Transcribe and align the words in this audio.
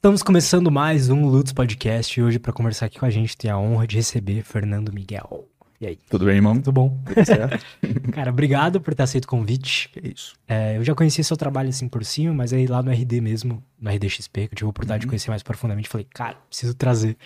Estamos 0.00 0.22
começando 0.22 0.70
mais 0.70 1.10
um 1.10 1.26
Lutz 1.26 1.52
Podcast 1.52 2.18
e 2.18 2.22
hoje 2.22 2.38
para 2.38 2.54
conversar 2.54 2.86
aqui 2.86 2.98
com 2.98 3.04
a 3.04 3.10
gente 3.10 3.36
tem 3.36 3.50
a 3.50 3.58
honra 3.58 3.86
de 3.86 3.96
receber 3.96 4.42
Fernando 4.42 4.90
Miguel. 4.90 5.46
E 5.78 5.86
aí? 5.86 5.98
Tudo 6.08 6.24
bem, 6.24 6.36
irmão? 6.36 6.54
Tudo 6.56 6.72
bom? 6.72 6.98
Tudo 7.06 7.24
certo? 7.26 7.62
Cara, 8.12 8.30
obrigado 8.30 8.80
por 8.80 8.94
ter 8.94 9.02
aceito 9.02 9.26
o 9.26 9.28
convite. 9.28 9.90
que 9.90 10.00
isso. 10.08 10.34
É, 10.48 10.78
eu 10.78 10.84
já 10.84 10.94
conheci 10.94 11.22
seu 11.22 11.36
trabalho 11.36 11.68
assim 11.68 11.86
por 11.86 12.02
cima, 12.02 12.32
mas 12.32 12.50
aí 12.50 12.66
lá 12.66 12.82
no 12.82 12.90
RD 12.90 13.20
mesmo, 13.20 13.62
no 13.78 13.90
RDXP, 13.90 14.32
que 14.48 14.54
eu 14.54 14.56
tive 14.56 14.64
a 14.66 14.70
oportunidade 14.70 15.00
de 15.02 15.06
Uhum. 15.06 15.10
conhecer 15.10 15.28
mais 15.30 15.42
profundamente, 15.42 15.88
falei, 15.88 16.06
cara, 16.14 16.36
preciso 16.48 16.72
trazer, 16.74 17.16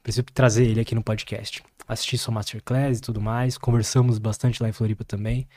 preciso 0.00 0.22
trazer 0.32 0.64
ele 0.68 0.80
aqui 0.80 0.94
no 0.94 1.02
podcast. 1.02 1.64
Assisti 1.86 2.16
sua 2.16 2.32
masterclass 2.32 2.98
e 2.98 3.00
tudo 3.00 3.20
mais, 3.20 3.58
conversamos 3.58 4.18
bastante 4.18 4.62
lá 4.62 4.68
em 4.68 4.72
Floripa 4.72 5.02
também, 5.04 5.48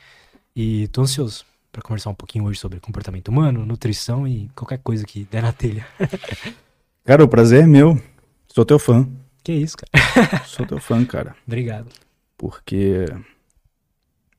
e 0.56 0.88
tô 0.88 1.02
ansioso 1.02 1.44
para 1.70 1.82
conversar 1.82 2.10
um 2.10 2.14
pouquinho 2.14 2.44
hoje 2.44 2.58
sobre 2.58 2.80
comportamento 2.80 3.28
humano, 3.28 3.64
nutrição 3.64 4.26
e 4.26 4.48
qualquer 4.54 4.78
coisa 4.78 5.04
que 5.04 5.24
der 5.24 5.42
na 5.42 5.52
telha. 5.52 5.86
Cara, 7.04 7.24
o 7.24 7.28
prazer 7.28 7.64
é 7.64 7.66
meu. 7.66 8.00
Sou 8.48 8.64
teu 8.64 8.78
fã. 8.78 9.08
Que 9.42 9.52
isso, 9.52 9.76
cara. 9.78 10.44
Sou 10.44 10.66
teu 10.66 10.78
fã, 10.78 11.02
cara. 11.06 11.34
Obrigado. 11.46 11.88
Porque. 12.36 13.06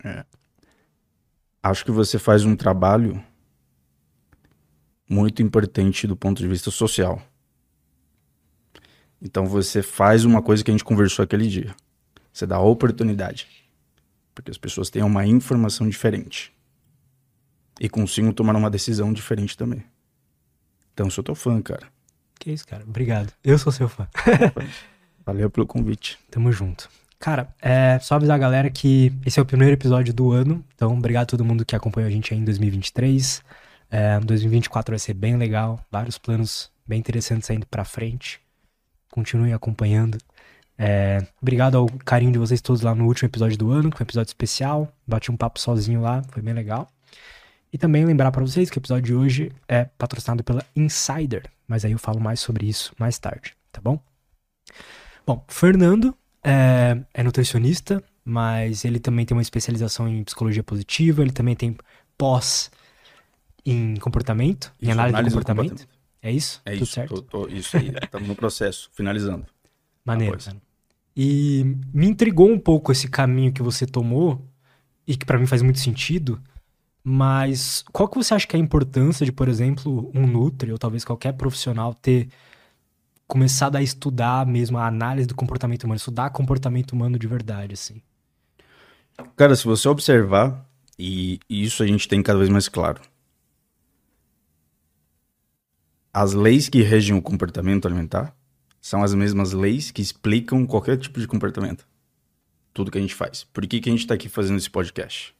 é, 0.03 0.23
acho 1.63 1.83
que 1.83 1.89
você 1.89 2.19
faz 2.19 2.45
um 2.45 2.55
trabalho 2.55 3.23
muito 5.09 5.41
importante 5.41 6.05
do 6.05 6.15
ponto 6.15 6.39
de 6.39 6.47
vista 6.47 6.69
social. 6.69 7.19
Então 9.19 9.47
você 9.47 9.81
faz 9.81 10.23
uma 10.23 10.41
coisa 10.41 10.63
que 10.63 10.69
a 10.69 10.73
gente 10.73 10.83
conversou 10.83 11.23
aquele 11.23 11.47
dia. 11.47 11.75
Você 12.31 12.45
dá 12.45 12.59
oportunidade. 12.59 13.47
Porque 14.35 14.51
as 14.51 14.57
pessoas 14.57 14.89
tenham 14.89 15.07
uma 15.07 15.25
informação 15.25 15.89
diferente. 15.89 16.53
E 17.79 17.87
consigam 17.87 18.33
tomar 18.33 18.55
uma 18.55 18.69
decisão 18.69 19.13
diferente 19.13 19.57
também. 19.57 19.83
Então 20.93 21.09
sou 21.09 21.23
teu 21.23 21.35
fã, 21.35 21.61
cara. 21.61 21.87
Que 22.39 22.51
isso, 22.51 22.65
cara. 22.67 22.83
Obrigado. 22.83 23.33
Eu 23.43 23.57
sou 23.57 23.71
seu 23.71 23.87
fã. 23.87 24.07
Valeu 25.25 25.49
pelo 25.49 25.67
convite. 25.67 26.17
Tamo 26.31 26.51
junto. 26.51 26.89
Cara, 27.19 27.53
é 27.61 27.99
só 27.99 28.15
avisar 28.15 28.35
a 28.35 28.39
galera 28.39 28.69
que 28.69 29.13
esse 29.25 29.39
é 29.39 29.43
o 29.43 29.45
primeiro 29.45 29.73
episódio 29.73 30.13
do 30.13 30.31
ano. 30.31 30.63
Então, 30.73 30.97
obrigado 30.97 31.23
a 31.23 31.27
todo 31.27 31.43
mundo 31.43 31.65
que 31.65 31.75
acompanhou 31.75 32.07
a 32.07 32.11
gente 32.11 32.33
aí 32.33 32.39
em 32.39 32.45
2023. 32.45 33.43
É, 33.91 34.19
2024 34.19 34.93
vai 34.93 34.99
ser 34.99 35.13
bem 35.13 35.35
legal. 35.35 35.79
Vários 35.91 36.17
planos 36.17 36.71
bem 36.87 36.99
interessantes 36.99 37.49
indo 37.49 37.67
pra 37.67 37.83
frente. 37.83 38.39
Continuem 39.11 39.53
acompanhando. 39.53 40.17
É, 40.77 41.27
obrigado 41.41 41.77
ao 41.77 41.87
carinho 42.05 42.31
de 42.31 42.39
vocês 42.39 42.61
todos 42.61 42.81
lá 42.81 42.95
no 42.95 43.05
último 43.05 43.27
episódio 43.27 43.57
do 43.57 43.69
ano, 43.69 43.91
que 43.91 43.97
foi 43.97 44.05
um 44.05 44.07
episódio 44.07 44.29
especial. 44.29 44.87
Bati 45.05 45.29
um 45.29 45.35
papo 45.35 45.59
sozinho 45.59 46.01
lá, 46.01 46.23
foi 46.29 46.41
bem 46.41 46.53
legal. 46.53 46.89
E 47.71 47.77
também 47.77 48.03
lembrar 48.05 48.31
pra 48.31 48.41
vocês 48.43 48.69
que 48.69 48.77
o 48.77 48.79
episódio 48.79 49.03
de 49.03 49.13
hoje 49.15 49.51
é 49.67 49.85
patrocinado 49.97 50.43
pela 50.43 50.65
Insider, 50.75 51.43
mas 51.67 51.85
aí 51.85 51.91
eu 51.91 51.99
falo 51.99 52.19
mais 52.19 52.39
sobre 52.39 52.67
isso 52.67 52.93
mais 52.97 53.19
tarde, 53.19 53.55
tá 53.71 53.79
bom? 53.81 53.99
Bom, 55.25 55.43
Fernando 55.47 56.15
é, 56.43 56.99
é 57.13 57.23
nutricionista, 57.23 58.03
mas 58.25 58.83
ele 58.85 58.99
também 58.99 59.25
tem 59.25 59.35
uma 59.35 59.41
especialização 59.41 60.07
em 60.07 60.23
psicologia 60.23 60.63
positiva, 60.63 61.21
ele 61.21 61.31
também 61.31 61.55
tem 61.55 61.77
pós 62.17 62.71
em 63.65 63.95
comportamento, 63.97 64.73
em 64.81 64.85
Isso, 64.85 64.91
análise, 64.93 65.15
análise 65.15 65.35
do 65.35 65.39
do 65.39 65.45
comportamento. 65.45 65.69
comportamento. 65.71 65.99
É 66.21 66.31
isso? 66.31 66.61
É 66.65 66.71
Tudo 66.73 66.83
isso. 66.83 66.93
certo? 66.93 67.21
tô- 67.21 67.45
tô- 67.45 67.47
isso 67.53 67.77
aí. 67.77 67.93
Estamos 68.03 68.27
no 68.27 68.35
processo, 68.35 68.89
finalizando. 68.95 69.45
Maneiro, 70.03 70.37
cara. 70.39 70.57
E 71.15 71.63
me 71.93 72.07
intrigou 72.07 72.49
um 72.49 72.59
pouco 72.59 72.91
esse 72.91 73.07
caminho 73.07 73.53
que 73.53 73.61
você 73.61 73.85
tomou, 73.85 74.43
e 75.07 75.15
que 75.15 75.25
pra 75.25 75.37
mim 75.37 75.45
faz 75.45 75.61
muito 75.61 75.79
sentido, 75.79 76.41
mas 77.11 77.83
qual 77.91 78.07
que 78.07 78.17
você 78.17 78.35
acha 78.35 78.45
que 78.45 78.55
é 78.55 78.59
a 78.59 78.61
importância 78.61 79.25
de, 79.25 79.31
por 79.31 79.49
exemplo, 79.49 80.11
um 80.13 80.27
Nutri, 80.27 80.71
ou 80.71 80.77
talvez 80.77 81.03
qualquer 81.03 81.33
profissional, 81.33 81.91
ter 81.91 82.29
começado 83.27 83.77
a 83.77 83.81
estudar 83.81 84.45
mesmo 84.45 84.77
a 84.77 84.85
análise 84.85 85.27
do 85.27 85.33
comportamento 85.33 85.85
humano, 85.85 85.97
estudar 85.97 86.29
comportamento 86.29 86.91
humano 86.91 87.17
de 87.17 87.25
verdade, 87.25 87.73
assim? 87.73 87.99
Cara, 89.35 89.55
se 89.55 89.65
você 89.65 89.89
observar, 89.89 90.63
e, 90.99 91.39
isso 91.49 91.81
a 91.81 91.87
gente 91.87 92.07
tem 92.07 92.21
cada 92.21 92.37
vez 92.37 92.49
mais 92.49 92.69
claro, 92.69 93.01
as 96.13 96.33
leis 96.33 96.69
que 96.69 96.83
regem 96.83 97.17
o 97.17 97.21
comportamento 97.23 97.87
alimentar 97.87 98.35
são 98.79 99.01
as 99.01 99.15
mesmas 99.15 99.51
leis 99.51 99.89
que 99.89 100.03
explicam 100.03 100.63
qualquer 100.63 100.95
tipo 100.95 101.19
de 101.19 101.25
comportamento. 101.25 101.87
Tudo 102.71 102.91
que 102.91 102.99
a 102.99 103.01
gente 103.01 103.15
faz. 103.15 103.45
Por 103.45 103.65
que, 103.65 103.81
que 103.81 103.89
a 103.89 103.91
gente 103.91 104.01
está 104.01 104.13
aqui 104.13 104.29
fazendo 104.29 104.57
esse 104.57 104.69
podcast? 104.69 105.38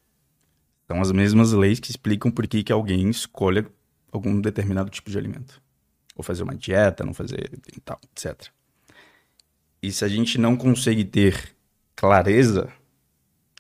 São 0.90 1.00
as 1.00 1.12
mesmas 1.12 1.52
leis 1.52 1.80
que 1.80 1.92
explicam 1.92 2.32
por 2.32 2.48
que, 2.48 2.64
que 2.64 2.72
alguém 2.74 3.08
escolhe 3.12 3.64
algum 4.12 4.42
determinado 4.42 4.90
tipo 4.90 5.12
de 5.12 5.20
alimento. 5.20 5.62
Ou 6.16 6.24
fazer 6.24 6.42
uma 6.42 6.56
dieta, 6.56 7.06
não 7.06 7.14
fazer 7.14 7.62
e 7.72 7.80
tal, 7.80 8.02
etc. 8.12 8.48
E 9.84 9.92
se 9.92 10.04
a 10.04 10.08
gente 10.08 10.40
não 10.40 10.58
consegue 10.58 11.06
ter 11.06 11.56
clareza 11.96 12.74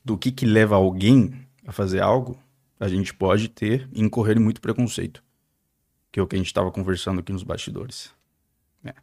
do 0.03 0.17
que, 0.17 0.31
que 0.31 0.43
leva 0.43 0.75
alguém 0.75 1.45
a 1.67 1.71
fazer 1.71 2.01
algo, 2.01 2.35
a 2.79 2.87
gente 2.87 3.13
pode 3.13 3.47
ter 3.47 3.87
e 3.93 4.01
incorrer 4.01 4.39
muito 4.39 4.59
preconceito. 4.59 5.23
Que 6.11 6.19
é 6.19 6.23
o 6.23 6.27
que 6.27 6.35
a 6.35 6.39
gente 6.39 6.47
estava 6.47 6.71
conversando 6.71 7.19
aqui 7.19 7.31
nos 7.31 7.43
bastidores. 7.43 8.11
É. 8.83 8.95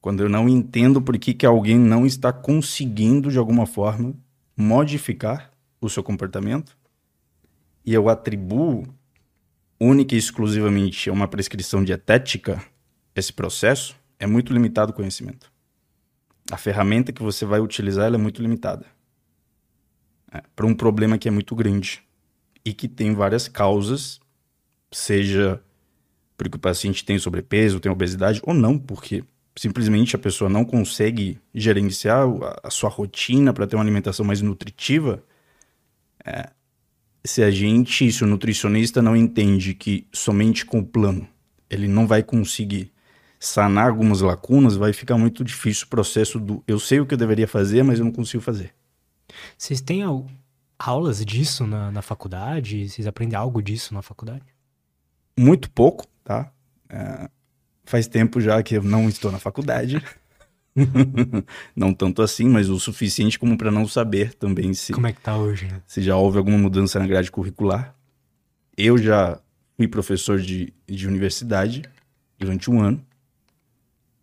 Quando 0.00 0.20
eu 0.20 0.28
não 0.28 0.48
entendo 0.48 1.00
por 1.00 1.16
que, 1.16 1.32
que 1.32 1.46
alguém 1.46 1.78
não 1.78 2.04
está 2.04 2.32
conseguindo, 2.32 3.30
de 3.30 3.38
alguma 3.38 3.66
forma, 3.66 4.16
modificar 4.56 5.52
o 5.80 5.88
seu 5.88 6.02
comportamento, 6.02 6.76
e 7.84 7.94
eu 7.94 8.08
atribuo 8.08 8.84
única 9.80 10.14
e 10.14 10.18
exclusivamente 10.18 11.10
a 11.10 11.12
uma 11.12 11.26
prescrição 11.26 11.82
dietética 11.82 12.64
esse 13.14 13.32
processo, 13.32 13.96
é 14.18 14.26
muito 14.26 14.52
limitado 14.52 14.92
o 14.92 14.94
conhecimento. 14.94 15.52
A 16.50 16.56
ferramenta 16.56 17.12
que 17.12 17.22
você 17.22 17.44
vai 17.44 17.60
utilizar 17.60 18.12
é 18.12 18.16
muito 18.16 18.40
limitada 18.40 18.86
para 20.54 20.66
um 20.66 20.74
problema 20.74 21.18
que 21.18 21.28
é 21.28 21.30
muito 21.30 21.54
grande 21.54 22.02
e 22.64 22.72
que 22.72 22.88
tem 22.88 23.14
várias 23.14 23.48
causas, 23.48 24.20
seja 24.90 25.62
porque 26.36 26.56
o 26.56 26.60
paciente 26.60 27.04
tem 27.04 27.18
sobrepeso, 27.18 27.80
tem 27.80 27.92
obesidade, 27.92 28.40
ou 28.44 28.54
não, 28.54 28.78
porque 28.78 29.22
simplesmente 29.54 30.16
a 30.16 30.18
pessoa 30.18 30.48
não 30.48 30.64
consegue 30.64 31.38
gerenciar 31.54 32.26
a 32.62 32.70
sua 32.70 32.88
rotina 32.88 33.52
para 33.52 33.66
ter 33.66 33.76
uma 33.76 33.82
alimentação 33.82 34.24
mais 34.24 34.40
nutritiva. 34.40 35.22
É, 36.24 36.50
se 37.24 37.42
a 37.42 37.50
gente, 37.50 38.10
se 38.12 38.24
o 38.24 38.26
nutricionista 38.26 39.00
não 39.02 39.16
entende 39.16 39.74
que 39.74 40.06
somente 40.12 40.64
com 40.66 40.80
o 40.80 40.84
plano 40.86 41.26
ele 41.70 41.88
não 41.88 42.06
vai 42.06 42.22
conseguir 42.22 42.92
sanar 43.40 43.88
algumas 43.88 44.20
lacunas, 44.20 44.76
vai 44.76 44.92
ficar 44.92 45.16
muito 45.18 45.42
difícil 45.42 45.86
o 45.86 45.90
processo 45.90 46.38
do 46.38 46.62
eu 46.66 46.78
sei 46.78 47.00
o 47.00 47.06
que 47.06 47.14
eu 47.14 47.18
deveria 47.18 47.48
fazer, 47.48 47.82
mas 47.82 47.98
eu 47.98 48.04
não 48.04 48.12
consigo 48.12 48.42
fazer. 48.42 48.72
Vocês 49.56 49.80
têm 49.80 50.02
au- 50.02 50.28
aulas 50.78 51.24
disso 51.24 51.66
na, 51.66 51.90
na 51.90 52.02
faculdade? 52.02 52.88
Vocês 52.88 53.06
aprendem 53.06 53.36
algo 53.36 53.62
disso 53.62 53.94
na 53.94 54.02
faculdade? 54.02 54.44
muito 55.38 55.70
pouco, 55.70 56.06
tá? 56.22 56.52
É, 56.88 57.28
faz 57.84 58.06
tempo 58.06 58.38
já 58.40 58.62
que 58.62 58.76
eu 58.76 58.82
não 58.82 59.08
estou 59.08 59.32
na 59.32 59.38
faculdade. 59.38 60.02
não 61.76 61.92
tanto 61.92 62.22
assim, 62.22 62.48
mas 62.48 62.68
o 62.68 62.80
suficiente 62.80 63.38
como 63.38 63.56
para 63.58 63.70
não 63.70 63.86
saber 63.86 64.34
também 64.34 64.72
se, 64.74 64.92
Como 64.92 65.06
é 65.06 65.12
que 65.12 65.20
tá 65.20 65.36
hoje? 65.36 65.66
né? 65.66 65.82
se 65.86 66.02
já 66.02 66.16
houve 66.16 66.38
alguma 66.38 66.58
mudança 66.58 66.98
na 66.98 67.06
grade 67.06 67.30
curricular. 67.30 67.94
Eu 68.76 68.96
já 68.96 69.38
fui 69.76 69.86
professor 69.86 70.40
de, 70.40 70.72
de 70.86 71.06
universidade 71.06 71.82
durante 72.38 72.70
um 72.70 72.80
ano, 72.80 73.04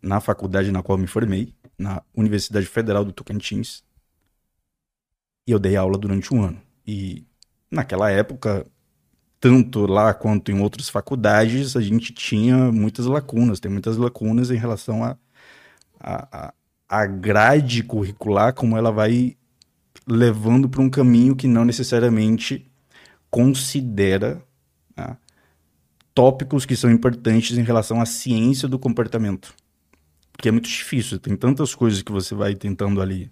na 0.02 0.20
faculdade 0.20 0.72
na 0.72 0.82
qual 0.82 0.98
me 0.98 1.06
formei, 1.06 1.54
na 1.78 2.02
Universidade 2.14 2.66
Federal 2.66 3.04
do 3.04 3.12
Tocantins. 3.12 3.82
E 5.46 5.52
eu 5.52 5.58
dei 5.58 5.76
aula 5.76 5.96
durante 5.96 6.34
um 6.34 6.42
ano. 6.42 6.60
E 6.86 7.24
naquela 7.70 8.10
época, 8.10 8.66
tanto 9.38 9.86
lá 9.86 10.12
quanto 10.12 10.50
em 10.50 10.60
outras 10.60 10.88
faculdades, 10.88 11.76
a 11.76 11.80
gente 11.80 12.12
tinha 12.12 12.70
muitas 12.70 13.06
lacunas, 13.06 13.60
tem 13.60 13.70
muitas 13.70 13.96
lacunas 13.96 14.50
em 14.50 14.56
relação 14.56 15.02
a, 15.02 15.16
a, 16.00 16.54
a, 16.88 17.06
grade 17.06 17.82
curricular, 17.82 18.54
como 18.54 18.76
ela 18.76 18.90
vai 18.90 19.36
levando 20.06 20.68
para 20.68 20.80
um 20.80 20.90
caminho 20.90 21.36
que 21.36 21.46
não 21.46 21.64
necessariamente 21.64 22.70
considera 23.30 24.42
né, 24.96 25.16
tópicos 26.14 26.64
que 26.64 26.74
são 26.74 26.90
importantes 26.90 27.56
em 27.56 27.62
relação 27.62 28.00
à 28.00 28.06
ciência 28.06 28.66
do 28.66 28.78
comportamento. 28.78 29.54
Porque 30.32 30.48
é 30.48 30.52
muito 30.52 30.68
difícil, 30.68 31.18
tem 31.18 31.36
tantas 31.36 31.74
coisas 31.74 32.02
que 32.02 32.10
você 32.10 32.34
vai 32.34 32.54
tentando 32.54 33.00
ali 33.00 33.30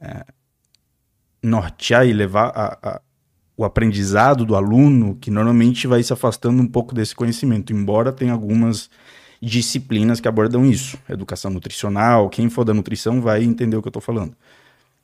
é, 0.00 0.26
nortear 1.42 2.06
e 2.06 2.12
levar 2.12 2.48
a- 2.54 2.78
a- 2.82 3.00
o 3.56 3.64
aprendizado 3.64 4.44
do 4.44 4.54
aluno, 4.54 5.16
que 5.16 5.30
normalmente 5.30 5.86
vai 5.86 6.02
se 6.02 6.12
afastando 6.12 6.60
um 6.62 6.66
pouco 6.66 6.94
desse 6.94 7.14
conhecimento, 7.14 7.72
embora 7.72 8.12
tenha 8.12 8.32
algumas 8.32 8.90
disciplinas 9.40 10.20
que 10.20 10.28
abordam 10.28 10.64
isso. 10.64 10.98
Educação 11.08 11.50
nutricional, 11.50 12.28
quem 12.28 12.48
for 12.48 12.64
da 12.64 12.74
nutrição 12.74 13.20
vai 13.20 13.42
entender 13.42 13.76
o 13.76 13.82
que 13.82 13.88
eu 13.88 13.90
estou 13.90 14.02
falando. 14.02 14.34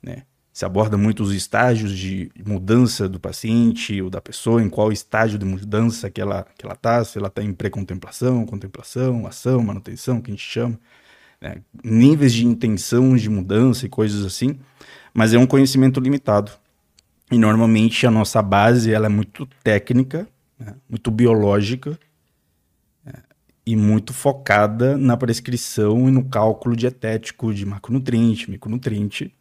Né? 0.01 0.23
se 0.53 0.63
aborda 0.65 0.95
muito 0.95 1.23
os 1.23 1.33
estágios 1.33 1.97
de 1.97 2.31
mudança 2.45 3.09
do 3.09 3.19
paciente 3.19 3.99
ou 3.99 4.09
da 4.09 4.21
pessoa, 4.21 4.61
em 4.61 4.69
qual 4.69 4.91
estágio 4.91 5.39
de 5.39 5.45
mudança 5.45 6.11
que 6.11 6.21
ela 6.21 6.45
que 6.55 6.63
ela 6.63 6.75
está, 6.75 7.03
se 7.03 7.17
ela 7.17 7.27
está 7.27 7.41
em 7.41 7.51
pré-contemplação, 7.51 8.45
contemplação, 8.45 9.25
ação, 9.25 9.63
manutenção, 9.63 10.21
que 10.21 10.29
a 10.29 10.33
gente 10.33 10.47
chama, 10.47 10.79
né? 11.41 11.55
níveis 11.83 12.31
de 12.33 12.45
intenção 12.45 13.15
de 13.15 13.27
mudança 13.31 13.87
e 13.87 13.89
coisas 13.89 14.23
assim, 14.23 14.59
mas 15.11 15.33
é 15.33 15.39
um 15.39 15.47
conhecimento 15.47 15.99
limitado. 15.99 16.51
E 17.31 17.37
normalmente 17.37 18.05
a 18.05 18.11
nossa 18.11 18.39
base 18.39 18.93
ela 18.93 19.07
é 19.07 19.09
muito 19.09 19.47
técnica, 19.63 20.27
né? 20.59 20.75
muito 20.87 21.09
biológica? 21.09 21.97
E 23.65 23.75
muito 23.75 24.13
focada 24.13 24.97
na 24.97 25.15
prescrição 25.15 26.09
e 26.09 26.11
no 26.11 26.25
cálculo 26.25 26.75
dietético 26.75 27.53
de 27.53 27.65
macronutriente, 27.65 28.51
micronutriente, 28.51 29.33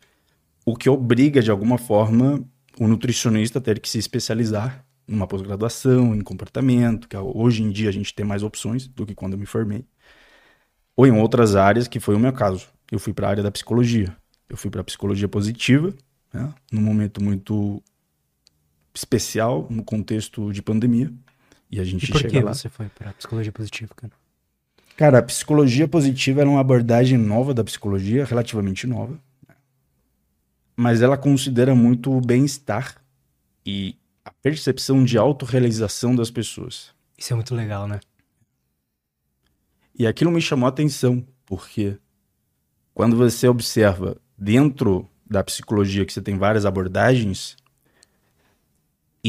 o 0.65 0.77
que 0.77 0.89
obriga, 0.89 1.43
de 1.43 1.51
alguma 1.51 1.77
forma, 1.77 2.45
o 2.79 2.87
nutricionista 2.87 3.59
a 3.59 3.63
ter 3.63 3.81
que 3.81 3.89
se 3.89 3.99
especializar 3.99 4.85
numa 5.07 5.27
pós-graduação, 5.27 6.15
em 6.15 6.21
comportamento, 6.21 7.09
que 7.09 7.17
hoje 7.17 7.63
em 7.63 7.71
dia 7.71 7.89
a 7.89 7.93
gente 7.93 8.15
tem 8.15 8.25
mais 8.25 8.43
opções 8.43 8.87
do 8.87 9.05
que 9.05 9.15
quando 9.15 9.33
eu 9.33 9.39
me 9.39 9.47
formei, 9.47 9.85
ou 10.97 11.07
em 11.07 11.13
outras 11.13 11.57
áreas, 11.57 11.89
que 11.89 11.99
foi 11.99 12.15
o 12.15 12.21
meu 12.21 12.33
caso. 12.33 12.69
Eu 12.91 12.99
fui 12.99 13.13
para 13.13 13.27
a 13.27 13.31
área 13.31 13.43
da 13.43 13.51
psicologia. 13.51 14.17
Eu 14.49 14.57
fui 14.57 14.71
para 14.71 14.83
a 14.83 14.85
psicologia 14.85 15.29
positiva, 15.29 15.93
né, 16.33 16.53
num 16.71 16.83
momento 16.83 17.23
muito 17.23 17.83
especial, 18.95 19.67
no 19.71 19.83
contexto 19.83 20.53
de 20.53 20.63
pandemia, 20.63 21.13
e 21.73 21.81
a 21.81 21.85
gente 21.85 22.05
e 22.05 22.13
por 22.13 22.21
chega 22.21 22.31
que 22.31 22.41
lá. 22.41 22.55
você 22.55 22.69
foi 22.69 22.89
para 22.89 23.13
psicologia 23.15 23.51
positiva, 23.51 23.93
cara? 23.97 24.13
Cara, 24.97 25.19
a 25.19 25.23
psicologia 25.23 25.89
positiva 25.89 26.43
era 26.43 26.49
uma 26.49 26.61
abordagem 26.61 27.19
nova 27.19 27.53
da 27.53 27.65
psicologia, 27.65 28.25
relativamente 28.25 28.87
nova 28.87 29.19
mas 30.77 31.03
ela 31.03 31.17
considera 31.17 31.75
muito 31.75 32.13
o 32.13 32.21
bem-estar 32.21 32.97
e 33.65 33.97
a 34.25 34.31
percepção 34.31 35.05
de 35.05 35.19
autorrealização 35.19 36.15
das 36.15 36.31
pessoas. 36.31 36.91
Isso 37.17 37.33
é 37.33 37.37
muito 37.37 37.55
legal, 37.55 37.87
né? 37.87 38.01
E 39.97 40.07
aquilo 40.07 40.31
me 40.31 40.41
chamou 40.41 40.67
a 40.67 40.71
atenção, 40.71 41.25
porque 41.45 41.99
quando 42.95 43.17
você 43.17 43.47
observa 43.47 44.17
dentro 44.37 45.09
da 45.29 45.45
psicologia 45.45 46.05
que 46.05 46.13
você 46.13 46.23
tem 46.23 46.37
várias 46.37 46.65
abordagens, 46.65 47.57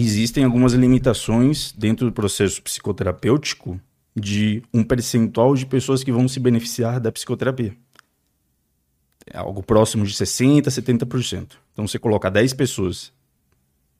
existem 0.01 0.43
algumas 0.43 0.73
limitações 0.73 1.71
dentro 1.71 2.05
do 2.05 2.11
processo 2.11 2.61
psicoterapêutico 2.61 3.79
de 4.15 4.63
um 4.73 4.83
percentual 4.83 5.55
de 5.55 5.65
pessoas 5.65 6.03
que 6.03 6.11
vão 6.11 6.27
se 6.27 6.39
beneficiar 6.39 6.99
da 6.99 7.11
psicoterapia. 7.11 7.75
É 9.25 9.37
algo 9.37 9.63
próximo 9.63 10.05
de 10.05 10.13
60%, 10.13 10.63
70%. 10.65 11.53
Então 11.71 11.87
você 11.87 11.97
coloca 11.97 12.29
10 12.29 12.53
pessoas 12.53 13.11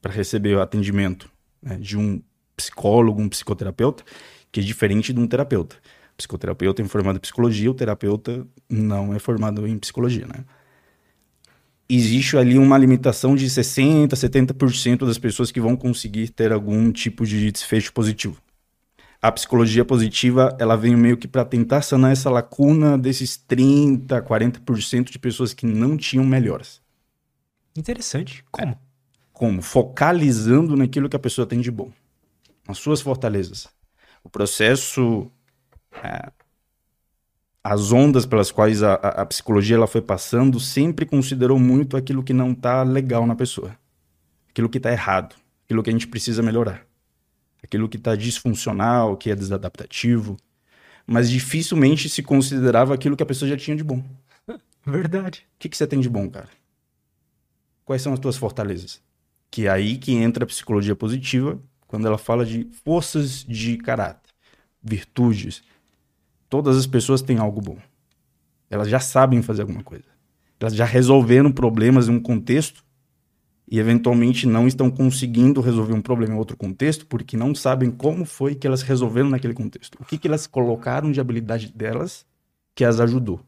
para 0.02 0.12
receber 0.12 0.56
o 0.56 0.62
atendimento 0.62 1.30
né, 1.62 1.78
de 1.78 1.98
um 1.98 2.22
psicólogo, 2.56 3.22
um 3.22 3.30
psicoterapeuta, 3.30 4.04
que 4.52 4.60
é 4.60 4.64
diferente 4.64 5.14
de 5.14 5.20
um 5.20 5.28
terapeuta. 5.28 5.78
O 6.14 6.18
psicoterapeuta 6.18 6.82
é 6.82 6.86
formado 6.86 7.18
em 7.18 7.22
psicologia, 7.22 7.72
o 7.72 7.74
terapeuta 7.74 8.46
não 8.70 9.14
é 9.14 9.20
formado 9.20 9.66
em 9.66 9.80
psicologia, 9.80 10.28
né? 10.28 10.46
Existe 11.96 12.38
ali 12.38 12.58
uma 12.58 12.78
limitação 12.78 13.36
de 13.36 13.46
60%, 13.48 14.10
70% 14.10 15.06
das 15.06 15.18
pessoas 15.18 15.52
que 15.52 15.60
vão 15.60 15.76
conseguir 15.76 16.30
ter 16.30 16.52
algum 16.52 16.92
tipo 16.92 17.26
de 17.26 17.52
desfecho 17.52 17.94
positivo 17.94 18.42
a 19.24 19.32
psicologia 19.32 19.86
positiva 19.86 20.54
ela 20.60 20.76
vem 20.76 20.98
meio 20.98 21.16
que 21.16 21.30
para 21.30 21.46
tentar 21.46 21.82
sanar 21.82 22.12
essa 22.12 22.30
lacuna 22.30 22.98
desses 22.98 23.38
30, 23.38 24.22
40% 24.22 25.12
de 25.12 25.18
pessoas 25.18 25.54
que 25.54 25.66
não 25.66 25.96
tinham 25.96 26.26
melhoras. 26.26 26.82
Interessante. 27.74 28.44
Como? 28.52 28.74
É. 28.74 28.78
Como? 29.32 29.62
Focalizando 29.62 30.76
naquilo 30.76 31.08
que 31.08 31.16
a 31.16 31.20
pessoa 31.20 31.48
tem 31.48 31.62
de 31.62 31.72
bom, 31.72 31.90
nas 32.68 32.80
suas 32.80 33.00
fortalezas. 33.00 33.70
O 34.26 34.30
processo, 34.30 35.32
é, 36.04 36.30
as 37.64 37.92
ondas 37.92 38.26
pelas 38.26 38.52
quais 38.52 38.84
a, 38.84 38.96
a, 38.96 39.26
psicologia 39.26 39.78
ela 39.78 39.88
foi 39.88 40.02
passando 40.02 40.60
sempre 40.60 41.06
considerou 41.06 41.58
muito 41.58 41.96
aquilo 41.96 42.24
que 42.24 42.34
não 42.34 42.52
está 42.52 42.84
legal 42.84 43.26
na 43.26 43.36
pessoa, 43.36 43.78
aquilo 44.50 44.70
que 44.70 44.78
está 44.78 44.92
errado, 44.92 45.36
aquilo 45.66 45.82
que 45.82 45.90
a 45.90 45.94
gente 45.94 46.08
precisa 46.08 46.44
melhorar 46.44 46.86
aquilo 47.64 47.88
que 47.88 47.98
está 47.98 48.16
disfuncional, 48.16 49.16
que 49.16 49.32
é 49.32 49.36
desadaptativo, 49.36 50.38
mas 51.08 51.30
dificilmente 51.30 52.10
se 52.10 52.22
considerava 52.22 52.94
aquilo 52.94 53.16
que 53.16 53.24
a 53.24 53.26
pessoa 53.26 53.50
já 53.50 53.58
tinha 53.58 53.78
de 53.78 53.84
bom. 53.84 54.04
Verdade. 54.86 55.48
O 55.56 55.60
que, 55.60 55.70
que 55.70 55.78
você 55.78 55.88
tem 55.88 56.00
de 56.00 56.10
bom, 56.10 56.30
cara? 56.30 56.50
Quais 57.86 58.02
são 58.02 58.14
as 58.14 58.20
tuas 58.20 58.38
fortalezas? 58.38 59.02
Que 59.50 59.68
é 59.68 59.70
aí 59.70 59.98
que 59.98 60.14
entra 60.14 60.44
a 60.44 60.48
psicologia 60.48 60.96
positiva, 60.96 61.60
quando 61.88 62.08
ela 62.08 62.18
fala 62.18 62.46
de 62.46 62.68
forças 62.84 63.44
de 63.44 63.78
caráter, 63.78 64.32
virtudes. 64.82 65.64
Todas 66.54 66.78
as 66.78 66.86
pessoas 66.86 67.24
têm 67.24 67.40
algo 67.40 67.60
bom. 67.60 67.80
Elas 68.70 68.88
já 68.88 69.00
sabem 69.00 69.42
fazer 69.42 69.64
alguma 69.64 69.84
coisa. 69.84 70.06
Elas 70.60 70.76
já 70.76 70.86
resolveram 70.86 71.52
problemas 71.52 72.08
em 72.08 72.12
um 72.12 72.20
contexto 72.20 72.86
e 73.68 73.80
eventualmente 73.80 74.46
não 74.46 74.68
estão 74.68 74.92
conseguindo 74.92 75.62
resolver 75.62 75.94
um 75.94 76.02
problema 76.02 76.36
em 76.36 76.38
outro 76.38 76.56
contexto 76.56 77.08
porque 77.08 77.36
não 77.36 77.56
sabem 77.56 77.90
como 77.90 78.24
foi 78.24 78.54
que 78.54 78.68
elas 78.68 78.84
resolveram 78.84 79.32
naquele 79.32 79.56
contexto. 79.56 79.98
O 80.00 80.06
que, 80.06 80.16
que 80.16 80.28
elas 80.28 80.46
colocaram 80.46 81.12
de 81.12 81.20
habilidade 81.20 81.74
delas 81.74 82.24
que 82.76 82.86
as 82.86 83.00
ajudou. 83.00 83.44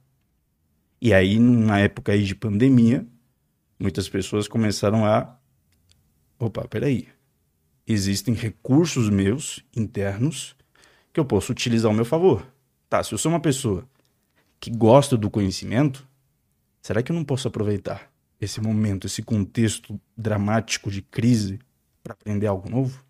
E 1.00 1.14
aí, 1.14 1.38
na 1.38 1.78
época 1.78 2.12
aí 2.12 2.24
de 2.24 2.34
pandemia, 2.34 3.06
muitas 3.80 4.10
pessoas 4.10 4.48
começaram 4.48 5.06
a. 5.06 5.38
Opa, 6.40 6.68
peraí. 6.68 7.08
Existem 7.86 8.34
recursos 8.34 9.12
meus 9.12 9.64
internos 9.78 10.56
que 11.14 11.20
eu 11.20 11.26
posso 11.26 11.52
utilizar 11.52 11.92
ao 11.92 11.96
meu 11.96 12.04
favor. 12.04 12.55
Tá, 12.96 13.04
se 13.04 13.14
eu 13.14 13.18
sou 13.18 13.30
uma 13.30 13.42
pessoa 13.42 13.84
que 14.58 14.72
gosta 14.72 15.18
do 15.18 15.30
conhecimento, 15.30 16.08
será 16.82 17.04
que 17.04 17.12
eu 17.12 17.16
não 17.16 17.26
posso 17.26 17.46
aproveitar? 17.46 18.10
esse 18.40 18.62
momento, 18.62 19.06
esse 19.06 19.22
contexto 19.22 20.00
dramático 20.16 20.90
de 20.90 21.02
crise 21.02 21.60
para 22.02 22.14
aprender 22.14 22.48
algo 22.48 22.70
novo? 22.70 23.04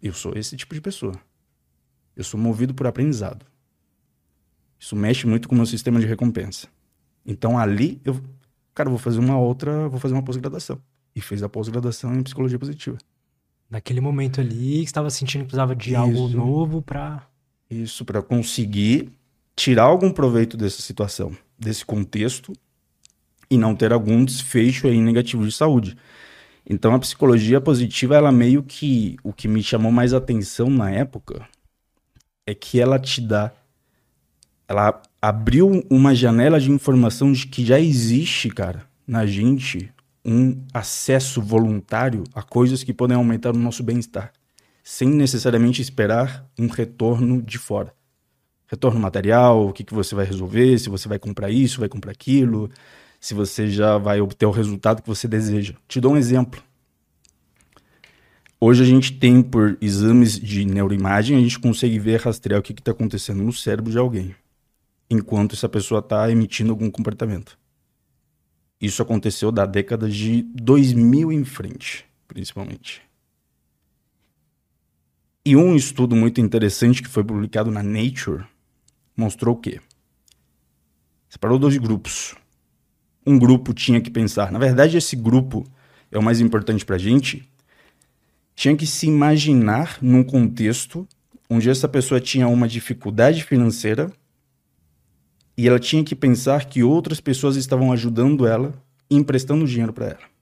Eu 0.00 0.14
sou 0.14 0.32
esse 0.34 0.56
tipo 0.56 0.74
de 0.74 0.80
pessoa. 0.80 1.12
Eu 2.16 2.24
sou 2.24 2.40
movido 2.40 2.72
por 2.72 2.86
aprendizado. 2.86 3.44
Isso 4.78 4.96
mexe 4.96 5.26
muito 5.26 5.46
com 5.46 5.54
o 5.54 5.58
meu 5.58 5.66
sistema 5.66 6.00
de 6.00 6.06
recompensa. 6.06 6.68
Então 7.26 7.58
ali 7.58 8.00
eu, 8.06 8.18
cara, 8.74 8.88
vou 8.88 8.98
fazer 8.98 9.18
uma 9.18 9.38
outra, 9.38 9.86
vou 9.90 10.00
fazer 10.00 10.14
uma 10.14 10.24
pós-graduação. 10.24 10.80
E 11.14 11.20
fez 11.20 11.42
a 11.42 11.48
pós-graduação 11.48 12.14
em 12.14 12.22
psicologia 12.22 12.58
positiva. 12.58 12.96
Naquele 13.68 14.00
momento 14.00 14.40
ali, 14.40 14.82
estava 14.82 15.10
sentindo 15.10 15.42
que 15.42 15.48
precisava 15.48 15.76
de 15.76 15.90
Isso. 15.90 15.98
algo 15.98 16.28
novo 16.28 16.80
para 16.80 17.26
Isso 17.72 18.04
para 18.04 18.20
conseguir 18.20 19.10
tirar 19.56 19.84
algum 19.84 20.10
proveito 20.10 20.56
dessa 20.56 20.82
situação, 20.82 21.34
desse 21.58 21.84
contexto 21.86 22.52
e 23.50 23.56
não 23.56 23.74
ter 23.74 23.92
algum 23.92 24.22
desfecho 24.24 24.86
aí 24.86 25.00
negativo 25.00 25.46
de 25.46 25.52
saúde. 25.52 25.96
Então 26.68 26.94
a 26.94 26.98
psicologia 26.98 27.60
positiva, 27.60 28.14
ela 28.14 28.30
meio 28.30 28.62
que 28.62 29.16
o 29.24 29.32
que 29.32 29.48
me 29.48 29.62
chamou 29.62 29.90
mais 29.90 30.12
atenção 30.12 30.68
na 30.68 30.90
época 30.90 31.48
é 32.46 32.54
que 32.54 32.78
ela 32.78 32.98
te 32.98 33.20
dá 33.20 33.52
ela 34.68 35.02
abriu 35.20 35.84
uma 35.90 36.14
janela 36.14 36.58
de 36.58 36.70
informação 36.70 37.32
de 37.32 37.46
que 37.46 37.64
já 37.64 37.78
existe, 37.78 38.48
cara, 38.48 38.86
na 39.06 39.26
gente 39.26 39.92
um 40.24 40.64
acesso 40.72 41.42
voluntário 41.42 42.24
a 42.34 42.42
coisas 42.42 42.82
que 42.82 42.94
podem 42.94 43.16
aumentar 43.16 43.54
o 43.54 43.58
nosso 43.58 43.82
bem-estar, 43.82 44.32
sem 44.82 45.08
necessariamente 45.08 45.80
esperar 45.80 46.50
um 46.58 46.66
retorno 46.66 47.40
de 47.40 47.58
fora. 47.58 47.94
Retorno 48.66 48.98
material, 48.98 49.68
o 49.68 49.72
que, 49.72 49.84
que 49.84 49.94
você 49.94 50.14
vai 50.14 50.24
resolver, 50.24 50.78
se 50.78 50.88
você 50.88 51.08
vai 51.08 51.18
comprar 51.18 51.50
isso, 51.50 51.80
vai 51.80 51.88
comprar 51.88 52.10
aquilo, 52.10 52.70
se 53.20 53.34
você 53.34 53.68
já 53.68 53.98
vai 53.98 54.20
obter 54.20 54.46
o 54.46 54.50
resultado 54.50 55.02
que 55.02 55.08
você 55.08 55.28
deseja. 55.28 55.74
Te 55.86 56.00
dou 56.00 56.14
um 56.14 56.16
exemplo. 56.16 56.62
Hoje 58.58 58.82
a 58.82 58.86
gente 58.86 59.12
tem, 59.12 59.42
por 59.42 59.76
exames 59.80 60.38
de 60.38 60.64
neuroimagem, 60.64 61.36
a 61.36 61.40
gente 61.40 61.58
consegue 61.58 61.98
ver, 61.98 62.20
rastrear 62.20 62.60
o 62.60 62.62
que 62.62 62.72
está 62.72 62.92
acontecendo 62.92 63.42
no 63.42 63.52
cérebro 63.52 63.90
de 63.90 63.98
alguém, 63.98 64.34
enquanto 65.10 65.54
essa 65.54 65.68
pessoa 65.68 65.98
está 65.98 66.30
emitindo 66.30 66.70
algum 66.70 66.90
comportamento. 66.90 67.58
Isso 68.80 69.02
aconteceu 69.02 69.52
da 69.52 69.66
década 69.66 70.08
de 70.08 70.42
2000 70.54 71.30
em 71.30 71.44
frente, 71.44 72.04
principalmente. 72.26 73.02
E 75.44 75.56
um 75.56 75.74
estudo 75.74 76.14
muito 76.14 76.40
interessante 76.40 77.02
que 77.02 77.08
foi 77.08 77.24
publicado 77.24 77.70
na 77.70 77.82
Nature 77.82 78.44
mostrou 79.16 79.56
o 79.56 79.58
quê? 79.58 79.80
Separou 81.28 81.58
dois 81.58 81.76
grupos 81.78 82.36
um 83.26 83.38
grupo 83.38 83.72
tinha 83.72 84.00
que 84.00 84.10
pensar. 84.10 84.50
Na 84.50 84.58
verdade, 84.58 84.96
esse 84.96 85.16
grupo 85.16 85.64
é 86.10 86.18
o 86.18 86.22
mais 86.22 86.40
importante 86.40 86.84
para 86.84 86.96
a 86.96 86.98
gente. 86.98 87.48
Tinha 88.54 88.76
que 88.76 88.86
se 88.86 89.06
imaginar 89.06 89.98
num 90.02 90.22
contexto 90.22 91.06
onde 91.48 91.70
essa 91.70 91.88
pessoa 91.88 92.20
tinha 92.20 92.48
uma 92.48 92.66
dificuldade 92.66 93.44
financeira 93.44 94.10
e 95.56 95.68
ela 95.68 95.78
tinha 95.78 96.02
que 96.02 96.16
pensar 96.16 96.64
que 96.64 96.82
outras 96.82 97.20
pessoas 97.20 97.56
estavam 97.56 97.92
ajudando 97.92 98.46
ela 98.46 98.74
emprestando 99.10 99.66
dinheiro 99.66 99.92
para 99.92 100.06
ela. 100.06 100.32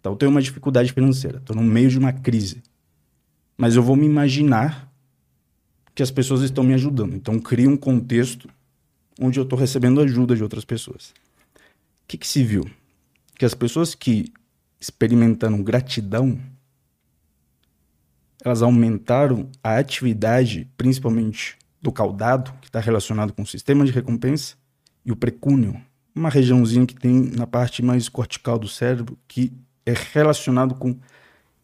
Então, 0.00 0.12
eu 0.12 0.16
tenho 0.16 0.30
uma 0.30 0.42
dificuldade 0.42 0.92
financeira, 0.92 1.38
estou 1.38 1.54
no 1.54 1.62
meio 1.62 1.88
de 1.88 1.98
uma 1.98 2.12
crise. 2.12 2.62
Mas 3.62 3.76
eu 3.76 3.82
vou 3.84 3.94
me 3.94 4.04
imaginar 4.04 4.92
que 5.94 6.02
as 6.02 6.10
pessoas 6.10 6.42
estão 6.42 6.64
me 6.64 6.74
ajudando. 6.74 7.14
Então, 7.14 7.38
crio 7.38 7.70
um 7.70 7.76
contexto 7.76 8.48
onde 9.20 9.38
eu 9.38 9.44
estou 9.44 9.56
recebendo 9.56 10.00
ajuda 10.00 10.34
de 10.34 10.42
outras 10.42 10.64
pessoas. 10.64 11.14
O 11.54 12.08
que, 12.08 12.18
que 12.18 12.26
se 12.26 12.42
viu? 12.42 12.68
Que 13.38 13.44
as 13.44 13.54
pessoas 13.54 13.94
que 13.94 14.32
experimentaram 14.80 15.62
gratidão, 15.62 16.40
elas 18.44 18.62
aumentaram 18.62 19.48
a 19.62 19.78
atividade, 19.78 20.68
principalmente 20.76 21.56
do 21.80 21.92
caudado, 21.92 22.52
que 22.60 22.66
está 22.66 22.80
relacionado 22.80 23.32
com 23.32 23.42
o 23.42 23.46
sistema 23.46 23.84
de 23.84 23.92
recompensa, 23.92 24.56
e 25.06 25.12
o 25.12 25.16
precúnio, 25.16 25.80
uma 26.12 26.30
regiãozinha 26.30 26.84
que 26.84 26.96
tem 26.96 27.30
na 27.30 27.46
parte 27.46 27.80
mais 27.80 28.08
cortical 28.08 28.58
do 28.58 28.66
cérebro, 28.66 29.16
que 29.28 29.52
é 29.86 29.94
relacionado 30.12 30.74
com 30.74 30.98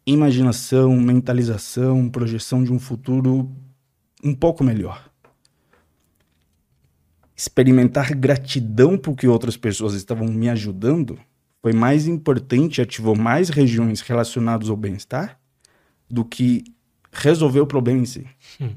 imaginação, 0.09 0.95
mentalização, 0.97 2.09
projeção 2.09 2.63
de 2.63 2.71
um 2.71 2.79
futuro 2.79 3.49
um 4.23 4.33
pouco 4.33 4.63
melhor. 4.63 5.09
Experimentar 7.35 8.13
gratidão 8.13 8.97
por 8.97 9.15
que 9.15 9.27
outras 9.27 9.55
pessoas 9.55 9.93
estavam 9.93 10.27
me 10.27 10.49
ajudando 10.49 11.19
foi 11.61 11.73
mais 11.73 12.07
importante, 12.07 12.81
ativou 12.81 13.15
mais 13.15 13.49
regiões 13.49 14.01
relacionadas 14.01 14.69
ao 14.69 14.75
bem-estar 14.75 15.39
do 16.09 16.25
que 16.25 16.63
resolver 17.11 17.59
o 17.59 17.67
problema 17.67 17.99
em 17.99 18.05
si. 18.05 18.27
Hum. 18.59 18.75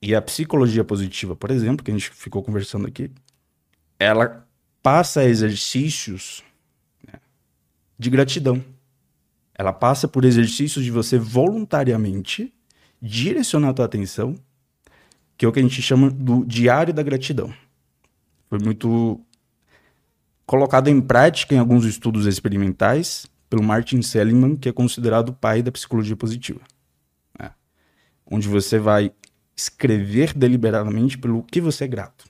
E 0.00 0.14
a 0.14 0.22
psicologia 0.22 0.82
positiva, 0.82 1.36
por 1.36 1.50
exemplo, 1.50 1.84
que 1.84 1.90
a 1.90 1.94
gente 1.94 2.10
ficou 2.10 2.42
conversando 2.42 2.86
aqui, 2.88 3.10
ela 3.98 4.46
passa 4.82 5.24
exercícios 5.24 6.42
né, 7.06 7.20
de 7.96 8.10
gratidão. 8.10 8.64
Ela 9.54 9.72
passa 9.72 10.08
por 10.08 10.24
exercícios 10.24 10.84
de 10.84 10.90
você 10.90 11.18
voluntariamente 11.18 12.52
direcionar 13.00 13.70
a 13.70 13.74
tua 13.74 13.84
atenção, 13.84 14.34
que 15.36 15.44
é 15.44 15.48
o 15.48 15.52
que 15.52 15.58
a 15.58 15.62
gente 15.62 15.82
chama 15.82 16.10
do 16.10 16.44
diário 16.44 16.94
da 16.94 17.02
gratidão. 17.02 17.52
Foi 18.48 18.58
muito 18.58 19.20
colocado 20.46 20.88
em 20.88 21.00
prática 21.00 21.54
em 21.54 21.58
alguns 21.58 21.84
estudos 21.84 22.26
experimentais 22.26 23.26
pelo 23.48 23.62
Martin 23.62 24.00
Seligman, 24.02 24.56
que 24.56 24.68
é 24.68 24.72
considerado 24.72 25.30
o 25.30 25.32
pai 25.32 25.62
da 25.62 25.72
psicologia 25.72 26.16
positiva. 26.16 26.60
Né? 27.38 27.50
Onde 28.26 28.48
você 28.48 28.78
vai 28.78 29.12
escrever 29.56 30.32
deliberadamente 30.32 31.18
pelo 31.18 31.42
que 31.42 31.60
você 31.60 31.84
é 31.84 31.88
grato. 31.88 32.24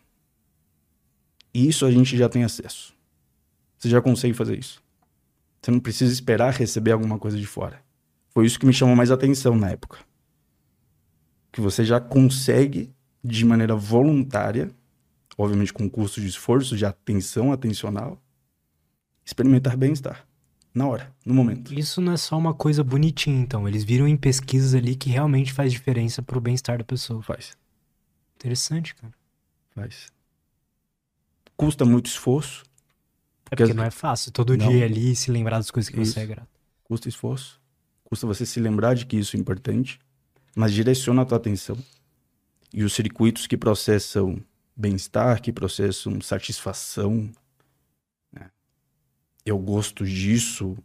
E 1.55 1.69
isso 1.69 1.85
a 1.85 1.91
gente 1.91 2.17
já 2.17 2.29
tem 2.29 2.45
acesso. 2.45 2.95
Você 3.79 3.89
já 3.89 4.01
consegue 4.01 4.35
fazer 4.35 4.59
isso. 4.59 4.83
Você 5.63 5.71
não 5.71 5.81
precisa 5.81 6.13
esperar 6.13 6.53
receber 6.53 6.91
alguma 6.91 7.19
coisa 7.19 7.39
de 7.39 7.47
fora. 7.47 7.81
Foi 8.31 8.45
isso 8.45 8.59
que 8.59 8.67
me 8.67 8.73
chamou 8.73 8.97
mais 8.97 9.11
atenção 9.11 9.57
na 9.57 9.71
época 9.71 9.99
que 11.53 11.61
você 11.61 11.85
já 11.85 12.01
consegue, 12.01 12.91
de 13.23 13.45
maneira 13.45 13.77
voluntária, 13.77 14.75
obviamente 15.37 15.73
com 15.73 15.89
custo 15.89 16.21
de 16.21 16.27
esforço, 16.27 16.77
de 16.77 16.87
atenção 16.87 17.53
atencional, 17.53 18.21
experimentar 19.25 19.77
bem-estar. 19.77 20.27
Na 20.75 20.87
hora, 20.87 21.15
no 21.27 21.35
momento. 21.35 21.75
Isso 21.75 22.01
não 22.01 22.15
é 22.15 22.17
só 22.17 22.37
uma 22.39 22.55
coisa 22.55 22.83
bonitinha, 22.83 23.39
então. 23.39 23.69
Eles 23.69 23.85
viram 23.85 24.09
em 24.09 24.17
pesquisas 24.17 24.75
ali 24.75 24.97
que 24.97 25.11
realmente 25.11 25.53
faz 25.53 25.71
diferença 25.71 26.23
pro 26.23 26.41
bem-estar 26.41 26.79
da 26.79 26.85
pessoa. 26.85 27.23
Faz. 27.23 27.55
Interessante, 28.37 28.95
cara. 28.95 29.13
Faz. 29.75 30.11
Custa 31.55 31.85
muito 31.85 32.07
esforço. 32.07 32.65
Porque 33.53 33.63
é 33.63 33.67
porque 33.67 33.77
não 33.77 33.85
é 33.85 33.91
fácil 33.91 34.33
todo 34.33 34.57
não. 34.57 34.69
dia 34.69 34.85
ali 34.85 35.15
se 35.15 35.31
lembrar 35.31 35.59
das 35.59 35.71
coisas 35.71 35.89
que 35.89 36.01
isso. 36.01 36.13
você 36.15 36.21
é 36.21 36.27
grato. 36.27 36.49
Custa 36.85 37.09
esforço. 37.09 37.61
Custa 38.05 38.27
você 38.27 38.45
se 38.45 38.61
lembrar 38.61 38.95
de 38.95 39.07
que 39.07 39.17
isso 39.17 39.37
é 39.37 39.41
importante 39.41 39.99
mas 40.55 40.73
direciona 40.73 41.23
a 41.23 41.25
tua 41.25 41.39
atenção. 41.39 41.77
E 42.73 42.85
os 42.85 42.93
circuitos 42.93 43.47
que 43.47 43.57
processam 43.57 44.43
bem-estar, 44.77 45.41
que 45.41 45.53
processam 45.53 46.21
satisfação, 46.21 47.31
né? 48.33 48.51
eu 49.45 49.59
gosto 49.59 50.05
disso, 50.05 50.77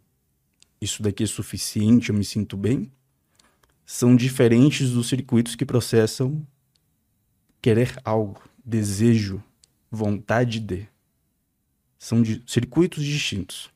isso 0.80 1.02
daqui 1.02 1.24
é 1.24 1.26
suficiente, 1.26 2.10
eu 2.10 2.14
me 2.14 2.24
sinto 2.24 2.56
bem, 2.56 2.90
são 3.84 4.14
diferentes 4.14 4.90
dos 4.90 5.08
circuitos 5.08 5.54
que 5.54 5.64
processam 5.64 6.46
querer 7.60 7.98
algo, 8.04 8.42
desejo, 8.64 9.42
vontade 9.90 10.60
de. 10.60 10.86
São 11.98 12.22
de, 12.22 12.42
circuitos 12.46 13.04
distintos. 13.04 13.70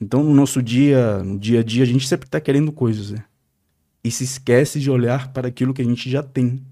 Então, 0.00 0.24
no 0.24 0.34
nosso 0.34 0.62
dia, 0.62 1.22
no 1.22 1.38
dia 1.38 1.60
a 1.60 1.62
dia, 1.62 1.82
a 1.82 1.86
gente 1.86 2.08
sempre 2.08 2.26
está 2.26 2.40
querendo 2.40 2.72
coisas, 2.72 3.12
né? 3.12 3.24
e 4.04 4.10
se 4.10 4.24
esquece 4.24 4.80
de 4.80 4.90
olhar 4.90 5.32
para 5.32 5.48
aquilo 5.48 5.72
que 5.72 5.82
a 5.82 5.84
gente 5.84 6.10
já 6.10 6.22
tem. 6.22 6.64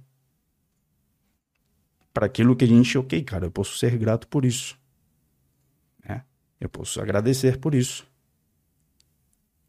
Para 2.12 2.26
aquilo 2.26 2.56
que 2.56 2.64
a 2.64 2.68
gente, 2.68 2.98
ok, 2.98 3.22
cara, 3.22 3.46
eu 3.46 3.50
posso 3.50 3.78
ser 3.78 3.96
grato 3.96 4.26
por 4.26 4.44
isso. 4.44 4.76
É, 6.04 6.22
eu 6.60 6.68
posso 6.68 7.00
agradecer 7.00 7.58
por 7.58 7.74
isso. 7.74 8.04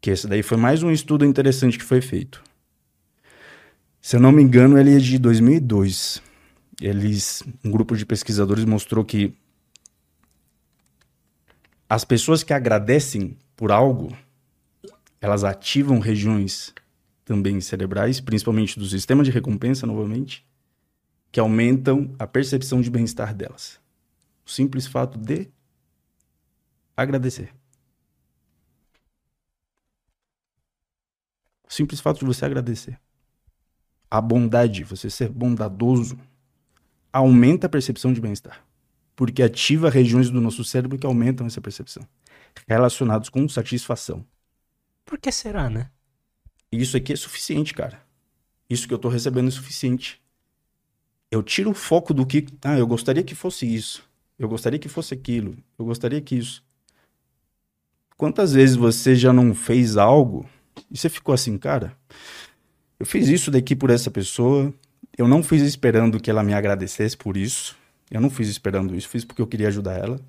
Que 0.00 0.10
esse 0.10 0.26
daí 0.26 0.42
foi 0.42 0.58
mais 0.58 0.82
um 0.82 0.90
estudo 0.90 1.24
interessante 1.24 1.78
que 1.78 1.84
foi 1.84 2.00
feito. 2.00 2.42
Se 4.00 4.16
eu 4.16 4.20
não 4.20 4.32
me 4.32 4.42
engano, 4.42 4.76
ele 4.76 4.96
é 4.96 4.98
de 4.98 5.16
2002. 5.18 6.20
Eles, 6.80 7.44
um 7.64 7.70
grupo 7.70 7.96
de 7.96 8.04
pesquisadores 8.04 8.64
mostrou 8.64 9.04
que 9.04 9.32
as 11.92 12.06
pessoas 12.06 12.42
que 12.42 12.54
agradecem 12.54 13.36
por 13.54 13.70
algo, 13.70 14.16
elas 15.20 15.44
ativam 15.44 15.98
regiões 15.98 16.72
também 17.22 17.60
cerebrais, 17.60 18.18
principalmente 18.18 18.78
do 18.78 18.86
sistema 18.86 19.22
de 19.22 19.30
recompensa, 19.30 19.86
novamente, 19.86 20.42
que 21.30 21.38
aumentam 21.38 22.16
a 22.18 22.26
percepção 22.26 22.80
de 22.80 22.90
bem-estar 22.90 23.34
delas. 23.34 23.78
O 24.42 24.50
simples 24.50 24.86
fato 24.86 25.18
de 25.18 25.50
agradecer. 26.96 27.54
O 31.68 31.70
simples 31.70 32.00
fato 32.00 32.20
de 32.20 32.24
você 32.24 32.46
agradecer. 32.46 32.98
A 34.10 34.18
bondade, 34.18 34.82
você 34.82 35.10
ser 35.10 35.28
bondadoso, 35.28 36.18
aumenta 37.12 37.66
a 37.66 37.70
percepção 37.70 38.14
de 38.14 38.20
bem-estar. 38.22 38.64
Porque 39.14 39.42
ativa 39.42 39.90
regiões 39.90 40.30
do 40.30 40.40
nosso 40.40 40.64
cérebro 40.64 40.98
que 40.98 41.06
aumentam 41.06 41.46
essa 41.46 41.60
percepção, 41.60 42.06
relacionados 42.66 43.28
com 43.28 43.48
satisfação. 43.48 44.24
Por 45.04 45.18
que 45.18 45.30
será, 45.30 45.68
né? 45.68 45.90
isso 46.72 46.96
aqui 46.96 47.12
é 47.12 47.16
suficiente, 47.16 47.74
cara. 47.74 48.00
Isso 48.68 48.88
que 48.88 48.94
eu 48.94 48.98
tô 48.98 49.08
recebendo 49.08 49.48
é 49.48 49.50
suficiente. 49.50 50.22
Eu 51.30 51.42
tiro 51.42 51.70
o 51.70 51.74
foco 51.74 52.14
do 52.14 52.24
que, 52.24 52.46
ah, 52.64 52.78
eu 52.78 52.86
gostaria 52.86 53.22
que 53.22 53.34
fosse 53.34 53.66
isso. 53.66 54.02
Eu 54.38 54.48
gostaria 54.48 54.78
que 54.78 54.88
fosse 54.88 55.12
aquilo. 55.12 55.56
Eu 55.78 55.84
gostaria 55.84 56.20
que 56.20 56.34
isso. 56.34 56.64
Quantas 58.16 58.52
vezes 58.52 58.76
você 58.76 59.14
já 59.14 59.32
não 59.32 59.54
fez 59.54 59.96
algo 59.96 60.48
e 60.90 60.96
você 60.96 61.08
ficou 61.08 61.34
assim, 61.34 61.58
cara, 61.58 61.96
eu 62.98 63.04
fiz 63.04 63.28
isso 63.28 63.50
daqui 63.50 63.74
por 63.76 63.90
essa 63.90 64.10
pessoa, 64.10 64.72
eu 65.16 65.28
não 65.28 65.42
fiz 65.42 65.62
esperando 65.62 66.20
que 66.20 66.30
ela 66.30 66.42
me 66.42 66.54
agradecesse 66.54 67.16
por 67.16 67.36
isso. 67.36 67.76
Eu 68.12 68.20
não 68.20 68.28
fiz 68.28 68.46
esperando 68.46 68.94
isso, 68.94 69.08
fiz 69.08 69.24
porque 69.24 69.40
eu 69.40 69.46
queria 69.46 69.68
ajudar 69.68 69.94
ela. 69.94 70.20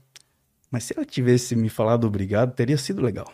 Mas 0.71 0.85
se 0.85 0.95
ela 0.95 1.05
tivesse 1.05 1.53
me 1.53 1.67
falado 1.67 2.07
obrigado, 2.07 2.55
teria 2.55 2.77
sido 2.77 3.01
legal. 3.01 3.31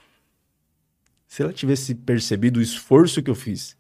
Se 1.28 1.44
ela 1.44 1.54
tivesse 1.54 1.94
percebido 1.94 2.60
o 2.60 2.64
esforço 2.64 3.22
que 3.22 3.30
eu 3.30 3.36
fiz 3.36 3.78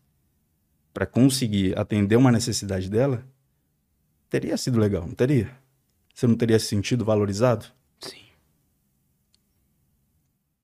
para 0.93 1.07
conseguir 1.07 1.75
atender 1.75 2.15
uma 2.17 2.31
necessidade 2.31 2.87
dela, 2.87 3.27
teria 4.29 4.55
sido 4.57 4.79
legal, 4.79 5.07
não 5.07 5.15
teria? 5.15 5.51
Você 6.13 6.27
não 6.27 6.35
teria 6.35 6.59
se 6.59 6.67
sentido 6.67 7.03
valorizado? 7.03 7.65
Sim. 7.99 8.27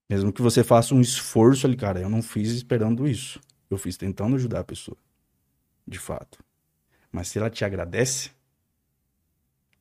Mesmo 0.07 0.31
que 0.31 0.43
você 0.43 0.63
faça 0.63 0.93
um 0.93 1.01
esforço 1.01 1.65
ali, 1.65 1.75
cara, 1.75 2.00
eu 2.00 2.09
não 2.12 2.21
fiz 2.21 2.51
esperando 2.51 3.07
isso. 3.07 3.41
Eu 3.71 3.77
fiz 3.79 3.97
tentando 3.97 4.35
ajudar 4.35 4.59
a 4.59 4.63
pessoa. 4.63 4.97
De 5.88 5.97
fato. 5.97 6.38
Mas 7.12 7.27
se 7.29 7.39
ela 7.39 7.50
te 7.50 7.65
agradece, 7.65 8.34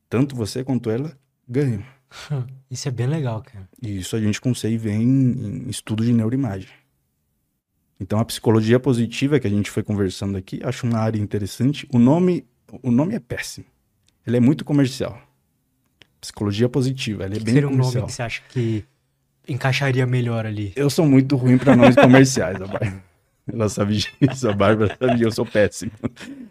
tanto 0.09 0.37
você 0.37 0.63
quanto 0.65 0.91
ela 0.91 1.17
ganham. 1.49 1.83
Isso 2.71 2.89
é 2.89 2.91
bem 2.91 3.07
legal, 3.07 3.43
cara. 3.43 3.69
E 3.81 3.99
isso 3.99 4.17
a 4.17 4.21
gente 4.21 4.41
consegue 4.41 4.77
ver 4.77 4.93
em, 4.93 5.67
em 5.67 5.69
estudo 5.69 6.05
de 6.05 6.13
neuroimagem. 6.13 6.69
Então 8.01 8.19
a 8.19 8.25
psicologia 8.25 8.81
positiva 8.81 9.39
que 9.39 9.47
a 9.47 9.51
gente 9.51 9.71
foi 9.71 9.83
conversando 9.83 10.37
aqui, 10.37 10.61
acho 10.65 10.87
uma 10.87 10.99
área 10.99 11.19
interessante. 11.19 11.87
O 11.93 11.99
nome, 11.99 12.45
o 12.83 12.91
nome 12.91 13.15
é 13.15 13.21
péssimo. 13.21 13.67
Ele 14.27 14.37
é 14.37 14.41
muito 14.41 14.65
comercial. 14.65 15.21
Psicologia 16.21 16.69
positiva, 16.69 17.25
ele 17.27 17.37
é 17.37 17.41
bem 17.41 17.55
seria 17.55 17.69
comercial. 17.69 17.91
um 17.91 17.95
nome 17.95 18.07
que 18.07 18.13
você 18.13 18.23
acha 18.23 18.43
que 18.49 18.85
encaixaria 19.47 20.07
melhor 20.07 20.47
ali? 20.47 20.73
Eu 20.75 20.89
sou 20.89 21.07
muito 21.07 21.37
ruim 21.37 21.59
para 21.59 21.77
nomes 21.77 21.95
comerciais, 21.95 22.59
rapaz. 22.59 22.93
Ela 23.47 23.69
sabe 23.69 23.99
disso, 23.99 24.49
a 24.49 24.53
Bárbara 24.53 24.97
sabe 24.99 25.15
disso, 25.15 25.25
eu 25.25 25.33
sou 25.33 25.47
péssimo. 25.47 25.93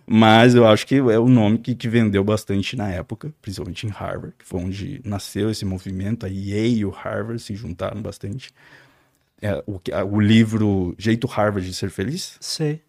Mas 0.05 0.53
eu 0.53 0.67
acho 0.67 0.85
que 0.85 0.95
é 0.95 1.17
o 1.17 1.27
nome 1.27 1.57
que, 1.57 1.73
que 1.73 1.87
vendeu 1.87 2.23
bastante 2.23 2.75
na 2.75 2.89
época, 2.89 3.33
principalmente 3.41 3.87
em 3.87 3.89
Harvard, 3.89 4.35
que 4.37 4.45
foi 4.45 4.61
onde 4.61 5.01
nasceu 5.03 5.49
esse 5.49 5.65
movimento. 5.65 6.25
A 6.25 6.29
Yale 6.29 6.77
e 6.77 6.85
o 6.85 6.89
Harvard 6.89 7.41
se 7.41 7.55
juntaram 7.55 8.01
bastante. 8.01 8.53
É, 9.41 9.63
o, 9.65 9.79
o 10.11 10.19
livro 10.19 10.95
Jeito 10.97 11.25
Harvard 11.25 11.67
de 11.67 11.73
Ser 11.73 11.89
Feliz? 11.89 12.37
Sei. 12.39 12.81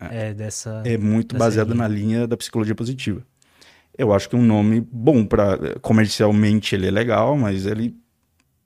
É, 0.00 0.30
é 0.30 0.34
dessa. 0.34 0.82
É 0.84 0.96
muito 0.96 1.36
baseado 1.36 1.68
linha. 1.68 1.78
na 1.78 1.88
linha 1.88 2.26
da 2.26 2.36
psicologia 2.36 2.74
positiva. 2.74 3.22
Eu 3.96 4.12
acho 4.12 4.28
que 4.28 4.34
é 4.34 4.38
um 4.38 4.44
nome 4.44 4.80
bom 4.80 5.26
para 5.26 5.78
comercialmente 5.80 6.74
ele 6.74 6.86
é 6.86 6.90
legal, 6.90 7.36
mas 7.36 7.66
ele 7.66 7.94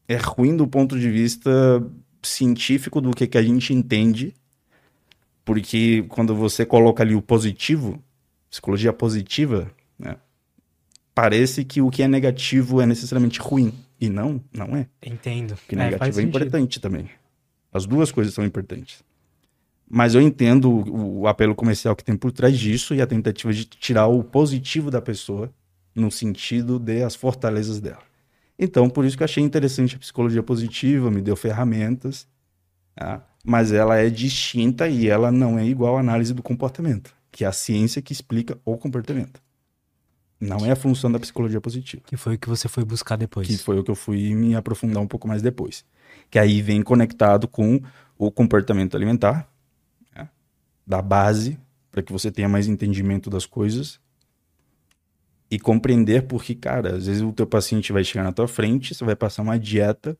é 0.06 0.16
ruim 0.16 0.56
do 0.56 0.66
ponto 0.68 0.98
de 0.98 1.10
vista 1.10 1.50
científico 2.22 3.00
do 3.00 3.10
que, 3.10 3.26
que 3.26 3.36
a 3.36 3.42
gente 3.42 3.74
entende 3.74 4.32
porque 5.46 6.04
quando 6.08 6.34
você 6.34 6.66
coloca 6.66 7.04
ali 7.04 7.14
o 7.14 7.22
positivo, 7.22 8.02
psicologia 8.50 8.92
positiva, 8.92 9.70
né, 9.96 10.16
parece 11.14 11.64
que 11.64 11.80
o 11.80 11.88
que 11.88 12.02
é 12.02 12.08
negativo 12.08 12.80
é 12.80 12.86
necessariamente 12.86 13.38
ruim. 13.38 13.72
E 13.98 14.10
não, 14.10 14.42
não 14.52 14.76
é. 14.76 14.88
Entendo. 15.00 15.52
O 15.52 15.68
que 15.68 15.76
é, 15.76 15.78
negativo 15.78 16.20
é 16.20 16.22
importante 16.24 16.80
também. 16.80 17.08
As 17.72 17.86
duas 17.86 18.10
coisas 18.10 18.34
são 18.34 18.44
importantes. 18.44 19.04
Mas 19.88 20.16
eu 20.16 20.20
entendo 20.20 20.68
o, 20.68 21.20
o, 21.20 21.28
apelo 21.28 21.54
comercial 21.54 21.94
que 21.94 22.02
tem 22.02 22.16
por 22.16 22.32
trás 22.32 22.58
disso 22.58 22.92
e 22.92 23.00
a 23.00 23.06
tentativa 23.06 23.52
de 23.52 23.64
tirar 23.66 24.08
o 24.08 24.24
positivo 24.24 24.90
da 24.90 25.00
pessoa 25.00 25.54
no 25.94 26.10
sentido 26.10 26.76
de 26.76 27.04
as 27.04 27.14
fortalezas 27.14 27.80
dela. 27.80 28.02
Então, 28.58 28.90
por 28.90 29.04
isso 29.04 29.16
que 29.16 29.22
eu 29.22 29.26
achei 29.26 29.44
interessante 29.44 29.94
a 29.94 29.98
psicologia 30.00 30.42
positiva, 30.42 31.08
me 31.08 31.22
deu 31.22 31.36
ferramentas. 31.36 32.26
Tá? 32.96 33.24
Mas 33.46 33.70
ela 33.70 33.96
é 33.96 34.10
distinta 34.10 34.88
e 34.88 35.06
ela 35.06 35.30
não 35.30 35.56
é 35.56 35.64
igual 35.64 35.96
à 35.96 36.00
análise 36.00 36.34
do 36.34 36.42
comportamento, 36.42 37.14
que 37.30 37.44
é 37.44 37.46
a 37.46 37.52
ciência 37.52 38.02
que 38.02 38.12
explica 38.12 38.58
o 38.64 38.76
comportamento. 38.76 39.40
Não 40.40 40.66
é 40.66 40.72
a 40.72 40.76
função 40.76 41.10
da 41.10 41.20
psicologia 41.20 41.60
positiva. 41.60 42.02
Que 42.04 42.16
foi 42.16 42.34
o 42.34 42.38
que 42.38 42.48
você 42.48 42.68
foi 42.68 42.84
buscar 42.84 43.16
depois. 43.16 43.46
Que 43.46 43.56
foi 43.56 43.78
o 43.78 43.84
que 43.84 43.90
eu 43.90 43.94
fui 43.94 44.34
me 44.34 44.56
aprofundar 44.56 45.00
um 45.00 45.06
pouco 45.06 45.28
mais 45.28 45.42
depois. 45.42 45.84
Que 46.28 46.40
aí 46.40 46.60
vem 46.60 46.82
conectado 46.82 47.46
com 47.46 47.80
o 48.18 48.32
comportamento 48.32 48.96
alimentar, 48.96 49.48
né? 50.14 50.28
da 50.84 51.00
base, 51.00 51.56
para 51.90 52.02
que 52.02 52.12
você 52.12 52.32
tenha 52.32 52.48
mais 52.48 52.66
entendimento 52.66 53.30
das 53.30 53.46
coisas 53.46 54.00
e 55.48 55.58
compreender 55.58 56.26
porque, 56.26 56.54
cara, 56.54 56.96
às 56.96 57.06
vezes 57.06 57.22
o 57.22 57.32
teu 57.32 57.46
paciente 57.46 57.92
vai 57.92 58.02
chegar 58.02 58.24
na 58.24 58.32
tua 58.32 58.48
frente, 58.48 58.92
você 58.92 59.04
vai 59.04 59.14
passar 59.14 59.42
uma 59.42 59.56
dieta, 59.56 60.18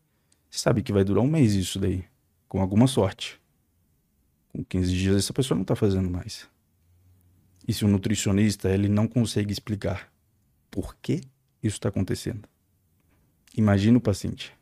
você 0.49 0.61
sabe 0.61 0.80
que 0.80 0.92
vai 0.92 1.02
durar 1.02 1.25
um 1.25 1.28
mês 1.28 1.54
isso 1.54 1.80
daí 1.80 2.04
com 2.49 2.61
alguma 2.61 2.87
sorte. 2.87 3.41
Com 4.49 4.65
15 4.65 4.93
dias 4.93 5.17
essa 5.17 5.33
pessoa 5.33 5.57
não 5.57 5.62
está 5.62 5.75
fazendo 5.75 6.11
mais. 6.11 6.49
E 7.67 7.73
se 7.73 7.85
o 7.85 7.88
nutricionista 7.88 8.71
ele 8.71 8.88
não 8.88 9.09
consegue 9.09 9.53
explicar 9.53 10.11
por 10.71 10.97
que 10.97 11.23
isso 11.62 11.76
está 11.76 11.88
acontecendo, 11.88 12.49
imagina 13.57 13.99
o 13.99 14.00
paciente. 14.00 14.57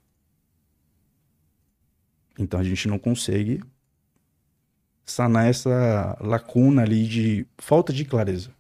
Então 2.39 2.59
a 2.59 2.65
gente 2.65 2.89
não 2.89 2.99
consegue 2.99 3.61
sanar 5.05 5.47
essa 5.47 6.17
lacuna 6.21 6.83
ali 6.83 7.07
de 7.07 7.47
falta 7.59 7.93
de 7.93 8.05
clareza. 8.05 8.51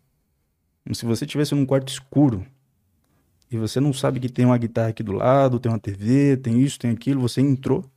Como 0.84 0.94
se 0.94 1.06
você 1.06 1.24
estivesse 1.24 1.54
num 1.54 1.64
quarto 1.64 1.88
escuro 1.88 2.46
e 3.50 3.56
você 3.56 3.80
não 3.80 3.92
sabe 3.92 4.20
que 4.20 4.28
tem 4.28 4.44
uma 4.44 4.58
guitarra 4.58 4.88
aqui 4.88 5.02
do 5.02 5.12
lado, 5.12 5.58
tem 5.58 5.72
uma 5.72 5.78
TV, 5.78 6.36
tem 6.36 6.60
isso, 6.60 6.78
tem 6.78 6.90
aquilo, 6.90 7.22
você 7.22 7.40
entrou 7.40 7.90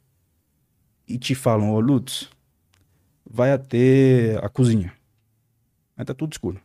e 1.08 1.18
te 1.18 1.34
falam, 1.34 1.72
ô 1.72 1.76
oh, 1.76 1.80
Lutz, 1.80 2.30
vai 3.26 3.52
até 3.52 4.38
a 4.44 4.50
cozinha. 4.50 4.94
Aí 5.96 6.04
tá 6.06 6.14
tudo 6.14 6.34
escuro. 6.34 6.58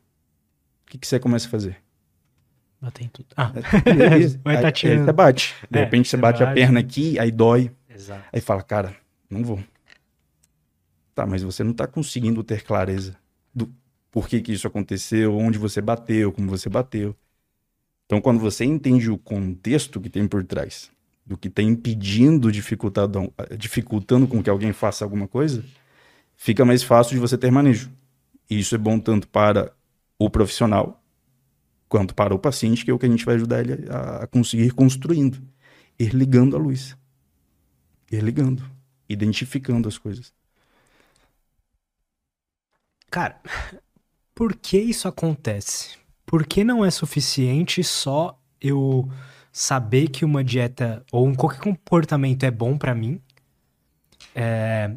O 0.87 0.91
que, 0.91 0.99
que 0.99 1.07
você 1.07 1.19
começa 1.19 1.47
a 1.47 1.51
fazer? 1.51 1.77
Bater 2.81 3.05
em 3.05 3.09
tudo. 3.09 3.29
Ah, 3.37 3.53
é, 3.55 3.61
vai 4.43 4.57
aí, 4.57 4.63
aí 4.91 4.99
você 4.99 5.13
bate. 5.13 5.55
De 5.71 5.79
é, 5.79 5.85
repente 5.85 6.09
você, 6.09 6.17
bate, 6.17 6.41
bate 6.41 6.51
a 6.51 6.55
perna 6.55 6.81
aqui, 6.81 7.19
aí 7.19 7.31
dói. 7.31 7.71
Exato. 7.89 8.25
Aí 8.33 8.41
fala, 8.41 8.63
cara, 8.63 8.97
não 9.31 9.45
vou. 9.45 9.63
Tá, 11.15 11.27
mas 11.27 11.43
você 11.43 11.63
não 11.63 11.73
tá 11.73 11.87
conseguindo 11.87 12.43
ter 12.43 12.65
clareza 12.65 13.17
do 13.55 13.73
por 14.11 14.29
que, 14.29 14.41
que 14.41 14.53
isso 14.53 14.67
aconteceu, 14.67 15.37
onde 15.37 15.59
você 15.59 15.81
bateu, 15.81 16.33
como 16.33 16.49
você 16.49 16.69
bateu. 16.69 17.17
Então, 18.07 18.21
quando 18.21 18.41
você 18.41 18.65
entende 18.65 19.11
o 19.11 19.17
contexto 19.17 20.01
que 20.01 20.11
tem 20.11 20.27
por 20.27 20.45
trás 20.45 20.91
do 21.33 21.39
que 21.39 21.49
está 21.49 21.63
impedindo, 21.63 22.53
dificultando, 22.53 23.33
dificultando 23.59 24.29
com 24.29 24.43
que 24.43 24.51
alguém 24.51 24.71
faça 24.71 25.03
alguma 25.03 25.27
coisa, 25.27 25.65
fica 26.37 26.63
mais 26.63 26.83
fácil 26.83 27.15
de 27.15 27.21
você 27.21 27.39
ter 27.39 27.51
manejo. 27.51 27.91
E 28.51 28.59
isso 28.59 28.75
é 28.75 28.79
bom 28.79 28.99
tanto 28.99 29.27
para 29.27 29.73
o 30.19 30.29
profissional 30.29 31.03
quanto 31.89 32.15
para 32.15 32.35
o 32.35 32.39
paciente, 32.39 32.85
que 32.85 32.91
é 32.91 32.95
o 32.95 32.99
que 32.99 33.07
a 33.07 33.09
gente 33.09 33.25
vai 33.25 33.37
ajudar 33.37 33.61
ele 33.61 33.89
a, 33.89 34.27
conseguir 34.27 34.73
construindo, 34.73 35.43
ir 35.99 36.15
ligando 36.15 36.55
a 36.55 36.59
luz, 36.59 36.95
ir 38.11 38.23
ligando, 38.23 38.63
identificando 39.09 39.89
as 39.89 39.97
coisas. 39.97 40.35
Cara, 43.11 43.41
por 44.35 44.55
que 44.55 44.79
isso 44.79 45.09
acontece? 45.09 45.97
Por 46.27 46.47
que 46.47 46.63
não 46.63 46.85
é 46.85 46.91
suficiente 46.91 47.83
só 47.83 48.39
eu 48.61 49.11
saber 49.53 50.09
que 50.09 50.25
uma 50.25 50.43
dieta 50.43 51.05
ou 51.13 51.31
qualquer 51.37 51.61
comportamento 51.61 52.43
é 52.43 52.51
bom 52.51 52.79
para 52.79 52.95
mim, 52.95 53.21
é, 54.35 54.97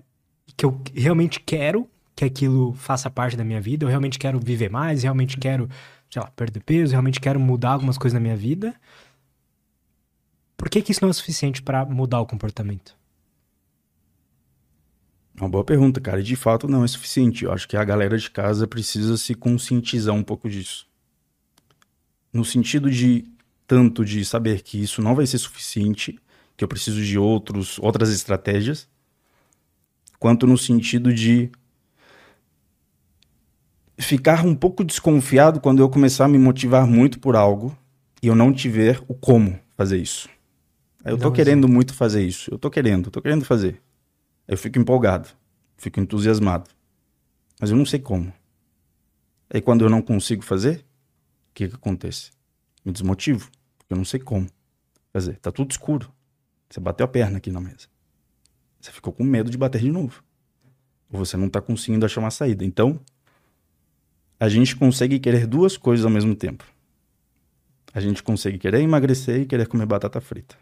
que 0.55 0.65
eu 0.65 0.81
realmente 0.95 1.41
quero 1.41 1.89
que 2.15 2.23
aquilo 2.23 2.73
faça 2.73 3.09
parte 3.09 3.35
da 3.35 3.43
minha 3.43 3.59
vida, 3.59 3.83
eu 3.83 3.89
realmente 3.89 4.17
quero 4.17 4.39
viver 4.39 4.69
mais, 4.69 5.03
realmente 5.03 5.37
quero, 5.37 5.69
sei 6.09 6.21
lá, 6.21 6.31
perder 6.31 6.61
peso, 6.61 6.91
realmente 6.91 7.19
quero 7.19 7.37
mudar 7.37 7.71
algumas 7.71 7.97
coisas 7.97 8.13
na 8.13 8.21
minha 8.21 8.37
vida. 8.37 8.73
Por 10.55 10.69
que, 10.69 10.81
que 10.81 10.93
isso 10.93 11.03
não 11.03 11.09
é 11.09 11.13
suficiente 11.13 11.61
para 11.61 11.83
mudar 11.85 12.21
o 12.21 12.25
comportamento? 12.25 12.95
Uma 15.37 15.49
boa 15.49 15.65
pergunta, 15.65 15.99
cara. 15.99 16.23
De 16.23 16.35
fato, 16.37 16.65
não 16.65 16.85
é 16.85 16.87
suficiente. 16.87 17.43
Eu 17.43 17.51
acho 17.51 17.67
que 17.67 17.75
a 17.75 17.83
galera 17.83 18.17
de 18.17 18.31
casa 18.31 18.65
precisa 18.65 19.17
se 19.17 19.35
conscientizar 19.35 20.15
um 20.15 20.23
pouco 20.23 20.49
disso. 20.49 20.87
No 22.31 22.45
sentido 22.45 22.89
de 22.89 23.25
tanto 23.67 24.05
de 24.05 24.23
saber 24.23 24.61
que 24.61 24.81
isso 24.81 25.01
não 25.01 25.15
vai 25.15 25.25
ser 25.25 25.37
suficiente, 25.37 26.19
que 26.55 26.63
eu 26.63 26.67
preciso 26.67 27.03
de 27.03 27.17
outros, 27.17 27.79
outras 27.79 28.09
estratégias, 28.09 28.87
quanto 30.19 30.47
no 30.47 30.57
sentido 30.57 31.13
de 31.13 31.51
ficar 33.97 34.45
um 34.45 34.55
pouco 34.55 34.83
desconfiado 34.83 35.59
quando 35.59 35.79
eu 35.79 35.89
começar 35.89 36.25
a 36.25 36.27
me 36.27 36.37
motivar 36.37 36.85
muito 36.85 37.19
por 37.19 37.35
algo 37.35 37.77
e 38.21 38.27
eu 38.27 38.35
não 38.35 38.53
tiver 38.53 39.01
o 39.07 39.13
como 39.13 39.59
fazer 39.75 39.97
isso. 39.97 40.29
Eu 41.03 41.17
tô 41.17 41.31
querendo 41.31 41.67
muito 41.67 41.93
fazer 41.93 42.25
isso. 42.25 42.51
Eu 42.51 42.57
tô 42.57 42.69
querendo, 42.69 43.11
tô 43.11 43.21
querendo 43.21 43.45
fazer. 43.45 43.79
Eu 44.47 44.57
fico 44.57 44.79
empolgado, 44.79 45.29
fico 45.77 45.99
entusiasmado. 45.99 46.69
Mas 47.59 47.69
eu 47.69 47.77
não 47.77 47.85
sei 47.85 47.99
como. 47.99 48.33
Aí 49.53 49.61
quando 49.61 49.85
eu 49.85 49.89
não 49.89 50.01
consigo 50.01 50.43
fazer, 50.43 50.77
o 50.77 51.53
que 51.53 51.67
que 51.67 51.75
acontece? 51.75 52.31
Me 52.83 52.91
desmotivo. 52.91 53.49
Eu 53.89 53.97
não 53.97 54.05
sei 54.05 54.19
como 54.19 54.47
fazer. 55.13 55.37
Tá 55.37 55.51
tudo 55.51 55.71
escuro. 55.71 56.11
Você 56.69 56.79
bateu 56.79 57.05
a 57.05 57.07
perna 57.07 57.37
aqui 57.37 57.51
na 57.51 57.61
mesa. 57.61 57.87
Você 58.79 58.91
ficou 58.91 59.13
com 59.13 59.23
medo 59.23 59.49
de 59.49 59.57
bater 59.57 59.81
de 59.81 59.91
novo. 59.91 60.23
Ou 61.11 61.19
você 61.19 61.37
não 61.37 61.49
tá 61.49 61.61
conseguindo 61.61 62.05
achar 62.05 62.21
uma 62.21 62.31
saída. 62.31 62.65
Então, 62.65 62.99
a 64.39 64.49
gente 64.49 64.75
consegue 64.75 65.19
querer 65.19 65.47
duas 65.47 65.77
coisas 65.77 66.05
ao 66.05 66.11
mesmo 66.11 66.35
tempo. 66.35 66.65
A 67.93 67.99
gente 68.01 68.21
consegue 68.21 68.57
querer 68.57 68.81
emagrecer 68.81 69.41
e 69.41 69.45
querer 69.45 69.67
comer 69.67 69.85
batata 69.85 70.19
frita. 70.19 70.57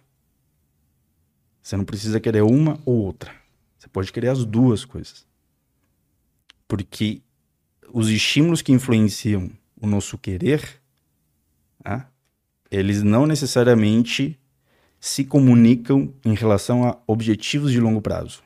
Você 1.62 1.76
não 1.76 1.86
precisa 1.86 2.20
querer 2.20 2.44
uma 2.44 2.80
ou 2.86 2.96
outra. 2.96 3.34
Você 3.78 3.88
pode 3.88 4.12
querer 4.12 4.28
as 4.28 4.46
duas 4.46 4.86
coisas. 4.86 5.26
Porque 6.68 7.22
os 7.92 8.10
estímulos 8.10 8.62
que 8.62 8.72
influenciam 8.72 9.50
o 9.82 9.88
nosso 9.88 10.18
querer, 10.18 10.82
ah, 11.84 12.06
eles 12.78 13.04
não 13.04 13.26
necessariamente 13.26 14.40
se 15.00 15.24
comunicam 15.24 16.14
em 16.24 16.34
relação 16.34 16.86
a 16.86 16.98
objetivos 17.06 17.72
de 17.72 17.80
longo 17.80 18.02
prazo. 18.02 18.42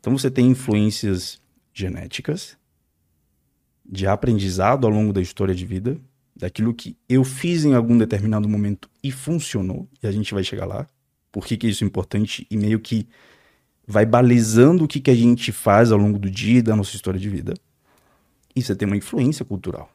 Então 0.00 0.16
você 0.16 0.30
tem 0.30 0.48
influências 0.48 1.40
genéticas, 1.72 2.56
de 3.84 4.06
aprendizado 4.06 4.86
ao 4.86 4.92
longo 4.92 5.12
da 5.12 5.20
história 5.20 5.54
de 5.54 5.66
vida, 5.66 5.98
daquilo 6.36 6.74
que 6.74 6.96
eu 7.08 7.22
fiz 7.24 7.64
em 7.64 7.74
algum 7.74 7.96
determinado 7.96 8.48
momento 8.48 8.88
e 9.02 9.10
funcionou, 9.10 9.88
e 10.02 10.06
a 10.06 10.12
gente 10.12 10.32
vai 10.32 10.42
chegar 10.42 10.66
lá. 10.66 10.86
Por 11.30 11.46
que, 11.46 11.56
que 11.56 11.68
isso 11.68 11.84
é 11.84 11.86
importante 11.86 12.46
e 12.50 12.56
meio 12.56 12.80
que 12.80 13.06
vai 13.86 14.06
balizando 14.06 14.84
o 14.84 14.88
que, 14.88 15.00
que 15.00 15.10
a 15.10 15.14
gente 15.14 15.52
faz 15.52 15.92
ao 15.92 15.98
longo 15.98 16.18
do 16.18 16.30
dia 16.30 16.62
da 16.62 16.74
nossa 16.74 16.94
história 16.94 17.20
de 17.20 17.28
vida. 17.28 17.54
E 18.54 18.62
você 18.62 18.74
tem 18.74 18.86
uma 18.86 18.96
influência 18.96 19.44
cultural. 19.44 19.93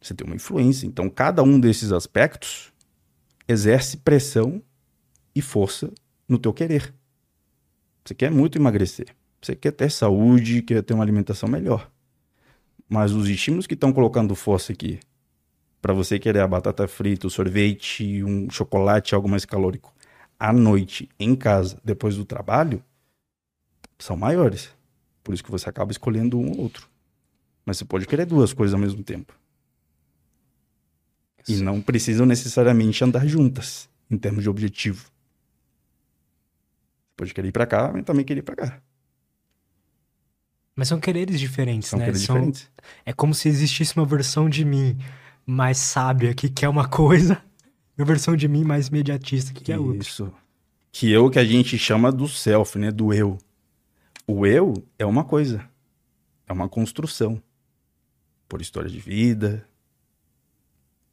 Você 0.00 0.14
tem 0.14 0.26
uma 0.26 0.36
influência. 0.36 0.86
Então, 0.86 1.08
cada 1.08 1.42
um 1.42 1.58
desses 1.58 1.92
aspectos 1.92 2.72
exerce 3.46 3.96
pressão 3.96 4.62
e 5.34 5.42
força 5.42 5.90
no 6.28 6.38
teu 6.38 6.52
querer. 6.52 6.94
Você 8.04 8.14
quer 8.14 8.30
muito 8.30 8.58
emagrecer. 8.58 9.14
Você 9.40 9.54
quer 9.54 9.72
ter 9.72 9.90
saúde, 9.90 10.62
quer 10.62 10.82
ter 10.82 10.94
uma 10.94 11.04
alimentação 11.04 11.48
melhor. 11.48 11.90
Mas 12.88 13.12
os 13.12 13.28
estímulos 13.28 13.66
que 13.66 13.74
estão 13.74 13.92
colocando 13.92 14.34
força 14.34 14.72
aqui, 14.72 14.98
para 15.80 15.92
você 15.92 16.18
querer 16.18 16.40
a 16.40 16.48
batata 16.48 16.88
frita, 16.88 17.26
o 17.26 17.30
sorvete, 17.30 18.24
um 18.24 18.50
chocolate, 18.50 19.14
algo 19.14 19.28
mais 19.28 19.44
calórico, 19.44 19.94
à 20.38 20.52
noite, 20.52 21.08
em 21.18 21.36
casa, 21.36 21.80
depois 21.84 22.16
do 22.16 22.24
trabalho, 22.24 22.82
são 23.98 24.16
maiores. 24.16 24.70
Por 25.22 25.34
isso 25.34 25.44
que 25.44 25.50
você 25.50 25.68
acaba 25.68 25.92
escolhendo 25.92 26.38
um 26.38 26.50
ou 26.50 26.60
outro. 26.60 26.88
Mas 27.64 27.78
você 27.78 27.84
pode 27.84 28.06
querer 28.06 28.24
duas 28.24 28.52
coisas 28.52 28.74
ao 28.74 28.80
mesmo 28.80 29.02
tempo. 29.02 29.34
E 31.48 31.56
não 31.62 31.80
precisam 31.80 32.26
necessariamente 32.26 33.02
andar 33.02 33.26
juntas, 33.26 33.88
em 34.10 34.18
termos 34.18 34.42
de 34.42 34.50
objetivo. 34.50 35.04
Você 35.04 35.10
pode 37.16 37.34
querer 37.34 37.48
ir 37.48 37.52
para 37.52 37.66
cá, 37.66 37.90
mas 37.92 38.04
também 38.04 38.24
querer 38.24 38.40
ir 38.40 38.42
para 38.42 38.56
cá. 38.56 38.82
Mas 40.76 40.88
são 40.88 41.00
quereres 41.00 41.40
diferentes, 41.40 41.88
São 41.88 41.98
né? 41.98 42.06
quereres 42.06 42.26
São- 42.26 42.36
diferentes. 42.36 42.70
É 43.04 43.12
como 43.12 43.34
se 43.34 43.48
existisse 43.48 43.96
uma 43.96 44.06
versão 44.06 44.48
de 44.48 44.64
mim 44.64 44.96
mais 45.44 45.78
sábia 45.78 46.34
que 46.34 46.48
quer 46.48 46.68
uma 46.68 46.86
coisa, 46.88 47.42
e 47.96 48.00
uma 48.00 48.06
versão 48.06 48.36
de 48.36 48.46
mim 48.46 48.62
mais 48.62 48.88
imediatista 48.88 49.52
que 49.52 49.64
quer 49.64 49.78
outra. 49.78 50.02
Isso. 50.02 50.32
Que 50.92 51.12
é 51.12 51.18
o 51.18 51.30
que 51.30 51.38
a 51.38 51.44
gente 51.44 51.76
chama 51.78 52.12
do 52.12 52.28
self, 52.28 52.78
né? 52.78 52.90
Do 52.92 53.12
eu. 53.12 53.38
O 54.26 54.46
eu 54.46 54.74
é 54.98 55.04
uma 55.04 55.24
coisa. 55.24 55.68
É 56.46 56.52
uma 56.52 56.68
construção. 56.68 57.42
Por 58.48 58.62
história 58.62 58.88
de 58.88 58.98
vida, 58.98 59.67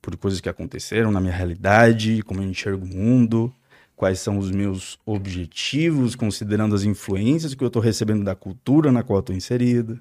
por 0.06 0.15
coisas 0.18 0.39
que 0.39 0.48
aconteceram 0.48 1.12
na 1.12 1.20
minha 1.20 1.34
realidade, 1.34 2.22
como 2.22 2.39
eu 2.39 2.48
enxergo 2.48 2.86
o 2.86 2.88
mundo, 2.88 3.52
quais 3.96 4.20
são 4.20 4.38
os 4.38 4.52
meus 4.52 5.00
objetivos, 5.04 6.15
considerando 6.15 6.76
as 6.76 6.84
influências 6.84 7.56
que 7.56 7.63
eu 7.63 7.68
estou 7.68 7.82
recebendo 7.82 8.24
da 8.24 8.36
cultura 8.36 8.91
na 8.91 9.02
qual 9.02 9.20
estou 9.20 9.36
inserido, 9.36 10.00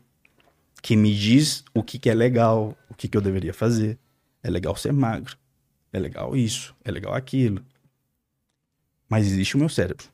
que 0.83 0.95
me 0.95 1.14
diz 1.14 1.64
o 1.73 1.83
que, 1.83 1.99
que 1.99 2.11
é 2.11 2.14
legal, 2.14 2.77
o 2.90 2.95
que, 2.95 3.09
que 3.09 3.17
eu 3.17 3.23
deveria 3.23 3.55
fazer. 3.55 3.99
É 4.43 4.51
legal 4.51 4.77
ser 4.77 4.93
magro. 4.93 5.38
É 5.90 5.99
legal 5.99 6.37
isso, 6.37 6.77
é 6.85 6.90
legal 6.90 7.14
aquilo. 7.14 7.64
Mas 9.09 9.27
existe 9.27 9.57
o 9.57 9.59
meu 9.59 9.71
cérebro. 9.71 10.07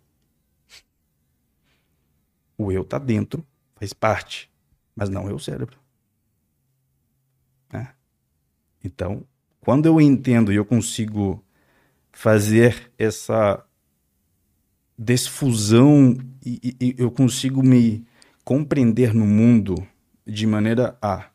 O 2.56 2.70
eu 2.70 2.84
tá 2.84 2.96
dentro, 2.96 3.44
faz 3.74 3.92
parte, 3.92 4.48
mas 4.94 5.08
não 5.08 5.28
é 5.28 5.32
o 5.32 5.38
cérebro. 5.40 5.76
Né? 7.72 7.92
Então, 8.84 9.26
quando 9.60 9.86
eu 9.86 10.00
entendo 10.00 10.52
e 10.52 10.56
eu 10.56 10.64
consigo 10.64 11.44
fazer 12.12 12.90
essa 12.98 13.64
desfusão 14.96 16.16
e, 16.44 16.76
e- 16.80 16.94
eu 16.98 17.10
consigo 17.10 17.62
me 17.62 18.04
compreender 18.44 19.14
no 19.14 19.26
mundo 19.26 19.74
de 20.26 20.46
maneira 20.46 20.96
a 21.00 21.30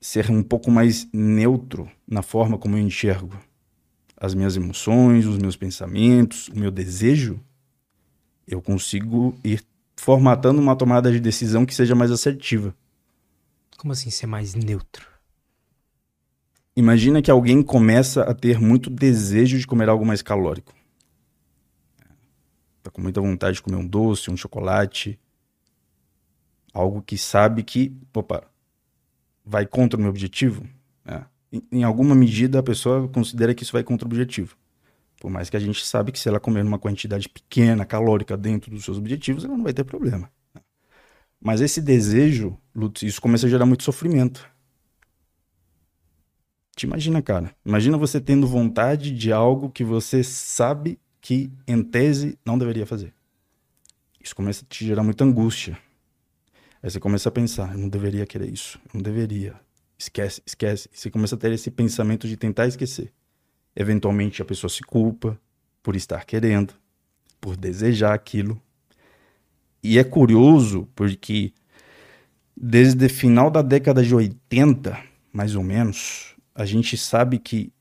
ser 0.00 0.30
um 0.30 0.42
pouco 0.42 0.70
mais 0.70 1.08
neutro 1.12 1.90
na 2.06 2.22
forma 2.22 2.58
como 2.58 2.76
eu 2.76 2.80
enxergo 2.80 3.36
as 4.16 4.34
minhas 4.34 4.56
emoções, 4.56 5.26
os 5.26 5.38
meus 5.38 5.56
pensamentos, 5.56 6.48
o 6.48 6.58
meu 6.58 6.70
desejo, 6.70 7.40
eu 8.46 8.60
consigo 8.60 9.38
ir 9.44 9.62
formatando 9.96 10.60
uma 10.60 10.74
tomada 10.74 11.10
de 11.12 11.20
decisão 11.20 11.64
que 11.64 11.74
seja 11.74 11.94
mais 11.94 12.10
assertiva. 12.10 12.74
Como 13.76 13.92
assim 13.92 14.10
ser 14.10 14.26
mais 14.26 14.54
neutro? 14.54 15.06
Imagina 16.78 17.20
que 17.20 17.28
alguém 17.28 17.60
começa 17.60 18.22
a 18.22 18.32
ter 18.32 18.60
muito 18.60 18.88
desejo 18.88 19.58
de 19.58 19.66
comer 19.66 19.88
algo 19.88 20.06
mais 20.06 20.22
calórico. 20.22 20.72
Tá 22.84 22.88
com 22.88 23.02
muita 23.02 23.20
vontade 23.20 23.56
de 23.56 23.62
comer 23.62 23.78
um 23.78 23.84
doce, 23.84 24.30
um 24.30 24.36
chocolate, 24.36 25.18
algo 26.72 27.02
que 27.02 27.18
sabe 27.18 27.64
que, 27.64 27.92
opa, 28.14 28.44
vai 29.44 29.66
contra 29.66 29.98
o 29.98 30.00
meu 30.00 30.08
objetivo. 30.08 30.68
Em, 31.50 31.62
em 31.72 31.82
alguma 31.82 32.14
medida 32.14 32.60
a 32.60 32.62
pessoa 32.62 33.08
considera 33.08 33.56
que 33.56 33.64
isso 33.64 33.72
vai 33.72 33.82
contra 33.82 34.06
o 34.06 34.08
objetivo. 34.08 34.56
Por 35.20 35.32
mais 35.32 35.50
que 35.50 35.56
a 35.56 35.60
gente 35.60 35.84
sabe 35.84 36.12
que 36.12 36.18
se 36.20 36.28
ela 36.28 36.38
comer 36.38 36.64
uma 36.64 36.78
quantidade 36.78 37.28
pequena, 37.28 37.84
calórica, 37.84 38.36
dentro 38.36 38.70
dos 38.70 38.84
seus 38.84 38.98
objetivos, 38.98 39.44
ela 39.44 39.56
não 39.56 39.64
vai 39.64 39.72
ter 39.72 39.82
problema. 39.82 40.30
Mas 41.40 41.60
esse 41.60 41.80
desejo, 41.80 42.56
Lutz, 42.72 43.02
isso 43.02 43.20
começa 43.20 43.48
a 43.48 43.50
gerar 43.50 43.66
muito 43.66 43.82
sofrimento. 43.82 44.48
Te 46.78 46.86
imagina, 46.86 47.20
cara. 47.20 47.52
Imagina 47.66 47.98
você 47.98 48.20
tendo 48.20 48.46
vontade 48.46 49.10
de 49.10 49.32
algo 49.32 49.68
que 49.68 49.82
você 49.82 50.22
sabe 50.22 50.96
que, 51.20 51.50
em 51.66 51.82
tese, 51.82 52.38
não 52.46 52.56
deveria 52.56 52.86
fazer. 52.86 53.12
Isso 54.22 54.32
começa 54.32 54.64
a 54.64 54.68
te 54.68 54.86
gerar 54.86 55.02
muita 55.02 55.24
angústia. 55.24 55.76
Aí 56.80 56.88
você 56.88 57.00
começa 57.00 57.28
a 57.28 57.32
pensar, 57.32 57.72
eu 57.72 57.78
não 57.78 57.88
deveria 57.88 58.24
querer 58.24 58.52
isso, 58.52 58.78
eu 58.84 58.90
não 58.94 59.02
deveria. 59.02 59.56
Esquece, 59.98 60.40
esquece. 60.46 60.88
Você 60.92 61.10
começa 61.10 61.34
a 61.34 61.38
ter 61.38 61.50
esse 61.50 61.68
pensamento 61.68 62.28
de 62.28 62.36
tentar 62.36 62.68
esquecer. 62.68 63.12
Eventualmente 63.74 64.40
a 64.40 64.44
pessoa 64.44 64.70
se 64.70 64.84
culpa 64.84 65.36
por 65.82 65.96
estar 65.96 66.24
querendo, 66.24 66.74
por 67.40 67.56
desejar 67.56 68.14
aquilo. 68.14 68.62
E 69.82 69.98
é 69.98 70.04
curioso 70.04 70.88
porque 70.94 71.52
desde 72.56 73.04
o 73.06 73.10
final 73.10 73.50
da 73.50 73.62
década 73.62 74.00
de 74.00 74.14
80, 74.14 74.96
mais 75.32 75.56
ou 75.56 75.64
menos, 75.64 76.37
a 76.58 76.64
gente 76.64 76.96
sabe 76.96 77.38
que 77.38 77.72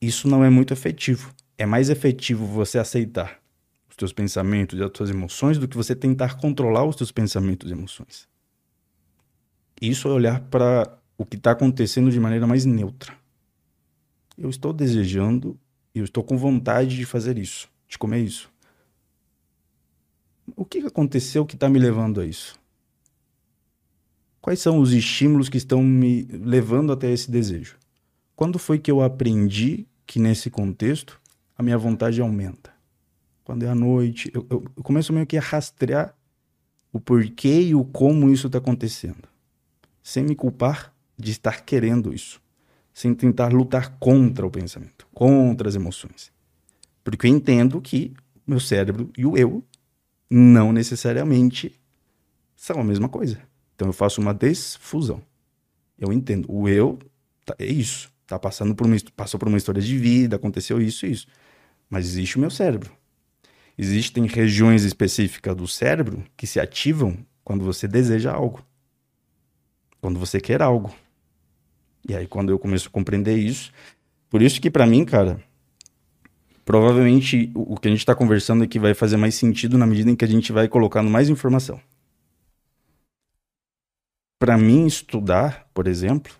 isso 0.00 0.28
não 0.28 0.44
é 0.44 0.48
muito 0.48 0.72
efetivo. 0.72 1.34
É 1.58 1.66
mais 1.66 1.90
efetivo 1.90 2.46
você 2.46 2.78
aceitar 2.78 3.42
os 3.90 3.96
teus 3.96 4.12
pensamentos 4.12 4.78
e 4.78 4.82
as 4.82 4.90
tuas 4.90 5.10
emoções 5.10 5.58
do 5.58 5.66
que 5.66 5.76
você 5.76 5.96
tentar 5.96 6.36
controlar 6.36 6.84
os 6.84 6.94
teus 6.94 7.10
pensamentos 7.10 7.68
e 7.68 7.74
emoções. 7.74 8.28
Isso 9.80 10.06
é 10.06 10.12
olhar 10.12 10.40
para 10.42 10.96
o 11.18 11.26
que 11.26 11.36
está 11.36 11.50
acontecendo 11.50 12.12
de 12.12 12.20
maneira 12.20 12.46
mais 12.46 12.64
neutra. 12.64 13.12
Eu 14.38 14.48
estou 14.48 14.72
desejando 14.72 15.58
eu 15.92 16.04
estou 16.04 16.22
com 16.22 16.38
vontade 16.38 16.96
de 16.96 17.04
fazer 17.04 17.36
isso, 17.36 17.68
de 17.88 17.98
comer 17.98 18.20
isso. 18.20 18.50
O 20.56 20.64
que 20.64 20.78
aconteceu 20.78 21.44
que 21.44 21.54
está 21.54 21.68
me 21.68 21.78
levando 21.78 22.20
a 22.20 22.24
isso? 22.24 22.58
Quais 24.40 24.60
são 24.60 24.78
os 24.78 24.92
estímulos 24.92 25.48
que 25.48 25.58
estão 25.58 25.82
me 25.82 26.22
levando 26.22 26.92
até 26.92 27.10
esse 27.10 27.30
desejo? 27.30 27.81
Quando 28.34 28.58
foi 28.58 28.78
que 28.78 28.90
eu 28.90 29.02
aprendi 29.02 29.86
que 30.06 30.18
nesse 30.18 30.50
contexto 30.50 31.20
a 31.56 31.62
minha 31.62 31.78
vontade 31.78 32.20
aumenta? 32.20 32.72
Quando 33.44 33.64
é 33.64 33.68
à 33.68 33.74
noite, 33.74 34.30
eu, 34.34 34.46
eu- 34.50 34.64
eu 34.76 34.82
começo 34.82 35.12
meio 35.12 35.26
que 35.26 35.36
a 35.36 35.40
rastrear 35.40 36.14
o 36.92 37.00
porquê 37.00 37.60
e 37.62 37.74
o 37.74 37.84
como 37.84 38.30
isso 38.30 38.46
está 38.46 38.58
acontecendo, 38.58 39.28
sem 40.02 40.24
me 40.24 40.34
culpar 40.34 40.94
de 41.18 41.30
estar 41.32 41.62
querendo 41.64 42.12
isso, 42.14 42.40
sem 42.92 43.14
tentar 43.14 43.52
lutar 43.52 43.96
contra 43.98 44.46
o 44.46 44.50
pensamento, 44.50 45.06
contra 45.14 45.68
as 45.68 45.74
emoções, 45.74 46.32
porque 47.04 47.26
eu 47.26 47.30
entendo 47.30 47.80
que 47.80 48.12
meu 48.46 48.60
cérebro 48.60 49.10
e 49.16 49.24
o 49.26 49.36
eu 49.36 49.64
não 50.30 50.72
necessariamente 50.72 51.80
são 52.56 52.80
a 52.80 52.84
mesma 52.84 53.08
coisa. 53.08 53.40
Então 53.74 53.88
eu 53.88 53.92
faço 53.92 54.20
uma 54.20 54.34
desfusão. 54.34 55.22
Eu 55.98 56.12
entendo. 56.12 56.46
O 56.52 56.68
eu 56.68 56.98
tá- 57.44 57.56
é 57.58 57.66
isso. 57.66 58.11
Tá 58.32 58.38
passando 58.38 58.74
por 58.74 58.86
uma, 58.86 58.96
passou 59.14 59.38
por 59.38 59.46
uma 59.46 59.58
história 59.58 59.82
de 59.82 59.98
vida, 59.98 60.36
aconteceu 60.36 60.80
isso 60.80 61.04
e 61.04 61.10
isso. 61.10 61.26
Mas 61.90 62.06
existe 62.06 62.38
o 62.38 62.40
meu 62.40 62.50
cérebro. 62.50 62.90
Existem 63.76 64.24
regiões 64.24 64.84
específicas 64.84 65.54
do 65.54 65.68
cérebro 65.68 66.24
que 66.34 66.46
se 66.46 66.58
ativam 66.58 67.18
quando 67.44 67.62
você 67.62 67.86
deseja 67.86 68.32
algo. 68.32 68.64
Quando 70.00 70.18
você 70.18 70.40
quer 70.40 70.62
algo. 70.62 70.94
E 72.08 72.16
aí 72.16 72.26
quando 72.26 72.48
eu 72.48 72.58
começo 72.58 72.88
a 72.88 72.90
compreender 72.90 73.36
isso, 73.36 73.70
por 74.30 74.40
isso 74.40 74.62
que 74.62 74.70
pra 74.70 74.86
mim, 74.86 75.04
cara, 75.04 75.38
provavelmente 76.64 77.52
o 77.54 77.76
que 77.76 77.88
a 77.88 77.90
gente 77.90 78.06
tá 78.06 78.14
conversando 78.14 78.64
aqui 78.64 78.78
vai 78.78 78.94
fazer 78.94 79.18
mais 79.18 79.34
sentido 79.34 79.76
na 79.76 79.86
medida 79.86 80.10
em 80.10 80.16
que 80.16 80.24
a 80.24 80.28
gente 80.28 80.52
vai 80.52 80.68
colocando 80.68 81.10
mais 81.10 81.28
informação. 81.28 81.78
Pra 84.38 84.56
mim, 84.56 84.86
estudar, 84.86 85.68
por 85.74 85.86
exemplo, 85.86 86.32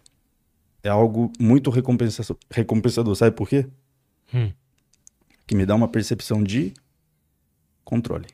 é 0.82 0.88
algo 0.88 1.32
muito 1.38 1.70
recompensa- 1.70 2.36
recompensador. 2.50 3.14
Sabe 3.14 3.36
por 3.36 3.48
quê? 3.48 3.66
Hum. 4.34 4.52
Que 5.46 5.54
me 5.54 5.66
dá 5.66 5.74
uma 5.74 5.88
percepção 5.88 6.42
de 6.42 6.72
controle. 7.84 8.26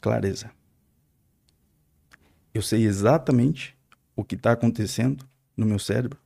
Clareza. 0.00 0.50
Eu 2.54 2.62
sei 2.62 2.84
exatamente 2.84 3.76
o 4.14 4.24
que 4.24 4.34
está 4.34 4.52
acontecendo 4.52 5.26
no 5.56 5.66
meu 5.66 5.78
cérebro 5.78 6.18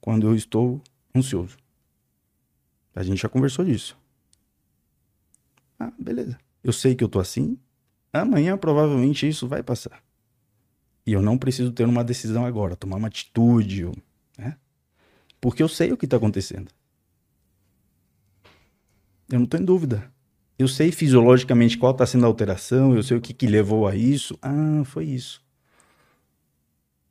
quando 0.00 0.26
eu 0.26 0.34
estou 0.34 0.80
ansioso. 1.14 1.56
A 2.94 3.02
gente 3.02 3.20
já 3.22 3.28
conversou 3.28 3.64
disso. 3.64 3.96
Ah, 5.78 5.92
beleza. 5.98 6.38
Eu 6.62 6.72
sei 6.72 6.94
que 6.94 7.02
eu 7.02 7.08
tô 7.08 7.20
assim. 7.20 7.58
Amanhã 8.12 8.56
provavelmente 8.56 9.28
isso 9.28 9.48
vai 9.48 9.62
passar. 9.62 10.02
E 11.06 11.12
eu 11.12 11.22
não 11.22 11.36
preciso 11.36 11.72
ter 11.72 11.86
uma 11.86 12.04
decisão 12.04 12.46
agora, 12.46 12.76
tomar 12.76 12.96
uma 12.96 13.08
atitude, 13.08 13.90
né? 14.38 14.56
Porque 15.40 15.62
eu 15.62 15.68
sei 15.68 15.92
o 15.92 15.96
que 15.96 16.04
está 16.04 16.16
acontecendo. 16.16 16.70
Eu 19.28 19.40
não 19.40 19.46
tô 19.46 19.56
em 19.56 19.64
dúvida. 19.64 20.12
Eu 20.58 20.68
sei 20.68 20.92
fisiologicamente 20.92 21.76
qual 21.76 21.92
está 21.92 22.06
sendo 22.06 22.24
a 22.24 22.28
alteração, 22.28 22.94
eu 22.94 23.02
sei 23.02 23.16
o 23.16 23.20
que, 23.20 23.34
que 23.34 23.46
levou 23.46 23.88
a 23.88 23.96
isso. 23.96 24.38
Ah, 24.40 24.82
foi 24.84 25.06
isso. 25.06 25.42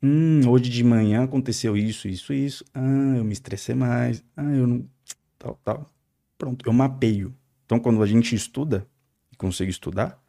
Hum, 0.02 0.40
hoje 0.48 0.70
de 0.70 0.82
manhã 0.82 1.24
aconteceu 1.24 1.76
isso, 1.76 2.08
isso, 2.08 2.32
isso. 2.32 2.64
Ah, 2.74 3.16
eu 3.16 3.24
me 3.24 3.32
estressei 3.32 3.74
mais. 3.74 4.24
Ah, 4.36 4.50
eu 4.52 4.66
não. 4.66 4.88
Tal, 5.38 5.60
tal. 5.62 5.92
Pronto, 6.38 6.66
eu 6.66 6.72
mapeio. 6.72 7.34
Então, 7.66 7.78
quando 7.78 8.02
a 8.02 8.06
gente 8.06 8.34
estuda 8.34 8.86
e 9.30 9.36
consegue 9.36 9.70
estudar 9.70 10.20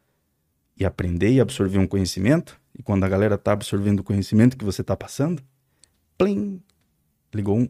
e 0.76 0.84
aprender 0.84 1.32
e 1.32 1.40
absorver 1.40 1.78
um 1.78 1.86
conhecimento, 1.86 2.60
e 2.76 2.82
quando 2.82 3.04
a 3.04 3.08
galera 3.08 3.38
tá 3.38 3.52
absorvendo 3.52 4.00
o 4.00 4.04
conhecimento 4.04 4.56
que 4.56 4.64
você 4.64 4.82
tá 4.82 4.96
passando, 4.96 5.42
plim, 6.18 6.60
ligou 7.32 7.58
um, 7.58 7.68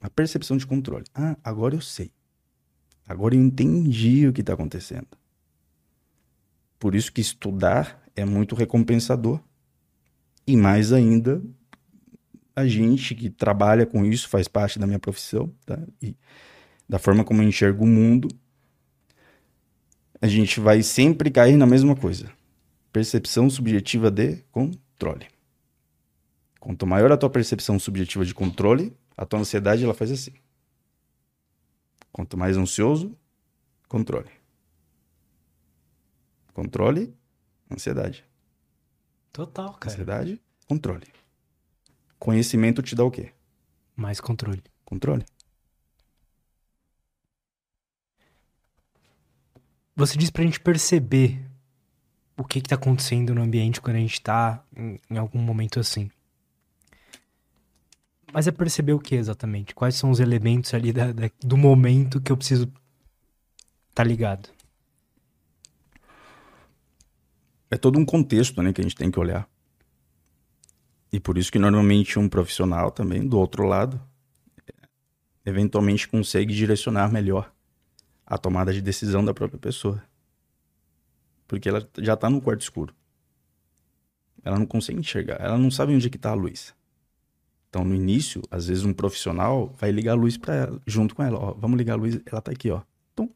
uma 0.00 0.10
percepção 0.10 0.56
de 0.56 0.66
controle. 0.66 1.04
Ah, 1.14 1.36
agora 1.42 1.74
eu 1.74 1.80
sei. 1.80 2.10
Agora 3.06 3.34
eu 3.34 3.40
entendi 3.40 4.26
o 4.26 4.32
que 4.32 4.40
está 4.40 4.54
acontecendo. 4.54 5.08
Por 6.78 6.94
isso 6.94 7.12
que 7.12 7.20
estudar 7.20 8.02
é 8.14 8.24
muito 8.24 8.54
recompensador. 8.54 9.40
E 10.46 10.56
mais 10.56 10.92
ainda, 10.92 11.42
a 12.54 12.66
gente 12.66 13.14
que 13.14 13.30
trabalha 13.30 13.86
com 13.86 14.04
isso, 14.04 14.28
faz 14.28 14.48
parte 14.48 14.78
da 14.78 14.86
minha 14.86 14.98
profissão, 14.98 15.52
tá? 15.64 15.78
E 16.02 16.16
da 16.88 16.98
forma 16.98 17.24
como 17.24 17.42
eu 17.42 17.48
enxergo 17.48 17.84
o 17.84 17.86
mundo, 17.86 18.28
a 20.20 20.26
gente 20.26 20.60
vai 20.60 20.82
sempre 20.82 21.30
cair 21.30 21.56
na 21.56 21.66
mesma 21.66 21.94
coisa. 21.94 22.30
Percepção 22.96 23.50
subjetiva 23.50 24.10
de 24.10 24.38
controle. 24.50 25.28
Quanto 26.58 26.86
maior 26.86 27.12
a 27.12 27.16
tua 27.18 27.28
percepção 27.28 27.78
subjetiva 27.78 28.24
de 28.24 28.32
controle, 28.32 28.96
a 29.14 29.26
tua 29.26 29.38
ansiedade 29.38 29.84
ela 29.84 29.92
faz 29.92 30.10
assim. 30.10 30.32
Quanto 32.10 32.38
mais 32.38 32.56
ansioso, 32.56 33.14
controle. 33.86 34.30
Controle, 36.54 37.14
ansiedade. 37.70 38.24
Total, 39.30 39.74
cara. 39.74 39.92
Ansiedade, 39.92 40.42
controle. 40.66 41.06
Conhecimento 42.18 42.80
te 42.80 42.94
dá 42.94 43.04
o 43.04 43.10
quê? 43.10 43.30
Mais 43.94 44.22
controle. 44.22 44.64
Controle. 44.86 45.26
Você 49.94 50.16
diz 50.16 50.30
pra 50.30 50.44
gente 50.44 50.58
perceber 50.58 51.44
o 52.36 52.44
que 52.44 52.60
que 52.60 52.68
tá 52.68 52.74
acontecendo 52.76 53.34
no 53.34 53.42
ambiente 53.42 53.80
quando 53.80 53.96
a 53.96 54.00
gente 54.00 54.20
tá 54.20 54.62
em, 54.76 54.98
em 55.10 55.18
algum 55.18 55.38
momento 55.38 55.80
assim. 55.80 56.10
Mas 58.32 58.46
é 58.46 58.52
perceber 58.52 58.92
o 58.92 59.00
que 59.00 59.14
exatamente? 59.14 59.74
Quais 59.74 59.94
são 59.94 60.10
os 60.10 60.20
elementos 60.20 60.74
ali 60.74 60.92
da, 60.92 61.12
da- 61.12 61.30
do 61.40 61.56
momento 61.56 62.20
que 62.20 62.30
eu 62.30 62.36
preciso 62.36 62.70
tá 63.94 64.04
ligado? 64.04 64.50
É 67.70 67.76
todo 67.76 67.98
um 67.98 68.04
contexto 68.04 68.62
né, 68.62 68.72
que 68.72 68.80
a 68.80 68.84
gente 68.84 68.94
tem 68.94 69.10
que 69.10 69.18
olhar. 69.18 69.48
E 71.12 71.18
por 71.18 71.38
isso 71.38 71.50
que 71.50 71.58
normalmente 71.58 72.18
um 72.18 72.28
profissional 72.28 72.90
também, 72.90 73.26
do 73.26 73.38
outro 73.38 73.64
lado, 73.64 74.00
eventualmente 75.44 76.08
consegue 76.08 76.52
direcionar 76.54 77.10
melhor 77.10 77.52
a 78.26 78.36
tomada 78.36 78.72
de 78.72 78.82
decisão 78.82 79.24
da 79.24 79.32
própria 79.32 79.58
pessoa. 79.58 80.02
Porque 81.46 81.68
ela 81.68 81.86
já 81.98 82.14
está 82.14 82.28
no 82.28 82.40
quarto 82.40 82.62
escuro. 82.62 82.94
Ela 84.42 84.58
não 84.58 84.66
consegue 84.66 84.98
enxergar, 84.98 85.40
ela 85.40 85.58
não 85.58 85.70
sabe 85.70 85.94
onde 85.94 86.06
é 86.06 86.10
que 86.10 86.16
está 86.16 86.30
a 86.30 86.34
luz. 86.34 86.74
Então, 87.68 87.84
no 87.84 87.94
início, 87.94 88.40
às 88.50 88.68
vezes 88.68 88.84
um 88.84 88.92
profissional 88.92 89.74
vai 89.78 89.90
ligar 89.90 90.12
a 90.12 90.14
luz 90.14 90.38
para 90.38 90.54
ela, 90.54 90.82
junto 90.86 91.14
com 91.14 91.22
ela. 91.22 91.38
Ó, 91.38 91.54
vamos 91.54 91.76
ligar 91.76 91.94
a 91.94 91.96
luz, 91.96 92.20
ela 92.24 92.40
tá 92.40 92.52
aqui, 92.52 92.70
ó. 92.70 92.80
Então, 93.12 93.30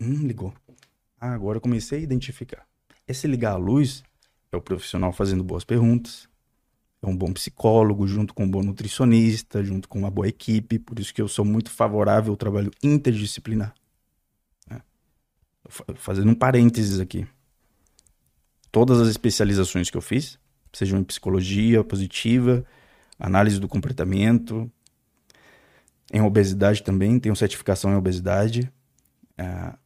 hum, 0.00 0.26
ligou. 0.26 0.52
Ah, 1.20 1.32
agora 1.32 1.56
eu 1.56 1.60
comecei 1.60 1.98
a 1.98 2.02
identificar. 2.02 2.66
Esse 3.06 3.26
ligar 3.26 3.52
a 3.52 3.56
luz 3.56 4.04
é 4.52 4.56
o 4.56 4.60
profissional 4.60 5.12
fazendo 5.12 5.42
boas 5.42 5.64
perguntas, 5.64 6.28
é 7.02 7.06
um 7.06 7.16
bom 7.16 7.32
psicólogo, 7.32 8.06
junto 8.06 8.34
com 8.34 8.44
um 8.44 8.50
bom 8.50 8.62
nutricionista, 8.62 9.62
junto 9.62 9.88
com 9.88 9.98
uma 9.98 10.10
boa 10.10 10.28
equipe. 10.28 10.78
Por 10.78 10.98
isso 10.98 11.14
que 11.14 11.22
eu 11.22 11.28
sou 11.28 11.44
muito 11.44 11.70
favorável 11.70 12.32
ao 12.32 12.36
trabalho 12.36 12.70
interdisciplinar. 12.82 13.74
Fa- 15.66 15.84
Fazendo 15.94 16.30
um 16.30 16.34
parênteses 16.34 17.00
aqui. 17.00 17.26
Todas 18.70 19.00
as 19.00 19.08
especializações 19.08 19.90
que 19.90 19.96
eu 19.96 20.02
fiz, 20.02 20.38
sejam 20.72 20.98
em 20.98 21.04
psicologia 21.04 21.82
positiva, 21.82 22.64
análise 23.18 23.58
do 23.58 23.66
comportamento, 23.66 24.70
em 26.12 26.20
obesidade 26.20 26.82
também, 26.82 27.18
tenho 27.18 27.34
certificação 27.34 27.90
em 27.90 27.96
obesidade. 27.96 28.70
Ah, 29.36 29.78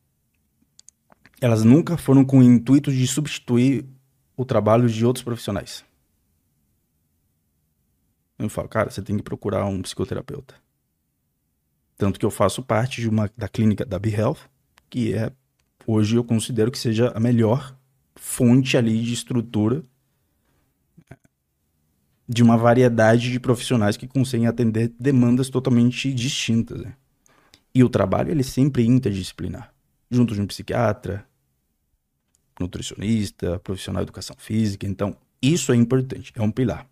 elas 1.40 1.64
nunca 1.64 1.96
foram 1.96 2.24
com 2.24 2.38
o 2.38 2.42
intuito 2.42 2.92
de 2.92 3.06
substituir 3.06 3.84
o 4.36 4.44
trabalho 4.44 4.88
de 4.88 5.04
outros 5.04 5.24
profissionais. 5.24 5.84
Eu 8.38 8.48
falo, 8.48 8.68
cara, 8.68 8.90
você 8.90 9.02
tem 9.02 9.16
que 9.16 9.22
procurar 9.22 9.64
um 9.66 9.82
psicoterapeuta. 9.82 10.54
Tanto 11.96 12.18
que 12.18 12.26
eu 12.26 12.30
faço 12.30 12.62
parte 12.62 13.00
de 13.00 13.08
uma 13.08 13.30
da 13.36 13.48
clínica 13.48 13.84
da 13.84 13.98
BeHealth, 13.98 14.48
que 14.90 15.14
é 15.14 15.32
hoje 15.86 16.16
eu 16.16 16.24
considero 16.24 16.70
que 16.70 16.78
seja 16.78 17.12
a 17.14 17.20
melhor 17.20 17.76
fonte 18.16 18.76
ali 18.76 19.02
de 19.02 19.14
estrutura 19.14 19.82
de 22.28 22.42
uma 22.42 22.56
variedade 22.56 23.30
de 23.30 23.38
profissionais 23.38 23.96
que 23.96 24.06
conseguem 24.06 24.46
atender 24.46 24.92
demandas 24.98 25.50
totalmente 25.50 26.12
distintas. 26.12 26.80
né? 26.80 26.94
E 27.74 27.82
o 27.84 27.88
trabalho 27.88 28.30
ele 28.30 28.40
é 28.40 28.44
sempre 28.44 28.86
interdisciplinar, 28.86 29.74
junto 30.10 30.34
de 30.34 30.40
um 30.40 30.46
psiquiatra, 30.46 31.26
nutricionista, 32.58 33.58
profissional 33.60 34.02
de 34.02 34.06
educação 34.06 34.36
física. 34.38 34.86
Então, 34.86 35.16
isso 35.40 35.72
é 35.72 35.76
importante, 35.76 36.32
é 36.34 36.42
um 36.42 36.50
pilar. 36.50 36.86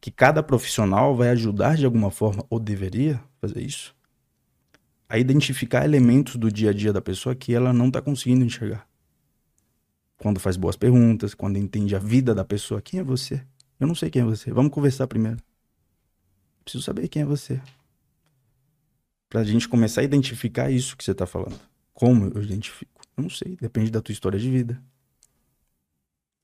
Que 0.00 0.10
cada 0.10 0.42
profissional 0.42 1.14
vai 1.16 1.28
ajudar 1.30 1.76
de 1.76 1.84
alguma 1.84 2.10
forma, 2.10 2.44
ou 2.48 2.58
deveria 2.58 3.22
fazer 3.40 3.60
isso, 3.60 3.94
a 5.12 5.18
identificar 5.18 5.84
elementos 5.84 6.36
do 6.36 6.50
dia 6.50 6.70
a 6.70 6.72
dia 6.72 6.90
da 6.90 7.02
pessoa 7.02 7.34
que 7.34 7.52
ela 7.52 7.70
não 7.70 7.88
está 7.88 8.00
conseguindo 8.00 8.46
enxergar. 8.46 8.88
Quando 10.16 10.40
faz 10.40 10.56
boas 10.56 10.74
perguntas, 10.74 11.34
quando 11.34 11.58
entende 11.58 11.94
a 11.94 11.98
vida 11.98 12.34
da 12.34 12.46
pessoa, 12.46 12.80
quem 12.80 12.98
é 12.98 13.04
você? 13.04 13.44
Eu 13.78 13.86
não 13.86 13.94
sei 13.94 14.08
quem 14.08 14.22
é 14.22 14.24
você. 14.24 14.50
Vamos 14.50 14.72
conversar 14.72 15.06
primeiro. 15.06 15.36
Preciso 16.64 16.82
saber 16.82 17.08
quem 17.08 17.20
é 17.20 17.24
você. 17.26 17.60
Pra 19.28 19.44
gente 19.44 19.68
começar 19.68 20.00
a 20.00 20.04
identificar 20.04 20.70
isso 20.70 20.96
que 20.96 21.04
você 21.04 21.12
tá 21.12 21.26
falando. 21.26 21.60
Como 21.92 22.32
eu 22.34 22.42
identifico? 22.42 23.02
Eu 23.14 23.24
não 23.24 23.30
sei. 23.30 23.58
Depende 23.60 23.90
da 23.90 24.00
tua 24.00 24.14
história 24.14 24.38
de 24.38 24.50
vida. 24.50 24.82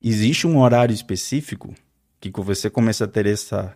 Existe 0.03 0.47
um 0.47 0.59
horário 0.59 0.93
específico 0.93 1.75
que 2.21 2.31
você 2.31 2.69
começa 2.69 3.07
a 3.07 3.09
ter 3.09 3.25
essa. 3.25 3.75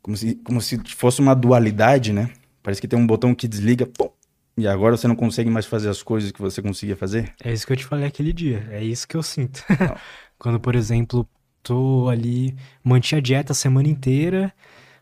Como 0.00 0.16
se, 0.16 0.36
como 0.36 0.58
se 0.62 0.78
fosse 0.96 1.20
uma 1.20 1.34
dualidade, 1.34 2.14
né? 2.14 2.32
Parece 2.62 2.80
que 2.80 2.88
tem 2.88 2.98
um 2.98 3.06
botão 3.06 3.34
que 3.34 3.48
desliga, 3.48 3.86
pum, 3.86 4.10
e 4.56 4.66
agora 4.68 4.96
você 4.96 5.08
não 5.08 5.16
consegue 5.16 5.48
mais 5.48 5.66
fazer 5.66 5.88
as 5.88 6.02
coisas 6.02 6.30
que 6.30 6.40
você 6.40 6.60
conseguia 6.60 6.96
fazer. 6.96 7.32
É 7.42 7.52
isso 7.52 7.66
que 7.66 7.72
eu 7.72 7.76
te 7.76 7.84
falei 7.84 8.06
aquele 8.06 8.32
dia. 8.32 8.66
É 8.70 8.84
isso 8.84 9.08
que 9.08 9.16
eu 9.16 9.22
sinto. 9.22 9.64
Quando, 10.38 10.60
por 10.60 10.74
exemplo, 10.74 11.26
tô 11.62 12.08
ali, 12.08 12.54
mantinha 12.84 13.18
a 13.18 13.22
dieta 13.22 13.52
a 13.52 13.54
semana 13.54 13.88
inteira, 13.88 14.52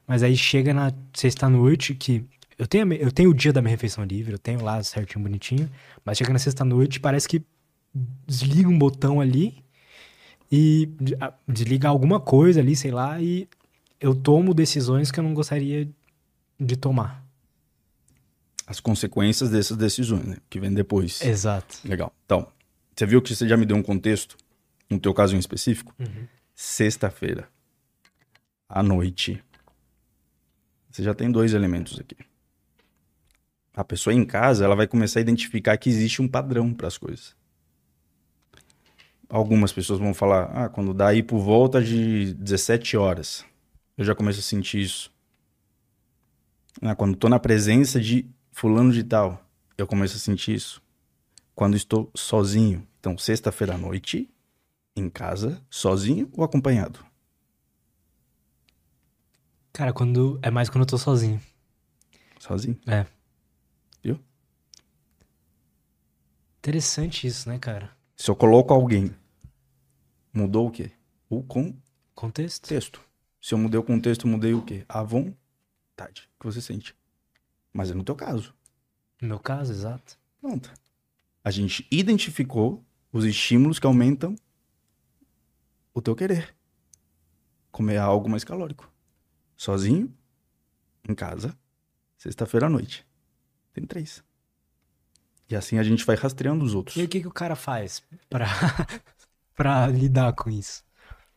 mas 0.06 0.22
aí 0.22 0.36
chega 0.36 0.72
na 0.72 0.92
sexta-noite 1.12 1.94
que. 1.94 2.24
Eu 2.58 2.66
tenho, 2.66 2.92
eu 2.92 3.10
tenho 3.10 3.30
o 3.30 3.34
dia 3.34 3.54
da 3.54 3.62
minha 3.62 3.70
refeição 3.70 4.04
livre, 4.04 4.34
eu 4.34 4.38
tenho 4.38 4.62
lá 4.62 4.82
certinho, 4.82 5.22
bonitinho, 5.22 5.68
mas 6.04 6.18
chega 6.18 6.30
na 6.30 6.38
sexta-noite 6.38 7.00
parece 7.00 7.26
que 7.26 7.42
desliga 8.26 8.68
um 8.68 8.78
botão 8.78 9.18
ali 9.18 9.64
e 10.52 10.90
desliga 11.48 11.88
alguma 11.88 12.20
coisa 12.20 12.60
ali, 12.60 12.76
sei 12.76 12.90
lá, 12.90 13.18
e 13.18 13.48
eu 13.98 14.14
tomo 14.14 14.52
decisões 14.52 15.10
que 15.10 15.18
eu 15.18 15.24
não 15.24 15.32
gostaria 15.32 15.88
de 16.58 16.76
tomar. 16.76 17.24
As 18.70 18.78
consequências 18.78 19.50
dessas 19.50 19.76
decisões, 19.76 20.24
né? 20.24 20.36
Que 20.48 20.60
vem 20.60 20.72
depois. 20.72 21.20
Exato. 21.22 21.80
Legal. 21.84 22.14
Então, 22.24 22.46
você 22.94 23.04
viu 23.04 23.20
que 23.20 23.34
você 23.34 23.48
já 23.48 23.56
me 23.56 23.66
deu 23.66 23.76
um 23.76 23.82
contexto, 23.82 24.36
no 24.88 25.00
teu 25.00 25.12
caso 25.12 25.34
em 25.34 25.40
específico? 25.40 25.92
Uhum. 25.98 26.28
Sexta-feira, 26.54 27.48
à 28.68 28.80
noite. 28.80 29.42
Você 30.88 31.02
já 31.02 31.12
tem 31.12 31.32
dois 31.32 31.52
elementos 31.52 31.98
aqui. 31.98 32.16
A 33.74 33.82
pessoa 33.82 34.14
em 34.14 34.24
casa, 34.24 34.64
ela 34.64 34.76
vai 34.76 34.86
começar 34.86 35.18
a 35.18 35.22
identificar 35.22 35.76
que 35.76 35.90
existe 35.90 36.22
um 36.22 36.28
padrão 36.28 36.72
para 36.72 36.86
as 36.86 36.96
coisas. 36.96 37.34
Algumas 39.28 39.72
pessoas 39.72 39.98
vão 39.98 40.14
falar, 40.14 40.44
ah, 40.44 40.68
quando 40.68 40.94
dá 40.94 41.08
aí 41.08 41.24
por 41.24 41.40
volta 41.40 41.82
de 41.82 42.34
17 42.34 42.96
horas, 42.96 43.44
eu 43.98 44.04
já 44.04 44.14
começo 44.14 44.38
a 44.38 44.42
sentir 44.44 44.80
isso. 44.80 45.12
Ah, 46.80 46.94
quando 46.94 47.16
tô 47.16 47.28
na 47.28 47.40
presença 47.40 48.00
de 48.00 48.30
fulano 48.52 48.92
de 48.92 49.02
tal, 49.04 49.44
eu 49.76 49.86
começo 49.86 50.16
a 50.16 50.20
sentir 50.20 50.54
isso. 50.54 50.82
Quando 51.54 51.76
estou 51.76 52.10
sozinho, 52.14 52.86
então 52.98 53.16
sexta-feira 53.18 53.74
à 53.74 53.78
noite, 53.78 54.30
em 54.96 55.08
casa, 55.08 55.62
sozinho 55.70 56.30
ou 56.32 56.44
acompanhado? 56.44 57.04
Cara, 59.72 59.92
quando. 59.92 60.38
É 60.42 60.50
mais 60.50 60.68
quando 60.68 60.82
eu 60.82 60.86
tô 60.86 60.98
sozinho. 60.98 61.40
Sozinho. 62.38 62.78
É. 62.86 63.06
Viu? 64.02 64.18
Interessante 66.58 67.26
isso, 67.26 67.48
né, 67.48 67.58
cara? 67.58 67.90
Se 68.16 68.30
eu 68.30 68.36
coloco 68.36 68.74
alguém, 68.74 69.14
mudou 70.32 70.68
o 70.68 70.70
quê? 70.70 70.90
O 71.28 71.42
Contexto. 71.42 72.62
contexto. 72.62 73.00
Se 73.40 73.54
eu 73.54 73.58
mudei 73.58 73.78
o 73.78 73.82
contexto, 73.82 74.26
mudei 74.26 74.52
o 74.52 74.62
quê? 74.62 74.84
A 74.88 75.02
vontade 75.02 76.28
que 76.38 76.44
você 76.44 76.60
sente. 76.60 76.94
Mas 77.72 77.90
é 77.90 77.94
no 77.94 78.04
teu 78.04 78.14
caso. 78.14 78.54
No 79.20 79.28
meu 79.28 79.38
caso, 79.38 79.72
exato. 79.72 80.18
Pronto. 80.40 80.72
A 81.44 81.50
gente 81.50 81.86
identificou 81.90 82.84
os 83.12 83.24
estímulos 83.24 83.78
que 83.78 83.86
aumentam 83.86 84.34
o 85.92 86.00
teu 86.00 86.14
querer. 86.14 86.54
Comer 87.70 87.98
algo 87.98 88.28
mais 88.28 88.44
calórico. 88.44 88.90
Sozinho, 89.56 90.14
em 91.08 91.14
casa, 91.14 91.56
sexta-feira 92.16 92.66
à 92.66 92.70
noite. 92.70 93.06
Tem 93.72 93.84
três. 93.84 94.22
E 95.48 95.56
assim 95.56 95.78
a 95.78 95.82
gente 95.82 96.04
vai 96.04 96.16
rastreando 96.16 96.64
os 96.64 96.74
outros. 96.74 96.96
E 96.96 97.02
o 97.02 97.08
que, 97.08 97.20
que 97.20 97.26
o 97.26 97.32
cara 97.32 97.56
faz 97.56 98.02
pra, 98.28 98.46
pra 99.54 99.86
lidar 99.86 100.32
com 100.32 100.48
isso? 100.48 100.84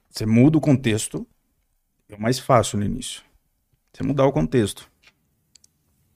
Você 0.10 0.26
muda 0.26 0.58
o 0.58 0.62
contexto. 0.62 1.28
É 2.08 2.16
o 2.16 2.22
mais 2.22 2.38
fácil 2.38 2.78
no 2.78 2.86
início. 2.86 3.24
Você 3.92 4.04
mudar 4.04 4.26
o 4.26 4.32
contexto. 4.32 4.90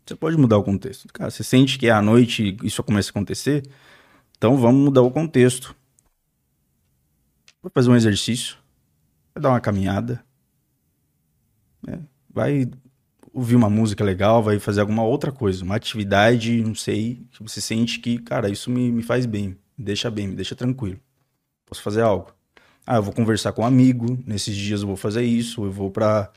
Você 0.07 0.15
pode 0.15 0.37
mudar 0.37 0.57
o 0.57 0.63
contexto. 0.63 1.11
Cara, 1.11 1.29
você 1.29 1.43
sente 1.43 1.77
que 1.77 1.87
é 1.87 1.91
à 1.91 2.01
noite 2.01 2.55
isso 2.63 2.81
começa 2.81 3.09
a 3.09 3.11
acontecer. 3.11 3.63
Então 4.37 4.55
vamos 4.55 4.85
mudar 4.85 5.01
o 5.01 5.11
contexto. 5.11 5.75
Vai 7.61 7.71
fazer 7.73 7.89
um 7.89 7.95
exercício. 7.95 8.55
Vai 9.35 9.41
dar 9.41 9.49
uma 9.49 9.59
caminhada. 9.59 10.23
né? 11.85 11.99
Vai 12.29 12.69
ouvir 13.33 13.55
uma 13.55 13.69
música 13.69 14.03
legal, 14.03 14.41
vai 14.41 14.59
fazer 14.59 14.81
alguma 14.81 15.03
outra 15.03 15.31
coisa, 15.31 15.63
uma 15.63 15.75
atividade, 15.75 16.63
não 16.63 16.73
sei, 16.73 17.27
que 17.31 17.43
você 17.43 17.61
sente 17.61 17.99
que, 17.99 18.17
cara, 18.17 18.49
isso 18.49 18.71
me, 18.71 18.91
me 18.91 19.03
faz 19.03 19.27
bem, 19.27 19.49
me 19.77 19.85
deixa 19.85 20.09
bem, 20.09 20.27
me 20.27 20.35
deixa 20.35 20.55
tranquilo. 20.55 20.99
Posso 21.65 21.83
fazer 21.83 22.01
algo. 22.01 22.33
Ah, 22.85 22.95
eu 22.95 23.03
vou 23.03 23.13
conversar 23.13 23.51
com 23.51 23.61
um 23.61 23.65
amigo, 23.65 24.17
nesses 24.25 24.55
dias 24.55 24.81
eu 24.81 24.87
vou 24.87 24.95
fazer 24.95 25.23
isso, 25.23 25.65
eu 25.65 25.71
vou 25.71 25.91
para 25.91 26.31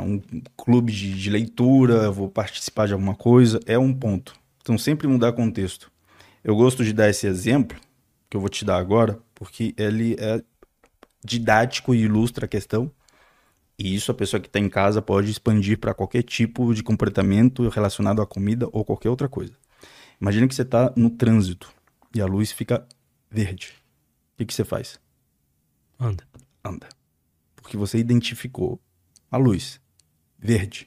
um 0.00 0.20
clube 0.56 0.92
de, 0.92 1.14
de 1.14 1.30
leitura, 1.30 2.10
vou 2.10 2.28
participar 2.28 2.86
de 2.86 2.92
alguma 2.92 3.14
coisa, 3.14 3.60
é 3.66 3.78
um 3.78 3.94
ponto. 3.94 4.34
Então 4.60 4.76
sempre 4.76 5.06
mudar 5.06 5.32
contexto. 5.32 5.92
Eu 6.42 6.56
gosto 6.56 6.84
de 6.84 6.92
dar 6.92 7.08
esse 7.08 7.26
exemplo, 7.26 7.78
que 8.28 8.36
eu 8.36 8.40
vou 8.40 8.48
te 8.48 8.64
dar 8.64 8.78
agora, 8.78 9.18
porque 9.34 9.74
ele 9.76 10.16
é 10.18 10.42
didático 11.24 11.94
e 11.94 12.02
ilustra 12.02 12.44
a 12.46 12.48
questão. 12.48 12.90
E 13.78 13.94
isso 13.94 14.10
a 14.10 14.14
pessoa 14.14 14.40
que 14.40 14.46
está 14.46 14.58
em 14.58 14.68
casa 14.68 15.00
pode 15.00 15.30
expandir 15.30 15.78
para 15.78 15.94
qualquer 15.94 16.22
tipo 16.22 16.74
de 16.74 16.82
comportamento 16.82 17.68
relacionado 17.68 18.20
à 18.20 18.26
comida 18.26 18.68
ou 18.72 18.84
qualquer 18.84 19.10
outra 19.10 19.28
coisa. 19.28 19.52
Imagina 20.20 20.46
que 20.46 20.54
você 20.54 20.62
está 20.62 20.92
no 20.96 21.10
trânsito 21.10 21.72
e 22.14 22.20
a 22.20 22.26
luz 22.26 22.52
fica 22.52 22.86
verde. 23.30 23.74
O 24.34 24.38
que, 24.38 24.46
que 24.46 24.54
você 24.54 24.64
faz? 24.64 25.00
Anda. 25.98 26.24
Anda. 26.64 26.88
Porque 27.56 27.76
você 27.76 27.98
identificou 27.98 28.80
a 29.30 29.36
luz 29.36 29.80
verde. 30.44 30.84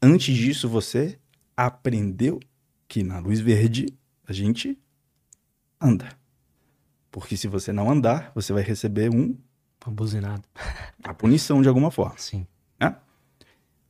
Antes 0.00 0.34
disso, 0.34 0.66
você 0.66 1.18
aprendeu 1.54 2.40
que 2.88 3.02
na 3.02 3.18
luz 3.18 3.40
verde 3.40 3.86
a 4.26 4.32
gente 4.32 4.78
anda. 5.78 6.08
Porque 7.10 7.36
se 7.36 7.46
você 7.46 7.74
não 7.74 7.90
andar, 7.90 8.32
você 8.34 8.54
vai 8.54 8.62
receber 8.62 9.14
um, 9.14 9.36
Uma 9.84 9.94
buzinada. 9.94 10.42
a 11.04 11.12
punição 11.12 11.60
de 11.60 11.68
alguma 11.68 11.90
forma. 11.90 12.16
Sim. 12.16 12.46
né? 12.80 12.96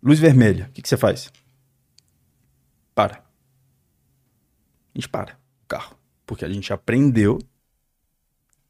Luz 0.03 0.19
vermelha, 0.19 0.67
o 0.67 0.73
que, 0.73 0.83
que 0.83 0.89
você 0.89 0.97
faz? 0.97 1.31
Para. 2.93 3.19
A 4.93 4.99
gente 4.99 5.09
para 5.09 5.39
o 5.63 5.67
carro. 5.69 5.97
Porque 6.27 6.45
a 6.45 6.49
gente 6.49 6.73
aprendeu 6.73 7.39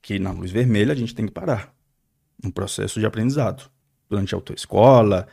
que 0.02 0.18
na 0.18 0.32
luz 0.32 0.50
vermelha 0.50 0.92
a 0.92 0.96
gente 0.96 1.14
tem 1.14 1.24
que 1.24 1.32
parar. 1.32 1.74
Um 2.44 2.50
processo 2.50 3.00
de 3.00 3.06
aprendizado. 3.06 3.70
Durante 4.10 4.34
a 4.34 4.38
autoescola, 4.38 5.28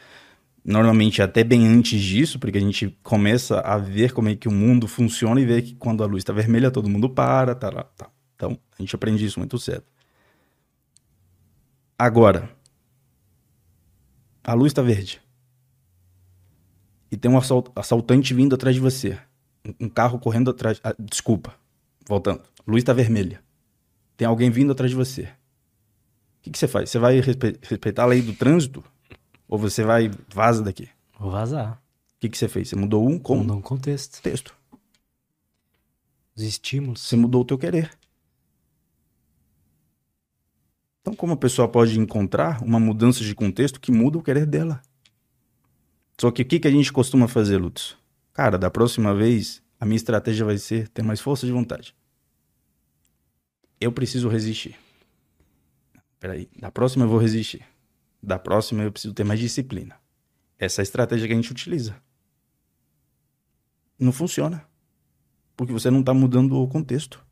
normalmente 0.63 1.22
até 1.22 1.44
bem 1.44 1.68
antes 1.68 2.00
disso, 2.02 2.38
porque 2.40 2.58
a 2.60 2.62
gente 2.62 2.96
começa 3.04 3.60
a 3.62 3.78
ver 3.78 4.13
como 4.13 4.30
é 4.30 4.36
que 4.36 4.48
o 4.48 4.52
mundo 4.52 4.88
funciona 4.88 5.42
e 5.42 5.46
ver 5.46 5.63
que 5.63 5.74
quando 5.76 6.04
a 6.04 6.08
luz 6.08 6.22
está 6.22 6.32
vermelha 6.32 6.70
todo 6.72 6.88
mundo 6.88 7.10
para, 7.10 7.56
tá 7.56 7.72
tá. 7.72 8.10
Então, 8.36 8.58
a 8.78 8.82
gente 8.82 8.96
aprende 8.96 9.26
isso 9.26 9.40
muito 9.40 9.58
cedo. 9.58 9.84
Agora, 11.98 12.50
a 14.44 14.54
luz 14.54 14.72
está 14.72 14.82
verde. 14.84 15.20
E 17.12 17.18
tem 17.18 17.32
um 17.32 17.38
assalt- 17.38 17.72
assaltante 17.76 18.34
vindo 18.34 18.54
atrás 18.56 18.76
de 18.76 18.82
você. 18.82 19.18
Um- 19.66 19.86
Um 19.86 19.90
carro 19.90 20.20
correndo 20.20 20.52
atrás. 20.52 20.80
ah, 20.84 20.94
desculpa. 21.00 21.56
Voltando. 22.08 22.44
Luz 22.68 22.84
está 22.84 22.94
vermelha. 22.94 23.42
Tem 24.16 24.28
alguém 24.28 24.50
vindo 24.52 24.72
atrás 24.72 24.92
de 24.92 24.96
você. 24.96 25.30
O 26.47 26.49
que, 26.49 26.53
que 26.53 26.60
você 26.60 26.67
faz? 26.67 26.89
Você 26.89 26.97
vai 26.99 27.19
respe- 27.19 27.60
respeitar 27.62 28.03
a 28.03 28.07
lei 28.07 28.21
do 28.21 28.33
trânsito? 28.33 28.81
Ou 29.49 29.57
você 29.57 29.83
vai 29.83 30.10
vaza 30.33 30.63
daqui? 30.63 30.88
Vou 31.19 31.29
vazar. 31.29 31.73
O 31.73 32.19
que, 32.19 32.29
que 32.29 32.38
você 32.38 32.47
fez? 32.47 32.69
Você 32.69 32.75
mudou 32.75 33.05
um 33.07 33.19
Com 33.19 33.45
com 33.45 33.53
um 33.55 33.62
contexto. 33.62 34.21
texto. 34.21 34.55
Os 36.36 36.43
estímulos. 36.43 37.01
Você 37.01 37.15
mudou 37.17 37.41
o 37.41 37.45
teu 37.45 37.57
querer. 37.57 37.91
Então, 41.01 41.13
como 41.13 41.33
a 41.33 41.38
pessoa 41.38 41.67
pode 41.67 41.99
encontrar 41.99 42.62
uma 42.63 42.79
mudança 42.79 43.23
de 43.23 43.36
contexto 43.36 43.79
que 43.79 43.91
muda 43.91 44.17
o 44.17 44.23
querer 44.23 44.45
dela? 44.45 44.81
Só 46.19 46.31
que 46.31 46.41
o 46.41 46.45
que, 46.45 46.60
que 46.60 46.67
a 46.67 46.71
gente 46.71 46.91
costuma 46.93 47.27
fazer, 47.27 47.57
Lutz? 47.57 47.95
Cara, 48.33 48.57
da 48.57 48.69
próxima 48.69 49.13
vez, 49.13 49.62
a 49.79 49.86
minha 49.86 49.95
estratégia 49.97 50.45
vai 50.45 50.57
ser 50.57 50.88
ter 50.89 51.01
mais 51.03 51.19
força 51.19 51.45
de 51.45 51.51
vontade. 51.51 51.95
Eu 53.79 53.91
preciso 53.91 54.27
resistir. 54.29 54.75
Peraí, 56.19 56.49
da 56.60 56.71
próxima 56.71 57.06
eu 57.06 57.10
vou 57.10 57.19
resistir. 57.19 57.65
Da 58.21 58.39
próxima 58.39 58.84
eu 58.84 58.91
preciso 58.91 59.13
ter 59.13 59.23
mais 59.23 59.39
disciplina. 59.39 59.95
Essa 60.58 60.82
é 60.82 60.84
a 60.84 60.84
estratégia 60.84 61.27
que 61.27 61.34
a 61.34 61.36
gente 61.36 61.51
utiliza. 61.51 61.95
Não 63.99 64.12
funciona. 64.12 64.65
Porque 65.56 65.73
você 65.73 65.89
não 65.89 66.01
está 66.01 66.13
mudando 66.13 66.58
o 66.58 66.67
contexto. 66.67 67.25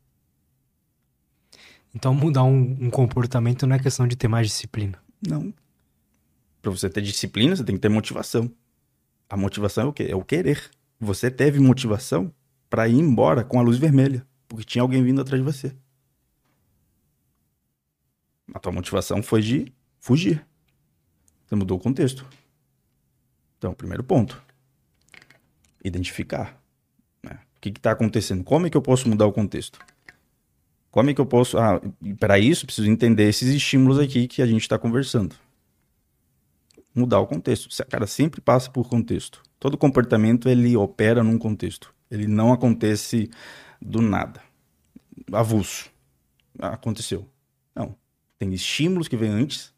Então, 1.94 2.14
mudar 2.14 2.44
um, 2.44 2.76
um 2.80 2.90
comportamento 2.90 3.66
não 3.66 3.74
é 3.74 3.78
questão 3.78 4.06
de 4.06 4.16
ter 4.16 4.28
mais 4.28 4.48
disciplina. 4.48 4.98
Não. 5.26 5.52
Para 6.60 6.70
você 6.70 6.90
ter 6.90 7.00
disciplina, 7.00 7.56
você 7.56 7.64
tem 7.64 7.74
que 7.74 7.80
ter 7.80 7.88
motivação. 7.88 8.50
A 9.28 9.36
motivação 9.36 9.84
é 9.84 9.86
o 9.86 9.92
quê? 9.92 10.06
É 10.10 10.14
o 10.14 10.24
querer. 10.24 10.70
Você 11.00 11.30
teve 11.30 11.58
motivação 11.58 12.32
para 12.68 12.88
ir 12.88 12.98
embora 12.98 13.44
com 13.44 13.58
a 13.58 13.62
luz 13.62 13.78
vermelha, 13.78 14.26
porque 14.48 14.64
tinha 14.64 14.82
alguém 14.82 15.02
vindo 15.02 15.20
atrás 15.20 15.42
de 15.42 15.50
você. 15.50 15.74
A 18.54 18.58
tua 18.58 18.72
motivação 18.72 19.22
foi 19.22 19.42
de 19.42 19.72
fugir. 19.98 20.46
Você 21.46 21.54
mudou 21.54 21.78
o 21.78 21.80
contexto. 21.80 22.26
Então, 23.58 23.72
primeiro 23.74 24.04
ponto. 24.04 24.42
Identificar. 25.84 26.60
né? 27.22 27.40
O 27.56 27.60
que 27.60 27.68
está 27.70 27.92
acontecendo? 27.92 28.44
Como 28.44 28.66
é 28.66 28.70
que 28.70 28.76
eu 28.76 28.82
posso 28.82 29.08
mudar 29.08 29.26
o 29.26 29.32
contexto? 29.32 29.78
Como 30.90 31.10
é 31.10 31.14
que 31.14 31.20
eu 31.20 31.26
posso. 31.26 31.58
Ah, 31.58 31.80
para 32.18 32.38
isso, 32.38 32.64
preciso 32.66 32.88
entender 32.88 33.28
esses 33.28 33.54
estímulos 33.54 33.98
aqui 33.98 34.26
que 34.26 34.40
a 34.40 34.46
gente 34.46 34.62
está 34.62 34.78
conversando. 34.78 35.36
Mudar 36.94 37.20
o 37.20 37.26
contexto. 37.26 37.68
Cara, 37.86 38.06
sempre 38.06 38.40
passa 38.40 38.70
por 38.70 38.88
contexto. 38.88 39.42
Todo 39.60 39.76
comportamento 39.76 40.48
ele 40.48 40.76
opera 40.76 41.22
num 41.22 41.38
contexto. 41.38 41.94
Ele 42.10 42.26
não 42.26 42.52
acontece 42.52 43.28
do 43.80 44.00
nada. 44.00 44.42
Avulso. 45.32 45.90
Ah, 46.58 46.68
aconteceu. 46.70 47.28
Não. 47.74 47.94
Tem 48.38 48.52
estímulos 48.52 49.08
que 49.08 49.16
vêm 49.16 49.30
antes 49.30 49.72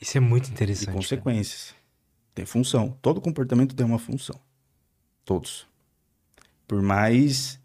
Isso 0.00 0.16
é 0.18 0.20
muito 0.20 0.48
e 0.48 0.52
interessante. 0.52 0.86
cara. 0.86 0.96
consequências. 0.98 1.74
Tem 2.34 2.44
função. 2.44 2.96
Todo 3.02 3.20
comportamento 3.20 3.74
tem 3.74 3.84
uma 3.84 3.98
função. 3.98 4.38
Todos. 5.24 5.66
Por 6.66 6.82
mais 6.82 7.60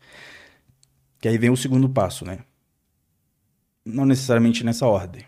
que 1.20 1.28
aí 1.28 1.38
vem 1.38 1.50
o 1.50 1.58
segundo 1.58 1.90
passo, 1.90 2.26
né? 2.26 2.40
Não 3.86 4.06
necessariamente 4.06 4.64
nessa 4.64 4.86
ordem. 4.86 5.26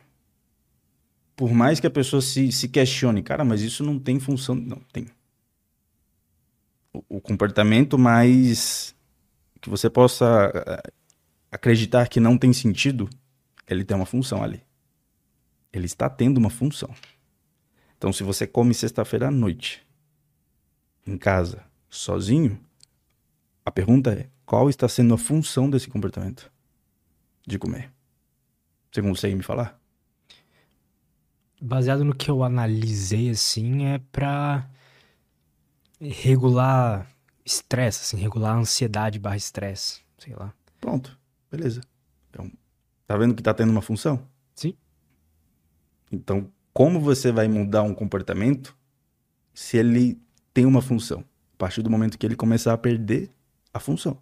Por 1.36 1.52
mais 1.54 1.80
que 1.80 1.88
a 1.88 1.92
pessoa 1.92 2.22
se, 2.22 2.52
se 2.52 2.68
questione, 2.68 3.24
cara, 3.24 3.46
mas 3.46 3.62
isso 3.62 3.84
não 3.84 3.98
tem 3.98 4.20
função. 4.20 4.56
Não, 4.56 4.82
tem. 4.92 5.08
O, 6.94 7.18
o 7.18 7.22
comportamento 7.22 7.98
mais 7.98 8.94
que 9.62 9.70
você 9.70 9.90
possa 9.90 10.52
eh, 10.54 10.92
acreditar 11.52 12.08
que 12.10 12.20
não 12.20 12.38
tem 12.38 12.52
sentido, 12.52 13.10
ele 13.68 13.86
tem 13.86 13.96
uma 13.96 14.06
função 14.06 14.44
ali. 14.44 14.62
Ele 15.72 15.86
está 15.86 16.10
tendo 16.10 16.38
uma 16.38 16.50
função. 16.50 16.94
Então, 17.98 18.14
se 18.14 18.24
você 18.24 18.48
come 18.48 18.74
sexta-feira 18.74 19.28
à 19.28 19.32
noite, 19.32 19.86
em 21.06 21.18
casa, 21.18 21.64
sozinho, 21.90 22.60
a 23.66 23.72
pergunta 23.72 24.12
é: 24.12 24.30
qual 24.46 24.70
está 24.70 24.88
sendo 24.88 25.14
a 25.14 25.18
função 25.18 25.70
desse 25.70 25.90
comportamento 25.90 26.52
de 27.46 27.60
comer? 27.60 27.92
Você 28.92 29.02
consegue 29.02 29.36
me 29.36 29.44
falar? 29.44 29.80
Baseado 31.62 32.06
no 32.06 32.16
que 32.16 32.32
eu 32.32 32.44
analisei, 32.44 33.30
assim, 33.30 33.86
é 33.86 34.00
pra 34.12 34.70
regular 36.00 37.06
estresse, 37.46 38.02
assim, 38.02 38.18
regular 38.18 38.56
ansiedade 38.56 39.20
barra 39.20 39.36
estresse, 39.36 40.02
sei 40.18 40.34
lá. 40.34 40.54
Pronto, 40.80 41.20
beleza. 41.52 41.82
Então, 42.30 42.50
tá 43.06 43.18
vendo 43.18 43.36
que 43.36 43.44
tá 43.44 43.54
tendo 43.54 43.72
uma 43.72 43.82
função? 43.82 44.26
Sim. 44.56 44.76
Então, 46.12 46.52
como 46.74 47.00
você 47.00 47.32
vai 47.32 47.48
mudar 47.48 47.84
um 47.84 47.94
comportamento 47.94 48.76
se 49.54 49.78
ele 49.78 50.20
tem 50.54 50.66
uma 50.66 50.82
função? 50.82 51.24
A 51.54 51.58
partir 51.58 51.82
do 51.82 51.90
momento 51.90 52.18
que 52.18 52.26
ele 52.26 52.36
começar 52.36 52.74
a 52.74 52.78
perder 52.78 53.30
a 53.74 53.80
função. 53.80 54.22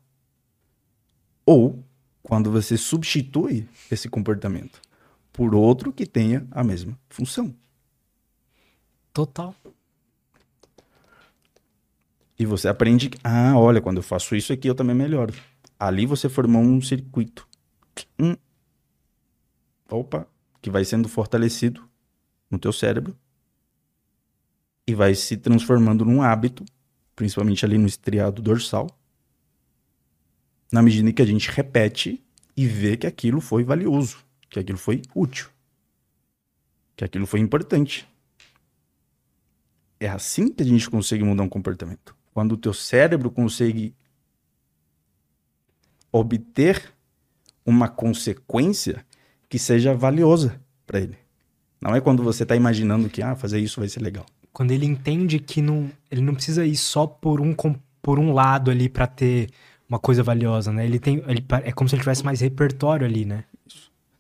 Ou 1.46 1.84
quando 2.22 2.52
você 2.52 2.78
substitui 2.78 3.68
esse 3.90 4.10
comportamento 4.10 4.82
por 5.32 5.54
outro 5.54 5.94
que 5.94 6.06
tenha 6.06 6.48
a 6.52 6.64
mesma 6.64 7.00
função. 7.10 7.56
Total. 9.14 9.56
E 12.40 12.46
você 12.46 12.68
aprende 12.68 13.10
que, 13.10 13.18
ah, 13.24 13.58
olha, 13.58 13.82
quando 13.82 13.98
eu 13.98 14.04
faço 14.04 14.36
isso 14.36 14.52
aqui 14.52 14.68
eu 14.68 14.76
também 14.76 14.96
melhoro. 14.96 15.34
Ali 15.80 16.06
você 16.06 16.28
formou 16.28 16.62
um 16.62 16.82
circuito. 16.82 17.48
Hum. 18.20 18.36
Opa, 19.90 20.28
que 20.62 20.70
vai 20.70 20.84
sendo 20.84 21.08
fortalecido 21.08 21.88
no 22.50 22.58
teu 22.58 22.72
cérebro 22.72 23.18
e 24.86 24.96
vai 24.96 25.14
se 25.14 25.36
transformando 25.36 26.06
num 26.06 26.22
hábito, 26.22 26.64
principalmente 27.16 27.66
ali 27.66 27.78
no 27.78 27.88
estriado 27.88 28.42
dorsal, 28.42 28.88
na 30.72 30.82
medida 30.82 31.10
em 31.10 31.14
que 31.14 31.22
a 31.22 31.26
gente 31.26 31.50
repete 31.52 32.24
e 32.56 32.66
vê 32.66 32.96
que 32.96 33.06
aquilo 33.06 33.42
foi 33.42 33.64
valioso, 33.64 34.26
que 34.50 34.60
aquilo 34.60 34.78
foi 34.78 35.02
útil, 35.14 35.50
que 36.96 37.04
aquilo 37.04 37.28
foi 37.28 37.40
importante. 37.40 38.08
É 40.00 40.08
assim 40.08 40.50
que 40.50 40.64
a 40.64 40.66
gente 40.66 40.90
consegue 40.90 41.24
mudar 41.24 41.44
um 41.44 41.50
comportamento. 41.50 42.16
Quando 42.34 42.54
o 42.54 42.58
teu 42.58 42.74
cérebro 42.74 43.30
consegue 43.32 43.96
obter 46.12 46.94
uma 47.66 47.90
consequência 47.90 49.06
que 49.50 49.58
seja 49.58 49.94
valiosa 49.94 50.60
para 50.86 51.00
ele. 51.00 51.18
Não 51.82 51.96
é 51.96 52.02
quando 52.02 52.24
você 52.24 52.44
está 52.44 52.56
imaginando 52.56 53.10
que 53.10 53.22
ah, 53.22 53.36
fazer 53.36 53.60
isso 53.60 53.80
vai 53.80 53.90
ser 53.90 54.02
legal. 54.02 54.26
Quando 54.52 54.72
ele 54.72 54.86
entende 54.86 55.40
que 55.40 55.62
não, 55.62 55.90
ele 56.10 56.22
não 56.22 56.34
precisa 56.34 56.66
ir 56.66 56.76
só 56.76 57.06
por 57.06 57.40
um, 57.40 57.56
por 58.02 58.20
um 58.20 58.34
lado 58.34 58.72
ali 58.72 58.90
para 58.90 59.06
ter 59.06 59.50
uma 59.88 60.00
coisa 60.00 60.24
valiosa, 60.24 60.72
né? 60.72 60.86
Ele 60.86 61.00
tem, 61.00 61.24
ele, 61.28 61.46
é 61.64 61.72
como 61.72 61.88
se 61.88 61.96
ele 61.96 62.02
tivesse 62.02 62.26
mais 62.26 62.42
repertório 62.42 63.06
ali, 63.06 63.24
né? 63.24 63.46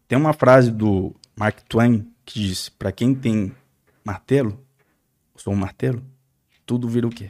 Tem 0.08 0.18
uma 0.18 0.34
frase 0.34 0.72
do 0.72 1.16
Mark 1.36 1.60
Twain 1.68 2.08
que 2.24 2.40
diz: 2.40 2.70
para 2.70 2.92
quem 2.92 3.16
tem 3.16 3.52
martelo, 4.04 4.64
sou 5.36 5.54
um 5.54 5.58
martelo, 5.58 6.04
tudo 6.66 6.88
vira 6.88 7.08
o 7.08 7.10
quê? 7.10 7.28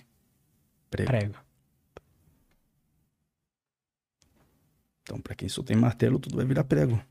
Prego. 0.90 1.08
Prego. 1.10 1.36
Então, 5.04 5.22
para 5.22 5.36
quem 5.36 5.48
só 5.48 5.64
tem 5.64 5.78
martelo, 5.78 6.20
tudo 6.20 6.36
vai 6.36 6.46
virar 6.46 6.66
prego. 6.66 7.02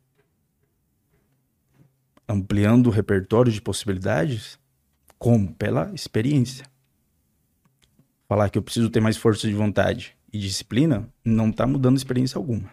Ampliando 2.29 2.89
o 2.89 2.91
repertório 2.91 3.53
de 3.53 3.61
possibilidades, 3.61 4.59
como? 5.19 5.55
Pela 5.55 5.93
experiência. 5.95 6.67
Falar 8.29 8.51
que 8.51 8.59
eu 8.59 8.63
preciso 8.63 8.91
ter 8.91 9.01
mais 9.01 9.17
força 9.17 9.47
de 9.47 9.55
vontade 9.55 10.17
e 10.33 10.39
disciplina 10.39 11.09
não 11.25 11.51
está 11.51 11.67
mudando 11.67 11.97
experiência 11.97 12.39
alguma. 12.39 12.71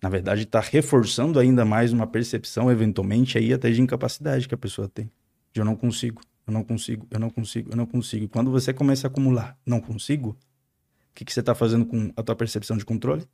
Na 0.00 0.08
verdade, 0.08 0.42
está 0.42 0.60
reforçando 0.60 1.38
ainda 1.38 1.64
mais 1.64 1.92
uma 1.92 2.06
percepção, 2.06 2.70
eventualmente, 2.70 3.38
aí 3.38 3.52
até 3.52 3.70
de 3.70 3.80
incapacidade 3.80 4.46
que 4.46 4.54
a 4.54 4.58
pessoa 4.58 4.88
tem. 4.88 5.10
De 5.52 5.60
eu 5.60 5.64
não 5.64 5.74
consigo, 5.74 6.22
eu 6.46 6.52
não 6.52 6.62
consigo, 6.62 7.06
eu 7.10 7.18
não 7.18 7.30
consigo, 7.30 7.70
eu 7.70 7.76
não 7.76 7.86
consigo. 7.86 8.24
E 8.24 8.28
quando 8.28 8.50
você 8.50 8.72
começa 8.72 9.06
a 9.06 9.10
acumular, 9.10 9.58
não 9.66 9.80
consigo, 9.80 10.30
o 10.30 11.14
que, 11.14 11.24
que 11.24 11.32
você 11.32 11.40
está 11.40 11.54
fazendo 11.54 11.86
com 11.86 12.12
a 12.14 12.22
tua 12.22 12.36
percepção 12.36 12.76
de 12.76 12.84
controle? 12.84 13.26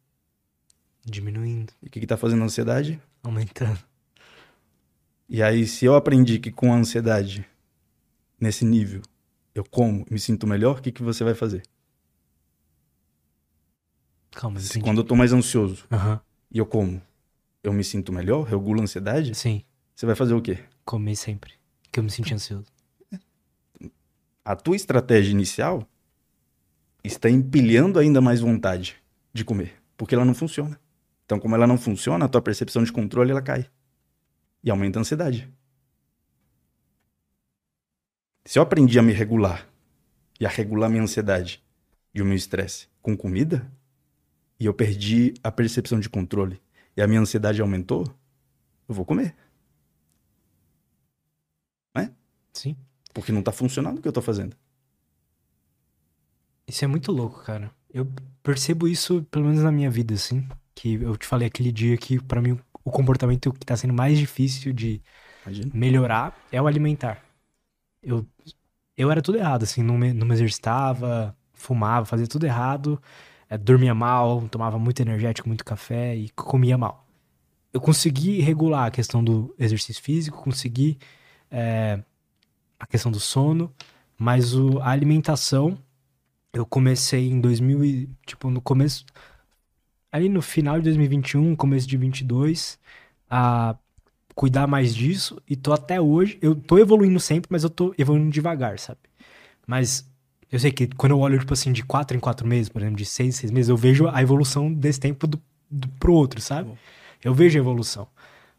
Diminuindo. 1.04 1.72
E 1.82 1.88
o 1.88 1.90
que 1.90 1.98
está 1.98 2.16
fazendo 2.16 2.42
a 2.42 2.46
ansiedade? 2.46 3.00
Aumentando. 3.22 3.91
E 5.28 5.42
aí, 5.42 5.66
se 5.66 5.84
eu 5.84 5.94
aprendi 5.94 6.38
que 6.38 6.50
com 6.50 6.72
a 6.72 6.76
ansiedade, 6.76 7.46
nesse 8.40 8.64
nível, 8.64 9.02
eu 9.54 9.64
como 9.64 10.04
me 10.10 10.18
sinto 10.18 10.46
melhor, 10.46 10.78
o 10.78 10.82
que, 10.82 10.92
que 10.92 11.02
você 11.02 11.24
vai 11.24 11.34
fazer? 11.34 11.62
Calma, 14.30 14.58
se, 14.60 14.80
quando 14.80 14.98
eu 14.98 15.04
tô 15.04 15.14
mais 15.14 15.32
ansioso 15.32 15.86
uhum. 15.90 16.18
e 16.50 16.58
eu 16.58 16.66
como, 16.66 17.00
eu 17.62 17.72
me 17.72 17.84
sinto 17.84 18.12
melhor, 18.12 18.42
regulo 18.44 18.80
a 18.80 18.84
ansiedade? 18.84 19.34
Sim. 19.34 19.62
Você 19.94 20.06
vai 20.06 20.14
fazer 20.14 20.34
o 20.34 20.40
quê? 20.40 20.58
Comer 20.84 21.16
sempre. 21.16 21.52
Que 21.90 22.00
eu 22.00 22.04
me 22.04 22.10
senti 22.10 22.34
ansioso. 22.34 22.66
A 24.44 24.56
tua 24.56 24.74
estratégia 24.74 25.30
inicial 25.30 25.86
está 27.04 27.30
empilhando 27.30 27.98
ainda 27.98 28.20
mais 28.20 28.40
vontade 28.40 28.96
de 29.32 29.44
comer, 29.44 29.74
porque 29.96 30.14
ela 30.14 30.24
não 30.24 30.34
funciona. 30.34 30.80
Então, 31.24 31.38
como 31.38 31.54
ela 31.54 31.66
não 31.66 31.78
funciona, 31.78 32.24
a 32.24 32.28
tua 32.28 32.42
percepção 32.42 32.82
de 32.82 32.90
controle 32.90 33.30
ela 33.30 33.42
cai 33.42 33.68
e 34.62 34.70
aumenta 34.70 34.98
a 34.98 35.00
ansiedade. 35.00 35.52
Se 38.44 38.58
eu 38.58 38.62
aprendi 38.62 38.98
a 38.98 39.02
me 39.02 39.12
regular 39.12 39.68
e 40.38 40.46
a 40.46 40.48
regular 40.48 40.90
minha 40.90 41.02
ansiedade 41.02 41.62
e 42.14 42.20
o 42.20 42.24
meu 42.24 42.34
estresse 42.34 42.88
com 43.00 43.16
comida, 43.16 43.70
e 44.58 44.66
eu 44.66 44.74
perdi 44.74 45.34
a 45.42 45.50
percepção 45.50 45.98
de 45.98 46.08
controle 46.08 46.60
e 46.96 47.02
a 47.02 47.06
minha 47.06 47.20
ansiedade 47.20 47.60
aumentou, 47.60 48.04
eu 48.88 48.94
vou 48.94 49.04
comer. 49.04 49.34
Né? 51.94 52.12
Sim. 52.52 52.76
Porque 53.12 53.32
não 53.32 53.42
tá 53.42 53.50
funcionando 53.50 53.98
o 53.98 54.02
que 54.02 54.06
eu 54.06 54.12
tô 54.12 54.22
fazendo. 54.22 54.56
Isso 56.66 56.84
é 56.84 56.88
muito 56.88 57.10
louco, 57.10 57.42
cara. 57.42 57.72
Eu 57.92 58.06
percebo 58.42 58.86
isso, 58.86 59.22
pelo 59.30 59.46
menos 59.46 59.62
na 59.62 59.72
minha 59.72 59.90
vida, 59.90 60.14
assim. 60.14 60.46
Que 60.74 60.94
eu 60.94 61.16
te 61.16 61.26
falei 61.26 61.48
aquele 61.48 61.72
dia 61.72 61.96
que, 61.96 62.22
para 62.22 62.40
mim, 62.40 62.58
o 62.84 62.90
comportamento 62.90 63.52
que 63.52 63.66
tá 63.66 63.76
sendo 63.76 63.94
mais 63.94 64.18
difícil 64.18 64.72
de 64.72 65.02
Imagina. 65.44 65.72
melhorar 65.72 66.36
é 66.52 66.60
o 66.60 66.66
alimentar. 66.66 67.22
Eu, 68.02 68.26
eu 68.96 69.10
era 69.10 69.22
tudo 69.22 69.38
errado, 69.38 69.64
assim. 69.64 69.82
Não 69.82 69.98
me, 69.98 70.12
não 70.12 70.26
me 70.26 70.34
exercitava, 70.34 71.36
fumava, 71.54 72.06
fazia 72.06 72.26
tudo 72.26 72.46
errado. 72.46 73.00
É, 73.48 73.58
dormia 73.58 73.94
mal, 73.94 74.48
tomava 74.48 74.78
muito 74.78 75.00
energético, 75.00 75.48
muito 75.48 75.64
café 75.64 76.16
e 76.16 76.30
comia 76.30 76.78
mal. 76.78 77.06
Eu 77.72 77.80
consegui 77.80 78.40
regular 78.40 78.86
a 78.86 78.90
questão 78.90 79.24
do 79.24 79.54
exercício 79.58 80.02
físico, 80.02 80.42
consegui 80.42 80.98
é, 81.50 82.02
a 82.78 82.86
questão 82.86 83.12
do 83.12 83.20
sono, 83.20 83.72
mas 84.18 84.54
o, 84.54 84.80
a 84.80 84.90
alimentação 84.90 85.78
eu 86.52 86.66
comecei 86.66 87.30
em 87.30 87.40
2000 87.40 87.84
e, 87.84 88.08
tipo, 88.26 88.50
no 88.50 88.60
começo 88.60 89.04
ali 90.12 90.28
no 90.28 90.42
final 90.42 90.76
de 90.76 90.84
2021, 90.84 91.56
começo 91.56 91.88
de 91.88 91.96
22, 91.96 92.78
a 93.30 93.74
cuidar 94.34 94.66
mais 94.66 94.94
disso 94.94 95.40
e 95.48 95.56
tô 95.56 95.72
até 95.72 96.00
hoje, 96.00 96.38
eu 96.42 96.54
tô 96.54 96.78
evoluindo 96.78 97.18
sempre, 97.18 97.48
mas 97.50 97.64
eu 97.64 97.70
tô 97.70 97.94
evoluindo 97.98 98.30
devagar, 98.30 98.78
sabe? 98.78 99.00
Mas 99.66 100.06
eu 100.50 100.58
sei 100.58 100.70
que 100.70 100.86
quando 100.88 101.12
eu 101.12 101.18
olho, 101.18 101.38
tipo 101.38 101.52
assim, 101.54 101.72
de 101.72 101.82
quatro 101.82 102.14
em 102.16 102.20
quatro 102.20 102.46
meses, 102.46 102.68
por 102.68 102.82
exemplo, 102.82 102.98
de 102.98 103.06
seis 103.06 103.28
em 103.34 103.38
seis 103.38 103.50
meses, 103.50 103.70
eu 103.70 103.76
vejo 103.76 104.06
a 104.08 104.22
evolução 104.22 104.72
desse 104.72 105.00
tempo 105.00 105.26
do, 105.26 105.40
do, 105.70 105.88
pro 105.88 106.12
outro, 106.12 106.40
sabe? 106.42 106.70
Eu 107.24 107.32
vejo 107.32 107.58
a 107.58 107.60
evolução. 107.60 108.06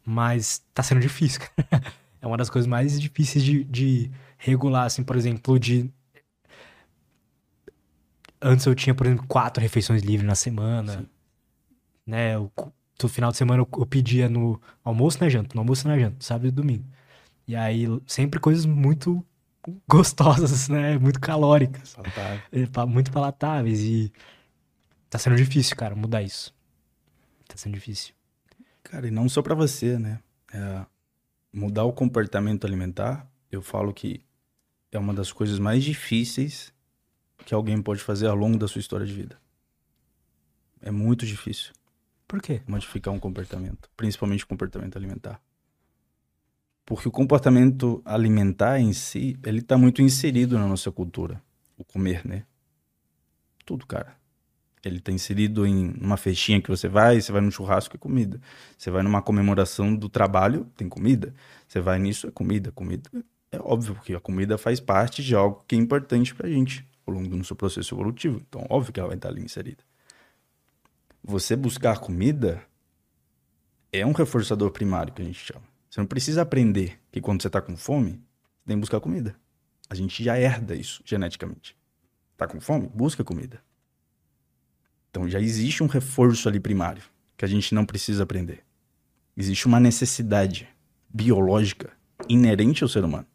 Mas 0.06 0.64
tá 0.74 0.82
sendo 0.82 1.02
difícil, 1.02 1.42
é 2.20 2.26
uma 2.28 2.38
das 2.38 2.50
coisas 2.50 2.68
mais 2.68 3.00
difíceis 3.00 3.44
de, 3.44 3.64
de 3.64 4.12
regular, 4.38 4.86
assim, 4.86 5.04
por 5.04 5.16
exemplo, 5.16 5.60
de. 5.60 5.90
Antes 8.42 8.66
eu 8.66 8.76
tinha, 8.76 8.94
por 8.94 9.06
exemplo, 9.06 9.26
quatro 9.28 9.62
refeições 9.62 10.02
livres 10.02 10.28
na 10.28 10.36
semana. 10.36 10.98
Sim. 11.00 11.13
Né? 12.06 12.36
Eu, 12.36 12.52
todo 12.98 13.10
final 13.10 13.32
de 13.32 13.38
semana 13.38 13.62
eu, 13.64 13.80
eu 13.80 13.86
pedia 13.86 14.30
no 14.30 14.60
almoço 14.84 15.20
na 15.22 15.30
janta, 15.30 15.56
no 15.56 15.62
almoço 15.62 15.88
na 15.88 15.98
janta, 15.98 16.18
sábado 16.20 16.48
e 16.48 16.52
domingo. 16.52 16.86
E 17.48 17.56
aí, 17.56 17.86
sempre 18.08 18.40
coisas 18.40 18.66
muito 18.66 19.26
gostosas, 19.88 20.68
né? 20.70 20.98
Muito 20.98 21.20
calóricas. 21.20 21.94
Palatável. 21.94 22.88
Muito 22.88 23.12
palatáveis. 23.12 23.82
E 23.82 24.12
tá 25.10 25.18
sendo 25.18 25.36
difícil, 25.36 25.76
cara, 25.76 25.96
mudar 25.96 26.22
isso. 26.22 26.54
Tá 27.48 27.56
sendo 27.58 27.74
difícil. 27.74 28.14
Cara, 28.84 29.08
e 29.08 29.12
não 29.12 29.28
só 29.28 29.42
para 29.42 29.56
você, 29.56 29.98
né? 29.98 30.20
É, 30.54 30.86
mudar 31.52 31.84
o 31.84 31.94
comportamento 31.94 32.66
alimentar, 32.66 33.28
eu 33.52 33.62
falo 33.62 33.94
que 33.94 34.22
é 34.92 35.00
uma 35.00 35.14
das 35.14 35.32
coisas 35.32 35.60
mais 35.60 35.84
difíceis 35.84 36.74
que 37.46 37.54
alguém 37.54 37.82
pode 37.82 38.02
fazer 38.02 38.28
ao 38.28 38.36
longo 38.36 38.58
da 38.58 38.68
sua 38.68 38.80
história 38.80 39.06
de 39.06 39.14
vida. 39.14 39.38
É 40.82 40.92
muito 40.92 41.26
difícil. 41.26 41.74
Por 42.28 42.42
quê? 42.42 42.62
Modificar 42.68 43.14
um 43.14 43.20
comportamento, 43.20 43.90
principalmente 43.96 44.44
o 44.44 44.48
comportamento 44.48 44.98
alimentar. 44.98 45.42
Porque 46.86 47.08
o 47.08 47.12
comportamento 47.12 48.02
alimentar 48.04 48.80
em 48.80 48.92
si, 48.92 49.38
ele 49.46 49.60
está 49.60 49.78
muito 49.78 50.02
inserido 50.02 50.58
na 50.60 50.68
nossa 50.68 50.92
cultura. 50.92 51.42
O 51.78 51.84
comer, 51.84 52.26
né? 52.28 52.46
Tudo, 53.66 53.86
cara. 53.88 54.16
Ele 54.84 54.98
está 54.98 55.12
inserido 55.12 55.66
em 55.66 55.94
uma 56.02 56.18
festinha 56.18 56.62
que 56.62 56.70
você 56.70 56.90
vai, 56.90 57.22
você 57.22 57.32
vai 57.32 57.40
num 57.40 57.50
churrasco, 57.50 57.96
é 57.96 57.98
comida. 57.98 58.40
Você 58.78 58.92
vai 58.92 59.02
numa 59.02 59.22
comemoração 59.22 59.96
do 59.96 60.10
trabalho, 60.10 60.66
tem 60.76 60.90
comida. 60.90 61.34
Você 61.66 61.80
vai 61.80 61.98
nisso, 62.00 62.28
é 62.28 62.32
comida. 62.32 62.70
Comida 62.72 63.10
é 63.50 63.58
óbvio, 63.62 63.96
porque 63.96 64.14
a 64.14 64.20
comida 64.20 64.58
faz 64.58 64.82
parte 64.82 65.24
de 65.24 65.34
algo 65.34 65.64
que 65.66 65.76
é 65.76 65.78
importante 65.78 66.36
pra 66.36 66.50
gente 66.50 66.86
ao 67.08 67.14
longo 67.14 67.30
do 67.30 67.38
nosso 67.38 67.56
processo 67.56 67.96
evolutivo. 67.96 68.42
Então, 68.48 68.66
óbvio 68.70 68.92
que 68.92 69.00
ela 69.00 69.08
vai 69.08 69.16
estar 69.16 69.30
ali 69.30 69.42
inserida. 69.42 69.84
Você 71.24 71.56
buscar 71.56 72.00
comida 72.00 72.62
é 73.92 74.06
um 74.06 74.12
reforçador 74.12 74.72
primário 74.72 75.14
que 75.14 75.22
a 75.22 75.26
gente 75.26 75.40
chama. 75.40 75.64
Você 75.90 76.00
não 76.00 76.08
precisa 76.08 76.42
aprender 76.42 77.00
que 77.12 77.22
quando 77.22 77.42
você 77.42 77.48
está 77.48 77.62
com 77.62 77.78
fome, 77.78 78.12
você 78.12 78.68
tem 78.68 78.76
que 78.76 78.82
buscar 78.82 79.00
comida. 79.00 79.36
A 79.90 79.96
gente 79.96 80.24
já 80.24 80.38
herda 80.38 80.76
isso 80.76 81.02
geneticamente. 81.06 81.78
Tá 82.36 82.48
com 82.48 82.60
fome? 82.60 82.90
Busca 82.94 83.24
comida. 83.24 83.62
Então 85.10 85.30
já 85.30 85.40
existe 85.40 85.84
um 85.84 85.88
reforço 85.88 86.50
ali 86.50 86.60
primário 86.60 87.04
que 87.38 87.46
a 87.46 87.48
gente 87.48 87.74
não 87.74 87.86
precisa 87.86 88.24
aprender. 88.24 88.64
Existe 89.38 89.66
uma 89.68 89.80
necessidade 89.80 90.68
biológica 91.08 91.92
inerente 92.28 92.84
ao 92.84 92.90
ser 92.90 93.04
humano. 93.04 93.28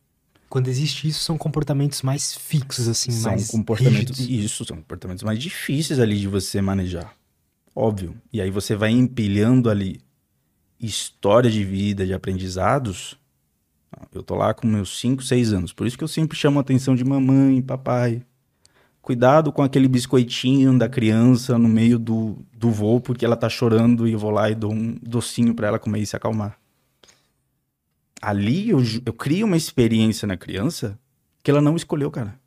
Quando 0.49 0.69
existe 0.69 1.07
isso, 1.07 1.21
são 1.21 1.39
comportamentos 1.39 2.03
mais 2.03 2.35
fixos, 2.35 2.89
assim, 2.89 3.11
são 3.13 3.33
mais 3.33 3.51
comportamentos 3.51 4.19
rígidos. 4.19 4.45
isso 4.45 4.65
são 4.65 4.79
comportamentos 4.79 5.23
mais 5.23 5.39
difíceis 5.39 6.01
ali 6.01 6.19
de 6.19 6.27
você 6.27 6.61
manejar 6.61 7.18
óbvio. 7.79 8.21
E 8.33 8.41
aí 8.41 8.51
você 8.51 8.75
vai 8.75 8.91
empilhando 8.91 9.71
ali 9.71 10.01
história 10.81 11.49
de 11.49 11.63
vida 11.63 12.05
de 12.05 12.13
aprendizados. 12.13 13.17
Eu 14.13 14.23
tô 14.23 14.35
lá 14.35 14.53
com 14.53 14.67
meus 14.67 14.99
5, 14.99 15.23
6 15.23 15.53
anos. 15.53 15.73
Por 15.73 15.87
isso 15.87 15.97
que 15.97 16.03
eu 16.03 16.09
sempre 16.09 16.37
chamo 16.37 16.59
a 16.59 16.63
atenção 16.63 16.97
de 16.97 17.05
mamãe 17.05 17.63
papai. 17.63 18.23
Cuidado 19.01 19.53
com 19.53 19.63
aquele 19.63 19.89
biscoitinho 19.89 20.77
da 20.77 20.89
criança 20.89 21.57
no 21.57 21.69
meio 21.69 21.99
do, 21.99 22.45
do 22.53 22.71
voo 22.71 23.01
porque 23.01 23.25
ela 23.25 23.37
tá 23.37 23.49
chorando 23.49 24.07
e 24.07 24.13
eu 24.13 24.19
vou 24.19 24.31
lá 24.31 24.51
e 24.51 24.55
dou 24.55 24.73
um 24.73 24.97
docinho 25.01 25.55
para 25.55 25.69
ela 25.69 25.79
comer 25.79 26.01
e 26.01 26.07
se 26.07 26.17
acalmar. 26.17 26.59
Ali 28.21 28.71
eu, 28.71 28.81
eu 29.07 29.13
crio 29.13 29.47
uma 29.47 29.57
experiência 29.57 30.27
na 30.27 30.37
criança 30.37 30.99
que 31.43 31.51
ela 31.51 31.63
não 31.63 31.77
escolheu, 31.77 32.11
cara. 32.11 32.39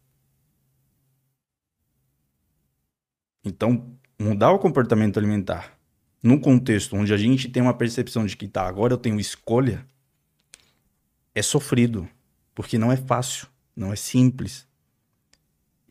Então, 3.43 3.97
mudar 4.22 4.51
o 4.51 4.59
comportamento 4.59 5.17
alimentar 5.17 5.78
num 6.22 6.39
contexto 6.39 6.95
onde 6.95 7.13
a 7.13 7.17
gente 7.17 7.49
tem 7.49 7.63
uma 7.63 7.74
percepção 7.74 8.26
de 8.26 8.38
que 8.38 8.47
tá, 8.47 8.67
agora 8.67 8.93
eu 8.93 8.97
tenho 8.97 9.19
escolha, 9.19 9.86
é 11.34 11.41
sofrido, 11.41 12.07
porque 12.53 12.78
não 12.78 12.91
é 12.91 12.97
fácil, 12.97 13.47
não 13.76 13.91
é 13.91 13.95
simples. 13.95 14.67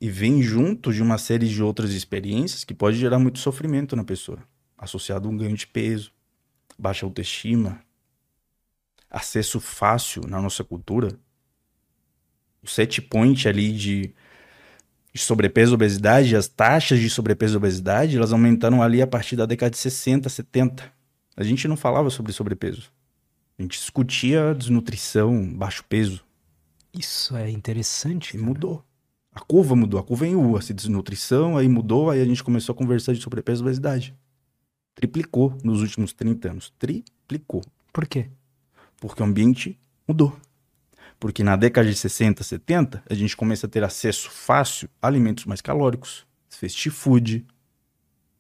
E 0.01 0.09
vem 0.09 0.41
junto 0.43 0.93
de 0.93 1.03
uma 1.03 1.18
série 1.18 1.49
de 1.49 1.62
outras 1.62 1.91
experiências 1.91 2.62
que 2.62 2.72
pode 2.72 2.97
gerar 2.97 3.18
muito 3.18 3.41
sofrimento 3.41 3.97
na 3.97 4.05
pessoa, 4.05 4.39
associado 4.78 5.28
a 5.28 5.31
um 5.31 5.37
ganho 5.37 5.57
de 5.57 5.66
peso, 5.66 6.12
baixa 6.78 7.05
autoestima, 7.05 7.83
acesso 9.11 9.59
fácil 9.59 10.22
na 10.28 10.41
nossa 10.41 10.62
cultura, 10.62 11.18
o 12.62 12.68
set 12.68 13.03
point 13.03 13.49
ali 13.49 13.72
de, 13.72 14.14
de 15.13 15.21
sobrepeso 15.21 15.73
e 15.73 15.75
obesidade, 15.75 16.37
as 16.37 16.47
taxas 16.47 17.01
de 17.01 17.11
sobrepeso 17.11 17.55
e 17.55 17.57
obesidade, 17.57 18.17
elas 18.17 18.33
aumentaram 18.33 18.83
ali 18.83 19.03
a 19.03 19.07
partir 19.07 19.37
da 19.37 19.47
década 19.47 19.71
de 19.71 19.79
60, 19.79 20.29
70. 20.29 20.93
A 21.37 21.43
gente 21.43 21.67
não 21.67 21.77
falava 21.77 22.11
sobre 22.11 22.33
sobrepeso. 22.33 22.93
A 23.59 23.63
gente 23.63 23.79
discutia 23.79 24.55
desnutrição, 24.55 25.53
baixo 25.53 25.85
peso. 25.89 26.25
Isso 26.93 27.37
é 27.37 27.51
interessante. 27.51 28.37
E 28.37 28.41
mudou. 28.41 28.85
A 29.33 29.41
curva 29.41 29.77
mudou. 29.77 30.01
A 30.01 30.03
curva 30.03 30.27
em 30.27 30.35
U, 30.35 30.57
assim, 30.57 30.75
desnutrição, 30.75 31.57
aí 31.57 31.69
mudou, 31.69 32.11
aí 32.11 32.21
a 32.21 32.25
gente 32.25 32.43
começou 32.43 32.73
a 32.73 32.77
conversar 32.77 33.13
de 33.13 33.21
sobrepeso 33.21 33.63
e 33.63 33.65
obesidade. 33.65 34.15
Triplicou 34.95 35.57
nos 35.63 35.81
últimos 35.83 36.13
30 36.13 36.51
anos. 36.51 36.73
Triplicou. 36.79 37.63
Por 37.93 38.07
quê? 38.07 38.29
Porque 38.99 39.23
o 39.23 39.27
ambiente 39.27 39.79
mudou. 40.07 40.37
Porque 41.21 41.45
na 41.45 41.55
década 41.55 41.87
de 41.87 41.95
60, 41.95 42.43
70, 42.43 43.03
a 43.09 43.14
gente 43.14 43.37
começa 43.37 43.66
a 43.66 43.71
ter 43.71 43.85
acesso 43.85 44.31
fácil 44.31 44.89
a 45.03 45.07
alimentos 45.07 45.45
mais 45.45 45.61
calóricos, 45.61 46.27
fast 46.49 46.89
food. 46.89 47.47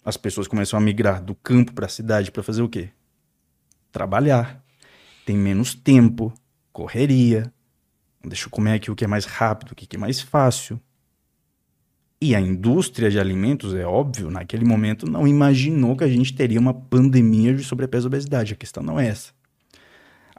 As 0.02 0.16
pessoas 0.16 0.48
começam 0.48 0.78
a 0.78 0.82
migrar 0.82 1.22
do 1.22 1.34
campo 1.34 1.74
para 1.74 1.84
a 1.84 1.90
cidade 1.90 2.32
para 2.32 2.42
fazer 2.42 2.62
o 2.62 2.68
quê? 2.70 2.88
Trabalhar. 3.92 4.64
Tem 5.26 5.36
menos 5.36 5.74
tempo, 5.74 6.32
correria. 6.72 7.52
Deixa 8.24 8.46
eu 8.46 8.50
comer 8.50 8.72
aqui 8.72 8.90
o 8.90 8.96
que 8.96 9.04
é 9.04 9.08
mais 9.08 9.26
rápido, 9.26 9.72
o 9.72 9.74
que 9.74 9.94
é 9.94 9.98
mais 9.98 10.22
fácil. 10.22 10.80
E 12.18 12.34
a 12.34 12.40
indústria 12.40 13.10
de 13.10 13.20
alimentos, 13.20 13.74
é 13.74 13.84
óbvio, 13.84 14.30
naquele 14.30 14.64
momento 14.64 15.06
não 15.10 15.28
imaginou 15.28 15.96
que 15.96 16.04
a 16.04 16.08
gente 16.08 16.34
teria 16.34 16.60
uma 16.60 16.72
pandemia 16.72 17.54
de 17.54 17.62
sobrepeso 17.62 18.06
e 18.06 18.08
obesidade. 18.08 18.54
A 18.54 18.56
questão 18.56 18.82
não 18.82 18.98
é 18.98 19.08
essa. 19.08 19.32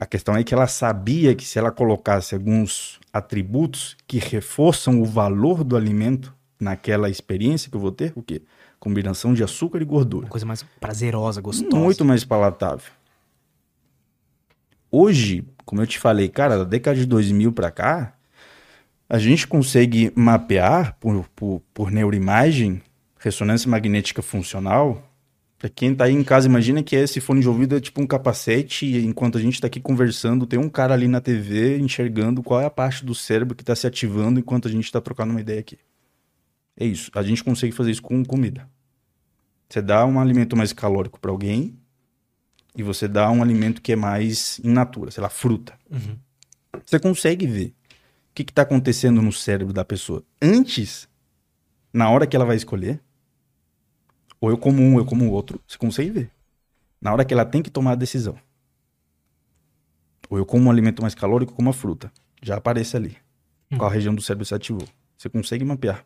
A 0.01 0.05
questão 0.07 0.35
é 0.35 0.43
que 0.43 0.51
ela 0.51 0.65
sabia 0.65 1.35
que 1.35 1.45
se 1.45 1.59
ela 1.59 1.71
colocasse 1.71 2.33
alguns 2.33 2.99
atributos 3.13 3.95
que 4.07 4.17
reforçam 4.17 4.99
o 4.99 5.05
valor 5.05 5.63
do 5.63 5.77
alimento 5.77 6.33
naquela 6.59 7.07
experiência 7.07 7.69
que 7.69 7.77
eu 7.77 7.79
vou 7.79 7.91
ter, 7.91 8.11
o 8.15 8.23
quê? 8.23 8.41
Combinação 8.79 9.31
de 9.31 9.43
açúcar 9.43 9.79
e 9.79 9.85
gordura. 9.85 10.25
Uma 10.25 10.31
coisa 10.31 10.45
mais 10.47 10.63
prazerosa, 10.79 11.39
gostosa. 11.39 11.77
Muito 11.77 12.03
mais 12.03 12.25
palatável. 12.25 12.91
Hoje, 14.89 15.45
como 15.65 15.83
eu 15.83 15.85
te 15.85 15.99
falei, 15.99 16.27
cara, 16.29 16.57
da 16.57 16.63
década 16.63 16.97
de 16.97 17.05
2000 17.05 17.51
para 17.51 17.69
cá, 17.69 18.15
a 19.07 19.19
gente 19.19 19.45
consegue 19.45 20.11
mapear 20.15 20.97
por, 20.99 21.29
por, 21.35 21.61
por 21.71 21.91
neuroimagem, 21.91 22.81
ressonância 23.19 23.69
magnética 23.69 24.23
funcional. 24.23 25.10
Pra 25.61 25.69
quem 25.69 25.93
tá 25.93 26.05
aí 26.05 26.13
em 26.13 26.23
casa, 26.23 26.47
imagina 26.47 26.81
que 26.81 26.95
esse 26.95 27.21
fone 27.21 27.39
de 27.39 27.47
ouvido 27.47 27.77
é 27.77 27.79
tipo 27.79 28.01
um 28.01 28.07
capacete 28.07 28.83
e 28.83 29.05
enquanto 29.05 29.37
a 29.37 29.41
gente 29.41 29.61
tá 29.61 29.67
aqui 29.67 29.79
conversando, 29.79 30.47
tem 30.47 30.57
um 30.57 30.67
cara 30.67 30.95
ali 30.95 31.07
na 31.07 31.21
TV 31.21 31.77
enxergando 31.77 32.41
qual 32.41 32.59
é 32.59 32.65
a 32.65 32.69
parte 32.71 33.05
do 33.05 33.13
cérebro 33.13 33.53
que 33.53 33.63
tá 33.63 33.75
se 33.75 33.85
ativando 33.85 34.39
enquanto 34.39 34.67
a 34.67 34.71
gente 34.71 34.91
tá 34.91 34.99
trocando 34.99 35.29
uma 35.29 35.39
ideia 35.39 35.59
aqui. 35.59 35.77
É 36.75 36.83
isso. 36.83 37.11
A 37.13 37.21
gente 37.21 37.43
consegue 37.43 37.71
fazer 37.73 37.91
isso 37.91 38.01
com 38.01 38.25
comida. 38.25 38.67
Você 39.69 39.83
dá 39.83 40.03
um 40.03 40.19
alimento 40.19 40.57
mais 40.57 40.73
calórico 40.73 41.19
para 41.19 41.29
alguém 41.29 41.77
e 42.75 42.81
você 42.81 43.07
dá 43.07 43.29
um 43.29 43.43
alimento 43.43 43.83
que 43.83 43.91
é 43.91 43.95
mais 43.95 44.59
in 44.63 44.71
natura, 44.71 45.11
sei 45.11 45.21
lá, 45.21 45.29
fruta. 45.29 45.77
Uhum. 45.91 46.17
Você 46.83 46.99
consegue 46.99 47.45
ver 47.45 47.67
o 47.67 48.33
que 48.33 48.41
está 48.41 48.63
acontecendo 48.63 49.21
no 49.21 49.31
cérebro 49.31 49.75
da 49.75 49.85
pessoa 49.85 50.23
antes, 50.41 51.07
na 51.93 52.09
hora 52.09 52.25
que 52.25 52.35
ela 52.35 52.45
vai 52.45 52.55
escolher. 52.55 52.99
Ou 54.41 54.49
eu 54.49 54.57
como 54.57 54.81
um, 54.81 54.97
eu 54.97 55.05
como 55.05 55.25
o 55.25 55.31
outro. 55.31 55.61
Você 55.67 55.77
consegue 55.77 56.09
ver. 56.09 56.31
Na 56.99 57.13
hora 57.13 57.23
que 57.23 57.33
ela 57.33 57.45
tem 57.45 57.61
que 57.61 57.69
tomar 57.69 57.91
a 57.91 57.95
decisão. 57.95 58.35
Ou 60.29 60.39
eu 60.39 60.45
como 60.45 60.65
um 60.65 60.71
alimento 60.71 61.01
mais 61.01 61.13
calórico, 61.13 61.53
como 61.53 61.69
a 61.69 61.73
fruta. 61.73 62.11
Já 62.41 62.57
aparece 62.57 62.97
ali. 62.97 63.15
Hum. 63.71 63.77
Qual 63.77 63.89
região 63.89 64.15
do 64.15 64.21
cérebro 64.21 64.43
se 64.43 64.55
ativou. 64.55 64.87
Você 65.15 65.29
consegue 65.29 65.63
mapear. 65.63 66.03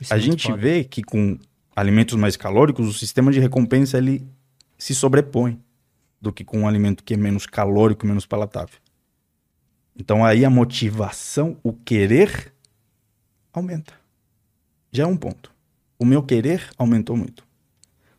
Isso 0.00 0.12
é 0.12 0.16
A 0.16 0.18
gente 0.18 0.52
vê 0.52 0.82
que 0.82 1.02
com 1.02 1.38
alimentos 1.74 2.16
mais 2.16 2.36
calóricos, 2.36 2.88
o 2.88 2.92
sistema 2.92 3.30
de 3.30 3.38
recompensa 3.38 3.96
ele 3.96 4.26
se 4.76 4.94
sobrepõe 4.94 5.62
do 6.20 6.32
que 6.32 6.44
com 6.44 6.60
um 6.60 6.68
alimento 6.68 7.04
que 7.04 7.14
é 7.14 7.16
menos 7.16 7.46
calórico, 7.46 8.06
menos 8.06 8.26
palatável. 8.26 8.78
Então 9.96 10.24
aí 10.24 10.44
a 10.44 10.50
motivação, 10.50 11.56
o 11.62 11.72
querer 11.72 12.52
aumenta. 13.52 13.94
Já 14.90 15.04
é 15.04 15.06
um 15.06 15.16
ponto. 15.16 15.52
O 15.98 16.04
meu 16.04 16.22
querer 16.22 16.68
aumentou 16.76 17.16
muito. 17.16 17.49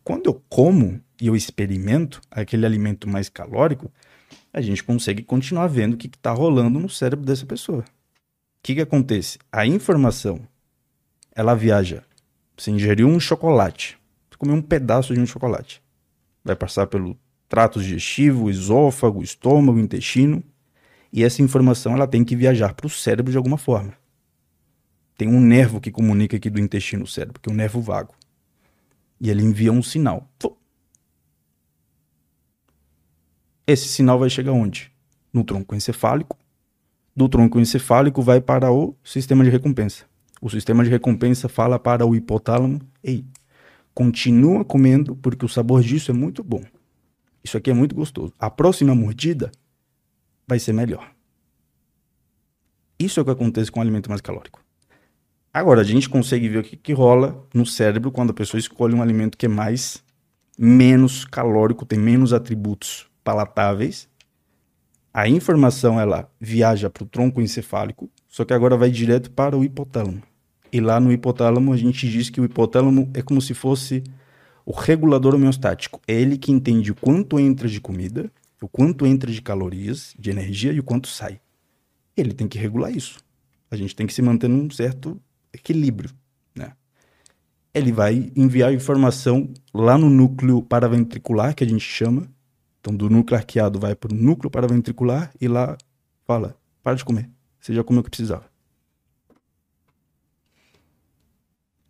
Quando 0.04 0.28
eu 0.28 0.42
como 0.50 1.02
e 1.20 1.28
eu 1.28 1.36
experimento 1.36 2.22
aquele 2.30 2.66
alimento 2.66 3.08
mais 3.08 3.30
calórico, 3.30 3.92
a 4.54 4.62
gente 4.62 4.84
consegue 4.84 5.24
continuar 5.24 5.68
vendo 5.68 5.94
o 5.94 5.98
que 5.98 6.08
está 6.08 6.32
rolando 6.32 6.80
no 6.80 6.90
cérebro 6.90 7.26
dessa 7.26 7.46
pessoa. 7.46 7.82
O 7.82 8.64
que, 8.64 8.76
que 8.76 8.82
acontece? 8.82 9.40
A 9.52 9.66
informação 9.66 10.42
ela 11.36 11.56
viaja. 11.56 12.04
Você 12.58 12.72
ingeriu 12.72 13.08
um 13.08 13.20
chocolate. 13.20 13.98
Você 14.30 14.38
comeu 14.38 14.56
um 14.56 14.62
pedaço 14.62 15.14
de 15.14 15.20
um 15.20 15.26
chocolate. 15.26 15.82
Vai 16.44 16.56
passar 16.56 16.88
pelo 16.88 17.18
trato 17.48 17.80
digestivo, 17.80 18.50
esôfago, 18.50 19.24
estômago, 19.24 19.80
intestino. 19.80 20.44
E 21.12 21.24
essa 21.24 21.42
informação 21.42 21.94
ela 21.94 22.08
tem 22.08 22.24
que 22.24 22.36
viajar 22.36 22.74
para 22.74 22.88
o 22.88 22.90
cérebro 22.90 23.32
de 23.32 23.38
alguma 23.38 23.58
forma. 23.58 23.94
Tem 25.18 25.28
um 25.28 25.42
nervo 25.42 25.80
que 25.80 25.92
comunica 25.92 26.38
aqui 26.38 26.50
do 26.50 26.60
intestino 26.60 27.04
ao 27.04 27.08
cérebro, 27.08 27.40
que 27.40 27.50
é 27.50 27.54
o 27.54 27.56
nervo 27.56 27.82
vago. 27.82 28.14
E 29.22 29.30
ele 29.30 29.44
envia 29.44 29.72
um 29.72 29.84
sinal. 29.84 30.28
Esse 33.68 33.88
sinal 33.88 34.18
vai 34.18 34.32
chegar 34.32 34.52
onde? 34.52 34.92
No 35.32 35.44
tronco 35.44 35.76
encefálico. 35.76 36.36
Do 37.16 37.30
tronco 37.30 37.60
encefálico 37.60 38.24
vai 38.24 38.42
para 38.42 38.72
o 38.72 38.96
sistema 39.04 39.44
de 39.44 39.52
recompensa. 39.52 40.06
O 40.42 40.50
sistema 40.50 40.84
de 40.84 40.90
recompensa 40.90 41.48
fala 41.48 41.78
para 41.78 42.04
o 42.04 42.16
hipotálamo: 42.16 42.82
ei, 43.04 43.24
continua 43.94 44.66
comendo 44.66 45.16
porque 45.16 45.46
o 45.46 45.50
sabor 45.50 45.84
disso 45.84 46.10
é 46.10 46.14
muito 46.16 46.44
bom. 46.44 46.64
Isso 47.44 47.58
aqui 47.58 47.70
é 47.70 47.74
muito 47.76 47.94
gostoso. 47.94 48.34
A 48.40 48.50
próxima 48.50 48.96
mordida 48.96 49.52
vai 50.48 50.58
ser 50.58 50.74
melhor. 50.74 51.14
Isso 52.98 53.20
é 53.20 53.22
o 53.22 53.26
que 53.26 53.32
acontece 53.32 53.72
com 53.72 53.80
o 53.80 53.82
alimento 53.84 54.10
mais 54.10 54.22
calórico. 54.22 54.64
Agora, 55.54 55.82
a 55.82 55.84
gente 55.84 56.10
consegue 56.10 56.48
ver 56.48 56.60
o 56.60 56.64
que, 56.64 56.78
que 56.78 56.94
rola 56.94 57.46
no 57.54 57.66
cérebro 57.66 58.10
quando 58.10 58.30
a 58.30 58.34
pessoa 58.34 58.58
escolhe 58.58 58.96
um 58.96 59.02
alimento 59.02 59.38
que 59.38 59.48
é 59.48 59.50
mais 59.50 60.02
menos 60.58 61.26
calórico, 61.26 61.86
tem 61.86 62.00
menos 62.00 62.32
atributos 62.32 63.06
palatáveis. 63.22 64.08
A 65.14 65.28
informação 65.28 66.00
ela 66.00 66.32
viaja 66.40 66.90
para 66.90 67.04
o 67.04 67.06
tronco 67.06 67.42
encefálico, 67.42 68.10
só 68.30 68.46
que 68.46 68.54
agora 68.54 68.78
vai 68.78 68.90
direto 68.90 69.30
para 69.30 69.58
o 69.58 69.64
hipotálamo. 69.64 70.24
E 70.72 70.80
lá 70.80 71.02
no 71.02 71.12
hipotálamo 71.12 71.74
a 71.74 71.78
gente 71.78 72.10
diz 72.10 72.30
que 72.30 72.40
o 72.40 72.46
hipotálamo 72.46 73.12
é 73.14 73.22
como 73.22 73.42
se 73.42 73.54
fosse 73.54 74.04
O 74.66 74.72
regulador 74.72 75.36
homeostático 75.36 76.00
é 76.08 76.14
ele 76.14 76.38
que 76.38 76.52
entende 76.52 76.92
o 76.92 76.96
quanto 76.96 77.38
entra 77.38 77.68
de 77.68 77.82
comida, 77.82 78.32
o 78.62 78.70
quanto 78.70 79.06
entra 79.06 79.30
de 79.30 79.42
calorias, 79.42 80.14
de 80.18 80.30
energia 80.30 80.72
e 80.72 80.80
o 80.80 80.84
quanto 80.84 81.10
sai. 81.10 81.42
Ele 82.16 82.32
tem 82.32 82.48
que 82.48 82.58
regular 82.58 82.96
isso. 82.96 83.20
A 83.70 83.76
gente 83.76 83.94
tem 83.94 84.08
que 84.08 84.14
se 84.14 84.22
manter 84.22 84.48
num 84.48 84.70
certo 84.70 85.20
equilíbrio, 85.54 86.12
né? 86.56 86.74
Ele 87.74 87.92
vai 87.92 88.32
enviar 88.36 88.74
informação 88.74 89.54
lá 89.74 89.98
no 89.98 90.10
núcleo 90.10 90.62
paraventricular, 90.62 91.56
que 91.56 91.64
a 91.64 91.68
gente 91.68 91.84
chama. 91.84 92.28
Então, 92.80 92.96
do 92.96 93.10
núcleo 93.10 93.38
arqueado 93.38 93.80
vai 93.80 93.96
para 93.96 94.12
o 94.12 94.16
núcleo 94.16 94.50
paraventricular 94.50 95.32
e 95.40 95.48
lá 95.48 95.78
fala: 96.26 96.58
para 96.84 96.96
de 96.96 97.06
comer. 97.06 97.30
Você 97.60 97.74
já 97.74 97.84
comeu 97.84 98.02
o 98.02 98.04
que 98.04 98.10
precisava. 98.10 98.50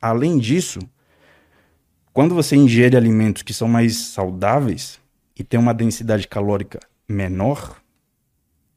Além 0.02 0.38
disso, 0.38 0.80
quando 2.12 2.36
você 2.36 2.56
ingere 2.56 2.98
alimentos 2.98 3.44
que 3.44 3.54
são 3.54 3.68
mais 3.68 3.96
saudáveis 3.96 5.00
e 5.38 5.44
tem 5.44 5.60
uma 5.60 5.74
densidade 5.74 6.28
calórica 6.28 6.80
menor, 7.08 7.82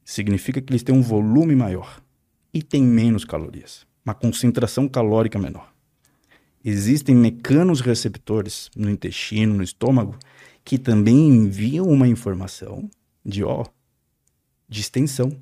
significa 0.05 0.61
que 0.61 0.71
eles 0.71 0.83
têm 0.83 0.95
um 0.95 1.01
volume 1.01 1.55
maior 1.55 2.01
e 2.53 2.61
têm 2.61 2.83
menos 2.83 3.25
calorias, 3.25 3.85
uma 4.05 4.13
concentração 4.13 4.87
calórica 4.87 5.39
menor. 5.39 5.73
Existem 6.63 7.15
mecanos 7.15 7.81
receptores 7.81 8.69
no 8.75 8.89
intestino, 8.89 9.55
no 9.55 9.63
estômago, 9.63 10.17
que 10.63 10.77
também 10.77 11.27
enviam 11.27 11.87
uma 11.87 12.07
informação 12.07 12.89
de 13.23 13.43
ó, 13.43 13.65
distensão. 14.69 15.35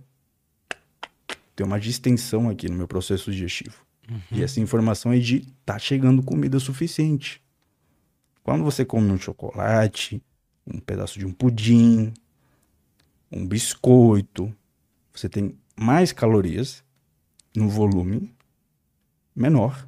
Tem 1.55 1.66
uma 1.66 1.80
distensão 1.80 2.49
aqui 2.49 2.70
no 2.70 2.76
meu 2.76 2.88
processo 2.88 3.32
digestivo. 3.32 3.86
Uhum. 4.09 4.20
E 4.32 4.43
essa 4.43 4.59
informação 4.59 5.14
é 5.14 5.20
de 5.20 5.47
tá 5.66 5.78
chegando 5.78 6.24
comida 6.24 6.59
suficiente. 6.59 7.41
Quando 8.43 8.64
você 8.64 8.84
come 8.84 9.09
um 9.11 9.18
chocolate, 9.18 10.22
um 10.68 10.80
pedaço 10.80 11.20
de 11.20 11.26
um 11.26 11.32
pudim, 11.32 12.14
um 13.32 13.45
biscoito, 13.47 14.53
você 15.14 15.30
tem 15.30 15.57
mais 15.76 16.11
calorias 16.11 16.84
no 17.55 17.70
volume 17.70 18.33
menor 19.36 19.88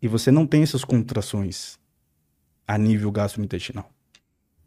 e 0.00 0.08
você 0.08 0.30
não 0.30 0.46
tem 0.46 0.62
essas 0.62 0.84
contrações 0.84 1.78
a 2.66 2.76
nível 2.76 3.10
gastrointestinal. 3.10 3.88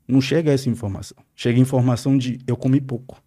Não 0.08 0.22
chega 0.22 0.52
essa 0.52 0.70
informação. 0.70 1.18
Chega 1.36 1.58
a 1.58 1.62
informação 1.62 2.18
de 2.18 2.40
eu 2.48 2.56
comi 2.56 2.80
pouco, 2.80 3.22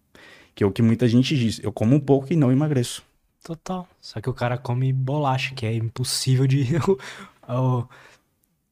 que 0.55 0.63
é 0.63 0.67
o 0.67 0.71
que 0.71 0.81
muita 0.81 1.07
gente 1.07 1.37
diz. 1.37 1.59
Eu 1.63 1.71
como 1.71 1.95
um 1.95 1.99
pouco 1.99 2.33
e 2.33 2.35
não 2.35 2.51
emagreço. 2.51 3.03
Total. 3.43 3.87
Só 3.99 4.19
que 4.19 4.29
o 4.29 4.33
cara 4.33 4.57
come 4.57 4.91
bolacha, 4.91 5.53
que 5.55 5.65
é 5.65 5.73
impossível 5.73 6.47
de 6.47 6.65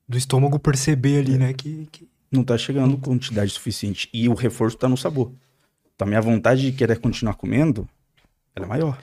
do 0.08 0.18
estômago 0.18 0.60
perceber 0.60 1.20
ali, 1.20 1.38
né? 1.38 1.54
Que, 1.54 1.88
que... 1.92 2.08
Não 2.32 2.44
tá 2.44 2.58
chegando 2.58 2.98
quantidade 2.98 3.52
suficiente. 3.52 4.10
E 4.14 4.30
o 4.30 4.34
reforço 4.34 4.78
tá 4.78 4.88
no 4.88 4.98
sabor. 4.98 5.32
Então 5.96 6.06
a 6.06 6.10
minha 6.10 6.22
vontade 6.22 6.62
de 6.62 6.72
querer 6.72 7.00
continuar 7.00 7.36
comendo, 7.36 7.88
ela 8.56 8.66
é 8.66 8.70
maior. 8.70 9.02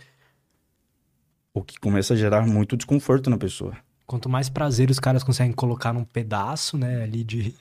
O 1.56 1.62
que 1.62 1.80
começa 1.80 2.12
a 2.12 2.16
gerar 2.18 2.46
muito 2.46 2.76
desconforto 2.76 3.30
na 3.30 3.38
pessoa. 3.38 3.74
Quanto 4.06 4.28
mais 4.28 4.50
prazer 4.50 4.90
os 4.90 5.00
caras 5.00 5.24
conseguem 5.24 5.54
colocar 5.54 5.90
num 5.90 6.04
pedaço, 6.04 6.76
né, 6.76 7.02
ali 7.02 7.24
de, 7.24 7.54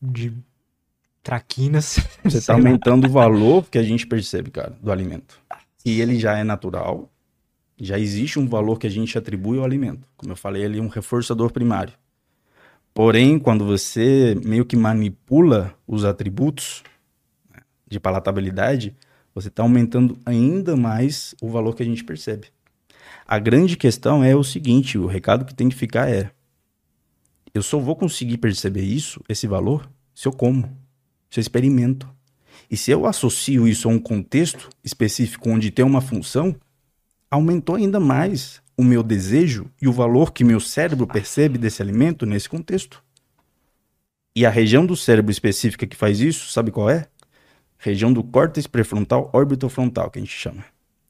de 0.00 0.30
traquinas. 1.22 1.96
Você 2.22 2.42
tá 2.42 2.52
aumentando 2.52 3.06
o 3.06 3.10
valor 3.10 3.64
que 3.70 3.78
a 3.78 3.82
gente 3.82 4.06
percebe, 4.06 4.50
cara, 4.50 4.76
do 4.82 4.92
alimento. 4.92 5.40
E 5.86 6.02
ele 6.02 6.20
já 6.20 6.36
é 6.36 6.44
natural, 6.44 7.10
já 7.80 7.98
existe 7.98 8.38
um 8.38 8.46
valor 8.46 8.78
que 8.78 8.86
a 8.86 8.90
gente 8.90 9.16
atribui 9.16 9.56
ao 9.56 9.64
alimento. 9.64 10.06
Como 10.14 10.30
eu 10.30 10.36
falei 10.36 10.62
ali, 10.62 10.78
um 10.78 10.88
reforçador 10.88 11.50
primário. 11.50 11.94
Porém, 12.92 13.38
quando 13.38 13.64
você 13.64 14.38
meio 14.44 14.66
que 14.66 14.76
manipula 14.76 15.74
os 15.86 16.04
atributos 16.04 16.82
né, 17.50 17.62
de 17.88 17.98
palatabilidade, 17.98 18.94
você 19.34 19.48
está 19.48 19.62
aumentando 19.62 20.18
ainda 20.26 20.76
mais 20.76 21.34
o 21.40 21.48
valor 21.48 21.74
que 21.74 21.82
a 21.82 21.86
gente 21.86 22.04
percebe. 22.04 22.48
A 23.32 23.38
grande 23.38 23.78
questão 23.78 24.22
é 24.22 24.36
o 24.36 24.44
seguinte: 24.44 24.98
o 24.98 25.06
recado 25.06 25.46
que 25.46 25.54
tem 25.54 25.70
que 25.70 25.74
ficar 25.74 26.06
é: 26.06 26.30
eu 27.54 27.62
só 27.62 27.78
vou 27.78 27.96
conseguir 27.96 28.36
perceber 28.36 28.82
isso, 28.82 29.24
esse 29.26 29.46
valor, 29.46 29.90
se 30.14 30.28
eu 30.28 30.32
como, 30.32 30.64
se 31.30 31.40
eu 31.40 31.40
experimento. 31.40 32.06
E 32.70 32.76
se 32.76 32.90
eu 32.90 33.06
associo 33.06 33.66
isso 33.66 33.88
a 33.88 33.90
um 33.90 33.98
contexto 33.98 34.68
específico 34.84 35.48
onde 35.48 35.70
tem 35.70 35.82
uma 35.82 36.02
função, 36.02 36.54
aumentou 37.30 37.76
ainda 37.76 37.98
mais 37.98 38.60
o 38.76 38.84
meu 38.84 39.02
desejo 39.02 39.64
e 39.80 39.88
o 39.88 39.92
valor 39.94 40.34
que 40.34 40.44
meu 40.44 40.60
cérebro 40.60 41.06
percebe 41.06 41.56
desse 41.56 41.80
alimento 41.80 42.26
nesse 42.26 42.50
contexto. 42.50 43.02
E 44.36 44.44
a 44.44 44.50
região 44.50 44.84
do 44.84 44.94
cérebro 44.94 45.32
específica 45.32 45.86
que 45.86 45.96
faz 45.96 46.20
isso, 46.20 46.52
sabe 46.52 46.70
qual 46.70 46.90
é? 46.90 47.06
Região 47.78 48.12
do 48.12 48.22
córtex 48.22 48.66
pré-frontal 48.66 49.30
orbitofrontal, 49.32 50.10
que 50.10 50.18
a 50.18 50.22
gente 50.22 50.36
chama, 50.36 50.62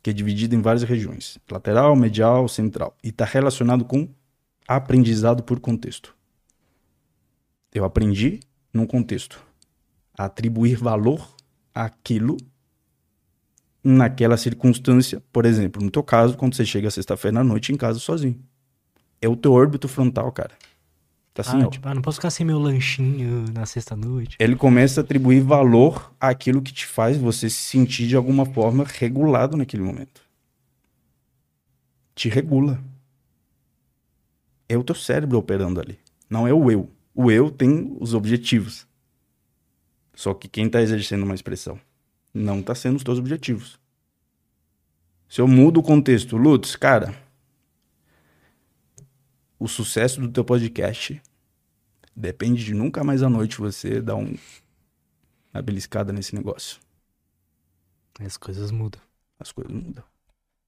que 0.02 0.10
é 0.10 0.12
dividida 0.12 0.54
em 0.54 0.60
várias 0.60 0.82
regiões: 0.82 1.38
lateral, 1.50 1.94
medial, 1.94 2.48
central, 2.48 2.96
e 3.02 3.08
está 3.08 3.24
relacionado 3.24 3.84
com 3.84 4.08
aprendizado 4.66 5.42
por 5.42 5.60
contexto. 5.60 6.14
Eu 7.72 7.84
aprendi 7.84 8.40
num 8.72 8.86
contexto 8.86 9.42
a 10.16 10.24
atribuir 10.24 10.76
valor 10.76 11.34
àquilo 11.74 12.36
naquela 13.84 14.36
circunstância, 14.36 15.22
por 15.32 15.44
exemplo, 15.44 15.82
no 15.82 15.90
teu 15.90 16.02
caso, 16.02 16.36
quando 16.36 16.54
você 16.54 16.64
chega 16.64 16.90
sexta-feira 16.90 17.40
à 17.40 17.44
noite 17.44 17.72
em 17.72 17.76
casa 17.76 17.98
sozinho. 17.98 18.40
É 19.20 19.28
o 19.28 19.36
teu 19.36 19.52
órbito 19.52 19.88
frontal, 19.88 20.30
cara. 20.30 20.56
Tá 21.34 21.40
assim, 21.40 21.62
ah. 21.62 21.68
Tipo, 21.68 21.88
ah, 21.88 21.94
não 21.94 22.02
posso 22.02 22.16
ficar 22.16 22.30
sem 22.30 22.44
meu 22.44 22.58
lanchinho 22.58 23.46
na 23.52 23.64
sexta-noite. 23.64 24.36
Ele 24.38 24.54
começa 24.54 25.00
a 25.00 25.04
atribuir 25.04 25.40
valor 25.40 26.14
àquilo 26.20 26.60
que 26.60 26.72
te 26.72 26.86
faz 26.86 27.16
você 27.16 27.48
se 27.48 27.56
sentir 27.56 28.06
de 28.06 28.16
alguma 28.16 28.44
forma 28.44 28.84
regulado 28.84 29.56
naquele 29.56 29.82
momento. 29.82 30.20
Te 32.14 32.28
regula. 32.28 32.78
É 34.68 34.76
o 34.76 34.84
teu 34.84 34.94
cérebro 34.94 35.38
operando 35.38 35.80
ali. 35.80 35.98
Não 36.28 36.46
é 36.46 36.52
o 36.52 36.70
eu. 36.70 36.90
O 37.14 37.30
eu 37.30 37.50
tem 37.50 37.96
os 37.98 38.12
objetivos. 38.12 38.86
Só 40.14 40.34
que 40.34 40.48
quem 40.48 40.66
está 40.66 40.82
exercendo 40.82 41.22
uma 41.22 41.34
expressão 41.34 41.80
não 42.32 42.60
está 42.60 42.74
sendo 42.74 42.96
os 42.96 43.04
teus 43.04 43.18
objetivos. 43.18 43.78
Se 45.28 45.40
eu 45.40 45.48
mudo 45.48 45.80
o 45.80 45.82
contexto, 45.82 46.36
Lutz, 46.36 46.76
cara, 46.76 47.14
o 49.62 49.68
sucesso 49.68 50.20
do 50.20 50.28
teu 50.28 50.44
podcast 50.44 51.22
depende 52.14 52.64
de 52.64 52.74
nunca 52.74 53.04
mais 53.04 53.22
à 53.22 53.30
noite 53.30 53.58
você 53.58 54.00
dar 54.00 54.16
um, 54.16 54.34
uma 55.54 55.62
beliscada 55.62 56.12
nesse 56.12 56.34
negócio. 56.34 56.80
As 58.20 58.36
coisas 58.36 58.70
mudam. 58.70 59.00
As 59.38 59.52
coisas 59.52 59.72
mudam. 59.72 60.04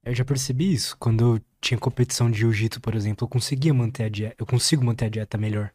Eu 0.04 0.14
já 0.14 0.24
percebi 0.24 0.72
isso. 0.72 0.96
Quando 0.98 1.36
eu 1.36 1.42
tinha 1.60 1.78
competição 1.78 2.30
de 2.30 2.38
jiu-jitsu, 2.38 2.80
por 2.80 2.94
exemplo, 2.94 3.24
eu 3.24 3.28
conseguia 3.28 3.74
manter 3.74 4.04
a 4.04 4.08
dieta. 4.08 4.36
Eu 4.38 4.46
consigo 4.46 4.84
manter 4.84 5.06
a 5.06 5.08
dieta 5.08 5.36
melhor. 5.36 5.72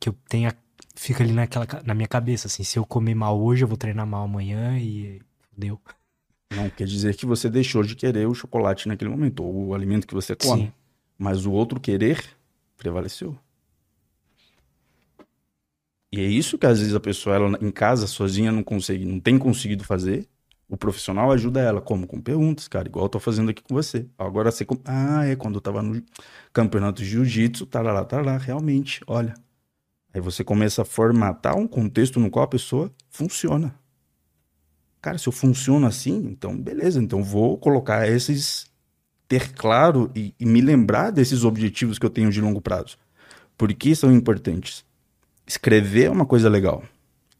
Que 0.00 0.08
eu 0.08 0.16
tenha 0.28 0.56
fica 0.94 1.22
ali 1.22 1.32
naquela, 1.32 1.66
na 1.84 1.94
minha 1.94 2.08
cabeça, 2.08 2.48
assim, 2.48 2.64
se 2.64 2.78
eu 2.78 2.84
comer 2.84 3.14
mal 3.14 3.40
hoje, 3.40 3.62
eu 3.62 3.68
vou 3.68 3.76
treinar 3.76 4.06
mal 4.06 4.24
amanhã 4.24 4.78
e 4.78 5.20
deu. 5.56 5.80
Não 6.54 6.68
quer 6.70 6.86
dizer 6.86 7.14
que 7.16 7.26
você 7.26 7.48
deixou 7.48 7.82
de 7.82 7.94
querer 7.94 8.26
o 8.26 8.34
chocolate 8.34 8.88
naquele 8.88 9.10
momento, 9.10 9.44
ou 9.44 9.68
o 9.68 9.74
alimento 9.74 10.06
que 10.06 10.14
você 10.14 10.34
come. 10.34 10.62
Sim. 10.62 10.72
Mas 11.18 11.44
o 11.46 11.52
outro 11.52 11.80
querer 11.80 12.24
prevaleceu. 12.76 13.38
E 16.12 16.20
é 16.20 16.24
isso 16.24 16.56
que 16.58 16.66
às 16.66 16.78
vezes 16.78 16.94
a 16.94 17.00
pessoa 17.00 17.36
ela, 17.36 17.58
em 17.60 17.70
casa 17.70 18.06
sozinha 18.06 18.50
não 18.50 18.62
consegue, 18.62 19.04
não 19.04 19.20
tem 19.20 19.38
conseguido 19.38 19.84
fazer. 19.84 20.26
O 20.68 20.76
profissional 20.76 21.32
ajuda 21.32 21.60
ela, 21.60 21.80
como? 21.80 22.06
Com 22.06 22.20
perguntas, 22.20 22.68
cara, 22.68 22.88
igual 22.88 23.06
eu 23.06 23.08
tô 23.08 23.20
fazendo 23.20 23.50
aqui 23.50 23.62
com 23.62 23.74
você. 23.74 24.06
Agora 24.18 24.50
você. 24.50 24.66
Ah, 24.84 25.24
é, 25.26 25.36
quando 25.36 25.56
eu 25.56 25.60
tava 25.60 25.82
no 25.82 26.02
campeonato 26.52 27.02
de 27.02 27.08
jiu-jitsu, 27.08 27.66
tá 27.66 27.80
lá, 27.82 28.04
tá 28.04 28.20
lá, 28.20 28.36
realmente, 28.38 29.02
olha, 29.06 29.34
Aí 30.12 30.20
você 30.20 30.42
começa 30.44 30.82
a 30.82 30.84
formatar 30.84 31.56
um 31.56 31.66
contexto 31.66 32.18
no 32.20 32.30
qual 32.30 32.44
a 32.44 32.48
pessoa 32.48 32.92
funciona. 33.10 33.74
Cara, 35.00 35.16
se 35.18 35.28
eu 35.28 35.32
funciono 35.32 35.86
assim, 35.86 36.16
então 36.26 36.56
beleza, 36.60 37.00
então 37.00 37.22
vou 37.22 37.56
colocar 37.58 38.08
esses. 38.08 38.67
Ter 39.28 39.52
claro 39.52 40.10
e, 40.14 40.34
e 40.40 40.46
me 40.46 40.60
lembrar 40.60 41.10
desses 41.10 41.44
objetivos 41.44 41.98
que 41.98 42.06
eu 42.06 42.10
tenho 42.10 42.30
de 42.30 42.40
longo 42.40 42.60
prazo. 42.60 42.96
Por 43.56 43.72
que 43.74 43.94
são 43.94 44.12
importantes? 44.12 44.84
Escrever 45.46 46.04
é 46.04 46.10
uma 46.10 46.26
coisa 46.26 46.48
legal. 46.48 46.82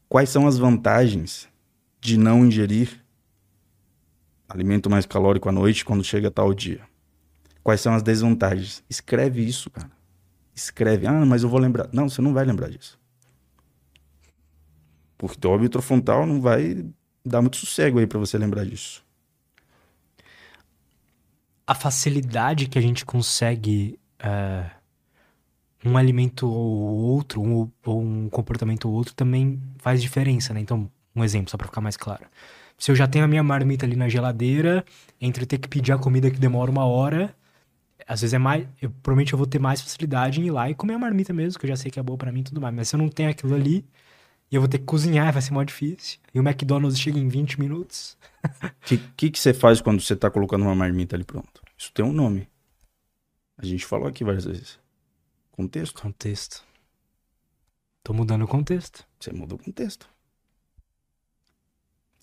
Quais 0.07 0.29
são 0.29 0.47
as 0.47 0.57
vantagens 0.57 1.47
de 1.99 2.17
não 2.17 2.45
ingerir 2.45 3.03
alimento 4.47 4.89
mais 4.89 5.05
calórico 5.05 5.49
à 5.49 5.51
noite 5.51 5.83
quando 5.83 6.03
chega 6.03 6.31
tal 6.31 6.53
dia? 6.53 6.81
Quais 7.63 7.81
são 7.81 7.93
as 7.93 8.03
desvantagens? 8.03 8.83
Escreve 8.89 9.45
isso, 9.45 9.69
cara 9.69 9.99
escreve, 10.59 11.07
ah, 11.07 11.25
mas 11.25 11.43
eu 11.43 11.49
vou 11.49 11.59
lembrar. 11.59 11.89
Não, 11.91 12.09
você 12.09 12.21
não 12.21 12.33
vai 12.33 12.45
lembrar 12.45 12.69
disso. 12.69 12.99
Porque 15.17 15.39
teu 15.39 15.51
óbito 15.51 15.81
frontal 15.81 16.25
não 16.25 16.39
vai 16.41 16.85
dar 17.25 17.41
muito 17.41 17.57
sossego 17.57 17.99
aí 17.99 18.07
para 18.07 18.19
você 18.19 18.37
lembrar 18.37 18.65
disso. 18.65 19.03
A 21.69 21.75
facilidade 21.75 22.67
que 22.67 22.79
a 22.79 22.81
gente 22.81 23.05
consegue 23.05 23.99
uh, 24.23 24.67
um 25.85 25.95
alimento 25.95 26.47
ou 26.47 26.97
outro, 26.97 27.43
um, 27.43 27.69
ou 27.85 28.01
um 28.01 28.27
comportamento 28.27 28.85
ou 28.85 28.93
outro 28.95 29.13
também 29.13 29.61
faz 29.77 30.01
diferença, 30.01 30.51
né? 30.51 30.61
Então, 30.61 30.89
um 31.15 31.23
exemplo, 31.23 31.51
só 31.51 31.57
para 31.57 31.67
ficar 31.67 31.79
mais 31.79 31.95
claro. 31.95 32.25
Se 32.75 32.89
eu 32.89 32.95
já 32.95 33.07
tenho 33.07 33.25
a 33.25 33.27
minha 33.27 33.43
marmita 33.43 33.85
ali 33.85 33.95
na 33.95 34.09
geladeira, 34.09 34.83
entre 35.21 35.45
ter 35.45 35.59
que 35.59 35.67
pedir 35.67 35.91
a 35.91 35.97
comida 35.99 36.31
que 36.31 36.39
demora 36.39 36.71
uma 36.71 36.85
hora, 36.85 37.35
às 38.07 38.21
vezes 38.21 38.33
é 38.33 38.39
mais. 38.39 38.65
Eu, 38.81 38.89
provavelmente 38.89 39.33
eu 39.33 39.37
vou 39.37 39.45
ter 39.45 39.59
mais 39.59 39.79
facilidade 39.79 40.41
em 40.41 40.45
ir 40.45 40.51
lá 40.51 40.69
e 40.71 40.73
comer 40.73 40.95
a 40.95 40.99
marmita 40.99 41.31
mesmo, 41.33 41.59
que 41.59 41.65
eu 41.67 41.69
já 41.69 41.75
sei 41.75 41.91
que 41.91 41.99
é 41.99 42.03
boa 42.03 42.17
para 42.17 42.31
mim 42.31 42.39
e 42.39 42.43
tudo 42.45 42.59
mais. 42.59 42.73
Mas 42.73 42.89
se 42.89 42.95
eu 42.95 42.97
não 42.97 43.09
tenho 43.09 43.29
aquilo 43.29 43.53
ali, 43.53 43.85
e 44.51 44.55
eu 44.55 44.61
vou 44.61 44.67
ter 44.67 44.79
que 44.79 44.85
cozinhar, 44.85 45.31
vai 45.31 45.41
ser 45.41 45.53
mó 45.53 45.63
difícil. 45.63 46.19
E 46.33 46.39
o 46.39 46.43
McDonald's 46.47 46.99
chega 46.99 47.19
em 47.19 47.27
20 47.27 47.59
minutos. 47.59 48.17
O 48.43 48.71
que, 48.85 48.97
que, 49.15 49.31
que 49.31 49.39
você 49.39 49.53
faz 49.53 49.79
quando 49.79 50.01
você 50.01 50.15
tá 50.15 50.29
colocando 50.29 50.63
uma 50.63 50.73
marmita 50.73 51.15
ali 51.15 51.23
pronto? 51.23 51.61
Isso 51.77 51.91
tem 51.93 52.03
um 52.03 52.11
nome. 52.11 52.47
A 53.57 53.65
gente 53.65 53.85
falou 53.85 54.07
aqui 54.07 54.23
várias 54.23 54.45
vezes. 54.45 54.79
Contexto. 55.51 56.01
Contexto. 56.01 56.63
Tô 58.03 58.11
mudando 58.11 58.43
o 58.43 58.47
contexto. 58.47 59.05
Você 59.19 59.31
muda 59.31 59.53
o 59.53 59.57
contexto. 59.57 60.09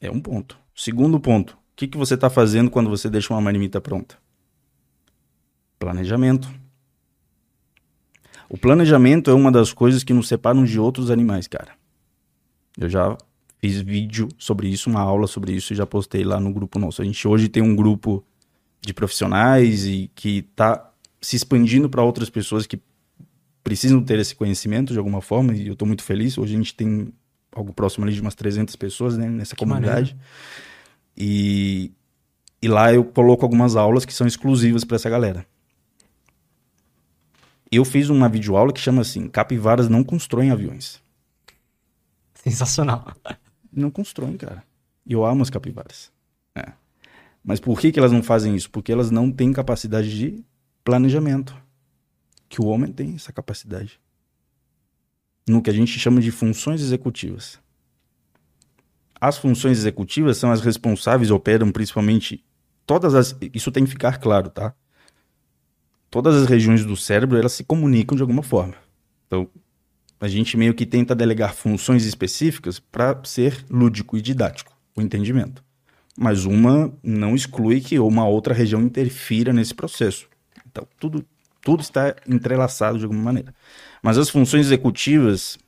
É 0.00 0.10
um 0.10 0.20
ponto. 0.20 0.58
Segundo 0.74 1.20
ponto. 1.20 1.52
O 1.52 1.76
que, 1.76 1.86
que 1.86 1.96
você 1.96 2.14
está 2.14 2.28
fazendo 2.28 2.70
quando 2.70 2.90
você 2.90 3.08
deixa 3.08 3.32
uma 3.32 3.40
marmita 3.40 3.80
pronta? 3.80 4.18
Planejamento. 5.78 6.52
O 8.48 8.56
planejamento 8.56 9.30
é 9.30 9.34
uma 9.34 9.52
das 9.52 9.72
coisas 9.72 10.02
que 10.02 10.12
nos 10.12 10.26
separam 10.26 10.64
de 10.64 10.80
outros 10.80 11.10
animais, 11.10 11.46
cara. 11.46 11.76
Eu 12.76 12.88
já 12.88 13.16
fiz 13.58 13.80
vídeo 13.80 14.28
sobre 14.38 14.68
isso, 14.68 14.90
uma 14.90 15.00
aula 15.00 15.26
sobre 15.26 15.52
isso 15.52 15.72
e 15.72 15.76
já 15.76 15.86
postei 15.86 16.24
lá 16.24 16.38
no 16.38 16.52
grupo 16.52 16.78
nosso. 16.78 17.02
A 17.02 17.04
gente 17.04 17.26
hoje 17.26 17.48
tem 17.48 17.62
um 17.62 17.74
grupo 17.74 18.24
de 18.80 18.92
profissionais 18.92 19.86
e 19.86 20.10
que 20.14 20.38
está 20.38 20.92
se 21.20 21.36
expandindo 21.36 21.88
para 21.88 22.02
outras 22.02 22.30
pessoas 22.30 22.66
que 22.66 22.78
precisam 23.64 24.02
ter 24.02 24.18
esse 24.18 24.34
conhecimento 24.34 24.92
de 24.92 24.98
alguma 24.98 25.20
forma 25.20 25.54
e 25.54 25.66
eu 25.66 25.72
estou 25.72 25.88
muito 25.88 26.02
feliz. 26.02 26.38
Hoje 26.38 26.54
a 26.54 26.58
gente 26.58 26.74
tem 26.74 27.12
algo 27.50 27.72
próximo 27.72 28.04
ali 28.04 28.14
de 28.14 28.20
umas 28.20 28.34
300 28.34 28.76
pessoas 28.76 29.16
né, 29.16 29.28
nessa 29.28 29.56
que 29.56 29.58
comunidade. 29.58 30.16
E, 31.16 31.90
e 32.60 32.68
lá 32.68 32.92
eu 32.92 33.04
coloco 33.04 33.44
algumas 33.44 33.74
aulas 33.74 34.04
que 34.04 34.12
são 34.12 34.26
exclusivas 34.26 34.84
para 34.84 34.96
essa 34.96 35.10
galera. 35.10 35.46
Eu 37.72 37.84
fiz 37.84 38.08
uma 38.08 38.28
videoaula 38.28 38.72
que 38.72 38.80
chama 38.80 39.02
assim: 39.02 39.26
Capivaras 39.28 39.88
não 39.88 40.04
constroem 40.04 40.50
aviões. 40.50 41.02
Sensacional. 42.46 43.12
Não 43.72 43.90
constroem, 43.90 44.36
cara. 44.36 44.62
E 45.04 45.12
eu 45.12 45.26
amo 45.26 45.42
as 45.42 45.50
capivaras. 45.50 46.12
É. 46.54 46.72
Mas 47.42 47.58
por 47.58 47.80
que, 47.80 47.90
que 47.90 47.98
elas 47.98 48.12
não 48.12 48.22
fazem 48.22 48.54
isso? 48.54 48.70
Porque 48.70 48.92
elas 48.92 49.10
não 49.10 49.32
têm 49.32 49.52
capacidade 49.52 50.16
de 50.16 50.44
planejamento. 50.84 51.56
Que 52.48 52.60
o 52.60 52.66
homem 52.66 52.92
tem 52.92 53.16
essa 53.16 53.32
capacidade. 53.32 54.00
No 55.48 55.60
que 55.60 55.70
a 55.70 55.72
gente 55.72 55.98
chama 55.98 56.20
de 56.20 56.30
funções 56.30 56.80
executivas. 56.80 57.58
As 59.20 59.38
funções 59.38 59.78
executivas 59.78 60.36
são 60.36 60.52
as 60.52 60.60
responsáveis, 60.60 61.30
operam 61.30 61.72
principalmente 61.72 62.44
todas 62.86 63.14
as. 63.14 63.36
Isso 63.52 63.72
tem 63.72 63.84
que 63.84 63.90
ficar 63.90 64.18
claro, 64.18 64.50
tá? 64.50 64.74
Todas 66.10 66.36
as 66.36 66.48
regiões 66.48 66.84
do 66.84 66.96
cérebro 66.96 67.36
elas 67.36 67.52
se 67.52 67.64
comunicam 67.64 68.14
de 68.14 68.22
alguma 68.22 68.42
forma. 68.42 68.74
Então, 69.26 69.48
a 70.20 70.28
gente 70.28 70.56
meio 70.56 70.74
que 70.74 70.86
tenta 70.86 71.14
delegar 71.14 71.54
funções 71.54 72.04
específicas 72.04 72.78
para 72.78 73.18
ser 73.24 73.64
lúdico 73.70 74.16
e 74.16 74.22
didático, 74.22 74.72
o 74.96 75.02
entendimento. 75.02 75.62
Mas 76.18 76.46
uma 76.46 76.92
não 77.02 77.34
exclui 77.34 77.80
que 77.80 77.98
uma 77.98 78.26
outra 78.26 78.54
região 78.54 78.80
interfira 78.80 79.52
nesse 79.52 79.74
processo. 79.74 80.26
Então, 80.66 80.86
tudo, 80.98 81.24
tudo 81.60 81.82
está 81.82 82.14
entrelaçado 82.26 82.98
de 82.98 83.04
alguma 83.04 83.22
maneira. 83.22 83.54
Mas 84.02 84.16
as 84.16 84.30
funções 84.30 84.66
executivas, 84.66 85.58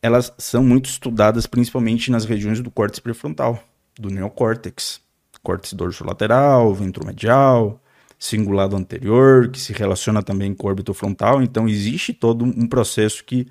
elas 0.00 0.32
são 0.38 0.62
muito 0.62 0.88
estudadas 0.88 1.46
principalmente 1.46 2.10
nas 2.10 2.24
regiões 2.24 2.60
do 2.60 2.70
córtex 2.70 3.00
prefrontal, 3.00 3.62
do 3.98 4.08
neocórtex. 4.08 5.00
Córtex 5.42 5.72
dorsolateral, 5.72 6.72
ventromedial, 6.72 7.82
cingulado 8.16 8.76
anterior, 8.76 9.48
que 9.48 9.58
se 9.58 9.72
relaciona 9.72 10.22
também 10.22 10.54
com 10.54 10.68
o 10.68 10.70
órbito 10.70 10.94
frontal. 10.94 11.42
Então, 11.42 11.68
existe 11.68 12.12
todo 12.12 12.44
um 12.44 12.68
processo 12.68 13.24
que 13.24 13.48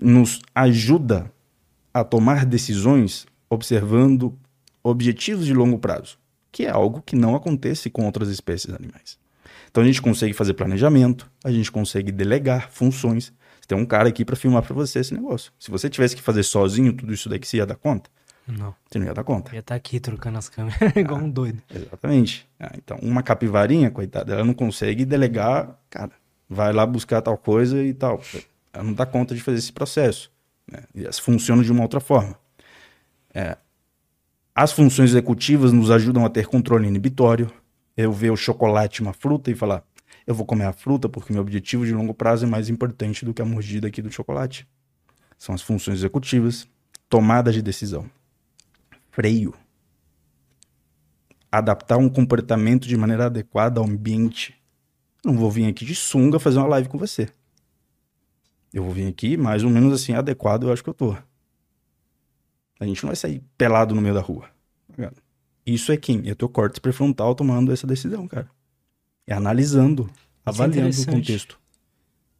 nos 0.00 0.40
ajuda 0.54 1.32
a 1.92 2.04
tomar 2.04 2.46
decisões 2.46 3.26
observando 3.50 4.38
objetivos 4.82 5.46
de 5.46 5.54
longo 5.54 5.78
prazo, 5.78 6.18
que 6.52 6.64
é 6.64 6.70
algo 6.70 7.02
que 7.02 7.16
não 7.16 7.34
acontece 7.34 7.90
com 7.90 8.04
outras 8.04 8.28
espécies 8.28 8.72
animais. 8.72 9.18
Então 9.70 9.82
a 9.82 9.86
gente 9.86 10.00
consegue 10.00 10.32
fazer 10.32 10.54
planejamento, 10.54 11.30
a 11.44 11.50
gente 11.50 11.70
consegue 11.70 12.12
delegar 12.12 12.70
funções. 12.70 13.32
Tem 13.66 13.76
um 13.76 13.84
cara 13.84 14.08
aqui 14.08 14.24
para 14.24 14.34
filmar 14.34 14.62
para 14.62 14.74
você 14.74 15.00
esse 15.00 15.12
negócio. 15.12 15.52
Se 15.58 15.70
você 15.70 15.90
tivesse 15.90 16.16
que 16.16 16.22
fazer 16.22 16.42
sozinho 16.42 16.92
tudo 16.92 17.12
isso 17.12 17.28
daqui, 17.28 17.46
você 17.46 17.58
ia 17.58 17.66
dar 17.66 17.74
conta? 17.74 18.08
Não. 18.46 18.74
Você 18.88 18.98
não 18.98 19.06
ia 19.06 19.12
dar 19.12 19.24
conta. 19.24 19.52
Ia 19.52 19.58
estar 19.58 19.74
tá 19.74 19.76
aqui 19.76 20.00
trocando 20.00 20.38
as 20.38 20.48
câmeras 20.48 20.78
igual 20.96 21.20
um 21.20 21.28
doido. 21.28 21.62
Exatamente. 21.68 22.48
Ah, 22.58 22.72
então, 22.78 22.98
uma 23.02 23.22
capivarinha, 23.22 23.90
coitada, 23.90 24.32
ela 24.32 24.44
não 24.44 24.54
consegue 24.54 25.04
delegar, 25.04 25.78
cara, 25.90 26.12
vai 26.48 26.72
lá 26.72 26.86
buscar 26.86 27.20
tal 27.20 27.36
coisa 27.36 27.82
e 27.82 27.92
tal 27.92 28.22
ela 28.72 28.84
não 28.84 28.92
dá 28.92 29.06
conta 29.06 29.34
de 29.34 29.40
fazer 29.40 29.58
esse 29.58 29.72
processo. 29.72 30.30
Né? 30.70 30.82
Elas 30.94 31.18
funcionam 31.18 31.62
de 31.62 31.72
uma 31.72 31.82
outra 31.82 32.00
forma. 32.00 32.38
É, 33.34 33.56
as 34.54 34.72
funções 34.72 35.10
executivas 35.10 35.72
nos 35.72 35.90
ajudam 35.90 36.24
a 36.24 36.30
ter 36.30 36.46
controle 36.46 36.88
inibitório. 36.88 37.50
Eu 37.96 38.12
ver 38.12 38.30
o 38.30 38.36
chocolate, 38.36 39.02
uma 39.02 39.12
fruta, 39.12 39.50
e 39.50 39.54
falar: 39.54 39.84
eu 40.26 40.34
vou 40.34 40.44
comer 40.44 40.64
a 40.64 40.72
fruta 40.72 41.08
porque 41.08 41.32
meu 41.32 41.40
objetivo 41.40 41.86
de 41.86 41.94
longo 41.94 42.12
prazo 42.12 42.44
é 42.44 42.48
mais 42.48 42.68
importante 42.68 43.24
do 43.24 43.32
que 43.32 43.40
a 43.40 43.44
mordida 43.44 43.88
aqui 43.88 44.02
do 44.02 44.10
chocolate. 44.10 44.68
São 45.38 45.54
as 45.54 45.62
funções 45.62 45.98
executivas. 45.98 46.68
Tomada 47.08 47.50
de 47.50 47.62
decisão. 47.62 48.10
Freio. 49.10 49.54
Adaptar 51.50 51.96
um 51.96 52.10
comportamento 52.10 52.86
de 52.86 52.94
maneira 52.96 53.26
adequada 53.26 53.80
ao 53.80 53.86
ambiente. 53.86 54.54
Não 55.24 55.34
vou 55.34 55.50
vir 55.50 55.66
aqui 55.66 55.84
de 55.84 55.94
sunga 55.94 56.38
fazer 56.38 56.58
uma 56.58 56.68
live 56.68 56.88
com 56.88 56.98
você. 56.98 57.28
Eu 58.72 58.84
vou 58.84 58.92
vir 58.92 59.06
aqui 59.06 59.36
mais 59.36 59.64
ou 59.64 59.70
menos 59.70 59.92
assim, 59.92 60.12
adequado, 60.12 60.64
eu 60.64 60.72
acho 60.72 60.82
que 60.82 60.90
eu 60.90 60.94
tô. 60.94 61.16
A 62.80 62.86
gente 62.86 63.02
não 63.02 63.08
vai 63.08 63.16
sair 63.16 63.42
pelado 63.56 63.94
no 63.94 64.00
meio 64.00 64.14
da 64.14 64.20
rua. 64.20 64.48
Tá 64.96 65.10
Isso 65.66 65.90
é 65.90 65.96
quem? 65.96 66.28
É 66.28 66.34
teu 66.34 66.48
córtex 66.48 66.78
pré-frontal 66.78 67.34
tomando 67.34 67.72
essa 67.72 67.86
decisão, 67.86 68.26
cara. 68.28 68.48
É 69.26 69.34
analisando, 69.34 70.08
é 70.46 70.50
avaliando 70.50 70.96
é 70.96 71.00
o 71.00 71.06
contexto. 71.06 71.58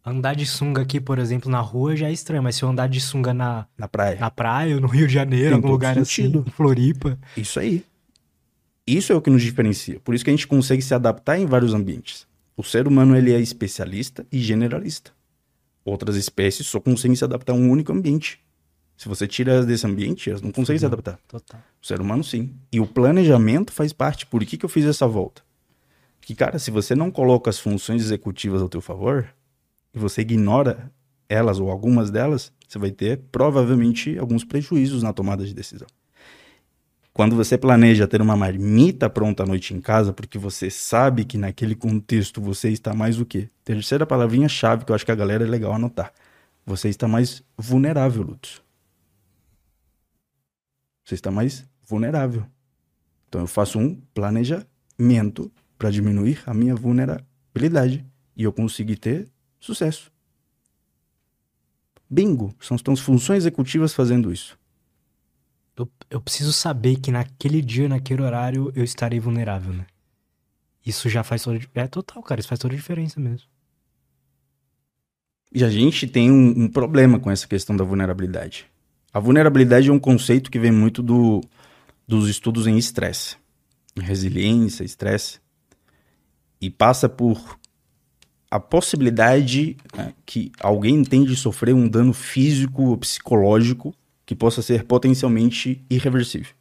Andar 0.04 0.34
de 0.34 0.46
sunga 0.46 0.80
aqui, 0.80 1.00
por 1.00 1.18
exemplo, 1.18 1.50
na 1.50 1.60
rua 1.60 1.94
já 1.94 2.08
é 2.08 2.12
estranho, 2.12 2.42
mas 2.42 2.56
se 2.56 2.62
eu 2.62 2.68
andar 2.68 2.88
de 2.88 3.00
sunga 3.00 3.34
na, 3.34 3.66
na 3.76 3.86
praia, 3.86 4.18
na 4.18 4.30
praia, 4.30 4.80
no 4.80 4.86
Rio 4.86 5.06
de 5.06 5.12
Janeiro, 5.12 5.50
em 5.50 5.54
algum 5.56 5.70
lugar 5.70 5.98
assim, 5.98 6.22
sentido. 6.22 6.40
assim, 6.40 6.50
Floripa. 6.50 7.18
Isso 7.36 7.60
aí. 7.60 7.84
Isso 8.86 9.12
é 9.12 9.16
o 9.16 9.20
que 9.20 9.28
nos 9.28 9.42
diferencia. 9.42 10.00
Por 10.00 10.14
isso 10.14 10.24
que 10.24 10.30
a 10.30 10.32
gente 10.32 10.46
consegue 10.46 10.80
se 10.80 10.94
adaptar 10.94 11.38
em 11.38 11.44
vários 11.44 11.74
ambientes. 11.74 12.26
O 12.56 12.62
ser 12.62 12.88
humano 12.88 13.14
ele 13.14 13.34
é 13.34 13.40
especialista 13.40 14.26
e 14.32 14.38
generalista. 14.38 15.12
Outras 15.88 16.16
espécies 16.16 16.66
só 16.66 16.78
conseguem 16.78 17.16
se 17.16 17.24
adaptar 17.24 17.54
a 17.54 17.56
um 17.56 17.70
único 17.70 17.92
ambiente. 17.92 18.38
Se 18.94 19.08
você 19.08 19.26
tira 19.26 19.64
desse 19.64 19.86
ambiente, 19.86 20.28
elas 20.28 20.42
não 20.42 20.50
conseguem 20.50 20.76
uhum. 20.76 20.80
se 20.80 20.86
adaptar. 20.86 21.18
Total. 21.26 21.60
O 21.80 21.86
ser 21.86 21.98
humano, 21.98 22.22
sim. 22.22 22.54
E 22.70 22.78
o 22.78 22.86
planejamento 22.86 23.72
faz 23.72 23.90
parte. 23.90 24.26
Por 24.26 24.44
que, 24.44 24.58
que 24.58 24.64
eu 24.66 24.68
fiz 24.68 24.84
essa 24.84 25.06
volta? 25.06 25.40
Que, 26.20 26.34
cara, 26.34 26.58
se 26.58 26.70
você 26.70 26.94
não 26.94 27.10
coloca 27.10 27.48
as 27.48 27.58
funções 27.58 28.02
executivas 28.02 28.60
ao 28.60 28.68
teu 28.68 28.82
favor, 28.82 29.32
e 29.94 29.98
você 29.98 30.20
ignora 30.20 30.92
elas 31.26 31.58
ou 31.58 31.70
algumas 31.70 32.10
delas, 32.10 32.52
você 32.66 32.78
vai 32.78 32.90
ter 32.90 33.18
provavelmente 33.32 34.18
alguns 34.18 34.44
prejuízos 34.44 35.02
na 35.02 35.12
tomada 35.12 35.46
de 35.46 35.54
decisão. 35.54 35.88
Quando 37.18 37.34
você 37.34 37.58
planeja 37.58 38.06
ter 38.06 38.22
uma 38.22 38.36
marmita 38.36 39.10
pronta 39.10 39.42
à 39.42 39.46
noite 39.46 39.74
em 39.74 39.80
casa, 39.80 40.12
porque 40.12 40.38
você 40.38 40.70
sabe 40.70 41.24
que 41.24 41.36
naquele 41.36 41.74
contexto 41.74 42.40
você 42.40 42.70
está 42.70 42.94
mais 42.94 43.18
o 43.18 43.26
quê? 43.26 43.50
Terceira 43.64 44.06
palavrinha 44.06 44.48
chave 44.48 44.84
que 44.84 44.92
eu 44.92 44.94
acho 44.94 45.04
que 45.04 45.10
a 45.10 45.16
galera 45.16 45.42
é 45.42 45.46
legal 45.48 45.72
anotar. 45.72 46.12
Você 46.64 46.88
está 46.88 47.08
mais 47.08 47.42
vulnerável, 47.56 48.22
Lutz. 48.22 48.62
Você 51.04 51.16
está 51.16 51.28
mais 51.28 51.68
vulnerável. 51.82 52.46
Então 53.28 53.40
eu 53.40 53.48
faço 53.48 53.80
um 53.80 54.00
planejamento 54.14 55.50
para 55.76 55.90
diminuir 55.90 56.40
a 56.46 56.54
minha 56.54 56.76
vulnerabilidade 56.76 58.06
e 58.36 58.44
eu 58.44 58.52
conseguir 58.52 58.94
ter 58.94 59.28
sucesso. 59.58 60.12
Bingo! 62.08 62.54
São 62.60 62.76
as 62.92 63.00
funções 63.00 63.38
executivas 63.38 63.92
fazendo 63.92 64.32
isso 64.32 64.56
eu, 65.78 65.88
eu 66.10 66.20
preciso 66.20 66.52
saber 66.52 66.96
que 66.96 67.10
naquele 67.10 67.62
dia, 67.62 67.88
naquele 67.88 68.22
horário, 68.22 68.72
eu 68.74 68.82
estarei 68.82 69.20
vulnerável, 69.20 69.72
né? 69.72 69.86
Isso 70.84 71.08
já 71.08 71.22
faz 71.22 71.42
toda 71.42 71.60
É 71.74 71.86
total, 71.86 72.22
cara. 72.22 72.40
Isso 72.40 72.48
faz 72.48 72.58
toda 72.58 72.74
a 72.74 72.76
diferença 72.76 73.20
mesmo. 73.20 73.46
E 75.52 75.64
a 75.64 75.70
gente 75.70 76.06
tem 76.06 76.30
um, 76.30 76.64
um, 76.64 76.68
problema 76.68 77.18
com 77.18 77.30
essa 77.30 77.46
questão 77.46 77.76
da 77.76 77.84
vulnerabilidade. 77.84 78.66
A 79.12 79.20
vulnerabilidade 79.20 79.88
é 79.88 79.92
um 79.92 79.98
conceito 79.98 80.50
que 80.50 80.58
vem 80.58 80.70
muito 80.70 81.02
do, 81.02 81.40
dos 82.06 82.28
estudos 82.28 82.66
em 82.66 82.76
estresse, 82.76 83.36
resiliência, 83.98 84.84
estresse, 84.84 85.40
e 86.60 86.68
passa 86.68 87.08
por 87.08 87.58
a 88.50 88.60
possibilidade 88.60 89.76
né, 89.96 90.12
que 90.26 90.52
alguém 90.60 90.96
entende 90.96 91.34
sofrer 91.36 91.74
um 91.74 91.88
dano 91.88 92.12
físico 92.12 92.82
ou 92.82 92.98
psicológico 92.98 93.94
que 94.28 94.34
possa 94.34 94.60
ser 94.60 94.84
potencialmente 94.84 95.82
irreversível. 95.88 96.52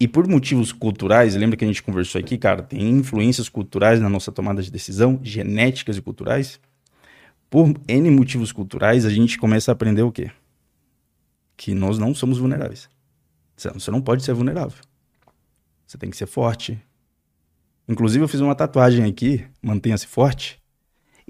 E 0.00 0.08
por 0.08 0.26
motivos 0.26 0.72
culturais, 0.72 1.36
lembra 1.36 1.54
que 1.54 1.66
a 1.66 1.68
gente 1.68 1.82
conversou 1.82 2.18
aqui, 2.18 2.38
cara, 2.38 2.62
tem 2.62 2.88
influências 2.88 3.46
culturais 3.46 4.00
na 4.00 4.08
nossa 4.08 4.32
tomada 4.32 4.62
de 4.62 4.70
decisão, 4.70 5.20
genéticas 5.22 5.98
e 5.98 6.00
culturais. 6.00 6.58
Por 7.50 7.78
N 7.86 8.10
motivos 8.10 8.52
culturais, 8.52 9.04
a 9.04 9.10
gente 9.10 9.36
começa 9.36 9.70
a 9.70 9.74
aprender 9.74 10.00
o 10.00 10.10
quê? 10.10 10.30
Que 11.58 11.74
nós 11.74 11.98
não 11.98 12.14
somos 12.14 12.38
vulneráveis. 12.38 12.88
Você 13.54 13.90
não 13.90 14.00
pode 14.00 14.24
ser 14.24 14.32
vulnerável. 14.32 14.78
Você 15.86 15.98
tem 15.98 16.08
que 16.08 16.16
ser 16.16 16.26
forte. 16.26 16.82
Inclusive, 17.86 18.24
eu 18.24 18.28
fiz 18.28 18.40
uma 18.40 18.54
tatuagem 18.54 19.04
aqui, 19.04 19.44
mantenha-se 19.60 20.06
forte. 20.06 20.58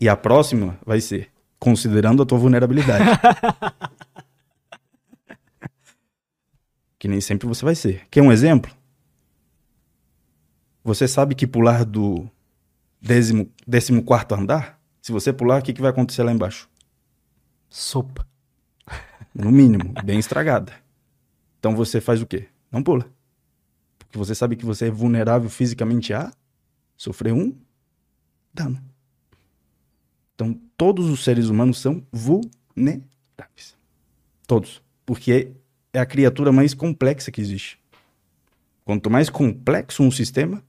E 0.01 0.09
a 0.09 0.17
próxima 0.17 0.79
vai 0.87 1.01
ser 1.01 1.33
considerando 1.59 2.23
a 2.23 2.27
tua 2.27 2.39
vulnerabilidade. 2.39 3.05
que 6.99 7.09
nem 7.09 7.21
sempre 7.21 7.47
você 7.47 7.65
vai 7.65 7.75
ser. 7.75 8.07
Quer 8.11 8.23
um 8.23 8.33
exemplo? 8.33 8.71
Você 10.85 11.07
sabe 11.07 11.35
que 11.35 11.47
pular 11.47 11.85
do 11.85 12.29
décimo, 13.01 13.51
décimo 13.67 14.03
quarto 14.03 14.35
andar, 14.35 14.79
se 15.01 15.13
você 15.13 15.33
pular, 15.33 15.61
o 15.61 15.63
que, 15.63 15.73
que 15.73 15.81
vai 15.81 15.91
acontecer 15.91 16.23
lá 16.23 16.33
embaixo? 16.33 16.69
Sopa. 17.71 18.27
No 19.35 19.51
mínimo, 19.51 19.95
bem 20.05 20.19
estragada. 20.19 20.73
Então 21.59 21.75
você 21.75 22.01
faz 22.01 22.21
o 22.21 22.27
quê? 22.27 22.49
Não 22.71 22.83
pula. 22.83 23.07
Porque 23.99 24.19
você 24.19 24.35
sabe 24.35 24.57
que 24.57 24.65
você 24.65 24.87
é 24.87 24.91
vulnerável 24.91 25.49
fisicamente 25.49 26.13
a 26.13 26.33
sofrer 26.97 27.33
um 27.33 27.57
dano. 28.53 28.83
Então 30.39 30.55
todos 30.77 31.07
os 31.11 31.25
seres 31.25 31.49
humanos 31.49 31.81
são 31.81 32.07
vulneráveis. 32.13 33.77
Todos. 34.47 34.81
Porque 35.05 35.51
é 35.93 35.99
a 35.99 36.07
criatura 36.07 36.53
mais 36.53 36.75
complexa 36.75 37.33
que 37.33 37.41
existe. 37.41 37.77
Quanto 38.85 39.11
mais 39.11 39.29
complexo 39.29 40.01
um 40.01 40.13
sistema, 40.13 40.63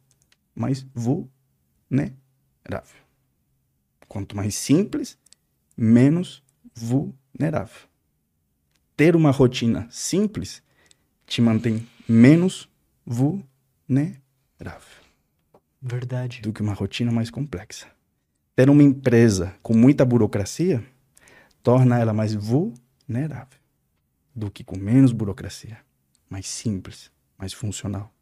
mais 0.55 0.88
vulnerável. 0.91 1.30
Quanto 4.07 4.36
mais 4.36 4.55
simples, 4.55 5.20
menos 5.78 6.43
vulnerável. 6.74 7.88
Ter 8.97 9.15
uma 9.15 9.30
rotina 9.30 9.88
simples 9.91 10.63
te 11.28 11.43
mantém 11.43 11.88
menos 12.07 12.67
vulnerável. 13.05 14.17
Verdade. 15.80 16.41
Do 16.41 16.51
que 16.51 16.63
uma 16.63 16.74
rotina 16.74 17.11
mais 17.11 17.30
complexa. 17.30 17.99
Ter 18.60 18.70
uma 18.70 18.84
empresa 18.84 19.55
com 19.64 19.74
muita 19.74 20.03
burocracia 20.03 20.84
torna 21.64 21.97
ela 21.97 22.12
mais 22.12 22.36
vulnerável 22.36 23.57
do 24.36 24.51
que 24.51 24.66
com 24.66 24.78
menos 24.78 25.14
burocracia, 25.14 25.78
mais 26.30 26.45
simples, 26.45 27.10
mais 27.38 27.53
funcional. 27.53 28.14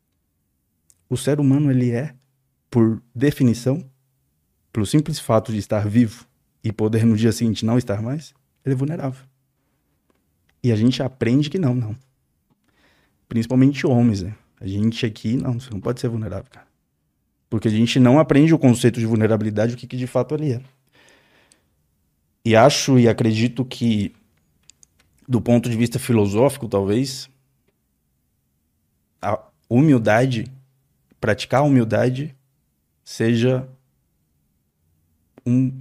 O 1.09 1.17
ser 1.17 1.39
humano 1.39 1.71
ele 1.71 1.89
é, 1.89 2.13
por 2.69 3.01
definição, 3.15 3.83
pelo 4.71 4.85
simples 4.85 5.17
fato 5.17 5.51
de 5.51 5.57
estar 5.57 5.87
vivo 5.87 6.27
e 6.63 6.71
poder 6.71 7.03
no 7.03 7.17
dia 7.17 7.31
seguinte 7.31 7.65
não 7.65 7.79
estar 7.79 7.99
mais, 7.99 8.31
ele 8.63 8.75
é 8.75 8.77
vulnerável. 8.77 9.25
E 10.61 10.71
a 10.71 10.75
gente 10.75 11.01
aprende 11.01 11.49
que 11.49 11.57
não, 11.57 11.73
não. 11.73 11.97
Principalmente 13.27 13.87
homens, 13.87 14.21
né? 14.21 14.35
A 14.61 14.67
gente 14.67 15.03
aqui, 15.03 15.35
não, 15.35 15.59
você 15.59 15.71
não 15.71 15.81
pode 15.81 15.99
ser 15.99 16.09
vulnerável, 16.09 16.51
cara. 16.51 16.66
Porque 17.49 17.67
a 17.67 17.71
gente 17.71 17.99
não 17.99 18.19
aprende 18.19 18.53
o 18.53 18.59
conceito 18.59 18.99
de 18.99 19.05
vulnerabilidade, 19.05 19.73
o 19.73 19.77
que, 19.77 19.87
que 19.87 19.97
de 19.97 20.07
fato 20.07 20.35
ali 20.35 20.53
é. 20.53 20.61
E 22.43 22.55
acho 22.55 22.97
e 22.99 23.07
acredito 23.07 23.63
que 23.65 24.13
do 25.27 25.41
ponto 25.41 25.69
de 25.69 25.75
vista 25.75 25.99
filosófico, 25.99 26.67
talvez, 26.67 27.29
a 29.21 29.39
humildade, 29.69 30.49
praticar 31.19 31.61
a 31.61 31.63
humildade, 31.63 32.33
seja 33.03 33.67
um, 35.45 35.71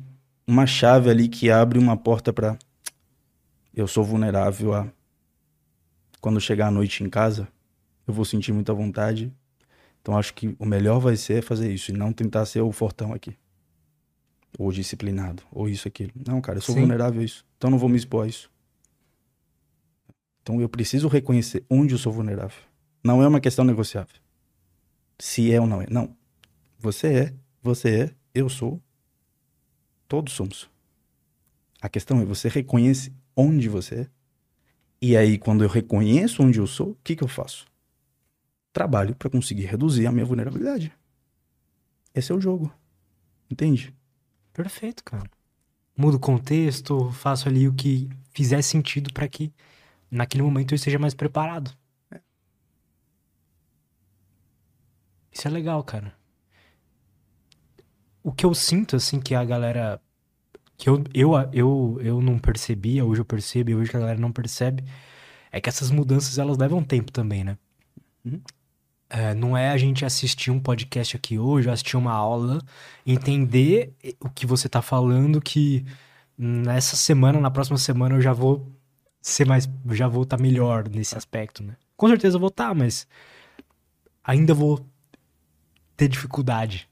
uma 0.46 0.66
chave 0.66 1.10
ali 1.10 1.28
que 1.28 1.50
abre 1.50 1.78
uma 1.78 1.96
porta 1.96 2.32
para 2.32 2.58
eu 3.74 3.86
sou 3.86 4.02
vulnerável 4.02 4.72
a 4.72 4.88
quando 6.20 6.40
chegar 6.40 6.68
à 6.68 6.70
noite 6.70 7.04
em 7.04 7.10
casa, 7.10 7.46
eu 8.06 8.12
vou 8.14 8.24
sentir 8.24 8.52
muita 8.52 8.72
vontade. 8.72 9.32
Então 10.06 10.16
acho 10.16 10.34
que 10.34 10.54
o 10.60 10.64
melhor 10.64 11.00
vai 11.00 11.16
ser 11.16 11.42
fazer 11.42 11.74
isso 11.74 11.90
e 11.90 11.92
não 11.92 12.12
tentar 12.12 12.46
ser 12.46 12.60
o 12.60 12.70
fortão 12.70 13.12
aqui. 13.12 13.36
Ou 14.56 14.70
disciplinado, 14.70 15.42
ou 15.50 15.68
isso 15.68 15.88
aquilo. 15.88 16.12
Não, 16.24 16.40
cara, 16.40 16.58
eu 16.58 16.62
sou 16.62 16.76
Sim. 16.76 16.82
vulnerável 16.82 17.20
a 17.20 17.24
isso. 17.24 17.44
Então 17.56 17.68
não 17.70 17.76
vou 17.76 17.88
me 17.88 17.96
expor 17.96 18.24
a 18.24 18.28
isso. 18.28 18.48
Então 20.40 20.60
eu 20.60 20.68
preciso 20.68 21.08
reconhecer 21.08 21.64
onde 21.68 21.92
eu 21.92 21.98
sou 21.98 22.12
vulnerável. 22.12 22.56
Não 23.02 23.20
é 23.20 23.26
uma 23.26 23.40
questão 23.40 23.64
negociável. 23.64 24.14
Se 25.18 25.52
é 25.52 25.60
ou 25.60 25.66
não 25.66 25.82
é. 25.82 25.88
Não. 25.90 26.16
Você 26.78 27.08
é, 27.08 27.34
você 27.60 28.02
é, 28.02 28.14
eu 28.32 28.48
sou. 28.48 28.80
Todos 30.06 30.34
somos. 30.34 30.70
A 31.82 31.88
questão 31.88 32.20
é 32.20 32.24
você 32.24 32.48
reconhece 32.48 33.12
onde 33.34 33.68
você 33.68 34.02
é. 34.02 34.06
E 35.02 35.16
aí, 35.16 35.36
quando 35.36 35.64
eu 35.64 35.68
reconheço 35.68 36.44
onde 36.44 36.60
eu 36.60 36.66
sou, 36.68 36.90
o 36.90 36.98
que, 37.02 37.16
que 37.16 37.24
eu 37.24 37.28
faço? 37.28 37.66
Trabalho 38.76 39.16
para 39.16 39.30
conseguir 39.30 39.64
reduzir 39.64 40.06
a 40.06 40.12
minha 40.12 40.26
vulnerabilidade. 40.26 40.92
Esse 42.14 42.30
é 42.30 42.34
o 42.34 42.40
jogo. 42.42 42.70
Entende? 43.50 43.96
Perfeito, 44.52 45.02
cara. 45.02 45.30
Mudo 45.96 46.18
o 46.18 46.20
contexto, 46.20 47.10
faço 47.12 47.48
ali 47.48 47.66
o 47.66 47.72
que 47.72 48.06
fizer 48.34 48.60
sentido 48.60 49.10
para 49.14 49.26
que 49.26 49.50
naquele 50.10 50.42
momento 50.42 50.72
eu 50.72 50.76
esteja 50.76 50.98
mais 50.98 51.14
preparado. 51.14 51.74
É. 52.10 52.20
Isso 55.32 55.48
é 55.48 55.50
legal, 55.50 55.82
cara. 55.82 56.14
O 58.22 58.30
que 58.30 58.44
eu 58.44 58.54
sinto, 58.54 58.94
assim, 58.96 59.18
que 59.18 59.34
a 59.34 59.42
galera. 59.42 59.98
Que 60.76 60.90
eu, 60.90 61.02
eu, 61.14 61.32
eu, 61.50 61.98
eu 62.02 62.20
não 62.20 62.38
percebia, 62.38 63.06
hoje 63.06 63.22
eu 63.22 63.24
percebo, 63.24 63.70
e 63.70 63.74
hoje 63.74 63.96
a 63.96 64.00
galera 64.00 64.20
não 64.20 64.32
percebe, 64.32 64.84
é 65.50 65.62
que 65.62 65.70
essas 65.70 65.90
mudanças 65.90 66.36
elas 66.36 66.58
levam 66.58 66.84
tempo 66.84 67.10
também, 67.10 67.42
né? 67.42 67.56
Uhum. 68.22 68.42
É, 69.08 69.34
não 69.34 69.56
é 69.56 69.70
a 69.70 69.76
gente 69.76 70.04
assistir 70.04 70.50
um 70.50 70.58
podcast 70.58 71.16
aqui 71.16 71.38
hoje, 71.38 71.70
assistir 71.70 71.96
uma 71.96 72.12
aula, 72.12 72.60
entender 73.06 73.94
o 74.20 74.28
que 74.28 74.44
você 74.44 74.68
tá 74.68 74.82
falando, 74.82 75.40
que 75.40 75.84
nessa 76.36 76.96
semana, 76.96 77.40
na 77.40 77.50
próxima 77.50 77.78
semana 77.78 78.16
eu 78.16 78.20
já 78.20 78.32
vou 78.32 78.66
ser 79.20 79.46
mais. 79.46 79.68
Já 79.92 80.08
vou 80.08 80.24
estar 80.24 80.36
tá 80.36 80.42
melhor 80.42 80.88
nesse 80.88 81.16
aspecto, 81.16 81.62
né? 81.62 81.76
Com 81.96 82.08
certeza 82.08 82.36
eu 82.36 82.40
vou 82.40 82.48
estar, 82.48 82.68
tá, 82.68 82.74
mas 82.74 83.06
ainda 84.24 84.52
vou 84.52 84.84
ter 85.96 86.08
dificuldade. 86.08 86.88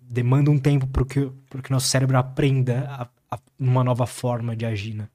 Demanda 0.00 0.50
um 0.50 0.58
tempo 0.58 0.86
para 0.86 1.04
que, 1.04 1.30
que 1.62 1.70
nosso 1.70 1.88
cérebro 1.88 2.18
aprenda 2.18 2.86
a, 2.88 3.36
a, 3.36 3.40
uma 3.58 3.82
nova 3.82 4.06
forma 4.06 4.54
de 4.54 4.66
agir, 4.66 4.94
né? 4.94 5.08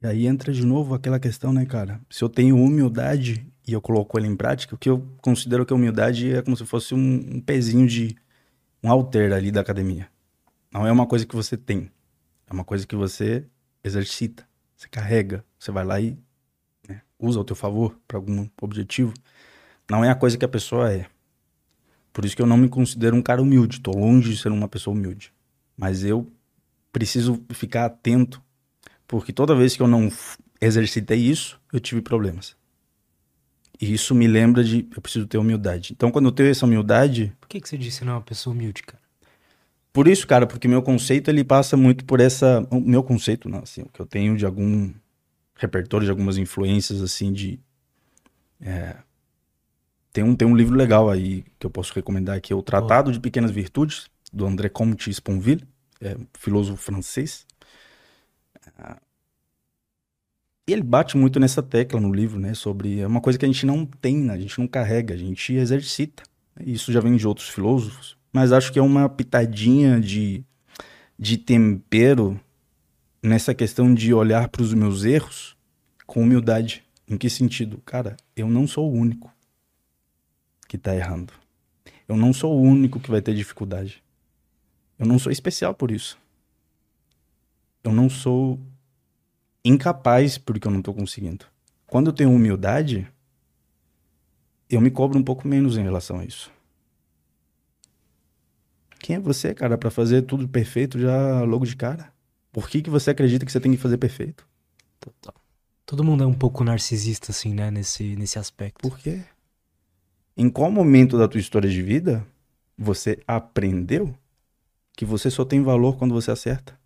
E 0.00 0.06
aí 0.06 0.26
entra 0.26 0.52
de 0.52 0.64
novo 0.64 0.94
aquela 0.94 1.18
questão, 1.18 1.52
né, 1.52 1.66
cara? 1.66 2.00
Se 2.08 2.22
eu 2.22 2.28
tenho 2.28 2.56
humildade 2.56 3.46
e 3.68 3.74
eu 3.74 3.82
coloco 3.82 4.16
ela 4.16 4.26
em 4.26 4.34
prática, 4.34 4.74
o 4.74 4.78
que 4.78 4.88
eu 4.88 5.06
considero 5.20 5.66
que 5.66 5.72
a 5.74 5.76
humildade 5.76 6.32
é 6.32 6.40
como 6.40 6.56
se 6.56 6.64
fosse 6.64 6.94
um, 6.94 7.36
um 7.36 7.38
pezinho 7.38 7.86
de 7.86 8.16
um 8.82 8.90
alter 8.90 9.30
ali 9.30 9.52
da 9.52 9.60
academia. 9.60 10.08
Não 10.72 10.86
é 10.86 10.90
uma 10.90 11.06
coisa 11.06 11.26
que 11.26 11.36
você 11.36 11.54
tem, 11.54 11.90
é 12.46 12.52
uma 12.52 12.64
coisa 12.64 12.86
que 12.86 12.96
você 12.96 13.44
exercita. 13.84 14.48
Você 14.74 14.88
carrega, 14.88 15.44
você 15.58 15.70
vai 15.70 15.84
lá 15.84 16.00
e 16.00 16.16
né, 16.88 17.02
usa 17.18 17.38
ao 17.38 17.44
teu 17.44 17.54
favor 17.54 17.98
para 18.08 18.16
algum 18.16 18.48
objetivo. 18.62 19.12
Não 19.90 20.02
é 20.02 20.08
a 20.08 20.14
coisa 20.14 20.38
que 20.38 20.44
a 20.44 20.48
pessoa 20.48 20.90
é. 20.90 21.06
Por 22.10 22.24
isso 22.24 22.34
que 22.34 22.40
eu 22.40 22.46
não 22.46 22.56
me 22.56 22.70
considero 22.70 23.16
um 23.16 23.22
cara 23.22 23.42
humilde. 23.42 23.76
Estou 23.76 23.94
longe 23.94 24.30
de 24.30 24.38
ser 24.38 24.50
uma 24.50 24.68
pessoa 24.68 24.96
humilde. 24.96 25.32
Mas 25.76 26.04
eu 26.04 26.30
preciso 26.90 27.44
ficar 27.50 27.84
atento, 27.84 28.42
porque 29.06 29.32
toda 29.32 29.54
vez 29.54 29.76
que 29.76 29.82
eu 29.82 29.88
não 29.88 30.10
exercitei 30.60 31.18
isso, 31.18 31.60
eu 31.72 31.80
tive 31.80 32.00
problemas. 32.00 32.57
E 33.80 33.92
isso 33.92 34.14
me 34.14 34.26
lembra 34.26 34.64
de 34.64 34.88
eu 34.94 35.00
preciso 35.00 35.26
ter 35.26 35.38
humildade. 35.38 35.92
Então, 35.92 36.10
quando 36.10 36.26
eu 36.26 36.32
tenho 36.32 36.50
essa 36.50 36.66
humildade. 36.66 37.32
Por 37.40 37.48
que, 37.48 37.60
que 37.60 37.68
você 37.68 37.78
disse 37.78 38.04
não 38.04 38.14
é 38.14 38.16
uma 38.16 38.22
pessoa 38.22 38.54
humilde, 38.54 38.82
cara? 38.82 39.02
Por 39.92 40.06
isso, 40.06 40.26
cara, 40.26 40.46
porque 40.46 40.68
meu 40.68 40.82
conceito 40.82 41.28
ele 41.28 41.44
passa 41.44 41.76
muito 41.76 42.04
por 42.04 42.20
essa. 42.20 42.66
O 42.70 42.80
meu 42.80 43.02
conceito, 43.02 43.48
não, 43.48 43.60
assim, 43.60 43.82
o 43.82 43.88
que 43.88 44.00
eu 44.00 44.06
tenho 44.06 44.36
de 44.36 44.44
algum 44.44 44.92
repertório, 45.54 46.04
de 46.04 46.10
algumas 46.10 46.36
influências, 46.36 47.02
assim, 47.02 47.32
de. 47.32 47.60
É, 48.60 48.96
tem, 50.12 50.24
um, 50.24 50.34
tem 50.34 50.46
um 50.46 50.56
livro 50.56 50.76
legal 50.76 51.08
aí 51.08 51.44
que 51.58 51.66
eu 51.66 51.70
posso 51.70 51.92
recomendar 51.94 52.36
aqui, 52.36 52.52
é 52.52 52.56
o 52.56 52.62
Tratado 52.62 53.10
oh. 53.10 53.12
de 53.12 53.20
Pequenas 53.20 53.50
Virtudes, 53.50 54.08
do 54.32 54.46
André 54.46 54.68
Comte 54.68 55.10
Sponville, 55.10 55.64
é, 56.00 56.16
filósofo 56.34 56.82
francês. 56.82 57.46
Ele 60.68 60.82
bate 60.82 61.16
muito 61.16 61.40
nessa 61.40 61.62
tecla 61.62 62.00
no 62.00 62.12
livro, 62.12 62.38
né? 62.38 62.54
Sobre. 62.54 63.00
É 63.00 63.06
uma 63.06 63.20
coisa 63.20 63.38
que 63.38 63.44
a 63.44 63.48
gente 63.48 63.64
não 63.64 63.86
tem, 63.86 64.16
né? 64.16 64.34
a 64.34 64.38
gente 64.38 64.58
não 64.58 64.68
carrega, 64.68 65.14
a 65.14 65.16
gente 65.16 65.54
exercita. 65.54 66.22
Isso 66.60 66.92
já 66.92 67.00
vem 67.00 67.16
de 67.16 67.26
outros 67.26 67.48
filósofos 67.48 68.18
mas 68.32 68.52
acho 68.52 68.72
que 68.72 68.78
é 68.78 68.82
uma 68.82 69.08
pitadinha 69.08 70.00
de, 70.00 70.44
de 71.18 71.36
tempero 71.36 72.38
nessa 73.22 73.54
questão 73.54 73.92
de 73.92 74.12
olhar 74.12 74.48
para 74.48 74.62
os 74.62 74.74
meus 74.74 75.04
erros 75.04 75.56
com 76.06 76.22
humildade. 76.22 76.84
Em 77.08 77.16
que 77.16 77.30
sentido? 77.30 77.80
Cara, 77.84 78.16
eu 78.36 78.48
não 78.48 78.66
sou 78.66 78.90
o 78.90 78.94
único 78.94 79.32
que 80.68 80.76
está 80.76 80.94
errando. 80.94 81.32
Eu 82.06 82.16
não 82.16 82.32
sou 82.32 82.54
o 82.54 82.60
único 82.60 83.00
que 83.00 83.10
vai 83.10 83.22
ter 83.22 83.34
dificuldade. 83.34 84.02
Eu 84.98 85.06
não 85.06 85.18
sou 85.18 85.32
especial 85.32 85.74
por 85.74 85.90
isso. 85.90 86.18
Eu 87.82 87.92
não 87.92 88.10
sou 88.10 88.60
incapaz 89.68 90.38
porque 90.38 90.66
eu 90.66 90.72
não 90.72 90.78
estou 90.78 90.94
conseguindo. 90.94 91.46
Quando 91.86 92.08
eu 92.08 92.12
tenho 92.12 92.32
humildade, 92.32 93.06
eu 94.68 94.80
me 94.80 94.90
cobro 94.90 95.18
um 95.18 95.22
pouco 95.22 95.46
menos 95.46 95.76
em 95.76 95.82
relação 95.82 96.18
a 96.18 96.24
isso. 96.24 96.50
Quem 99.00 99.16
é 99.16 99.20
você, 99.20 99.54
cara, 99.54 99.78
para 99.78 99.90
fazer 99.90 100.22
tudo 100.22 100.48
perfeito 100.48 100.98
já 100.98 101.42
logo 101.42 101.64
de 101.64 101.76
cara? 101.76 102.12
Por 102.52 102.68
que, 102.68 102.82
que 102.82 102.90
você 102.90 103.10
acredita 103.10 103.46
que 103.46 103.52
você 103.52 103.60
tem 103.60 103.72
que 103.72 103.78
fazer 103.78 103.96
perfeito? 103.96 104.46
Total. 104.98 105.34
Todo 105.86 106.04
mundo 106.04 106.24
é 106.24 106.26
um 106.26 106.34
pouco 106.34 106.64
narcisista, 106.64 107.30
assim, 107.30 107.54
né, 107.54 107.70
nesse, 107.70 108.16
nesse 108.16 108.38
aspecto. 108.38 108.82
Por 108.82 108.98
quê? 108.98 109.22
Em 110.36 110.50
qual 110.50 110.70
momento 110.70 111.16
da 111.16 111.26
tua 111.26 111.40
história 111.40 111.70
de 111.70 111.82
vida 111.82 112.26
você 112.76 113.18
aprendeu 113.26 114.14
que 114.96 115.04
você 115.04 115.30
só 115.30 115.44
tem 115.44 115.62
valor 115.62 115.96
quando 115.96 116.12
você 116.12 116.30
acerta? 116.30 116.77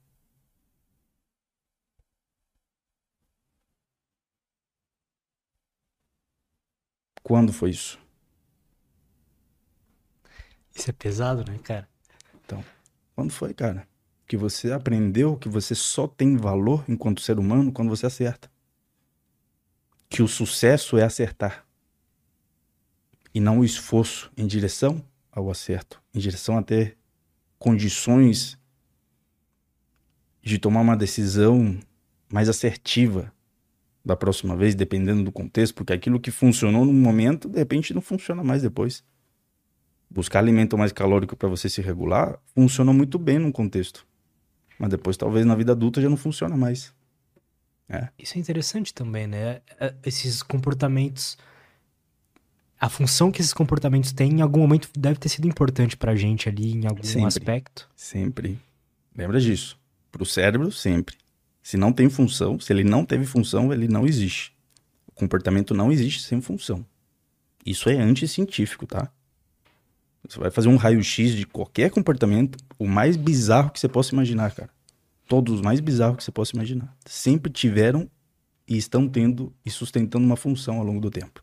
Quando 7.23 7.53
foi 7.53 7.71
isso? 7.71 7.99
Isso 10.75 10.91
é 10.91 10.93
pesado, 10.93 11.45
né, 11.51 11.59
cara? 11.59 11.89
Então, 12.45 12.65
quando 13.15 13.31
foi, 13.31 13.55
cara? 13.55 13.87
Que 14.27 14.37
você 14.37 14.73
aprendeu 14.73 15.37
que 15.37 15.49
você 15.49 15.75
só 15.75 16.09
tem 16.09 16.37
valor 16.37 16.85
enquanto 16.89 17.21
ser 17.21 17.39
humano 17.39 17.73
quando 17.73 17.91
você 17.91 18.07
acerta. 18.07 18.51
Que 20.09 20.23
o 20.23 20.29
sucesso 20.29 20.97
é 20.97 21.05
acertar. 21.05 21.67
E 23.35 23.41
não 23.41 23.61
o 23.61 23.65
esforço 23.65 24.31
em 24.37 24.47
direção 24.47 25.05
ao 25.31 25.51
acerto, 25.51 26.03
em 26.13 26.19
direção 26.19 26.59
a 26.59 26.63
ter 26.63 26.99
condições 27.59 28.59
de 30.43 30.59
tomar 30.59 30.81
uma 30.81 30.97
decisão 30.97 31.79
mais 32.31 32.49
assertiva 32.49 33.33
da 34.05 34.17
próxima 34.17 34.57
vez, 34.57 34.75
dependendo 34.75 35.23
do 35.23 35.33
contexto, 35.33 35.75
porque 35.75 35.93
aquilo 35.93 36.19
que 36.19 36.31
funcionou 36.31 36.85
no 36.85 36.93
momento, 36.93 37.49
de 37.49 37.59
repente 37.59 37.95
não 37.95 38.01
funciona 38.01 38.43
mais 38.43 38.63
depois. 38.63 39.05
Buscar 40.11 40.41
alimento 40.41 40.77
mais 40.77 40.93
calórico 40.93 41.37
para 41.37 41.49
você 41.49 41.69
se 41.69 41.81
regular 41.81 42.39
funciona 42.55 42.93
muito 42.93 43.19
bem 43.19 43.39
num 43.39 43.53
contexto, 43.53 44.07
mas 44.79 44.91
depois 44.91 45.17
talvez 45.17 45.47
na 45.47 45.55
vida 45.55 45.73
adulta 45.73 46.01
já 46.01 46.09
não 46.09 46.17
funciona 46.17 46.57
mais. 46.57 46.93
É. 47.89 48.09
Isso 48.19 48.37
é 48.37 48.41
interessante 48.41 48.93
também, 48.93 49.27
né? 49.27 49.61
É, 49.79 49.95
esses 50.05 50.43
comportamentos, 50.43 51.39
a 52.81 52.89
função 52.89 53.31
que 53.31 53.41
esses 53.41 53.53
comportamentos 53.53 54.13
têm, 54.13 54.39
em 54.39 54.41
algum 54.43 54.61
momento 54.61 54.89
deve 54.99 55.19
ter 55.19 55.29
sido 55.29 55.47
importante 55.47 55.97
pra 55.97 56.17
gente 56.17 56.49
ali, 56.49 56.73
em 56.73 56.87
algum 56.87 57.03
sempre, 57.03 57.29
aspecto. 57.29 57.89
Sempre. 57.95 58.59
Lembra 59.17 59.41
disso. 59.41 59.79
Pro 60.11 60.25
cérebro, 60.27 60.73
sempre. 60.73 61.17
Se 61.63 61.77
não 61.77 61.93
tem 61.93 62.11
função, 62.11 62.59
se 62.59 62.73
ele 62.73 62.83
não 62.83 63.05
teve 63.05 63.25
função, 63.25 63.73
ele 63.73 63.87
não 63.87 64.07
existe. 64.07 64.53
O 65.07 65.13
comportamento 65.13 65.73
não 65.75 65.93
existe 65.93 66.23
sem 66.23 66.41
função. 66.41 66.85
Isso 67.65 67.89
é 67.89 67.97
anticientífico, 67.97 68.87
tá? 68.87 69.11
Você 70.29 70.39
vai 70.39 70.51
fazer 70.51 70.69
um 70.69 70.77
raio-x 70.77 71.35
de 71.35 71.47
qualquer 71.47 71.91
comportamento, 71.91 72.59
o 72.79 72.87
mais 72.87 73.17
bizarro 73.17 73.71
que 73.71 73.79
você 73.79 73.89
possa 73.89 74.15
imaginar, 74.15 74.53
cara. 74.55 74.71
Todos 75.29 75.55
os 75.55 75.61
mais 75.61 75.81
bizarros 75.81 76.17
que 76.17 76.25
você 76.25 76.33
possa 76.33 76.55
imaginar. 76.55 76.97
Sempre 77.07 77.51
tiveram 77.51 78.11
e 78.67 78.77
estão 78.77 79.09
tendo 79.09 79.53
e 79.65 79.71
sustentando 79.71 80.25
uma 80.25 80.37
função 80.37 80.79
ao 80.79 80.85
longo 80.85 81.01
do 81.01 81.11
tempo. 81.11 81.43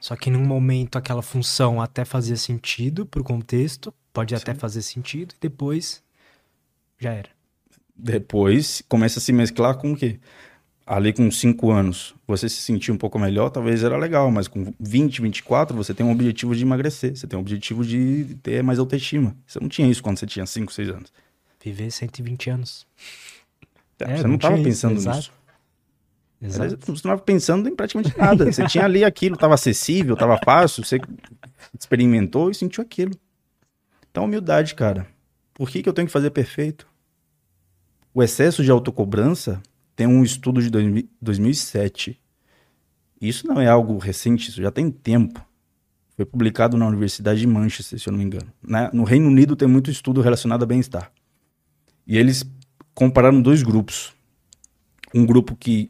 Só 0.00 0.16
que 0.16 0.30
num 0.30 0.44
momento 0.44 0.96
aquela 0.96 1.22
função 1.22 1.80
até 1.80 2.04
fazia 2.04 2.36
sentido 2.36 3.04
pro 3.04 3.24
contexto, 3.24 3.92
pode 4.12 4.34
Sim. 4.34 4.42
até 4.42 4.54
fazer 4.54 4.82
sentido, 4.82 5.34
e 5.34 5.40
depois 5.40 6.02
já 6.98 7.12
era 7.12 7.37
depois 7.98 8.82
começa 8.88 9.18
a 9.18 9.22
se 9.22 9.32
mesclar 9.32 9.76
com 9.76 9.92
o 9.92 9.96
quê? 9.96 10.20
Ali 10.86 11.12
com 11.12 11.30
5 11.30 11.70
anos, 11.70 12.14
você 12.26 12.48
se 12.48 12.62
sentir 12.62 12.92
um 12.92 12.96
pouco 12.96 13.18
melhor, 13.18 13.50
talvez 13.50 13.82
era 13.82 13.98
legal, 13.98 14.30
mas 14.30 14.48
com 14.48 14.72
20, 14.80 15.20
24, 15.20 15.76
você 15.76 15.92
tem 15.92 16.06
um 16.06 16.10
objetivo 16.10 16.56
de 16.56 16.62
emagrecer, 16.62 17.14
você 17.14 17.26
tem 17.26 17.36
um 17.36 17.42
objetivo 17.42 17.84
de 17.84 18.36
ter 18.42 18.62
mais 18.62 18.78
autoestima. 18.78 19.36
Você 19.46 19.60
não 19.60 19.68
tinha 19.68 19.90
isso 19.90 20.02
quando 20.02 20.18
você 20.18 20.26
tinha 20.26 20.46
5, 20.46 20.72
6 20.72 20.88
anos. 20.88 21.12
Viver 21.62 21.90
120 21.90 22.50
anos. 22.50 22.86
É, 23.98 24.16
você 24.16 24.26
não 24.26 24.36
estava 24.36 24.56
pensando 24.62 24.96
isso, 24.96 25.10
nisso. 25.10 25.32
Exato. 26.40 26.78
Você 26.80 26.90
não 26.92 26.94
estava 26.94 27.20
pensando 27.20 27.68
em 27.68 27.74
praticamente 27.74 28.16
nada. 28.16 28.50
Você 28.50 28.66
tinha 28.66 28.84
ali 28.84 29.04
aquilo, 29.04 29.34
estava 29.34 29.54
acessível, 29.54 30.14
estava 30.14 30.38
fácil, 30.42 30.84
você 30.84 31.00
experimentou 31.78 32.50
e 32.50 32.54
sentiu 32.54 32.82
aquilo. 32.82 33.12
Então, 34.10 34.24
humildade, 34.24 34.74
cara. 34.74 35.06
Por 35.52 35.68
que, 35.68 35.82
que 35.82 35.88
eu 35.88 35.92
tenho 35.92 36.06
que 36.06 36.12
fazer 36.12 36.30
perfeito? 36.30 36.86
O 38.18 38.22
excesso 38.24 38.64
de 38.64 38.70
autocobrança 38.72 39.62
tem 39.94 40.04
um 40.04 40.24
estudo 40.24 40.60
de 40.60 40.68
2007. 41.22 42.20
Isso 43.20 43.46
não 43.46 43.60
é 43.60 43.68
algo 43.68 43.96
recente, 43.96 44.50
isso 44.50 44.60
já 44.60 44.72
tem 44.72 44.90
tempo. 44.90 45.40
Foi 46.16 46.24
publicado 46.24 46.76
na 46.76 46.88
Universidade 46.88 47.38
de 47.38 47.46
Manchester, 47.46 47.96
se 47.96 48.08
eu 48.08 48.10
não 48.10 48.18
me 48.18 48.24
engano. 48.24 48.52
no 48.92 49.04
Reino 49.04 49.28
Unido 49.28 49.54
tem 49.54 49.68
muito 49.68 49.88
estudo 49.88 50.20
relacionado 50.20 50.64
a 50.64 50.66
bem-estar. 50.66 51.12
E 52.04 52.18
eles 52.18 52.44
compararam 52.92 53.40
dois 53.40 53.62
grupos. 53.62 54.12
Um 55.14 55.24
grupo 55.24 55.54
que 55.54 55.88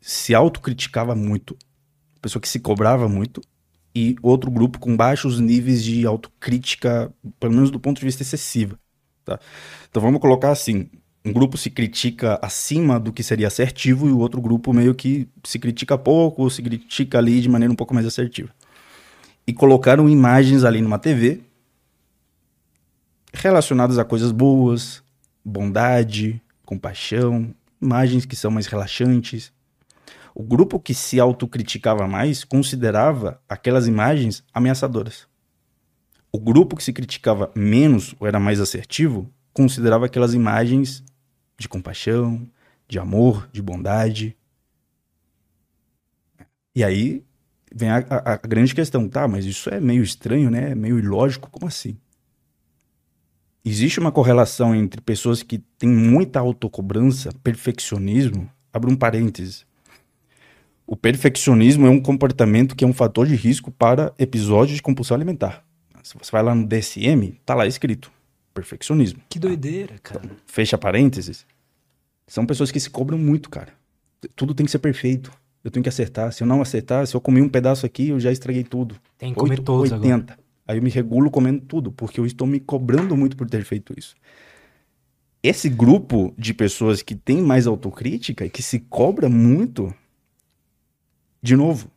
se 0.00 0.34
autocriticava 0.34 1.14
muito, 1.14 1.56
pessoa 2.20 2.42
que 2.42 2.48
se 2.48 2.58
cobrava 2.58 3.08
muito, 3.08 3.40
e 3.94 4.16
outro 4.20 4.50
grupo 4.50 4.80
com 4.80 4.96
baixos 4.96 5.38
níveis 5.38 5.84
de 5.84 6.04
autocrítica, 6.04 7.14
pelo 7.38 7.52
menos 7.52 7.70
do 7.70 7.78
ponto 7.78 8.00
de 8.00 8.04
vista 8.04 8.24
excessiva. 8.24 8.76
Tá? 9.24 9.38
Então 9.88 10.02
vamos 10.02 10.20
colocar 10.20 10.50
assim: 10.50 10.88
um 11.24 11.32
grupo 11.32 11.58
se 11.58 11.70
critica 11.70 12.38
acima 12.40 12.98
do 12.98 13.12
que 13.12 13.22
seria 13.22 13.46
assertivo 13.46 14.08
e 14.08 14.12
o 14.12 14.18
outro 14.18 14.40
grupo 14.40 14.72
meio 14.72 14.94
que 14.94 15.28
se 15.44 15.58
critica 15.58 15.98
pouco 15.98 16.42
ou 16.42 16.50
se 16.50 16.62
critica 16.62 17.18
ali 17.18 17.40
de 17.40 17.48
maneira 17.48 17.72
um 17.72 17.76
pouco 17.76 17.94
mais 17.94 18.06
assertiva. 18.06 18.50
E 19.46 19.52
colocaram 19.52 20.08
imagens 20.08 20.64
ali 20.64 20.80
numa 20.80 20.98
TV 20.98 21.40
relacionadas 23.32 23.98
a 23.98 24.04
coisas 24.04 24.32
boas, 24.32 25.02
bondade, 25.44 26.40
compaixão, 26.64 27.54
imagens 27.80 28.24
que 28.24 28.36
são 28.36 28.50
mais 28.50 28.66
relaxantes. 28.66 29.52
O 30.34 30.42
grupo 30.42 30.78
que 30.78 30.94
se 30.94 31.18
autocriticava 31.18 32.06
mais 32.06 32.44
considerava 32.44 33.40
aquelas 33.48 33.86
imagens 33.86 34.44
ameaçadoras. 34.54 35.29
O 36.32 36.38
grupo 36.38 36.76
que 36.76 36.84
se 36.84 36.92
criticava 36.92 37.50
menos 37.54 38.14
ou 38.20 38.26
era 38.26 38.38
mais 38.38 38.60
assertivo 38.60 39.28
considerava 39.52 40.06
aquelas 40.06 40.32
imagens 40.32 41.02
de 41.58 41.68
compaixão, 41.68 42.48
de 42.88 42.98
amor, 42.98 43.48
de 43.52 43.60
bondade. 43.60 44.36
E 46.74 46.84
aí 46.84 47.24
vem 47.72 47.90
a, 47.90 47.98
a, 47.98 48.32
a, 48.34 48.36
grande 48.36 48.74
questão, 48.74 49.08
tá? 49.08 49.26
Mas 49.26 49.44
isso 49.44 49.68
é 49.70 49.80
meio 49.80 50.02
estranho, 50.02 50.50
né? 50.50 50.70
É 50.70 50.74
meio 50.74 50.98
ilógico, 50.98 51.50
como 51.50 51.66
assim? 51.66 51.96
Existe 53.64 54.00
uma 54.00 54.10
correlação 54.10 54.74
entre 54.74 55.00
pessoas 55.00 55.42
que 55.42 55.58
têm 55.58 55.90
muita 55.90 56.40
autocobrança, 56.40 57.30
perfeccionismo. 57.42 58.50
Abre 58.72 58.90
um 58.90 58.96
parêntese. 58.96 59.64
O 60.86 60.96
perfeccionismo 60.96 61.86
é 61.86 61.90
um 61.90 62.00
comportamento 62.00 62.74
que 62.74 62.84
é 62.84 62.86
um 62.86 62.92
fator 62.92 63.26
de 63.26 63.36
risco 63.36 63.70
para 63.70 64.14
episódios 64.18 64.76
de 64.76 64.82
compulsão 64.82 65.14
alimentar. 65.14 65.64
Se 66.02 66.14
você 66.18 66.30
vai 66.30 66.42
lá 66.42 66.54
no 66.54 66.66
DSM, 66.66 67.38
tá 67.44 67.54
lá 67.54 67.66
escrito 67.66 68.10
perfeccionismo. 68.52 69.20
Que 69.28 69.38
doideira, 69.38 69.98
cara. 70.02 70.20
Então, 70.24 70.36
fecha 70.46 70.76
parênteses. 70.76 71.46
São 72.26 72.46
pessoas 72.46 72.70
que 72.70 72.78
se 72.78 72.90
cobram 72.90 73.18
muito, 73.18 73.50
cara. 73.50 73.72
Tudo 74.36 74.54
tem 74.54 74.66
que 74.66 74.72
ser 74.72 74.78
perfeito. 74.78 75.32
Eu 75.62 75.70
tenho 75.70 75.82
que 75.82 75.88
acertar. 75.88 76.32
Se 76.32 76.42
eu 76.42 76.46
não 76.46 76.62
acertar, 76.62 77.06
se 77.06 77.14
eu 77.14 77.20
comer 77.20 77.42
um 77.42 77.48
pedaço 77.48 77.84
aqui, 77.84 78.08
eu 78.08 78.20
já 78.20 78.30
estraguei 78.30 78.64
tudo. 78.64 78.96
Tem 79.18 79.32
que 79.32 79.38
comer 79.38 79.54
8, 79.54 79.62
todos 79.62 79.92
80. 79.92 80.32
Agora. 80.32 80.38
Aí 80.66 80.78
eu 80.78 80.82
me 80.82 80.90
regulo 80.90 81.30
comendo 81.30 81.60
tudo, 81.62 81.90
porque 81.90 82.20
eu 82.20 82.26
estou 82.26 82.46
me 82.46 82.60
cobrando 82.60 83.16
muito 83.16 83.36
por 83.36 83.48
ter 83.48 83.64
feito 83.64 83.92
isso. 83.98 84.14
Esse 85.42 85.68
grupo 85.68 86.32
de 86.38 86.54
pessoas 86.54 87.02
que 87.02 87.14
tem 87.14 87.42
mais 87.42 87.66
autocrítica 87.66 88.44
e 88.44 88.50
que 88.50 88.62
se 88.62 88.78
cobra 88.78 89.28
muito, 89.28 89.92
de 91.42 91.56
novo, 91.56 91.90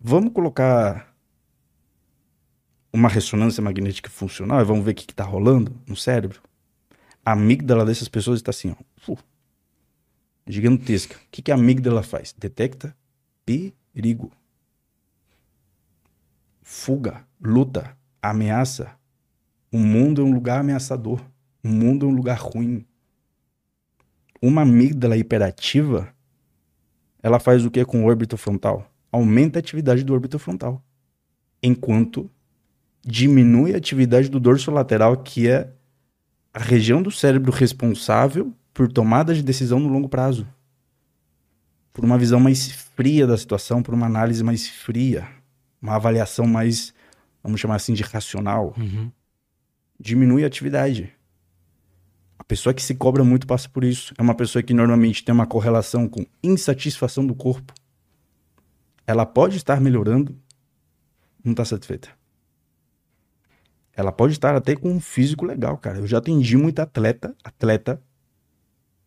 vamos 0.00 0.32
colocar 0.32 1.11
uma 2.92 3.08
ressonância 3.08 3.62
magnética 3.62 4.10
funcional 4.10 4.60
e 4.60 4.64
vamos 4.64 4.84
ver 4.84 4.90
o 4.92 4.94
que 4.94 5.10
está 5.10 5.24
rolando 5.24 5.74
no 5.86 5.96
cérebro. 5.96 6.42
A 7.24 7.32
amígdala 7.32 7.84
dessas 7.84 8.08
pessoas 8.08 8.40
está 8.40 8.50
assim, 8.50 8.70
ó, 8.70 9.16
gigantesca. 10.46 11.16
O 11.16 11.18
que, 11.30 11.42
que 11.42 11.52
a 11.52 11.54
amígdala 11.54 12.02
faz? 12.02 12.34
Detecta 12.36 12.94
perigo. 13.44 14.30
Fuga, 16.62 17.26
luta, 17.40 17.96
ameaça, 18.20 18.96
O 19.70 19.78
mundo 19.78 20.20
é 20.20 20.24
um 20.24 20.32
lugar 20.32 20.60
ameaçador. 20.60 21.20
O 21.64 21.68
mundo 21.68 22.04
é 22.04 22.08
um 22.08 22.14
lugar 22.14 22.38
ruim. 22.38 22.84
Uma 24.40 24.62
amígdala 24.62 25.16
hiperativa, 25.16 26.12
ela 27.22 27.38
faz 27.38 27.64
o 27.64 27.70
que 27.70 27.84
com 27.84 28.04
o 28.04 28.06
órbito 28.06 28.36
frontal? 28.36 28.90
Aumenta 29.10 29.58
a 29.58 29.60
atividade 29.60 30.04
do 30.04 30.12
órbito 30.12 30.38
frontal. 30.38 30.84
Enquanto 31.62 32.30
diminui 33.04 33.74
a 33.74 33.78
atividade 33.78 34.28
do 34.28 34.38
dorso 34.38 34.70
lateral, 34.70 35.16
que 35.16 35.48
é 35.48 35.72
a 36.54 36.60
região 36.60 37.02
do 37.02 37.10
cérebro 37.10 37.50
responsável 37.50 38.52
por 38.72 38.90
tomada 38.90 39.34
de 39.34 39.42
decisão 39.42 39.80
no 39.80 39.88
longo 39.88 40.08
prazo. 40.08 40.46
Por 41.92 42.04
uma 42.04 42.16
visão 42.16 42.40
mais 42.40 42.70
fria 42.70 43.26
da 43.26 43.36
situação, 43.36 43.82
por 43.82 43.92
uma 43.92 44.06
análise 44.06 44.42
mais 44.42 44.68
fria, 44.68 45.28
uma 45.80 45.96
avaliação 45.96 46.46
mais, 46.46 46.94
vamos 47.42 47.60
chamar 47.60 47.76
assim, 47.76 47.92
de 47.92 48.02
racional. 48.02 48.74
Uhum. 48.78 49.10
Diminui 49.98 50.44
a 50.44 50.46
atividade. 50.46 51.12
A 52.38 52.44
pessoa 52.44 52.72
que 52.72 52.82
se 52.82 52.94
cobra 52.94 53.22
muito 53.22 53.46
passa 53.46 53.68
por 53.68 53.84
isso. 53.84 54.14
É 54.16 54.22
uma 54.22 54.34
pessoa 54.34 54.62
que 54.62 54.72
normalmente 54.72 55.24
tem 55.24 55.34
uma 55.34 55.46
correlação 55.46 56.08
com 56.08 56.24
insatisfação 56.42 57.26
do 57.26 57.34
corpo. 57.34 57.74
Ela 59.06 59.26
pode 59.26 59.56
estar 59.56 59.80
melhorando, 59.80 60.36
não 61.44 61.52
está 61.52 61.64
satisfeita. 61.64 62.21
Ela 63.94 64.10
pode 64.10 64.32
estar 64.32 64.54
até 64.56 64.74
com 64.74 64.90
um 64.90 65.00
físico 65.00 65.44
legal, 65.44 65.76
cara. 65.76 65.98
Eu 65.98 66.06
já 66.06 66.18
atendi 66.18 66.56
muita 66.56 66.82
atleta, 66.82 67.36
atleta, 67.44 68.02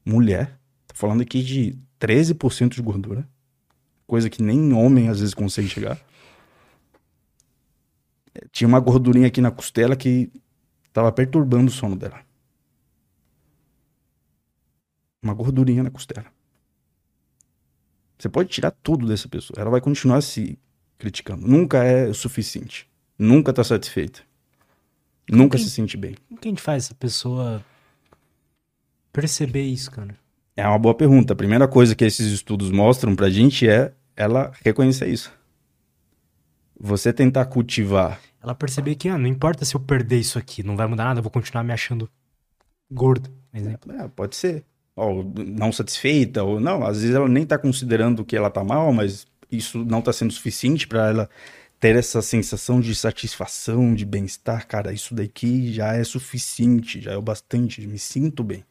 mulher. 0.06 0.60
Tô 0.88 0.96
falando 0.96 1.22
aqui 1.22 1.44
de 1.44 1.78
13% 2.00 2.76
de 2.76 2.82
gordura. 2.82 3.28
Coisa 4.06 4.30
que 4.30 4.44
nem 4.44 4.74
homem 4.74 5.10
às 5.10 5.20
vezes 5.20 5.34
consegue 5.34 5.68
chegar. 5.68 6.00
Tinha 8.52 8.68
uma 8.68 8.80
gordurinha 8.80 9.28
aqui 9.28 9.42
na 9.42 9.50
costela 9.50 9.96
que 9.96 10.32
tava 10.94 11.12
perturbando 11.12 11.72
o 11.72 11.74
sono 11.74 11.96
dela. 11.96 12.22
Uma 15.24 15.34
gordurinha 15.34 15.82
na 15.82 15.90
costela. 15.90 16.28
Você 18.18 18.30
pode 18.30 18.50
tirar 18.50 18.72
tudo 18.72 19.08
dessa 19.08 19.28
pessoa. 19.28 19.60
Ela 19.60 19.72
vai 19.72 19.82
continuar 19.82 20.22
se 20.22 20.60
criticando. 20.98 21.48
Nunca 21.48 21.84
é 21.84 22.08
o 22.08 22.14
suficiente. 22.14 22.88
Nunca 23.18 23.52
tá 23.52 23.64
satisfeita. 23.64 24.22
Nunca 25.30 25.58
Quem- 25.58 25.66
se 25.66 25.72
sente 25.72 25.98
bem. 25.98 26.16
Como 26.28 26.40
que 26.40 26.48
a 26.48 26.52
gente 26.52 26.62
faz 26.62 26.86
essa 26.86 26.96
pessoa 26.96 27.64
perceber 29.12 29.64
isso, 29.64 29.92
cara? 29.92 30.16
É 30.56 30.68
uma 30.68 30.80
boa 30.80 30.94
pergunta. 30.96 31.34
A 31.34 31.36
primeira 31.36 31.68
coisa 31.68 31.96
que 31.96 32.06
esses 32.06 32.32
estudos 32.32 32.72
mostram 32.72 33.16
pra 33.16 33.30
gente 33.30 33.68
é 33.68 33.94
ela 34.16 34.52
reconhecer 34.64 35.08
isso. 35.08 35.32
Você 36.80 37.12
tentar 37.14 37.46
cultivar. 37.46 38.20
Ela 38.42 38.54
perceber 38.54 38.96
que, 38.96 39.10
ah, 39.10 39.18
não 39.18 39.28
importa 39.28 39.66
se 39.66 39.76
eu 39.76 39.80
perder 39.80 40.20
isso 40.20 40.38
aqui, 40.38 40.62
não 40.62 40.76
vai 40.78 40.88
mudar 40.88 41.06
nada, 41.06 41.20
eu 41.20 41.24
vou 41.24 41.32
continuar 41.32 41.64
me 41.64 41.74
achando 41.74 42.10
gordo, 42.92 43.30
por 43.52 43.58
exemplo. 43.58 43.92
É, 43.94 44.08
pode 44.10 44.36
ser. 44.36 44.64
Ou 44.96 45.24
não 45.36 45.72
satisfeita, 45.72 46.44
ou 46.44 46.60
não. 46.60 46.86
Às 46.86 47.02
vezes 47.02 47.16
ela 47.16 47.28
nem 47.28 47.46
tá 47.46 47.58
considerando 47.58 48.24
que 48.24 48.36
ela 48.36 48.50
tá 48.50 48.64
mal, 48.64 48.94
mas 48.94 49.26
isso 49.52 49.84
não 49.84 50.02
tá 50.02 50.14
sendo 50.14 50.32
suficiente 50.32 50.88
pra 50.88 51.10
ela 51.10 51.30
ter 51.80 51.96
essa 51.96 52.22
sensação 52.22 52.80
de 52.80 52.96
satisfação, 52.96 53.94
de 53.94 54.06
bem-estar. 54.06 54.68
Cara, 54.68 54.94
isso 54.94 55.14
daqui 55.14 55.74
já 55.74 55.94
é 55.94 56.04
suficiente, 56.04 57.02
já 57.02 57.12
é 57.12 57.18
o 57.18 57.22
bastante, 57.22 57.86
me 57.86 58.00
sinto 58.00 58.44
bem. 58.44 58.64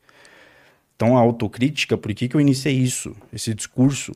Então 0.97 1.17
a 1.17 1.21
autocrítica, 1.21 1.99
por 1.99 2.15
que, 2.15 2.29
que 2.29 2.37
eu 2.37 2.41
iniciei 2.41 2.77
isso, 2.77 3.15
esse 3.33 3.53
discurso? 3.55 4.13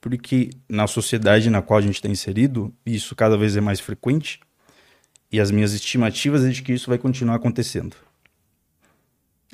Porque 0.00 0.50
na 0.68 0.86
sociedade 0.86 1.50
na 1.50 1.62
qual 1.62 1.78
a 1.78 1.82
gente 1.82 1.96
está 1.96 2.08
inserido, 2.08 2.72
isso 2.84 3.14
cada 3.14 3.36
vez 3.36 3.56
é 3.56 3.60
mais 3.60 3.80
frequente, 3.80 4.40
e 5.32 5.40
as 5.40 5.50
minhas 5.50 5.72
estimativas 5.72 6.44
é 6.44 6.50
de 6.50 6.62
que 6.62 6.72
isso 6.72 6.88
vai 6.88 6.98
continuar 6.98 7.36
acontecendo. 7.36 7.96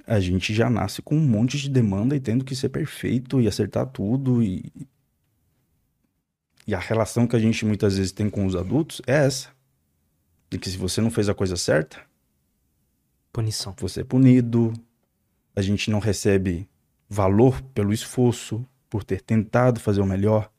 A 0.06 0.20
gente 0.20 0.54
já 0.54 0.70
nasce 0.70 1.02
com 1.02 1.16
um 1.16 1.26
monte 1.26 1.58
de 1.58 1.68
demanda 1.68 2.14
e 2.14 2.20
tendo 2.20 2.44
que 2.44 2.54
ser 2.54 2.68
perfeito 2.68 3.40
e 3.40 3.48
acertar 3.48 3.86
tudo, 3.86 4.42
e, 4.42 4.72
e 6.66 6.74
a 6.74 6.78
relação 6.78 7.26
que 7.26 7.36
a 7.36 7.38
gente 7.38 7.64
muitas 7.64 7.96
vezes 7.96 8.12
tem 8.12 8.28
com 8.28 8.44
os 8.44 8.56
adultos 8.56 9.00
é 9.06 9.24
essa. 9.24 9.48
De 10.50 10.58
que 10.58 10.68
se 10.68 10.76
você 10.76 11.00
não 11.00 11.10
fez 11.10 11.28
a 11.28 11.34
coisa 11.34 11.56
certa, 11.56 12.00
Punição. 13.32 13.74
você 13.78 14.00
é 14.00 14.04
punido, 14.04 14.72
a 15.54 15.60
gente 15.60 15.90
não 15.90 15.98
recebe 15.98 16.68
valor 17.08 17.60
pelo 17.74 17.92
esforço, 17.92 18.66
por 18.88 19.04
ter 19.04 19.20
tentado 19.20 19.78
fazer 19.78 20.00
o 20.00 20.06
melhor. 20.06 20.50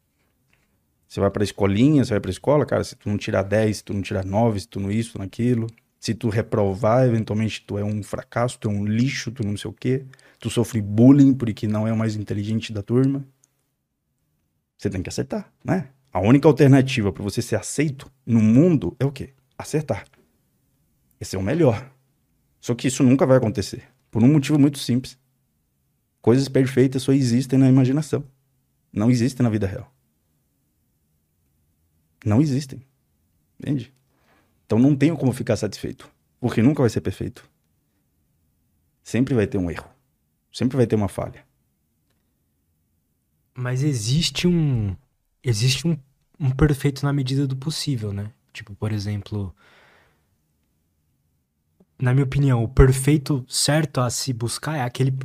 Você 1.07 1.19
vai 1.19 1.31
pra 1.31 1.43
escolinha, 1.43 2.03
você 2.03 2.11
vai 2.11 2.19
pra 2.19 2.29
escola, 2.29 2.65
cara, 2.65 2.83
se 2.83 2.95
tu 2.95 3.09
não 3.09 3.17
tirar 3.17 3.41
10, 3.41 3.77
se 3.77 3.83
tu 3.83 3.93
não 3.93 4.01
tirar 4.01 4.25
9, 4.25 4.59
se 4.59 4.67
tu 4.67 4.79
não 4.79 4.91
isso, 4.91 5.17
naquilo, 5.17 5.67
se 5.99 6.13
tu 6.13 6.29
reprovar, 6.29 7.07
eventualmente 7.07 7.61
tu 7.65 7.77
é 7.77 7.83
um 7.83 8.03
fracasso, 8.03 8.59
tu 8.59 8.69
é 8.69 8.71
um 8.71 8.85
lixo, 8.85 9.31
tu 9.31 9.45
não 9.45 9.57
sei 9.57 9.71
o 9.71 9.73
quê, 9.73 10.05
tu 10.39 10.49
sofre 10.49 10.81
bullying 10.81 11.33
porque 11.33 11.67
não 11.67 11.87
é 11.87 11.93
o 11.93 11.97
mais 11.97 12.15
inteligente 12.15 12.71
da 12.71 12.83
turma. 12.83 13.25
Você 14.77 14.89
tem 14.89 15.01
que 15.01 15.09
acertar, 15.09 15.51
né? 15.63 15.89
A 16.17 16.19
única 16.19 16.47
alternativa 16.47 17.13
para 17.13 17.21
você 17.21 17.43
ser 17.43 17.57
aceito 17.57 18.11
no 18.25 18.41
mundo 18.41 18.97
é 18.99 19.05
o 19.05 19.11
quê? 19.11 19.35
Acertar. 19.55 20.03
Esse 21.21 21.35
é 21.35 21.39
o 21.39 21.43
melhor. 21.43 21.93
Só 22.59 22.73
que 22.73 22.87
isso 22.87 23.03
nunca 23.03 23.23
vai 23.23 23.37
acontecer. 23.37 23.87
Por 24.09 24.23
um 24.23 24.27
motivo 24.27 24.57
muito 24.57 24.79
simples. 24.79 25.15
Coisas 26.19 26.47
perfeitas 26.49 27.03
só 27.03 27.11
existem 27.11 27.59
na 27.59 27.69
imaginação. 27.69 28.23
Não 28.91 29.11
existem 29.11 29.43
na 29.43 29.49
vida 29.51 29.67
real. 29.67 29.93
Não 32.25 32.41
existem. 32.41 32.81
Entende? 33.59 33.93
Então 34.65 34.79
não 34.79 34.95
tenho 34.95 35.15
como 35.15 35.31
ficar 35.31 35.55
satisfeito. 35.55 36.11
Porque 36.39 36.63
nunca 36.63 36.81
vai 36.81 36.89
ser 36.89 37.01
perfeito. 37.01 37.47
Sempre 39.03 39.35
vai 39.35 39.45
ter 39.45 39.59
um 39.59 39.69
erro. 39.69 39.87
Sempre 40.51 40.77
vai 40.77 40.87
ter 40.87 40.95
uma 40.95 41.09
falha. 41.09 41.45
Mas 43.53 43.83
existe 43.83 44.47
um. 44.47 44.95
Existe 45.43 45.87
um, 45.87 45.95
um 46.39 46.51
perfeito 46.51 47.05
na 47.05 47.13
medida 47.13 47.47
do 47.47 47.55
possível, 47.55 48.13
né? 48.13 48.31
Tipo, 48.53 48.73
por 48.75 48.91
exemplo. 48.91 49.53
Na 51.99 52.13
minha 52.13 52.25
opinião, 52.25 52.63
o 52.63 52.67
perfeito 52.67 53.43
certo 53.47 54.01
a 54.01 54.09
se 54.09 54.31
buscar 54.31 54.77
é 54.77 54.81
aquele. 54.81 55.17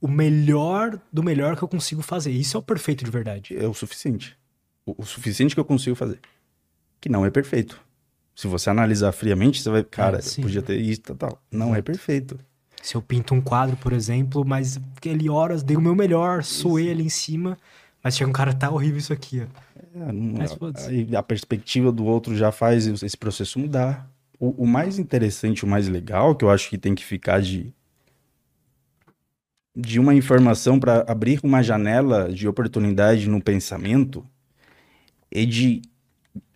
O 0.00 0.06
melhor 0.06 1.00
do 1.12 1.24
melhor 1.24 1.56
que 1.56 1.62
eu 1.62 1.68
consigo 1.68 2.02
fazer. 2.02 2.30
Isso 2.30 2.56
é 2.56 2.60
o 2.60 2.62
perfeito 2.62 3.04
de 3.04 3.10
verdade. 3.10 3.56
É 3.56 3.66
o 3.66 3.74
suficiente. 3.74 4.36
O, 4.86 5.02
o 5.02 5.04
suficiente 5.04 5.54
que 5.54 5.60
eu 5.60 5.64
consigo 5.64 5.96
fazer. 5.96 6.20
Que 7.00 7.08
não 7.08 7.26
é 7.26 7.30
perfeito. 7.30 7.80
Se 8.34 8.46
você 8.46 8.70
analisar 8.70 9.10
friamente, 9.10 9.60
você 9.60 9.68
vai, 9.68 9.82
cara, 9.82 10.18
É, 10.18 10.40
podia 10.40 10.62
ter 10.62 10.80
isso 10.80 11.00
e 11.08 11.14
tal. 11.16 11.42
Não 11.50 11.74
é 11.74 11.82
perfeito. 11.82 12.38
Se 12.80 12.94
eu 12.94 13.02
pinto 13.02 13.34
um 13.34 13.40
quadro, 13.40 13.76
por 13.76 13.92
exemplo, 13.92 14.44
mas 14.46 14.78
aquele 14.96 15.28
horas 15.28 15.64
dei 15.64 15.76
o 15.76 15.80
meu 15.80 15.96
melhor, 15.96 16.44
suei 16.44 16.92
ali 16.92 17.04
em 17.04 17.08
cima, 17.08 17.58
mas 18.08 18.16
chega 18.16 18.30
um 18.30 18.32
cara, 18.32 18.54
tá 18.54 18.70
horrível 18.70 18.98
isso 18.98 19.12
aqui, 19.12 19.42
ó. 19.42 19.46
É, 19.76 20.12
não- 20.12 20.38
Mas 20.38 20.52
foda-se. 20.54 20.88
aí 20.88 21.14
a 21.16 21.22
perspectiva 21.22 21.92
do 21.92 22.04
outro 22.04 22.34
já 22.36 22.50
faz 22.50 22.86
esse 22.86 23.16
processo 23.16 23.58
mudar. 23.58 24.10
O, 24.38 24.64
o 24.64 24.66
mais 24.66 24.98
interessante, 24.98 25.64
o 25.64 25.68
mais 25.68 25.88
legal, 25.88 26.34
que 26.34 26.44
eu 26.44 26.50
acho 26.50 26.68
que 26.70 26.78
tem 26.78 26.94
que 26.94 27.04
ficar 27.04 27.40
de 27.42 27.72
de 29.74 29.98
uma 29.98 30.14
informação 30.14 30.78
para 30.78 31.04
abrir 31.10 31.40
uma 31.42 31.62
janela 31.62 32.30
de 32.30 32.46
oportunidade 32.46 33.26
no 33.28 33.42
pensamento 33.42 34.22
é 35.30 35.44
de 35.44 35.82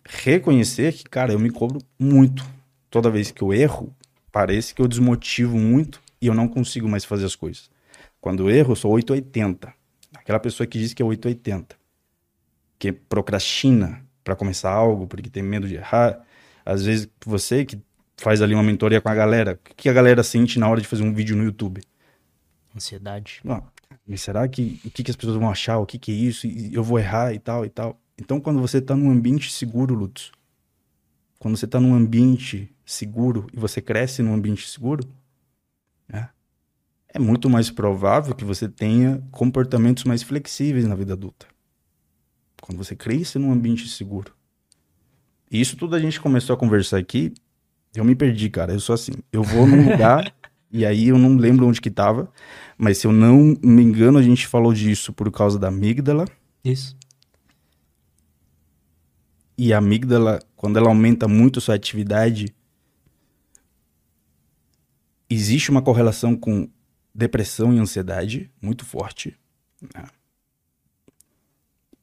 reconhecer 0.05 0.93
que, 0.93 1.03
cara, 1.05 1.33
eu 1.33 1.39
me 1.39 1.49
cobro 1.51 1.79
muito. 1.99 2.45
Toda 2.89 3.09
vez 3.09 3.31
que 3.31 3.41
eu 3.41 3.53
erro, 3.53 3.95
parece 4.31 4.73
que 4.73 4.81
eu 4.81 4.87
desmotivo 4.87 5.57
muito 5.57 6.01
e 6.21 6.27
eu 6.27 6.33
não 6.33 6.47
consigo 6.47 6.87
mais 6.87 7.05
fazer 7.05 7.25
as 7.25 7.35
coisas. 7.35 7.69
Quando 8.21 8.43
eu 8.49 8.55
erro, 8.55 8.73
eu 8.73 8.75
sou 8.75 8.91
880. 8.91 9.73
Aquela 10.23 10.39
pessoa 10.39 10.65
que 10.65 10.79
diz 10.79 10.93
que 10.93 11.03
é 11.03 11.05
880 11.05 11.83
que 12.83 12.91
procrastina 12.91 14.05
para 14.25 14.35
começar 14.35 14.69
algo 14.69 15.07
porque 15.07 15.29
tem 15.29 15.41
medo 15.41 15.65
de 15.69 15.75
errar. 15.75 16.19
Às 16.65 16.83
vezes 16.83 17.07
você 17.25 17.63
que 17.63 17.81
faz 18.17 18.41
ali 18.41 18.53
uma 18.53 18.61
mentoria 18.61 18.99
com 18.99 19.07
a 19.07 19.15
galera, 19.15 19.57
o 19.71 19.75
que 19.75 19.87
a 19.87 19.93
galera 19.93 20.21
sente 20.21 20.59
na 20.59 20.67
hora 20.67 20.81
de 20.81 20.87
fazer 20.87 21.01
um 21.01 21.13
vídeo 21.13 21.33
no 21.33 21.45
YouTube? 21.45 21.81
Ansiedade. 22.75 23.39
Mas 24.05 24.21
será 24.21 24.45
que 24.49 24.81
o 24.83 24.91
que, 24.91 25.01
que 25.01 25.11
as 25.11 25.15
pessoas 25.15 25.37
vão 25.37 25.49
achar? 25.49 25.77
O 25.77 25.85
que, 25.85 25.97
que 25.97 26.11
é 26.11 26.15
isso? 26.15 26.45
E 26.45 26.73
eu 26.73 26.83
vou 26.83 26.99
errar 26.99 27.33
e 27.33 27.39
tal 27.39 27.65
e 27.65 27.69
tal. 27.69 27.97
Então, 28.17 28.41
quando 28.41 28.59
você 28.59 28.81
tá 28.81 28.97
num 28.97 29.09
ambiente 29.09 29.49
seguro, 29.49 29.95
Lutz, 29.95 30.31
quando 31.39 31.55
você 31.55 31.65
tá 31.65 31.79
num 31.79 31.93
ambiente 31.93 32.69
seguro 32.85 33.47
e 33.53 33.57
você 33.57 33.81
cresce 33.81 34.21
num 34.21 34.33
ambiente 34.33 34.67
seguro, 34.69 35.07
né, 36.05 36.29
é 37.13 37.19
muito 37.19 37.47
mais 37.49 37.69
provável 37.69 38.33
que 38.33 38.43
você 38.43 38.67
tenha 38.67 39.23
comportamentos 39.31 40.03
mais 40.03 40.23
flexíveis 40.23 40.87
na 40.87 40.95
vida 40.95 41.13
adulta. 41.13 41.45
Quando 42.59 42.79
você 42.79 42.95
cresce 42.95 43.37
num 43.37 43.51
ambiente 43.51 43.87
seguro. 43.87 44.33
E 45.51 45.61
isso 45.61 45.77
tudo 45.77 45.95
a 45.95 45.99
gente 45.99 46.19
começou 46.19 46.55
a 46.55 46.57
conversar 46.57 46.97
aqui, 46.97 47.31
eu 47.93 48.03
me 48.03 48.15
perdi, 48.15 48.49
cara. 48.49 48.73
Eu 48.73 48.79
sou 48.79 48.95
assim, 48.95 49.11
eu 49.31 49.43
vou 49.43 49.67
num 49.67 49.91
lugar 49.91 50.33
e 50.71 50.83
aí 50.83 51.09
eu 51.09 51.17
não 51.19 51.37
lembro 51.37 51.67
onde 51.67 51.79
que 51.79 51.91
tava, 51.91 52.31
mas 52.75 52.97
se 52.97 53.05
eu 53.05 53.11
não 53.11 53.55
me 53.61 53.83
engano, 53.83 54.17
a 54.17 54.23
gente 54.23 54.47
falou 54.47 54.73
disso 54.73 55.13
por 55.13 55.31
causa 55.31 55.59
da 55.59 55.67
amígdala. 55.67 56.25
Isso. 56.65 56.97
E 59.55 59.71
a 59.71 59.77
amígdala, 59.77 60.39
quando 60.55 60.77
ela 60.77 60.87
aumenta 60.87 61.27
muito 61.27 61.61
sua 61.61 61.75
atividade, 61.75 62.55
existe 65.29 65.69
uma 65.69 65.81
correlação 65.83 66.35
com 66.35 66.67
depressão 67.13 67.73
e 67.73 67.79
ansiedade 67.79 68.49
muito 68.61 68.85
forte. 68.85 69.37
Né? 69.93 70.05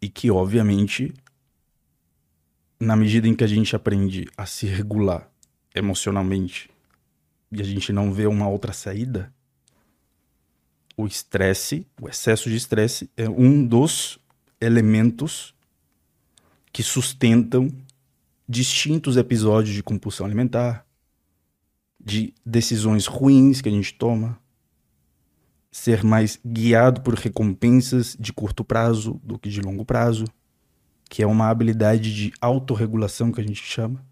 E 0.01 0.09
que, 0.09 0.31
obviamente, 0.31 1.13
na 2.79 2.97
medida 2.97 3.29
em 3.29 3.35
que 3.35 3.45
a 3.45 3.47
gente 3.47 3.75
aprende 3.75 4.27
a 4.37 4.47
se 4.47 4.67
regular 4.67 5.31
emocionalmente 5.75 6.71
e 7.53 7.61
a 7.61 7.65
gente 7.65 7.93
não 7.93 8.13
vê 8.13 8.27
uma 8.27 8.49
outra 8.49 8.73
saída, 8.73 9.33
o 10.97 11.07
estresse, 11.07 11.87
o 12.01 12.09
excesso 12.09 12.49
de 12.49 12.57
estresse 12.57 13.11
é 13.17 13.29
um 13.29 13.67
dos 13.67 14.19
elementos 14.61 15.55
que 16.73 16.83
sustentam 16.83 17.71
distintos 18.49 19.17
episódios 19.17 19.75
de 19.75 19.83
compulsão 19.83 20.27
alimentar, 20.27 20.87
de 21.99 22.33
decisões 22.45 23.07
ruins 23.07 23.61
que 23.61 23.69
a 23.69 23.73
gente 23.73 23.95
toma, 23.95 24.39
ser 25.71 26.03
mais 26.03 26.39
guiado 26.45 27.01
por 27.01 27.15
recompensas 27.15 28.17
de 28.19 28.33
curto 28.33 28.65
prazo 28.65 29.21
do 29.23 29.39
que 29.39 29.49
de 29.49 29.61
longo 29.61 29.85
prazo, 29.85 30.25
que 31.09 31.23
é 31.23 31.27
uma 31.27 31.49
habilidade 31.49 32.15
de 32.15 32.33
autorregulação 32.41 33.31
que 33.31 33.41
a 33.41 33.45
gente 33.45 33.63
chama, 33.63 34.05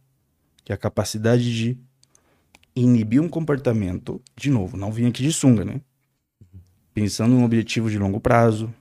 que 0.65 0.73
é 0.73 0.75
a 0.75 0.79
capacidade 0.79 1.55
de 1.55 1.79
inibir 2.75 3.21
um 3.21 3.29
comportamento, 3.29 4.23
de 4.37 4.51
novo, 4.51 4.77
não 4.77 4.93
vim 4.93 5.07
aqui 5.07 5.23
de 5.23 5.33
sunga, 5.33 5.65
né? 5.65 5.81
Pensando 6.95 7.35
num 7.35 7.45
objetivo 7.45 7.91
de 7.91 7.99
longo 7.99 8.21
prazo. 8.21 8.73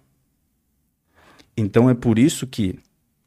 Então 1.56 1.90
é 1.90 1.96
por 1.96 2.20
isso 2.20 2.46
que 2.46 2.80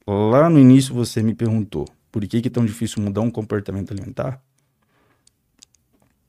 lá 0.06 0.48
no 0.48 0.58
início 0.58 0.94
você 0.94 1.22
me 1.22 1.34
perguntou 1.34 1.86
por 2.10 2.26
que, 2.26 2.40
que 2.40 2.48
é 2.48 2.50
tão 2.50 2.64
difícil 2.64 3.02
mudar 3.02 3.20
um 3.20 3.30
comportamento 3.30 3.92
alimentar? 3.92 4.42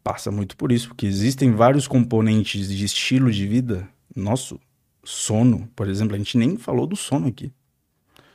Passa 0.03 0.31
muito 0.31 0.57
por 0.57 0.71
isso, 0.71 0.89
porque 0.89 1.05
existem 1.05 1.51
vários 1.51 1.87
componentes 1.87 2.69
de 2.69 2.85
estilo 2.85 3.31
de 3.31 3.47
vida. 3.47 3.87
Nosso 4.15 4.59
sono, 5.03 5.69
por 5.75 5.87
exemplo, 5.87 6.15
a 6.15 6.17
gente 6.17 6.37
nem 6.37 6.57
falou 6.57 6.87
do 6.87 6.95
sono 6.95 7.27
aqui. 7.27 7.51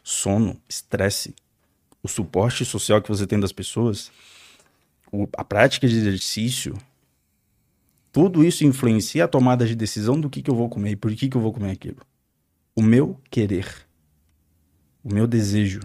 Sono, 0.03 0.61
estresse, 0.69 1.35
o 2.03 2.09
suporte 2.09 2.65
social 2.65 3.03
que 3.03 3.09
você 3.09 3.27
tem 3.27 3.41
das 3.41 3.53
pessoas, 3.53 4.13
o, 5.11 5.29
a 5.37 5.45
prática 5.45 5.89
de 5.89 5.97
exercício, 5.97 6.77
tudo 8.13 8.45
isso 8.45 8.65
influencia 8.65 9.25
a 9.25 9.29
tomada 9.29 9.67
de 9.67 9.75
decisão 9.75 10.19
do 10.19 10.31
que, 10.31 10.41
que 10.41 10.51
eu 10.51 10.55
vou 10.55 10.69
comer 10.69 10.93
e 10.93 10.97
por 10.97 11.15
que, 11.15 11.29
que 11.29 11.37
eu 11.37 11.41
vou 11.41 11.53
comer 11.53 11.73
aquilo. 11.73 11.99
O 12.75 12.83
meu 12.83 13.21
querer, 13.29 13.69
o 15.03 15.13
meu 15.13 15.27
desejo, 15.27 15.81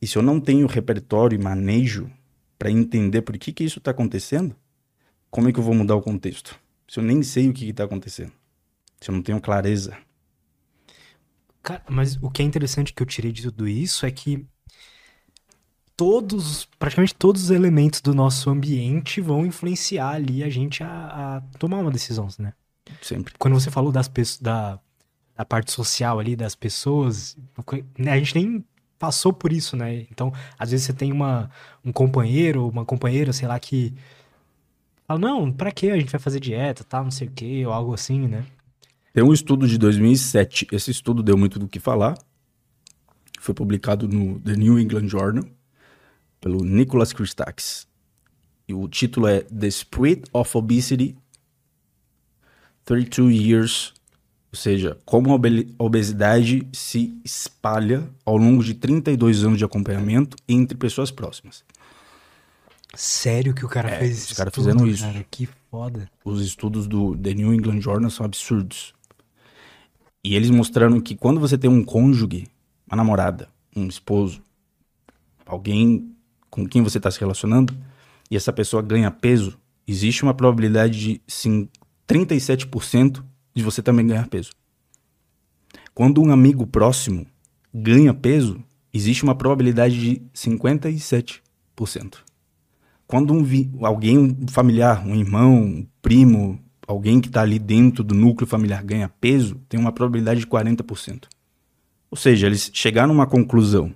e 0.00 0.06
se 0.06 0.16
eu 0.16 0.22
não 0.22 0.40
tenho 0.40 0.66
repertório 0.66 1.38
e 1.38 1.42
manejo 1.42 2.10
para 2.62 2.70
entender 2.70 3.22
por 3.22 3.36
que, 3.36 3.52
que 3.52 3.64
isso 3.64 3.80
está 3.80 3.90
acontecendo, 3.90 4.54
como 5.32 5.48
é 5.48 5.52
que 5.52 5.58
eu 5.58 5.64
vou 5.64 5.74
mudar 5.74 5.96
o 5.96 6.00
contexto? 6.00 6.56
Se 6.86 7.00
eu 7.00 7.02
nem 7.02 7.20
sei 7.20 7.48
o 7.48 7.52
que 7.52 7.68
está 7.68 7.82
acontecendo, 7.82 8.30
se 9.00 9.10
eu 9.10 9.14
não 9.16 9.20
tenho 9.20 9.40
clareza. 9.40 9.98
Cara, 11.60 11.82
mas 11.90 12.16
o 12.22 12.30
que 12.30 12.40
é 12.40 12.44
interessante 12.44 12.92
que 12.92 13.02
eu 13.02 13.06
tirei 13.06 13.32
de 13.32 13.42
tudo 13.42 13.66
isso 13.66 14.06
é 14.06 14.12
que 14.12 14.46
todos, 15.96 16.68
praticamente 16.78 17.16
todos 17.16 17.42
os 17.42 17.50
elementos 17.50 18.00
do 18.00 18.14
nosso 18.14 18.48
ambiente 18.48 19.20
vão 19.20 19.44
influenciar 19.44 20.10
ali 20.10 20.44
a 20.44 20.48
gente 20.48 20.84
a, 20.84 21.38
a 21.38 21.40
tomar 21.58 21.78
uma 21.78 21.90
decisão, 21.90 22.28
né? 22.38 22.52
Sempre. 23.00 23.34
Quando 23.40 23.54
você 23.54 23.72
falou 23.72 23.90
das 23.90 24.06
pessoas, 24.06 24.38
da, 24.38 24.78
da 25.34 25.44
parte 25.44 25.72
social 25.72 26.20
ali 26.20 26.36
das 26.36 26.54
pessoas, 26.54 27.36
né, 27.98 28.12
a 28.12 28.18
gente 28.18 28.36
nem 28.36 28.64
passou 29.02 29.32
por 29.32 29.52
isso, 29.52 29.76
né? 29.76 30.06
Então, 30.12 30.32
às 30.56 30.70
vezes 30.70 30.86
você 30.86 30.92
tem 30.92 31.10
uma, 31.10 31.50
um 31.84 31.90
companheiro, 31.90 32.68
uma 32.68 32.84
companheira, 32.84 33.32
sei 33.32 33.48
lá, 33.48 33.58
que 33.58 33.92
fala, 35.08 35.18
não, 35.18 35.50
pra 35.50 35.72
que 35.72 35.90
a 35.90 35.98
gente 35.98 36.12
vai 36.12 36.20
fazer 36.20 36.38
dieta, 36.38 36.84
tal, 36.84 37.02
não 37.02 37.10
sei 37.10 37.26
o 37.26 37.30
quê, 37.32 37.66
ou 37.66 37.72
algo 37.72 37.92
assim, 37.92 38.28
né? 38.28 38.46
Tem 39.12 39.24
um 39.24 39.32
estudo 39.32 39.66
de 39.66 39.76
2007, 39.76 40.68
esse 40.70 40.92
estudo 40.92 41.20
deu 41.20 41.36
muito 41.36 41.58
do 41.58 41.66
que 41.66 41.80
falar, 41.80 42.16
foi 43.40 43.52
publicado 43.52 44.06
no 44.06 44.38
The 44.38 44.54
New 44.54 44.78
England 44.78 45.08
Journal, 45.08 45.46
pelo 46.40 46.64
Nicholas 46.64 47.12
Christakis. 47.12 47.88
E 48.68 48.72
o 48.72 48.86
título 48.86 49.26
é 49.26 49.40
The 49.40 49.66
Spread 49.66 50.22
of 50.32 50.56
Obesity 50.56 51.16
32 52.84 53.34
Years 53.34 53.94
ou 54.52 54.58
seja, 54.58 54.98
como 55.06 55.32
a 55.32 55.82
obesidade 55.82 56.68
se 56.74 57.18
espalha 57.24 58.06
ao 58.22 58.36
longo 58.36 58.62
de 58.62 58.74
32 58.74 59.44
anos 59.44 59.56
de 59.56 59.64
acompanhamento 59.64 60.36
entre 60.46 60.76
pessoas 60.76 61.10
próximas. 61.10 61.64
Sério 62.94 63.54
que 63.54 63.64
o 63.64 63.68
cara 63.68 63.88
é, 63.88 64.00
fez 64.00 64.30
Os 64.30 64.36
caras 64.36 64.54
fizeram 64.54 64.86
isso. 64.86 65.04
Cara, 65.04 65.24
que 65.30 65.48
foda. 65.70 66.06
Os 66.22 66.44
estudos 66.44 66.86
do 66.86 67.16
The 67.16 67.32
New 67.32 67.54
England 67.54 67.80
Journal 67.80 68.10
são 68.10 68.26
absurdos. 68.26 68.92
E 70.22 70.36
eles 70.36 70.50
mostraram 70.50 71.00
que 71.00 71.16
quando 71.16 71.40
você 71.40 71.56
tem 71.56 71.70
um 71.70 71.82
cônjuge, 71.82 72.46
uma 72.86 72.96
namorada, 72.96 73.48
um 73.74 73.86
esposo, 73.86 74.42
alguém 75.46 76.14
com 76.50 76.68
quem 76.68 76.82
você 76.82 76.98
está 76.98 77.10
se 77.10 77.18
relacionando, 77.18 77.74
e 78.30 78.36
essa 78.36 78.52
pessoa 78.52 78.82
ganha 78.82 79.10
peso, 79.10 79.58
existe 79.88 80.22
uma 80.22 80.34
probabilidade 80.34 81.00
de 81.00 81.22
sim, 81.26 81.66
37% 82.06 83.24
de 83.54 83.62
você 83.62 83.82
também 83.82 84.06
ganhar 84.06 84.28
peso. 84.28 84.52
Quando 85.94 86.22
um 86.22 86.32
amigo 86.32 86.66
próximo 86.66 87.26
ganha 87.72 88.14
peso, 88.14 88.62
existe 88.92 89.22
uma 89.22 89.34
probabilidade 89.34 89.98
de 89.98 90.22
57%. 90.34 91.42
Quando 93.06 93.32
um 93.32 93.42
vi, 93.42 93.70
alguém, 93.80 94.18
um 94.18 94.48
familiar, 94.48 95.06
um 95.06 95.14
irmão, 95.14 95.54
um 95.54 95.86
primo, 96.00 96.58
alguém 96.86 97.20
que 97.20 97.28
está 97.28 97.42
ali 97.42 97.58
dentro 97.58 98.02
do 98.02 98.14
núcleo 98.14 98.46
familiar 98.46 98.82
ganha 98.82 99.08
peso, 99.08 99.56
tem 99.68 99.78
uma 99.78 99.92
probabilidade 99.92 100.40
de 100.40 100.46
40%. 100.46 101.24
Ou 102.10 102.16
seja, 102.16 102.46
eles 102.46 102.70
chegaram 102.72 103.10
a 103.10 103.14
uma 103.14 103.26
conclusão 103.26 103.94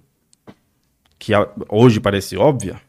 que 1.18 1.32
hoje 1.68 2.00
parece 2.00 2.36
óbvia, 2.36 2.80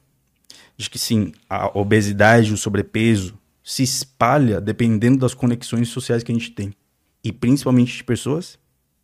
de 0.76 0.90
que 0.90 1.00
sim, 1.00 1.32
a 1.50 1.78
obesidade, 1.78 2.54
o 2.54 2.58
sobrepeso, 2.58 3.38
se 3.68 3.84
espalha 3.84 4.62
dependendo 4.62 5.18
das 5.18 5.34
conexões 5.34 5.90
sociais 5.90 6.24
que 6.24 6.32
a 6.32 6.36
gente 6.36 6.52
tem. 6.52 6.74
E 7.22 7.34
principalmente 7.34 7.98
de 7.98 8.04
pessoas 8.06 8.58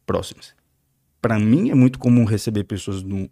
próximas. 0.06 0.56
Para 1.22 1.38
mim 1.38 1.70
é 1.70 1.76
muito 1.76 2.00
comum 2.00 2.24
receber 2.24 2.64
pessoas 2.64 3.04
no, 3.04 3.30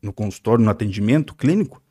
no 0.00 0.10
consultório, 0.10 0.64
no 0.64 0.70
atendimento 0.70 1.34
clínico, 1.34 1.82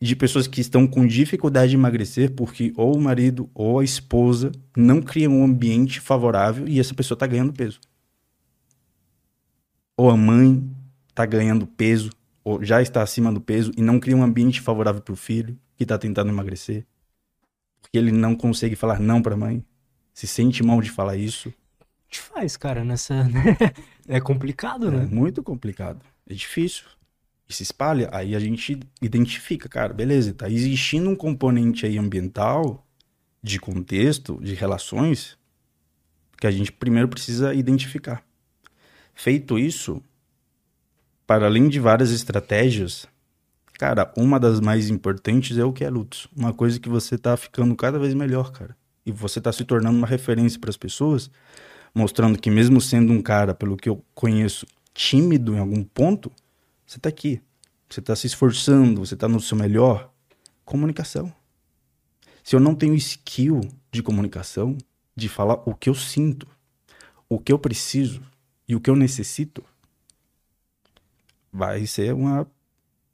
de 0.00 0.16
pessoas 0.16 0.48
que 0.48 0.60
estão 0.60 0.88
com 0.88 1.06
dificuldade 1.06 1.70
de 1.70 1.76
emagrecer 1.76 2.32
porque 2.32 2.72
ou 2.76 2.96
o 2.96 3.00
marido 3.00 3.48
ou 3.54 3.78
a 3.78 3.84
esposa 3.84 4.50
não 4.76 5.00
criam 5.00 5.34
um 5.34 5.44
ambiente 5.44 6.00
favorável 6.00 6.66
e 6.66 6.80
essa 6.80 6.94
pessoa 6.94 7.14
está 7.14 7.28
ganhando 7.28 7.52
peso. 7.52 7.78
Ou 9.96 10.10
a 10.10 10.16
mãe 10.16 10.68
está 11.10 11.24
ganhando 11.24 11.64
peso, 11.64 12.10
ou 12.42 12.64
já 12.64 12.82
está 12.82 13.04
acima 13.04 13.32
do 13.32 13.40
peso 13.40 13.70
e 13.76 13.82
não 13.82 14.00
cria 14.00 14.16
um 14.16 14.24
ambiente 14.24 14.60
favorável 14.60 15.00
para 15.00 15.12
o 15.12 15.16
filho 15.16 15.56
que 15.78 15.84
está 15.84 15.96
tentando 15.96 16.30
emagrecer, 16.30 16.84
porque 17.80 17.96
ele 17.96 18.10
não 18.10 18.34
consegue 18.34 18.74
falar 18.74 18.98
não 18.98 19.22
para 19.22 19.36
mãe, 19.36 19.64
se 20.12 20.26
sente 20.26 20.60
mal 20.60 20.82
de 20.82 20.90
falar 20.90 21.16
isso. 21.16 21.54
Que 22.10 22.18
faz, 22.18 22.56
cara, 22.56 22.84
nessa. 22.84 23.14
é 24.08 24.20
complicado, 24.20 24.90
né? 24.90 25.04
É 25.04 25.06
muito 25.06 25.40
complicado. 25.40 26.04
É 26.28 26.34
difícil. 26.34 26.84
E 27.48 27.54
se 27.54 27.62
espalha, 27.62 28.10
aí 28.12 28.34
a 28.34 28.40
gente 28.40 28.80
identifica, 29.00 29.68
cara, 29.68 29.94
beleza, 29.94 30.34
tá 30.34 30.50
existindo 30.50 31.08
um 31.08 31.14
componente 31.14 31.86
aí 31.86 31.96
ambiental, 31.96 32.84
de 33.40 33.60
contexto, 33.60 34.38
de 34.42 34.54
relações, 34.54 35.38
que 36.36 36.46
a 36.46 36.50
gente 36.50 36.72
primeiro 36.72 37.08
precisa 37.08 37.54
identificar. 37.54 38.22
Feito 39.14 39.58
isso, 39.58 40.02
para 41.26 41.46
além 41.46 41.68
de 41.68 41.78
várias 41.78 42.10
estratégias, 42.10 43.06
Cara, 43.78 44.12
uma 44.16 44.40
das 44.40 44.58
mais 44.58 44.90
importantes 44.90 45.56
é 45.56 45.64
o 45.64 45.72
que 45.72 45.84
é 45.84 45.88
Lutz. 45.88 46.26
Uma 46.36 46.52
coisa 46.52 46.80
que 46.80 46.88
você 46.88 47.16
tá 47.16 47.36
ficando 47.36 47.76
cada 47.76 47.96
vez 47.96 48.12
melhor, 48.12 48.50
cara. 48.50 48.76
E 49.06 49.12
você 49.12 49.40
tá 49.40 49.52
se 49.52 49.64
tornando 49.64 49.96
uma 49.96 50.06
referência 50.06 50.58
para 50.58 50.68
as 50.68 50.76
pessoas, 50.76 51.30
mostrando 51.94 52.36
que 52.36 52.50
mesmo 52.50 52.80
sendo 52.80 53.12
um 53.12 53.22
cara, 53.22 53.54
pelo 53.54 53.76
que 53.76 53.88
eu 53.88 54.04
conheço, 54.16 54.66
tímido 54.92 55.54
em 55.54 55.60
algum 55.60 55.84
ponto, 55.84 56.32
você 56.84 56.98
tá 56.98 57.08
aqui. 57.08 57.40
Você 57.88 58.02
tá 58.02 58.16
se 58.16 58.26
esforçando, 58.26 59.06
você 59.06 59.14
tá 59.14 59.28
no 59.28 59.40
seu 59.40 59.56
melhor. 59.56 60.12
Comunicação. 60.64 61.32
Se 62.42 62.56
eu 62.56 62.60
não 62.60 62.74
tenho 62.74 62.94
skill 62.94 63.60
de 63.92 64.02
comunicação, 64.02 64.76
de 65.14 65.28
falar 65.28 65.62
o 65.64 65.72
que 65.72 65.88
eu 65.88 65.94
sinto, 65.94 66.48
o 67.28 67.38
que 67.38 67.52
eu 67.52 67.60
preciso 67.60 68.22
e 68.66 68.74
o 68.74 68.80
que 68.80 68.90
eu 68.90 68.96
necessito, 68.96 69.64
vai 71.52 71.86
ser 71.86 72.12
uma 72.12 72.44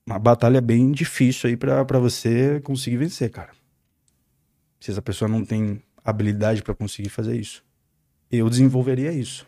uma 0.06 0.18
batalha 0.18 0.60
bem 0.60 0.93
difícil 0.93 1.48
aí 1.48 1.56
para 1.56 1.98
você 1.98 2.60
conseguir 2.60 2.98
vencer, 2.98 3.31
cara. 3.31 3.52
Se 4.81 4.90
essa 4.90 5.01
pessoa 5.01 5.28
não 5.28 5.44
tem 5.44 5.82
habilidade 6.05 6.62
para 6.62 6.74
conseguir 6.74 7.09
fazer 7.09 7.39
isso. 7.40 7.64
Eu 8.31 8.51
desenvolveria 8.51 9.12
isso. 9.12 9.47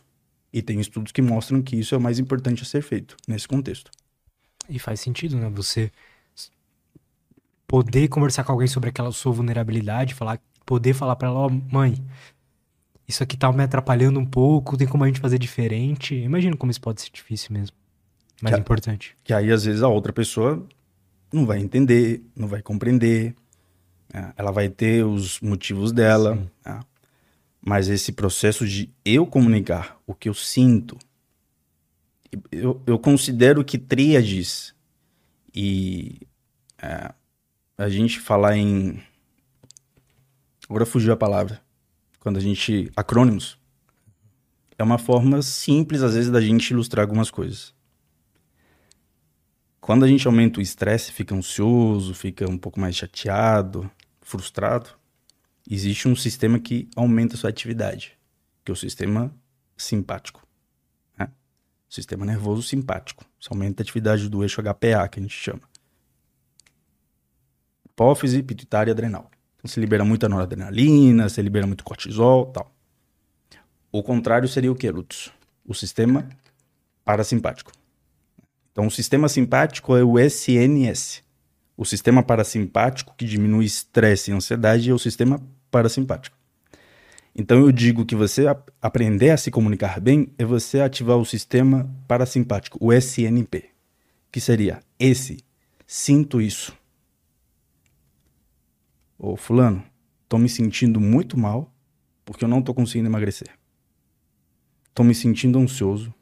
E 0.52 0.62
tem 0.62 0.80
estudos 0.80 1.12
que 1.12 1.20
mostram 1.20 1.60
que 1.60 1.76
isso 1.76 1.94
é 1.94 1.98
o 1.98 2.00
mais 2.00 2.18
importante 2.18 2.62
a 2.62 2.64
ser 2.64 2.80
feito 2.80 3.16
nesse 3.28 3.46
contexto. 3.46 3.90
E 4.68 4.78
faz 4.78 5.00
sentido, 5.00 5.36
né? 5.36 5.50
Você 5.50 5.92
poder 7.66 8.08
conversar 8.08 8.44
com 8.44 8.52
alguém 8.52 8.68
sobre 8.68 8.88
aquela 8.88 9.12
sua 9.12 9.32
vulnerabilidade, 9.32 10.14
falar, 10.14 10.40
poder 10.64 10.94
falar 10.94 11.16
para 11.16 11.28
ela, 11.28 11.40
ó, 11.40 11.46
oh, 11.48 11.50
mãe, 11.50 12.02
isso 13.06 13.22
aqui 13.22 13.36
tá 13.36 13.52
me 13.52 13.62
atrapalhando 13.62 14.18
um 14.18 14.24
pouco, 14.24 14.76
tem 14.76 14.86
como 14.86 15.04
a 15.04 15.06
gente 15.06 15.20
fazer 15.20 15.38
diferente. 15.38 16.14
Imagino 16.14 16.56
como 16.56 16.70
isso 16.70 16.80
pode 16.80 17.02
ser 17.02 17.10
difícil 17.10 17.52
mesmo. 17.52 17.76
Mas 18.40 18.54
que, 18.54 18.60
importante. 18.60 19.16
Que 19.24 19.32
aí, 19.32 19.50
às 19.50 19.64
vezes, 19.64 19.82
a 19.82 19.88
outra 19.88 20.12
pessoa 20.12 20.66
não 21.32 21.46
vai 21.46 21.58
entender, 21.58 22.22
não 22.34 22.48
vai 22.48 22.62
compreender. 22.62 23.34
É, 24.12 24.32
ela 24.36 24.50
vai 24.50 24.68
ter 24.68 25.04
os 25.04 25.40
motivos 25.40 25.92
dela. 25.92 26.38
É. 26.64 26.78
Mas 27.60 27.88
esse 27.88 28.12
processo 28.12 28.66
de 28.66 28.90
eu 29.04 29.26
comunicar 29.26 29.98
o 30.06 30.14
que 30.14 30.28
eu 30.28 30.34
sinto, 30.34 30.96
eu, 32.52 32.80
eu 32.86 32.98
considero 32.98 33.64
que 33.64 33.78
tríades 33.78 34.74
e 35.54 36.20
é, 36.80 37.12
a 37.78 37.88
gente 37.88 38.20
falar 38.20 38.56
em. 38.56 39.02
Agora 40.68 40.84
fugiu 40.86 41.12
a 41.12 41.16
palavra. 41.16 41.60
Quando 42.20 42.36
a 42.36 42.40
gente. 42.40 42.90
Acrônimos. 42.96 43.58
É 44.78 44.82
uma 44.84 44.98
forma 44.98 45.40
simples, 45.40 46.02
às 46.02 46.14
vezes, 46.14 46.30
da 46.30 46.40
gente 46.40 46.70
ilustrar 46.70 47.02
algumas 47.02 47.30
coisas. 47.30 47.72
Quando 49.86 50.04
a 50.04 50.08
gente 50.08 50.26
aumenta 50.26 50.58
o 50.58 50.62
estresse, 50.62 51.12
fica 51.12 51.32
ansioso, 51.32 52.12
fica 52.12 52.44
um 52.50 52.58
pouco 52.58 52.80
mais 52.80 52.96
chateado, 52.96 53.88
frustrado, 54.20 54.90
existe 55.70 56.08
um 56.08 56.16
sistema 56.16 56.58
que 56.58 56.90
aumenta 56.96 57.36
a 57.36 57.38
sua 57.38 57.50
atividade, 57.50 58.18
que 58.64 58.72
é 58.72 58.74
o 58.74 58.76
sistema 58.76 59.32
simpático. 59.76 60.44
Né? 61.16 61.28
Sistema 61.88 62.26
nervoso 62.26 62.64
simpático. 62.64 63.24
Isso 63.38 63.48
aumenta 63.52 63.80
a 63.80 63.84
atividade 63.84 64.28
do 64.28 64.42
eixo 64.42 64.60
HPA, 64.60 65.06
que 65.08 65.20
a 65.20 65.22
gente 65.22 65.36
chama. 65.36 65.62
Hipófise, 67.84 68.42
pituitária 68.42 68.90
e 68.90 68.92
adrenal. 68.92 69.30
Então, 69.54 69.70
se 69.70 69.78
libera 69.78 70.04
muita 70.04 70.28
noradrenalina, 70.28 71.28
se 71.28 71.40
libera 71.40 71.64
muito 71.64 71.84
cortisol 71.84 72.46
tal. 72.46 72.74
O 73.92 74.02
contrário 74.02 74.48
seria 74.48 74.72
o 74.72 74.74
que, 74.74 74.90
Lutz? 74.90 75.30
O 75.64 75.72
sistema 75.72 76.28
parasimpático. 77.04 77.70
Então, 78.76 78.88
o 78.88 78.90
sistema 78.90 79.26
simpático 79.26 79.96
é 79.96 80.04
o 80.04 80.18
SNS. 80.18 81.22
O 81.78 81.84
sistema 81.86 82.22
parasimpático, 82.22 83.14
que 83.16 83.24
diminui 83.24 83.64
estresse 83.64 84.30
e 84.30 84.34
ansiedade, 84.34 84.90
é 84.90 84.92
o 84.92 84.98
sistema 84.98 85.40
parasimpático. 85.70 86.36
Então, 87.34 87.58
eu 87.58 87.72
digo 87.72 88.04
que 88.04 88.14
você 88.14 88.46
ap 88.46 88.68
aprender 88.82 89.30
a 89.30 89.38
se 89.38 89.50
comunicar 89.50 89.98
bem 89.98 90.28
é 90.36 90.44
você 90.44 90.80
ativar 90.80 91.16
o 91.16 91.24
sistema 91.24 91.90
parasimpático, 92.06 92.76
o 92.78 92.92
SNP, 92.92 93.70
que 94.30 94.42
seria 94.42 94.82
esse, 94.98 95.38
sinto 95.86 96.38
isso. 96.38 96.76
Ô, 99.18 99.38
Fulano, 99.38 99.82
tô 100.28 100.36
me 100.36 100.50
sentindo 100.50 101.00
muito 101.00 101.38
mal 101.38 101.72
porque 102.26 102.44
eu 102.44 102.48
não 102.48 102.60
tô 102.60 102.74
conseguindo 102.74 103.08
emagrecer. 103.08 103.48
Tô 104.92 105.02
me 105.02 105.14
sentindo 105.14 105.58
ansioso, 105.58 106.12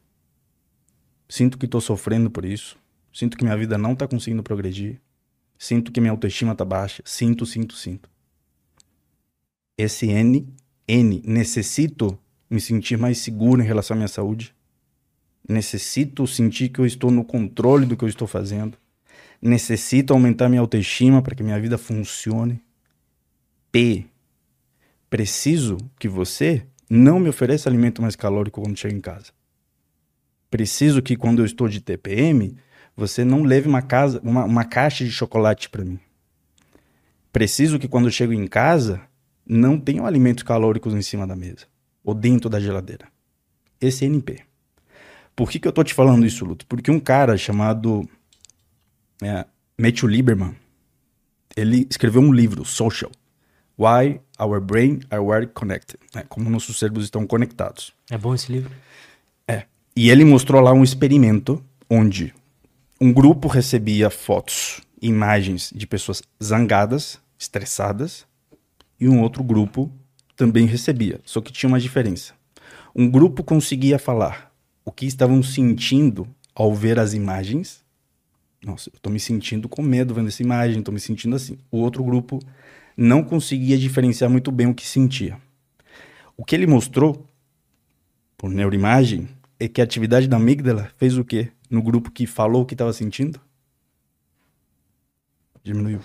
Sinto 1.35 1.59
que 1.59 1.65
estou 1.65 1.81
sofrendo 1.81 2.31
por 2.31 2.45
isso. 2.45 2.79
Sinto 3.13 3.37
que 3.37 3.43
minha 3.43 3.57
vida 3.57 3.77
não 3.77 3.95
está 3.95 4.07
conseguindo 4.07 4.41
progredir. 4.41 5.01
Sinto 5.59 5.91
que 5.91 6.01
minha 6.01 6.13
autoestima 6.13 6.53
está 6.53 6.65
baixa. 6.65 7.03
Sinto, 7.05 7.45
sinto, 7.45 7.75
sinto. 7.75 8.09
Esse 9.77 10.07
N, 10.07 10.47
N, 10.87 11.23
necessito 11.27 12.17
me 12.49 12.61
sentir 12.61 12.97
mais 12.97 13.19
seguro 13.19 13.61
em 13.61 13.65
relação 13.65 13.97
à 13.97 13.99
minha 13.99 14.07
saúde. 14.07 14.55
Necessito 15.49 16.25
sentir 16.25 16.69
que 16.69 16.79
eu 16.79 16.87
estou 16.87 17.11
no 17.11 17.25
controle 17.25 17.85
do 17.85 17.97
que 17.97 18.05
eu 18.05 18.09
estou 18.09 18.29
fazendo. 18.29 18.79
Necessito 19.43 20.13
aumentar 20.13 20.49
minha 20.49 20.61
autoestima 20.61 21.21
para 21.21 21.35
que 21.35 21.43
minha 21.43 21.61
vida 21.61 21.77
funcione. 21.77 22.63
P, 23.73 24.07
preciso 25.11 25.79
que 25.99 26.07
você 26.07 26.65
não 26.89 27.19
me 27.19 27.29
ofereça 27.29 27.69
alimento 27.69 28.01
mais 28.01 28.15
calórico 28.15 28.63
quando 28.63 28.79
chega 28.79 28.95
em 28.95 29.01
casa. 29.01 29.33
Preciso 30.55 31.03
que 31.03 31.17
quando 31.17 31.41
eu 31.41 31.45
estou 31.45 31.69
de 31.69 31.81
TPM, 31.81 32.57
você 32.97 33.25
não 33.25 33.43
leve 33.43 33.67
uma, 33.67 33.83
casa, 33.83 34.21
uma, 34.23 34.45
uma 34.45 34.65
caixa 34.65 35.05
de 35.05 35.11
chocolate 35.11 35.69
para 35.69 35.85
mim. 35.85 35.99
Preciso 37.33 37.77
que 37.77 37.89
quando 37.89 38.05
eu 38.05 38.13
chego 38.13 38.33
em 38.33 38.47
casa, 38.47 39.01
não 39.45 39.81
tenham 39.81 40.07
alimentos 40.07 40.45
calóricos 40.45 40.95
em 40.95 41.03
cima 41.03 41.27
da 41.27 41.35
mesa 41.35 41.67
ou 42.05 42.15
dentro 42.15 42.49
da 42.49 42.61
geladeira. 42.61 43.09
Esse 43.81 44.05
é 44.05 44.07
NP. 44.07 44.45
Por 45.35 45.51
que, 45.51 45.59
que 45.59 45.67
eu 45.67 45.73
tô 45.73 45.83
te 45.83 45.93
falando 45.93 46.25
isso, 46.25 46.45
Luto? 46.45 46.65
Porque 46.67 46.89
um 46.89 47.01
cara 47.01 47.37
chamado 47.37 48.09
é, 49.21 49.45
Matthew 49.77 50.09
Lieberman, 50.09 50.55
ele 51.57 51.85
escreveu 51.91 52.23
um 52.23 52.33
livro, 52.33 52.65
Social. 52.65 53.11
Why 53.77 54.21
Our 54.39 54.61
Brain 54.61 55.01
Are 55.11 55.21
Wired 55.21 55.53
Connected. 55.53 55.99
Né? 56.15 56.25
Como 56.29 56.49
nossos 56.49 56.79
cérebros 56.79 57.07
estão 57.07 57.27
conectados. 57.27 57.93
É 58.09 58.17
bom 58.17 58.33
esse 58.33 58.53
livro? 58.53 58.71
E 59.97 60.11
ele 60.11 60.25
mostrou 60.25 60.61
lá 60.61 60.73
um 60.73 60.83
experimento 60.83 61.65
onde 61.89 62.35
um 63.01 63.13
grupo 63.13 63.47
recebia 63.47 64.11
fotos, 64.11 64.81
imagens 65.01 65.73
de 65.73 65.87
pessoas 65.87 66.21
zangadas, 66.43 67.21
estressadas, 67.39 68.27
e 68.99 69.09
um 69.09 69.21
outro 69.21 69.45
grupo 69.45 69.89
também 70.37 70.67
recebia, 70.67 71.21
só 71.25 71.41
que 71.41 71.53
tinha 71.53 71.69
uma 71.69 71.79
diferença. 71.79 72.35
Um 72.93 73.09
grupo 73.09 73.45
conseguia 73.45 73.97
falar 73.97 74.53
o 74.85 74.91
que 74.91 75.07
estavam 75.07 75.41
sentindo 75.45 76.27
ao 76.53 76.75
ver 76.75 76.99
as 76.99 77.15
imagens. 77.15 77.85
Nossa, 78.65 78.91
eu 78.93 78.99
tô 79.01 79.11
me 79.11 79.21
sentindo 79.21 79.69
com 79.69 79.81
medo 79.81 80.13
vendo 80.13 80.27
essa 80.27 80.43
imagem, 80.43 80.83
tô 80.83 80.91
me 80.91 80.99
sentindo 80.99 81.37
assim. 81.37 81.57
O 81.71 81.79
outro 81.79 82.03
grupo 82.03 82.41
não 82.97 83.23
conseguia 83.23 83.79
diferenciar 83.79 84.29
muito 84.29 84.51
bem 84.51 84.67
o 84.67 84.75
que 84.75 84.87
sentia. 84.87 85.39
O 86.37 86.45
que 86.45 86.57
ele 86.57 86.67
mostrou 86.67 87.25
por 88.37 88.51
neuroimagem 88.51 89.29
que 89.69 89.81
a 89.81 89.85
atividade 89.85 90.29
da 90.29 90.37
amígdala 90.37 90.91
fez 90.97 91.17
o 91.17 91.25
quê? 91.25 91.53
No 91.71 91.83
grupo 91.83 92.11
que 92.11 92.27
falou 92.27 92.63
o 92.63 92.67
que 92.67 92.75
estava 92.75 92.93
sentindo? 92.93 93.41
Diminuiu. 95.63 96.01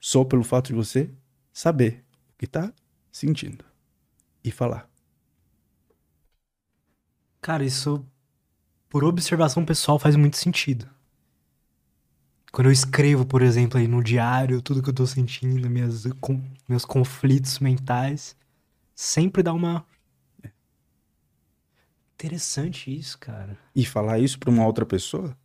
Só 0.00 0.24
pelo 0.24 0.42
fato 0.42 0.68
de 0.68 0.74
você 0.74 1.10
saber 1.52 2.04
o 2.34 2.38
que 2.38 2.46
está 2.46 2.72
sentindo 3.10 3.64
e 4.42 4.50
falar. 4.50 4.88
Cara, 7.40 7.64
isso 7.64 8.04
por 8.88 9.04
observação 9.04 9.64
pessoal 9.64 9.98
faz 9.98 10.16
muito 10.16 10.36
sentido. 10.36 10.88
Quando 12.52 12.66
eu 12.66 12.72
escrevo, 12.72 13.24
por 13.24 13.40
exemplo, 13.40 13.78
aí 13.78 13.88
no 13.88 14.02
diário, 14.02 14.60
tudo 14.60 14.82
que 14.82 14.90
eu 14.90 14.94
tô 14.94 15.06
sentindo, 15.06 15.70
minhas, 15.70 16.04
com, 16.20 16.42
meus 16.68 16.84
conflitos 16.84 17.58
mentais, 17.58 18.36
sempre 18.94 19.42
dá 19.42 19.52
uma 19.52 19.86
Interessante 22.22 22.96
isso, 22.96 23.18
cara. 23.18 23.58
E 23.74 23.84
falar 23.84 24.20
isso 24.20 24.38
para 24.38 24.48
uma 24.48 24.64
outra 24.64 24.86
pessoa 24.86 25.36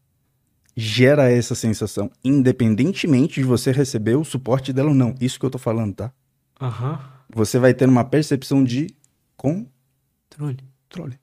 gera 0.75 1.27
essa 1.27 1.55
sensação, 1.55 2.11
independentemente 2.23 3.41
de 3.41 3.47
você 3.47 3.71
receber 3.71 4.15
o 4.15 4.23
suporte 4.23 4.71
dela 4.71 4.89
ou 4.89 4.93
não. 4.93 5.15
Isso 5.19 5.39
que 5.39 5.45
eu 5.47 5.49
tô 5.49 5.57
falando, 5.57 5.95
tá? 5.95 6.13
Aham. 6.61 6.91
Uhum. 6.91 7.17
Você 7.33 7.57
vai 7.57 7.73
ter 7.73 7.89
uma 7.89 8.05
percepção 8.05 8.63
de 8.63 8.95
controle. 9.35 10.63
Trole. 10.87 11.19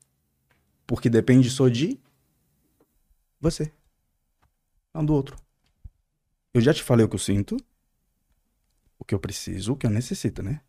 Porque 0.89 1.09
depende 1.09 1.49
só 1.49 1.69
de 1.69 2.01
você, 3.41 3.71
não 4.93 5.05
do 5.05 5.15
outro. 5.15 5.37
Eu 6.53 6.61
já 6.61 6.75
te 6.75 6.83
falei 6.83 7.07
o 7.07 7.09
que 7.09 7.15
eu 7.15 7.21
sinto, 7.21 7.57
o 8.99 9.05
que 9.05 9.15
eu 9.15 9.21
preciso, 9.21 9.75
o 9.75 9.77
que 9.77 9.87
eu 9.87 9.91
necessito, 9.91 10.43
né? 10.43 10.61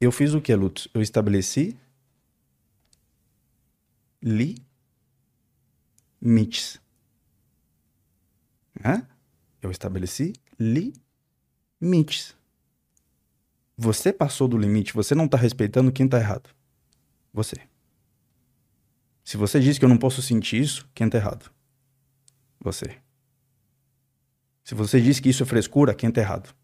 Eu 0.00 0.12
fiz 0.12 0.34
o 0.34 0.40
que, 0.40 0.54
Lutz? 0.54 0.86
Eu 0.94 1.02
estabeleci 1.02 1.76
limites. 6.22 6.80
Né? 8.80 9.06
Eu 9.60 9.70
estabeleci 9.70 10.32
limites. 10.58 12.34
Você 13.76 14.12
passou 14.12 14.48
do 14.48 14.56
limite, 14.56 14.94
você 14.94 15.14
não 15.14 15.26
está 15.26 15.36
respeitando 15.36 15.92
quem 15.92 16.06
está 16.06 16.18
errado. 16.18 16.48
Você. 17.32 17.56
Se 19.24 19.36
você 19.36 19.60
diz 19.60 19.78
que 19.78 19.84
eu 19.84 19.88
não 19.88 19.98
posso 19.98 20.22
sentir 20.22 20.62
isso, 20.62 20.88
quem 20.94 21.06
está 21.06 21.18
errado? 21.18 21.50
Você. 22.60 22.98
Se 24.62 24.74
você 24.74 25.00
diz 25.00 25.20
que 25.20 25.28
isso 25.28 25.42
é 25.42 25.46
frescura, 25.46 25.94
quem 25.94 26.08
está 26.08 26.20
errado? 26.20 26.54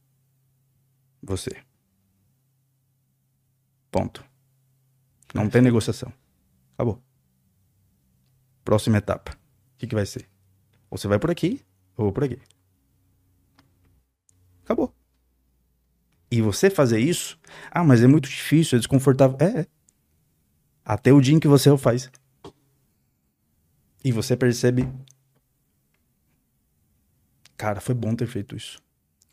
Você. 1.22 1.50
Ponto. 3.90 4.24
Não 5.34 5.50
tem 5.50 5.60
negociação. 5.60 6.12
Acabou. 6.74 7.02
Próxima 8.64 8.98
etapa. 8.98 9.32
O 9.32 9.78
que, 9.78 9.86
que 9.86 9.94
vai 9.94 10.06
ser? 10.06 10.28
Ou 10.90 10.98
você 10.98 11.08
vai 11.08 11.18
por 11.18 11.30
aqui, 11.30 11.60
ou 11.96 12.12
por 12.12 12.24
aqui. 12.24 12.38
Acabou. 14.64 14.94
E 16.30 16.40
você 16.40 16.70
fazer 16.70 17.00
isso, 17.00 17.38
ah, 17.70 17.82
mas 17.82 18.02
é 18.02 18.06
muito 18.06 18.28
difícil, 18.28 18.76
é 18.76 18.78
desconfortável. 18.78 19.36
É, 19.40 19.60
é. 19.60 19.66
Até 20.84 21.12
o 21.12 21.20
dia 21.20 21.34
em 21.34 21.40
que 21.40 21.48
você 21.48 21.68
o 21.68 21.76
faz. 21.76 22.10
E 24.04 24.12
você 24.12 24.36
percebe. 24.36 24.88
Cara, 27.56 27.80
foi 27.80 27.94
bom 27.94 28.14
ter 28.14 28.26
feito 28.26 28.56
isso. 28.56 28.80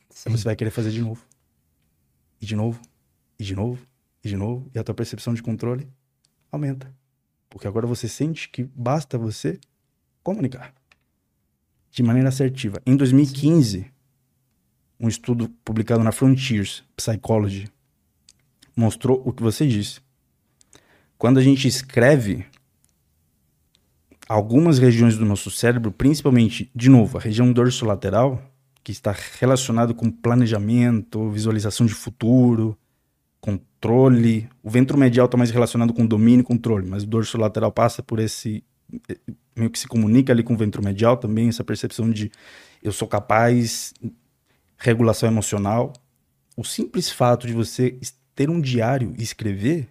Sim. 0.10 0.32
você 0.32 0.44
vai 0.44 0.56
querer 0.56 0.72
fazer 0.72 0.90
de 0.90 1.02
novo. 1.02 1.24
E 2.41 2.45
de 2.45 2.56
novo, 2.56 2.82
e 3.40 3.44
de 3.44 3.56
novo, 3.56 3.88
e 4.24 4.30
de 4.30 4.36
novo, 4.36 4.70
e 4.74 4.80
a 4.80 4.84
tua 4.84 4.95
percepção 4.95 5.34
de 5.34 5.44
controle 5.44 5.88
aumenta. 6.52 6.91
Porque 7.58 7.68
agora 7.68 7.88
você 7.88 8.08
sente 8.08 8.50
que 8.50 8.64
basta 8.76 9.18
você 9.18 9.60
comunicar 10.22 10.76
de 11.90 12.04
maneira 12.04 12.30
assertiva. 12.30 12.80
Em 12.86 12.96
2015, 12.96 13.80
Sim. 13.80 13.86
um 15.00 15.08
estudo 15.08 15.50
publicado 15.66 16.04
na 16.04 16.12
Frontiers 16.12 16.84
Psychology 16.96 17.68
mostrou 18.76 19.24
o 19.26 19.34
que 19.34 19.42
você 19.42 19.68
disse. 19.68 20.02
Quando 21.18 21.40
a 21.40 21.42
gente 21.42 21.68
escreve, 21.68 22.46
algumas 24.30 24.78
regiões 24.78 25.18
do 25.18 25.26
nosso 25.26 25.50
cérebro, 25.50 25.92
principalmente, 25.92 26.70
de 26.76 26.92
novo, 26.92 27.18
a 27.18 27.22
região 27.22 27.52
dorsolateral, 27.52 28.40
que 28.84 28.92
está 28.92 29.16
relacionado 29.40 29.96
com 29.96 30.12
planejamento, 30.12 31.32
visualização 31.32 31.88
de 31.88 31.96
futuro, 31.96 32.78
controle. 33.40 34.50
O 34.64 34.70
ventro 34.70 34.98
medial 34.98 35.26
está 35.26 35.38
mais 35.38 35.52
relacionado 35.52 35.94
com 35.94 36.06
domínio 36.06 36.42
e 36.42 36.44
controle, 36.44 36.88
mas 36.88 37.04
o 37.04 37.08
dorso 37.08 37.38
lateral 37.38 37.72
passa 37.72 38.02
por 38.02 38.20
esse 38.20 38.64
meio 39.56 39.70
que 39.70 39.80
se 39.80 39.88
comunica 39.88 40.32
ali 40.32 40.44
com 40.44 40.54
o 40.54 40.58
ventro 40.58 40.84
medial 40.84 41.18
também, 41.18 41.50
essa 41.50 41.64
percepção 41.64 42.10
de 42.10 42.32
eu 42.82 42.92
sou 42.92 43.08
capaz, 43.08 43.94
regulação 44.78 45.28
emocional. 45.30 45.94
O 46.56 46.64
simples 46.64 47.10
fato 47.10 47.48
de 47.48 47.54
você 47.54 48.00
ter 48.34 48.50
um 48.50 48.62
diário 48.62 49.14
e 49.18 49.24
escrever 49.24 49.90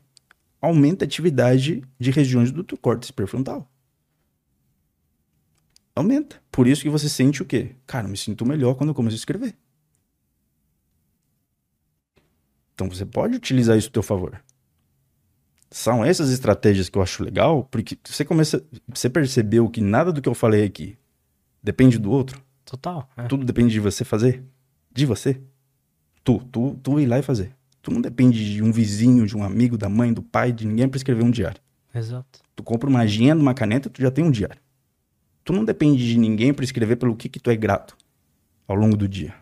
aumenta 0.60 1.04
a 1.04 1.06
atividade 1.06 1.82
de 1.98 2.10
regiões 2.10 2.50
do 2.50 2.64
teu 2.64 2.78
córtex 2.78 3.10
pré-frontal 3.10 3.70
aumenta. 5.96 6.36
Por 6.52 6.66
isso 6.66 6.82
que 6.82 6.90
você 6.90 7.08
sente 7.08 7.42
o 7.42 7.44
quê? 7.44 7.74
Cara, 7.86 8.06
eu 8.06 8.10
me 8.10 8.16
sinto 8.18 8.44
melhor 8.44 8.74
quando 8.74 8.90
eu 8.90 8.94
começo 8.94 9.16
a 9.16 9.18
escrever. 9.18 9.54
Então 12.76 12.90
você 12.90 13.06
pode 13.06 13.34
utilizar 13.34 13.76
isso 13.78 13.88
a 13.88 13.90
teu 13.90 14.02
favor. 14.02 14.38
São 15.70 16.04
essas 16.04 16.30
estratégias 16.30 16.90
que 16.90 16.98
eu 16.98 17.02
acho 17.02 17.24
legal, 17.24 17.64
porque 17.64 17.98
você 18.04 18.22
começa, 18.22 18.62
você 18.86 19.08
percebeu 19.08 19.68
que 19.68 19.80
nada 19.80 20.12
do 20.12 20.20
que 20.20 20.28
eu 20.28 20.34
falei 20.34 20.62
aqui 20.62 20.96
depende 21.62 21.98
do 21.98 22.10
outro. 22.10 22.40
Total. 22.66 23.08
É. 23.16 23.24
Tudo 23.24 23.46
depende 23.46 23.72
de 23.72 23.80
você 23.80 24.04
fazer, 24.04 24.44
de 24.92 25.06
você. 25.06 25.40
Tu, 26.22 26.38
tu, 26.52 26.78
tu 26.82 27.00
ir 27.00 27.06
lá 27.06 27.18
e 27.18 27.22
fazer. 27.22 27.56
Tu 27.80 27.90
não 27.90 28.00
depende 28.00 28.54
de 28.54 28.62
um 28.62 28.70
vizinho, 28.70 29.26
de 29.26 29.34
um 29.36 29.42
amigo, 29.42 29.78
da 29.78 29.88
mãe, 29.88 30.12
do 30.12 30.22
pai, 30.22 30.52
de 30.52 30.66
ninguém 30.66 30.86
para 30.86 30.98
escrever 30.98 31.24
um 31.24 31.30
diário. 31.30 31.60
Exato. 31.94 32.40
Tu 32.54 32.62
compra 32.62 32.90
uma 32.90 33.00
agenda, 33.00 33.40
uma 33.40 33.54
caneta, 33.54 33.88
tu 33.88 34.02
já 34.02 34.10
tem 34.10 34.22
um 34.22 34.30
diário. 34.30 34.60
Tu 35.42 35.52
não 35.52 35.64
depende 35.64 36.06
de 36.06 36.18
ninguém 36.18 36.52
para 36.52 36.64
escrever 36.64 36.96
pelo 36.96 37.16
que, 37.16 37.28
que 37.28 37.40
tu 37.40 37.48
é 37.50 37.56
grato 37.56 37.96
ao 38.68 38.76
longo 38.76 38.96
do 38.96 39.08
dia. 39.08 39.34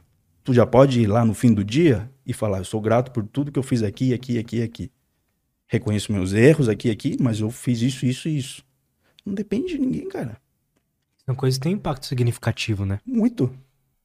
Tu 0.44 0.54
já 0.54 0.64
pode 0.64 1.00
ir 1.00 1.06
lá 1.06 1.24
no 1.24 1.34
fim 1.34 1.52
do 1.52 1.64
dia 1.64 2.08
e 2.26 2.32
falar: 2.32 2.58
Eu 2.58 2.64
sou 2.64 2.80
grato 2.80 3.10
por 3.10 3.24
tudo 3.24 3.52
que 3.52 3.58
eu 3.58 3.62
fiz 3.62 3.82
aqui, 3.82 4.12
aqui, 4.14 4.38
aqui, 4.38 4.62
aqui. 4.62 4.90
Reconheço 5.66 6.12
meus 6.12 6.32
erros 6.32 6.68
aqui, 6.68 6.90
aqui, 6.90 7.16
mas 7.20 7.40
eu 7.40 7.50
fiz 7.50 7.80
isso, 7.82 8.06
isso 8.06 8.28
e 8.28 8.38
isso. 8.38 8.64
Não 9.24 9.34
depende 9.34 9.68
de 9.68 9.78
ninguém, 9.78 10.08
cara. 10.08 10.36
São 11.24 11.34
coisas 11.34 11.58
que 11.58 11.64
têm 11.64 11.72
impacto 11.72 12.06
significativo, 12.06 12.84
né? 12.84 13.00
Muito. 13.06 13.50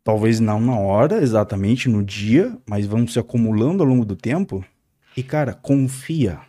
Talvez 0.03 0.39
não 0.39 0.59
na 0.59 0.77
hora, 0.77 1.21
exatamente 1.21 1.89
no 1.89 2.03
dia, 2.03 2.57
mas 2.65 2.85
vão 2.85 3.05
se 3.05 3.19
acumulando 3.19 3.83
ao 3.83 3.89
longo 3.89 4.05
do 4.05 4.15
tempo. 4.15 4.63
E, 5.15 5.21
cara, 5.21 5.53
confia 5.53 6.39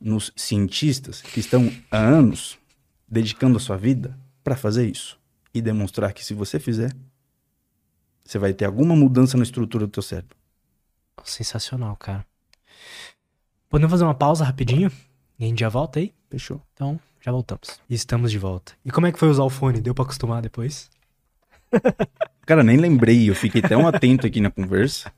nos 0.00 0.32
cientistas 0.34 1.20
que 1.20 1.38
estão 1.38 1.70
há 1.90 1.98
anos 1.98 2.58
dedicando 3.06 3.58
a 3.58 3.60
sua 3.60 3.76
vida 3.76 4.18
para 4.42 4.56
fazer 4.56 4.90
isso 4.90 5.20
e 5.54 5.60
demonstrar 5.60 6.12
que 6.12 6.24
se 6.24 6.32
você 6.32 6.58
fizer, 6.58 6.90
você 8.24 8.38
vai 8.38 8.54
ter 8.54 8.64
alguma 8.64 8.96
mudança 8.96 9.36
na 9.36 9.42
estrutura 9.42 9.86
do 9.86 9.92
teu 9.92 10.02
cérebro. 10.02 10.36
Sensacional, 11.24 11.96
cara. 11.96 12.24
Podemos 13.68 13.90
fazer 13.90 14.04
uma 14.04 14.14
pausa 14.14 14.44
rapidinho? 14.44 14.90
E 15.38 15.44
a 15.44 15.48
gente 15.48 15.60
já 15.60 15.68
volta 15.68 15.98
aí? 15.98 16.12
Fechou. 16.30 16.60
Então, 16.74 17.00
já 17.20 17.32
voltamos. 17.32 17.80
E 17.88 17.94
estamos 17.94 18.30
de 18.30 18.38
volta. 18.38 18.72
E 18.84 18.90
como 18.90 19.06
é 19.06 19.12
que 19.12 19.18
foi 19.18 19.28
usar 19.28 19.44
o 19.44 19.50
fone? 19.50 19.80
Deu 19.80 19.94
pra 19.94 20.04
acostumar 20.04 20.42
depois? 20.42 20.90
Cara, 22.44 22.62
nem 22.62 22.76
lembrei. 22.76 23.30
Eu 23.30 23.34
fiquei 23.34 23.62
tão 23.62 23.86
atento 23.86 24.26
aqui 24.26 24.40
na 24.40 24.50
conversa. 24.50 25.12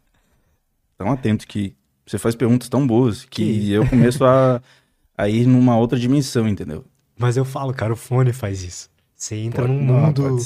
Tão 0.97 1.11
atento 1.11 1.47
que 1.47 1.75
você 2.07 2.19
faz 2.19 2.35
perguntas 2.35 2.69
tão 2.69 2.87
boas 2.87 3.25
que, 3.25 3.61
que... 3.61 3.73
eu 3.73 3.89
começo 3.89 4.25
a, 4.25 4.63
a 5.17 5.29
ir 5.29 5.47
numa 5.47 5.77
outra 5.77 5.99
dimensão, 5.99 6.47
entendeu? 6.47 6.85
Mas 7.19 7.37
eu 7.37 7.45
falo, 7.45 7.73
cara, 7.73 7.93
o 7.93 7.97
fone 7.97 8.33
faz 8.33 8.63
isso. 8.63 8.91
Você 9.15 9.37
entra 9.37 9.63
pode, 9.63 9.75
num 9.75 9.83
mundo 9.83 10.39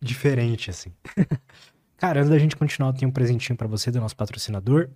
diferente, 0.00 0.70
assim. 0.70 0.92
Cara, 1.96 2.20
antes 2.20 2.30
da 2.30 2.38
gente 2.38 2.56
continuar, 2.56 2.92
tem 2.92 3.08
um 3.08 3.10
presentinho 3.10 3.56
para 3.56 3.66
você 3.66 3.90
do 3.90 4.00
nosso 4.00 4.16
patrocinador, 4.16 4.88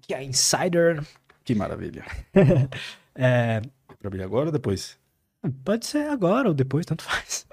que 0.00 0.14
é 0.14 0.18
a 0.18 0.24
Insider. 0.24 1.04
Que 1.44 1.54
maravilha. 1.54 2.04
é... 3.14 3.60
Pra 3.98 4.08
abrir 4.08 4.22
agora 4.22 4.46
ou 4.46 4.52
depois? 4.52 4.98
Pode 5.64 5.86
ser 5.86 6.08
agora 6.08 6.48
ou 6.48 6.54
depois, 6.54 6.86
tanto 6.86 7.02
faz. 7.02 7.46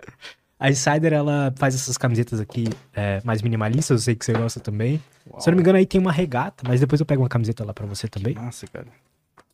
A 0.59 0.69
Insider, 0.69 1.13
ela 1.13 1.53
faz 1.57 1.75
essas 1.75 1.97
camisetas 1.97 2.39
aqui 2.39 2.65
é, 2.93 3.21
mais 3.23 3.41
minimalistas, 3.41 3.89
eu 3.89 4.03
sei 4.03 4.15
que 4.15 4.23
você 4.23 4.33
gosta 4.33 4.59
também. 4.59 5.01
Uau. 5.29 5.41
Se 5.41 5.49
eu 5.49 5.51
não 5.51 5.57
me 5.57 5.61
engano, 5.61 5.77
aí 5.77 5.85
tem 5.85 5.99
uma 5.99 6.11
regata, 6.11 6.63
mas 6.67 6.79
depois 6.79 6.99
eu 6.99 7.05
pego 7.05 7.23
uma 7.23 7.29
camiseta 7.29 7.65
lá 7.65 7.73
para 7.73 7.85
você 7.85 8.07
também. 8.07 8.33
Que 8.33 8.39
massa, 8.39 8.67
cara. 8.67 8.87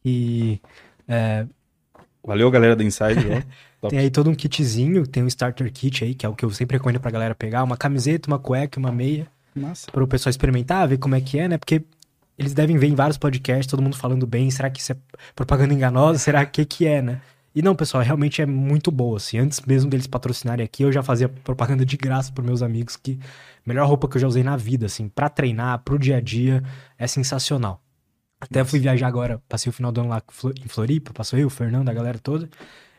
E 0.03 0.61
é, 1.07 1.47
Valeu, 2.23 2.51
galera 2.51 2.75
da 2.75 2.83
Insider. 2.83 3.45
tem 3.89 3.99
aí 3.99 4.09
todo 4.09 4.29
um 4.29 4.35
kitzinho, 4.35 5.07
tem 5.07 5.23
um 5.23 5.27
starter 5.27 5.71
kit 5.71 6.03
aí, 6.03 6.13
que 6.13 6.25
é 6.25 6.29
o 6.29 6.35
que 6.35 6.45
eu 6.45 6.49
sempre 6.51 6.77
recomendo 6.77 6.99
pra 6.99 7.11
galera 7.11 7.33
pegar. 7.33 7.63
Uma 7.63 7.77
camiseta, 7.77 8.27
uma 8.29 8.39
cueca, 8.39 8.79
uma 8.79 8.91
meia. 8.91 9.27
Massa. 9.55 9.91
Para 9.91 10.03
o 10.03 10.07
pessoal 10.07 10.29
experimentar, 10.29 10.87
ver 10.87 10.97
como 10.97 11.15
é 11.15 11.21
que 11.21 11.39
é, 11.39 11.47
né? 11.47 11.57
Porque 11.57 11.83
eles 12.37 12.53
devem 12.53 12.77
ver 12.77 12.87
em 12.87 12.95
vários 12.95 13.17
podcasts, 13.17 13.67
todo 13.67 13.81
mundo 13.81 13.95
falando 13.95 14.25
bem. 14.25 14.49
Será 14.49 14.69
que 14.69 14.79
isso 14.79 14.91
é 14.91 14.97
propaganda 15.35 15.73
enganosa? 15.73 16.19
Será 16.19 16.45
que 16.45 16.65
que 16.65 16.85
é, 16.85 17.01
né? 17.01 17.21
E 17.53 17.61
não, 17.61 17.75
pessoal, 17.75 18.01
realmente 18.01 18.41
é 18.41 18.45
muito 18.45 18.89
boa, 18.89 19.17
assim. 19.17 19.37
Antes 19.37 19.59
mesmo 19.61 19.89
deles 19.89 20.07
patrocinarem 20.07 20.63
aqui, 20.63 20.83
eu 20.83 20.91
já 20.91 21.03
fazia 21.03 21.27
propaganda 21.27 21.85
de 21.85 21.97
graça 21.97 22.31
para 22.31 22.43
meus 22.43 22.61
amigos 22.61 22.95
que 22.95 23.19
melhor 23.65 23.87
roupa 23.87 24.07
que 24.07 24.15
eu 24.15 24.21
já 24.21 24.27
usei 24.27 24.41
na 24.41 24.55
vida, 24.55 24.85
assim, 24.85 25.09
para 25.09 25.27
treinar, 25.27 25.79
pro 25.79 25.99
dia 25.99 26.17
a 26.17 26.21
dia, 26.21 26.63
é 26.97 27.05
sensacional. 27.07 27.81
Até 28.39 28.63
fui 28.63 28.79
viajar 28.79 29.07
agora, 29.07 29.41
passei 29.49 29.69
o 29.69 29.73
final 29.73 29.91
do 29.91 30.01
ano 30.01 30.09
lá 30.09 30.21
em 30.63 30.67
Floripa, 30.67 31.13
passou 31.13 31.37
eu, 31.37 31.47
o 31.47 31.49
Fernando, 31.49 31.89
a 31.89 31.93
galera 31.93 32.17
toda. 32.17 32.49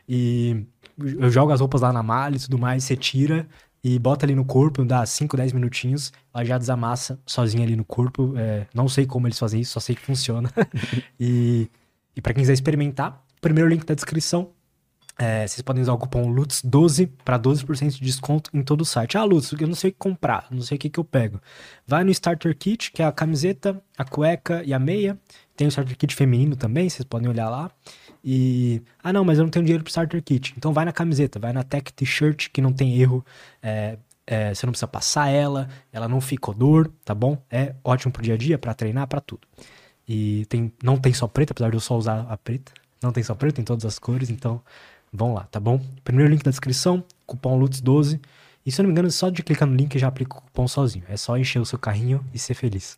E 0.07 0.65
eu 0.97 1.29
jogo 1.29 1.51
as 1.51 1.59
roupas 1.59 1.81
lá 1.81 1.93
na 1.93 2.03
malha 2.03 2.35
e 2.35 2.39
tudo 2.39 2.57
mais, 2.59 2.83
você 2.83 2.95
tira 2.95 3.47
e 3.83 3.99
bota 3.99 4.25
ali 4.25 4.35
no 4.35 4.45
corpo, 4.45 4.85
dá 4.85 5.05
5, 5.05 5.35
10 5.35 5.53
minutinhos, 5.53 6.13
ela 6.33 6.45
já 6.45 6.57
desamassa 6.57 7.19
sozinha 7.25 7.63
ali 7.63 7.75
no 7.75 7.83
corpo. 7.85 8.33
É, 8.37 8.67
não 8.73 8.87
sei 8.87 9.05
como 9.05 9.27
eles 9.27 9.39
fazem 9.39 9.61
isso, 9.61 9.73
só 9.73 9.79
sei 9.79 9.95
que 9.95 10.01
funciona. 10.01 10.49
e 11.19 11.69
e 12.15 12.21
para 12.21 12.33
quem 12.33 12.41
quiser 12.41 12.53
experimentar, 12.53 13.23
primeiro 13.41 13.69
link 13.69 13.85
da 13.85 13.93
descrição. 13.93 14.51
É, 15.15 15.45
vocês 15.45 15.61
podem 15.61 15.83
usar 15.83 15.93
o 15.93 15.97
cupom 15.97 16.33
LUTS12 16.33 17.07
para 17.23 17.37
12% 17.37 17.91
de 17.91 17.99
desconto 17.99 18.49
em 18.51 18.63
todo 18.63 18.81
o 18.81 18.85
site. 18.85 19.15
Ah, 19.15 19.23
Lutz, 19.23 19.51
eu 19.51 19.67
não 19.67 19.75
sei 19.75 19.91
o 19.91 19.93
que 19.93 19.99
comprar, 19.99 20.47
não 20.49 20.61
sei 20.61 20.75
o 20.75 20.79
que, 20.79 20.89
que 20.89 20.99
eu 20.99 21.03
pego. 21.03 21.39
Vai 21.85 22.03
no 22.03 22.09
Starter 22.09 22.57
Kit, 22.57 22.91
que 22.91 22.99
é 23.03 23.05
a 23.05 23.11
camiseta, 23.11 23.79
a 23.95 24.03
cueca 24.03 24.63
e 24.65 24.73
a 24.73 24.79
meia. 24.79 25.19
Tem 25.55 25.67
o 25.67 25.69
Starter 25.69 25.95
Kit 25.95 26.15
feminino 26.15 26.55
também, 26.55 26.89
vocês 26.89 27.05
podem 27.05 27.29
olhar 27.29 27.47
lá. 27.47 27.69
E. 28.23 28.81
Ah, 29.03 29.11
não, 29.11 29.25
mas 29.25 29.37
eu 29.37 29.43
não 29.43 29.51
tenho 29.51 29.65
dinheiro 29.65 29.83
pro 29.83 29.89
Starter 29.89 30.23
Kit. 30.23 30.53
Então 30.57 30.73
vai 30.73 30.85
na 30.85 30.91
camiseta, 30.93 31.39
vai 31.39 31.51
na 31.53 31.63
Tech 31.63 31.91
T-shirt, 31.93 32.49
que 32.49 32.61
não 32.61 32.71
tem 32.71 32.99
erro. 32.99 33.25
É, 33.61 33.97
é, 34.25 34.53
você 34.53 34.65
não 34.65 34.71
precisa 34.71 34.87
passar 34.87 35.27
ela, 35.29 35.67
ela 35.91 36.07
não 36.07 36.21
fica 36.21 36.51
odor, 36.51 36.89
tá 37.03 37.13
bom? 37.13 37.37
É 37.51 37.75
ótimo 37.83 38.11
pro 38.13 38.23
dia 38.23 38.35
a 38.35 38.37
dia, 38.37 38.57
para 38.57 38.73
treinar, 38.73 39.07
para 39.07 39.19
tudo. 39.19 39.47
E 40.07 40.45
tem, 40.47 40.71
não 40.83 40.97
tem 40.97 41.13
só 41.13 41.27
preta, 41.27 41.51
apesar 41.53 41.69
de 41.69 41.75
eu 41.75 41.81
só 41.81 41.97
usar 41.97 42.25
a 42.29 42.37
preta. 42.37 42.71
Não 43.01 43.11
tem 43.11 43.23
só 43.23 43.35
preta, 43.35 43.55
tem 43.57 43.65
todas 43.65 43.85
as 43.85 43.99
cores, 43.99 44.29
então 44.29 44.61
Vão 45.13 45.31
lá, 45.31 45.43
tá 45.43 45.59
bom? 45.59 45.79
Primeiro 46.03 46.31
link 46.31 46.41
da 46.43 46.49
descrição, 46.49 47.03
cupom 47.27 47.59
LUTS12. 47.59 48.19
E 48.65 48.71
se 48.71 48.81
eu 48.81 48.83
não 48.83 48.87
me 48.87 48.93
engano, 48.93 49.11
só 49.11 49.29
de 49.29 49.43
clicar 49.43 49.67
no 49.67 49.75
link 49.75 49.97
já 49.99 50.07
aplica 50.07 50.37
o 50.37 50.41
cupom 50.41 50.67
sozinho. 50.67 51.05
É 51.07 51.15
só 51.15 51.37
encher 51.37 51.59
o 51.59 51.65
seu 51.65 51.77
carrinho 51.77 52.25
e 52.33 52.39
ser 52.39 52.55
feliz. 52.55 52.97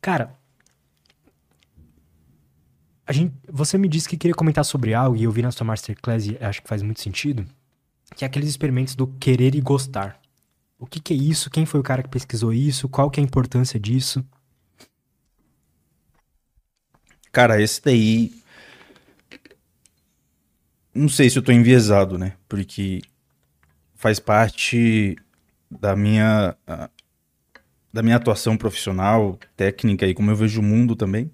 Cara, 0.00 0.34
a 3.10 3.12
gente, 3.12 3.34
você 3.50 3.76
me 3.76 3.88
disse 3.88 4.08
que 4.08 4.16
queria 4.16 4.36
comentar 4.36 4.64
sobre 4.64 4.94
algo 4.94 5.16
e 5.16 5.24
eu 5.24 5.32
vi 5.32 5.42
na 5.42 5.50
sua 5.50 5.64
masterclass 5.66 6.28
e 6.28 6.38
acho 6.40 6.62
que 6.62 6.68
faz 6.68 6.80
muito 6.80 7.00
sentido, 7.00 7.44
que 8.14 8.24
é 8.24 8.26
aqueles 8.26 8.48
experimentos 8.48 8.94
do 8.94 9.08
querer 9.08 9.56
e 9.56 9.60
gostar. 9.60 10.20
O 10.78 10.86
que, 10.86 11.00
que 11.00 11.12
é 11.12 11.16
isso? 11.16 11.50
Quem 11.50 11.66
foi 11.66 11.80
o 11.80 11.82
cara 11.82 12.04
que 12.04 12.08
pesquisou 12.08 12.52
isso? 12.52 12.88
Qual 12.88 13.10
que 13.10 13.18
é 13.18 13.22
a 13.22 13.26
importância 13.26 13.80
disso? 13.80 14.24
Cara, 17.32 17.60
esse 17.60 17.82
daí 17.82 18.32
não 20.94 21.08
sei 21.08 21.28
se 21.28 21.36
eu 21.36 21.42
tô 21.42 21.50
enviesado, 21.50 22.16
né? 22.16 22.36
Porque 22.48 23.02
faz 23.96 24.20
parte 24.20 25.16
da 25.68 25.96
minha 25.96 26.56
da 27.92 28.04
minha 28.04 28.14
atuação 28.14 28.56
profissional, 28.56 29.36
técnica 29.56 30.06
e 30.06 30.14
como 30.14 30.30
eu 30.30 30.36
vejo 30.36 30.60
o 30.60 30.62
mundo 30.62 30.94
também, 30.94 31.28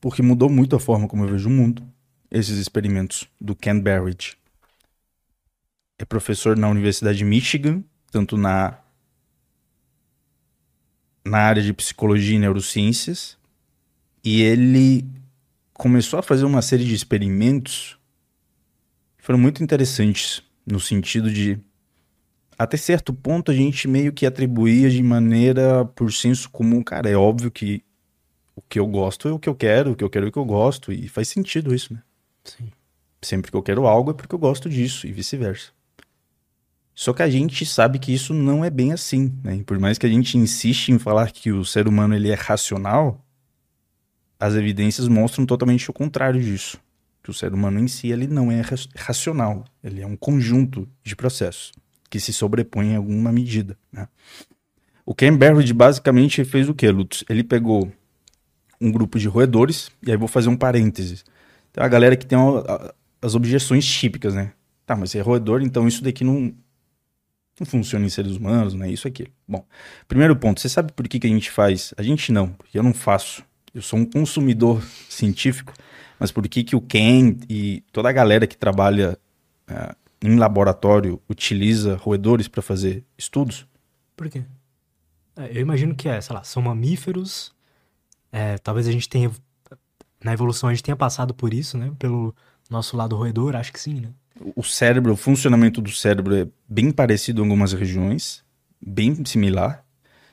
porque 0.00 0.22
mudou 0.22 0.48
muito 0.48 0.76
a 0.76 0.80
forma 0.80 1.08
como 1.08 1.24
eu 1.24 1.28
vejo 1.28 1.48
o 1.48 1.52
mundo. 1.52 1.86
Esses 2.30 2.58
experimentos 2.58 3.28
do 3.40 3.54
Ken 3.54 3.80
Barrett. 3.80 4.36
É 5.98 6.04
professor 6.04 6.56
na 6.56 6.68
Universidade 6.68 7.18
de 7.18 7.24
Michigan, 7.24 7.82
tanto 8.10 8.36
na 8.36 8.78
na 11.24 11.38
área 11.38 11.62
de 11.62 11.74
psicologia 11.74 12.36
e 12.36 12.38
neurociências 12.38 13.36
e 14.24 14.42
ele 14.42 15.06
começou 15.74 16.18
a 16.18 16.22
fazer 16.22 16.44
uma 16.44 16.62
série 16.62 16.84
de 16.84 16.94
experimentos 16.94 17.98
que 19.16 19.24
foram 19.24 19.38
muito 19.38 19.62
interessantes 19.62 20.42
no 20.66 20.80
sentido 20.80 21.30
de 21.30 21.58
até 22.58 22.76
certo 22.76 23.14
ponto 23.14 23.50
a 23.50 23.54
gente 23.54 23.86
meio 23.86 24.12
que 24.12 24.26
atribuía 24.26 24.90
de 24.90 25.02
maneira 25.02 25.84
por 25.84 26.12
senso 26.12 26.50
comum, 26.50 26.82
cara, 26.82 27.08
é 27.08 27.16
óbvio 27.16 27.50
que 27.50 27.84
o 28.58 28.62
que 28.68 28.78
eu 28.78 28.86
gosto 28.86 29.28
é 29.28 29.32
o 29.32 29.38
que 29.38 29.48
eu 29.48 29.54
quero, 29.54 29.92
o 29.92 29.96
que 29.96 30.02
eu 30.02 30.10
quero 30.10 30.26
é 30.26 30.28
o 30.28 30.32
que 30.32 30.38
eu 30.38 30.44
gosto 30.44 30.92
e 30.92 31.06
faz 31.08 31.28
sentido 31.28 31.72
isso, 31.72 31.94
né? 31.94 32.02
Sim. 32.42 32.68
Sempre 33.22 33.52
que 33.52 33.56
eu 33.56 33.62
quero 33.62 33.86
algo 33.86 34.10
é 34.10 34.14
porque 34.14 34.34
eu 34.34 34.38
gosto 34.38 34.68
disso 34.68 35.06
e 35.06 35.12
vice-versa. 35.12 35.70
Só 36.92 37.12
que 37.12 37.22
a 37.22 37.30
gente 37.30 37.64
sabe 37.64 38.00
que 38.00 38.12
isso 38.12 38.34
não 38.34 38.64
é 38.64 38.70
bem 38.70 38.92
assim, 38.92 39.32
né? 39.44 39.56
E 39.56 39.62
por 39.62 39.78
mais 39.78 39.96
que 39.96 40.06
a 40.06 40.08
gente 40.08 40.36
insiste 40.36 40.88
em 40.88 40.98
falar 40.98 41.30
que 41.30 41.52
o 41.52 41.64
ser 41.64 41.86
humano 41.86 42.16
ele 42.16 42.30
é 42.30 42.34
racional, 42.34 43.24
as 44.40 44.54
evidências 44.54 45.06
mostram 45.06 45.46
totalmente 45.46 45.88
o 45.88 45.92
contrário 45.92 46.42
disso. 46.42 46.78
Que 47.22 47.30
o 47.30 47.34
ser 47.34 47.54
humano 47.54 47.78
em 47.78 47.86
si 47.86 48.10
ele 48.10 48.26
não 48.26 48.50
é 48.50 48.60
racional, 48.96 49.64
ele 49.84 50.00
é 50.00 50.06
um 50.06 50.16
conjunto 50.16 50.88
de 51.04 51.14
processos 51.14 51.72
que 52.10 52.18
se 52.18 52.32
sobrepõem 52.32 52.92
em 52.92 52.96
alguma 52.96 53.30
medida. 53.30 53.78
Né? 53.92 54.08
O 55.06 55.14
Ken 55.14 55.36
Barrett 55.36 55.72
basicamente 55.72 56.44
fez 56.44 56.68
o 56.68 56.74
que, 56.74 56.90
Lutz? 56.90 57.24
Ele 57.28 57.44
pegou 57.44 57.92
um 58.80 58.90
grupo 58.90 59.18
de 59.18 59.28
roedores, 59.28 59.90
e 60.06 60.10
aí 60.10 60.16
vou 60.16 60.28
fazer 60.28 60.48
um 60.48 60.56
parênteses. 60.56 61.24
Tem 61.72 61.82
a 61.82 61.88
galera 61.88 62.16
que 62.16 62.26
tem 62.26 62.38
uma, 62.38 62.94
as 63.20 63.34
objeções 63.34 63.86
típicas, 63.86 64.34
né? 64.34 64.52
Tá, 64.86 64.96
mas 64.96 65.14
é 65.14 65.20
roedor, 65.20 65.62
então 65.62 65.86
isso 65.86 66.02
daqui 66.02 66.24
não, 66.24 66.54
não 67.60 67.66
funciona 67.66 68.06
em 68.06 68.08
seres 68.08 68.36
humanos, 68.36 68.74
né? 68.74 68.90
Isso 68.90 69.06
aqui. 69.06 69.26
Bom, 69.46 69.64
primeiro 70.06 70.34
ponto, 70.36 70.60
você 70.60 70.68
sabe 70.68 70.92
por 70.92 71.06
que, 71.06 71.18
que 71.18 71.26
a 71.26 71.30
gente 71.30 71.50
faz? 71.50 71.92
A 71.96 72.02
gente 72.02 72.32
não, 72.32 72.48
porque 72.48 72.78
eu 72.78 72.82
não 72.82 72.94
faço. 72.94 73.44
Eu 73.74 73.82
sou 73.82 73.98
um 73.98 74.04
consumidor 74.04 74.82
científico, 75.08 75.74
mas 76.18 76.32
por 76.32 76.46
que, 76.48 76.64
que 76.64 76.74
o 76.74 76.80
Ken 76.80 77.36
e 77.48 77.82
toda 77.92 78.08
a 78.08 78.12
galera 78.12 78.46
que 78.46 78.56
trabalha 78.56 79.18
uh, 79.70 79.94
em 80.22 80.36
laboratório 80.36 81.20
utiliza 81.28 81.96
roedores 81.96 82.48
para 82.48 82.62
fazer 82.62 83.04
estudos? 83.16 83.66
Por 84.16 84.28
quê? 84.28 84.42
É, 85.36 85.56
eu 85.56 85.60
imagino 85.60 85.94
que 85.94 86.08
é, 86.08 86.20
sei 86.20 86.34
lá, 86.34 86.42
são 86.42 86.62
mamíferos. 86.62 87.54
É, 88.32 88.58
talvez 88.58 88.86
a 88.86 88.92
gente 88.92 89.08
tenha. 89.08 89.30
Na 90.22 90.32
evolução 90.32 90.68
a 90.68 90.72
gente 90.72 90.82
tenha 90.82 90.96
passado 90.96 91.32
por 91.32 91.54
isso, 91.54 91.78
né? 91.78 91.92
Pelo 91.98 92.34
nosso 92.68 92.96
lado 92.96 93.16
roedor, 93.16 93.56
acho 93.56 93.72
que 93.72 93.80
sim, 93.80 94.00
né? 94.00 94.08
O 94.54 94.62
cérebro, 94.62 95.12
o 95.12 95.16
funcionamento 95.16 95.80
do 95.80 95.90
cérebro 95.90 96.34
é 96.34 96.46
bem 96.68 96.90
parecido 96.90 97.40
em 97.40 97.44
algumas 97.44 97.72
regiões, 97.72 98.44
bem 98.80 99.24
similar. 99.24 99.84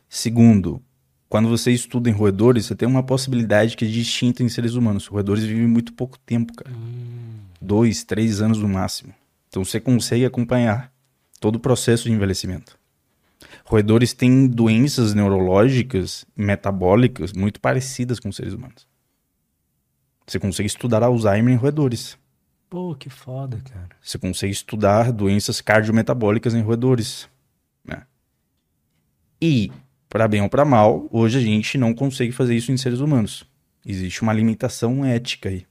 Segundo, 0.07 0.81
quando 1.27 1.49
você 1.49 1.71
estuda 1.71 2.09
em 2.09 2.13
roedores, 2.13 2.65
você 2.65 2.75
tem 2.75 2.87
uma 2.87 3.03
possibilidade 3.03 3.75
que 3.75 3.85
é 3.85 3.87
distinta 3.87 4.43
em 4.43 4.49
seres 4.49 4.75
humanos. 4.75 5.07
Roedores 5.07 5.43
vivem 5.43 5.67
muito 5.67 5.93
pouco 5.93 6.19
tempo, 6.19 6.53
cara. 6.53 6.75
Hum. 6.75 7.39
Dois, 7.59 8.03
três 8.03 8.41
anos 8.41 8.59
no 8.59 8.69
máximo. 8.69 9.13
Então 9.49 9.63
você 9.63 9.79
consegue 9.79 10.25
acompanhar 10.25 10.91
todo 11.39 11.55
o 11.55 11.59
processo 11.59 12.03
de 12.03 12.11
envelhecimento. 12.11 12.77
Roedores 13.67 14.13
têm 14.13 14.47
doenças 14.47 15.15
neurológicas, 15.15 16.23
metabólicas 16.37 17.33
muito 17.33 17.59
parecidas 17.59 18.19
com 18.19 18.31
seres 18.31 18.53
humanos. 18.53 18.87
Você 20.27 20.39
consegue 20.39 20.67
estudar 20.67 21.01
Alzheimer 21.01 21.51
em 21.51 21.57
roedores. 21.57 22.17
Pô, 22.69 22.95
que 22.95 23.09
foda, 23.09 23.59
cara. 23.63 23.89
Você 23.99 24.19
consegue 24.19 24.53
estudar 24.53 25.11
doenças 25.11 25.61
cardiometabólicas 25.61 26.53
em 26.53 26.61
roedores. 26.61 27.27
Né? 27.83 28.03
E, 29.41 29.71
para 30.07 30.27
bem 30.27 30.41
ou 30.41 30.49
para 30.49 30.63
mal, 30.63 31.07
hoje 31.11 31.39
a 31.39 31.41
gente 31.41 31.75
não 31.77 31.93
consegue 31.93 32.31
fazer 32.31 32.55
isso 32.55 32.71
em 32.71 32.77
seres 32.77 32.99
humanos. 32.99 33.45
Existe 33.83 34.21
uma 34.21 34.33
limitação 34.33 35.03
ética 35.03 35.49
aí. 35.49 35.65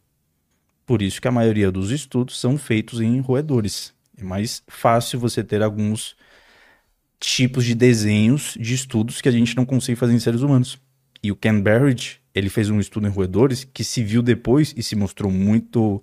Por 0.85 1.01
isso 1.01 1.21
que 1.21 1.29
a 1.29 1.33
maioria 1.33 1.71
dos 1.71 1.93
estudos 1.93 2.41
são 2.41 2.59
feitos 2.59 3.01
em 3.01 3.21
roedores. 3.21 3.95
É 4.16 4.25
mais 4.25 4.62
fácil 4.66 5.19
você 5.21 5.45
ter 5.45 5.62
alguns 5.62 6.16
tipos 7.24 7.64
de 7.64 7.74
desenhos 7.74 8.56
de 8.60 8.74
estudos 8.74 9.20
que 9.20 9.28
a 9.28 9.32
gente 9.32 9.56
não 9.56 9.64
consegue 9.64 9.98
fazer 9.98 10.14
em 10.14 10.18
seres 10.18 10.42
humanos. 10.42 10.78
E 11.22 11.32
o 11.32 11.36
Ken 11.36 11.60
Barrett, 11.60 12.20
ele 12.34 12.48
fez 12.48 12.68
um 12.68 12.78
estudo 12.78 13.06
em 13.06 13.10
roedores 13.10 13.64
que 13.64 13.82
se 13.82 14.02
viu 14.02 14.22
depois 14.22 14.74
e 14.76 14.82
se 14.82 14.94
mostrou 14.94 15.30
muito 15.30 16.02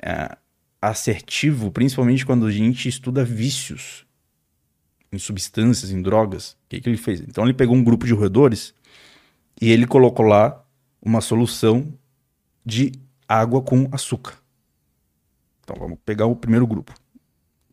é, 0.00 0.36
assertivo, 0.80 1.70
principalmente 1.70 2.26
quando 2.26 2.46
a 2.46 2.50
gente 2.50 2.88
estuda 2.88 3.24
vícios 3.24 4.04
em 5.10 5.18
substâncias, 5.18 5.90
em 5.90 6.02
drogas. 6.02 6.52
O 6.52 6.56
que, 6.68 6.80
que 6.80 6.88
ele 6.88 6.98
fez? 6.98 7.20
Então 7.20 7.44
ele 7.44 7.54
pegou 7.54 7.74
um 7.74 7.82
grupo 7.82 8.06
de 8.06 8.12
roedores 8.12 8.74
e 9.60 9.70
ele 9.70 9.86
colocou 9.86 10.26
lá 10.26 10.62
uma 11.00 11.20
solução 11.20 11.92
de 12.64 12.92
água 13.28 13.62
com 13.62 13.88
açúcar. 13.92 14.34
Então 15.62 15.76
vamos 15.78 15.98
pegar 16.04 16.26
o 16.26 16.36
primeiro 16.36 16.66
grupo. 16.66 16.92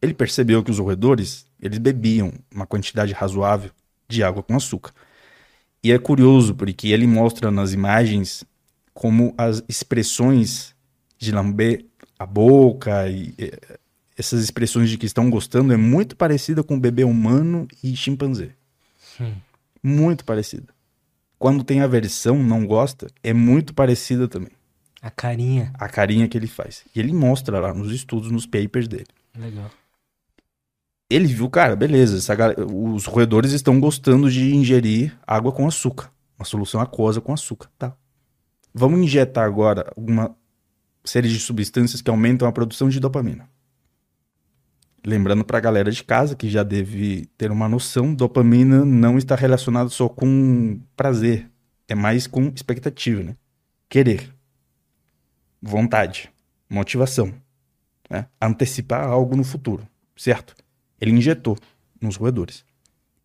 Ele 0.01 0.13
percebeu 0.13 0.63
que 0.63 0.71
os 0.71 0.79
roedores, 0.79 1.45
eles 1.61 1.77
bebiam 1.77 2.33
uma 2.53 2.65
quantidade 2.65 3.13
razoável 3.13 3.71
de 4.07 4.23
água 4.23 4.43
com 4.43 4.55
açúcar. 4.55 4.91
E 5.83 5.91
é 5.91 5.97
curioso 5.97 6.53
porque 6.55 6.89
ele 6.89 7.07
mostra 7.07 7.49
nas 7.49 7.73
imagens 7.73 8.43
como 8.93 9.33
as 9.37 9.63
expressões 9.67 10.75
de 11.17 11.31
lamber 11.31 11.85
a 12.19 12.25
boca 12.25 13.07
e 13.09 13.33
essas 14.17 14.43
expressões 14.43 14.89
de 14.89 14.97
que 14.97 15.05
estão 15.05 15.29
gostando 15.29 15.73
é 15.73 15.77
muito 15.77 16.15
parecida 16.15 16.63
com 16.63 16.79
bebê 16.79 17.03
humano 17.03 17.67
e 17.83 17.95
chimpanzé. 17.95 18.51
Hum. 19.19 19.33
Muito 19.81 20.23
parecida. 20.23 20.67
Quando 21.39 21.63
tem 21.63 21.81
aversão, 21.81 22.37
não 22.43 22.67
gosta, 22.67 23.07
é 23.23 23.33
muito 23.33 23.73
parecida 23.73 24.27
também. 24.27 24.51
A 25.01 25.09
carinha. 25.09 25.71
A 25.73 25.89
carinha 25.89 26.27
que 26.27 26.37
ele 26.37 26.45
faz. 26.45 26.83
E 26.95 26.99
ele 26.99 27.11
mostra 27.11 27.59
lá 27.59 27.73
nos 27.73 27.91
estudos, 27.91 28.29
nos 28.29 28.45
papers 28.45 28.87
dele. 28.87 29.07
Legal. 29.35 29.71
Ele 31.13 31.27
viu, 31.27 31.49
cara, 31.49 31.75
beleza, 31.75 32.17
essa, 32.17 32.55
os 32.73 33.05
roedores 33.05 33.51
estão 33.51 33.79
gostando 33.81 34.31
de 34.31 34.55
ingerir 34.55 35.17
água 35.27 35.51
com 35.51 35.67
açúcar. 35.67 36.09
Uma 36.39 36.45
solução 36.45 36.79
aquosa 36.79 37.19
com 37.19 37.33
açúcar, 37.33 37.69
tá? 37.77 37.93
Vamos 38.73 39.01
injetar 39.01 39.45
agora 39.45 39.91
uma 39.97 40.33
série 41.03 41.27
de 41.27 41.37
substâncias 41.37 42.01
que 42.01 42.09
aumentam 42.09 42.47
a 42.47 42.51
produção 42.51 42.87
de 42.87 42.97
dopamina. 42.97 43.49
Lembrando 45.05 45.43
para 45.43 45.57
a 45.57 45.61
galera 45.61 45.91
de 45.91 46.01
casa 46.01 46.33
que 46.33 46.49
já 46.49 46.63
deve 46.63 47.25
ter 47.37 47.51
uma 47.51 47.67
noção, 47.67 48.13
dopamina 48.15 48.85
não 48.85 49.17
está 49.17 49.35
relacionado 49.35 49.89
só 49.89 50.07
com 50.07 50.79
prazer, 50.95 51.51
é 51.89 51.95
mais 51.95 52.25
com 52.25 52.47
expectativa, 52.55 53.21
né? 53.21 53.35
Querer 53.89 54.33
vontade, 55.61 56.31
motivação, 56.69 57.33
né? 58.09 58.27
antecipar 58.41 59.03
algo 59.03 59.35
no 59.35 59.43
futuro, 59.43 59.85
certo? 60.15 60.55
Ele 61.01 61.11
injetou 61.11 61.57
nos 61.99 62.15
roedores. 62.15 62.63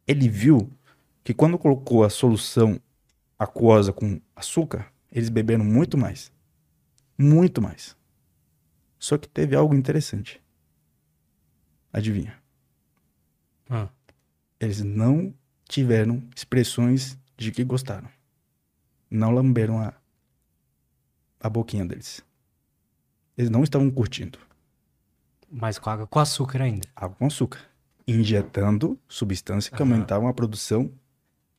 Ele 0.09 0.28
viu 0.28 0.73
que 1.23 1.35
quando 1.35 1.59
colocou 1.59 2.03
a 2.03 2.09
solução 2.09 2.81
aquosa 3.39 3.93
com 3.93 4.19
açúcar, 4.35 4.90
eles 5.12 5.28
beberam 5.28 5.65
muito 5.65 5.98
mais. 5.98 6.32
Muito 7.19 7.61
mais. 7.61 7.94
Só 8.98 9.19
que 9.19 9.28
teve 9.28 9.55
algo 9.55 9.74
interessante. 9.74 10.43
Adivinha? 11.93 12.36
Ah. 13.69 13.89
Eles 14.59 14.82
não 14.82 15.35
tiveram 15.69 16.23
expressões 16.35 17.19
de 17.36 17.51
que 17.53 17.62
gostaram. 17.62 18.09
Não 19.11 19.31
lamberam 19.32 19.78
a, 19.81 19.93
a 21.40 21.51
boquinha 21.51 21.85
deles. 21.85 22.24
Eles 23.36 23.51
não 23.51 23.62
estavam 23.62 23.90
curtindo. 23.90 24.39
Mas 25.51 25.78
com 25.78 25.90
água 25.90 26.06
com 26.06 26.18
açúcar 26.18 26.62
ainda. 26.62 26.86
Água 26.94 27.16
com 27.16 27.27
açúcar. 27.27 27.60
Injetando 28.06 28.98
substância 29.09 29.70
que 29.70 29.82
uhum. 29.82 29.93
aumentavam 29.93 30.28
a 30.28 30.35
produção 30.35 30.90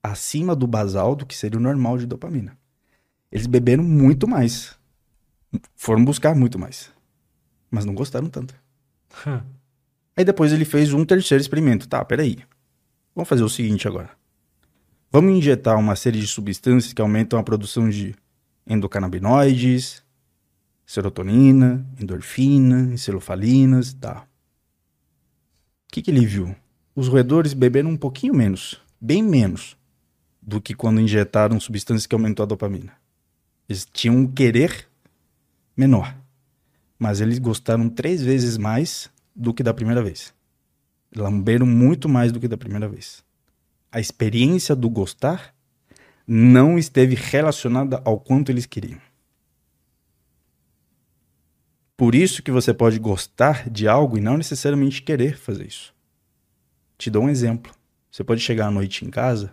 acima 0.02 0.56
do 0.56 0.68
basal 0.68 1.16
do 1.16 1.26
que 1.26 1.36
seria 1.36 1.58
o 1.58 1.62
normal 1.62 1.98
de 1.98 2.06
dopamina. 2.06 2.58
Eles 3.32 3.48
beberam 3.48 3.84
muito 3.84 4.28
mais. 4.28 4.78
Foram 5.76 6.04
buscar 6.04 6.36
muito 6.36 6.58
mais. 6.58 6.92
Mas 7.70 7.86
não 7.86 7.94
gostaram 7.94 8.30
tanto. 8.30 8.56
Hum. 9.26 9.42
Aí 10.16 10.24
depois 10.24 10.52
ele 10.52 10.66
fez 10.66 10.94
um 10.94 11.06
terceiro 11.06 11.42
experimento. 11.42 11.88
Tá, 11.88 12.04
peraí. 12.04 12.40
Vamos 13.14 13.28
fazer 13.28 13.44
o 13.44 13.50
seguinte 13.50 13.88
agora. 13.88 14.10
Vamos 15.12 15.34
injetar 15.34 15.78
uma 15.78 15.96
série 15.96 16.20
de 16.20 16.28
substâncias 16.28 16.94
que 16.94 17.02
aumentam 17.02 17.40
a 17.40 17.44
produção 17.44 17.90
de 17.90 18.16
endocannabinoides, 18.66 20.04
serotonina, 20.88 21.86
endorfina, 22.00 22.94
encefalinas, 22.94 23.94
tá. 23.94 24.22
O 24.22 25.92
que, 25.92 26.02
que 26.02 26.10
ele 26.10 26.26
viu? 26.26 26.56
Os 26.96 27.10
roedores 27.10 27.54
beberam 27.54 27.90
um 27.90 27.98
pouquinho 27.98 28.34
menos, 28.34 28.82
bem 29.00 29.22
menos, 29.22 29.78
do 30.42 30.62
que 30.62 30.74
quando 30.74 31.02
injetaram 31.02 31.60
substâncias 31.60 32.08
que 32.08 32.16
aumentou 32.16 32.44
a 32.44 32.48
dopamina. 32.48 32.94
Eles 33.68 33.86
tinham 33.86 34.16
um 34.16 34.26
querer 34.26 34.88
menor, 35.76 36.16
mas 36.98 37.20
eles 37.20 37.38
gostaram 37.38 37.90
três 37.90 38.22
vezes 38.22 38.58
mais 38.58 39.10
do 39.36 39.54
que 39.54 39.62
da 39.62 39.74
primeira 39.74 40.02
vez. 40.02 40.34
Lamberam 41.14 41.66
muito 41.66 42.08
mais 42.08 42.32
do 42.32 42.40
que 42.40 42.48
da 42.48 42.58
primeira 42.58 42.88
vez. 42.88 43.24
A 43.92 44.00
experiência 44.00 44.74
do 44.74 44.90
gostar 44.90 45.54
não 46.26 46.78
esteve 46.78 47.16
relacionada 47.16 48.02
ao 48.06 48.20
quanto 48.20 48.52
eles 48.52 48.66
queriam. 48.66 49.07
Por 51.98 52.14
isso 52.14 52.44
que 52.44 52.52
você 52.52 52.76
pode 52.76 53.00
gostar 53.00 53.68
de 53.68 53.88
algo 53.88 54.20
e 54.20 54.22
não 54.22 54.38
necessariamente 54.38 55.02
querer 55.02 55.36
fazer 55.36 55.66
isso. 55.66 55.96
Te 56.96 57.10
dou 57.10 57.24
um 57.24 57.30
exemplo. 57.30 57.74
Você 58.12 58.24
pode 58.24 58.40
chegar 58.40 58.68
à 58.68 58.72
noite 58.72 59.04
em 59.04 59.10
casa, 59.10 59.52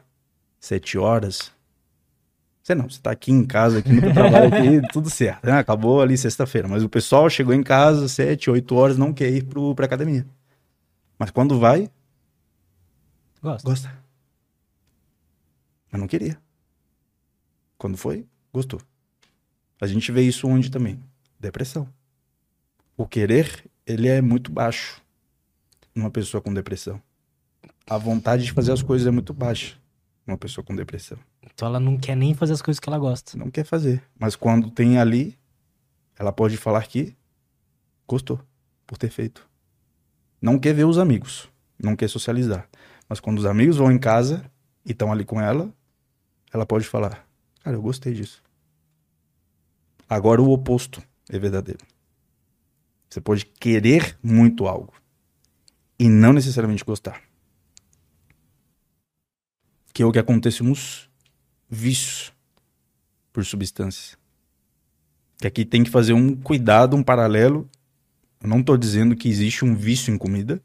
sete 0.61 0.99
horas. 0.99 1.51
Você 2.63 2.75
não, 2.75 2.89
você 2.89 3.01
tá 3.01 3.11
aqui 3.11 3.33
em 3.33 3.45
casa, 3.45 3.79
aqui 3.79 3.93
no 3.93 4.13
trabalho, 4.13 4.49
aqui, 4.49 4.89
tudo 4.93 5.09
certo. 5.09 5.47
Né? 5.47 5.53
Acabou 5.53 6.03
ali 6.03 6.19
sexta-feira. 6.19 6.69
Mas 6.69 6.83
o 6.83 6.89
pessoal 6.89 7.29
chegou 7.31 7.55
em 7.55 7.63
casa, 7.63 8.09
sete, 8.09 8.51
oito 8.51 8.75
horas, 8.75 8.99
não 8.99 9.13
quer 9.13 9.31
ir 9.31 9.45
pro, 9.45 9.75
pra 9.75 9.87
academia. 9.87 10.27
Mas 11.19 11.31
quando 11.31 11.59
vai, 11.59 11.91
Gosto. 13.43 13.65
gosta. 13.65 13.99
Mas 15.91 16.01
não 16.01 16.09
queria. 16.09 16.39
Quando 17.79 17.97
foi, 17.97 18.27
gostou. 18.53 18.81
A 19.81 19.87
gente 19.87 20.13
vê 20.13 20.23
isso 20.23 20.47
onde 20.47 20.71
também? 20.71 21.03
Depressão. 21.39 21.89
O 22.97 23.07
querer, 23.07 23.69
ele 23.87 24.09
é 24.09 24.21
muito 24.21 24.53
baixo 24.53 25.03
numa 25.95 26.11
pessoa 26.11 26.41
com 26.41 26.53
depressão. 26.53 27.01
A 27.87 27.99
vontade 27.99 28.45
de 28.45 28.53
fazer 28.53 28.73
as 28.73 28.83
coisas 28.83 29.07
é 29.07 29.11
muito 29.11 29.35
baixa 29.35 29.77
numa 30.27 30.39
pessoa 30.39 30.65
com 30.65 30.75
depressão. 30.75 31.19
Então 31.43 31.69
ela 31.69 31.81
não 31.81 31.99
quer 31.99 32.17
nem 32.17 32.35
fazer 32.35 32.53
as 32.53 32.63
coisas 32.63 32.81
que 32.81 32.89
ela 32.89 32.99
gosta. 32.99 33.37
Não 33.37 33.51
quer 33.51 33.65
fazer. 33.65 34.03
Mas 34.19 34.37
quando 34.37 34.71
tem 34.71 34.99
ali, 34.99 35.39
ela 36.19 36.33
pode 36.33 36.57
falar 36.57 36.87
que 36.87 37.15
gostou 38.07 38.41
por 38.87 38.97
ter 38.97 39.11
feito. 39.11 39.49
Não 40.41 40.59
quer 40.59 40.75
ver 40.75 40.85
os 40.85 40.99
amigos. 40.99 41.49
Não 41.83 41.97
quer 41.97 42.09
socializar. 42.09 42.69
Mas 43.09 43.21
quando 43.21 43.39
os 43.39 43.47
amigos 43.47 43.77
vão 43.77 43.91
em 43.91 43.99
casa 43.99 44.51
e 44.85 44.93
estão 44.93 45.13
ali 45.13 45.25
com 45.25 45.41
ela, 45.41 45.73
ela 46.53 46.65
pode 46.65 46.87
falar: 46.87 47.27
Cara, 47.61 47.77
eu 47.77 47.83
gostei 47.83 48.15
disso. 48.15 48.43
Agora 50.09 50.41
o 50.41 50.51
oposto 50.51 51.03
é 51.29 51.39
verdadeiro. 51.39 51.85
Você 53.15 53.21
pode 53.21 53.47
querer 53.47 54.19
muito 54.21 54.67
algo 54.67 54.93
e 55.97 56.09
não 56.09 56.33
necessariamente 56.33 56.85
gostar. 56.85 57.23
Que 59.93 60.03
é 60.03 60.05
o 60.05 60.11
que 60.11 60.19
acontece 60.19 60.65
nos 60.65 61.09
vícios 61.71 62.33
por 63.33 63.45
substâncias. 63.45 64.19
Que 65.39 65.47
aqui 65.47 65.65
tem 65.65 65.85
que 65.85 65.91
fazer 65.91 66.13
um 66.13 66.35
cuidado, 66.35 66.97
um 66.97 67.05
paralelo. 67.05 67.71
Eu 68.43 68.49
não 68.49 68.59
estou 68.59 68.77
dizendo 68.77 69.15
que 69.15 69.29
existe 69.29 69.65
um 69.65 69.77
vício 69.77 70.13
em 70.13 70.19
comida. 70.19 70.61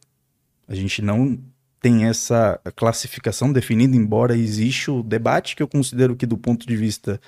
A 0.67 0.73
gente 0.73 1.03
não 1.03 1.39
tem 1.79 2.05
essa 2.05 2.59
classificação 2.75 3.53
definida, 3.53 3.95
embora 3.95 4.35
exista 4.35 4.91
o 4.91 5.03
debate 5.03 5.55
que 5.55 5.61
eu 5.61 5.67
considero 5.67 6.15
que 6.15 6.25
do 6.25 6.35
ponto 6.35 6.65
de 6.65 6.75
vista 6.75 7.21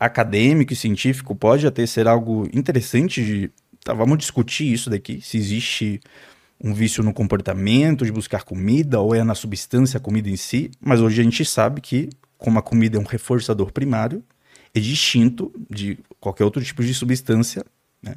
acadêmico 0.00 0.72
e 0.72 0.76
científico 0.76 1.32
pode 1.36 1.64
até 1.64 1.86
ser 1.86 2.08
algo 2.08 2.48
interessante 2.52 3.24
de 3.24 3.52
tá, 3.88 3.94
vamos 3.94 4.18
discutir 4.18 4.70
isso 4.70 4.90
daqui, 4.90 5.20
se 5.22 5.38
existe 5.38 6.00
um 6.62 6.74
vício 6.74 7.02
no 7.02 7.14
comportamento 7.14 8.04
de 8.04 8.12
buscar 8.12 8.42
comida 8.42 9.00
ou 9.00 9.14
é 9.14 9.24
na 9.24 9.34
substância 9.34 9.96
a 9.96 10.00
comida 10.00 10.28
em 10.28 10.36
si, 10.36 10.70
mas 10.78 11.00
hoje 11.00 11.20
a 11.20 11.24
gente 11.24 11.42
sabe 11.44 11.80
que 11.80 12.10
como 12.36 12.58
a 12.58 12.62
comida 12.62 12.98
é 12.98 13.00
um 13.00 13.04
reforçador 13.04 13.72
primário, 13.72 14.22
é 14.74 14.80
distinto 14.80 15.50
de 15.70 15.98
qualquer 16.20 16.44
outro 16.44 16.62
tipo 16.62 16.82
de 16.84 16.92
substância, 16.92 17.64
né? 18.02 18.16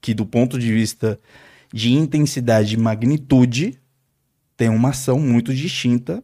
que 0.00 0.14
do 0.14 0.24
ponto 0.24 0.56
de 0.56 0.72
vista 0.72 1.18
de 1.72 1.92
intensidade 1.92 2.74
e 2.74 2.78
magnitude 2.78 3.80
tem 4.56 4.68
uma 4.68 4.90
ação 4.90 5.18
muito 5.18 5.52
distinta 5.52 6.22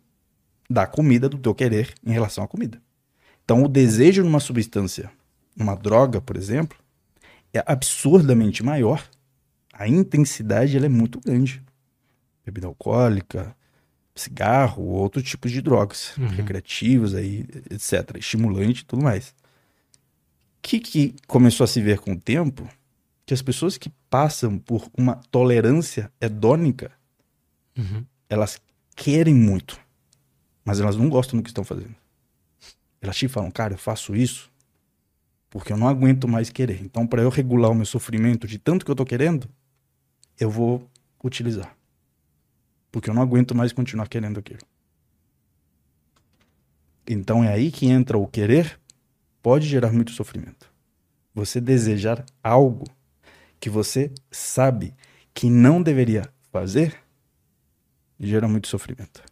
da 0.70 0.86
comida, 0.86 1.28
do 1.28 1.36
teu 1.36 1.54
querer 1.54 1.92
em 2.06 2.12
relação 2.12 2.44
à 2.44 2.48
comida. 2.48 2.80
Então, 3.44 3.64
o 3.64 3.68
desejo 3.68 4.22
numa 4.22 4.38
substância, 4.38 5.10
numa 5.56 5.74
droga, 5.74 6.20
por 6.20 6.36
exemplo, 6.36 6.78
é 7.52 7.62
absurdamente 7.66 8.62
maior. 8.62 9.06
A 9.72 9.86
intensidade 9.88 10.76
ela 10.76 10.86
é 10.86 10.88
muito 10.88 11.20
grande. 11.20 11.62
Bebida 12.44 12.66
alcoólica, 12.66 13.54
cigarro, 14.14 14.82
outro 14.84 15.22
tipo 15.22 15.48
de 15.48 15.60
drogas 15.62 16.16
Uhum. 16.18 16.26
recreativas, 16.28 17.14
aí, 17.14 17.46
etc. 17.70 18.16
Estimulante 18.18 18.82
e 18.82 18.84
tudo 18.84 19.02
mais. 19.02 19.28
O 20.58 20.62
que, 20.62 20.78
que 20.78 21.14
começou 21.26 21.64
a 21.64 21.66
se 21.68 21.80
ver 21.80 21.98
com 21.98 22.12
o 22.12 22.20
tempo? 22.20 22.68
Que 23.26 23.34
as 23.34 23.42
pessoas 23.42 23.76
que 23.78 23.90
passam 24.10 24.58
por 24.58 24.88
uma 24.96 25.16
tolerância 25.30 26.12
hedônica 26.20 26.90
Uhum. 27.76 28.04
elas 28.28 28.60
querem 28.94 29.34
muito, 29.34 29.80
mas 30.64 30.78
elas 30.78 30.94
não 30.96 31.08
gostam 31.08 31.38
do 31.38 31.42
que 31.42 31.48
estão 31.48 31.64
fazendo. 31.64 31.94
Elas 33.00 33.16
te 33.16 33.26
falam, 33.28 33.50
cara, 33.50 33.72
eu 33.74 33.78
faço 33.78 34.14
isso 34.14 34.51
porque 35.52 35.70
eu 35.70 35.76
não 35.76 35.86
aguento 35.86 36.26
mais 36.26 36.48
querer. 36.48 36.82
Então, 36.82 37.06
para 37.06 37.20
eu 37.20 37.28
regular 37.28 37.70
o 37.70 37.74
meu 37.74 37.84
sofrimento 37.84 38.48
de 38.48 38.58
tanto 38.58 38.86
que 38.86 38.90
eu 38.90 38.94
tô 38.94 39.04
querendo, 39.04 39.46
eu 40.40 40.48
vou 40.48 40.90
utilizar. 41.22 41.76
Porque 42.90 43.10
eu 43.10 43.14
não 43.14 43.20
aguento 43.20 43.54
mais 43.54 43.70
continuar 43.70 44.08
querendo 44.08 44.40
aquilo. 44.40 44.60
Então 47.06 47.44
é 47.44 47.52
aí 47.52 47.70
que 47.70 47.84
entra 47.84 48.16
o 48.16 48.26
querer, 48.26 48.80
pode 49.42 49.68
gerar 49.68 49.92
muito 49.92 50.12
sofrimento. 50.12 50.72
Você 51.34 51.60
desejar 51.60 52.24
algo 52.42 52.86
que 53.60 53.68
você 53.68 54.10
sabe 54.30 54.94
que 55.34 55.50
não 55.50 55.82
deveria 55.82 56.32
fazer, 56.50 56.96
gera 58.18 58.48
muito 58.48 58.68
sofrimento. 58.68 59.22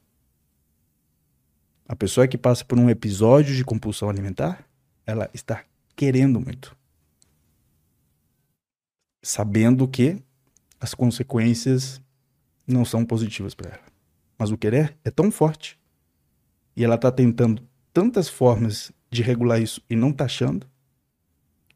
A 1.89 1.97
pessoa 1.97 2.29
que 2.29 2.37
passa 2.37 2.63
por 2.63 2.79
um 2.79 2.91
episódio 2.91 3.57
de 3.57 3.65
compulsão 3.65 4.11
alimentar, 4.11 4.63
ela 5.07 5.31
está 5.33 5.65
querendo 5.97 6.41
muito. 6.41 6.77
Sabendo 9.23 9.87
que 9.87 10.23
as 10.81 10.95
consequências 10.95 12.01
não 12.67 12.85
são 12.85 13.05
positivas 13.05 13.55
para 13.55 13.71
ela. 13.71 13.85
Mas 14.39 14.51
o 14.51 14.57
querer 14.57 14.97
é 15.05 15.11
tão 15.11 15.31
forte 15.31 15.79
e 16.75 16.85
ela 16.85 16.95
está 16.95 17.13
tentando 17.13 17.69
tantas 17.93 18.29
formas 18.29 18.91
de 19.11 19.23
regular 19.23 19.61
isso 19.61 19.83
e 19.91 19.97
não 19.97 20.13
tá 20.13 20.25
achando 20.25 20.67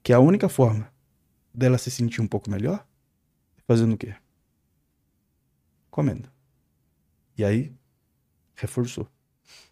que 0.02 0.12
a 0.12 0.20
única 0.20 0.48
forma 0.48 0.90
dela 1.52 1.76
se 1.76 1.90
sentir 1.90 2.20
um 2.20 2.26
pouco 2.26 2.50
melhor 2.50 2.86
é 3.58 3.60
fazendo 3.66 3.94
o 3.94 3.98
quê? 3.98 4.14
Comendo. 5.90 6.30
E 7.36 7.44
aí, 7.44 7.74
reforçou. 8.54 9.08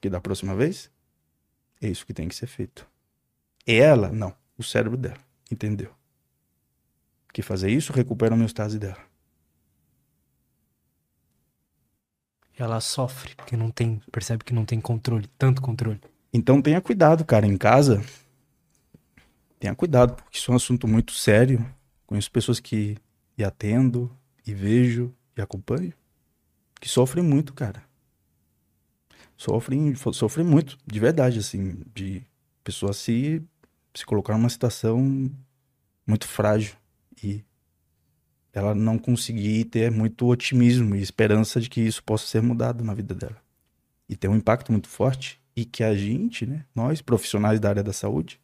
Que 0.01 0.11
da 0.11 0.21
próxima 0.21 0.55
vez, 0.55 0.91
é 1.81 1.89
isso 1.89 2.05
que 2.05 2.13
tem 2.13 2.29
que 2.29 2.35
ser 2.35 2.47
feito. 2.47 2.92
Ela, 3.67 4.11
não. 4.11 4.35
O 4.57 4.63
cérebro 4.63 4.97
dela. 4.97 5.19
Entendeu? 5.51 5.93
Que 7.33 7.43
fazer 7.43 7.71
isso 7.71 7.93
recupera 7.93 8.35
a 8.35 8.37
homeostase 8.37 8.79
dela. 8.79 8.99
Ela 12.59 12.81
sofre 12.81 13.35
porque 13.35 13.57
não 13.57 13.71
tem, 13.71 14.01
percebe 14.13 14.45
que 14.45 14.53
não 14.53 14.65
tem 14.65 14.81
controle, 14.81 15.27
tanto 15.39 15.63
controle. 15.63 16.01
Então 16.33 16.63
tenha 16.63 16.81
cuidado, 16.81 17.25
cara, 17.25 17.47
em 17.47 17.57
casa. 17.57 18.03
Tenha 19.59 19.75
cuidado, 19.75 20.15
porque 20.15 20.39
isso 20.39 20.51
é 20.51 20.55
um 20.55 20.57
assunto 20.57 20.87
muito 20.87 21.13
sério. 21.13 21.65
Conheço 22.07 22.31
pessoas 22.31 22.61
que 22.61 22.97
e 23.37 23.45
atendo, 23.45 24.11
e 24.47 24.55
vejo, 24.55 25.15
e 25.37 25.41
acompanho, 25.41 25.93
que 26.81 26.89
sofrem 26.89 27.25
muito, 27.25 27.55
cara. 27.55 27.83
Sofrem, 29.37 29.95
sofrem 29.95 30.47
muito, 30.47 30.79
de 30.87 31.01
verdade, 31.01 31.39
assim, 31.39 31.83
de 31.95 32.23
pessoas 32.63 32.97
se, 32.99 33.43
se 33.95 34.07
colocar 34.07 34.35
numa 34.35 34.49
situação 34.49 35.31
muito 36.07 36.27
frágil 36.27 36.75
e 37.23 37.45
ela 38.53 38.75
não 38.75 38.99
conseguir 38.99 39.65
ter 39.67 39.91
muito 39.91 40.27
otimismo 40.27 40.95
e 40.95 41.03
esperança 41.03 41.61
de 41.61 41.71
que 41.71 41.81
isso 41.81 42.03
possa 42.03 42.27
ser 42.27 42.43
mudado 42.43 42.85
na 42.85 42.95
vida 42.95 43.15
dela. 43.15 43.37
E 44.09 44.17
tem 44.17 44.31
um 44.31 44.37
impacto 44.37 44.71
muito 44.71 44.89
forte 44.89 45.41
e 45.57 45.65
que 45.65 45.83
a 45.83 45.95
gente, 45.95 46.45
né, 46.45 46.65
nós 46.75 47.01
profissionais 47.01 47.61
da 47.61 47.71
área 47.71 47.83
da 47.83 47.93
saúde, 47.93 48.39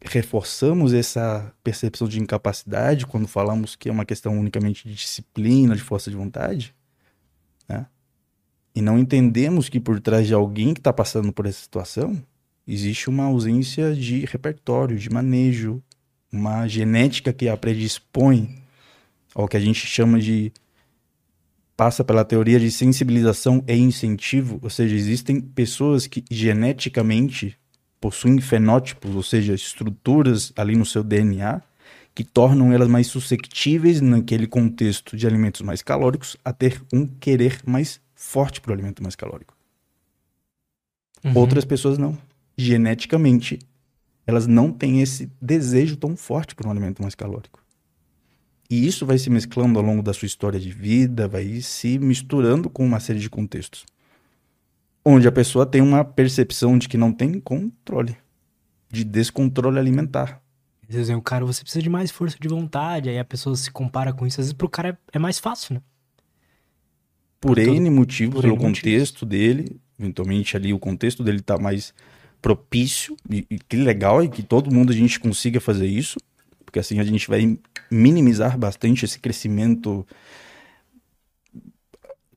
reforçamos 0.00 0.92
essa 0.92 1.52
percepção 1.64 2.06
de 2.06 2.20
incapacidade 2.20 3.06
quando 3.06 3.26
falamos 3.26 3.74
que 3.74 3.88
é 3.88 3.92
uma 3.92 4.04
questão 4.04 4.38
unicamente 4.38 4.86
de 4.86 4.94
disciplina, 4.94 5.74
de 5.74 5.82
força 5.82 6.10
de 6.10 6.16
vontade, 6.16 6.74
né? 7.68 7.86
E 8.74 8.82
não 8.82 8.98
entendemos 8.98 9.70
que 9.70 9.80
por 9.80 9.98
trás 10.00 10.26
de 10.26 10.34
alguém 10.34 10.74
que 10.74 10.80
está 10.80 10.92
passando 10.92 11.32
por 11.32 11.46
essa 11.46 11.60
situação 11.60 12.22
existe 12.66 13.08
uma 13.08 13.24
ausência 13.24 13.94
de 13.94 14.24
repertório, 14.24 14.98
de 14.98 15.10
manejo, 15.10 15.82
uma 16.32 16.66
genética 16.66 17.32
que 17.32 17.48
a 17.48 17.56
predispõe 17.56 18.62
ao 19.34 19.46
que 19.46 19.56
a 19.56 19.60
gente 19.60 19.86
chama 19.86 20.18
de 20.18 20.52
passa 21.76 22.02
pela 22.02 22.24
teoria 22.24 22.58
de 22.58 22.70
sensibilização 22.70 23.62
e 23.68 23.74
incentivo, 23.74 24.58
ou 24.62 24.70
seja, 24.70 24.96
existem 24.96 25.40
pessoas 25.40 26.06
que 26.06 26.24
geneticamente 26.30 27.56
possuem 28.00 28.40
fenótipos, 28.40 29.14
ou 29.14 29.22
seja, 29.22 29.52
estruturas 29.52 30.52
ali 30.56 30.74
no 30.74 30.86
seu 30.86 31.04
DNA 31.04 31.60
que 32.14 32.24
tornam 32.24 32.72
elas 32.72 32.88
mais 32.88 33.08
susceptíveis 33.08 34.00
naquele 34.00 34.46
contexto 34.46 35.18
de 35.18 35.26
alimentos 35.26 35.60
mais 35.60 35.82
calóricos 35.82 36.34
a 36.42 36.50
ter 36.50 36.82
um 36.90 37.06
querer 37.06 37.60
mais 37.66 38.00
forte 38.14 38.58
para 38.58 38.70
o 38.70 38.72
alimento 38.72 39.02
mais 39.02 39.14
calórico. 39.14 39.54
Uhum. 41.22 41.36
Outras 41.36 41.66
pessoas 41.66 41.98
não. 41.98 42.16
Geneticamente, 42.56 43.58
elas 44.26 44.46
não 44.46 44.72
têm 44.72 45.02
esse 45.02 45.30
desejo 45.40 45.96
tão 45.96 46.16
forte 46.16 46.54
por 46.54 46.66
um 46.66 46.70
alimento 46.70 47.02
mais 47.02 47.14
calórico. 47.14 47.62
E 48.68 48.86
isso 48.86 49.06
vai 49.06 49.18
se 49.18 49.30
mesclando 49.30 49.78
ao 49.78 49.84
longo 49.84 50.02
da 50.02 50.12
sua 50.12 50.26
história 50.26 50.58
de 50.58 50.70
vida, 50.70 51.28
vai 51.28 51.60
se 51.60 51.98
misturando 51.98 52.68
com 52.68 52.84
uma 52.84 52.98
série 52.98 53.20
de 53.20 53.30
contextos. 53.30 53.84
Onde 55.04 55.28
a 55.28 55.32
pessoa 55.32 55.64
tem 55.64 55.80
uma 55.80 56.04
percepção 56.04 56.76
de 56.76 56.88
que 56.88 56.96
não 56.96 57.12
tem 57.12 57.38
controle, 57.38 58.16
de 58.90 59.04
descontrole 59.04 59.78
alimentar. 59.78 60.42
Dizem, 60.88 61.14
o 61.14 61.22
cara, 61.22 61.44
você 61.44 61.62
precisa 61.62 61.82
de 61.82 61.88
mais 61.88 62.10
força 62.10 62.36
de 62.40 62.48
vontade, 62.48 63.08
aí 63.08 63.18
a 63.18 63.24
pessoa 63.24 63.54
se 63.54 63.70
compara 63.70 64.12
com 64.12 64.26
isso. 64.26 64.40
Às 64.40 64.46
vezes 64.46 64.52
pro 64.52 64.68
cara 64.68 64.98
é 65.12 65.18
mais 65.18 65.38
fácil, 65.38 65.74
né? 65.74 65.82
Por, 67.40 67.54
por 67.54 67.58
N 67.58 67.90
motivos, 67.90 68.40
pelo 68.40 68.54
N 68.54 68.58
contexto 68.58 69.24
motivos. 69.24 69.28
dele, 69.28 69.80
eventualmente 69.98 70.56
ali 70.56 70.72
o 70.72 70.78
contexto 70.78 71.22
dele 71.22 71.40
tá 71.40 71.56
mais 71.56 71.94
propício, 72.40 73.16
e, 73.28 73.46
e 73.50 73.58
que 73.58 73.76
legal, 73.76 74.22
e 74.22 74.28
que 74.28 74.42
todo 74.42 74.72
mundo 74.72 74.92
a 74.92 74.96
gente 74.96 75.18
consiga 75.18 75.60
fazer 75.60 75.86
isso, 75.86 76.18
porque 76.64 76.78
assim 76.78 76.98
a 77.00 77.04
gente 77.04 77.28
vai 77.28 77.58
minimizar 77.90 78.58
bastante 78.58 79.04
esse 79.04 79.18
crescimento 79.18 80.06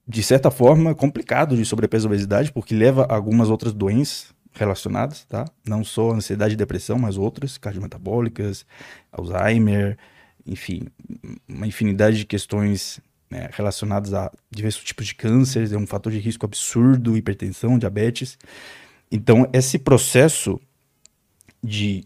de 0.08 0.24
certa 0.24 0.50
forma 0.50 0.96
complicado 0.96 1.56
de 1.56 1.64
sobrepeso 1.64 2.08
e 2.08 2.10
obesidade, 2.10 2.52
porque 2.52 2.74
leva 2.74 3.04
a 3.04 3.14
algumas 3.14 3.50
outras 3.50 3.74
doenças 3.74 4.34
relacionadas, 4.54 5.24
tá? 5.26 5.46
Não 5.68 5.84
só 5.84 6.12
ansiedade 6.12 6.56
e 6.56 6.58
depressão, 6.58 6.98
mas 6.98 7.16
outras, 7.16 7.60
cardiometabólicas, 7.60 8.66
Alzheimer, 9.12 9.98
enfim, 10.46 10.88
uma 11.48 11.68
infinidade 11.68 12.18
de 12.18 12.26
questões 12.26 13.00
né, 13.30 13.50
relacionadas 13.54 14.14
a 14.14 14.32
diversos 14.50 14.84
tipos 14.84 15.06
de 15.06 15.16
cânceres, 15.16 15.72
é 15.72 15.78
um 15.78 15.86
fator 15.86 16.12
de 16.12 16.18
risco 16.18 16.46
absurdo, 16.46 17.16
hipertensão, 17.16 17.78
diabetes. 17.78 18.38
Então, 19.12 19.50
esse 19.54 19.80
processo 19.80 20.60
de 21.64 22.06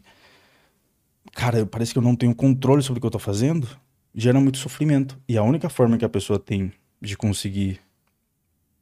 cara, 1.33 1.65
parece 1.65 1.91
que 1.91 1.97
eu 1.97 2.03
não 2.03 2.15
tenho 2.15 2.33
controle 2.33 2.81
sobre 2.81 2.99
o 2.99 3.01
que 3.01 3.07
eu 3.07 3.11
tô 3.11 3.19
fazendo, 3.19 3.67
gera 4.13 4.39
muito 4.39 4.57
sofrimento. 4.57 5.19
E 5.27 5.37
a 5.37 5.43
única 5.43 5.69
forma 5.69 5.97
que 5.97 6.05
a 6.05 6.09
pessoa 6.09 6.39
tem 6.39 6.71
de 7.01 7.17
conseguir 7.17 7.81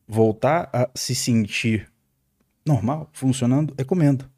voltar 0.07 0.69
a 0.73 0.89
se 0.93 1.15
sentir 1.15 1.89
normal, 2.65 3.09
funcionando, 3.13 3.73
é 3.77 3.83
comendo. 3.83 4.29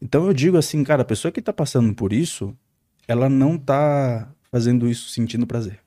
Então 0.00 0.26
eu 0.26 0.32
digo 0.32 0.56
assim, 0.56 0.84
cara, 0.84 1.02
a 1.02 1.04
pessoa 1.04 1.32
que 1.32 1.42
tá 1.42 1.52
passando 1.52 1.92
por 1.94 2.12
isso, 2.12 2.56
ela 3.08 3.28
não 3.28 3.58
tá 3.58 4.30
fazendo 4.50 4.88
isso 4.88 5.08
sentindo 5.10 5.46
prazer. 5.46 5.80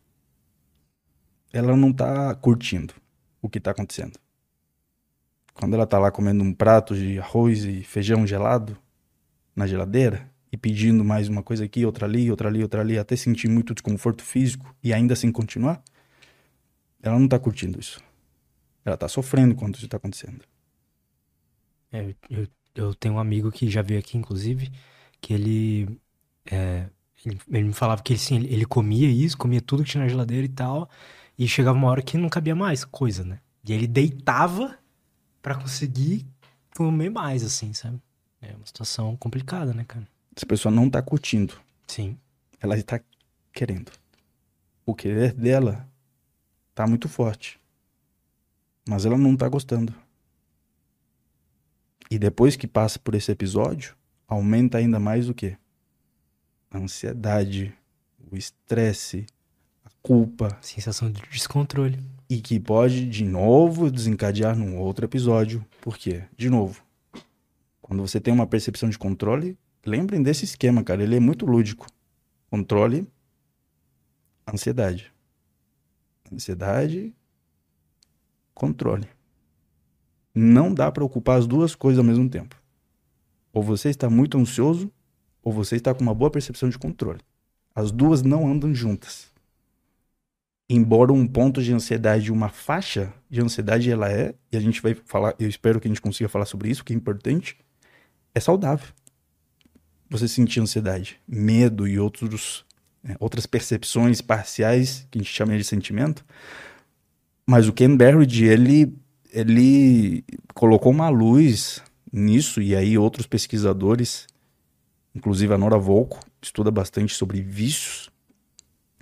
Ela 1.54 1.76
não 1.76 1.94
tá 1.94 2.34
curtindo 2.36 2.94
o 3.42 3.50
que 3.50 3.60
tá 3.60 3.72
acontecendo. 3.72 4.20
Quando 5.62 5.76
ela 5.76 5.86
tá 5.86 6.00
lá 6.00 6.10
comendo 6.10 6.44
um 6.44 6.52
prato 6.52 6.96
de 6.96 7.20
arroz 7.20 7.66
e 7.66 7.84
feijão 7.84 8.26
gelado 8.26 8.76
na 9.56 9.68
geladeira, 9.68 10.28
e 10.52 10.58
pedindo 10.58 11.06
mais 11.06 11.30
uma 11.30 11.44
coisa 11.44 11.66
aqui, 11.66 11.86
outra 11.86 12.08
ali, 12.08 12.32
outra 12.32 12.50
ali, 12.50 12.64
outra 12.64 12.82
ali, 12.82 12.98
até 12.98 13.16
sentir 13.16 13.48
muito 13.48 13.76
desconforto 13.76 14.24
físico 14.24 14.76
e 14.84 14.92
ainda 14.92 15.14
assim 15.14 15.32
continuar, 15.32 15.80
ela 17.00 17.20
não 17.20 17.28
tá 17.28 17.38
curtindo 17.38 17.80
isso. 17.80 18.04
Ela 18.84 18.98
tá 18.98 19.08
sofrendo 19.08 19.54
quando 19.54 19.76
isso 19.76 19.88
tá 19.88 19.98
acontecendo. 19.98 20.42
É, 21.92 22.16
eu, 22.28 22.48
eu 22.74 22.96
tenho 22.96 23.14
um 23.14 23.20
amigo 23.20 23.52
que 23.52 23.70
já 23.70 23.84
veio 23.84 24.00
aqui, 24.00 24.18
inclusive, 24.18 24.72
que 25.22 25.32
ele, 25.32 26.00
é, 26.50 26.88
ele, 27.24 27.40
ele, 27.48 27.64
me 27.66 27.74
falava 27.74 28.02
que 28.02 28.14
ele, 28.14 28.20
sim, 28.20 28.38
ele, 28.38 28.52
ele 28.52 28.66
comia 28.66 29.12
isso, 29.12 29.38
comia 29.38 29.62
tudo 29.62 29.84
que 29.84 29.92
tinha 29.92 30.04
na 30.04 30.10
geladeira 30.10 30.44
e 30.44 30.50
tal, 30.50 30.90
e 31.38 31.48
chegava 31.48 31.78
uma 31.78 31.88
hora 31.88 32.02
que 32.02 32.18
não 32.18 32.30
cabia 32.30 32.56
mais 32.56 32.84
coisa, 32.84 33.24
né? 33.24 33.40
E 33.64 33.72
ele 33.72 33.86
deitava 33.86 34.81
para 35.42 35.56
conseguir 35.56 36.26
comer 36.76 37.10
mais, 37.10 37.44
assim, 37.44 37.74
sabe? 37.74 38.00
É 38.42 38.54
uma 38.54 38.66
situação 38.66 39.16
complicada, 39.18 39.74
né, 39.74 39.84
cara? 39.84 40.08
Essa 40.36 40.46
pessoa 40.46 40.74
não 40.74 40.90
tá 40.90 41.02
curtindo. 41.02 41.60
Sim. 41.88 42.18
Ela 42.60 42.78
está 42.78 43.00
querendo. 43.54 43.92
O 44.86 44.96
querer 44.96 45.34
dela 45.34 45.88
tá 46.74 46.88
muito 46.88 47.08
forte. 47.10 47.60
Mas 48.88 49.06
ela 49.06 49.18
não 49.18 49.36
tá 49.36 49.48
gostando. 49.48 49.94
E 52.10 52.18
depois 52.18 52.56
que 52.56 52.68
passa 52.68 53.00
por 53.00 53.16
esse 53.16 53.32
episódio, 53.32 53.96
aumenta 54.28 54.78
ainda 54.78 55.00
mais 55.00 55.30
o 55.30 55.34
quê? 55.34 55.58
A 56.70 56.78
ansiedade, 56.78 57.74
o 58.32 58.36
estresse, 58.36 59.26
culpa. 60.02 60.58
Sensação 60.62 61.12
de 61.12 61.22
descontrole. 61.32 62.00
E 62.30 62.42
que 62.42 62.60
pode, 62.60 63.06
de 63.06 63.26
novo, 63.26 63.92
desencadear 63.92 64.56
num 64.56 64.80
outro 64.80 65.06
episódio. 65.06 65.66
Por 65.82 65.98
quê? 65.98 66.24
De 66.38 66.50
novo, 66.50 66.82
quando 67.82 68.02
você 68.02 68.22
tem 68.22 68.34
uma 68.34 68.48
percepção 68.48 68.90
de 68.90 68.98
controle, 68.98 69.58
lembrem 69.86 70.24
desse 70.24 70.46
esquema, 70.46 70.84
cara. 70.84 71.04
Ele 71.04 71.18
é 71.18 71.20
muito 71.20 71.46
lúdico. 71.46 71.88
Controle, 72.50 73.08
ansiedade. 74.48 75.12
Ansiedade, 76.32 77.14
controle. 78.54 79.08
Não 80.34 80.74
dá 80.74 80.90
para 80.90 81.04
ocupar 81.04 81.38
as 81.38 81.46
duas 81.46 81.76
coisas 81.76 82.00
ao 82.00 82.06
mesmo 82.06 82.30
tempo. 82.30 82.56
Ou 83.52 83.62
você 83.62 83.90
está 83.90 84.10
muito 84.10 84.38
ansioso, 84.38 84.90
ou 85.44 85.52
você 85.52 85.76
está 85.76 85.94
com 85.94 86.02
uma 86.02 86.16
boa 86.16 86.32
percepção 86.32 86.70
de 86.70 86.80
controle. 86.80 87.20
As 87.76 87.92
duas 87.92 88.22
não 88.22 88.48
andam 88.50 88.74
juntas. 88.74 89.31
Embora 90.74 91.12
um 91.12 91.28
ponto 91.28 91.62
de 91.62 91.74
ansiedade, 91.74 92.32
uma 92.32 92.48
faixa 92.48 93.12
de 93.30 93.42
ansiedade, 93.42 93.92
ela 93.92 94.10
é, 94.10 94.34
e 94.50 94.56
a 94.56 94.60
gente 94.62 94.82
vai 94.82 94.94
falar, 94.94 95.36
eu 95.38 95.50
espero 95.50 95.82
que 95.82 95.88
a 95.90 95.90
gente 95.90 96.00
consiga 96.00 96.30
falar 96.30 96.46
sobre 96.46 96.70
isso, 96.70 96.86
que 96.86 96.94
é 96.94 96.96
importante, 96.96 97.58
é 98.34 98.40
saudável 98.40 98.88
você 100.10 100.30
sentir 100.30 100.62
ansiedade, 100.62 101.20
medo 101.28 101.86
e 101.86 102.00
outros, 102.00 102.66
né, 103.04 103.18
outras 103.20 103.46
percepções 103.46 104.22
parciais 104.22 105.06
que 105.12 105.20
a 105.20 105.22
gente 105.22 105.34
chama 105.34 105.58
de 105.58 105.64
sentimento. 105.66 106.26
Mas 107.46 107.68
o 107.68 107.74
Ken 107.74 107.94
Barrett, 107.94 108.42
ele, 108.42 108.94
ele 109.30 110.24
colocou 110.54 110.94
uma 110.94 111.10
luz 111.10 111.84
nisso, 112.14 112.62
e 112.62 112.78
aí 112.78 112.98
outros 112.98 113.28
pesquisadores, 113.28 114.26
inclusive 115.14 115.54
a 115.54 115.58
Nora 115.58 115.78
Volko, 115.78 116.22
estuda 116.42 116.72
bastante 116.72 117.14
sobre 117.14 117.42
vícios, 117.42 118.10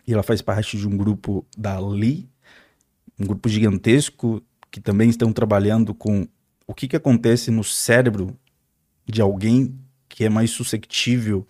e 0.09 0.13
ela 0.13 0.23
faz 0.23 0.41
parte 0.41 0.75
de 0.75 0.87
um 0.87 0.97
grupo 0.97 1.45
da 1.55 1.79
Lee, 1.79 2.27
um 3.19 3.27
grupo 3.27 3.47
gigantesco 3.47 4.41
que 4.71 4.81
também 4.81 5.07
estão 5.07 5.31
trabalhando 5.31 5.93
com 5.93 6.27
o 6.65 6.73
que, 6.73 6.87
que 6.87 6.95
acontece 6.95 7.51
no 7.51 7.63
cérebro 7.63 8.35
de 9.05 9.21
alguém 9.21 9.79
que 10.07 10.25
é 10.25 10.29
mais 10.29 10.49
suscetível 10.49 11.45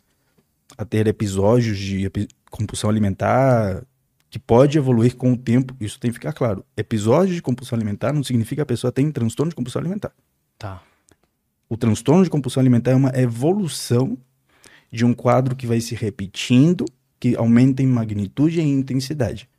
a 0.77 0.83
ter 0.83 1.07
episódios 1.07 1.77
de 1.77 2.11
compulsão 2.51 2.89
alimentar, 2.89 3.81
que 4.29 4.37
pode 4.37 4.77
evoluir 4.77 5.15
com 5.15 5.31
o 5.31 5.37
tempo. 5.37 5.73
Isso 5.79 5.97
tem 5.97 6.11
que 6.11 6.15
ficar 6.15 6.33
claro. 6.33 6.65
Episódio 6.75 7.33
de 7.33 7.41
compulsão 7.41 7.77
alimentar 7.77 8.11
não 8.11 8.25
significa 8.25 8.57
que 8.57 8.63
a 8.63 8.65
pessoa 8.65 8.91
tem 8.91 9.09
transtorno 9.09 9.51
de 9.51 9.55
compulsão 9.55 9.79
alimentar. 9.79 10.11
Tá. 10.57 10.83
O 11.69 11.77
transtorno 11.77 12.25
de 12.25 12.29
compulsão 12.29 12.59
alimentar 12.59 12.91
é 12.91 12.95
uma 12.95 13.17
evolução 13.17 14.17
de 14.91 15.05
um 15.05 15.13
quadro 15.13 15.55
que 15.55 15.65
vai 15.65 15.79
se 15.79 15.95
repetindo, 15.95 16.83
que 17.19 17.35
aumenta 17.35 17.83
em 17.83 17.87
magnitude 17.87 18.59
e 18.59 18.63
em 18.63 18.73
intensidade. 18.73 19.49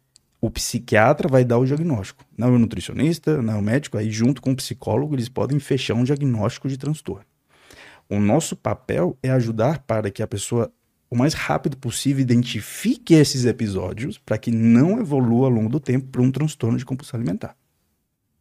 O 0.41 0.51
psiquiatra 0.51 1.29
vai 1.29 1.45
dar 1.45 1.59
o 1.59 1.67
diagnóstico. 1.67 2.25
Não 2.37 2.49
é 2.49 2.51
o 2.53 2.59
nutricionista, 2.59 3.43
não 3.43 3.55
é 3.55 3.57
o 3.57 3.63
médico, 3.63 3.99
aí 3.99 4.11
junto 4.11 4.41
com 4.41 4.53
o 4.53 4.57
psicólogo 4.57 5.15
eles 5.15 5.29
podem 5.29 5.59
fechar 5.59 5.95
um 5.95 6.05
diagnóstico 6.05 6.69
de 6.69 6.79
transtorno. 6.79 7.27
O 8.09 8.19
nosso 8.19 8.57
papel 8.57 9.17
é 9.23 9.31
ajudar 9.31 9.81
para 9.81 10.11
que 10.11 10.23
a 10.23 10.27
pessoa, 10.27 10.73
o 11.11 11.17
mais 11.17 11.35
rápido 11.35 11.77
possível, 11.77 12.23
identifique 12.23 13.15
esses 13.15 13.45
episódios 13.45 14.17
para 14.19 14.39
que 14.39 14.51
não 14.51 14.99
evolua 14.99 15.47
ao 15.47 15.53
longo 15.53 15.69
do 15.69 15.79
tempo 15.79 16.09
para 16.09 16.23
um 16.23 16.31
transtorno 16.31 16.79
de 16.79 16.85
compulsão 16.85 17.19
alimentar. 17.19 17.55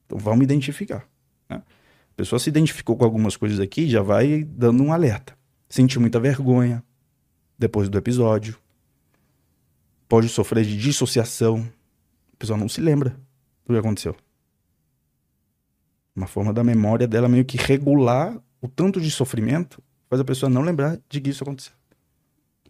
Então 0.06 0.18
vamos 0.18 0.44
identificar. 0.44 1.06
Né? 1.50 1.58
A 1.58 2.16
pessoa 2.16 2.40
se 2.40 2.50
identificou 2.50 2.96
com 2.96 3.04
algumas 3.04 3.36
coisas 3.36 3.60
aqui, 3.60 3.88
já 3.88 4.02
vai 4.02 4.44
dando 4.44 4.82
um 4.84 4.94
alerta. 4.94 5.38
Sentiu 5.70 6.02
muita 6.02 6.20
vergonha 6.20 6.82
depois 7.60 7.90
do 7.90 7.98
episódio. 7.98 8.58
Pode 10.10 10.28
sofrer 10.28 10.66
de 10.66 10.76
dissociação. 10.76 11.72
A 12.34 12.38
pessoa 12.38 12.58
não 12.58 12.68
se 12.68 12.82
lembra 12.82 13.12
do 13.66 13.74
que 13.74 13.80
aconteceu. 13.80 14.16
Uma 16.16 16.26
forma 16.26 16.52
da 16.52 16.64
memória 16.64 17.08
dela 17.08 17.30
meio 17.30 17.46
que 17.46 17.58
regular 17.58 18.38
o 18.60 18.68
tanto 18.68 19.00
de 19.00 19.10
sofrimento 19.12 19.82
faz 20.10 20.20
a 20.20 20.26
pessoa 20.26 20.50
não 20.50 20.64
lembrar 20.64 21.00
de 21.08 21.22
que 21.22 21.30
isso 21.30 21.44
aconteceu. 21.44 21.74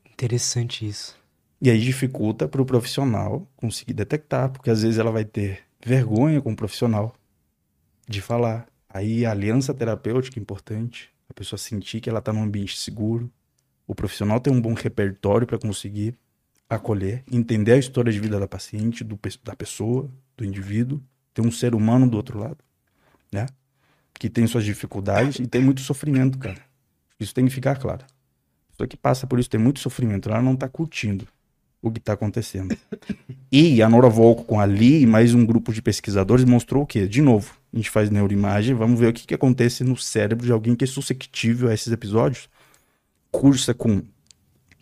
Interessante 0.06 0.86
isso. 0.86 1.18
E 1.62 1.70
aí 1.70 1.80
dificulta 1.80 2.48
para 2.48 2.62
o 2.62 2.66
profissional 2.66 3.48
conseguir 3.56 3.94
detectar, 3.94 4.52
porque 4.52 4.70
às 4.70 4.82
vezes 4.82 5.00
ela 5.00 5.12
vai 5.12 5.24
ter 5.24 5.64
vergonha 5.84 6.42
com 6.42 6.52
o 6.52 6.56
profissional 6.56 7.16
de 8.08 8.22
falar. 8.22 8.68
Aí 8.90 9.26
a 9.26 9.32
aliança 9.32 9.74
terapêutica 9.74 10.38
é 10.38 10.42
importante, 10.42 11.10
a 11.30 11.34
pessoa 11.34 11.58
sentir 11.58 12.02
que 12.02 12.10
ela 12.10 12.20
está 12.20 12.34
num 12.34 12.44
ambiente 12.44 12.78
seguro, 12.78 13.32
o 13.88 13.96
profissional 13.96 14.40
tem 14.40 14.52
um 14.52 14.62
bom 14.62 14.74
repertório 14.74 15.48
para 15.48 15.58
conseguir 15.58 16.16
acolher, 16.70 17.24
entender 17.32 17.74
a 17.74 17.78
história 17.78 18.12
de 18.12 18.20
vida 18.20 18.40
da 18.40 18.48
paciente, 18.48 19.04
do, 19.04 19.20
da 19.44 19.56
pessoa, 19.56 20.10
do 20.38 20.46
indivíduo, 20.46 21.02
ter 21.34 21.42
um 21.42 21.52
ser 21.52 21.74
humano 21.74 22.08
do 22.08 22.16
outro 22.16 22.38
lado, 22.38 22.58
né? 23.32 23.48
que 24.20 24.30
tem 24.30 24.46
suas 24.46 24.66
dificuldades 24.66 25.40
e 25.40 25.48
tem 25.48 25.62
muito 25.62 25.82
sofrimento, 25.82 26.38
cara. 26.38 26.60
Isso 27.20 27.34
tem 27.34 27.46
que 27.46 27.52
ficar 27.52 27.78
claro. 27.78 28.04
A 28.04 28.72
pessoa 28.72 28.88
que 28.88 28.98
passa 28.98 29.26
por 29.26 29.40
isso 29.40 29.50
tem 29.50 29.60
muito 29.60 29.80
sofrimento, 29.80 30.30
ela 30.30 30.42
não 30.42 30.56
tá 30.56 30.68
curtindo 30.68 31.26
o 31.82 31.90
que 31.90 32.00
tá 32.00 32.14
acontecendo. 32.14 32.78
E 33.52 33.82
a 33.82 33.90
Nora 33.90 34.10
Volko 34.10 34.44
com 34.44 34.60
a 34.60 34.66
Lee 34.66 35.02
e 35.02 35.08
mais 35.08 35.34
um 35.34 35.44
grupo 35.44 35.74
de 35.74 35.82
pesquisadores 35.82 36.46
mostrou 36.46 36.84
o 36.84 36.86
quê? 36.86 37.08
De 37.08 37.20
novo, 37.20 37.56
a 37.74 37.78
gente 37.78 37.90
faz 37.90 38.12
neuroimagem, 38.12 38.76
vamos 38.76 39.00
ver 39.00 39.08
o 39.08 39.14
que, 39.14 39.26
que 39.26 39.34
acontece 39.34 39.84
no 39.84 39.98
cérebro 39.98 40.46
de 40.46 40.52
alguém 40.52 40.76
que 40.76 40.84
é 40.84 40.88
suscetível 40.88 41.68
a 41.70 41.74
esses 41.74 41.92
episódios. 41.92 42.48
Cursa 43.32 43.74
com 43.74 44.04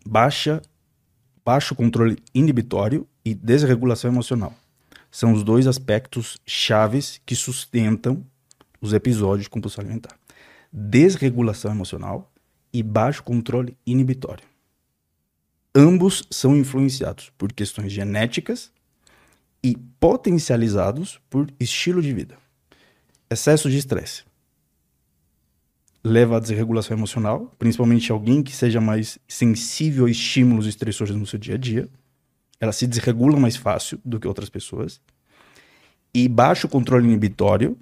baixa, 0.05 0.61
baixo 1.47 1.73
controle 1.73 2.17
inibitório 2.35 3.07
e 3.23 3.33
desregulação 3.33 4.11
emocional. 4.11 4.53
São 5.09 5.31
os 5.31 5.45
dois 5.45 5.65
aspectos 5.65 6.37
chaves 6.45 7.21
que 7.25 7.37
sustentam 7.37 8.21
os 8.81 8.91
episódios 8.91 9.43
de 9.43 9.49
compulsão 9.49 9.81
alimentar. 9.81 10.19
Desregulação 10.73 11.71
emocional 11.71 12.29
e 12.73 12.83
baixo 12.83 13.23
controle 13.23 13.77
inibitório. 13.85 14.43
Ambos 15.73 16.21
são 16.29 16.53
influenciados 16.53 17.31
por 17.37 17.53
questões 17.53 17.93
genéticas 17.93 18.69
e 19.63 19.77
potencializados 20.01 21.17
por 21.29 21.47
estilo 21.61 22.01
de 22.01 22.11
vida. 22.11 22.37
Excesso 23.29 23.69
de 23.69 23.77
estresse 23.77 24.26
leva 26.07 26.37
à 26.37 26.39
desregulação 26.39 26.95
emocional, 26.95 27.53
principalmente 27.59 28.11
alguém 28.11 28.41
que 28.41 28.55
seja 28.55 28.79
mais 28.79 29.19
sensível 29.27 30.05
a 30.05 30.09
estímulos 30.09 30.65
estressores 30.65 31.15
no 31.15 31.25
seu 31.25 31.37
dia 31.37 31.55
a 31.55 31.57
dia. 31.57 31.89
Ela 32.59 32.71
se 32.71 32.87
desregula 32.87 33.39
mais 33.39 33.55
fácil 33.55 33.99
do 34.03 34.19
que 34.19 34.27
outras 34.27 34.49
pessoas. 34.49 34.99
E 36.13 36.27
baixo 36.27 36.67
controle 36.67 37.05
inibitório, 37.05 37.77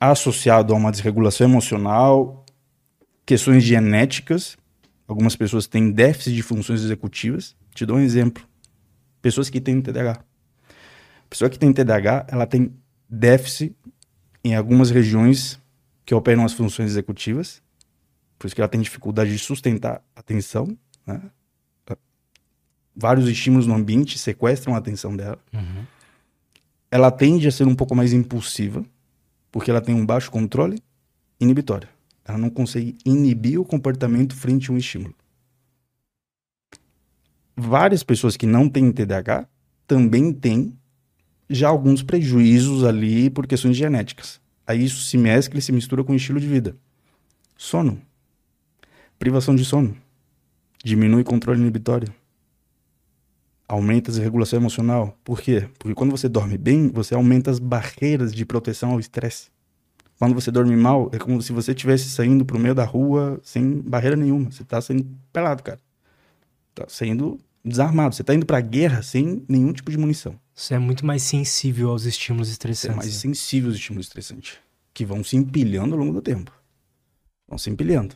associado 0.00 0.72
a 0.72 0.76
uma 0.76 0.90
desregulação 0.90 1.46
emocional, 1.46 2.46
questões 3.26 3.62
genéticas. 3.62 4.56
Algumas 5.06 5.36
pessoas 5.36 5.66
têm 5.66 5.90
déficit 5.90 6.34
de 6.34 6.42
funções 6.42 6.82
executivas. 6.82 7.54
Te 7.74 7.84
dou 7.84 7.96
um 7.96 8.00
exemplo. 8.00 8.42
Pessoas 9.20 9.50
que 9.50 9.60
têm 9.60 9.82
TDAH. 9.82 10.12
A 10.12 11.28
pessoa 11.28 11.50
que 11.50 11.58
tem 11.58 11.72
TDAH, 11.72 12.26
ela 12.30 12.46
tem 12.46 12.72
déficit 13.08 13.76
em 14.42 14.54
algumas 14.54 14.90
regiões 14.90 15.59
que 16.10 16.14
operam 16.16 16.44
as 16.44 16.52
funções 16.52 16.90
executivas, 16.90 17.62
por 18.36 18.48
isso 18.48 18.56
que 18.56 18.60
ela 18.60 18.66
tem 18.66 18.80
dificuldade 18.80 19.30
de 19.30 19.38
sustentar 19.38 20.02
a 20.16 20.18
atenção, 20.18 20.76
né? 21.06 21.22
Vários 22.96 23.28
estímulos 23.28 23.64
no 23.64 23.74
ambiente 23.74 24.18
sequestram 24.18 24.74
a 24.74 24.78
atenção 24.78 25.16
dela. 25.16 25.38
Uhum. 25.52 25.86
Ela 26.90 27.12
tende 27.12 27.46
a 27.46 27.52
ser 27.52 27.64
um 27.64 27.76
pouco 27.76 27.94
mais 27.94 28.12
impulsiva, 28.12 28.84
porque 29.52 29.70
ela 29.70 29.80
tem 29.80 29.94
um 29.94 30.04
baixo 30.04 30.32
controle 30.32 30.82
inibitório. 31.38 31.88
Ela 32.24 32.38
não 32.38 32.50
consegue 32.50 32.98
inibir 33.06 33.60
o 33.60 33.64
comportamento 33.64 34.34
frente 34.34 34.68
a 34.68 34.74
um 34.74 34.76
estímulo. 34.76 35.14
Várias 37.56 38.02
pessoas 38.02 38.36
que 38.36 38.46
não 38.46 38.68
têm 38.68 38.90
TDAH 38.90 39.46
também 39.86 40.32
têm 40.32 40.76
já 41.48 41.68
alguns 41.68 42.02
prejuízos 42.02 42.82
ali 42.82 43.30
por 43.30 43.46
questões 43.46 43.76
genéticas. 43.76 44.40
Aí 44.70 44.84
isso 44.84 45.02
se 45.02 45.18
mescla 45.18 45.58
e 45.58 45.62
se 45.62 45.72
mistura 45.72 46.04
com 46.04 46.12
o 46.12 46.16
estilo 46.16 46.38
de 46.38 46.46
vida. 46.46 46.76
Sono. 47.56 48.00
Privação 49.18 49.56
de 49.56 49.64
sono. 49.64 49.96
Diminui 50.84 51.24
controle 51.24 51.60
inibitório. 51.60 52.14
Aumenta 53.66 54.12
a 54.12 54.14
desregulação 54.14 54.60
emocional. 54.60 55.18
Por 55.24 55.40
quê? 55.40 55.68
Porque 55.76 55.92
quando 55.92 56.12
você 56.12 56.28
dorme 56.28 56.56
bem, 56.56 56.86
você 56.86 57.16
aumenta 57.16 57.50
as 57.50 57.58
barreiras 57.58 58.32
de 58.32 58.44
proteção 58.44 58.92
ao 58.92 59.00
estresse. 59.00 59.48
Quando 60.20 60.36
você 60.36 60.52
dorme 60.52 60.76
mal, 60.76 61.10
é 61.12 61.18
como 61.18 61.42
se 61.42 61.52
você 61.52 61.72
estivesse 61.72 62.08
saindo 62.08 62.44
pro 62.44 62.56
meio 62.56 62.74
da 62.74 62.84
rua 62.84 63.40
sem 63.42 63.80
barreira 63.80 64.14
nenhuma. 64.14 64.52
Você 64.52 64.62
tá 64.62 64.80
saindo 64.80 65.04
pelado, 65.32 65.64
cara. 65.64 65.80
Tá 66.76 66.84
saindo 66.86 67.40
desarmado. 67.64 68.14
Você 68.14 68.22
tá 68.22 68.36
indo 68.36 68.46
pra 68.46 68.60
guerra 68.60 69.02
sem 69.02 69.44
nenhum 69.48 69.72
tipo 69.72 69.90
de 69.90 69.98
munição. 69.98 70.38
Você 70.60 70.74
é 70.74 70.78
muito 70.78 71.06
mais 71.06 71.22
sensível 71.22 71.88
aos 71.88 72.04
estímulos 72.04 72.48
Você 72.48 72.50
é 72.50 72.52
estressantes. 72.52 72.96
mais 72.96 73.14
né? 73.14 73.18
sensível 73.18 73.70
aos 73.70 73.78
estímulos 73.78 74.08
estressantes. 74.08 74.58
Que 74.92 75.06
vão 75.06 75.24
se 75.24 75.34
empilhando 75.34 75.94
ao 75.94 76.00
longo 76.00 76.12
do 76.12 76.20
tempo. 76.20 76.52
Vão 77.48 77.56
se 77.56 77.70
empilhando. 77.70 78.14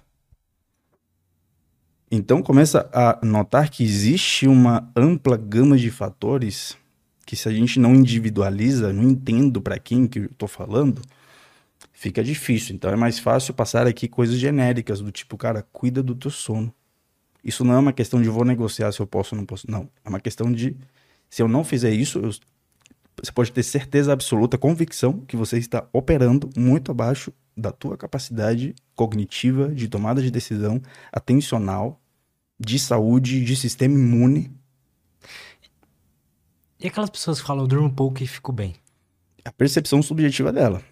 Então 2.10 2.42
começa 2.42 2.86
a 2.92 3.18
notar 3.24 3.70
que 3.70 3.82
existe 3.82 4.46
uma 4.46 4.92
ampla 4.94 5.38
gama 5.38 5.78
de 5.78 5.90
fatores 5.90 6.76
que 7.24 7.34
se 7.34 7.48
a 7.48 7.52
gente 7.52 7.80
não 7.80 7.94
individualiza, 7.94 8.92
não 8.92 9.04
entendo 9.04 9.62
para 9.62 9.78
quem 9.78 10.06
que 10.06 10.18
eu 10.18 10.28
tô 10.36 10.46
falando, 10.46 11.00
fica 11.94 12.22
difícil. 12.22 12.74
Então 12.74 12.90
é 12.90 12.96
mais 12.96 13.18
fácil 13.18 13.54
passar 13.54 13.86
aqui 13.86 14.06
coisas 14.06 14.36
genéricas 14.36 15.00
do 15.00 15.10
tipo, 15.10 15.38
cara, 15.38 15.66
cuida 15.72 16.02
do 16.02 16.14
teu 16.14 16.30
sono. 16.30 16.74
Isso 17.42 17.64
não 17.64 17.72
é 17.72 17.78
uma 17.78 17.92
questão 17.94 18.20
de 18.20 18.28
vou 18.28 18.44
negociar 18.44 18.92
se 18.92 19.00
eu 19.00 19.06
posso 19.06 19.34
ou 19.34 19.38
não 19.38 19.46
posso. 19.46 19.70
Não. 19.70 19.88
É 20.04 20.08
uma 20.10 20.20
questão 20.20 20.52
de 20.52 20.76
se 21.28 21.42
eu 21.42 21.48
não 21.48 21.64
fizer 21.64 21.92
isso, 21.92 22.18
eu- 22.18 22.30
você 23.22 23.32
pode 23.32 23.52
ter 23.52 23.62
certeza 23.62 24.12
absoluta, 24.12 24.58
convicção 24.58 25.20
que 25.20 25.36
você 25.36 25.58
está 25.58 25.88
operando 25.92 26.50
muito 26.56 26.90
abaixo 26.90 27.32
da 27.56 27.70
tua 27.70 27.96
capacidade 27.96 28.74
cognitiva 28.94 29.68
de 29.68 29.88
tomada 29.88 30.20
de 30.20 30.30
decisão, 30.30 30.80
atencional, 31.12 32.00
de 32.58 32.78
saúde, 32.78 33.44
de 33.44 33.56
sistema 33.56 33.94
imune. 33.94 34.52
E 36.78 36.86
aquelas 36.88 37.10
pessoas 37.10 37.40
que 37.40 37.46
falam, 37.46 37.64
eu 37.64 37.68
durmo 37.68 37.90
pouco 37.90 38.22
e 38.22 38.26
fico 38.26 38.52
bem. 38.52 38.74
A 39.44 39.52
percepção 39.52 40.02
subjetiva 40.02 40.52
dela. 40.52 40.82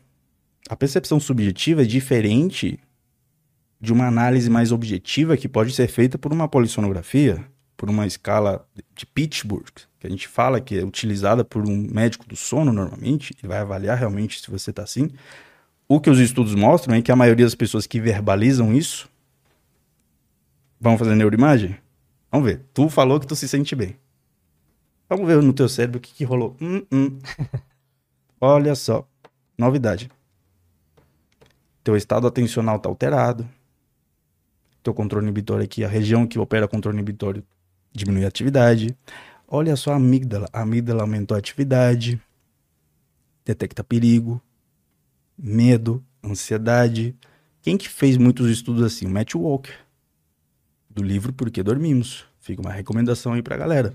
A 0.68 0.76
percepção 0.76 1.18
subjetiva 1.18 1.82
é 1.82 1.84
diferente 1.84 2.78
de 3.80 3.92
uma 3.92 4.06
análise 4.06 4.48
mais 4.48 4.70
objetiva 4.70 5.36
que 5.36 5.48
pode 5.48 5.72
ser 5.72 5.88
feita 5.88 6.16
por 6.16 6.32
uma 6.32 6.46
polissonografia, 6.48 7.44
por 7.82 7.90
uma 7.90 8.06
escala 8.06 8.64
de 8.94 9.04
Pittsburgh, 9.04 9.66
que 9.98 10.06
a 10.06 10.08
gente 10.08 10.28
fala 10.28 10.60
que 10.60 10.78
é 10.78 10.84
utilizada 10.84 11.44
por 11.44 11.68
um 11.68 11.76
médico 11.76 12.24
do 12.24 12.36
sono 12.36 12.72
normalmente, 12.72 13.34
ele 13.40 13.48
vai 13.48 13.58
avaliar 13.58 13.98
realmente 13.98 14.40
se 14.40 14.48
você 14.48 14.70
está 14.70 14.84
assim. 14.84 15.10
O 15.88 16.00
que 16.00 16.08
os 16.08 16.20
estudos 16.20 16.54
mostram 16.54 16.94
é 16.94 17.02
que 17.02 17.10
a 17.10 17.16
maioria 17.16 17.44
das 17.44 17.56
pessoas 17.56 17.84
que 17.84 18.00
verbalizam 18.00 18.72
isso 18.72 19.10
vão 20.78 20.96
fazer 20.96 21.16
neuroimagem. 21.16 21.76
Vamos 22.30 22.46
ver. 22.46 22.60
Tu 22.72 22.88
falou 22.88 23.18
que 23.18 23.26
tu 23.26 23.34
se 23.34 23.48
sente 23.48 23.74
bem. 23.74 23.96
Vamos 25.08 25.26
ver 25.26 25.42
no 25.42 25.52
teu 25.52 25.68
cérebro 25.68 25.98
o 25.98 26.00
que, 26.00 26.14
que 26.14 26.22
rolou. 26.22 26.56
Hum, 26.60 26.86
hum. 26.92 27.18
Olha 28.40 28.76
só, 28.76 29.04
novidade. 29.58 30.08
Teu 31.82 31.96
estado 31.96 32.28
atencional 32.28 32.76
está 32.76 32.88
alterado. 32.88 33.44
Teu 34.84 34.94
controle 34.94 35.26
inibitório 35.26 35.64
aqui, 35.64 35.84
a 35.84 35.88
região 35.88 36.28
que 36.28 36.38
opera 36.38 36.68
controle 36.68 36.96
inibitório 36.96 37.44
diminui 37.92 38.24
a 38.24 38.28
atividade. 38.28 38.96
Olha 39.46 39.76
só 39.76 39.92
a 39.92 39.96
amígdala. 39.96 40.48
A 40.52 40.62
amígdala 40.62 41.02
aumentou 41.02 41.34
a 41.34 41.38
atividade. 41.38 42.20
Detecta 43.44 43.82
perigo, 43.82 44.40
medo, 45.36 46.02
ansiedade. 46.22 47.14
Quem 47.60 47.76
que 47.76 47.88
fez 47.88 48.16
muitos 48.16 48.48
estudos 48.50 48.82
assim? 48.82 49.06
Matt 49.06 49.34
Walker. 49.34 49.74
Do 50.88 51.02
livro 51.02 51.32
Por 51.32 51.50
que 51.50 51.62
Dormimos. 51.62 52.24
Fica 52.40 52.60
uma 52.60 52.72
recomendação 52.72 53.32
aí 53.32 53.42
pra 53.42 53.56
galera. 53.56 53.94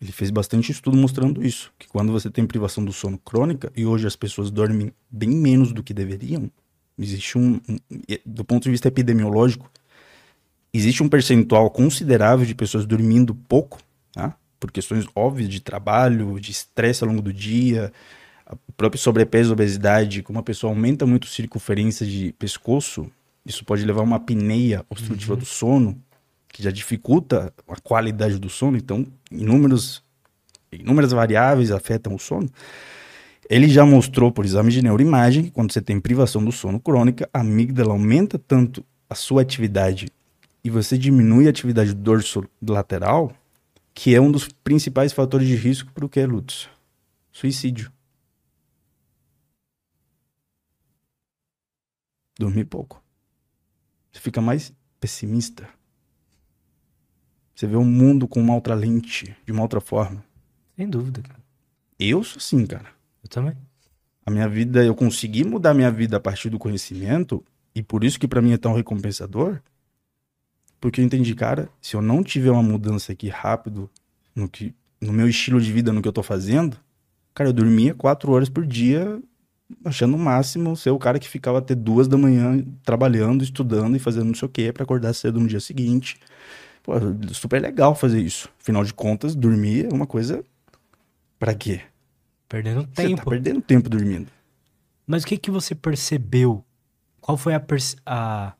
Ele 0.00 0.12
fez 0.12 0.30
bastante 0.30 0.70
estudo 0.72 0.96
mostrando 0.96 1.44
isso, 1.44 1.72
que 1.78 1.88
quando 1.88 2.12
você 2.12 2.30
tem 2.30 2.46
privação 2.46 2.84
do 2.84 2.92
sono 2.92 3.18
crônica 3.18 3.72
e 3.74 3.84
hoje 3.84 4.06
as 4.06 4.14
pessoas 4.14 4.50
dormem 4.50 4.92
bem 5.10 5.30
menos 5.30 5.72
do 5.72 5.82
que 5.82 5.92
deveriam, 5.92 6.50
existe 6.98 7.36
um, 7.36 7.60
um- 7.68 7.78
do 8.24 8.44
ponto 8.44 8.64
de 8.64 8.70
vista 8.70 8.88
epidemiológico, 8.88 9.70
existe 10.76 11.02
um 11.02 11.08
percentual 11.08 11.70
considerável 11.70 12.44
de 12.44 12.54
pessoas 12.54 12.84
dormindo 12.86 13.34
pouco, 13.34 13.78
tá? 14.12 14.36
Por 14.58 14.70
questões 14.70 15.06
óbvias 15.14 15.48
de 15.48 15.60
trabalho, 15.60 16.38
de 16.40 16.50
estresse 16.50 17.02
ao 17.02 17.10
longo 17.10 17.22
do 17.22 17.32
dia, 17.32 17.92
o 18.68 18.72
próprio 18.72 19.00
sobrepeso, 19.00 19.52
obesidade, 19.52 20.22
como 20.22 20.38
a 20.38 20.42
pessoa 20.42 20.72
aumenta 20.72 21.06
muito 21.06 21.26
a 21.26 21.30
circunferência 21.30 22.06
de 22.06 22.32
pescoço, 22.38 23.10
isso 23.44 23.64
pode 23.64 23.84
levar 23.84 24.00
a 24.00 24.04
uma 24.04 24.16
apneia 24.16 24.84
obstrutiva 24.88 25.36
do 25.36 25.44
sono, 25.44 26.00
que 26.48 26.62
já 26.62 26.70
dificulta 26.70 27.52
a 27.68 27.76
qualidade 27.80 28.38
do 28.38 28.48
sono, 28.48 28.76
então 28.76 29.06
inúmeros, 29.30 30.02
inúmeras 30.72 31.12
variáveis 31.12 31.70
afetam 31.70 32.14
o 32.14 32.18
sono. 32.18 32.48
Ele 33.48 33.68
já 33.68 33.86
mostrou 33.86 34.32
por 34.32 34.44
exame 34.44 34.72
de 34.72 34.82
neuroimagem 34.82 35.44
que 35.44 35.50
quando 35.50 35.72
você 35.72 35.80
tem 35.80 36.00
privação 36.00 36.44
do 36.44 36.50
sono 36.50 36.80
crônica, 36.80 37.28
a 37.32 37.40
amígdala 37.40 37.92
aumenta 37.92 38.38
tanto 38.38 38.84
a 39.08 39.14
sua 39.14 39.42
atividade 39.42 40.08
e 40.66 40.70
você 40.70 40.98
diminui 40.98 41.46
a 41.46 41.50
atividade 41.50 41.94
do 41.94 42.02
dorso 42.02 42.44
lateral, 42.60 43.32
que 43.94 44.16
é 44.16 44.20
um 44.20 44.32
dos 44.32 44.48
principais 44.48 45.12
fatores 45.12 45.46
de 45.46 45.54
risco 45.54 45.92
para 45.92 46.04
o 46.04 46.08
que, 46.08 46.26
Lutz? 46.26 46.68
Suicídio. 47.30 47.92
Dormir 52.36 52.64
pouco. 52.64 53.00
Você 54.10 54.20
fica 54.20 54.40
mais 54.40 54.72
pessimista. 54.98 55.68
Você 57.54 57.68
vê 57.68 57.76
o 57.76 57.84
mundo 57.84 58.26
com 58.26 58.40
uma 58.40 58.56
outra 58.56 58.74
lente, 58.74 59.36
de 59.44 59.52
uma 59.52 59.62
outra 59.62 59.80
forma. 59.80 60.24
Sem 60.74 60.90
dúvida, 60.90 61.22
cara. 61.22 61.38
Eu 61.96 62.24
sou 62.24 62.38
assim, 62.38 62.66
cara. 62.66 62.88
Eu 63.22 63.28
também. 63.28 63.56
A 64.26 64.32
minha 64.32 64.48
vida, 64.48 64.84
eu 64.84 64.96
consegui 64.96 65.44
mudar 65.44 65.70
a 65.70 65.74
minha 65.74 65.92
vida 65.92 66.16
a 66.16 66.20
partir 66.20 66.50
do 66.50 66.58
conhecimento, 66.58 67.44
e 67.72 67.84
por 67.84 68.02
isso 68.02 68.18
que 68.18 68.26
para 68.26 68.42
mim 68.42 68.50
é 68.50 68.58
tão 68.58 68.74
recompensador, 68.74 69.62
porque 70.80 71.00
eu 71.00 71.04
entendi, 71.04 71.34
cara, 71.34 71.68
se 71.80 71.94
eu 71.94 72.02
não 72.02 72.22
tiver 72.22 72.50
uma 72.50 72.62
mudança 72.62 73.12
aqui 73.12 73.28
rápido 73.28 73.90
no 74.34 74.48
que 74.48 74.74
no 75.00 75.12
meu 75.12 75.28
estilo 75.28 75.60
de 75.60 75.72
vida, 75.72 75.92
no 75.92 76.02
que 76.02 76.08
eu 76.08 76.12
tô 76.12 76.22
fazendo, 76.22 76.76
cara, 77.34 77.50
eu 77.50 77.52
dormia 77.52 77.94
quatro 77.94 78.32
horas 78.32 78.48
por 78.48 78.66
dia, 78.66 79.20
achando 79.84 80.16
o 80.16 80.18
máximo 80.18 80.76
ser 80.76 80.90
o 80.90 80.98
cara 80.98 81.18
que 81.18 81.28
ficava 81.28 81.58
até 81.58 81.74
duas 81.74 82.08
da 82.08 82.16
manhã 82.16 82.64
trabalhando, 82.84 83.42
estudando 83.42 83.96
e 83.96 83.98
fazendo 83.98 84.26
não 84.26 84.34
sei 84.34 84.46
o 84.46 84.50
que 84.50 84.72
para 84.72 84.82
acordar 84.84 85.12
cedo 85.12 85.40
no 85.40 85.46
dia 85.46 85.60
seguinte. 85.60 86.18
Pô, 86.82 86.92
super 87.32 87.60
legal 87.60 87.94
fazer 87.94 88.20
isso. 88.20 88.48
Afinal 88.60 88.84
de 88.84 88.94
contas, 88.94 89.34
dormir 89.34 89.88
é 89.90 89.94
uma 89.94 90.06
coisa. 90.06 90.44
Pra 91.38 91.52
quê? 91.52 91.80
Perdendo 92.48 92.82
Você 92.82 93.08
tempo. 93.08 93.24
tá 93.24 93.30
perdendo 93.30 93.60
tempo 93.60 93.88
dormindo. 93.88 94.28
Mas 95.06 95.24
o 95.24 95.26
que 95.26 95.36
que 95.36 95.50
você 95.50 95.74
percebeu? 95.74 96.64
Qual 97.20 97.36
foi 97.36 97.54
a, 97.54 97.64
a... 98.06 98.52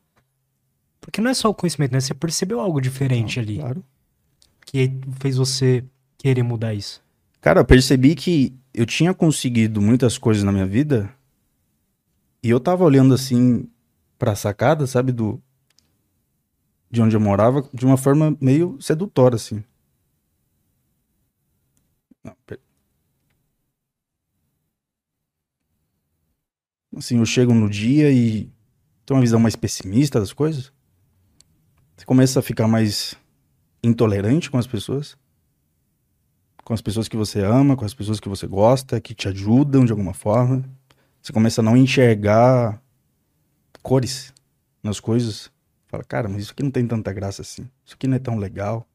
Porque 1.07 1.21
não 1.21 1.31
é 1.31 1.33
só 1.33 1.49
o 1.49 1.53
conhecimento, 1.53 1.93
né? 1.93 2.01
Você 2.01 2.13
percebeu 2.13 2.59
algo 2.59 2.81
diferente 2.81 3.39
ali 3.39 3.59
Claro. 3.59 3.81
que 4.65 4.91
fez 5.21 5.37
você 5.37 5.81
querer 6.17 6.43
mudar 6.43 6.73
isso. 6.73 7.01
Cara, 7.39 7.61
eu 7.61 7.65
percebi 7.65 8.13
que 8.13 8.53
eu 8.73 8.85
tinha 8.85 9.13
conseguido 9.13 9.81
muitas 9.81 10.17
coisas 10.17 10.43
na 10.43 10.51
minha 10.51 10.65
vida 10.67 11.09
e 12.43 12.49
eu 12.49 12.59
tava 12.59 12.83
olhando 12.83 13.13
assim 13.13 13.69
pra 14.19 14.35
sacada, 14.35 14.85
sabe, 14.85 15.13
do 15.13 15.41
de 16.91 17.01
onde 17.01 17.15
eu 17.15 17.21
morava, 17.21 17.63
de 17.73 17.85
uma 17.85 17.95
forma 17.95 18.35
meio 18.41 18.77
sedutora 18.81 19.35
assim. 19.37 19.63
Não, 22.21 22.35
per- 22.45 22.59
Assim, 26.95 27.17
eu 27.19 27.25
chego 27.25 27.53
no 27.53 27.69
dia 27.69 28.11
e 28.11 28.51
tenho 29.05 29.17
uma 29.17 29.21
visão 29.21 29.39
mais 29.39 29.55
pessimista 29.55 30.19
das 30.19 30.33
coisas. 30.33 30.71
Você 31.97 32.05
começa 32.05 32.39
a 32.39 32.43
ficar 32.43 32.67
mais 32.67 33.15
intolerante 33.83 34.49
com 34.49 34.57
as 34.57 34.67
pessoas 34.67 35.17
com 36.67 36.73
as 36.73 36.81
pessoas 36.81 37.07
que 37.07 37.15
você 37.15 37.39
ama, 37.39 37.77
com 37.77 37.85
as 37.85 37.93
pessoas 37.93 38.19
que 38.19 38.27
você 38.27 38.45
gosta, 38.45 38.99
que 38.99 39.15
te 39.15 39.29
ajudam 39.29 39.85
de 39.85 39.91
alguma 39.93 40.13
forma. 40.13 40.69
Você 41.21 41.31
começa 41.31 41.61
a 41.61 41.63
não 41.63 41.77
enxergar 41.77 42.83
cores 43.81 44.33
nas 44.83 44.99
coisas. 44.99 45.49
Fala, 45.87 46.03
cara, 46.03 46.27
mas 46.27 46.41
isso 46.41 46.51
aqui 46.51 46.61
não 46.61 46.69
tem 46.69 46.85
tanta 46.85 47.13
graça 47.13 47.41
assim. 47.41 47.69
Isso 47.85 47.95
aqui 47.95 48.05
não 48.05 48.17
é 48.17 48.19
tão 48.19 48.35
legal. 48.37 48.85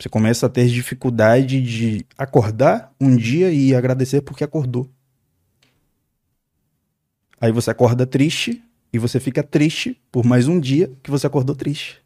Você 0.00 0.08
começa 0.08 0.46
a 0.46 0.48
ter 0.48 0.68
dificuldade 0.68 1.60
de 1.60 2.06
acordar 2.16 2.94
um 3.00 3.16
dia 3.16 3.52
e 3.52 3.74
agradecer 3.74 4.20
porque 4.20 4.44
acordou. 4.44 4.88
Aí 7.40 7.50
você 7.50 7.72
acorda 7.72 8.06
triste 8.06 8.62
e 8.92 8.98
você 8.98 9.18
fica 9.18 9.42
triste 9.42 10.00
por 10.10 10.24
mais 10.24 10.48
um 10.48 10.60
dia 10.60 10.94
que 11.02 11.10
você 11.10 11.26
acordou 11.26 11.56
triste. 11.56 12.02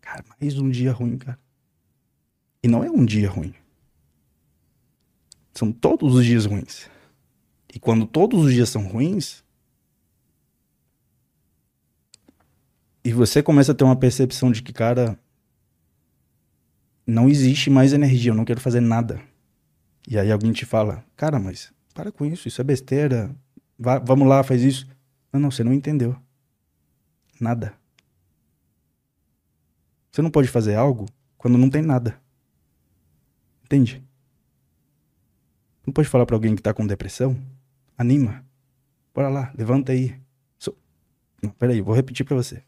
Cara, 0.00 0.24
mais 0.40 0.58
um 0.58 0.70
dia 0.70 0.92
ruim, 0.92 1.18
cara. 1.18 1.38
E 2.62 2.68
não 2.68 2.82
é 2.82 2.90
um 2.90 3.04
dia 3.04 3.28
ruim. 3.28 3.54
São 5.52 5.70
todos 5.70 6.14
os 6.14 6.24
dias 6.24 6.46
ruins. 6.46 6.88
E 7.74 7.78
quando 7.78 8.06
todos 8.06 8.44
os 8.44 8.52
dias 8.52 8.68
são 8.68 8.86
ruins, 8.86 9.42
e 13.04 13.12
você 13.12 13.42
começa 13.42 13.72
a 13.72 13.74
ter 13.74 13.84
uma 13.84 13.96
percepção 13.96 14.52
de 14.52 14.62
que, 14.62 14.72
cara, 14.72 15.18
não 17.06 17.28
existe 17.28 17.68
mais 17.68 17.92
energia, 17.92 18.30
eu 18.30 18.34
não 18.34 18.44
quero 18.44 18.60
fazer 18.60 18.80
nada. 18.80 19.20
E 20.08 20.18
aí 20.18 20.30
alguém 20.30 20.52
te 20.52 20.64
fala, 20.64 21.04
cara, 21.16 21.38
mas 21.38 21.72
para 21.94 22.12
com 22.12 22.24
isso, 22.24 22.48
isso 22.48 22.60
é 22.60 22.64
besteira. 22.64 23.34
Vá- 23.78 23.98
vamos 23.98 24.26
lá, 24.28 24.42
faz 24.42 24.62
isso. 24.62 24.86
Não, 25.32 25.40
não, 25.40 25.50
você 25.50 25.64
não 25.64 25.72
entendeu. 25.72 26.16
Nada. 27.40 27.74
Você 30.10 30.20
não 30.20 30.30
pode 30.30 30.48
fazer 30.48 30.74
algo 30.74 31.06
quando 31.38 31.56
não 31.56 31.70
tem 31.70 31.80
nada. 31.80 32.20
Entende? 33.64 34.04
Não 35.86 35.92
pode 35.92 36.08
falar 36.08 36.26
pra 36.26 36.36
alguém 36.36 36.54
que 36.54 36.62
tá 36.62 36.74
com 36.74 36.86
depressão? 36.86 37.36
Anima. 37.96 38.44
Bora 39.14 39.28
lá, 39.28 39.52
levanta 39.56 39.92
aí. 39.92 40.20
So... 40.58 40.76
Não, 41.42 41.50
peraí, 41.50 41.80
vou 41.80 41.94
repetir 41.94 42.24
pra 42.24 42.36
você. 42.36 42.62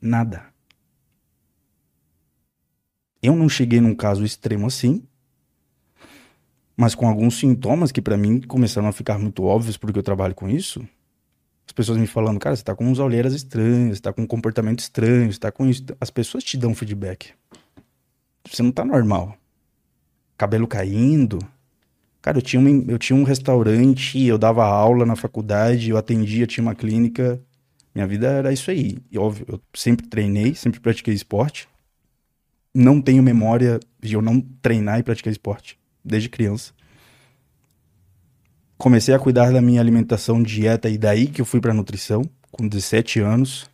Nada. 0.00 0.52
Eu 3.22 3.36
não 3.36 3.48
cheguei 3.48 3.80
num 3.80 3.94
caso 3.94 4.24
extremo 4.24 4.66
assim, 4.66 5.06
mas 6.76 6.94
com 6.94 7.08
alguns 7.08 7.38
sintomas 7.38 7.92
que 7.92 8.02
pra 8.02 8.16
mim 8.16 8.40
começaram 8.40 8.88
a 8.88 8.92
ficar 8.92 9.18
muito 9.18 9.44
óbvios 9.44 9.76
porque 9.76 9.98
eu 9.98 10.02
trabalho 10.02 10.34
com 10.34 10.48
isso. 10.48 10.86
As 11.66 11.72
pessoas 11.72 11.98
me 11.98 12.06
falando, 12.06 12.38
cara, 12.38 12.54
você 12.54 12.62
tá 12.62 12.74
com 12.74 12.86
uns 12.86 12.98
olheiras 12.98 13.32
estranhas, 13.34 13.96
você 13.96 14.02
tá 14.02 14.12
com 14.12 14.22
um 14.22 14.26
comportamento 14.26 14.80
estranho, 14.80 15.32
você 15.32 15.38
tá 15.38 15.50
com 15.50 15.66
isso. 15.66 15.84
As 16.00 16.10
pessoas 16.10 16.44
te 16.44 16.56
dão 16.56 16.74
feedback. 16.74 17.32
Você 18.48 18.62
não 18.62 18.70
tá 18.70 18.84
normal 18.84 19.38
cabelo 20.36 20.66
caindo. 20.66 21.38
Cara, 22.20 22.38
eu 22.38 22.42
tinha, 22.42 22.60
um, 22.60 22.84
eu 22.88 22.98
tinha 22.98 23.16
um 23.16 23.22
restaurante, 23.22 24.22
eu 24.22 24.38
dava 24.38 24.64
aula 24.64 25.04
na 25.04 25.16
faculdade, 25.16 25.90
eu 25.90 25.96
atendia, 25.96 26.46
tinha 26.46 26.62
uma 26.62 26.74
clínica. 26.74 27.40
Minha 27.94 28.06
vida 28.06 28.26
era 28.26 28.52
isso 28.52 28.70
aí. 28.70 28.98
E 29.10 29.18
óbvio, 29.18 29.46
eu 29.48 29.60
sempre 29.74 30.06
treinei, 30.06 30.54
sempre 30.54 30.80
pratiquei 30.80 31.14
esporte. 31.14 31.68
Não 32.74 33.00
tenho 33.00 33.22
memória 33.22 33.78
de 34.00 34.14
eu 34.14 34.22
não 34.22 34.40
treinar 34.40 34.98
e 34.98 35.02
praticar 35.02 35.32
esporte 35.32 35.78
desde 36.04 36.28
criança. 36.28 36.72
Comecei 38.76 39.14
a 39.14 39.18
cuidar 39.18 39.52
da 39.52 39.62
minha 39.62 39.80
alimentação, 39.80 40.42
dieta 40.42 40.88
e 40.88 40.98
daí 40.98 41.26
que 41.26 41.40
eu 41.40 41.44
fui 41.44 41.60
para 41.60 41.72
nutrição 41.72 42.22
com 42.50 42.66
17 42.66 43.20
anos. 43.20 43.70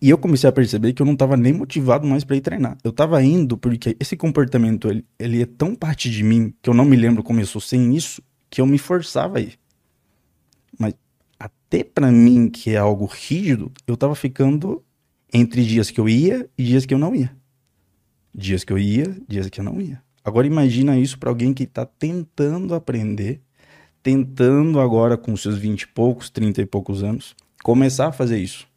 E 0.00 0.10
eu 0.10 0.18
comecei 0.18 0.48
a 0.48 0.52
perceber 0.52 0.92
que 0.92 1.00
eu 1.00 1.06
não 1.06 1.14
estava 1.14 1.36
nem 1.36 1.52
motivado 1.52 2.06
mais 2.06 2.22
para 2.22 2.36
ir 2.36 2.42
treinar. 2.42 2.76
Eu 2.84 2.90
estava 2.90 3.22
indo 3.22 3.56
porque 3.56 3.96
esse 3.98 4.16
comportamento 4.16 4.88
ele, 4.88 5.04
ele 5.18 5.42
é 5.42 5.46
tão 5.46 5.74
parte 5.74 6.10
de 6.10 6.22
mim 6.22 6.52
que 6.60 6.68
eu 6.68 6.74
não 6.74 6.84
me 6.84 6.96
lembro 6.96 7.22
como 7.22 7.40
eu 7.40 7.46
sou 7.46 7.60
sem 7.60 7.96
isso 7.96 8.22
que 8.50 8.60
eu 8.60 8.66
me 8.66 8.78
forçava 8.78 9.38
a 9.38 9.40
ir. 9.40 9.58
Mas 10.78 10.94
até 11.38 11.82
para 11.82 12.12
mim 12.12 12.48
que 12.48 12.70
é 12.70 12.76
algo 12.76 13.06
rígido, 13.06 13.72
eu 13.86 13.94
estava 13.94 14.14
ficando 14.14 14.84
entre 15.32 15.64
dias 15.64 15.90
que 15.90 15.98
eu 15.98 16.08
ia 16.08 16.48
e 16.56 16.64
dias 16.64 16.84
que 16.84 16.92
eu 16.92 16.98
não 16.98 17.14
ia. 17.14 17.34
Dias 18.34 18.64
que 18.64 18.72
eu 18.72 18.78
ia, 18.78 19.16
dias 19.26 19.48
que 19.48 19.60
eu 19.60 19.64
não 19.64 19.80
ia. 19.80 20.02
Agora 20.22 20.46
imagina 20.46 20.98
isso 20.98 21.18
para 21.18 21.30
alguém 21.30 21.54
que 21.54 21.62
está 21.62 21.86
tentando 21.86 22.74
aprender, 22.74 23.40
tentando 24.06 24.78
agora 24.78 25.16
com 25.16 25.36
seus 25.36 25.58
20 25.58 25.82
e 25.82 25.88
poucos, 25.88 26.30
30 26.30 26.62
e 26.62 26.66
poucos 26.66 27.02
anos, 27.02 27.34
começar 27.64 28.06
a 28.06 28.12
fazer 28.12 28.38
isso 28.38 28.68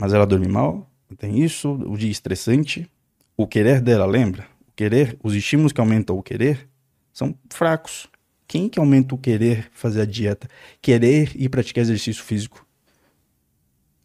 mas 0.00 0.14
ela 0.14 0.24
dorme 0.24 0.48
mal, 0.48 0.90
tem 1.18 1.44
isso, 1.44 1.72
o 1.72 1.94
dia 1.94 2.10
estressante, 2.10 2.90
o 3.36 3.46
querer 3.46 3.82
dela, 3.82 4.06
lembra? 4.06 4.46
O 4.66 4.72
querer, 4.72 5.18
os 5.22 5.34
estímulos 5.34 5.74
que 5.74 5.80
aumentam 5.80 6.16
o 6.16 6.22
querer 6.22 6.66
são 7.12 7.34
fracos. 7.50 8.08
Quem 8.48 8.66
que 8.66 8.78
aumenta 8.78 9.14
o 9.14 9.18
querer 9.18 9.68
fazer 9.74 10.00
a 10.00 10.06
dieta? 10.06 10.48
Querer 10.80 11.32
ir 11.36 11.50
praticar 11.50 11.82
exercício 11.82 12.24
físico? 12.24 12.66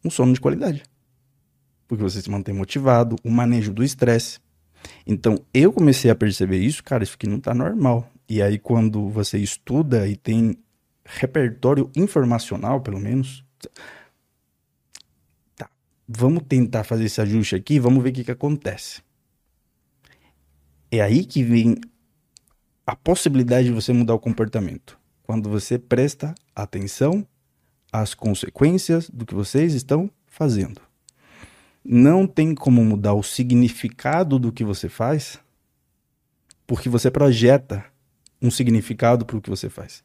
Um 0.04 0.10
sono 0.10 0.34
de 0.34 0.42
qualidade. 0.42 0.84
Porque 1.88 2.04
você 2.04 2.22
se 2.22 2.30
mantém 2.30 2.54
motivado, 2.54 3.16
o 3.24 3.32
manejo 3.32 3.72
do 3.72 3.82
estresse. 3.82 4.40
Então, 5.08 5.40
eu 5.54 5.72
comecei 5.72 6.12
a 6.12 6.16
perceber 6.16 6.58
isso, 6.58 6.84
cara, 6.84 7.06
isso 7.06 7.14
aqui 7.14 7.26
não 7.26 7.40
tá 7.40 7.54
normal. 7.54 8.12
E 8.28 8.42
aí, 8.42 8.58
quando 8.58 9.10
você 9.10 9.38
estuda 9.38 10.08
e 10.08 10.16
tem 10.16 10.58
repertório 11.04 11.92
informacional, 11.96 12.82
pelo 12.82 13.00
menos, 13.00 13.46
vamos 16.08 16.44
tentar 16.48 16.84
fazer 16.84 17.06
esse 17.06 17.22
ajuste 17.22 17.56
aqui, 17.56 17.80
vamos 17.80 18.04
ver 18.04 18.10
o 18.10 18.14
que, 18.14 18.24
que 18.24 18.32
acontece. 18.32 19.02
É 20.92 21.02
aí 21.02 21.26
que 21.26 21.44
vem 21.44 21.76
a 22.86 22.96
possibilidade 22.96 23.68
de 23.68 23.74
você 23.74 23.92
mudar 23.92 24.14
o 24.14 24.20
comportamento. 24.20 24.98
Quando 25.24 25.50
você 25.50 25.80
presta 25.80 26.36
atenção 26.56 27.28
às 27.92 28.14
consequências 28.14 29.10
do 29.10 29.26
que 29.26 29.34
vocês 29.34 29.74
estão 29.74 30.10
fazendo. 30.28 30.82
Não 31.84 32.28
tem 32.28 32.54
como 32.54 32.84
mudar 32.84 33.14
o 33.14 33.24
significado 33.24 34.38
do 34.38 34.52
que 34.52 34.64
você 34.64 34.90
faz, 34.90 35.40
porque 36.68 36.90
você 36.90 37.10
projeta 37.10 37.86
um 38.42 38.52
significado 38.52 39.26
para 39.26 39.38
o 39.38 39.42
que 39.42 39.50
você 39.50 39.70
faz. 39.70 40.04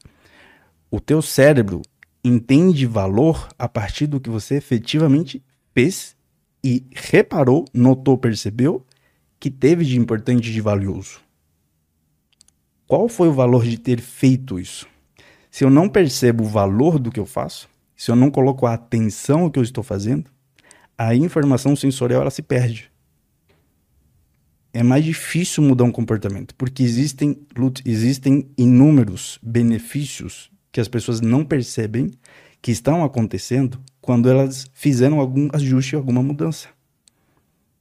O 0.90 1.00
teu 1.00 1.22
cérebro 1.22 1.82
entende 2.24 2.86
valor 2.86 3.48
a 3.58 3.68
partir 3.68 4.06
do 4.06 4.20
que 4.20 4.28
você 4.28 4.56
efetivamente 4.56 5.42
fez 5.72 6.16
e 6.62 6.84
reparou, 6.92 7.64
notou, 7.72 8.18
percebeu 8.18 8.84
que 9.38 9.50
teve 9.50 9.84
de 9.84 9.98
importante 9.98 10.52
de 10.52 10.60
valioso. 10.60 11.20
Qual 12.86 13.08
foi 13.08 13.28
o 13.28 13.32
valor 13.32 13.64
de 13.64 13.78
ter 13.78 14.00
feito 14.00 14.58
isso? 14.58 14.86
Se 15.50 15.64
eu 15.64 15.70
não 15.70 15.88
percebo 15.88 16.44
o 16.44 16.48
valor 16.48 16.98
do 16.98 17.10
que 17.10 17.18
eu 17.18 17.26
faço, 17.26 17.68
se 17.96 18.10
eu 18.10 18.16
não 18.16 18.30
coloco 18.30 18.66
a 18.66 18.74
atenção 18.74 19.42
ao 19.42 19.50
que 19.50 19.58
eu 19.58 19.62
estou 19.62 19.82
fazendo, 19.82 20.30
a 20.98 21.14
informação 21.14 21.74
sensorial 21.74 22.22
ela 22.22 22.30
se 22.30 22.42
perde. 22.42 22.89
É 24.72 24.82
mais 24.82 25.04
difícil 25.04 25.62
mudar 25.62 25.84
um 25.84 25.92
comportamento, 25.92 26.54
porque 26.54 26.82
existem, 26.82 27.36
existem 27.84 28.48
inúmeros 28.56 29.38
benefícios 29.42 30.50
que 30.70 30.80
as 30.80 30.88
pessoas 30.88 31.20
não 31.20 31.44
percebem 31.44 32.12
que 32.62 32.70
estão 32.70 33.04
acontecendo 33.04 33.80
quando 34.00 34.28
elas 34.28 34.70
fizeram 34.72 35.18
algum 35.18 35.48
ajuste, 35.52 35.96
alguma 35.96 36.22
mudança. 36.22 36.68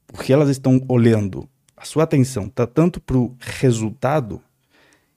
Porque 0.07 0.33
elas 0.33 0.49
estão 0.49 0.83
olhando, 0.87 1.47
a 1.77 1.85
sua 1.85 2.03
atenção 2.03 2.47
está 2.47 2.65
tanto 2.65 2.99
para 2.99 3.17
o 3.17 3.35
resultado 3.39 4.41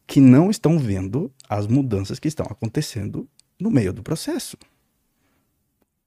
que 0.06 0.20
não 0.20 0.50
estão 0.50 0.78
vendo 0.78 1.32
as 1.48 1.66
mudanças 1.66 2.18
que 2.18 2.28
estão 2.28 2.46
acontecendo 2.48 3.26
no 3.58 3.70
meio 3.70 3.92
do 3.92 4.02
processo. 4.02 4.58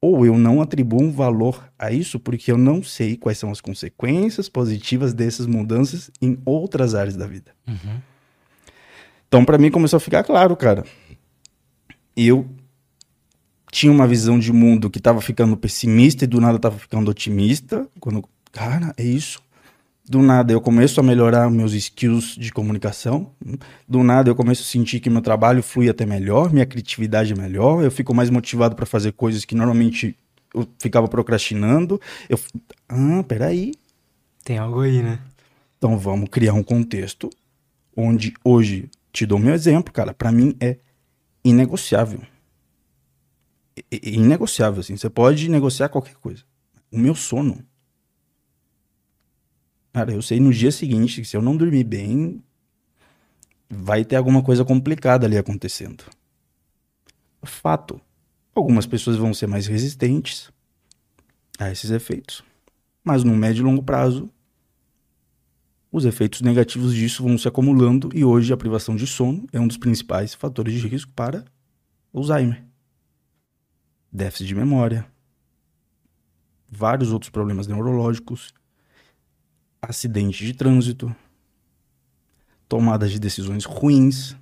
Ou 0.07 0.23
eu 0.23 0.37
não 0.37 0.61
atribuo 0.61 1.01
um 1.01 1.11
valor 1.11 1.67
a 1.79 1.91
isso 1.91 2.19
porque 2.19 2.51
eu 2.51 2.59
não 2.59 2.83
sei 2.83 3.17
quais 3.17 3.39
são 3.39 3.49
as 3.49 3.59
consequências 3.59 4.47
positivas 4.47 5.15
dessas 5.15 5.47
mudanças 5.47 6.11
em 6.21 6.37
outras 6.45 6.93
áreas 6.93 7.15
da 7.15 7.25
vida. 7.25 7.51
Uhum. 7.67 7.99
Então, 9.27 9.43
para 9.43 9.57
mim, 9.57 9.71
começou 9.71 9.97
a 9.97 9.99
ficar 9.99 10.23
claro, 10.23 10.55
cara. 10.55 10.85
Eu 12.15 12.47
tinha 13.71 13.91
uma 13.91 14.05
visão 14.05 14.37
de 14.37 14.53
mundo 14.53 14.91
que 14.91 14.99
estava 14.99 15.19
ficando 15.21 15.57
pessimista 15.57 16.23
e 16.23 16.27
do 16.27 16.39
nada 16.39 16.57
estava 16.57 16.77
ficando 16.77 17.09
otimista. 17.09 17.89
Quando, 17.99 18.23
cara, 18.51 18.93
é 18.97 19.03
isso. 19.03 19.41
Do 20.07 20.21
nada 20.21 20.53
eu 20.53 20.61
começo 20.61 20.99
a 20.99 21.03
melhorar 21.03 21.49
meus 21.49 21.73
skills 21.73 22.35
de 22.35 22.51
comunicação. 22.51 23.31
Do 23.87 24.03
nada 24.03 24.29
eu 24.29 24.35
começo 24.35 24.61
a 24.61 24.65
sentir 24.65 24.99
que 24.99 25.09
meu 25.09 25.21
trabalho 25.21 25.63
flui 25.63 25.89
até 25.89 26.05
melhor, 26.05 26.53
minha 26.53 26.65
criatividade 26.65 27.33
é 27.33 27.35
melhor, 27.35 27.83
eu 27.83 27.89
fico 27.89 28.13
mais 28.13 28.29
motivado 28.29 28.75
para 28.75 28.85
fazer 28.85 29.13
coisas 29.13 29.43
que 29.45 29.55
normalmente 29.55 30.15
eu 30.53 30.67
ficava 30.79 31.07
procrastinando. 31.07 31.99
Eu, 32.29 32.39
ah, 32.87 33.23
peraí. 33.27 33.73
Tem 34.43 34.59
algo 34.59 34.81
aí, 34.81 35.01
né? 35.01 35.19
Então 35.77 35.97
vamos 35.97 36.29
criar 36.29 36.53
um 36.53 36.63
contexto 36.63 37.29
onde 37.97 38.33
hoje 38.43 38.89
te 39.11 39.25
dou 39.25 39.39
meu 39.39 39.55
exemplo, 39.55 39.91
cara, 39.91 40.13
para 40.13 40.31
mim 40.31 40.55
é 40.59 40.77
inegociável. 41.43 42.21
inegociável 43.91 44.81
assim, 44.81 44.95
você 44.95 45.09
pode 45.09 45.49
negociar 45.49 45.89
qualquer 45.89 46.15
coisa. 46.15 46.43
O 46.91 46.99
meu 46.99 47.15
sono 47.15 47.63
Cara, 49.95 50.11
eu 50.11 50.21
sei 50.21 50.41
no 50.41 50.51
dia 50.51 50.73
seguinte 50.73 51.21
que 51.21 51.25
se 51.25 51.37
eu 51.37 51.41
não 51.41 51.55
dormir 51.55 51.85
bem, 51.85 52.43
vai 53.69 54.03
ter 54.03 54.17
alguma 54.17 54.43
coisa 54.43 54.65
complicada 54.65 55.25
ali 55.25 55.37
acontecendo. 55.37 56.03
Fato. 57.43 58.01
Algumas 58.53 58.85
pessoas 58.85 59.15
vão 59.15 59.33
ser 59.33 59.47
mais 59.47 59.67
resistentes 59.67 60.51
a 61.57 61.71
esses 61.71 61.91
efeitos. 61.91 62.43
Mas 63.05 63.23
no 63.23 63.33
médio 63.37 63.61
e 63.61 63.63
longo 63.63 63.81
prazo, 63.81 64.29
os 65.89 66.03
efeitos 66.03 66.41
negativos 66.41 66.93
disso 66.93 67.23
vão 67.23 67.37
se 67.37 67.47
acumulando 67.47 68.09
e 68.13 68.25
hoje 68.25 68.51
a 68.51 68.57
privação 68.57 68.97
de 68.97 69.07
sono 69.07 69.47
é 69.53 69.61
um 69.61 69.67
dos 69.67 69.77
principais 69.77 70.33
fatores 70.33 70.73
de 70.73 70.89
risco 70.89 71.13
para 71.15 71.45
Alzheimer. 72.13 72.65
Déficit 74.11 74.45
de 74.45 74.55
memória, 74.55 75.07
vários 76.69 77.13
outros 77.13 77.29
problemas 77.29 77.65
neurológicos 77.65 78.53
acidente 79.87 80.45
de 80.45 80.53
trânsito, 80.53 81.15
tomadas 82.67 83.11
de 83.11 83.19
decisões 83.19 83.65
ruins, 83.65 84.35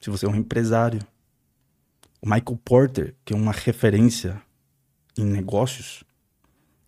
se 0.00 0.10
você 0.10 0.26
é 0.26 0.28
um 0.28 0.36
empresário. 0.36 1.00
O 2.20 2.26
Michael 2.26 2.60
Porter, 2.64 3.14
que 3.24 3.32
é 3.32 3.36
uma 3.36 3.52
referência 3.52 4.40
em 5.16 5.24
negócios, 5.24 6.04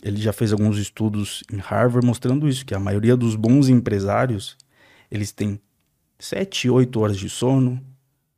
ele 0.02 0.20
já 0.20 0.32
fez 0.32 0.52
alguns 0.52 0.78
estudos 0.78 1.42
em 1.52 1.56
Harvard 1.56 2.06
mostrando 2.06 2.48
isso, 2.48 2.64
que 2.64 2.74
a 2.74 2.80
maioria 2.80 3.16
dos 3.16 3.36
bons 3.36 3.68
empresários, 3.68 4.56
eles 5.10 5.32
têm 5.32 5.60
7, 6.18 6.70
8 6.70 7.00
horas 7.00 7.18
de 7.18 7.28
sono, 7.28 7.82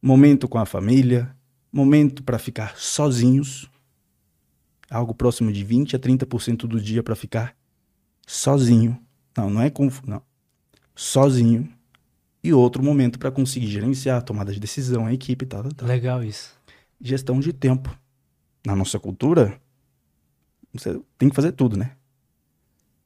momento 0.00 0.48
com 0.48 0.58
a 0.58 0.66
família, 0.66 1.34
momento 1.72 2.22
para 2.22 2.38
ficar 2.38 2.76
sozinhos, 2.78 3.68
algo 4.88 5.14
próximo 5.14 5.52
de 5.52 5.64
20 5.64 5.96
a 5.96 5.98
30% 5.98 6.66
do 6.66 6.80
dia 6.80 7.02
para 7.02 7.16
ficar 7.16 7.54
sozinho. 8.26 9.06
Não, 9.36 9.50
não 9.50 9.62
é 9.62 9.70
com. 9.70 9.88
Não. 10.06 10.22
Sozinho. 10.94 11.68
E 12.42 12.52
outro 12.52 12.82
momento 12.82 13.18
para 13.18 13.30
conseguir 13.30 13.66
gerenciar, 13.66 14.22
tomada 14.22 14.52
de 14.52 14.60
decisão, 14.60 15.06
a 15.06 15.12
equipe 15.12 15.44
e 15.44 15.48
tal, 15.48 15.62
tal, 15.64 15.72
tal. 15.72 15.88
Legal 15.88 16.22
isso. 16.22 16.54
Gestão 17.00 17.40
de 17.40 17.52
tempo. 17.52 17.96
Na 18.64 18.74
nossa 18.74 18.98
cultura, 18.98 19.60
você 20.72 21.00
tem 21.18 21.28
que 21.28 21.34
fazer 21.34 21.52
tudo, 21.52 21.76
né? 21.76 21.92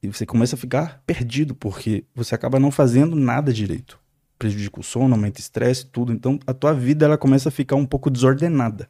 E 0.02 0.08
você 0.08 0.24
começa 0.24 0.56
a 0.56 0.58
ficar 0.58 1.02
perdido, 1.06 1.54
porque 1.54 2.04
você 2.14 2.34
acaba 2.34 2.58
não 2.58 2.70
fazendo 2.70 3.14
nada 3.14 3.52
direito. 3.52 3.98
Prejudica 4.38 4.80
o 4.80 4.82
sono, 4.82 5.14
aumenta 5.14 5.38
o 5.38 5.42
estresse, 5.42 5.86
tudo. 5.86 6.12
Então 6.12 6.38
a 6.46 6.54
tua 6.54 6.72
vida 6.72 7.04
ela 7.04 7.18
começa 7.18 7.50
a 7.50 7.52
ficar 7.52 7.76
um 7.76 7.84
pouco 7.86 8.10
desordenada. 8.10 8.88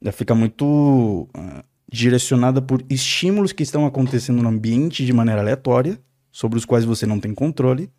Ela 0.00 0.12
fica 0.12 0.34
muito 0.34 0.64
uh, 0.64 1.64
direcionada 1.90 2.60
por 2.60 2.84
estímulos 2.88 3.52
que 3.52 3.62
estão 3.62 3.86
acontecendo 3.86 4.42
no 4.42 4.48
ambiente 4.48 5.04
de 5.04 5.12
maneira 5.12 5.40
aleatória, 5.40 5.98
sobre 6.30 6.58
os 6.58 6.64
quais 6.64 6.84
você 6.84 7.06
não 7.06 7.18
tem 7.18 7.34
controle 7.34 7.90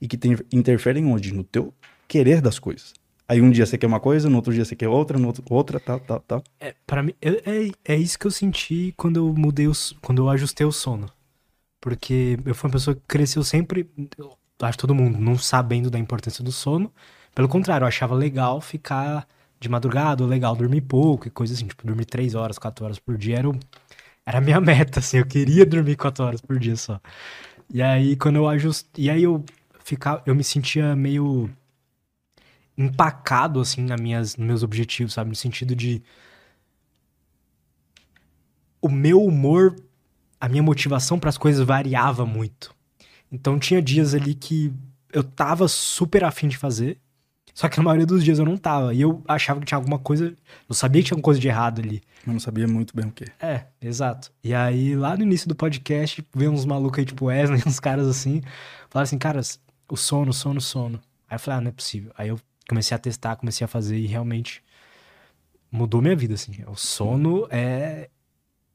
e 0.00 0.08
que 0.08 0.16
tem, 0.16 0.36
interferem 0.52 1.06
onde? 1.06 1.32
No 1.32 1.44
teu 1.44 1.72
querer 2.08 2.40
das 2.40 2.58
coisas. 2.58 2.94
Aí 3.26 3.40
um 3.40 3.50
dia 3.50 3.64
você 3.64 3.78
quer 3.78 3.86
uma 3.86 4.00
coisa, 4.00 4.28
no 4.28 4.36
outro 4.36 4.52
dia 4.52 4.64
você 4.64 4.76
quer 4.76 4.88
outra, 4.88 5.18
no 5.18 5.26
outro 5.26 5.42
outra, 5.48 5.80
tal, 5.80 5.98
tal, 6.00 6.20
tal. 6.20 6.44
É, 6.60 6.74
para 6.86 7.02
mim 7.02 7.14
é, 7.22 7.70
é, 7.84 7.96
isso 7.96 8.18
que 8.18 8.26
eu 8.26 8.30
senti 8.30 8.92
quando 8.96 9.16
eu 9.16 9.32
mudei 9.34 9.66
os, 9.66 9.96
quando 10.02 10.22
eu 10.22 10.28
ajustei 10.28 10.66
o 10.66 10.72
sono. 10.72 11.10
Porque 11.80 12.38
eu 12.44 12.54
fui 12.54 12.68
uma 12.68 12.72
pessoa 12.72 12.94
que 12.94 13.02
cresceu 13.06 13.42
sempre, 13.42 13.88
acho 14.60 14.78
todo 14.78 14.94
mundo, 14.94 15.18
não 15.18 15.38
sabendo 15.38 15.90
da 15.90 15.98
importância 15.98 16.42
do 16.42 16.52
sono. 16.52 16.92
Pelo 17.34 17.48
contrário, 17.48 17.84
eu 17.84 17.88
achava 17.88 18.14
legal 18.14 18.60
ficar 18.60 19.26
de 19.60 19.68
madrugada, 19.68 20.24
legal 20.26 20.54
dormir 20.56 20.82
pouco 20.82 21.26
e 21.28 21.30
coisa 21.30 21.54
assim, 21.54 21.66
tipo, 21.66 21.86
dormir 21.86 22.04
três 22.04 22.34
horas, 22.34 22.58
quatro 22.58 22.84
horas 22.84 22.98
por 22.98 23.16
dia 23.16 23.38
era, 23.38 23.48
o, 23.48 23.58
era 24.26 24.38
a 24.38 24.40
minha 24.40 24.60
meta, 24.62 25.00
assim, 25.00 25.18
eu 25.18 25.26
queria 25.26 25.64
dormir 25.66 25.96
quatro 25.96 26.24
horas 26.24 26.40
por 26.40 26.58
dia 26.58 26.76
só. 26.76 27.00
E 27.72 27.82
aí, 27.82 28.16
quando 28.16 28.36
eu 28.36 28.48
ajustei, 28.48 29.06
e 29.06 29.10
aí 29.10 29.22
eu 29.22 29.44
ficava, 29.84 30.22
eu 30.26 30.34
me 30.34 30.44
sentia 30.44 30.94
meio 30.96 31.50
empacado, 32.76 33.60
assim, 33.60 33.82
nas 33.82 34.00
minhas, 34.00 34.36
nos 34.36 34.46
meus 34.46 34.62
objetivos, 34.62 35.14
sabe, 35.14 35.30
no 35.30 35.36
sentido 35.36 35.74
de 35.74 36.02
o 38.82 38.88
meu 38.90 39.22
humor, 39.24 39.76
a 40.38 40.48
minha 40.48 40.62
motivação 40.62 41.18
para 41.18 41.30
as 41.30 41.38
coisas 41.38 41.64
variava 41.66 42.26
muito. 42.26 42.74
Então 43.32 43.58
tinha 43.58 43.80
dias 43.80 44.14
ali 44.14 44.34
que 44.34 44.72
eu 45.12 45.24
tava 45.24 45.68
super 45.68 46.22
afim 46.22 46.48
de 46.48 46.58
fazer, 46.58 47.00
só 47.54 47.68
que 47.68 47.78
na 47.78 47.84
maioria 47.84 48.04
dos 48.04 48.24
dias 48.24 48.40
eu 48.40 48.44
não 48.44 48.56
tava. 48.56 48.92
E 48.92 49.00
eu 49.00 49.22
achava 49.28 49.60
que 49.60 49.66
tinha 49.66 49.78
alguma 49.78 49.96
coisa. 49.96 50.36
Eu 50.68 50.74
sabia 50.74 51.00
que 51.00 51.06
tinha 51.06 51.14
alguma 51.14 51.24
coisa 51.24 51.38
de 51.38 51.46
errado 51.46 51.80
ali. 51.80 52.02
Eu 52.26 52.32
não 52.32 52.40
sabia 52.40 52.66
muito 52.66 52.96
bem 52.96 53.06
o 53.06 53.12
que. 53.12 53.26
É, 53.40 53.66
exato. 53.80 54.32
E 54.42 54.52
aí, 54.52 54.96
lá 54.96 55.16
no 55.16 55.22
início 55.22 55.48
do 55.48 55.54
podcast, 55.54 56.26
veio 56.34 56.50
uns 56.50 56.64
malucos 56.64 56.98
aí, 56.98 57.04
tipo 57.04 57.26
Wesley, 57.26 57.62
uns 57.64 57.78
caras 57.78 58.08
assim, 58.08 58.42
falaram 58.90 59.04
assim, 59.04 59.18
caras, 59.18 59.60
o 59.88 59.96
sono, 59.96 60.32
sono, 60.32 60.60
sono. 60.60 61.00
Aí 61.30 61.36
eu 61.36 61.38
falei, 61.38 61.58
ah, 61.58 61.60
não 61.60 61.68
é 61.68 61.72
possível. 61.72 62.12
Aí 62.18 62.28
eu 62.28 62.40
comecei 62.68 62.92
a 62.92 62.98
testar, 62.98 63.36
comecei 63.36 63.64
a 63.64 63.68
fazer 63.68 63.98
e 63.98 64.06
realmente 64.06 64.60
mudou 65.70 66.02
minha 66.02 66.16
vida, 66.16 66.34
assim. 66.34 66.56
O 66.66 66.74
sono 66.74 67.46
é, 67.50 68.10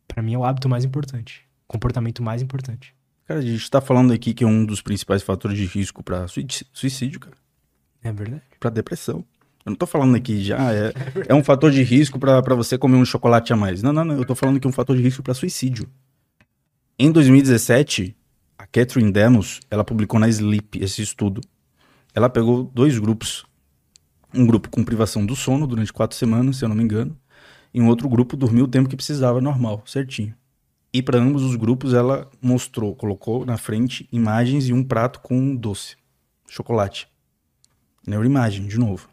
para 0.08 0.24
mim, 0.24 0.36
é 0.36 0.38
o 0.38 0.46
hábito 0.46 0.70
mais 0.70 0.86
importante. 0.86 1.46
Comportamento 1.68 2.24
mais 2.24 2.42
importante. 2.42 2.96
Cara, 3.26 3.42
a 3.42 3.44
gente 3.44 3.70
tá 3.70 3.82
falando 3.82 4.14
aqui 4.14 4.34
que 4.34 4.46
é 4.46 4.48
um 4.48 4.66
dos 4.66 4.82
principais 4.82 5.22
fatores 5.22 5.58
de 5.58 5.66
risco 5.66 6.02
para 6.02 6.28
suicídio, 6.74 7.20
cara. 7.20 7.36
É 8.04 8.12
verdade. 8.12 8.44
Para 8.60 8.70
depressão. 8.70 9.26
Eu 9.66 9.72
não 9.72 9.76
tô 9.76 9.86
falando 9.86 10.16
aqui 10.16 10.42
já, 10.42 10.74
é, 10.74 10.94
é 11.28 11.36
um 11.36 11.44
fator 11.44 11.70
de 11.70 11.84
risco 11.84 12.18
para 12.18 12.56
você 12.56 12.78
comer 12.78 12.96
um 12.96 13.06
chocolate 13.06 13.52
a 13.52 13.56
mais. 13.56 13.84
Não, 13.84 13.92
não, 13.92 14.06
não. 14.06 14.18
Eu 14.18 14.26
tô 14.26 14.34
falando 14.34 14.60
que 14.60 14.66
é 14.66 14.70
um 14.70 14.74
fator 14.74 14.96
de 14.96 15.04
risco 15.04 15.22
para 15.22 15.34
suicídio. 15.34 15.88
Em 16.98 17.12
2017, 17.12 18.16
a 18.58 18.66
Catherine 18.66 19.12
Demos, 19.12 19.60
ela 19.70 19.84
publicou 19.84 20.20
na 20.20 20.30
Sleep 20.30 20.82
esse 20.82 21.02
estudo. 21.02 21.42
Ela 22.16 22.30
pegou 22.30 22.64
dois 22.74 22.98
grupos. 22.98 23.46
Um 24.34 24.46
grupo 24.46 24.70
com 24.70 24.84
privação 24.84 25.26
do 25.26 25.36
sono 25.36 25.68
durante 25.68 25.92
quatro 25.92 26.18
semanas, 26.18 26.58
se 26.58 26.66
eu 26.66 26.70
não 26.70 26.76
me 26.76 26.84
engano. 26.84 27.18
E 27.74 27.82
um 27.82 27.88
outro 27.88 28.08
grupo 28.08 28.38
dormiu 28.38 28.66
o 28.66 28.68
tempo 28.68 28.90
que 28.90 28.96
precisava, 28.96 29.42
normal, 29.42 29.84
certinho. 29.86 30.34
E 30.92 31.02
para 31.02 31.20
ambos 31.20 31.44
os 31.44 31.56
grupos 31.56 31.94
ela 31.94 32.30
mostrou, 32.42 32.96
colocou 32.96 33.46
na 33.46 33.58
frente 33.58 34.08
imagens 34.12 34.68
e 34.68 34.74
um 34.74 34.84
prato 34.84 35.20
com 35.20 35.56
doce, 35.56 35.96
chocolate 36.48 37.09
neuroimagem, 38.06 38.68
de 38.68 38.78
novo. 38.78 39.10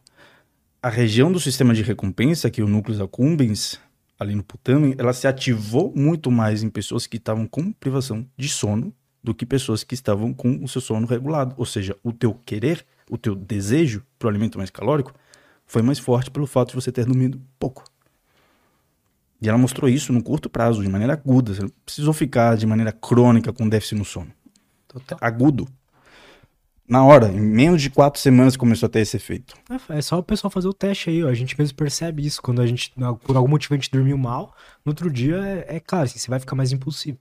A 0.83 0.89
região 0.89 1.33
do 1.33 1.41
sistema 1.41 1.75
de 1.75 1.83
recompensa, 1.83 2.51
que 2.51 2.61
é 2.61 2.65
o 2.65 2.69
núcleo 2.69 3.03
accumbens, 3.03 3.81
ali 4.19 4.35
no 4.35 4.43
putamen, 4.43 4.95
ela 4.99 5.13
se 5.13 5.27
ativou 5.27 5.93
muito 5.95 6.31
mais 6.31 6.63
em 6.63 6.71
pessoas 6.71 7.07
que 7.07 7.17
estavam 7.17 7.47
com 7.47 7.73
privação 7.73 8.27
de 8.37 8.49
sono 8.49 8.93
do 9.23 9.35
que 9.35 9.45
pessoas 9.45 9.83
que 9.83 9.95
estavam 9.95 10.33
com 10.33 10.63
o 10.63 10.69
seu 10.69 10.81
sono 10.81 11.07
regulado. 11.07 11.55
Ou 11.59 11.67
seja, 11.67 11.97
o 12.03 12.13
teu 12.13 12.35
querer, 12.47 12.87
o 13.11 13.19
teu 13.19 13.35
desejo 13.35 14.03
para 14.19 14.27
o 14.27 14.29
alimento 14.29 14.59
mais 14.59 14.71
calórico 14.71 15.13
foi 15.67 15.83
mais 15.83 15.99
forte 15.99 16.31
pelo 16.31 16.47
fato 16.47 16.69
de 16.71 16.75
você 16.77 16.93
ter 16.93 17.05
dormido 17.05 17.41
pouco. 17.59 17.85
E 19.43 19.49
ela 19.49 19.59
mostrou 19.59 19.91
isso 19.91 20.13
no 20.13 20.23
curto 20.23 20.49
prazo, 20.49 20.83
de 20.83 20.89
maneira 20.89 21.13
aguda. 21.13 21.53
Você 21.55 21.63
não 21.63 21.71
precisou 21.85 22.15
ficar 22.15 22.57
de 22.57 22.67
maneira 22.67 22.93
crônica 22.93 23.53
com 23.53 23.69
déficit 23.69 23.97
no 23.97 24.05
sono. 24.05 24.33
Total. 24.89 25.19
Agudo. 25.21 25.69
Na 26.89 27.05
hora, 27.05 27.29
em 27.29 27.41
menos 27.41 27.83
de 27.83 27.91
quatro 27.91 28.21
semanas 28.21 28.57
começou 28.57 28.87
a 28.87 28.91
ter 28.91 29.01
esse 29.01 29.17
efeito. 29.17 29.57
É, 29.69 29.99
é 29.99 30.03
só 30.03 30.19
o 30.19 30.23
pessoal 30.23 30.51
fazer 30.51 30.69
o 30.69 30.73
teste 30.73 31.11
aí, 31.11 31.25
ó. 31.25 31.29
A 31.29 31.35
gente 31.35 31.59
mesmo 31.59 31.77
percebe 31.77 32.25
isso. 32.25 32.41
Quando 32.41 32.63
a 32.63 32.67
gente, 32.67 32.93
por 33.25 33.37
algum 33.37 33.49
motivo, 33.49 33.75
a 33.75 33.77
gente 33.77 33.91
dormiu 33.91 34.17
mal, 34.17 34.55
no 34.85 34.91
outro 34.91 35.11
dia, 35.11 35.37
é, 35.37 35.77
é 35.77 35.81
claro, 35.81 36.05
assim, 36.05 36.19
você 36.19 36.31
vai 36.31 36.39
ficar 36.39 36.55
mais 36.55 36.73
impulsivo. 36.73 37.19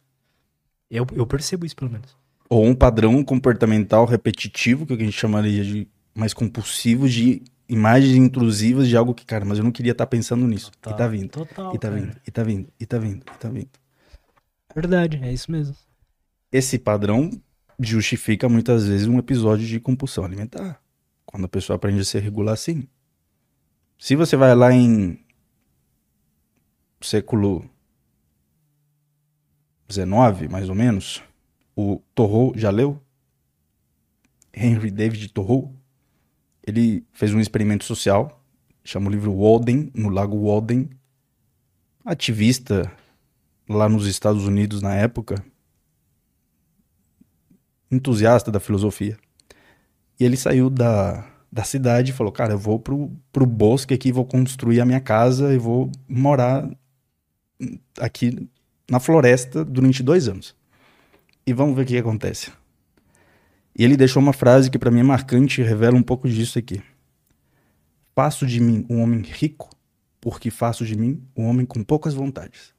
Eu, 0.89 1.07
eu 1.13 1.25
percebo 1.25 1.65
isso, 1.65 1.75
pelo 1.75 1.89
menos. 1.89 2.15
Ou 2.47 2.63
um 2.63 2.75
padrão 2.75 3.23
comportamental 3.23 4.05
repetitivo, 4.05 4.85
que 4.85 4.93
a 4.93 4.97
gente 4.97 5.11
chamaria 5.11 5.63
de 5.63 5.87
mais 6.13 6.33
compulsivo, 6.33 7.09
de 7.09 7.41
imagens 7.67 8.15
intrusivas 8.15 8.87
de 8.87 8.95
algo 8.95 9.13
que, 9.13 9.25
cara, 9.25 9.43
mas 9.43 9.57
eu 9.57 9.63
não 9.63 9.71
queria 9.71 9.93
estar 9.93 10.05
pensando 10.05 10.47
nisso. 10.47 10.71
Total, 10.79 10.93
e 10.93 10.97
tá 10.97 11.07
vindo. 11.07 11.29
Total, 11.29 11.75
e 11.75 11.79
tá 11.79 11.89
cara. 11.89 11.99
vindo, 11.99 12.15
e 12.27 12.31
tá 12.31 12.43
vindo, 12.43 12.67
e 12.79 12.85
tá 12.85 12.97
vindo, 12.99 13.25
e 13.25 13.37
tá 13.39 13.49
vindo. 13.49 13.69
Verdade, 14.75 15.19
é 15.23 15.33
isso 15.33 15.51
mesmo. 15.51 15.75
Esse 16.51 16.77
padrão 16.77 17.31
justifica 17.79 18.47
muitas 18.47 18.87
vezes 18.87 19.07
um 19.07 19.19
episódio 19.19 19.65
de 19.65 19.79
compulsão 19.79 20.23
alimentar. 20.23 20.81
Quando 21.25 21.45
a 21.45 21.49
pessoa 21.49 21.75
aprende 21.75 21.99
a 21.99 22.05
se 22.05 22.19
regular 22.19 22.53
assim. 22.53 22.87
Se 23.97 24.15
você 24.15 24.35
vai 24.35 24.53
lá 24.55 24.71
em 24.71 25.19
século 27.01 27.69
XIX, 29.89 30.49
mais 30.49 30.69
ou 30.69 30.75
menos, 30.75 31.23
o 31.75 32.01
Thoreau, 32.13 32.53
já 32.55 32.69
leu? 32.69 32.99
Henry 34.53 34.89
David 34.89 35.29
Thoreau. 35.29 35.73
Ele 36.65 37.05
fez 37.11 37.33
um 37.33 37.39
experimento 37.39 37.83
social, 37.83 38.43
chama 38.83 39.07
o 39.07 39.11
livro 39.11 39.33
Walden, 39.33 39.91
no 39.93 40.09
Lago 40.09 40.47
Walden. 40.47 40.89
Ativista 42.03 42.91
lá 43.67 43.89
nos 43.89 44.07
Estados 44.07 44.45
Unidos 44.45 44.81
na 44.81 44.95
época, 44.95 45.43
entusiasta 47.95 48.51
da 48.51 48.59
filosofia. 48.59 49.17
E 50.19 50.23
ele 50.23 50.37
saiu 50.37 50.69
da, 50.69 51.25
da 51.51 51.63
cidade 51.63 52.11
e 52.11 52.13
falou: 52.13 52.31
Cara, 52.31 52.53
eu 52.53 52.59
vou 52.59 52.79
pro, 52.79 53.11
pro 53.31 53.45
bosque 53.45 53.93
aqui, 53.93 54.11
vou 54.11 54.25
construir 54.25 54.81
a 54.81 54.85
minha 54.85 54.99
casa 54.99 55.53
e 55.53 55.57
vou 55.57 55.89
morar 56.07 56.69
aqui 57.99 58.49
na 58.89 58.99
floresta 58.99 59.63
durante 59.63 60.03
dois 60.03 60.27
anos. 60.27 60.55
E 61.47 61.53
vamos 61.53 61.75
ver 61.75 61.83
o 61.83 61.85
que 61.85 61.97
acontece. 61.97 62.51
E 63.77 63.83
ele 63.83 63.97
deixou 63.97 64.21
uma 64.21 64.33
frase 64.33 64.69
que 64.69 64.79
para 64.79 64.91
mim 64.91 64.99
é 64.99 65.03
marcante 65.03 65.61
e 65.61 65.63
revela 65.63 65.95
um 65.95 66.03
pouco 66.03 66.27
disso 66.27 66.59
aqui. 66.59 66.81
Faço 68.13 68.45
de 68.45 68.59
mim 68.59 68.85
um 68.89 69.01
homem 69.01 69.21
rico, 69.21 69.69
porque 70.19 70.49
faço 70.51 70.85
de 70.85 70.97
mim 70.97 71.21
um 71.35 71.45
homem 71.45 71.65
com 71.65 71.83
poucas 71.83 72.13
vontades. 72.13 72.74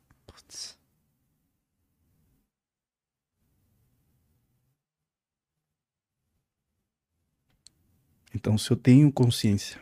Então, 8.37 8.59
se 8.59 8.71
eu 8.71 8.77
tenho 8.77 9.11
consciência 9.11 9.81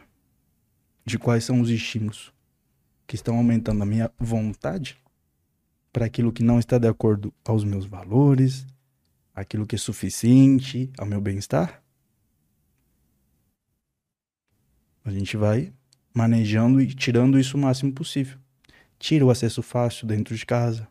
de 1.05 1.19
quais 1.19 1.43
são 1.43 1.61
os 1.61 1.69
estímulos 1.69 2.33
que 3.05 3.17
estão 3.17 3.37
aumentando 3.37 3.83
a 3.83 3.87
minha 3.87 4.09
vontade 4.17 4.97
para 5.93 6.07
aquilo 6.07 6.33
que 6.33 6.45
não 6.45 6.61
está 6.61 6.79
de 6.79 6.87
acordo 6.87 7.35
aos 7.45 7.65
meus 7.65 7.85
valores, 7.85 8.65
aquilo 9.35 9.67
que 9.67 9.75
é 9.75 9.79
suficiente 9.79 10.89
ao 10.97 11.05
meu 11.05 11.21
bem-estar, 11.21 11.83
a 15.05 15.11
gente 15.11 15.37
vai 15.37 15.73
manejando 16.15 16.81
e 16.81 16.87
tirando 16.95 17.41
isso 17.41 17.57
o 17.57 17.61
máximo 17.61 17.93
possível. 17.93 18.39
Tira 19.01 19.25
o 19.25 19.31
acesso 19.31 19.63
fácil 19.63 20.07
dentro 20.07 20.37
de 20.37 20.47
casa, 20.47 20.87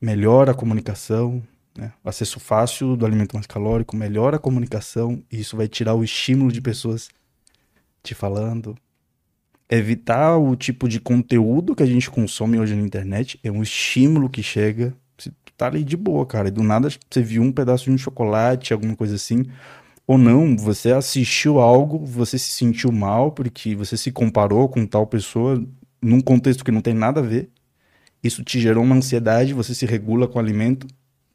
melhora 0.00 0.52
a 0.52 0.54
comunicação, 0.54 1.42
né? 1.76 1.92
O 2.02 2.08
acesso 2.08 2.40
fácil 2.40 2.96
do 2.96 3.06
alimento 3.06 3.34
mais 3.34 3.46
calórico 3.46 3.96
melhora 3.96 4.36
a 4.36 4.40
comunicação 4.40 5.22
e 5.30 5.40
isso 5.40 5.56
vai 5.56 5.68
tirar 5.68 5.94
o 5.94 6.04
estímulo 6.04 6.50
de 6.50 6.60
pessoas 6.60 7.08
te 8.02 8.14
falando. 8.14 8.76
Evitar 9.68 10.36
o 10.36 10.54
tipo 10.54 10.88
de 10.88 11.00
conteúdo 11.00 11.74
que 11.74 11.82
a 11.82 11.86
gente 11.86 12.10
consome 12.10 12.58
hoje 12.58 12.74
na 12.74 12.82
internet 12.82 13.38
é 13.42 13.50
um 13.50 13.62
estímulo 13.62 14.30
que 14.30 14.42
chega. 14.42 14.94
Você 15.18 15.32
tá 15.56 15.66
ali 15.66 15.82
de 15.82 15.96
boa, 15.96 16.24
cara. 16.24 16.48
E 16.48 16.52
do 16.52 16.62
nada 16.62 16.88
você 16.88 17.22
viu 17.22 17.42
um 17.42 17.52
pedaço 17.52 17.84
de 17.84 17.90
um 17.90 17.98
chocolate, 17.98 18.72
alguma 18.72 18.94
coisa 18.94 19.16
assim. 19.16 19.44
Ou 20.06 20.16
não, 20.16 20.56
você 20.56 20.92
assistiu 20.92 21.58
algo, 21.58 22.04
você 22.06 22.38
se 22.38 22.50
sentiu 22.50 22.92
mal 22.92 23.32
porque 23.32 23.74
você 23.74 23.96
se 23.96 24.12
comparou 24.12 24.68
com 24.68 24.86
tal 24.86 25.04
pessoa 25.06 25.60
num 26.00 26.20
contexto 26.20 26.64
que 26.64 26.70
não 26.70 26.80
tem 26.80 26.94
nada 26.94 27.20
a 27.20 27.22
ver. 27.22 27.50
Isso 28.22 28.44
te 28.44 28.60
gerou 28.60 28.84
uma 28.84 28.94
ansiedade, 28.94 29.52
você 29.52 29.74
se 29.74 29.84
regula 29.84 30.28
com 30.28 30.38
o 30.38 30.42
alimento, 30.42 30.86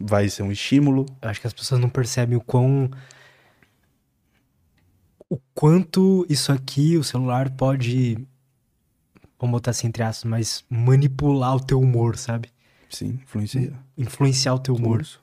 vai 0.03 0.30
ser 0.30 0.44
um 0.44 0.52
estímulo. 0.52 1.06
Eu 1.22 1.30
acho 1.30 1.41
que 1.41 1.48
as 1.48 1.53
pessoas 1.53 1.80
não 1.80 1.90
percebem 1.90 2.38
o 2.38 2.41
quão. 2.41 2.90
O 5.30 5.38
quanto 5.53 6.26
isso 6.30 6.52
aqui, 6.52 6.98
o 6.98 7.03
celular, 7.03 7.49
pode. 7.52 8.18
Vamos 9.40 9.53
botar 9.53 9.72
assim 9.72 9.88
entre 9.88 10.03
aspas, 10.03 10.30
mas 10.30 10.65
manipular 10.69 11.56
o 11.56 11.60
teu 11.60 11.80
humor, 11.80 12.18
sabe? 12.18 12.49
Sim, 12.90 13.19
influencia. 13.23 13.73
Influenciar 13.98 14.53
o 14.53 14.60
teu 14.60 14.76
humor. 14.76 14.98
Claro. 14.98 15.22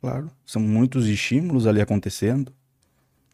Claro. 0.00 0.30
São 0.44 0.62
muitos 0.62 1.06
estímulos 1.06 1.66
ali 1.66 1.80
acontecendo. 1.80 2.52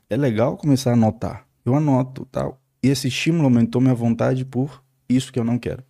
É 0.08 0.16
legal 0.16 0.56
começar 0.56 0.90
a 0.90 0.94
anotar. 0.94 1.46
Eu 1.64 1.74
anoto, 1.74 2.26
tal. 2.26 2.60
E 2.82 2.88
esse 2.88 3.08
estímulo 3.08 3.44
aumentou 3.44 3.80
minha 3.80 3.94
vontade 3.94 4.44
por 4.44 4.82
isso 5.08 5.32
que 5.32 5.38
eu 5.38 5.44
não 5.44 5.58
quero. 5.58 5.82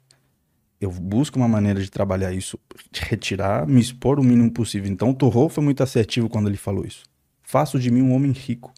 Eu 0.85 0.91
busco 0.91 1.39
uma 1.39 1.49
maneira 1.49 1.81
de 1.81 1.91
trabalhar 1.91 2.31
isso, 2.31 2.59
de 2.93 3.01
retirar, 3.01 3.67
me 3.67 3.81
expor 3.81 4.21
o 4.21 4.23
mínimo 4.23 4.53
possível. 4.53 4.93
Então 4.93 5.09
o 5.09 5.15
Torro 5.15 5.49
foi 5.49 5.65
muito 5.65 5.83
assertivo 5.83 6.29
quando 6.29 6.47
ele 6.47 6.59
falou 6.59 6.85
isso. 6.85 7.05
Faço 7.43 7.79
de 7.81 7.91
mim 7.91 8.03
um 8.03 8.13
homem 8.13 8.33
rico, 8.33 8.71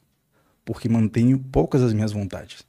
porque 0.65 0.89
mantenho 0.89 1.37
poucas 1.37 1.83
as 1.83 1.93
minhas 1.93 2.13
vontades. 2.13 2.65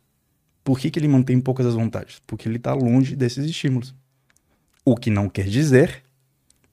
Por 0.63 0.79
que, 0.79 0.89
que 0.89 0.97
ele 0.97 1.07
mantém 1.07 1.39
poucas 1.39 1.67
as 1.67 1.75
vontades? 1.75 2.19
Porque 2.25 2.49
ele 2.49 2.57
está 2.57 2.73
longe 2.73 3.15
desses 3.15 3.45
estímulos. 3.45 3.93
O 4.83 4.95
que 4.95 5.11
não 5.11 5.29
quer 5.29 5.45
dizer 5.45 6.01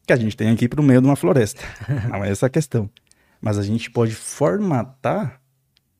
que 0.06 0.14
a 0.14 0.16
gente 0.16 0.34
tem 0.34 0.48
aqui 0.48 0.66
para 0.66 0.80
o 0.80 0.84
meio 0.84 1.02
de 1.02 1.06
uma 1.06 1.16
floresta. 1.16 1.62
Não 2.08 2.24
é 2.24 2.30
essa 2.30 2.46
a 2.46 2.50
questão. 2.50 2.88
Mas 3.42 3.58
a 3.58 3.62
gente 3.62 3.90
pode 3.90 4.14
formatar 4.14 5.38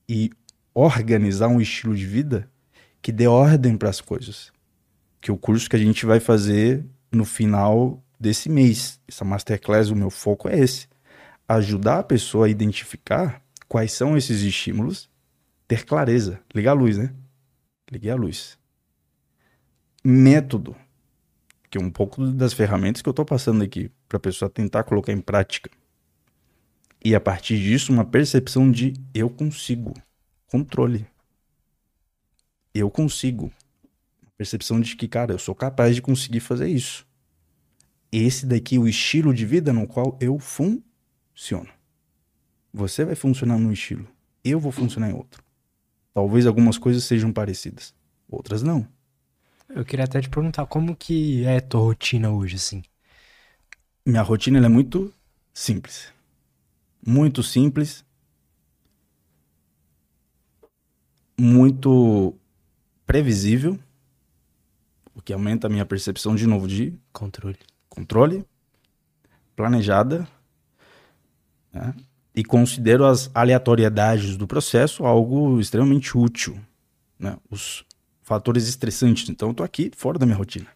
e 0.08 0.30
organizar 0.72 1.48
um 1.48 1.60
estilo 1.60 1.94
de 1.94 2.06
vida 2.06 2.50
que 3.02 3.12
dê 3.12 3.26
ordem 3.26 3.76
para 3.76 3.90
as 3.90 4.00
coisas. 4.00 4.53
Que 5.24 5.32
o 5.32 5.38
curso 5.38 5.70
que 5.70 5.76
a 5.76 5.78
gente 5.78 6.04
vai 6.04 6.20
fazer 6.20 6.84
no 7.10 7.24
final 7.24 8.04
desse 8.20 8.50
mês, 8.50 9.00
essa 9.08 9.24
masterclass, 9.24 9.88
o 9.88 9.96
meu 9.96 10.10
foco 10.10 10.50
é 10.50 10.58
esse: 10.58 10.86
ajudar 11.48 12.00
a 12.00 12.02
pessoa 12.02 12.44
a 12.44 12.50
identificar 12.50 13.42
quais 13.66 13.92
são 13.92 14.18
esses 14.18 14.42
estímulos, 14.42 15.08
ter 15.66 15.86
clareza. 15.86 16.42
Ligar 16.54 16.72
a 16.72 16.74
luz, 16.74 16.98
né? 16.98 17.10
Liguei 17.90 18.10
a 18.10 18.16
luz. 18.16 18.58
Método, 20.04 20.76
que 21.70 21.78
é 21.78 21.80
um 21.80 21.90
pouco 21.90 22.26
das 22.26 22.52
ferramentas 22.52 23.00
que 23.00 23.08
eu 23.08 23.12
estou 23.12 23.24
passando 23.24 23.64
aqui 23.64 23.90
para 24.06 24.18
a 24.18 24.20
pessoa 24.20 24.50
tentar 24.50 24.84
colocar 24.84 25.10
em 25.14 25.22
prática. 25.22 25.70
E 27.02 27.14
a 27.14 27.20
partir 27.20 27.58
disso, 27.58 27.90
uma 27.90 28.04
percepção 28.04 28.70
de 28.70 28.92
eu 29.14 29.30
consigo. 29.30 29.94
Controle. 30.48 31.06
Eu 32.74 32.90
consigo. 32.90 33.50
Percepção 34.36 34.80
de 34.80 34.96
que, 34.96 35.06
cara, 35.06 35.32
eu 35.32 35.38
sou 35.38 35.54
capaz 35.54 35.94
de 35.94 36.02
conseguir 36.02 36.40
fazer 36.40 36.68
isso. 36.68 37.06
Esse 38.10 38.46
daqui 38.46 38.76
é 38.76 38.78
o 38.78 38.88
estilo 38.88 39.32
de 39.32 39.44
vida 39.46 39.72
no 39.72 39.86
qual 39.86 40.16
eu 40.20 40.38
funciono. 40.38 41.68
Você 42.72 43.04
vai 43.04 43.14
funcionar 43.14 43.58
num 43.58 43.72
estilo. 43.72 44.06
Eu 44.42 44.58
vou 44.58 44.72
funcionar 44.72 45.10
em 45.10 45.14
outro. 45.14 45.42
Talvez 46.12 46.46
algumas 46.46 46.78
coisas 46.78 47.04
sejam 47.04 47.32
parecidas. 47.32 47.94
Outras 48.28 48.62
não. 48.62 48.86
Eu 49.68 49.84
queria 49.84 50.04
até 50.04 50.20
te 50.20 50.28
perguntar, 50.28 50.66
como 50.66 50.94
que 50.94 51.44
é 51.44 51.56
a 51.56 51.60
tua 51.60 51.80
rotina 51.80 52.30
hoje, 52.30 52.56
assim? 52.56 52.82
Minha 54.06 54.22
rotina 54.22 54.64
é 54.64 54.68
muito 54.68 55.12
simples. 55.52 56.12
Muito 57.04 57.42
simples. 57.42 58.04
Muito 61.38 62.34
previsível. 63.06 63.78
O 65.14 65.22
que 65.22 65.32
aumenta 65.32 65.66
a 65.66 65.70
minha 65.70 65.86
percepção 65.86 66.34
de 66.34 66.46
novo 66.46 66.66
de 66.66 66.98
Controle. 67.12 67.58
controle. 67.88 68.44
Planejada. 69.54 70.26
né? 71.72 71.94
E 72.34 72.42
considero 72.44 73.04
as 73.04 73.30
aleatoriedades 73.32 74.36
do 74.36 74.46
processo 74.46 75.04
algo 75.04 75.60
extremamente 75.60 76.16
útil. 76.18 76.58
né? 77.18 77.38
Os 77.48 77.84
fatores 78.22 78.66
estressantes. 78.66 79.28
Então, 79.28 79.48
eu 79.48 79.54
tô 79.54 79.62
aqui 79.62 79.92
fora 79.96 80.18
da 80.18 80.26
minha 80.26 80.36
rotina. 80.36 80.66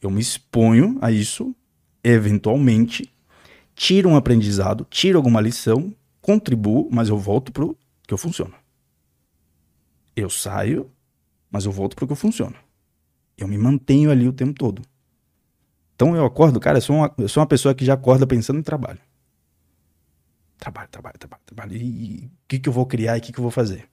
Eu 0.00 0.10
me 0.10 0.20
exponho 0.20 0.98
a 1.02 1.12
isso, 1.12 1.54
eventualmente, 2.02 3.12
tiro 3.74 4.08
um 4.08 4.16
aprendizado, 4.16 4.86
tiro 4.88 5.18
alguma 5.18 5.40
lição, 5.40 5.94
contribuo, 6.22 6.88
mas 6.90 7.10
eu 7.10 7.18
volto 7.18 7.52
pro 7.52 7.76
que 8.06 8.14
eu 8.14 8.18
funciono. 8.18 8.54
Eu 10.16 10.30
saio, 10.30 10.90
mas 11.50 11.66
eu 11.66 11.72
volto 11.72 11.94
pro 11.94 12.06
que 12.06 12.12
eu 12.12 12.16
funciono. 12.16 12.56
Eu 13.40 13.48
me 13.48 13.56
mantenho 13.56 14.10
ali 14.10 14.28
o 14.28 14.32
tempo 14.32 14.52
todo. 14.52 14.82
Então 15.96 16.14
eu 16.14 16.24
acordo, 16.24 16.60
cara, 16.60 16.78
eu 16.78 16.82
sou 16.82 16.96
uma, 16.96 17.14
eu 17.18 17.28
sou 17.28 17.40
uma 17.40 17.46
pessoa 17.46 17.74
que 17.74 17.84
já 17.84 17.94
acorda 17.94 18.26
pensando 18.26 18.58
em 18.58 18.62
trabalho. 18.62 19.00
Trabalho, 20.58 20.88
trabalho, 20.90 21.18
trabalho, 21.18 21.42
trabalho. 21.46 21.76
E 21.76 22.26
o 22.26 22.30
que, 22.46 22.58
que 22.58 22.68
eu 22.68 22.72
vou 22.72 22.84
criar 22.84 23.16
e 23.16 23.20
o 23.20 23.22
que, 23.22 23.32
que 23.32 23.38
eu 23.38 23.42
vou 23.42 23.50
fazer? 23.50 23.88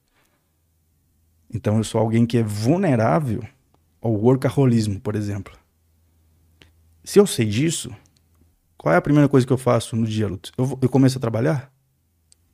Então 1.54 1.78
eu 1.78 1.84
sou 1.84 2.02
alguém 2.02 2.26
que 2.26 2.38
é 2.38 2.44
vulnerável 2.44 3.42
ao 4.02 4.12
workaholismo, 4.12 5.00
por 5.00 5.16
exemplo. 5.16 5.58
Se 7.06 7.20
eu 7.20 7.26
sei 7.26 7.46
disso, 7.46 7.90
qual 8.78 8.94
é 8.94 8.98
a 8.98 9.02
primeira 9.02 9.30
coisa 9.30 9.48
que 9.48 9.54
eu 9.54 9.58
faço 9.58 9.96
no 9.96 10.06
dia, 10.06 10.28
Lutz? 10.28 10.52
Eu, 10.58 10.78
eu 10.82 10.90
começo 10.90 11.18
a 11.18 11.22
trabalhar? 11.22 11.72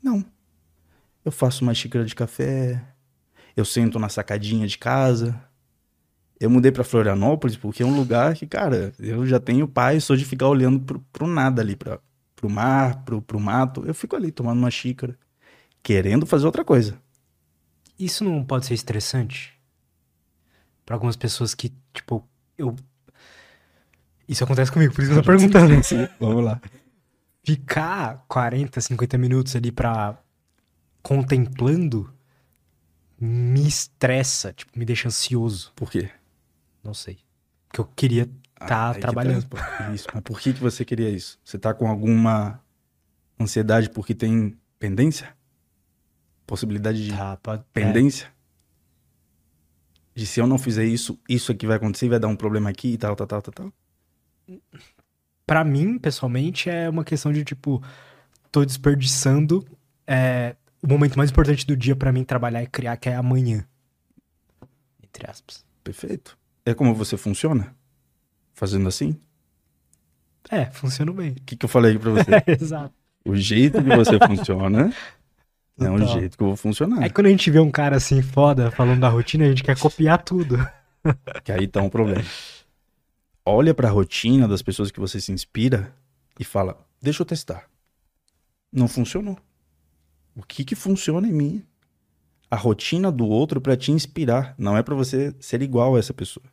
Não. 0.01 0.23
Eu 1.25 1.31
faço 1.31 1.63
uma 1.63 1.73
xícara 1.73 2.05
de 2.05 2.13
café, 2.13 2.83
eu 3.55 3.65
sento 3.65 3.97
na 3.97 4.09
sacadinha 4.09 4.67
de 4.67 4.77
casa. 4.77 5.39
Eu 6.39 6.49
mudei 6.49 6.71
para 6.71 6.83
Florianópolis 6.83 7.55
porque 7.55 7.83
é 7.83 7.85
um 7.85 7.95
lugar 7.95 8.35
que, 8.35 8.45
cara, 8.45 8.93
eu 8.99 9.25
já 9.25 9.39
tenho 9.39 9.67
paz 9.67 10.03
só 10.03 10.15
de 10.15 10.25
ficar 10.25 10.47
olhando 10.47 10.79
pro, 10.79 10.99
pro 11.11 11.27
nada 11.27 11.61
ali, 11.61 11.75
pra, 11.75 11.99
pro 12.35 12.49
mar, 12.49 13.03
pro, 13.03 13.21
pro 13.21 13.39
mato. 13.39 13.83
Eu 13.85 13.93
fico 13.93 14.15
ali 14.15 14.31
tomando 14.31 14.59
uma 14.59 14.71
xícara, 14.71 15.17
querendo 15.81 16.25
fazer 16.25 16.45
outra 16.45 16.65
coisa. 16.65 16.99
Isso 17.97 18.23
não 18.23 18.43
pode 18.43 18.65
ser 18.65 18.73
estressante? 18.73 19.53
Para 20.85 20.95
algumas 20.95 21.15
pessoas 21.15 21.55
que, 21.55 21.71
tipo, 21.93 22.27
eu. 22.57 22.75
Isso 24.27 24.43
acontece 24.43 24.71
comigo, 24.71 24.93
por 24.93 25.01
isso 25.01 25.11
que 25.13 25.17
eu 25.17 25.23
tô 25.23 25.27
perguntando. 25.31 25.81
Sim, 25.83 26.07
vamos 26.19 26.43
lá. 26.43 26.59
Ficar 27.43 28.25
40, 28.27 28.81
50 28.81 29.17
minutos 29.17 29.55
ali 29.55 29.71
pra. 29.71 30.17
contemplando 31.01 32.13
me 33.19 33.65
estressa, 33.65 34.51
tipo, 34.51 34.77
me 34.77 34.83
deixa 34.83 35.07
ansioso. 35.07 35.71
Por 35.75 35.89
quê? 35.89 36.09
Não 36.83 36.93
sei. 36.93 37.19
Porque 37.67 37.81
eu 37.81 37.85
queria 37.95 38.23
estar 38.23 38.67
tá 38.67 38.87
aí 38.89 38.95
que 38.95 38.99
trabalhando. 39.01 39.45
tá- 39.47 39.91
Isso, 39.93 40.07
mas 40.13 40.23
por 40.23 40.39
que, 40.39 40.53
que 40.53 40.59
você 40.59 40.83
queria 40.83 41.09
isso? 41.09 41.39
Você 41.43 41.57
tá 41.57 41.73
com 41.73 41.87
alguma 41.87 42.61
ansiedade 43.39 43.89
porque 43.89 44.13
tem 44.13 44.57
pendência? 44.77 45.35
Possibilidade 46.45 47.05
de 47.05 47.11
Tá, 47.11 47.37
pode, 47.37 47.61
é, 47.61 47.63
pendência? 47.73 48.31
De 50.13 50.27
se 50.27 50.39
eu 50.39 50.45
não 50.45 50.59
fizer 50.59 50.85
isso, 50.85 51.19
isso 51.27 51.51
aqui 51.51 51.65
vai 51.65 51.77
acontecer, 51.77 52.09
vai 52.09 52.19
dar 52.19 52.27
um 52.27 52.35
problema 52.35 52.69
aqui 52.69 52.89
e 52.93 52.97
tal, 52.97 53.15
tal, 53.15 53.25
tal, 53.25 53.41
tal, 53.41 53.53
tal. 53.53 53.73
Pra 55.47 55.63
mim, 55.63 55.97
pessoalmente, 55.97 56.69
é 56.69 56.87
uma 56.89 57.03
questão 57.03 57.31
de, 57.33 57.43
tipo, 57.43 57.81
tô 58.51 58.63
desperdiçando 58.63 59.65
é, 60.05 60.55
o 60.81 60.87
momento 60.87 61.17
mais 61.17 61.31
importante 61.31 61.65
do 61.65 61.75
dia 61.75 61.95
pra 61.95 62.11
mim 62.11 62.23
trabalhar 62.23 62.61
e 62.61 62.67
criar, 62.67 62.97
que 62.97 63.09
é 63.09 63.15
amanhã. 63.15 63.67
Entre 65.01 65.29
aspas. 65.29 65.65
Perfeito. 65.83 66.37
É 66.65 66.73
como 66.73 66.93
você 66.93 67.17
funciona? 67.17 67.75
Fazendo 68.53 68.87
assim? 68.87 69.19
É, 70.49 70.65
funciona 70.65 71.11
bem. 71.11 71.31
O 71.31 71.35
que, 71.45 71.55
que 71.55 71.65
eu 71.65 71.69
falei 71.69 71.91
aqui 71.91 71.99
pra 71.99 72.11
você? 72.11 72.31
Exato. 72.47 72.93
o 73.25 73.35
jeito 73.35 73.83
que 73.83 73.95
você 73.95 74.17
funciona 74.27 74.93
é 75.79 75.89
o 75.89 75.97
Total. 75.99 76.19
jeito 76.19 76.37
que 76.37 76.43
eu 76.43 76.47
vou 76.47 76.55
funcionar. 76.55 77.01
Aí 77.01 77.09
quando 77.09 77.27
a 77.27 77.29
gente 77.29 77.49
vê 77.49 77.59
um 77.59 77.71
cara 77.71 77.97
assim 77.97 78.21
foda 78.21 78.69
falando 78.71 78.99
da 78.99 79.09
rotina, 79.09 79.45
a 79.45 79.49
gente 79.49 79.63
quer 79.63 79.77
copiar 79.77 80.21
tudo. 80.23 80.57
Que 81.43 81.51
aí 81.51 81.67
tá 81.67 81.81
um 81.81 81.89
problema. 81.89 82.23
Olha 83.45 83.73
pra 83.73 83.89
rotina 83.89 84.47
das 84.47 84.61
pessoas 84.61 84.91
que 84.91 84.99
você 84.99 85.19
se 85.19 85.31
inspira 85.31 85.93
e 86.39 86.43
fala: 86.45 86.77
deixa 87.01 87.21
eu 87.21 87.25
testar. 87.25 87.65
Não 88.71 88.87
funcionou. 88.87 89.37
O 90.35 90.43
que 90.43 90.63
que 90.63 90.75
funciona 90.75 91.27
em 91.27 91.33
mim? 91.33 91.63
A 92.49 92.55
rotina 92.55 93.11
do 93.11 93.25
outro 93.27 93.59
pra 93.59 93.75
te 93.75 93.91
inspirar, 93.91 94.55
não 94.57 94.77
é 94.77 94.83
pra 94.83 94.95
você 94.95 95.33
ser 95.39 95.61
igual 95.61 95.95
a 95.95 95.99
essa 95.99 96.13
pessoa. 96.13 96.45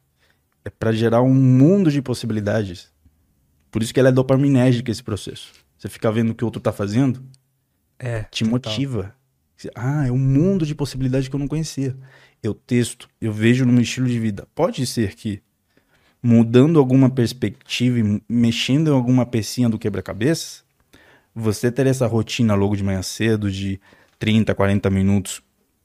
É 0.64 0.70
pra 0.70 0.92
gerar 0.92 1.22
um 1.22 1.32
mundo 1.34 1.90
de 1.90 2.02
possibilidades. 2.02 2.90
Por 3.70 3.82
isso 3.82 3.94
que 3.94 4.00
ela 4.00 4.08
é 4.10 4.12
dopaminérgica 4.12 4.90
esse 4.90 5.02
processo. 5.02 5.52
Você 5.78 5.88
fica 5.88 6.10
vendo 6.12 6.30
o 6.30 6.34
que 6.34 6.44
o 6.44 6.46
outro 6.46 6.60
tá 6.60 6.72
fazendo, 6.72 7.22
É. 7.98 8.24
te 8.24 8.44
motiva. 8.44 9.14
Ah, 9.74 10.06
é 10.06 10.10
um 10.12 10.18
mundo 10.18 10.64
de 10.64 10.74
possibilidades 10.74 11.28
que 11.28 11.34
eu 11.34 11.38
não 11.40 11.48
conhecia. 11.48 11.96
Eu 12.42 12.54
testo, 12.54 13.08
eu 13.20 13.32
vejo 13.32 13.64
no 13.66 13.72
meu 13.72 13.82
estilo 13.82 14.06
de 14.08 14.18
vida. 14.18 14.46
Pode 14.54 14.86
ser 14.86 15.14
que 15.14 15.42
mudando 16.22 16.78
alguma 16.78 17.08
perspectiva 17.10 17.98
e 17.98 18.22
mexendo 18.28 18.88
em 18.90 18.94
alguma 18.94 19.24
pecinha 19.26 19.68
do 19.68 19.78
quebra-cabeça, 19.78 20.62
você 21.34 21.70
ter 21.70 21.86
essa 21.86 22.06
rotina 22.06 22.54
logo 22.54 22.76
de 22.76 22.82
manhã 22.82 23.02
cedo 23.02 23.50
de 23.50 23.80
30, 24.18 24.54
40 24.54 24.90
minutos 24.90 25.42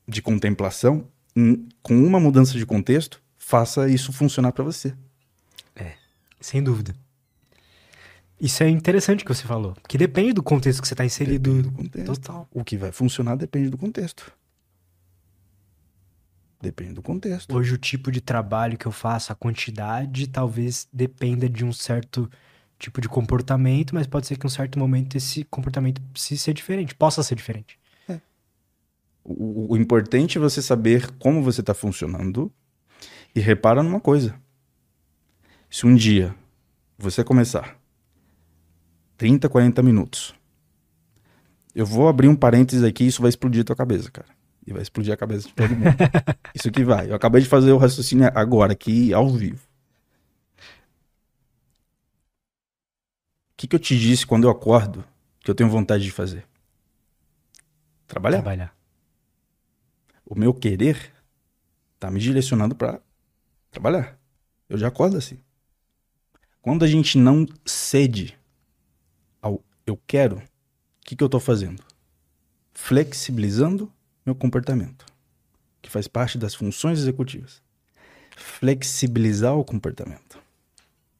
de 0.08 0.22
contemplação, 0.22 1.08
em- 1.36 1.68
com 1.82 1.96
uma 2.04 2.20
mudança 2.20 2.58
de 2.58 2.66
contexto, 2.66 3.22
faça 3.46 3.88
isso 3.88 4.12
funcionar 4.12 4.52
para 4.52 4.64
você. 4.64 4.96
Sem 6.42 6.64
dúvida. 6.64 6.96
Isso 8.40 8.62
é 8.64 8.70
interessante 8.70 9.24
que 9.24 9.34
você 9.34 9.46
falou. 9.48 9.74
Porque 9.82 9.98
depende 9.98 10.34
do 10.34 10.44
contexto 10.44 10.82
que 10.82 10.88
você 10.88 10.96
tá 10.96 11.06
inserido. 11.06 11.54
Depende 11.54 11.70
do 11.70 11.72
contexto. 11.72 12.22
Total. 12.22 12.48
O 12.52 12.64
que 12.64 12.78
vai 12.78 12.92
funcionar 12.92 13.36
depende 13.36 13.70
do 13.70 13.78
contexto. 13.78 14.32
Depende 16.62 16.94
do 16.94 17.02
contexto. 17.02 17.56
Hoje 17.56 17.74
o 17.74 17.78
tipo 17.78 18.12
de 18.12 18.20
trabalho 18.20 18.78
que 18.78 18.86
eu 18.86 18.92
faço, 18.92 19.32
a 19.32 19.36
quantidade, 19.36 20.28
talvez 20.28 20.88
dependa 20.92 21.48
de 21.48 21.64
um 21.64 21.72
certo 21.72 22.30
tipo 22.78 23.00
de 23.00 23.08
comportamento, 23.08 23.96
mas 23.96 24.06
pode 24.06 24.28
ser 24.28 24.38
que 24.38 24.46
em 24.46 24.50
um 24.50 24.52
certo 24.52 24.78
momento 24.78 25.16
esse 25.16 25.44
comportamento 25.46 26.02
precise 26.12 26.42
ser 26.42 26.54
diferente, 26.54 26.94
possa 26.94 27.24
ser 27.24 27.36
diferente. 27.36 27.80
O, 29.24 29.74
o 29.74 29.78
importante 29.78 30.38
é 30.38 30.42
você 30.42 30.62
saber 30.62 31.12
como 31.14 31.42
você 31.42 31.62
está 31.62 31.74
funcionando 31.74 32.52
e 33.36 33.40
repara 33.42 33.84
numa 33.84 34.00
coisa. 34.00 34.40
Se 35.70 35.86
um 35.86 35.94
dia 35.94 36.34
você 36.98 37.22
começar 37.24 37.78
30, 39.18 39.50
40 39.50 39.84
minutos, 39.84 40.34
eu 41.76 41.86
vou 41.86 42.08
abrir 42.08 42.30
um 42.30 42.36
parênteses 42.36 42.84
aqui 42.84 43.04
e 43.04 43.08
isso 43.08 43.22
vai 43.22 43.28
explodir 43.28 43.62
a 43.62 43.66
tua 43.66 43.76
cabeça, 43.76 44.10
cara. 44.10 44.30
E 44.66 44.72
vai 44.72 44.82
explodir 44.82 45.14
a 45.14 45.18
cabeça 45.18 45.48
de 45.50 45.54
todo 45.54 45.70
mundo. 45.76 45.96
isso 46.56 46.72
que 46.72 46.84
vai. 46.84 47.12
Eu 47.12 47.16
acabei 47.16 47.42
de 47.42 47.48
fazer 47.48 47.72
o 47.72 47.78
raciocínio 47.78 48.32
agora, 48.34 48.72
aqui, 48.72 49.14
ao 49.14 49.30
vivo. 49.30 49.62
O 53.52 53.58
que, 53.58 53.68
que 53.68 53.76
eu 53.76 53.80
te 53.80 54.00
disse 54.00 54.26
quando 54.26 54.46
eu 54.46 54.50
acordo 54.50 55.04
que 55.42 55.52
eu 55.52 55.56
tenho 55.56 55.70
vontade 55.70 56.04
de 56.04 56.12
fazer? 56.12 56.48
Trabalhar. 58.08 58.38
Trabalhar. 58.38 58.76
o 60.26 60.36
meu 60.36 60.54
querer 60.54 61.14
tá 62.00 62.10
me 62.10 62.20
direcionando 62.20 62.76
para 62.76 63.02
trabalhar. 63.76 64.18
Eu 64.68 64.78
já 64.78 64.88
acordo 64.88 65.18
assim. 65.18 65.38
Quando 66.62 66.84
a 66.84 66.88
gente 66.88 67.18
não 67.18 67.46
cede 67.66 68.38
ao 69.42 69.64
eu 69.86 70.00
quero, 70.08 70.38
o 70.38 70.42
que, 71.06 71.16
que 71.16 71.24
eu 71.24 71.30
tô 71.30 71.40
fazendo? 71.40 71.84
Flexibilizando 72.74 73.92
meu 74.26 74.34
comportamento, 74.34 75.06
que 75.82 75.92
faz 75.92 76.08
parte 76.08 76.38
das 76.38 76.56
funções 76.56 77.00
executivas. 77.00 77.62
Flexibilizar 78.36 79.56
o 79.56 79.64
comportamento. 79.64 80.40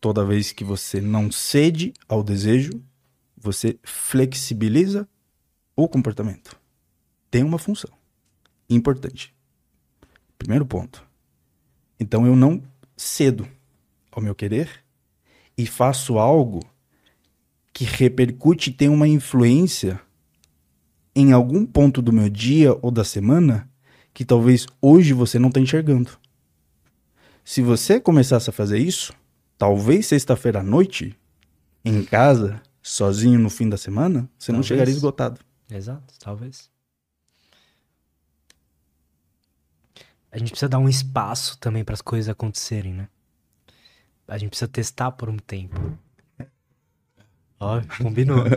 Toda 0.02 0.26
vez 0.26 0.52
que 0.52 0.64
você 0.64 1.00
não 1.00 1.32
cede 1.32 1.94
ao 2.08 2.24
desejo, 2.24 2.72
você 3.38 3.78
flexibiliza 3.84 5.08
o 5.76 5.88
comportamento. 5.88 6.60
Tem 7.30 7.44
uma 7.44 7.60
função 7.60 7.92
importante. 8.70 9.34
Primeiro 10.38 10.66
ponto. 10.66 11.06
Então 12.00 12.26
eu 12.26 12.36
não 12.36 12.62
cedo 12.98 13.48
ao 14.12 14.22
meu 14.22 14.36
querer 14.36 14.84
e 15.58 15.66
faço 15.66 16.18
algo 16.18 16.60
que 17.74 17.84
repercute 17.84 18.70
e 18.70 18.74
tem 18.74 18.90
uma 18.90 19.08
influência 19.08 20.00
em 21.16 21.32
algum 21.32 21.66
ponto 21.66 22.02
do 22.02 22.12
meu 22.12 22.30
dia 22.30 22.78
ou 22.82 22.92
da 22.92 23.04
semana 23.04 23.70
que 24.14 24.24
talvez 24.26 24.66
hoje 24.82 25.14
você 25.14 25.38
não 25.38 25.50
está 25.50 25.60
enxergando. 25.60 26.12
Se 27.44 27.62
você 27.62 28.00
começasse 28.00 28.50
a 28.50 28.54
fazer 28.54 28.80
isso, 28.80 29.14
talvez 29.58 30.08
sexta-feira 30.08 30.62
à 30.62 30.64
noite, 30.64 31.16
em 31.84 32.04
casa, 32.04 32.62
sozinho 32.82 33.40
no 33.40 33.50
fim 33.50 33.70
da 33.70 33.78
semana, 33.78 34.30
você 34.38 34.52
não 34.52 34.58
Talvez. 34.60 34.68
chegaria 34.68 34.94
esgotado. 34.94 35.40
Exato, 35.70 36.14
talvez. 36.20 36.70
A 40.36 40.38
gente 40.38 40.50
precisa 40.50 40.68
dar 40.68 40.80
um 40.80 40.90
espaço 40.90 41.58
também 41.60 41.82
para 41.82 41.94
as 41.94 42.02
coisas 42.02 42.28
acontecerem, 42.28 42.94
né? 42.94 43.08
A 44.28 44.38
gente 44.38 44.50
precisa 44.50 44.68
testar 44.68 45.12
por 45.12 45.30
um 45.30 45.38
tempo. 45.38 45.98
Ó, 47.58 47.80
combinou. 48.04 48.44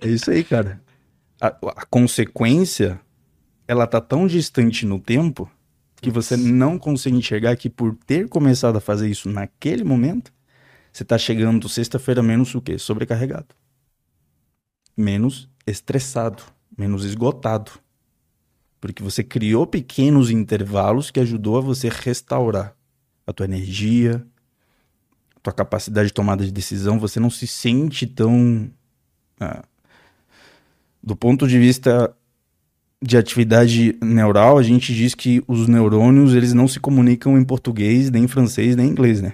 É 0.00 0.08
isso 0.08 0.30
aí, 0.30 0.42
cara. 0.44 0.82
A, 1.40 1.46
a 1.46 1.86
consequência, 1.86 3.00
ela 3.66 3.86
tá 3.86 4.00
tão 4.00 4.26
distante 4.26 4.84
no 4.84 4.98
tempo 4.98 5.50
que 5.96 6.10
você 6.10 6.36
não 6.36 6.78
consegue 6.78 7.16
enxergar 7.16 7.56
que 7.56 7.70
por 7.70 7.94
ter 8.06 8.28
começado 8.28 8.76
a 8.76 8.80
fazer 8.80 9.08
isso 9.08 9.30
naquele 9.30 9.82
momento, 9.82 10.30
você 10.92 11.04
tá 11.04 11.16
chegando 11.16 11.68
sexta-feira 11.68 12.22
menos 12.22 12.54
o 12.54 12.60
quê? 12.60 12.78
Sobrecarregado. 12.78 13.54
Menos 14.96 15.48
estressado, 15.66 16.42
menos 16.76 17.04
esgotado. 17.04 17.83
Porque 18.84 19.02
você 19.02 19.24
criou 19.24 19.66
pequenos 19.66 20.28
intervalos 20.28 21.10
que 21.10 21.18
ajudou 21.18 21.56
a 21.56 21.60
você 21.62 21.88
restaurar 21.88 22.76
a 23.26 23.32
tua 23.32 23.46
energia, 23.46 24.22
tua 25.42 25.54
capacidade 25.54 26.08
de 26.08 26.12
tomada 26.12 26.44
de 26.44 26.52
decisão, 26.52 26.98
você 26.98 27.18
não 27.18 27.30
se 27.30 27.46
sente 27.46 28.06
tão 28.06 28.70
ah, 29.40 29.64
Do 31.02 31.16
ponto 31.16 31.48
de 31.48 31.58
vista 31.58 32.14
de 33.00 33.16
atividade 33.16 33.98
neural, 34.02 34.58
a 34.58 34.62
gente 34.62 34.94
diz 34.94 35.14
que 35.14 35.42
os 35.48 35.66
neurônios 35.66 36.34
eles 36.34 36.52
não 36.52 36.68
se 36.68 36.78
comunicam 36.78 37.38
em 37.38 37.44
português, 37.44 38.10
nem 38.10 38.24
em 38.24 38.28
francês, 38.28 38.76
nem 38.76 38.88
em 38.88 38.90
inglês, 38.90 39.22
né? 39.22 39.32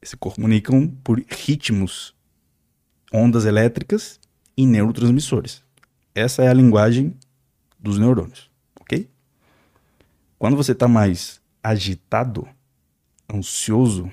Eles 0.00 0.10
se 0.10 0.16
comunicam 0.16 0.88
por 1.04 1.22
ritmos, 1.28 2.16
ondas 3.12 3.44
elétricas 3.44 4.18
e 4.56 4.66
neurotransmissores. 4.66 5.62
Essa 6.12 6.42
é 6.42 6.48
a 6.48 6.52
linguagem 6.52 7.14
dos 7.78 7.96
neurônios? 7.96 8.50
Quando 10.42 10.56
você 10.56 10.72
está 10.72 10.88
mais 10.88 11.40
agitado, 11.62 12.48
ansioso, 13.32 14.10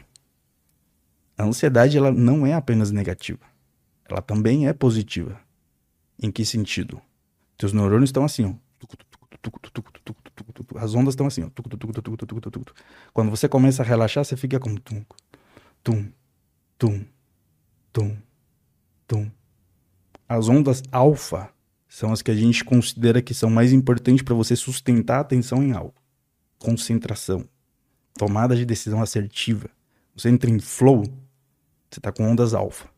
a 1.36 1.44
ansiedade 1.44 1.98
ela 1.98 2.12
não 2.12 2.46
é 2.46 2.54
apenas 2.54 2.92
negativa, 2.92 3.40
ela 4.08 4.22
também 4.22 4.68
é 4.68 4.72
positiva. 4.72 5.42
Em 6.22 6.30
que 6.30 6.46
sentido? 6.46 7.02
Teus 7.58 7.74
neurônios 7.74 8.10
estão 8.10 8.24
assim, 8.24 8.46
ó. 8.46 8.54
As 10.76 10.94
ondas 10.94 11.14
estão 11.14 11.26
assim, 11.26 11.46
ó. 11.46 11.50
Quando 13.12 13.32
você 13.32 13.50
começa 13.50 13.82
a 13.82 13.86
relaxar, 13.86 14.24
você 14.24 14.38
fica 14.38 14.60
como 14.60 14.80
tum, 14.80 15.04
tum, 15.82 16.12
tum, 16.78 17.06
tum, 17.92 18.16
tum. 19.08 19.32
As 20.28 20.48
ondas 20.48 20.84
alfa 20.92 21.52
são 21.88 22.12
as 22.12 22.22
que 22.22 22.30
a 22.30 22.36
gente 22.36 22.64
considera 22.64 23.20
que 23.20 23.34
são 23.34 23.50
mais 23.50 23.74
importantes 23.74 24.22
para 24.22 24.36
você 24.36 24.56
sustentar 24.56 25.18
a 25.18 25.22
atenção 25.22 25.64
em 25.64 25.72
algo. 25.72 25.99
Concentração, 26.60 27.46
tomada 28.16 28.56
de 28.56 28.66
decisão 28.66 29.02
assertiva. 29.02 29.70
Você 30.16 30.30
entra 30.30 30.50
em 30.50 30.60
flow, 30.60 31.04
você 31.90 32.00
está 32.00 32.12
com 32.12 32.30
ondas 32.30 32.54
alfa. 32.54 32.90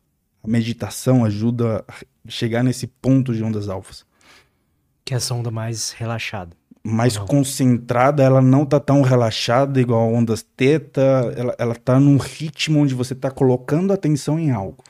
A 0.42 0.48
meditação 0.48 1.24
ajuda 1.24 1.84
a 1.86 1.94
chegar 2.28 2.64
nesse 2.64 2.88
ponto 2.88 3.32
de 3.32 3.42
ondas 3.42 3.68
alfas. 3.68 4.04
Que 5.04 5.14
é 5.14 5.16
essa 5.16 5.32
onda 5.32 5.50
mais 5.50 5.92
relaxada. 5.92 6.56
Mais 6.84 7.14
não. 7.14 7.26
concentrada, 7.26 8.24
ela 8.24 8.42
não 8.42 8.66
tá 8.66 8.80
tão 8.80 9.02
relaxada 9.02 9.80
igual 9.80 10.00
a 10.00 10.12
ondas 10.12 10.42
teta, 10.42 11.32
ela, 11.36 11.54
ela 11.56 11.74
tá 11.76 12.00
num 12.00 12.16
ritmo 12.16 12.80
onde 12.80 12.92
você 12.92 13.14
tá 13.14 13.30
colocando 13.30 13.92
atenção 13.92 14.36
em 14.38 14.50
algo. 14.50 14.82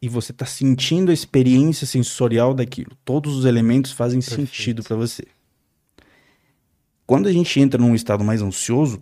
E 0.00 0.08
você 0.08 0.32
tá 0.32 0.44
sentindo 0.44 1.10
a 1.10 1.14
experiência 1.14 1.86
sensorial 1.86 2.52
daquilo. 2.52 2.92
Todos 3.04 3.34
os 3.34 3.46
elementos 3.46 3.92
fazem 3.92 4.20
Perfeito. 4.20 4.50
sentido 4.50 4.82
para 4.82 4.94
você. 4.94 5.24
Quando 7.08 7.26
a 7.26 7.32
gente 7.32 7.58
entra 7.58 7.80
num 7.80 7.94
estado 7.94 8.22
mais 8.22 8.42
ansioso, 8.42 9.00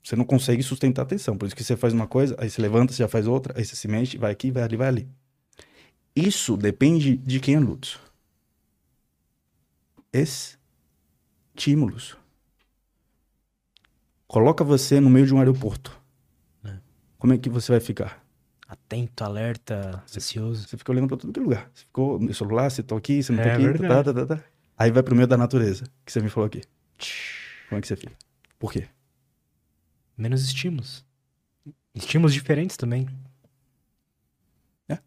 você 0.00 0.14
não 0.14 0.24
consegue 0.24 0.62
sustentar 0.62 1.02
a 1.02 1.04
atenção. 1.04 1.36
Por 1.36 1.46
isso 1.46 1.56
que 1.56 1.64
você 1.64 1.76
faz 1.76 1.92
uma 1.92 2.06
coisa, 2.06 2.36
aí 2.38 2.48
você 2.48 2.62
levanta, 2.62 2.92
você 2.92 3.02
já 3.02 3.08
faz 3.08 3.26
outra, 3.26 3.52
aí 3.58 3.64
você 3.64 3.74
se 3.74 3.88
mexe, 3.88 4.16
vai 4.16 4.30
aqui, 4.30 4.52
vai 4.52 4.62
ali, 4.62 4.76
vai 4.76 4.86
ali. 4.86 5.08
Isso 6.14 6.56
depende 6.56 7.16
de 7.16 7.40
quem 7.40 7.56
é 7.56 7.58
Lutz. 7.58 7.98
Estímulos. 11.52 12.16
Coloca 14.28 14.62
você 14.62 15.00
no 15.00 15.10
meio 15.10 15.26
de 15.26 15.34
um 15.34 15.38
aeroporto. 15.40 16.00
É. 16.64 16.76
Como 17.18 17.32
é 17.32 17.38
que 17.38 17.50
você 17.50 17.72
vai 17.72 17.80
ficar? 17.80 18.24
Atento, 18.68 19.24
alerta, 19.24 20.00
você, 20.06 20.20
ansioso. 20.20 20.68
Você 20.68 20.76
fica 20.76 20.92
olhando 20.92 21.08
para 21.08 21.16
todo 21.16 21.40
lugar. 21.40 21.68
Você 21.74 21.82
ficou 21.86 22.20
no 22.20 22.32
celular, 22.32 22.70
você 22.70 22.84
tá 22.84 22.96
aqui, 22.96 23.20
você 23.20 23.32
não 23.32 23.42
é, 23.42 23.48
tá 23.48 23.54
aqui. 23.56 23.78
Tá, 23.80 24.04
tá, 24.04 24.14
tá, 24.14 24.26
tá. 24.36 24.53
Aí 24.76 24.90
vai 24.90 25.02
pro 25.02 25.14
meio 25.14 25.26
da 25.26 25.36
natureza, 25.36 25.84
que 26.04 26.12
você 26.12 26.20
me 26.20 26.28
falou 26.28 26.46
aqui. 26.46 26.62
Como 27.68 27.78
é 27.78 27.80
que 27.80 27.86
você 27.86 27.96
fica? 27.96 28.12
Por 28.58 28.72
quê? 28.72 28.88
Menos 30.16 30.44
estímulos. 30.44 31.04
Estímulos 31.94 32.34
diferentes 32.34 32.76
também. 32.76 33.08
É. 34.88 34.98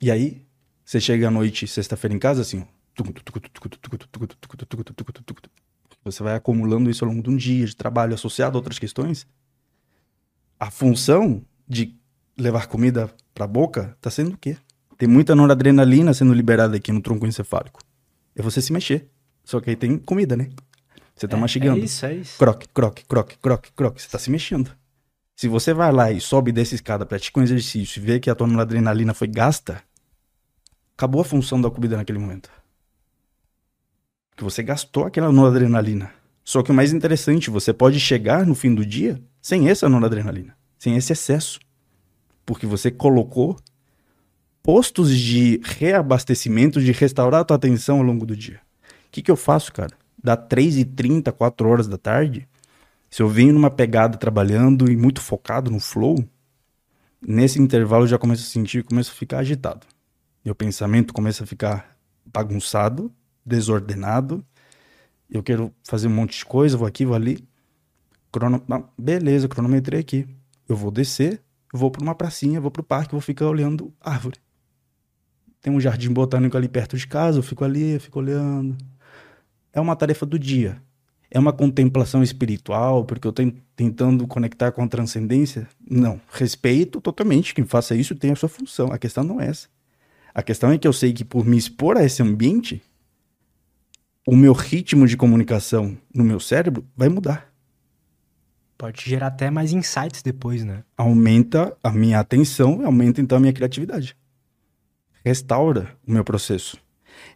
E 0.00 0.10
aí, 0.10 0.44
você 0.84 1.00
chega 1.00 1.28
à 1.28 1.30
noite, 1.30 1.66
sexta-feira 1.66 2.14
em 2.14 2.18
casa, 2.18 2.42
assim, 2.42 2.66
Você 6.04 6.22
vai 6.22 6.34
acumulando 6.36 6.88
isso 6.88 7.04
ao 7.04 7.10
longo 7.10 7.22
de 7.22 7.30
um 7.30 7.36
dia 7.36 7.66
de 7.66 7.74
trabalho 7.74 8.14
associado 8.14 8.56
a 8.56 8.60
outras 8.60 8.78
questões. 8.78 9.26
A 10.58 10.70
função 10.70 11.44
de 11.68 11.98
levar 12.38 12.68
comida 12.68 13.12
pra 13.34 13.46
boca 13.46 13.96
tá 14.00 14.10
sendo 14.10 14.34
o 14.34 14.38
quê? 14.38 14.56
Tem 14.96 15.08
muita 15.08 15.34
noradrenalina 15.34 16.14
sendo 16.14 16.32
liberada 16.32 16.76
aqui 16.76 16.90
no 16.90 17.00
tronco 17.00 17.26
encefálico. 17.26 17.80
É 18.34 18.42
você 18.42 18.62
se 18.62 18.72
mexer. 18.72 19.08
Só 19.44 19.60
que 19.60 19.70
aí 19.70 19.76
tem 19.76 19.98
comida, 19.98 20.36
né? 20.36 20.50
Você 21.14 21.28
tá 21.28 21.36
é, 21.36 21.40
mastigando. 21.40 21.80
É 21.80 21.84
isso, 21.84 22.06
é 22.06 22.14
isso. 22.14 22.38
Croque, 22.38 22.68
croque, 22.68 23.04
croque, 23.04 23.38
croque, 23.38 23.72
croque. 23.72 24.02
Você 24.02 24.08
tá 24.08 24.18
se 24.18 24.30
mexendo. 24.30 24.70
Se 25.34 25.48
você 25.48 25.74
vai 25.74 25.92
lá 25.92 26.10
e 26.10 26.20
sobe 26.20 26.50
dessa 26.50 26.74
escada, 26.74 27.04
pratica 27.04 27.38
um 27.38 27.42
exercício 27.42 28.00
e 28.00 28.04
vê 28.04 28.18
que 28.18 28.30
a 28.30 28.34
tua 28.34 28.46
noradrenalina 28.46 29.12
foi 29.12 29.28
gasta, 29.28 29.82
acabou 30.96 31.20
a 31.20 31.24
função 31.24 31.60
da 31.60 31.70
comida 31.70 31.96
naquele 31.96 32.18
momento. 32.18 32.50
Porque 34.30 34.44
você 34.44 34.62
gastou 34.62 35.04
aquela 35.04 35.30
noradrenalina. 35.30 36.12
Só 36.42 36.62
que 36.62 36.70
o 36.70 36.74
mais 36.74 36.92
interessante, 36.92 37.50
você 37.50 37.72
pode 37.72 38.00
chegar 38.00 38.46
no 38.46 38.54
fim 38.54 38.74
do 38.74 38.84
dia 38.84 39.22
sem 39.42 39.68
essa 39.68 39.88
noradrenalina, 39.88 40.56
sem 40.78 40.96
esse 40.96 41.12
excesso. 41.12 41.58
Porque 42.44 42.66
você 42.66 42.90
colocou 42.90 43.56
postos 44.66 45.16
de 45.16 45.60
reabastecimento, 45.62 46.82
de 46.82 46.90
restaurar 46.90 47.42
a 47.42 47.44
tua 47.44 47.56
atenção 47.56 47.98
ao 47.98 48.02
longo 48.02 48.26
do 48.26 48.36
dia. 48.36 48.60
O 49.06 49.12
que, 49.12 49.22
que 49.22 49.30
eu 49.30 49.36
faço, 49.36 49.72
cara? 49.72 49.96
Dá 50.22 50.36
3h30, 50.36 51.30
4 51.30 51.68
horas 51.68 51.86
da 51.86 51.96
tarde, 51.96 52.48
se 53.08 53.22
eu 53.22 53.28
venho 53.28 53.52
numa 53.52 53.70
pegada 53.70 54.18
trabalhando 54.18 54.90
e 54.90 54.96
muito 54.96 55.20
focado 55.20 55.70
no 55.70 55.78
flow, 55.78 56.16
nesse 57.24 57.62
intervalo 57.62 58.02
eu 58.02 58.08
já 58.08 58.18
começo 58.18 58.42
a 58.42 58.50
sentir, 58.50 58.82
começo 58.82 59.12
a 59.12 59.14
ficar 59.14 59.38
agitado. 59.38 59.86
Meu 60.44 60.52
pensamento 60.52 61.14
começa 61.14 61.44
a 61.44 61.46
ficar 61.46 61.96
bagunçado, 62.24 63.12
desordenado. 63.44 64.44
Eu 65.30 65.44
quero 65.44 65.72
fazer 65.84 66.08
um 66.08 66.14
monte 66.14 66.38
de 66.38 66.44
coisa, 66.44 66.76
vou 66.76 66.88
aqui, 66.88 67.06
vou 67.06 67.14
ali. 67.14 67.38
Crono... 68.32 68.60
beleza, 68.98 69.46
cronometrei 69.46 70.00
aqui. 70.00 70.26
Eu 70.68 70.74
vou 70.74 70.90
descer, 70.90 71.40
vou 71.72 71.88
para 71.88 72.02
uma 72.02 72.16
pracinha, 72.16 72.60
vou 72.60 72.72
para 72.72 72.80
o 72.80 72.84
parque, 72.84 73.12
vou 73.12 73.20
ficar 73.20 73.46
olhando 73.46 73.94
árvore. 74.00 74.40
Tem 75.60 75.72
um 75.72 75.80
jardim 75.80 76.12
botânico 76.12 76.56
ali 76.56 76.68
perto 76.68 76.96
de 76.96 77.06
casa, 77.06 77.38
eu 77.38 77.42
fico 77.42 77.64
ali, 77.64 77.94
eu 77.94 78.00
fico 78.00 78.18
olhando. 78.18 78.76
É 79.72 79.80
uma 79.80 79.96
tarefa 79.96 80.24
do 80.24 80.38
dia. 80.38 80.80
É 81.30 81.38
uma 81.38 81.52
contemplação 81.52 82.22
espiritual, 82.22 83.04
porque 83.04 83.26
eu 83.26 83.30
estou 83.30 83.52
tentando 83.74 84.26
conectar 84.26 84.70
com 84.72 84.82
a 84.82 84.88
transcendência? 84.88 85.68
Não. 85.88 86.20
Respeito 86.32 87.00
totalmente. 87.00 87.52
Quem 87.54 87.64
faça 87.64 87.94
isso 87.94 88.14
tem 88.14 88.30
a 88.30 88.36
sua 88.36 88.48
função. 88.48 88.92
A 88.92 88.98
questão 88.98 89.24
não 89.24 89.40
é 89.40 89.48
essa. 89.48 89.68
A 90.32 90.42
questão 90.42 90.70
é 90.70 90.78
que 90.78 90.86
eu 90.86 90.92
sei 90.92 91.12
que 91.12 91.24
por 91.24 91.44
me 91.44 91.56
expor 91.56 91.96
a 91.96 92.04
esse 92.04 92.22
ambiente, 92.22 92.80
o 94.26 94.36
meu 94.36 94.52
ritmo 94.52 95.06
de 95.06 95.16
comunicação 95.16 95.96
no 96.14 96.22
meu 96.22 96.38
cérebro 96.38 96.86
vai 96.96 97.08
mudar. 97.08 97.52
Pode 98.78 99.02
gerar 99.02 99.28
até 99.28 99.50
mais 99.50 99.72
insights 99.72 100.22
depois, 100.22 100.62
né? 100.62 100.84
Aumenta 100.96 101.76
a 101.82 101.90
minha 101.90 102.20
atenção, 102.20 102.84
aumenta 102.84 103.20
então 103.20 103.38
a 103.38 103.40
minha 103.40 103.52
criatividade 103.52 104.16
restaura 105.26 105.92
o 106.06 106.12
meu 106.12 106.22
processo. 106.22 106.78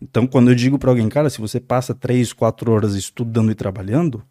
Então, 0.01 0.25
quando 0.25 0.49
eu 0.49 0.55
digo 0.55 0.79
para 0.79 0.91
alguém, 0.91 1.09
cara, 1.09 1.29
se 1.29 1.41
você 1.41 1.59
passa 1.59 1.93
três, 1.93 2.33
quatro 2.33 2.71
horas 2.71 2.95
estudando 2.95 3.51
e 3.51 3.55
trabalhando, 3.55 4.23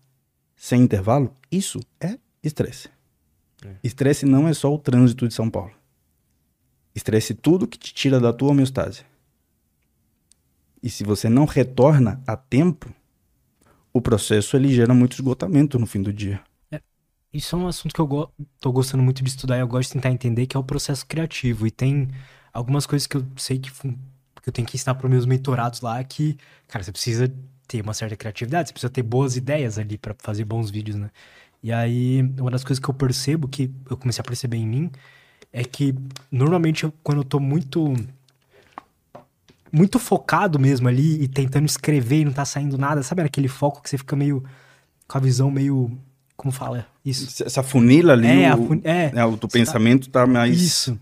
sem 0.56 0.82
intervalo, 0.82 1.36
isso 1.52 1.78
é 2.00 2.18
estresse. 2.42 2.90
É. 3.66 3.76
Estresse 3.84 4.26
não 4.26 4.48
é 4.48 4.54
só 4.54 4.74
o 4.74 4.80
trânsito 4.80 5.28
de 5.28 5.34
São 5.34 5.50
Paulo. 5.50 5.74
Estresse 6.96 7.34
tudo 7.34 7.68
que 7.68 7.78
te 7.78 7.94
tira 7.94 8.18
da 8.18 8.32
tua 8.32 8.52
homeostase. 8.52 9.04
E 10.82 10.90
se 10.90 11.04
você 11.04 11.28
não 11.28 11.44
retorna 11.44 12.24
a 12.26 12.38
tempo, 12.38 12.90
o 13.92 14.02
processo 14.02 14.56
ele 14.56 14.74
gera 14.74 14.94
muito 14.94 15.16
esgotamento 15.16 15.78
no 15.78 15.86
fim 15.86 16.02
do 16.02 16.14
dia. 16.14 16.42
É, 16.72 16.82
isso 17.34 17.58
é 17.58 17.60
um 17.60 17.68
assunto 17.68 17.94
que 17.94 18.00
eu 18.00 18.08
go 18.08 18.32
tô 18.62 18.72
gostando 18.72 19.04
muito 19.04 19.22
de 19.22 19.30
estudar 19.30 19.58
e 19.58 19.60
eu 19.60 19.68
gosto 19.68 19.90
de 19.90 19.96
tentar 19.96 20.12
entender, 20.12 20.48
que 20.48 20.56
é 20.56 20.60
o 20.60 20.64
processo 20.64 21.06
criativo. 21.06 21.68
E 21.68 21.72
tem 21.72 22.08
algumas 22.54 22.86
coisas 22.86 23.08
que 23.08 23.18
eu 23.18 23.26
sei 23.38 23.60
que, 23.60 23.72
que 23.72 24.48
eu 24.48 24.54
tenho 24.54 24.68
que 24.68 24.76
ensinar 24.76 24.96
para 24.96 25.10
meus 25.10 25.26
mentorados 25.26 25.82
lá 25.82 26.04
que, 26.04 26.38
cara, 26.68 26.84
você 26.84 26.92
precisa 26.92 27.32
ter 27.68 27.82
uma 27.82 27.94
certa 27.94 28.16
criatividade, 28.16 28.70
você 28.70 28.74
precisa 28.74 28.90
ter 28.90 29.04
boas 29.04 29.36
ideias 29.38 29.78
ali 29.78 29.98
para 29.98 30.16
fazer 30.18 30.44
bons 30.44 30.70
vídeos, 30.70 30.98
né? 30.98 31.10
E 31.62 31.72
aí, 31.72 32.22
uma 32.40 32.50
das 32.50 32.64
coisas 32.64 32.84
que 32.84 32.90
eu 32.90 32.94
percebo, 32.94 33.48
que 33.48 33.70
eu 33.90 33.98
comecei 33.98 34.22
a 34.22 34.24
perceber 34.24 34.58
em 34.58 34.66
mim, 34.66 34.92
é 35.52 35.64
que 35.64 35.94
normalmente 36.32 36.86
eu, 36.86 36.94
quando 37.04 37.20
eu 37.20 37.24
tô 37.24 37.40
muito 37.40 37.94
muito 39.72 40.00
focado 40.00 40.58
mesmo 40.58 40.88
ali 40.88 41.22
e 41.22 41.28
tentando 41.28 41.66
escrever 41.66 42.22
e 42.22 42.26
não 42.26 42.32
tá 42.32 42.44
saindo 42.44 42.78
nada, 42.78 43.04
sabe 43.04 43.22
aquele 43.22 43.48
foco 43.48 43.84
que 43.84 43.90
você 43.90 44.00
fica 44.00 44.16
meio 44.16 44.44
com 45.08 45.18
a 45.18 45.22
visão 45.22 45.52
meio 45.52 45.96
como 46.36 46.52
fala 46.52 46.88
isso? 47.06 47.44
Essa 47.44 47.62
funila 47.62 48.14
ali, 48.14 48.44
é, 48.44 48.56
o, 48.56 48.66
fun... 48.66 48.82
é, 48.84 49.12
é, 49.14 49.26
o 49.26 49.38
teu 49.38 49.50
pensamento 49.50 50.10
tá, 50.10 50.22
tá 50.22 50.28
mais 50.28 50.60
Isso. 50.60 51.00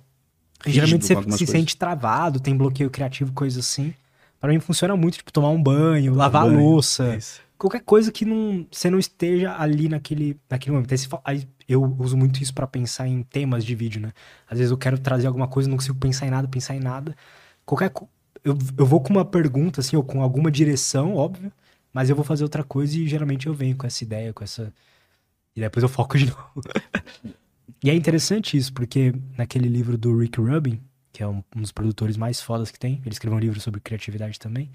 Geralmente 0.65 1.05
você 1.05 1.15
se 1.15 1.23
coisas. 1.23 1.49
sente 1.49 1.77
travado, 1.77 2.39
tem 2.39 2.55
bloqueio 2.55 2.89
criativo, 2.89 3.31
coisa 3.33 3.59
assim. 3.59 3.93
Para 4.39 4.51
mim 4.51 4.59
funciona 4.59 4.95
muito, 4.95 5.17
tipo, 5.17 5.31
tomar 5.31 5.49
um 5.49 5.61
banho, 5.61 6.13
lavar 6.13 6.45
banho, 6.45 6.59
a 6.59 6.61
louça. 6.61 7.15
Isso. 7.15 7.41
Qualquer 7.57 7.81
coisa 7.81 8.11
que 8.11 8.23
não, 8.23 8.67
você 8.71 8.89
não 8.89 8.99
esteja 8.99 9.55
ali 9.57 9.89
naquele, 9.89 10.39
naquele 10.49 10.75
momento. 10.75 10.91
Aí, 10.93 10.99
aí 11.25 11.47
eu 11.67 11.83
uso 11.99 12.15
muito 12.15 12.41
isso 12.41 12.53
para 12.53 12.67
pensar 12.67 13.07
em 13.07 13.23
temas 13.23 13.65
de 13.65 13.73
vídeo, 13.73 13.99
né? 13.99 14.13
Às 14.47 14.59
vezes 14.59 14.71
eu 14.71 14.77
quero 14.77 14.97
trazer 14.99 15.27
alguma 15.27 15.47
coisa, 15.47 15.67
não 15.69 15.77
consigo 15.77 15.97
pensar 15.97 16.27
em 16.27 16.29
nada, 16.29 16.47
pensar 16.47 16.75
em 16.75 16.79
nada. 16.79 17.15
qualquer. 17.65 17.91
Eu, 18.43 18.57
eu 18.77 18.85
vou 18.85 19.01
com 19.01 19.09
uma 19.09 19.25
pergunta, 19.25 19.81
assim, 19.81 19.95
ou 19.95 20.03
com 20.03 20.21
alguma 20.21 20.51
direção, 20.51 21.15
óbvio, 21.15 21.51
mas 21.91 22.09
eu 22.09 22.15
vou 22.15 22.23
fazer 22.23 22.43
outra 22.43 22.63
coisa 22.63 22.95
e 22.97 23.07
geralmente 23.07 23.47
eu 23.47 23.53
venho 23.53 23.75
com 23.75 23.87
essa 23.87 24.03
ideia, 24.03 24.31
com 24.31 24.43
essa. 24.43 24.71
E 25.55 25.59
depois 25.59 25.81
eu 25.83 25.89
foco 25.89 26.17
de 26.17 26.27
novo. 26.29 26.61
E 27.87 27.89
é 27.89 27.93
interessante 27.93 28.57
isso, 28.57 28.73
porque 28.73 29.13
naquele 29.37 29.69
livro 29.69 29.97
do 29.97 30.17
Rick 30.17 30.41
Rubin, 30.41 30.81
que 31.13 31.23
é 31.23 31.27
um, 31.27 31.41
um 31.55 31.61
dos 31.61 31.71
produtores 31.71 32.17
mais 32.17 32.41
fodas 32.41 32.69
que 32.69 32.77
tem, 32.77 32.99
ele 33.05 33.13
escreveu 33.13 33.37
um 33.37 33.39
livro 33.39 33.61
sobre 33.61 33.79
criatividade 33.79 34.37
também. 34.37 34.69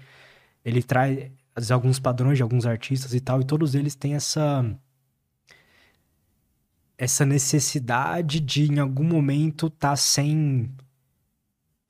Ele 0.65 0.81
traz 0.81 1.29
alguns 1.69 1.99
padrões 1.99 2.37
de 2.37 2.41
alguns 2.41 2.65
artistas 2.65 3.13
e 3.13 3.19
tal, 3.19 3.39
e 3.39 3.43
todos 3.43 3.75
eles 3.75 3.93
têm 3.93 4.15
essa 4.15 4.65
essa 6.97 7.23
necessidade 7.23 8.39
de 8.39 8.71
em 8.71 8.79
algum 8.79 9.03
momento 9.03 9.69
tá 9.69 9.95
sem 9.95 10.71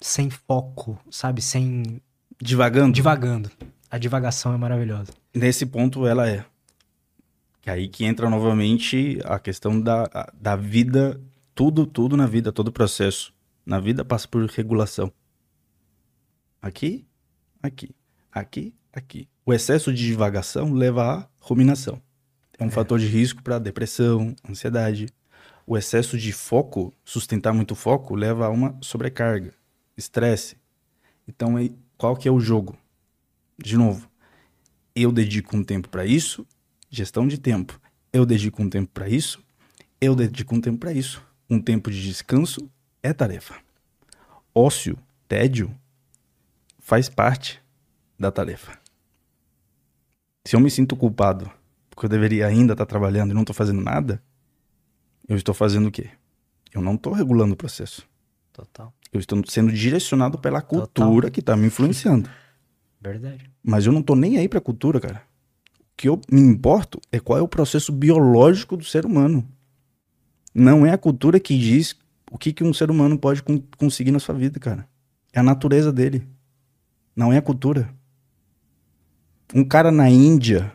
sem 0.02 0.30
foco, 0.30 1.00
sabe? 1.10 1.41
Sem 1.41 2.02
Divagando. 2.41 2.91
divagando. 2.91 3.50
A 3.90 3.98
divagação 3.98 4.54
é 4.54 4.58
maravilhosa. 4.58 5.14
Nesse 5.34 5.66
ponto 5.66 6.06
ela 6.06 6.28
é. 6.28 6.44
Que 7.64 7.69
aí 7.69 7.88
que 7.88 8.03
entra 8.03 8.30
novamente 8.30 9.19
a 9.23 9.40
questão 9.40 9.80
da, 9.80 10.30
da 10.34 10.53
vida, 10.53 11.18
tudo, 11.56 11.88
tudo 11.88 12.18
na 12.18 12.27
vida, 12.27 12.52
todo 12.52 12.73
processo. 12.73 13.34
Na 13.65 13.80
vida 13.80 14.03
passa 14.03 14.27
por 14.27 14.45
regulação. 14.49 15.10
Aqui, 16.61 17.07
aqui, 17.61 17.95
aqui, 18.30 18.73
aqui. 18.91 19.30
O 19.45 19.53
excesso 19.53 19.94
de 19.94 20.06
divagação 20.06 20.73
leva 20.73 21.03
à 21.03 21.27
ruminação. 21.40 22.02
É 22.60 22.65
um 22.65 22.69
fator 22.69 22.99
de 22.99 23.07
risco 23.07 23.41
para 23.41 23.60
depressão, 23.60 24.35
ansiedade. 24.48 25.07
O 25.65 25.77
excesso 25.77 26.18
de 26.18 26.34
foco, 26.34 26.94
sustentar 27.06 27.53
muito 27.53 27.76
foco, 27.76 28.14
leva 28.14 28.48
a 28.48 28.49
uma 28.49 28.77
sobrecarga, 28.81 29.53
estresse. 29.95 30.57
Então, 31.26 31.56
qual 31.98 32.18
que 32.18 32.27
é 32.27 32.31
o 32.31 32.41
jogo? 32.41 32.77
De 33.57 33.77
novo, 33.77 34.10
eu 34.94 35.14
dedico 35.14 35.56
um 35.56 35.64
tempo 35.64 35.88
para 35.88 36.06
isso, 36.06 36.45
gestão 36.94 37.28
de 37.28 37.40
tempo. 37.40 37.80
Eu 38.11 38.26
dedico 38.26 38.61
um 38.61 38.70
tempo 38.70 38.91
para 38.94 39.10
isso, 39.10 39.44
eu 39.99 40.15
dedico 40.15 40.53
um 40.53 40.61
tempo 40.61 40.78
para 40.78 40.94
isso. 40.94 41.26
Um 41.49 41.60
tempo 41.60 41.90
de 41.90 42.02
descanso 42.02 42.70
é 43.02 43.11
tarefa. 43.11 43.56
Ócio, 44.53 44.98
tédio, 45.28 45.74
faz 46.80 47.10
parte 47.10 47.61
da 48.18 48.32
tarefa. 48.32 48.78
Se 50.45 50.56
eu 50.56 50.60
me 50.60 50.70
sinto 50.70 50.95
culpado 50.95 51.49
porque 51.90 52.06
eu 52.06 52.10
deveria 52.10 52.48
ainda 52.48 52.74
estar 52.74 52.86
trabalhando 52.86 53.32
e 53.32 53.34
não 53.34 53.41
estou 53.41 53.56
fazendo 53.56 53.82
nada, 53.82 54.22
eu 55.28 55.36
estou 55.36 55.53
fazendo 55.53 55.88
o 55.88 55.91
quê? 55.91 56.10
Eu 56.74 56.82
não 56.82 56.95
estou 56.95 57.14
regulando 57.14 57.53
o 57.53 57.57
processo. 57.57 58.07
Total. 58.52 58.94
Eu 59.11 59.20
estou 59.20 59.41
sendo 59.48 59.72
direcionado 59.72 60.38
pela 60.38 60.61
cultura 60.61 61.30
que 61.30 61.40
está 61.40 61.56
me 61.56 61.68
influenciando. 61.68 62.30
Verdade. 62.99 63.49
Mas 63.64 63.86
eu 63.86 63.91
não 63.91 64.02
tô 64.02 64.15
nem 64.15 64.38
aí 64.38 64.49
pra 64.49 64.60
cultura, 64.60 64.99
cara. 64.99 65.24
Que 65.95 66.10
eu 66.10 66.20
me 66.32 66.41
importo 66.41 66.99
é 67.11 67.20
qual 67.20 67.38
é 67.40 67.41
o 67.41 67.48
processo 67.48 67.91
biológico 67.91 68.76
do 68.76 68.84
ser 68.84 69.06
humano. 69.06 69.48
Não 70.53 70.86
é 70.86 70.91
a 70.91 70.98
cultura 70.98 71.40
que 71.40 71.57
diz 71.57 71.95
o 72.32 72.38
que, 72.38 72.52
que 72.52 72.64
um 72.64 72.74
ser 72.74 72.90
humano 72.90 73.18
pode 73.18 73.44
con- 73.44 73.61
conseguir 73.78 74.11
na 74.11 74.20
sua 74.20 74.36
vida, 74.36 74.60
cara. 74.60 74.88
É 75.32 75.40
a 75.40 75.44
natureza 75.44 75.91
dele. 75.91 76.28
Não 77.15 77.32
é 77.32 77.38
a 77.38 77.41
cultura. 77.41 77.94
Um 79.53 79.64
cara 79.64 79.91
na 79.91 80.10
Índia 80.10 80.72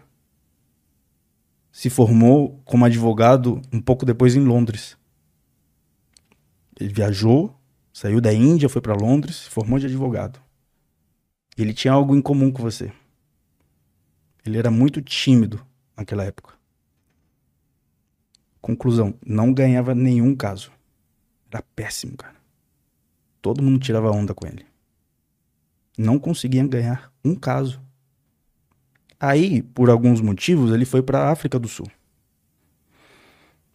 se 1.72 1.90
formou 1.90 2.60
como 2.64 2.84
advogado 2.84 3.60
um 3.72 3.80
pouco 3.80 4.06
depois 4.06 4.34
em 4.36 4.40
Londres. 4.44 4.96
Ele 6.78 6.92
viajou, 6.92 7.56
saiu 7.92 8.20
da 8.20 8.32
Índia, 8.32 8.68
foi 8.68 8.80
pra 8.80 8.94
Londres, 8.94 9.36
se 9.36 9.50
formou 9.50 9.78
de 9.78 9.86
advogado. 9.86 10.40
Ele 11.56 11.74
tinha 11.74 11.92
algo 11.92 12.14
em 12.14 12.22
comum 12.22 12.52
com 12.52 12.62
você. 12.62 12.92
Ele 14.48 14.58
era 14.58 14.70
muito 14.70 15.02
tímido 15.02 15.64
naquela 15.94 16.24
época. 16.24 16.54
Conclusão, 18.62 19.14
não 19.24 19.52
ganhava 19.52 19.94
nenhum 19.94 20.34
caso. 20.34 20.72
Era 21.50 21.62
péssimo, 21.76 22.16
cara. 22.16 22.36
Todo 23.42 23.62
mundo 23.62 23.78
tirava 23.78 24.10
onda 24.10 24.34
com 24.34 24.46
ele. 24.46 24.64
Não 25.98 26.18
conseguia 26.18 26.66
ganhar 26.66 27.12
um 27.22 27.34
caso. 27.34 27.80
Aí, 29.20 29.62
por 29.62 29.90
alguns 29.90 30.20
motivos, 30.20 30.72
ele 30.72 30.86
foi 30.86 31.02
para 31.02 31.20
a 31.20 31.30
África 31.30 31.58
do 31.58 31.68
Sul. 31.68 31.90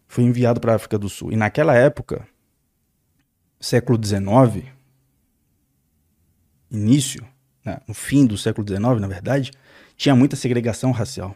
Foi 0.08 0.24
enviado 0.24 0.60
para 0.60 0.74
a 0.74 0.76
África 0.76 0.98
do 0.98 1.08
Sul. 1.08 1.32
E 1.32 1.36
naquela 1.36 1.76
época, 1.76 2.28
século 3.60 4.04
XIX, 4.04 4.68
início, 6.72 7.26
né, 7.64 7.80
no 7.88 7.94
fim 7.94 8.26
do 8.26 8.38
século 8.38 8.68
XIX, 8.68 9.00
na 9.00 9.08
verdade, 9.08 9.52
tinha 10.04 10.14
muita 10.14 10.36
segregação 10.36 10.92
racial, 10.92 11.34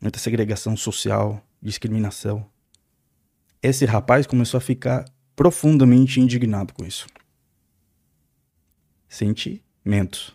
muita 0.00 0.18
segregação 0.18 0.74
social, 0.74 1.46
discriminação. 1.60 2.46
Esse 3.62 3.84
rapaz 3.84 4.26
começou 4.26 4.56
a 4.56 4.62
ficar 4.62 5.04
profundamente 5.36 6.22
indignado 6.22 6.72
com 6.72 6.86
isso. 6.86 7.06
Sentimentos. 9.06 10.34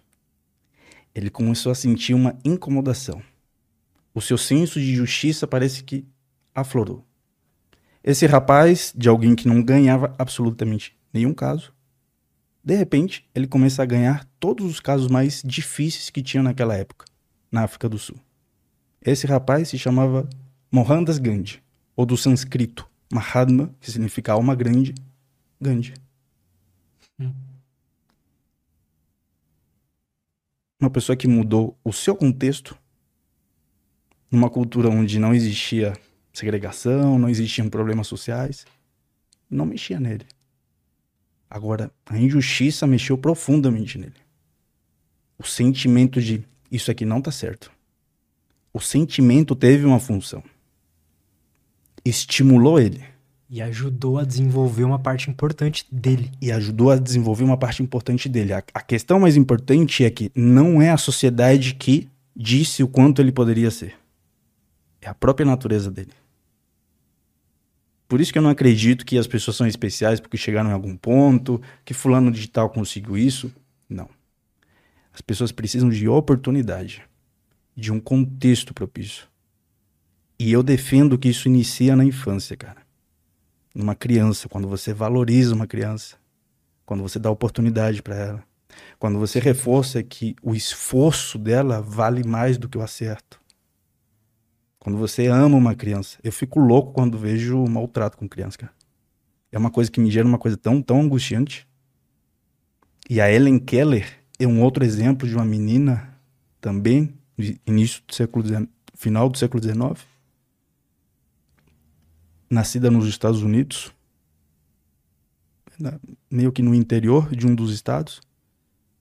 Ele 1.16 1.32
começou 1.32 1.72
a 1.72 1.76
sentir 1.76 2.14
uma 2.14 2.38
incomodação. 2.46 3.24
O 4.14 4.22
seu 4.22 4.38
senso 4.38 4.80
de 4.80 4.94
justiça 4.94 5.48
parece 5.48 5.84
que 5.84 6.06
aflorou. 6.54 7.04
Esse 8.04 8.28
rapaz, 8.28 8.94
de 8.96 9.10
alguém 9.10 9.36
que 9.36 9.48
não 9.48 9.64
ganhava 9.64 10.14
absolutamente 10.20 10.96
nenhum 11.12 11.34
caso, 11.34 11.74
de 12.68 12.76
repente, 12.76 13.26
ele 13.34 13.48
começa 13.48 13.82
a 13.82 13.86
ganhar 13.86 14.26
todos 14.42 14.66
os 14.66 14.82
casos 14.82 15.08
mais 15.08 15.42
difíceis 15.42 16.10
que 16.10 16.22
tinha 16.22 16.44
naquela 16.44 16.76
época, 16.76 17.06
na 17.50 17.64
África 17.64 17.88
do 17.88 17.98
Sul. 17.98 18.20
Esse 19.02 19.26
rapaz 19.26 19.70
se 19.70 19.80
chamava 19.80 20.30
Mohandas 20.70 21.18
Gandhi, 21.18 21.64
ou 21.96 22.06
do 22.06 22.18
sânscrito 22.18 22.86
Mahatma, 23.10 23.74
que 23.80 23.90
significa 23.90 24.34
alma 24.34 24.54
grande, 24.54 24.94
Gandhi. 25.62 25.94
Hum. 27.18 27.32
Uma 30.78 30.90
pessoa 30.90 31.16
que 31.16 31.26
mudou 31.26 31.80
o 31.86 31.94
seu 31.94 32.18
contexto 32.18 32.78
numa 34.30 34.50
cultura 34.50 34.90
onde 34.90 35.18
não 35.20 35.34
existia 35.34 35.94
segregação, 36.34 37.18
não 37.18 37.30
existiam 37.30 37.70
problemas 37.70 38.08
sociais, 38.08 38.66
não 39.50 39.66
mexia 39.66 40.02
nele. 40.02 40.26
Agora, 41.50 41.92
a 42.06 42.18
injustiça 42.18 42.86
mexeu 42.86 43.18
profundamente 43.18 43.98
nele. 43.98 44.14
O 45.40 45.44
sentimento 45.44 46.22
de 46.22 46.44
isso 46.72 46.92
aqui 46.92 47.06
não 47.06 47.22
tá 47.22 47.32
certo. 47.32 47.72
O 48.74 48.80
sentimento 48.80 49.56
teve 49.56 49.86
uma 49.86 50.00
função. 50.00 50.44
Estimulou 52.04 52.80
ele 52.80 53.04
E 53.50 53.62
ajudou 53.62 54.18
a 54.18 54.24
desenvolver 54.24 54.84
uma 54.84 55.00
parte 55.00 55.30
importante 55.30 55.86
dele. 55.92 56.32
e 56.42 56.52
ajudou 56.52 56.92
a 56.92 56.98
desenvolver 56.98 57.44
uma 57.44 57.58
parte 57.58 57.82
importante 57.82 58.28
dele. 58.28 58.54
A, 58.54 58.64
a 58.74 58.82
questão 58.82 59.20
mais 59.20 59.36
importante 59.38 60.04
é 60.04 60.10
que 60.10 60.32
não 60.36 60.82
é 60.82 60.90
a 60.92 60.98
sociedade 60.98 61.76
que 61.76 62.10
disse 62.36 62.84
o 62.84 62.88
quanto 62.88 63.22
ele 63.22 63.32
poderia 63.32 63.72
ser. 63.72 63.96
É 65.02 65.08
a 65.08 65.14
própria 65.14 65.46
natureza 65.46 65.90
dele. 65.90 66.12
Por 68.08 68.22
isso 68.22 68.32
que 68.32 68.38
eu 68.38 68.44
não 68.44 68.50
acredito 68.50 69.06
que 69.06 69.18
as 69.18 69.28
pessoas 69.28 69.58
são 69.58 69.68
especiais 69.68 70.20
porque 70.20 70.38
chegaram 70.38 70.70
em 70.70 70.74
algum 70.74 70.96
ponto, 70.96 71.62
que 71.84 71.94
fulano 71.94 72.32
digital 72.32 72.70
conseguiu 72.70 73.18
isso. 73.18 73.54
Não. 73.90 74.10
As 75.14 75.22
pessoas 75.22 75.52
precisam 75.52 75.90
de 75.90 76.08
oportunidade, 76.08 77.04
de 77.76 77.92
um 77.92 78.00
contexto 78.00 78.74
propício. 78.74 79.28
E 80.40 80.52
eu 80.52 80.62
defendo 80.64 81.18
que 81.18 81.30
isso 81.30 81.48
inicia 81.48 81.96
na 81.96 82.06
infância, 82.06 82.56
cara. 82.56 82.82
Numa 83.74 83.96
criança, 83.96 84.48
quando 84.48 84.68
você 84.68 84.94
valoriza 84.94 85.54
uma 85.54 85.68
criança, 85.68 86.16
quando 86.86 87.02
você 87.02 87.20
dá 87.20 87.30
oportunidade 87.30 88.02
para 88.02 88.16
ela, 88.16 88.44
quando 89.00 89.20
você 89.20 89.40
reforça 89.40 90.02
que 90.02 90.36
o 90.42 90.56
esforço 90.56 91.38
dela 91.38 91.82
vale 91.82 92.24
mais 92.24 92.58
do 92.58 92.70
que 92.70 92.78
o 92.78 92.82
acerto. 92.82 93.40
Quando 94.80 94.98
você 94.98 95.28
ama 95.28 95.58
uma 95.58 95.76
criança. 95.76 96.18
Eu 96.24 96.32
fico 96.32 96.60
louco 96.60 96.94
quando 96.94 97.18
vejo 97.18 97.66
maltrato 97.66 98.18
com 98.18 98.28
criança, 98.28 98.58
cara. 98.58 98.74
É 99.52 99.58
uma 99.58 99.72
coisa 99.72 99.90
que 99.90 100.00
me 100.00 100.12
gera 100.12 100.28
uma 100.28 100.38
coisa 100.38 100.58
tão, 100.58 100.82
tão 100.82 101.02
angustiante. 101.02 101.68
E 103.10 103.22
a 103.22 103.32
Ellen 103.32 103.60
Keller 103.60 104.24
é 104.40 104.46
um 104.46 104.62
outro 104.62 104.84
exemplo 104.84 105.28
de 105.28 105.34
uma 105.34 105.46
menina 105.46 106.18
também, 106.60 107.14
início 107.66 108.04
do 108.06 108.14
século 108.14 108.46
XIX, 108.46 108.68
final 108.94 109.30
do 109.30 109.38
século 109.38 109.64
XIX, 109.64 110.06
nascida 112.50 112.92
nos 112.92 113.08
Estados 113.08 113.42
Unidos, 113.42 113.94
meio 116.30 116.52
que 116.52 116.62
no 116.62 116.74
interior 116.74 117.34
de 117.36 117.48
um 117.48 117.56
dos 117.56 117.72
estados. 117.72 118.22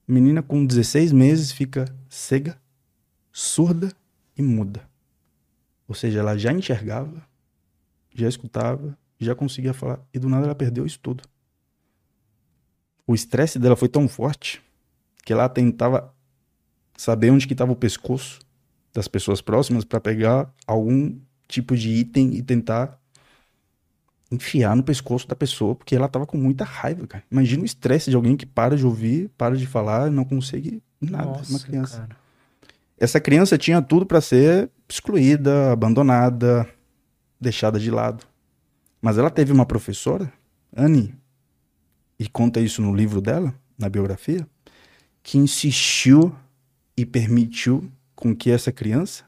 Menina 0.07 0.41
com 0.41 0.65
16 0.65 1.11
meses 1.11 1.51
fica 1.51 1.85
cega, 2.09 2.57
surda 3.31 3.91
e 4.37 4.41
muda. 4.41 4.87
Ou 5.87 5.95
seja, 5.95 6.19
ela 6.19 6.37
já 6.37 6.51
enxergava, 6.51 7.25
já 8.13 8.27
escutava, 8.27 8.97
já 9.19 9.33
conseguia 9.33 9.73
falar, 9.73 9.99
e 10.13 10.19
do 10.19 10.27
nada 10.29 10.45
ela 10.45 10.55
perdeu 10.55 10.85
isso 10.85 10.99
tudo. 10.99 11.23
o 13.05 13.15
estresse 13.15 13.57
dela 13.57 13.75
foi 13.75 13.87
tão 13.87 14.07
forte 14.07 14.61
que 15.23 15.31
ela 15.31 15.47
tentava 15.47 16.13
saber 16.97 17.29
onde 17.31 17.47
que 17.47 17.53
estava 17.53 17.71
o 17.71 17.75
pescoço 17.75 18.39
das 18.93 19.07
pessoas 19.07 19.39
próximas 19.41 19.85
para 19.85 19.99
pegar 19.99 20.53
algum 20.65 21.17
tipo 21.47 21.75
de 21.77 21.89
item 21.89 22.33
e 22.35 22.43
tentar 22.43 22.99
enfiar 24.29 24.75
no 24.75 24.83
pescoço 24.83 25.25
da 25.27 25.35
pessoa, 25.35 25.73
porque 25.73 25.95
ela 25.95 26.09
tava 26.09 26.25
com 26.25 26.37
muita 26.37 26.65
raiva, 26.65 27.07
cara. 27.07 27.23
Imagina 27.31 27.63
o 27.63 27.65
estresse 27.65 28.09
de 28.09 28.15
alguém 28.15 28.35
que 28.35 28.45
para 28.45 28.75
de 28.75 28.85
ouvir, 28.85 29.29
para 29.37 29.55
de 29.55 29.65
falar, 29.65 30.11
não 30.11 30.25
consegue 30.25 30.83
nada, 30.99 31.25
Nossa, 31.27 31.49
uma 31.49 31.59
criança. 31.59 31.99
cara. 31.99 32.17
Essa 32.99 33.21
criança 33.21 33.57
tinha 33.57 33.81
tudo 33.81 34.05
para 34.05 34.19
ser 34.19 34.69
excluída, 34.87 35.71
abandonada, 35.71 36.67
deixada 37.39 37.79
de 37.79 37.91
lado. 37.91 38.25
Mas 39.01 39.17
ela 39.17 39.29
teve 39.29 39.51
uma 39.51 39.65
professora, 39.65 40.31
Anne, 40.75 41.15
e 42.19 42.27
conta 42.27 42.59
isso 42.59 42.81
no 42.81 42.95
livro 42.95 43.21
dela, 43.21 43.53
na 43.77 43.89
biografia, 43.89 44.47
que 45.21 45.37
insistiu 45.37 46.35
e 46.95 47.05
permitiu 47.05 47.91
com 48.15 48.35
que 48.35 48.49
essa 48.49 48.71
criança, 48.71 49.25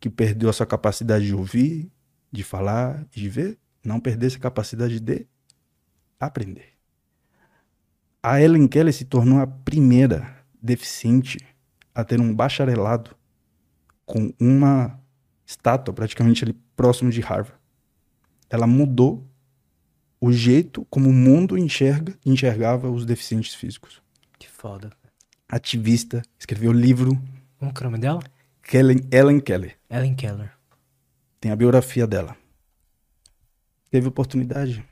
que 0.00 0.10
perdeu 0.10 0.48
a 0.48 0.52
sua 0.52 0.66
capacidade 0.66 1.26
de 1.26 1.34
ouvir, 1.34 1.90
de 2.32 2.42
falar, 2.42 3.06
de 3.10 3.28
ver, 3.28 3.58
não 3.84 4.00
perdesse 4.00 4.36
a 4.36 4.40
capacidade 4.40 4.98
de 4.98 5.26
aprender. 6.18 6.74
A 8.22 8.40
Ellen 8.40 8.66
Keller 8.66 8.92
se 8.92 9.04
tornou 9.04 9.38
a 9.40 9.46
primeira 9.46 10.44
deficiente 10.60 11.38
a 11.94 12.02
ter 12.02 12.20
um 12.20 12.34
bacharelado 12.34 13.14
com 14.04 14.32
uma 14.38 14.98
estátua 15.46 15.94
praticamente 15.94 16.44
ali 16.44 16.52
próximo 16.76 17.10
de 17.10 17.20
Harvard. 17.20 17.58
Ela 18.48 18.66
mudou 18.66 19.26
o 20.20 20.32
jeito 20.32 20.86
como 20.90 21.10
o 21.10 21.12
mundo 21.12 21.58
enxerga 21.58 22.14
enxergava 22.24 22.90
os 22.90 23.04
deficientes 23.04 23.54
físicos. 23.54 24.02
Que 24.38 24.48
foda. 24.48 24.90
Ativista, 25.48 26.22
escreveu 26.38 26.72
livro. 26.72 27.20
Como 27.58 27.72
que 27.72 27.82
é 27.82 27.86
o 27.86 27.90
nome 27.90 28.00
dela? 28.00 28.22
Kellen, 28.62 29.00
Ellen 29.10 29.40
Keller. 29.40 29.76
Ellen 29.90 30.14
Keller. 30.14 30.52
Tem 31.40 31.52
a 31.52 31.56
biografia 31.56 32.06
dela. 32.06 32.34
Teve 33.90 34.08
oportunidade, 34.08 34.84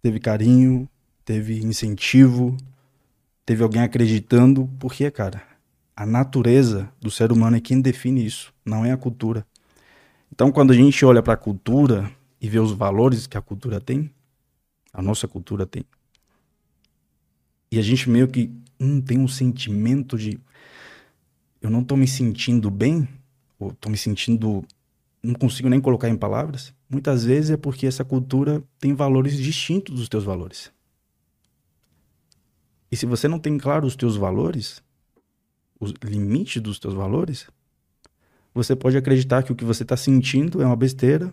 teve 0.00 0.18
carinho, 0.20 0.88
teve 1.24 1.58
incentivo, 1.58 2.56
teve 3.44 3.62
alguém 3.62 3.82
acreditando, 3.82 4.70
porque, 4.78 5.10
cara, 5.10 5.42
a 5.96 6.06
natureza 6.06 6.90
do 7.00 7.10
ser 7.10 7.30
humano 7.30 7.56
é 7.56 7.60
quem 7.60 7.80
define 7.80 8.24
isso, 8.24 8.52
não 8.64 8.84
é 8.84 8.92
a 8.92 8.96
cultura. 8.96 9.46
Então, 10.32 10.50
quando 10.50 10.72
a 10.72 10.74
gente 10.74 11.04
olha 11.04 11.22
para 11.22 11.34
a 11.34 11.36
cultura 11.36 12.10
e 12.40 12.48
vê 12.48 12.58
os 12.58 12.72
valores 12.72 13.26
que 13.26 13.36
a 13.36 13.42
cultura 13.42 13.80
tem, 13.80 14.10
a 14.92 15.02
nossa 15.02 15.28
cultura 15.28 15.66
tem, 15.66 15.84
e 17.70 17.78
a 17.78 17.82
gente 17.82 18.08
meio 18.08 18.28
que 18.28 18.50
hum, 18.78 19.00
tem 19.00 19.18
um 19.18 19.28
sentimento 19.28 20.18
de 20.18 20.38
eu 21.60 21.70
não 21.70 21.84
tô 21.84 21.96
me 21.96 22.08
sentindo 22.08 22.70
bem, 22.70 23.08
ou 23.58 23.72
tô 23.72 23.88
me 23.88 23.96
sentindo 23.96 24.64
não 25.22 25.34
consigo 25.34 25.68
nem 25.68 25.80
colocar 25.80 26.08
em 26.08 26.16
palavras, 26.16 26.74
muitas 26.90 27.24
vezes 27.24 27.50
é 27.50 27.56
porque 27.56 27.86
essa 27.86 28.04
cultura 28.04 28.62
tem 28.80 28.92
valores 28.92 29.36
distintos 29.36 29.94
dos 29.94 30.08
teus 30.08 30.24
valores. 30.24 30.72
E 32.90 32.96
se 32.96 33.06
você 33.06 33.28
não 33.28 33.38
tem 33.38 33.56
claro 33.56 33.86
os 33.86 33.94
teus 33.94 34.16
valores, 34.16 34.82
os 35.82 35.92
limites 36.02 36.62
dos 36.62 36.78
teus 36.78 36.94
valores, 36.94 37.46
você 38.54 38.76
pode 38.76 38.96
acreditar 38.96 39.42
que 39.42 39.52
o 39.52 39.56
que 39.56 39.64
você 39.64 39.82
está 39.82 39.96
sentindo 39.96 40.62
é 40.62 40.66
uma 40.66 40.76
besteira, 40.76 41.32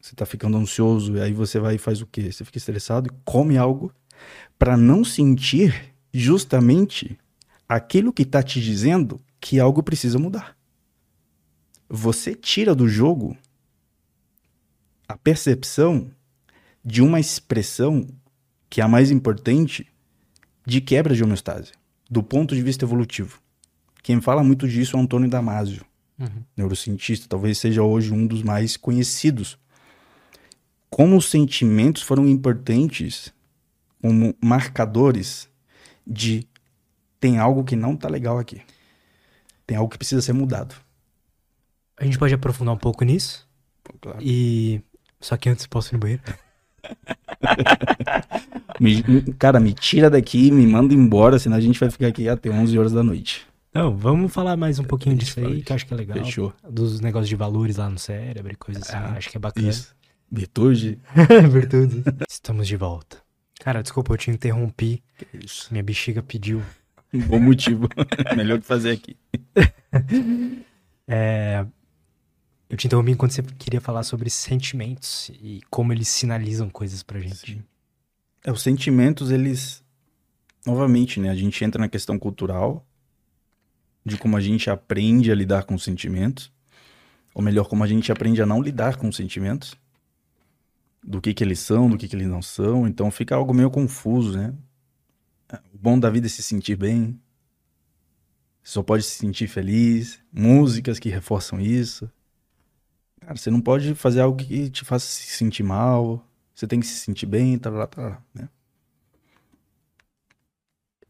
você 0.00 0.14
está 0.14 0.24
ficando 0.24 0.56
ansioso, 0.56 1.16
e 1.16 1.20
aí 1.20 1.32
você 1.32 1.58
vai 1.58 1.76
e 1.76 1.78
faz 1.78 2.00
o 2.00 2.06
quê? 2.06 2.32
Você 2.32 2.44
fica 2.44 2.58
estressado 2.58 3.08
e 3.08 3.16
come 3.24 3.56
algo 3.56 3.92
para 4.58 4.76
não 4.76 5.04
sentir 5.04 5.94
justamente 6.12 7.18
aquilo 7.68 8.12
que 8.12 8.22
está 8.22 8.42
te 8.42 8.60
dizendo 8.60 9.20
que 9.40 9.58
algo 9.58 9.82
precisa 9.82 10.18
mudar 10.18 10.56
você 11.94 12.34
tira 12.34 12.74
do 12.74 12.88
jogo 12.88 13.36
a 15.06 15.14
percepção 15.14 16.10
de 16.82 17.02
uma 17.02 17.20
expressão 17.20 18.08
que 18.70 18.80
é 18.80 18.84
a 18.84 18.88
mais 18.88 19.10
importante 19.10 19.86
de 20.64 20.80
quebra 20.80 21.14
de 21.14 21.22
homeostase, 21.22 21.72
do 22.10 22.22
ponto 22.22 22.54
de 22.54 22.62
vista 22.62 22.86
evolutivo. 22.86 23.41
Quem 24.02 24.20
fala 24.20 24.42
muito 24.42 24.66
disso 24.68 24.96
é 24.96 25.00
o 25.00 25.02
Antônio 25.02 25.28
Damasio, 25.30 25.84
Uhum. 26.18 26.42
neurocientista, 26.56 27.26
talvez 27.28 27.58
seja 27.58 27.82
hoje 27.82 28.12
um 28.12 28.26
dos 28.26 28.42
mais 28.42 28.76
conhecidos. 28.76 29.58
Como 30.90 31.16
os 31.16 31.30
sentimentos 31.30 32.02
foram 32.02 32.26
importantes 32.28 33.32
como 34.00 34.34
marcadores 34.42 35.48
de 36.06 36.46
tem 37.18 37.38
algo 37.38 37.64
que 37.64 37.76
não 37.76 37.96
tá 37.96 38.08
legal 38.08 38.38
aqui. 38.38 38.60
Tem 39.66 39.76
algo 39.76 39.90
que 39.90 39.98
precisa 39.98 40.20
ser 40.20 40.32
mudado. 40.32 40.74
A 41.96 42.04
gente 42.04 42.18
pode 42.18 42.34
aprofundar 42.34 42.74
um 42.74 42.78
pouco 42.78 43.04
nisso. 43.04 43.48
Pô, 43.84 43.94
claro. 44.00 44.18
E. 44.20 44.80
Só 45.20 45.36
que 45.36 45.48
antes 45.48 45.66
posso 45.66 45.90
ir 45.90 45.94
no 45.94 46.00
banheiro. 46.00 46.22
Me- 48.80 49.02
cara, 49.38 49.60
me 49.60 49.72
tira 49.72 50.10
daqui, 50.10 50.50
me 50.50 50.66
manda 50.66 50.92
embora, 50.92 51.38
senão 51.38 51.56
a 51.56 51.60
gente 51.60 51.78
vai 51.78 51.90
ficar 51.90 52.08
aqui 52.08 52.28
até 52.28 52.50
11 52.50 52.76
horas 52.78 52.92
da 52.92 53.02
noite. 53.02 53.46
Não, 53.74 53.96
vamos 53.96 54.32
falar 54.32 54.56
mais 54.56 54.78
um 54.78 54.84
pouquinho 54.84 55.16
disso 55.16 55.40
aí, 55.40 55.62
que 55.62 55.72
eu 55.72 55.76
acho 55.76 55.86
que 55.86 55.94
é 55.94 55.96
legal. 55.96 56.18
Fechou. 56.18 56.52
Dos 56.68 57.00
negócios 57.00 57.28
de 57.28 57.36
valores 57.36 57.76
lá 57.76 57.88
no 57.88 57.98
cérebro 57.98 58.52
e 58.52 58.56
coisas 58.56 58.82
assim. 58.82 58.96
Ah, 58.96 59.14
acho 59.16 59.30
que 59.30 59.36
é 59.36 59.40
bacana. 59.40 59.68
Isso. 59.68 59.94
Virtude. 60.30 60.98
Virtude. 61.50 62.04
Estamos 62.28 62.68
de 62.68 62.76
volta. 62.76 63.22
Cara, 63.60 63.82
desculpa, 63.82 64.12
eu 64.12 64.18
te 64.18 64.30
interrompi. 64.30 65.02
Isso. 65.32 65.68
Minha 65.70 65.82
bexiga 65.82 66.22
pediu. 66.22 66.62
Um 67.14 67.20
bom 67.20 67.40
motivo. 67.40 67.88
Melhor 68.36 68.58
que 68.60 68.66
fazer 68.66 68.90
aqui. 68.90 69.16
É, 71.14 71.66
Eu 72.70 72.76
te 72.76 72.86
interrompi 72.86 73.10
enquanto 73.10 73.32
você 73.32 73.42
queria 73.42 73.80
falar 73.80 74.04
sobre 74.04 74.30
sentimentos 74.30 75.30
e 75.42 75.60
como 75.68 75.92
eles 75.92 76.06
sinalizam 76.08 76.70
coisas 76.70 77.02
pra 77.02 77.18
gente. 77.18 77.62
É, 78.44 78.52
os 78.52 78.62
sentimentos, 78.62 79.30
eles. 79.30 79.82
Novamente, 80.64 81.18
né? 81.20 81.28
A 81.28 81.34
gente 81.34 81.62
entra 81.64 81.80
na 81.80 81.88
questão 81.88 82.18
cultural, 82.18 82.86
de 84.04 84.16
como 84.16 84.36
a 84.36 84.40
gente 84.40 84.68
aprende 84.68 85.30
a 85.30 85.34
lidar 85.34 85.64
com 85.64 85.74
os 85.74 85.84
sentimentos. 85.84 86.52
Ou 87.34 87.42
melhor, 87.42 87.68
como 87.68 87.84
a 87.84 87.86
gente 87.86 88.10
aprende 88.12 88.42
a 88.42 88.46
não 88.46 88.60
lidar 88.60 88.96
com 88.96 89.08
os 89.08 89.16
sentimentos. 89.16 89.74
Do 91.02 91.20
que, 91.20 91.34
que 91.34 91.42
eles 91.42 91.58
são, 91.58 91.88
do 91.88 91.96
que, 91.96 92.06
que 92.06 92.14
eles 92.14 92.28
não 92.28 92.42
são. 92.42 92.86
Então 92.86 93.10
fica 93.10 93.34
algo 93.34 93.54
meio 93.54 93.70
confuso, 93.70 94.38
né? 94.38 94.54
O 95.72 95.78
bom 95.78 95.98
da 95.98 96.10
vida 96.10 96.26
é 96.26 96.30
se 96.30 96.42
sentir 96.42 96.76
bem. 96.76 97.18
Você 98.62 98.72
só 98.74 98.82
pode 98.82 99.02
se 99.02 99.16
sentir 99.16 99.48
feliz. 99.48 100.20
Músicas 100.32 100.98
que 100.98 101.08
reforçam 101.08 101.60
isso. 101.60 102.10
Cara, 103.20 103.36
você 103.36 103.50
não 103.50 103.60
pode 103.60 103.94
fazer 103.94 104.20
algo 104.20 104.36
que 104.36 104.70
te 104.70 104.84
faça 104.84 105.06
se 105.06 105.36
sentir 105.36 105.62
mal. 105.62 106.26
Você 106.54 106.66
tem 106.66 106.80
que 106.80 106.86
se 106.86 106.98
sentir 106.98 107.26
bem, 107.26 107.58
tá 107.58 107.70
lá, 107.70 107.86
tá 107.86 108.02
lá, 108.02 108.22
né? 108.34 108.48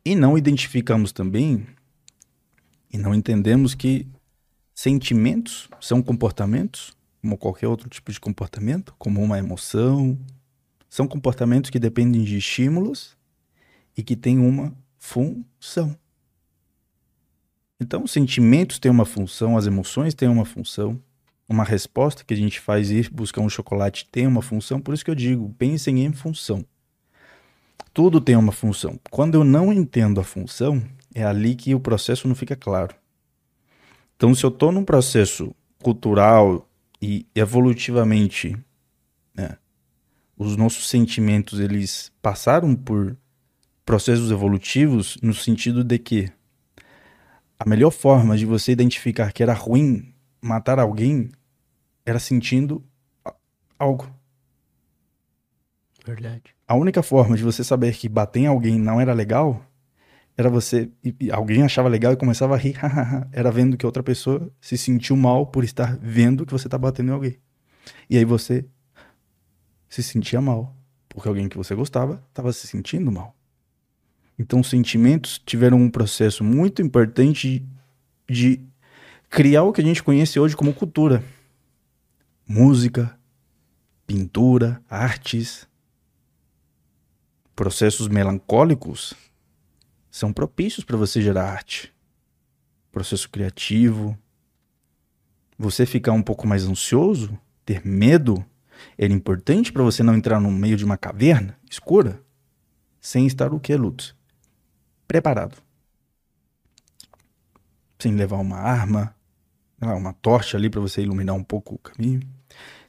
E 0.04 0.14
não 0.14 0.36
identificamos 0.36 1.12
também 1.12 1.66
e 2.92 2.98
não 2.98 3.14
entendemos 3.14 3.74
que 3.74 4.06
sentimentos 4.74 5.68
são 5.80 6.02
comportamentos, 6.02 6.92
como 7.20 7.38
qualquer 7.38 7.68
outro 7.68 7.88
tipo 7.88 8.12
de 8.12 8.20
comportamento, 8.20 8.94
como 8.98 9.22
uma 9.22 9.38
emoção, 9.38 10.18
são 10.90 11.08
comportamentos 11.08 11.70
que 11.70 11.78
dependem 11.78 12.22
de 12.22 12.36
estímulos 12.36 13.16
e 13.96 14.02
que 14.02 14.14
têm 14.14 14.38
uma 14.38 14.74
função. 14.98 15.96
Então, 17.80 18.04
os 18.04 18.12
sentimentos 18.12 18.78
têm 18.78 18.90
uma 18.90 19.04
função, 19.04 19.56
as 19.56 19.66
emoções 19.66 20.14
têm 20.14 20.28
uma 20.28 20.44
função, 20.44 21.00
uma 21.48 21.64
resposta 21.64 22.24
que 22.24 22.34
a 22.34 22.36
gente 22.36 22.60
faz 22.60 22.90
ir 22.90 23.10
buscar 23.10 23.40
um 23.40 23.48
chocolate 23.48 24.06
tem 24.10 24.26
uma 24.26 24.42
função, 24.42 24.80
por 24.80 24.94
isso 24.94 25.04
que 25.04 25.10
eu 25.10 25.14
digo, 25.14 25.52
pensem 25.58 26.04
em 26.04 26.12
função. 26.12 26.64
Tudo 27.92 28.20
tem 28.20 28.36
uma 28.36 28.52
função. 28.52 28.98
Quando 29.10 29.34
eu 29.34 29.44
não 29.44 29.72
entendo 29.72 30.20
a 30.20 30.24
função, 30.24 30.82
é 31.14 31.24
ali 31.24 31.54
que 31.54 31.74
o 31.74 31.80
processo 31.80 32.26
não 32.26 32.34
fica 32.34 32.56
claro. 32.56 32.94
Então, 34.16 34.34
se 34.34 34.44
eu 34.44 34.50
estou 34.50 34.70
num 34.70 34.84
processo 34.84 35.54
cultural 35.82 36.68
e 37.00 37.26
evolutivamente, 37.34 38.56
né, 39.34 39.56
os 40.36 40.56
nossos 40.56 40.88
sentimentos 40.88 41.58
eles 41.58 42.12
passaram 42.22 42.74
por 42.74 43.16
processos 43.84 44.30
evolutivos 44.30 45.18
no 45.22 45.34
sentido 45.34 45.82
de 45.82 45.98
que 45.98 46.32
a 47.58 47.68
melhor 47.68 47.90
forma 47.90 48.36
de 48.36 48.46
você 48.46 48.72
identificar 48.72 49.32
que 49.32 49.42
era 49.42 49.52
ruim 49.52 50.12
matar 50.40 50.78
alguém 50.78 51.30
era 52.04 52.18
sentindo 52.18 52.82
algo. 53.78 54.08
Verdade. 56.04 56.54
A 56.66 56.74
única 56.74 57.02
forma 57.02 57.36
de 57.36 57.44
você 57.44 57.62
saber 57.62 57.94
que 57.94 58.08
bater 58.08 58.40
em 58.40 58.46
alguém 58.46 58.78
não 58.78 59.00
era 59.00 59.12
legal 59.12 59.64
era 60.36 60.48
você. 60.48 60.90
e- 61.04 61.30
alguém 61.30 61.62
achava 61.62 61.88
legal 61.88 62.12
e 62.12 62.16
começava 62.16 62.54
a 62.54 62.58
rir, 62.58 62.76
era 63.32 63.50
vendo 63.50 63.76
que 63.76 63.86
outra 63.86 64.02
pessoa 64.02 64.50
se 64.60 64.76
sentiu 64.78 65.16
mal 65.16 65.46
por 65.46 65.64
estar 65.64 65.96
vendo 65.98 66.46
que 66.46 66.52
você 66.52 66.68
tá 66.68 66.78
batendo 66.78 67.10
em 67.10 67.14
alguém. 67.14 67.36
E 68.08 68.16
aí 68.16 68.24
você 68.24 68.64
se 69.88 70.02
sentia 70.02 70.40
mal, 70.40 70.74
porque 71.08 71.28
alguém 71.28 71.48
que 71.48 71.56
você 71.56 71.74
gostava 71.74 72.22
estava 72.30 72.52
se 72.52 72.66
sentindo 72.66 73.12
mal. 73.12 73.36
Então, 74.38 74.62
sentimentos 74.62 75.38
tiveram 75.38 75.76
um 75.78 75.90
processo 75.90 76.42
muito 76.42 76.80
importante 76.80 77.64
de 78.28 78.60
criar 79.28 79.62
o 79.62 79.72
que 79.72 79.80
a 79.80 79.84
gente 79.84 80.02
conhece 80.02 80.40
hoje 80.40 80.56
como 80.56 80.72
cultura. 80.72 81.22
Música, 82.48 83.16
pintura, 84.06 84.82
artes. 84.88 85.68
Processos 87.54 88.08
melancólicos 88.08 89.14
são 90.12 90.30
propícios 90.30 90.84
para 90.84 90.96
você 90.96 91.22
gerar 91.22 91.50
arte. 91.50 91.92
Processo 92.92 93.30
criativo. 93.30 94.16
Você 95.58 95.86
ficar 95.86 96.12
um 96.12 96.22
pouco 96.22 96.46
mais 96.46 96.64
ansioso, 96.64 97.36
ter 97.64 97.84
medo, 97.86 98.44
era 98.98 99.12
importante 99.12 99.72
para 99.72 99.82
você 99.82 100.02
não 100.02 100.14
entrar 100.14 100.38
no 100.38 100.50
meio 100.50 100.76
de 100.76 100.84
uma 100.84 100.98
caverna 100.98 101.58
escura 101.70 102.22
sem 103.00 103.26
estar 103.26 103.54
o 103.54 103.58
que, 103.58 103.74
Lutz? 103.74 104.14
Preparado. 105.08 105.56
Sem 107.98 108.14
levar 108.14 108.36
uma 108.36 108.58
arma, 108.58 109.16
uma 109.80 110.12
tocha 110.12 110.58
ali 110.58 110.68
para 110.68 110.80
você 110.80 111.02
iluminar 111.02 111.34
um 111.34 111.42
pouco 111.42 111.76
o 111.76 111.78
caminho. 111.78 112.20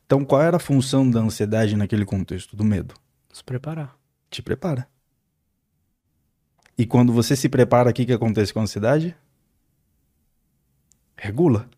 Então, 0.06 0.26
qual 0.26 0.42
era 0.42 0.58
a 0.58 0.60
função 0.60 1.10
da 1.10 1.22
ansiedade 1.22 1.78
naquele 1.78 2.06
contexto, 2.06 2.56
do 2.56 2.66
medo? 2.66 2.94
Se 3.32 3.44
preparar. 3.44 3.98
Te 4.30 4.42
prepara. 4.42 4.88
E 6.78 6.86
quando 6.86 7.14
você 7.14 7.36
se 7.36 7.48
prepara, 7.48 7.90
o 7.90 7.94
que, 7.94 8.06
que 8.06 8.14
acontece 8.14 8.54
com 8.54 8.60
a 8.60 8.64
ansiedade? 8.64 9.16
Regula, 11.16 11.70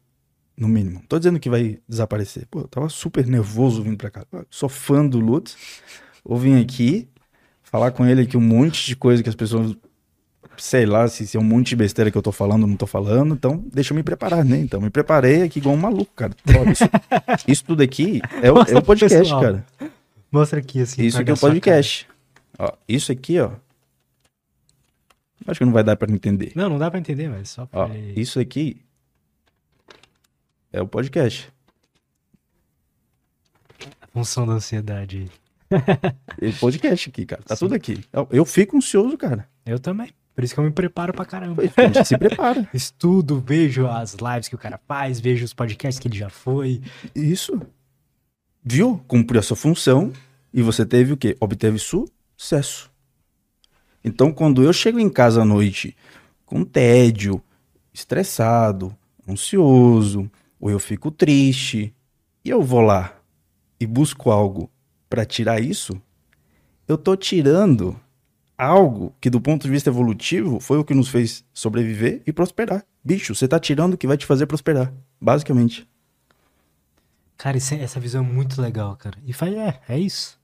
no 0.57 0.67
mínimo. 0.67 0.99
Não 0.99 1.05
tô 1.07 1.17
dizendo 1.17 1.39
que 1.39 1.49
vai 1.49 1.79
desaparecer. 1.87 2.47
Pô, 2.49 2.61
eu 2.61 2.67
tava 2.67 2.89
super 2.89 3.25
nervoso 3.27 3.83
vindo 3.83 3.97
pra 3.97 4.09
cá. 4.09 4.25
sou 4.49 4.69
fã 4.69 5.05
do 5.05 5.19
Lutz. 5.19 5.57
Vou 6.23 6.37
vir 6.37 6.59
aqui, 6.61 7.07
falar 7.61 7.91
com 7.91 8.05
ele 8.05 8.21
aqui 8.21 8.35
um 8.35 8.41
monte 8.41 8.85
de 8.85 8.95
coisa 8.95 9.21
que 9.21 9.29
as 9.29 9.35
pessoas 9.35 9.75
sei 10.57 10.85
lá 10.85 11.07
se, 11.07 11.27
se 11.27 11.37
é 11.37 11.39
um 11.39 11.43
monte 11.43 11.69
de 11.69 11.75
besteira 11.75 12.09
que 12.09 12.17
eu 12.17 12.21
tô 12.21 12.31
falando 12.31 12.63
ou 12.63 12.69
não 12.69 12.77
tô 12.77 12.87
falando, 12.87 13.33
então 13.33 13.63
deixa 13.71 13.93
eu 13.93 13.95
me 13.95 14.03
preparar, 14.03 14.43
né? 14.43 14.57
Então, 14.57 14.79
me 14.79 14.89
preparei 14.89 15.43
aqui 15.43 15.59
igual 15.59 15.75
um 15.75 15.79
maluco, 15.79 16.11
cara. 16.15 16.33
Isso, 16.71 16.83
isso, 17.47 17.65
tudo 17.65 17.83
aqui 17.83 18.21
é 18.41 18.51
o, 18.51 18.57
é 18.59 18.77
o 18.77 18.81
podcast, 18.81 19.17
pessoal. 19.17 19.41
cara. 19.41 19.65
Mostra 20.31 20.59
aqui, 20.59 20.81
assim. 20.81 21.03
Isso 21.03 21.19
aqui 21.19 21.31
é 21.31 21.33
o 21.33 21.37
podcast. 21.37 22.07
Ó, 22.57 22.71
isso 22.87 23.11
aqui, 23.11 23.39
ó. 23.39 23.51
Acho 25.45 25.59
que 25.59 25.65
não 25.65 25.73
vai 25.73 25.83
dar 25.83 25.95
pra 25.95 26.11
entender. 26.11 26.51
Não, 26.55 26.69
não 26.69 26.77
dá 26.79 26.89
pra 26.89 26.99
entender, 26.99 27.29
mas 27.29 27.49
só 27.49 27.65
pra... 27.65 27.81
Ó, 27.81 27.89
isso 28.15 28.39
aqui 28.39 28.81
é 30.73 30.81
o 30.81 30.87
podcast. 30.87 31.49
A 34.01 34.07
função 34.07 34.45
da 34.45 34.53
ansiedade. 34.53 35.29
É 36.41 36.51
podcast 36.59 37.09
aqui, 37.09 37.25
cara. 37.25 37.41
Tá 37.43 37.55
Sim. 37.55 37.65
tudo 37.65 37.75
aqui. 37.75 38.03
Eu, 38.11 38.27
eu 38.29 38.45
fico 38.45 38.77
ansioso, 38.77 39.17
cara. 39.17 39.47
Eu 39.65 39.79
também. 39.79 40.09
Por 40.35 40.43
isso 40.43 40.53
que 40.53 40.59
eu 40.59 40.63
me 40.65 40.71
preparo 40.71 41.13
pra 41.13 41.23
caramba. 41.23 41.63
A 41.63 41.81
gente 41.87 42.05
se 42.05 42.17
prepara. 42.17 42.67
Estudo, 42.73 43.39
vejo 43.39 43.87
as 43.87 44.15
lives 44.15 44.49
que 44.49 44.55
o 44.55 44.57
cara 44.57 44.77
faz, 44.85 45.19
vejo 45.19 45.45
os 45.45 45.53
podcasts 45.53 45.97
que 45.97 46.09
ele 46.09 46.17
já 46.17 46.29
foi. 46.29 46.81
Isso. 47.15 47.59
Viu? 48.61 48.97
Cumpriu 49.07 49.39
a 49.39 49.43
sua 49.43 49.55
função 49.55 50.11
e 50.53 50.61
você 50.61 50.85
teve 50.85 51.13
o 51.13 51.17
quê? 51.17 51.37
Obteve 51.39 51.79
sucesso. 51.79 52.91
Então, 54.07 54.31
quando 54.31 54.61
eu 54.61 54.71
chego 54.71 54.99
em 54.99 55.09
casa 55.09 55.41
à 55.41 55.45
noite 55.45 55.97
com 56.45 56.63
tédio, 56.63 57.41
estressado, 57.91 58.95
ansioso, 59.27 60.29
ou 60.59 60.69
eu 60.69 60.79
fico 60.79 61.09
triste, 61.09 61.91
e 62.43 62.49
eu 62.51 62.61
vou 62.61 62.81
lá 62.81 63.17
e 63.79 63.87
busco 63.87 64.29
algo 64.29 64.69
para 65.09 65.25
tirar 65.25 65.59
isso, 65.59 65.99
eu 66.87 66.99
tô 66.99 67.15
tirando 67.15 67.99
algo 68.55 69.11
que, 69.19 69.27
do 69.27 69.41
ponto 69.41 69.63
de 69.63 69.71
vista 69.71 69.89
evolutivo, 69.89 70.59
foi 70.59 70.77
o 70.77 70.85
que 70.85 70.93
nos 70.93 71.09
fez 71.09 71.43
sobreviver 71.51 72.21
e 72.27 72.31
prosperar. 72.31 72.85
Bicho, 73.03 73.33
você 73.33 73.47
tá 73.47 73.59
tirando 73.59 73.95
o 73.95 73.97
que 73.97 74.05
vai 74.05 74.17
te 74.17 74.25
fazer 74.27 74.45
prosperar, 74.45 74.93
basicamente. 75.19 75.89
Cara, 77.37 77.57
é, 77.57 77.75
essa 77.81 77.99
visão 77.99 78.23
é 78.23 78.27
muito 78.27 78.61
legal, 78.61 78.95
cara. 78.97 79.17
E 79.25 79.33
faz, 79.33 79.51
é, 79.55 79.81
é 79.89 79.97
isso. 79.97 80.39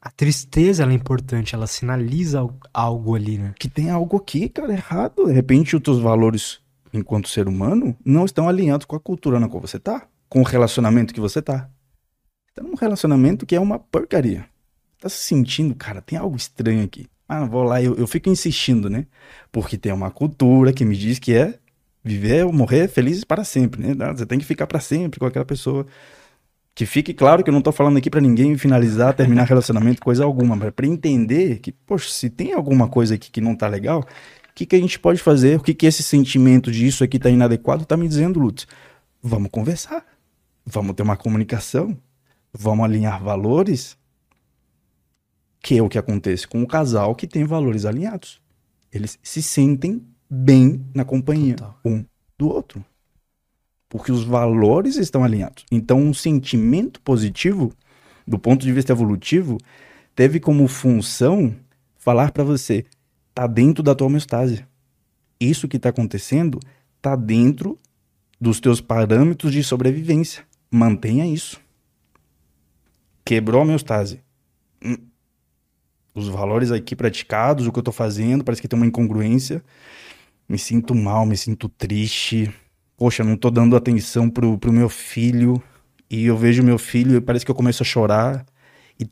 A 0.00 0.10
tristeza 0.10 0.84
é 0.84 0.92
importante, 0.92 1.54
ela 1.54 1.66
sinaliza 1.66 2.46
algo 2.72 3.14
ali, 3.14 3.36
né? 3.36 3.52
Que 3.58 3.68
tem 3.68 3.90
algo 3.90 4.16
aqui, 4.16 4.48
cara, 4.48 4.72
errado. 4.72 5.26
De 5.26 5.32
repente, 5.32 5.76
os 5.76 5.82
teus 5.82 5.98
valores 5.98 6.60
enquanto 6.92 7.28
ser 7.28 7.46
humano 7.46 7.96
não 8.04 8.24
estão 8.24 8.48
alinhados 8.48 8.86
com 8.86 8.96
a 8.96 9.00
cultura 9.00 9.38
na 9.38 9.48
qual 9.48 9.60
você 9.60 9.78
tá, 9.78 10.08
com 10.28 10.40
o 10.40 10.44
relacionamento 10.44 11.14
que 11.14 11.20
você 11.20 11.42
tá. 11.42 11.68
Tá 12.54 12.62
num 12.62 12.74
relacionamento 12.74 13.46
que 13.46 13.54
é 13.54 13.60
uma 13.60 13.78
porcaria 13.78 14.48
tá 15.00 15.08
se 15.08 15.18
sentindo, 15.24 15.74
cara, 15.74 16.02
tem 16.02 16.18
algo 16.18 16.36
estranho 16.36 16.84
aqui. 16.84 17.06
Ah, 17.26 17.44
vou 17.44 17.62
lá, 17.62 17.82
eu, 17.82 17.94
eu 17.96 18.06
fico 18.06 18.28
insistindo, 18.28 18.90
né? 18.90 19.06
Porque 19.50 19.78
tem 19.78 19.92
uma 19.92 20.10
cultura 20.10 20.72
que 20.72 20.84
me 20.84 20.96
diz 20.96 21.18
que 21.18 21.32
é 21.34 21.58
viver 22.04 22.44
ou 22.44 22.52
morrer 22.52 22.88
felizes 22.88 23.24
para 23.24 23.44
sempre, 23.44 23.94
né? 23.94 24.12
Você 24.12 24.26
tem 24.26 24.38
que 24.38 24.44
ficar 24.44 24.66
para 24.66 24.80
sempre 24.80 25.18
com 25.18 25.26
aquela 25.26 25.44
pessoa. 25.44 25.86
Que 26.80 26.86
fique 26.86 27.12
claro 27.12 27.44
que 27.44 27.50
eu 27.50 27.52
não 27.52 27.60
tô 27.60 27.72
falando 27.72 27.98
aqui 27.98 28.08
para 28.08 28.22
ninguém 28.22 28.56
finalizar, 28.56 29.12
terminar 29.12 29.44
relacionamento, 29.44 30.00
coisa 30.00 30.24
alguma, 30.24 30.56
mas 30.56 30.70
para 30.70 30.86
entender 30.86 31.58
que, 31.58 31.72
poxa, 31.72 32.08
se 32.08 32.30
tem 32.30 32.54
alguma 32.54 32.88
coisa 32.88 33.16
aqui 33.16 33.30
que 33.30 33.38
não 33.38 33.54
tá 33.54 33.68
legal, 33.68 34.00
o 34.00 34.54
que, 34.54 34.64
que 34.64 34.76
a 34.76 34.78
gente 34.78 34.98
pode 34.98 35.20
fazer? 35.20 35.58
O 35.58 35.62
que, 35.62 35.74
que 35.74 35.84
esse 35.84 36.02
sentimento 36.02 36.72
disso 36.72 37.04
aqui 37.04 37.18
tá 37.18 37.28
inadequado 37.28 37.84
tá 37.84 37.98
me 37.98 38.08
dizendo, 38.08 38.40
Lutz? 38.40 38.66
Vamos 39.22 39.50
conversar. 39.50 40.02
Vamos 40.64 40.94
ter 40.94 41.02
uma 41.02 41.18
comunicação. 41.18 41.94
Vamos 42.50 42.82
alinhar 42.82 43.22
valores 43.22 43.94
que 45.62 45.76
é 45.76 45.82
o 45.82 45.88
que 45.90 45.98
acontece 45.98 46.48
com 46.48 46.62
o 46.62 46.66
casal 46.66 47.14
que 47.14 47.26
tem 47.26 47.44
valores 47.44 47.84
alinhados. 47.84 48.40
Eles 48.90 49.18
se 49.22 49.42
sentem 49.42 50.02
bem 50.30 50.82
na 50.94 51.04
companhia 51.04 51.56
Total. 51.56 51.78
um 51.84 52.06
do 52.38 52.48
outro. 52.48 52.82
Porque 53.90 54.10
os 54.10 54.24
valores 54.24 54.96
estão 54.96 55.22
alinhados. 55.22 55.66
Então, 55.70 56.00
um 56.00 56.14
sentimento 56.14 57.00
positivo, 57.02 57.74
do 58.26 58.38
ponto 58.38 58.64
de 58.64 58.72
vista 58.72 58.92
evolutivo, 58.92 59.58
teve 60.14 60.40
como 60.40 60.66
função 60.66 61.54
falar 61.98 62.30
para 62.30 62.44
você: 62.44 62.86
tá 63.34 63.46
dentro 63.46 63.82
da 63.82 63.94
tua 63.94 64.06
homeostase. 64.06 64.64
Isso 65.38 65.68
que 65.68 65.76
está 65.76 65.90
acontecendo 65.90 66.58
tá 67.02 67.16
dentro 67.16 67.78
dos 68.40 68.60
teus 68.60 68.80
parâmetros 68.80 69.52
de 69.52 69.62
sobrevivência. 69.62 70.44
Mantenha 70.70 71.26
isso. 71.26 71.60
Quebrou 73.24 73.60
a 73.60 73.64
homeostase. 73.64 74.20
Hum, 74.84 74.96
os 76.14 76.28
valores 76.28 76.70
aqui 76.70 76.94
praticados, 76.94 77.66
o 77.66 77.72
que 77.72 77.78
eu 77.78 77.82
tô 77.82 77.92
fazendo, 77.92 78.44
parece 78.44 78.62
que 78.62 78.68
tem 78.68 78.78
uma 78.78 78.86
incongruência. 78.86 79.62
Me 80.48 80.58
sinto 80.58 80.94
mal, 80.94 81.26
me 81.26 81.36
sinto 81.36 81.68
triste. 81.68 82.52
Poxa, 83.00 83.24
não 83.24 83.38
tô 83.38 83.50
dando 83.50 83.74
atenção 83.74 84.28
pro, 84.28 84.58
pro 84.58 84.70
meu 84.70 84.90
filho. 84.90 85.60
E 86.10 86.26
eu 86.26 86.36
vejo 86.36 86.62
meu 86.62 86.78
filho 86.78 87.16
e 87.16 87.20
parece 87.22 87.46
que 87.46 87.50
eu 87.50 87.54
começo 87.54 87.82
a 87.82 87.86
chorar. 87.86 88.44
E 88.98 89.08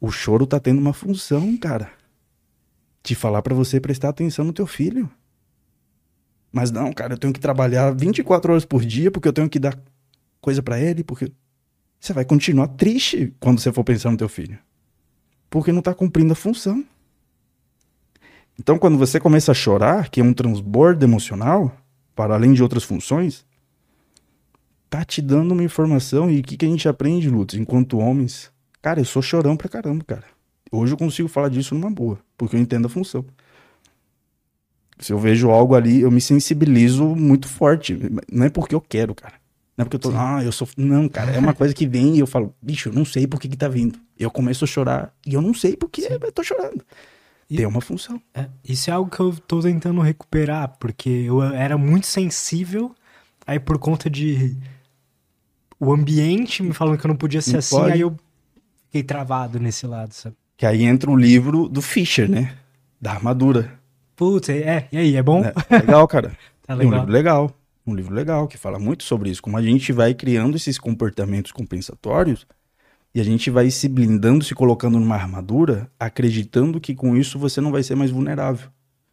o 0.00 0.10
choro 0.10 0.46
tá 0.46 0.58
tendo 0.58 0.80
uma 0.80 0.94
função, 0.94 1.54
cara. 1.58 1.90
De 3.04 3.14
falar 3.14 3.42
para 3.42 3.54
você 3.54 3.78
prestar 3.78 4.08
atenção 4.08 4.46
no 4.46 4.54
teu 4.54 4.66
filho. 4.66 5.10
Mas 6.50 6.70
não, 6.70 6.90
cara, 6.94 7.12
eu 7.12 7.18
tenho 7.18 7.34
que 7.34 7.40
trabalhar 7.40 7.90
24 7.94 8.52
horas 8.52 8.64
por 8.64 8.82
dia 8.82 9.10
porque 9.10 9.28
eu 9.28 9.32
tenho 9.34 9.50
que 9.50 9.58
dar 9.58 9.78
coisa 10.40 10.62
para 10.62 10.80
ele, 10.80 11.04
porque 11.04 11.30
você 12.00 12.14
vai 12.14 12.24
continuar 12.24 12.68
triste 12.68 13.34
quando 13.38 13.60
você 13.60 13.70
for 13.70 13.84
pensar 13.84 14.10
no 14.10 14.16
teu 14.16 14.28
filho 14.28 14.58
porque 15.50 15.72
não 15.72 15.78
está 15.78 15.94
cumprindo 15.94 16.32
a 16.32 16.36
função. 16.36 16.84
Então, 18.58 18.78
quando 18.78 18.98
você 18.98 19.20
começa 19.20 19.52
a 19.52 19.54
chorar, 19.54 20.08
que 20.08 20.20
é 20.20 20.24
um 20.24 20.32
transbordo 20.32 21.04
emocional, 21.04 21.74
para 22.16 22.34
além 22.34 22.54
de 22.54 22.62
outras 22.62 22.82
funções, 22.82 23.44
tá 24.90 25.04
te 25.04 25.20
dando 25.20 25.52
uma 25.52 25.62
informação. 25.62 26.30
E 26.30 26.40
o 26.40 26.42
que, 26.42 26.56
que 26.56 26.64
a 26.64 26.68
gente 26.68 26.88
aprende, 26.88 27.28
Lutz, 27.28 27.54
enquanto 27.54 27.98
homens? 27.98 28.50
Cara, 28.80 28.98
eu 28.98 29.04
sou 29.04 29.20
chorão 29.20 29.56
pra 29.56 29.68
caramba, 29.68 30.02
cara. 30.02 30.24
Hoje 30.72 30.94
eu 30.94 30.96
consigo 30.96 31.28
falar 31.28 31.50
disso 31.50 31.74
numa 31.74 31.90
boa, 31.90 32.18
porque 32.36 32.56
eu 32.56 32.60
entendo 32.60 32.86
a 32.86 32.88
função. 32.88 33.24
Se 34.98 35.12
eu 35.12 35.18
vejo 35.18 35.50
algo 35.50 35.74
ali, 35.74 36.00
eu 36.00 36.10
me 36.10 36.20
sensibilizo 36.20 37.04
muito 37.04 37.46
forte. 37.46 37.98
Não 38.32 38.46
é 38.46 38.48
porque 38.50 38.74
eu 38.74 38.80
quero, 38.80 39.14
cara. 39.14 39.34
Não 39.76 39.82
é 39.82 39.84
porque 39.84 39.96
eu 39.96 40.00
tô, 40.00 40.10
Sim. 40.10 40.16
ah, 40.18 40.42
eu 40.42 40.50
sou. 40.50 40.66
Não, 40.74 41.06
cara, 41.06 41.32
é 41.32 41.38
uma 41.38 41.52
coisa 41.54 41.74
que 41.74 41.86
vem 41.86 42.16
e 42.16 42.18
eu 42.18 42.26
falo, 42.26 42.54
bicho, 42.62 42.88
eu 42.88 42.94
não 42.94 43.04
sei 43.04 43.26
por 43.26 43.38
que, 43.38 43.46
que 43.46 43.56
tá 43.58 43.68
vindo. 43.68 43.98
Eu 44.18 44.30
começo 44.30 44.64
a 44.64 44.66
chorar 44.66 45.14
e 45.26 45.34
eu 45.34 45.42
não 45.42 45.52
sei 45.52 45.76
por 45.76 45.90
que 45.90 46.00
eu 46.02 46.32
tô 46.32 46.42
chorando. 46.42 46.82
E, 47.48 47.56
Tem 47.56 47.66
uma 47.66 47.80
função. 47.80 48.20
É, 48.34 48.48
isso 48.64 48.90
é 48.90 48.92
algo 48.92 49.10
que 49.10 49.20
eu 49.20 49.32
tô 49.32 49.60
tentando 49.60 50.00
recuperar, 50.00 50.76
porque 50.80 51.08
eu 51.08 51.42
era 51.42 51.78
muito 51.78 52.06
sensível, 52.06 52.94
aí 53.46 53.60
por 53.60 53.78
conta 53.78 54.10
de 54.10 54.56
o 55.78 55.92
ambiente 55.92 56.62
me 56.62 56.72
falando 56.72 56.98
que 56.98 57.06
eu 57.06 57.08
não 57.08 57.16
podia 57.16 57.40
ser 57.40 57.52
não 57.52 57.58
assim, 57.60 57.76
pode. 57.76 57.92
aí 57.92 58.00
eu 58.00 58.16
fiquei 58.86 59.02
travado 59.02 59.60
nesse 59.60 59.86
lado, 59.86 60.12
sabe? 60.12 60.34
Que 60.56 60.66
aí 60.66 60.82
entra 60.82 61.10
o 61.10 61.16
livro 61.16 61.68
do 61.68 61.80
Fischer, 61.80 62.28
né? 62.28 62.56
Da 63.00 63.12
armadura. 63.12 63.78
Putz, 64.16 64.48
é, 64.48 64.88
e 64.90 64.96
aí, 64.96 65.16
é 65.16 65.22
bom? 65.22 65.44
É, 65.44 65.52
legal, 65.78 66.08
cara. 66.08 66.36
tá 66.66 66.74
legal. 66.74 66.92
É 66.92 66.96
um 66.96 66.98
livro 67.00 67.12
legal 67.12 67.56
um 67.86 67.94
livro 67.94 68.12
legal 68.12 68.48
que 68.48 68.58
fala 68.58 68.78
muito 68.78 69.04
sobre 69.04 69.30
isso, 69.30 69.40
como 69.40 69.56
a 69.56 69.62
gente 69.62 69.92
vai 69.92 70.12
criando 70.12 70.56
esses 70.56 70.78
comportamentos 70.78 71.52
compensatórios 71.52 72.46
E 73.16 73.20
a 73.20 73.24
gente 73.24 73.48
vai 73.48 73.70
se 73.70 73.88
blindando, 73.88 74.44
se 74.44 74.54
colocando 74.54 75.00
numa 75.00 75.14
armadura, 75.14 75.90
acreditando 75.98 76.78
que 76.78 76.94
com 76.94 77.16
isso 77.16 77.38
você 77.38 77.62
não 77.62 77.72
vai 77.72 77.82
ser 77.82 77.94
mais 77.94 78.10
vulnerável. 78.10 78.68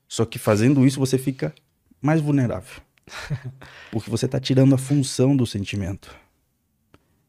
Só 0.10 0.26
que 0.26 0.38
fazendo 0.38 0.86
isso 0.86 1.00
você 1.00 1.18
fica 1.18 1.56
mais 2.02 2.20
vulnerável. 2.20 2.82
Porque 3.94 4.10
você 4.10 4.26
está 4.26 4.42
tirando 4.42 4.76
a 4.76 4.78
função 4.78 5.38
do 5.38 5.46
sentimento. 5.46 6.14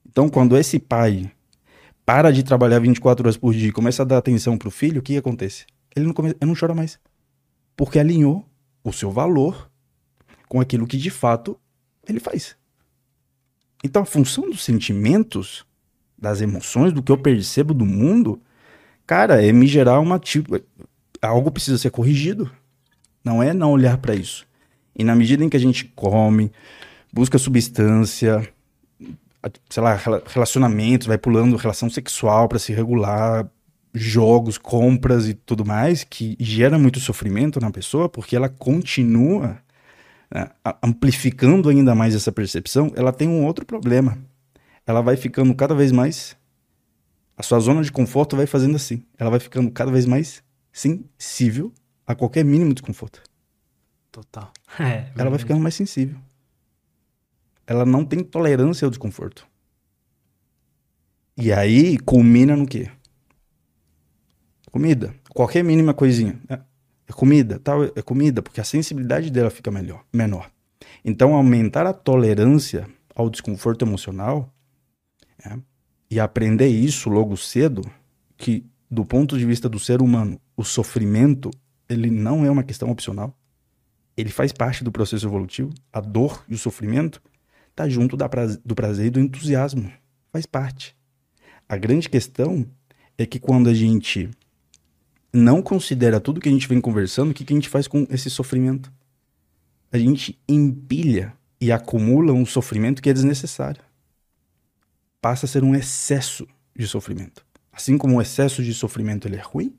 Então, 0.05 0.29
quando 0.29 0.57
esse 0.57 0.81
pai 0.81 1.31
para 2.05 2.33
de 2.33 2.43
trabalhar 2.43 2.81
24 2.81 3.25
horas 3.25 3.37
por 3.37 3.55
dia 3.55 3.69
e 3.69 3.73
começa 3.73 4.03
a 4.03 4.05
dar 4.05 4.19
atenção 4.19 4.59
pro 4.59 4.69
filho, 4.69 4.99
o 4.99 5.03
que 5.03 5.17
acontece? 5.17 5.67
Ele 5.95 6.07
não, 6.07 6.13
come... 6.13 6.31
ele 6.31 6.39
não 6.41 6.57
chora 6.59 6.75
mais. 6.75 6.99
Porque 7.77 8.01
alinhou 8.01 8.45
o 8.83 8.93
seu 8.93 9.13
valor 9.13 9.71
com 10.49 10.61
aquilo 10.61 10.89
que 10.89 10.97
de 10.97 11.11
fato 11.11 11.57
ele 12.05 12.19
faz. 12.19 12.57
Então, 13.85 14.03
a 14.03 14.05
função 14.05 14.51
dos 14.51 14.65
sentimentos, 14.65 15.65
das 16.25 16.41
emoções, 16.41 16.93
do 16.93 17.03
que 17.03 17.13
eu 17.13 17.19
percebo 17.19 17.73
do 17.73 17.87
mundo, 17.87 18.41
cara, 19.07 19.45
é 19.45 19.53
me 19.53 19.67
gerar 19.67 20.01
uma 20.01 20.19
tipo. 20.19 20.61
Algo 21.23 21.51
precisa 21.51 21.79
ser 21.79 21.91
corrigido. 21.91 22.51
Não 23.25 23.43
é 23.43 23.55
não 23.55 23.73
olhar 23.73 23.97
para 23.99 24.15
isso. 24.15 24.47
E 24.97 25.05
na 25.05 25.15
medida 25.15 25.45
em 25.45 25.49
que 25.49 25.57
a 25.57 25.61
gente 25.61 25.87
come, 25.97 26.53
busca 27.13 27.39
substância, 27.39 28.47
sei 29.71 29.83
lá, 29.83 29.99
relacionamentos, 30.27 31.07
vai 31.07 31.17
pulando 31.17 31.57
relação 31.57 31.89
sexual 31.89 32.49
para 32.49 32.59
se 32.59 32.73
regular, 32.73 33.49
jogos, 33.95 34.59
compras 34.59 35.29
e 35.29 35.35
tudo 35.35 35.65
mais, 35.65 36.05
que 36.05 36.37
gera 36.39 36.79
muito 36.79 37.01
sofrimento 37.01 37.61
na 37.61 37.71
pessoa, 37.71 38.09
porque 38.09 38.37
ela 38.37 38.49
continua 38.49 39.59
né, 40.31 40.51
amplificando 40.83 41.69
ainda 41.69 41.95
mais 41.95 42.15
essa 42.15 42.33
percepção, 42.33 42.93
ela 42.95 43.13
tem 43.13 43.29
um 43.29 43.45
outro 43.45 43.65
problema. 43.65 44.19
Ela 44.87 45.01
vai 45.01 45.17
ficando 45.17 45.55
cada 45.55 45.75
vez 45.75 45.93
mais. 45.93 46.37
A 47.37 47.43
sua 47.43 47.59
zona 47.59 47.83
de 47.83 47.91
conforto 47.91 48.37
vai 48.37 48.47
fazendo 48.47 48.77
assim. 48.77 49.03
Ela 49.19 49.31
vai 49.31 49.41
ficando 49.41 49.71
cada 49.71 49.91
vez 49.91 50.07
mais 50.07 50.43
sensível 50.73 51.73
a 52.07 52.15
qualquer 52.15 52.45
mínimo 52.45 52.73
desconforto. 52.75 53.23
Total. 54.11 54.53
É, 54.77 55.13
ela 55.17 55.31
vai 55.31 55.39
ficando 55.39 55.61
mais 55.61 55.77
sensível 55.77 56.19
ela 57.67 57.85
não 57.85 58.05
tem 58.05 58.23
tolerância 58.23 58.85
ao 58.85 58.91
desconforto. 58.91 59.47
E 61.37 61.53
aí 61.53 61.99
culmina 61.99 62.57
no 62.57 62.67
quê? 62.67 62.91
Comida. 64.71 65.15
Qualquer 65.31 65.65
mínima 65.65 65.95
coisinha. 65.95 66.39
É, 66.49 66.61
é 67.09 67.13
comida, 67.13 67.59
tal, 67.59 67.85
é 67.85 68.03
comida, 68.03 68.43
porque 68.43 68.61
a 68.61 68.65
sensibilidade 68.65 69.31
dela 69.31 69.51
fica 69.51 69.71
melhor, 69.71 70.05
menor. 70.13 70.51
Então, 71.05 71.35
aumentar 71.35 71.87
a 71.87 71.93
tolerância 71.93 72.87
ao 73.15 73.29
desconforto 73.29 73.85
emocional 73.85 74.53
é, 75.45 75.59
e 76.11 76.21
aprender 76.21 76.69
isso 76.69 77.09
logo 77.09 77.37
cedo, 77.37 77.83
que 78.37 78.65
do 78.91 79.05
ponto 79.05 79.37
de 79.39 79.45
vista 79.45 79.69
do 79.69 79.79
ser 79.79 80.01
humano, 80.01 80.41
o 80.57 80.65
sofrimento 80.65 81.51
ele 81.89 82.11
não 82.11 82.45
é 82.45 82.51
uma 82.51 82.63
questão 82.63 82.91
opcional. 82.91 83.37
Ele 84.17 84.31
faz 84.31 84.53
parte 84.53 84.85
do 84.85 84.93
processo 84.93 85.27
evolutivo. 85.27 85.71
A 85.93 86.01
dor 86.01 86.45
e 86.49 86.55
o 86.55 86.59
sofrimento 86.59 87.21
tá 87.75 87.89
junto 87.89 88.17
prazer, 88.17 88.61
do 88.65 88.75
prazer 88.75 89.07
e 89.07 89.11
do 89.11 89.21
entusiasmo. 89.21 89.91
Faz 90.33 90.47
parte. 90.47 90.97
A 91.69 91.77
grande 91.77 92.09
questão 92.09 92.67
é 93.19 93.27
que 93.27 93.41
quando 93.41 93.69
a 93.69 93.75
gente 93.75 94.31
não 95.33 95.61
considera 95.61 96.21
tudo 96.21 96.41
que 96.41 96.49
a 96.49 96.53
gente 96.53 96.69
vem 96.69 96.81
conversando, 96.81 97.31
o 97.31 97.35
que, 97.35 97.45
que 97.45 97.53
a 97.53 97.57
gente 97.57 97.69
faz 97.69 97.89
com 97.89 98.07
esse 98.09 98.31
sofrimento? 98.31 98.93
A 99.91 99.99
gente 99.99 100.39
empilha 100.49 101.33
e 101.61 101.73
acumula 101.73 102.33
um 102.33 102.47
sofrimento 102.47 103.03
que 103.03 103.11
é 103.11 103.13
desnecessário. 103.13 103.83
Passa 105.25 105.47
a 105.47 105.49
ser 105.49 105.65
um 105.65 105.75
excesso 105.75 106.47
de 106.77 106.87
sofrimento. 106.87 107.47
Assim 107.73 107.97
como 107.97 108.19
o 108.19 108.21
excesso 108.21 108.63
de 108.63 108.75
sofrimento 108.75 109.27
ele 109.27 109.37
é 109.37 109.41
ruim, 109.41 109.75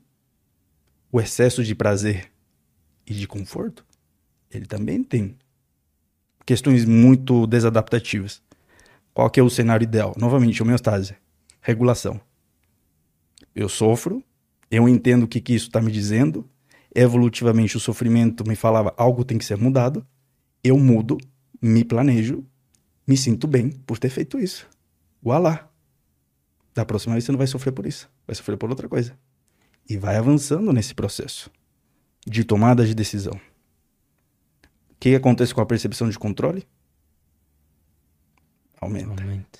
o 1.12 1.20
excesso 1.20 1.62
de 1.62 1.72
prazer 1.72 2.32
e 3.06 3.14
de 3.14 3.28
conforto, 3.28 3.86
ele 4.50 4.66
também 4.66 5.04
tem 5.04 5.36
questões 6.44 6.84
muito 6.84 7.46
desadaptativas. 7.46 8.42
Qual 9.14 9.30
que 9.30 9.38
é 9.38 9.42
o 9.44 9.48
cenário 9.48 9.84
ideal? 9.84 10.16
Novamente, 10.18 10.60
homeostase, 10.60 11.14
regulação. 11.60 12.20
Eu 13.54 13.68
sofro, 13.68 14.24
eu 14.68 14.88
entendo 14.88 15.22
o 15.22 15.28
que, 15.28 15.40
que 15.40 15.54
isso 15.54 15.68
está 15.68 15.80
me 15.80 15.92
dizendo, 15.92 16.44
evolutivamente 16.92 17.76
o 17.76 17.80
sofrimento 17.80 18.44
me 18.44 18.56
falava 18.56 18.92
algo 18.96 19.24
tem 19.24 19.38
que 19.38 19.44
ser 19.44 19.56
mudado, 19.56 20.04
eu 20.64 20.76
mudo, 20.76 21.16
me 21.62 21.84
planejo, 21.84 22.44
me 23.06 23.16
sinto 23.16 23.46
bem 23.46 23.70
por 23.70 23.96
ter 23.96 24.10
feito 24.10 24.40
isso. 24.40 24.68
Voilá. 25.26 25.68
Da 26.72 26.84
próxima 26.84 27.14
vez 27.14 27.24
você 27.24 27.32
não 27.32 27.38
vai 27.38 27.48
sofrer 27.48 27.72
por 27.72 27.84
isso, 27.84 28.08
vai 28.28 28.36
sofrer 28.36 28.56
por 28.56 28.70
outra 28.70 28.88
coisa. 28.88 29.18
E 29.90 29.96
vai 29.96 30.14
avançando 30.14 30.72
nesse 30.72 30.94
processo 30.94 31.50
de 32.24 32.44
tomada 32.44 32.86
de 32.86 32.94
decisão. 32.94 33.32
O 33.32 34.94
que 35.00 35.16
acontece 35.16 35.52
com 35.52 35.60
a 35.60 35.66
percepção 35.66 36.08
de 36.08 36.16
controle? 36.16 36.64
Aumenta. 38.80 39.20
Aumenta. 39.20 39.58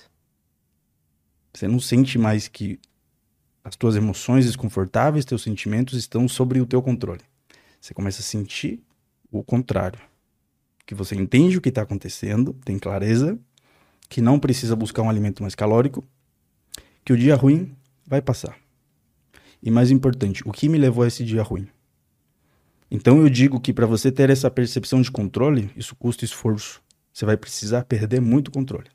Você 1.53 1.67
não 1.67 1.81
sente 1.81 2.17
mais 2.17 2.47
que 2.47 2.79
as 3.61 3.75
tuas 3.75 3.97
emoções 3.97 4.45
desconfortáveis, 4.45 5.25
teus 5.25 5.43
sentimentos 5.43 5.99
estão 5.99 6.29
sobre 6.29 6.61
o 6.61 6.65
teu 6.65 6.81
controle. 6.81 7.25
Você 7.81 7.93
começa 7.93 8.21
a 8.21 8.23
sentir 8.23 8.81
o 9.29 9.43
contrário. 9.43 9.99
Que 10.85 10.95
você 10.95 11.13
entende 11.13 11.57
o 11.57 11.61
que 11.61 11.67
está 11.67 11.81
acontecendo, 11.81 12.53
tem 12.63 12.79
clareza, 12.79 13.37
que 14.09 14.21
não 14.21 14.39
precisa 14.39 14.75
buscar 14.75 15.01
um 15.01 15.09
alimento 15.09 15.41
mais 15.41 15.55
calórico, 15.55 16.03
que 17.03 17.13
o 17.13 17.17
dia 17.17 17.35
ruim 17.35 17.75
vai 18.05 18.21
passar. 18.21 18.57
E 19.61 19.71
mais 19.71 19.91
importante, 19.91 20.43
o 20.45 20.51
que 20.51 20.69
me 20.69 20.77
levou 20.77 21.03
a 21.03 21.07
esse 21.07 21.23
dia 21.23 21.41
ruim? 21.43 21.67
Então 22.89 23.21
eu 23.21 23.29
digo 23.29 23.59
que 23.59 23.73
para 23.73 23.85
você 23.85 24.11
ter 24.11 24.29
essa 24.29 24.49
percepção 24.49 25.01
de 25.01 25.11
controle, 25.11 25.69
isso 25.75 25.95
custa 25.95 26.23
esforço. 26.23 26.81
Você 27.11 27.25
vai 27.25 27.35
precisar 27.35 27.83
perder 27.83 28.21
muito 28.21 28.51
controle. 28.51 28.89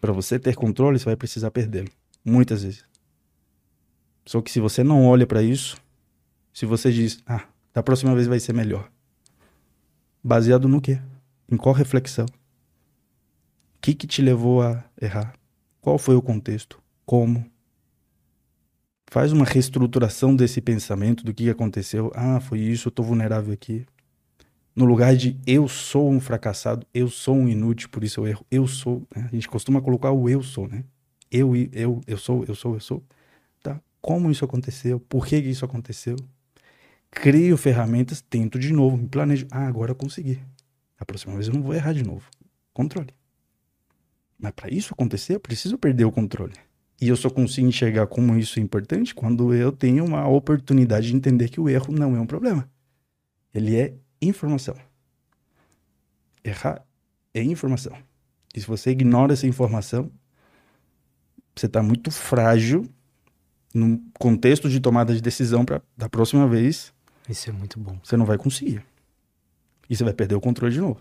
Para 0.00 0.12
você 0.12 0.38
ter 0.38 0.54
controle, 0.54 0.98
você 0.98 1.04
vai 1.04 1.16
precisar 1.16 1.50
perdê-lo. 1.50 1.90
Muitas 2.24 2.62
vezes. 2.62 2.84
Só 4.24 4.40
que 4.42 4.50
se 4.50 4.58
você 4.58 4.82
não 4.82 5.06
olha 5.06 5.26
para 5.26 5.42
isso, 5.42 5.76
se 6.52 6.66
você 6.66 6.90
diz, 6.90 7.22
ah, 7.26 7.46
da 7.72 7.82
próxima 7.82 8.14
vez 8.14 8.26
vai 8.26 8.40
ser 8.40 8.52
melhor. 8.52 8.90
Baseado 10.22 10.68
no 10.68 10.80
quê? 10.80 11.00
Em 11.48 11.56
qual 11.56 11.74
reflexão? 11.74 12.26
O 13.76 13.78
que, 13.80 13.94
que 13.94 14.06
te 14.06 14.20
levou 14.20 14.62
a 14.62 14.84
errar? 15.00 15.34
Qual 15.80 15.96
foi 15.98 16.16
o 16.16 16.22
contexto? 16.22 16.82
Como? 17.04 17.44
faz 19.10 19.32
uma 19.32 19.44
reestruturação 19.44 20.34
desse 20.34 20.60
pensamento 20.60 21.24
do 21.24 21.32
que 21.32 21.48
aconteceu. 21.48 22.12
Ah, 22.14 22.40
foi 22.40 22.60
isso, 22.60 22.88
eu 22.88 22.92
tô 22.92 23.02
vulnerável 23.02 23.52
aqui. 23.52 23.86
No 24.74 24.84
lugar 24.84 25.16
de 25.16 25.40
eu 25.46 25.66
sou 25.68 26.10
um 26.10 26.20
fracassado, 26.20 26.86
eu 26.92 27.08
sou 27.08 27.34
um 27.34 27.48
inútil, 27.48 27.88
por 27.88 28.04
isso 28.04 28.20
eu 28.20 28.26
erro. 28.26 28.46
Eu 28.50 28.66
sou, 28.66 29.06
né? 29.14 29.28
a 29.30 29.34
gente 29.34 29.48
costuma 29.48 29.80
colocar 29.80 30.10
o 30.10 30.28
eu 30.28 30.42
sou, 30.42 30.68
né? 30.68 30.84
Eu, 31.30 31.56
eu, 31.72 32.00
eu 32.06 32.18
sou, 32.18 32.44
eu 32.46 32.54
sou, 32.54 32.74
eu 32.74 32.80
sou. 32.80 33.02
Tá? 33.62 33.80
Como 34.00 34.30
isso 34.30 34.44
aconteceu? 34.44 35.00
Por 35.00 35.26
que 35.26 35.36
isso 35.36 35.64
aconteceu? 35.64 36.16
Crio 37.10 37.56
ferramentas, 37.56 38.20
tento 38.20 38.58
de 38.58 38.72
novo, 38.72 38.98
me 38.98 39.08
planejo. 39.08 39.46
Ah, 39.50 39.66
agora 39.66 39.92
eu 39.92 39.96
consegui. 39.96 40.38
A 40.98 41.06
próxima 41.06 41.34
vez 41.34 41.48
eu 41.48 41.54
não 41.54 41.62
vou 41.62 41.74
errar 41.74 41.94
de 41.94 42.02
novo. 42.02 42.28
Controle. 42.74 43.14
Mas 44.38 44.52
para 44.52 44.70
isso 44.70 44.92
acontecer, 44.92 45.34
eu 45.34 45.40
preciso 45.40 45.78
perder 45.78 46.04
o 46.04 46.12
controle. 46.12 46.54
E 47.00 47.08
eu 47.08 47.16
só 47.16 47.28
consigo 47.28 47.66
enxergar 47.66 48.06
como 48.06 48.36
isso 48.36 48.58
é 48.58 48.62
importante 48.62 49.14
quando 49.14 49.54
eu 49.54 49.70
tenho 49.70 50.04
uma 50.04 50.26
oportunidade 50.26 51.08
de 51.08 51.16
entender 51.16 51.48
que 51.48 51.60
o 51.60 51.68
erro 51.68 51.92
não 51.92 52.16
é 52.16 52.20
um 52.20 52.26
problema. 52.26 52.68
Ele 53.52 53.76
é 53.76 53.94
informação. 54.20 54.76
Errar 56.42 56.84
é 57.34 57.42
informação. 57.42 57.96
E 58.54 58.60
se 58.60 58.66
você 58.66 58.90
ignora 58.90 59.34
essa 59.34 59.46
informação, 59.46 60.10
você 61.54 61.66
está 61.66 61.82
muito 61.82 62.10
frágil 62.10 62.88
no 63.74 64.00
contexto 64.18 64.68
de 64.68 64.80
tomada 64.80 65.14
de 65.14 65.20
decisão 65.20 65.64
para 65.64 65.82
da 65.96 66.08
próxima 66.08 66.48
vez. 66.48 66.92
Isso 67.28 67.50
é 67.50 67.52
muito 67.52 67.78
bom. 67.78 67.98
Você 68.02 68.16
não 68.16 68.24
vai 68.24 68.38
conseguir. 68.38 68.82
E 69.88 69.96
você 69.96 70.04
vai 70.04 70.14
perder 70.14 70.34
o 70.34 70.40
controle 70.40 70.72
de 70.72 70.80
novo. 70.80 71.00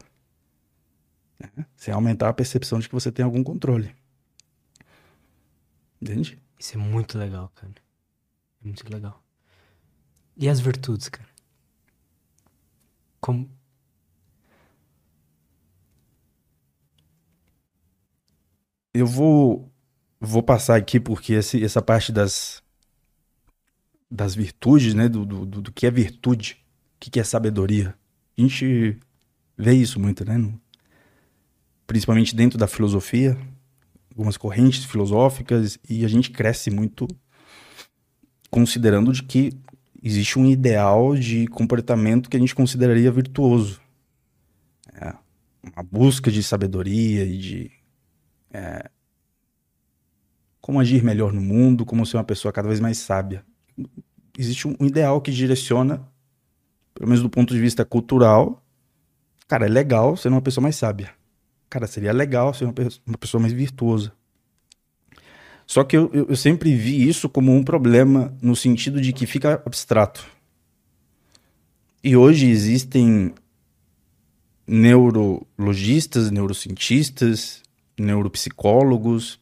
Né? 1.40 1.66
Sem 1.76 1.94
aumentar 1.94 2.30
a 2.30 2.34
percepção 2.34 2.80
de 2.80 2.88
que 2.88 2.96
você 2.96 3.12
tem 3.12 3.24
algum 3.24 3.44
controle. 3.44 3.96
Entende? 6.02 6.40
Isso 6.60 6.76
é 6.76 6.78
muito 6.78 7.18
legal, 7.18 7.52
cara. 7.56 7.74
É 8.64 8.66
muito 8.66 8.92
legal. 8.92 9.24
E 10.38 10.50
as 10.50 10.60
virtudes, 10.60 11.10
cara? 11.10 11.30
Como. 13.20 13.50
Eu 18.94 19.08
vou 19.08 19.72
vou 20.20 20.42
passar 20.42 20.76
aqui 20.76 21.00
porque 21.00 21.34
esse, 21.34 21.64
essa 21.64 21.82
parte 21.82 22.12
das 22.12 22.64
das 24.10 24.36
virtudes, 24.36 24.94
né, 24.94 25.10
do, 25.10 25.26
do, 25.26 25.46
do 25.46 25.72
que 25.72 25.86
é 25.86 25.92
virtude, 25.92 26.64
o 26.96 27.00
que, 27.00 27.10
que 27.10 27.20
é 27.20 27.24
sabedoria. 27.24 27.96
A 28.38 28.42
gente 28.42 29.00
vê 29.58 29.74
isso 29.74 30.00
muito, 30.00 30.24
né? 30.26 30.38
No, 30.38 30.60
principalmente 31.88 32.36
dentro 32.36 32.58
da 32.58 32.68
filosofia, 32.68 33.38
algumas 34.12 34.38
correntes 34.38 34.86
filosóficas 34.86 35.78
e 35.90 36.06
a 36.06 36.08
gente 36.08 36.32
cresce 36.32 36.70
muito 36.72 37.08
considerando 38.50 39.12
de 39.12 39.24
que 39.24 39.52
existe 40.02 40.40
um 40.40 40.46
ideal 40.46 41.16
de 41.16 41.48
comportamento 41.48 42.30
que 42.30 42.38
a 42.38 42.40
gente 42.40 42.56
consideraria 42.56 43.12
virtuoso. 43.12 43.82
É, 44.94 45.14
uma 45.76 45.84
busca 45.84 46.32
de 46.32 46.42
sabedoria 46.44 47.26
e 47.26 47.38
de 47.38 47.72
é, 48.54 48.90
como 50.62 50.80
agir 50.80 51.04
melhor 51.04 51.34
no 51.34 51.42
mundo, 51.42 51.86
como 51.86 52.06
ser 52.06 52.18
uma 52.18 52.24
pessoa 52.24 52.52
cada 52.52 52.68
vez 52.68 52.80
mais 52.80 52.98
sábia. 52.98 53.44
Existe 54.38 54.68
um 54.68 54.76
ideal 54.80 55.22
que 55.22 55.32
direciona, 55.32 56.08
pelo 56.94 57.08
menos 57.08 57.22
do 57.22 57.30
ponto 57.30 57.54
de 57.54 57.60
vista 57.60 57.84
cultural, 57.84 58.64
cara, 59.48 59.66
é 59.66 59.70
legal 59.70 60.16
ser 60.16 60.30
uma 60.30 60.42
pessoa 60.42 60.64
mais 60.64 60.76
sábia. 60.76 61.14
Cara, 61.76 61.88
seria 61.88 62.14
legal 62.14 62.54
ser 62.54 62.64
uma, 62.64 63.18
pessoa 63.18 63.42
mais 63.42 63.52
virtuosa. 63.52 64.14
Só 65.68 65.84
que 65.84 65.98
eu, 65.98 66.10
eu, 66.14 66.28
eu 66.30 66.36
sempre 66.38 66.74
vi 66.74 67.06
isso 67.06 67.28
como 67.28 67.54
um 67.54 67.62
problema 67.66 68.34
no 68.42 68.56
sentido 68.56 69.02
de 69.02 69.12
que 69.12 69.26
fica 69.26 69.62
abstrato. 69.66 70.26
E 72.02 72.16
hoje 72.16 72.48
existem 72.48 73.34
neurologistas, 74.66 76.32
neurocientistas, 76.32 77.62
neuropsicólogos, 78.00 79.38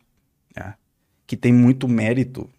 né, 0.56 0.74
que 1.28 1.38
têm 1.38 1.54
muito 1.54 1.88
mérito 1.88 2.50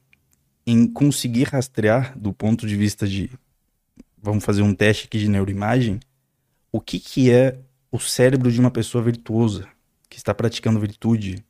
em 0.64 0.86
conseguir 0.86 1.48
rastrear, 1.48 2.16
do 2.16 2.32
ponto 2.32 2.64
de 2.64 2.76
vista 2.76 3.08
de. 3.08 3.28
Vamos 4.22 4.44
fazer 4.44 4.62
um 4.62 4.72
teste 4.72 5.06
aqui 5.06 5.18
de 5.18 5.28
neuroimagem. 5.28 5.98
O 6.70 6.80
que, 6.80 7.00
que 7.00 7.28
é 7.28 7.58
o 7.94 8.00
cérebro 8.00 8.50
de 8.50 8.58
uma 8.58 8.72
pessoa 8.72 9.04
virtuosa, 9.04 9.68
que 10.10 10.16
está 10.16 10.34
praticando 10.34 10.80
virtude, 10.80 11.44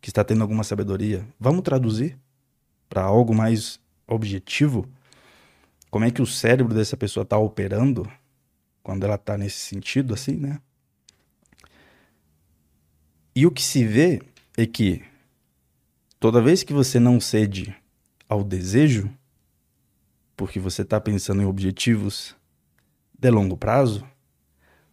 que 0.00 0.10
está 0.10 0.24
tendo 0.24 0.42
alguma 0.42 0.64
sabedoria. 0.64 1.24
Vamos 1.38 1.62
traduzir 1.62 2.18
para 2.88 3.04
algo 3.04 3.32
mais 3.32 3.78
objetivo? 4.04 4.88
Como 5.92 6.04
é 6.04 6.10
que 6.10 6.20
o 6.20 6.26
cérebro 6.26 6.74
dessa 6.74 6.96
pessoa 6.96 7.22
está 7.22 7.38
operando 7.38 8.10
quando 8.82 9.04
ela 9.04 9.14
está 9.14 9.38
nesse 9.38 9.58
sentido, 9.58 10.12
assim, 10.12 10.34
né? 10.34 10.58
E 13.32 13.46
o 13.46 13.52
que 13.52 13.62
se 13.62 13.84
vê 13.86 14.20
é 14.56 14.66
que 14.66 15.00
toda 16.18 16.42
vez 16.42 16.64
que 16.64 16.72
você 16.72 16.98
não 16.98 17.20
cede 17.20 17.72
ao 18.28 18.42
desejo, 18.42 19.08
porque 20.36 20.58
você 20.58 20.82
está 20.82 21.00
pensando 21.00 21.40
em 21.40 21.46
objetivos 21.46 22.34
de 23.16 23.30
longo 23.30 23.56
prazo, 23.56 24.04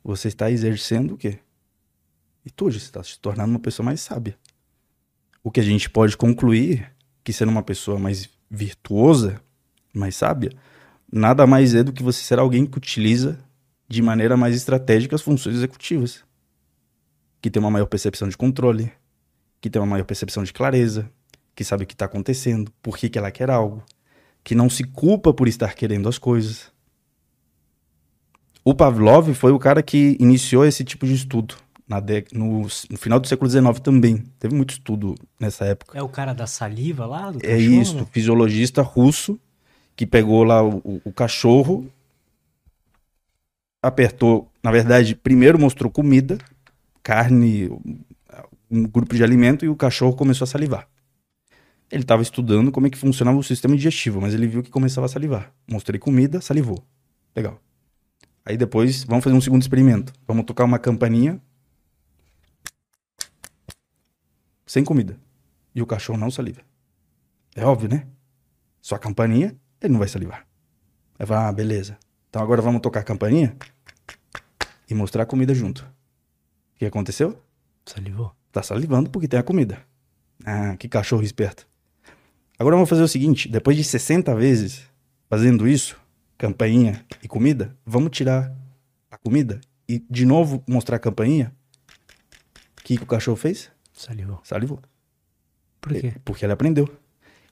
você 0.04 0.28
está 0.28 0.50
exercendo 0.50 1.14
o 1.14 1.18
quê? 1.18 1.40
Virtude, 2.44 2.80
você 2.80 2.86
está 2.86 3.04
se 3.04 3.20
tornando 3.20 3.52
uma 3.52 3.60
pessoa 3.60 3.86
mais 3.86 4.02
sábia. 4.02 4.38
O 5.44 5.52
que 5.52 5.60
a 5.60 5.64
gente 5.64 5.90
pode 5.90 6.18
concluir 6.18 6.92
que 7.24 7.32
sendo 7.32 7.50
uma 7.50 7.64
pessoa 7.64 8.00
mais 8.00 8.30
virtuosa, 8.50 9.42
mais 9.94 10.16
sábia, 10.16 10.52
nada 11.12 11.46
mais 11.46 11.76
é 11.76 11.84
do 11.84 11.94
que 11.94 12.02
você 12.02 12.24
ser 12.24 12.40
alguém 12.40 12.66
que 12.66 12.78
utiliza 12.78 13.40
de 13.88 14.02
maneira 14.02 14.36
mais 14.36 14.56
estratégica 14.56 15.16
as 15.16 15.22
funções 15.22 15.56
executivas. 15.56 16.24
Que 17.42 17.50
tem 17.50 17.60
uma 17.60 17.72
maior 17.72 17.88
percepção 17.88 18.28
de 18.28 18.38
controle, 18.38 18.92
que 19.60 19.70
tem 19.70 19.82
uma 19.82 19.88
maior 19.88 20.06
percepção 20.06 20.44
de 20.44 20.54
clareza, 20.54 21.10
que 21.56 21.64
sabe 21.64 21.84
o 21.84 21.88
que 21.88 21.94
está 21.94 22.06
acontecendo, 22.06 22.72
por 22.82 22.98
que, 22.98 23.10
que 23.10 23.18
ela 23.18 23.32
quer 23.32 23.50
algo, 23.50 23.84
que 24.44 24.56
não 24.56 24.70
se 24.70 24.84
culpa 24.84 25.34
por 25.34 25.48
estar 25.48 25.76
querendo 25.76 26.10
as 26.10 26.18
coisas, 26.18 26.72
o 28.64 28.74
Pavlov 28.74 29.34
foi 29.34 29.52
o 29.52 29.60
cara 29.60 29.82
que 29.82 30.18
iniciou 30.20 30.66
esse 30.66 30.84
tipo 30.84 31.06
de 31.06 31.14
estudo. 31.14 31.56
De... 32.06 32.26
No, 32.32 32.62
no, 32.62 32.98
final 32.98 33.20
do 33.20 33.28
século 33.28 33.50
XIX 33.50 33.80
também. 33.82 34.24
Teve 34.40 34.56
muito 34.56 34.72
estudo 34.72 35.16
nessa 35.40 35.66
época. 35.66 35.98
É 35.98 36.02
o 36.02 36.08
cara 36.08 36.34
da 36.34 36.48
saliva 36.48 37.06
lá? 37.06 37.34
é 37.44 37.58
isso, 37.58 38.08
fisiologista 38.12 38.82
russo 38.82 39.40
que 39.96 40.06
pegou 40.06 40.44
lá 40.44 40.64
o, 40.64 41.02
o 41.04 41.12
cachorro, 41.12 41.86
apertou. 43.82 44.50
Na 44.64 44.72
verdade, 44.72 45.16
primeiro 45.16 45.60
mostrou 45.60 45.92
comida, 45.92 46.38
carne, 47.04 47.70
um 48.70 48.84
grupo 48.84 49.16
de 49.16 49.24
alimento 49.24 49.66
e 49.66 49.70
o 49.70 49.76
cachorro 49.76 50.16
começou 50.16 50.46
a 50.46 50.48
salivar. 50.48 50.88
Ele 51.92 52.04
estava 52.04 52.22
estudando 52.22 52.72
como 52.72 52.88
é 52.88 52.90
que 52.90 52.98
funcionava 52.98 53.38
o 53.38 53.44
sistema 53.44 53.76
digestivo, 53.76 54.22
mas 54.22 54.34
ele 54.34 54.48
viu 54.48 54.64
que 54.64 54.72
começava 54.72 55.06
a 55.06 55.10
salivar. 55.10 55.52
Mostrei 55.70 56.00
comida, 56.00 56.40
salivou. 56.40 56.82
Legal. 57.36 57.60
Aí 58.46 58.58
depois, 58.58 59.04
vamos 59.04 59.24
fazer 59.24 59.36
um 59.36 59.42
segundo 59.42 59.62
experimento. 59.62 60.14
Vamos 60.28 60.46
tocar 60.46 60.64
uma 60.66 60.80
campainha 60.80 61.42
sem 64.66 64.84
comida. 64.84 65.20
E 65.76 65.82
o 65.82 65.86
cachorro 65.86 66.18
não 66.18 66.32
saliva. 66.32 66.62
É 67.56 67.66
óbvio, 67.66 67.90
né? 67.90 68.08
Só 68.82 68.96
a 68.96 69.00
campainha, 69.00 69.56
ele 69.82 69.94
não 69.94 70.00
vai 70.00 70.08
salivar. 70.08 70.48
Aí 71.20 71.26
vai, 71.26 71.38
ah, 71.38 71.52
beleza. 71.52 71.98
Então 72.30 72.42
agora 72.42 72.62
vamos 72.62 72.82
tocar 72.82 73.02
a 73.02 73.04
campainha 73.04 73.56
e 74.90 74.94
mostrar 74.94 75.24
a 75.24 75.26
comida 75.26 75.54
junto. 75.54 75.82
O 76.76 76.80
que 76.80 76.86
aconteceu? 76.86 77.42
Salivou. 77.86 78.34
Tá 78.52 78.64
salivando 78.64 79.10
porque 79.10 79.28
tem 79.28 79.40
a 79.40 79.44
comida. 79.44 79.86
Ah, 80.46 80.76
que 80.78 80.90
cachorro 80.90 81.24
esperto. 81.24 81.68
Agora 82.58 82.76
vamos 82.76 82.90
fazer 82.90 83.04
o 83.04 83.08
seguinte: 83.08 83.50
depois 83.50 83.78
de 83.78 83.84
60 83.84 84.34
vezes 84.36 84.84
fazendo 85.30 85.68
isso, 85.68 86.00
campainha 86.42 87.06
e 87.22 87.28
comida, 87.28 87.78
vamos 87.86 88.10
tirar 88.10 88.52
a 89.12 89.16
comida 89.16 89.62
e 89.88 90.04
de 90.10 90.26
novo 90.26 90.64
mostrar 90.68 90.96
a 90.96 91.00
campainha. 91.00 91.56
O 92.80 92.84
que, 92.84 92.98
que 92.98 93.04
o 93.04 93.06
cachorro 93.06 93.38
fez? 93.38 93.70
Salivou. 93.94 94.40
Salivou. 94.44 94.80
Por 95.80 95.94
quê? 95.94 96.16
Porque 96.26 96.44
ele 96.44 96.52
aprendeu 96.52 96.90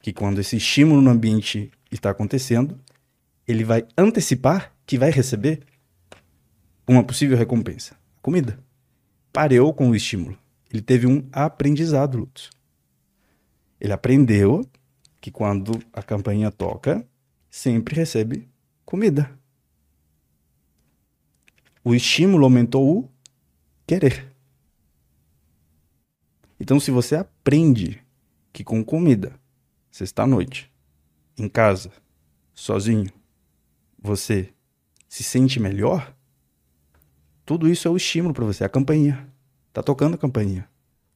que 0.01 0.11
quando 0.11 0.41
esse 0.41 0.57
estímulo 0.57 1.01
no 1.01 1.11
ambiente 1.11 1.71
está 1.91 2.09
acontecendo, 2.09 2.79
ele 3.47 3.63
vai 3.63 3.85
antecipar 3.95 4.73
que 4.87 4.97
vai 4.97 5.11
receber 5.11 5.59
uma 6.87 7.03
possível 7.03 7.37
recompensa. 7.37 7.95
Comida. 8.23 8.57
Pareou 9.31 9.71
com 9.71 9.91
o 9.91 9.95
estímulo. 9.95 10.35
Ele 10.73 10.81
teve 10.81 11.05
um 11.05 11.29
aprendizado, 11.31 12.17
Lutz. 12.17 12.49
Ele 13.79 13.93
aprendeu 13.93 14.67
que 15.21 15.29
quando 15.29 15.79
a 15.93 16.01
campainha 16.01 16.49
toca, 16.49 17.07
sempre 17.51 17.93
recebe 17.93 18.48
comida. 18.89 19.39
O 21.83 21.93
estímulo 21.93 22.43
aumentou 22.43 23.01
o 23.01 23.11
querer. 23.85 24.35
Então, 26.59 26.79
se 26.79 26.89
você 26.89 27.15
aprende 27.15 28.03
que 28.51 28.63
com 28.63 28.83
comida, 28.83 29.39
sexta-noite, 29.91 30.73
em 31.37 31.47
casa, 31.47 31.91
sozinho, 32.51 33.13
você 34.01 34.51
se 35.07 35.21
sente 35.21 35.59
melhor, 35.59 36.15
tudo 37.45 37.69
isso 37.69 37.87
é 37.87 37.91
o 37.91 37.97
estímulo 37.97 38.33
para 38.33 38.45
você. 38.45 38.63
A 38.63 38.69
campainha. 38.69 39.31
Tá 39.71 39.83
tocando 39.83 40.15
a 40.15 40.17
campainha. 40.17 40.67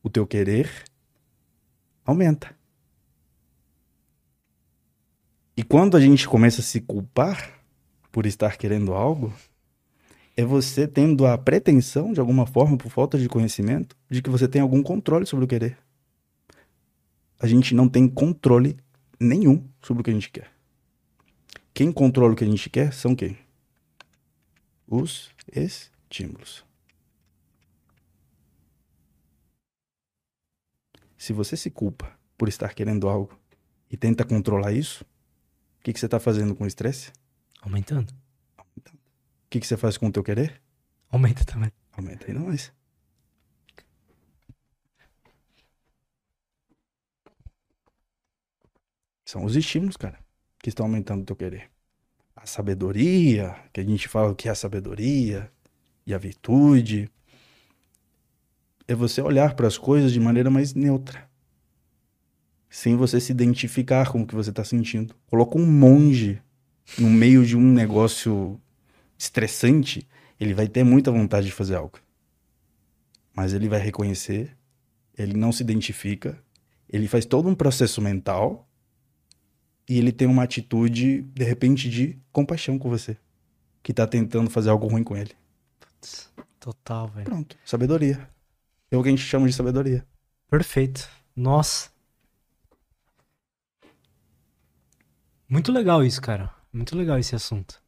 O 0.03 0.11
teu 0.11 0.27
querer 0.27 0.69
aumenta. 2.05 2.55
E 5.57 5.63
quando 5.63 5.97
a 5.97 5.99
gente 5.99 6.29
começa 6.29 6.61
a 6.61 6.63
se 6.63 6.79
culpar 6.79 7.62
por 8.13 8.27
estar 8.27 8.57
querendo 8.57 8.93
algo, 8.93 9.33
é 10.37 10.45
você 10.45 10.87
tendo 10.87 11.25
a 11.25 11.35
pretensão, 11.35 12.13
de 12.13 12.19
alguma 12.19 12.45
forma, 12.45 12.77
por 12.77 12.91
falta 12.91 13.17
de 13.17 13.27
conhecimento, 13.27 13.97
de 14.07 14.21
que 14.21 14.29
você 14.29 14.47
tem 14.47 14.61
algum 14.61 14.83
controle 14.83 15.25
sobre 15.25 15.45
o 15.45 15.47
querer. 15.47 15.79
A 17.39 17.47
gente 17.47 17.73
não 17.73 17.89
tem 17.89 18.07
controle 18.07 18.77
nenhum 19.19 19.67
sobre 19.81 20.01
o 20.01 20.03
que 20.03 20.11
a 20.11 20.13
gente 20.13 20.29
quer. 20.29 20.51
Quem 21.73 21.91
controla 21.91 22.33
o 22.33 22.35
que 22.35 22.43
a 22.43 22.47
gente 22.47 22.69
quer 22.69 22.93
são 22.93 23.15
quem? 23.15 23.35
Os 24.87 25.31
estímulos. 25.51 26.63
Se 31.17 31.33
você 31.33 31.57
se 31.57 31.71
culpa 31.71 32.15
por 32.37 32.47
estar 32.47 32.75
querendo 32.75 33.09
algo 33.09 33.35
e 33.89 33.97
tenta 33.97 34.23
controlar 34.23 34.71
isso, 34.71 35.03
o 35.79 35.83
que, 35.83 35.91
que 35.91 35.99
você 35.99 36.05
está 36.05 36.19
fazendo 36.19 36.53
com 36.53 36.63
o 36.63 36.67
estresse? 36.67 37.11
Aumentando. 37.63 38.13
Aumentando. 38.57 38.97
O 38.97 39.49
que, 39.49 39.59
que 39.59 39.67
você 39.67 39.77
faz 39.77 39.97
com 39.97 40.07
o 40.07 40.11
teu 40.11 40.23
querer? 40.23 40.61
Aumenta 41.09 41.45
também. 41.45 41.71
Aumenta 41.93 42.27
ainda 42.27 42.41
mais. 42.41 42.71
São 49.25 49.45
os 49.45 49.55
estímulos, 49.55 49.95
cara, 49.95 50.19
que 50.59 50.69
estão 50.69 50.85
aumentando 50.85 51.21
o 51.21 51.25
teu 51.25 51.35
querer. 51.35 51.71
A 52.35 52.45
sabedoria, 52.45 53.55
que 53.71 53.79
a 53.79 53.83
gente 53.83 54.07
fala 54.07 54.35
que 54.35 54.47
é 54.47 54.51
a 54.51 54.55
sabedoria 54.55 55.51
e 56.05 56.13
a 56.13 56.17
virtude, 56.17 57.09
é 58.87 58.93
você 58.93 59.21
olhar 59.21 59.55
para 59.55 59.67
as 59.67 59.77
coisas 59.77 60.11
de 60.11 60.19
maneira 60.19 60.49
mais 60.49 60.73
neutra 60.73 61.31
sem 62.73 62.95
você 62.95 63.21
se 63.21 63.31
identificar 63.31 64.11
com 64.11 64.23
o 64.23 64.25
que 64.25 64.33
você 64.33 64.49
está 64.49 64.63
sentindo. 64.63 65.15
Coloca 65.27 65.59
um 65.59 65.65
monge 65.65 66.41
no 66.97 67.09
meio 67.09 67.45
de 67.45 67.57
um 67.57 67.71
negócio 67.71 68.59
estressante, 69.17 70.07
ele 70.39 70.53
vai 70.53 70.67
ter 70.67 70.83
muita 70.83 71.11
vontade 71.11 71.47
de 71.47 71.51
fazer 71.51 71.75
algo. 71.75 71.99
Mas 73.35 73.53
ele 73.53 73.67
vai 73.67 73.79
reconhecer 73.79 74.55
ele 75.17 75.33
não 75.33 75.51
se 75.51 75.63
identifica, 75.63 76.41
ele 76.89 77.07
faz 77.07 77.25
todo 77.25 77.47
um 77.47 77.55
processo 77.55 78.01
mental 78.01 78.67
e 79.87 79.97
ele 79.97 80.11
tem 80.11 80.27
uma 80.27 80.43
atitude, 80.43 81.21
de 81.21 81.43
repente, 81.43 81.89
de 81.89 82.19
compaixão 82.31 82.79
com 82.79 82.89
você, 82.89 83.17
que 83.81 83.93
tá 83.93 84.07
tentando 84.07 84.49
fazer 84.49 84.69
algo 84.69 84.87
ruim 84.87 85.03
com 85.03 85.15
ele. 85.15 85.31
Total, 86.59 87.07
velho. 87.09 87.25
Pronto, 87.25 87.57
sabedoria. 87.65 88.29
É 88.89 88.97
o 88.97 89.03
que 89.03 89.09
a 89.09 89.11
gente 89.11 89.23
chama 89.23 89.47
de 89.47 89.53
sabedoria. 89.53 90.05
Perfeito. 90.49 91.09
Nossa. 91.35 91.91
Muito 95.47 95.71
legal 95.71 96.03
isso, 96.03 96.21
cara. 96.21 96.53
Muito 96.73 96.97
legal 96.97 97.19
esse 97.19 97.35
assunto. 97.35 97.79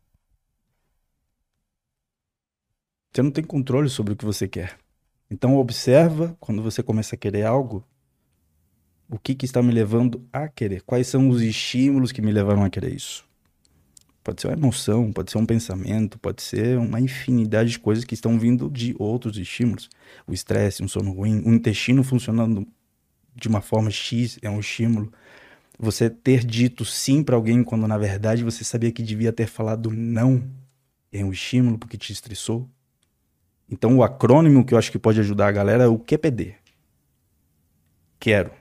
Você 3.12 3.24
não 3.24 3.32
tem 3.32 3.44
controle 3.44 3.90
sobre 3.90 4.14
o 4.14 4.16
que 4.16 4.24
você 4.24 4.48
quer. 4.48 4.78
Então 5.32 5.58
observa 5.58 6.38
quando 6.40 6.62
você 6.62 6.84
começa 6.84 7.16
a 7.16 7.18
querer 7.18 7.46
algo, 7.46 7.84
o 9.10 9.18
que, 9.18 9.34
que 9.34 9.46
está 9.46 9.64
me 9.64 9.72
levando 9.72 10.28
a 10.32 10.48
querer? 10.48 10.84
Quais 10.84 11.08
são 11.08 11.30
os 11.30 11.42
estímulos 11.42 12.12
que 12.12 12.22
me 12.22 12.32
levaram 12.32 12.64
a 12.64 12.70
querer 12.70 12.94
isso? 12.94 13.26
Pode 14.24 14.42
ser 14.42 14.48
uma 14.48 14.58
emoção, 14.58 15.12
pode 15.12 15.32
ser 15.32 15.40
um 15.40 15.46
pensamento, 15.46 16.20
pode 16.20 16.44
ser 16.44 16.78
uma 16.78 17.00
infinidade 17.00 17.72
de 17.72 17.80
coisas 17.80 18.04
que 18.04 18.14
estão 18.14 18.38
vindo 18.38 18.70
de 18.70 18.96
outros 19.00 19.38
estímulos. 19.38 19.90
O 20.28 20.34
estresse, 20.34 20.84
um 20.84 20.88
sono 20.88 21.12
ruim, 21.12 21.42
o 21.44 21.54
intestino 21.54 22.04
funcionando 22.04 22.68
de 23.36 23.48
uma 23.48 23.62
forma 23.62 23.90
X 23.90 24.38
é 24.44 24.50
um 24.50 24.60
estímulo. 24.60 25.12
Você 25.78 26.10
ter 26.10 26.46
dito 26.46 26.86
sim 26.86 27.24
para 27.24 27.36
alguém 27.36 27.64
quando 27.64 27.88
na 27.88 27.98
verdade 27.98 28.44
você 28.44 28.64
sabia 28.64 28.92
que 28.92 29.04
devia 29.04 29.34
ter 29.34 29.48
falado 29.48 29.92
não 29.92 30.44
é 31.12 31.24
um 31.24 31.32
estímulo 31.32 31.78
porque 31.78 31.98
te 31.98 32.12
estressou. 32.12 32.70
Então 33.70 33.98
o 33.98 34.04
acrônimo 34.04 34.66
que 34.66 34.74
eu 34.74 34.78
acho 34.78 34.92
que 34.92 35.00
pode 35.00 35.20
ajudar 35.20 35.48
a 35.48 35.52
galera 35.52 35.84
é 35.84 35.88
o 35.88 36.00
QPD. 36.00 36.56
Quero. 38.20 38.52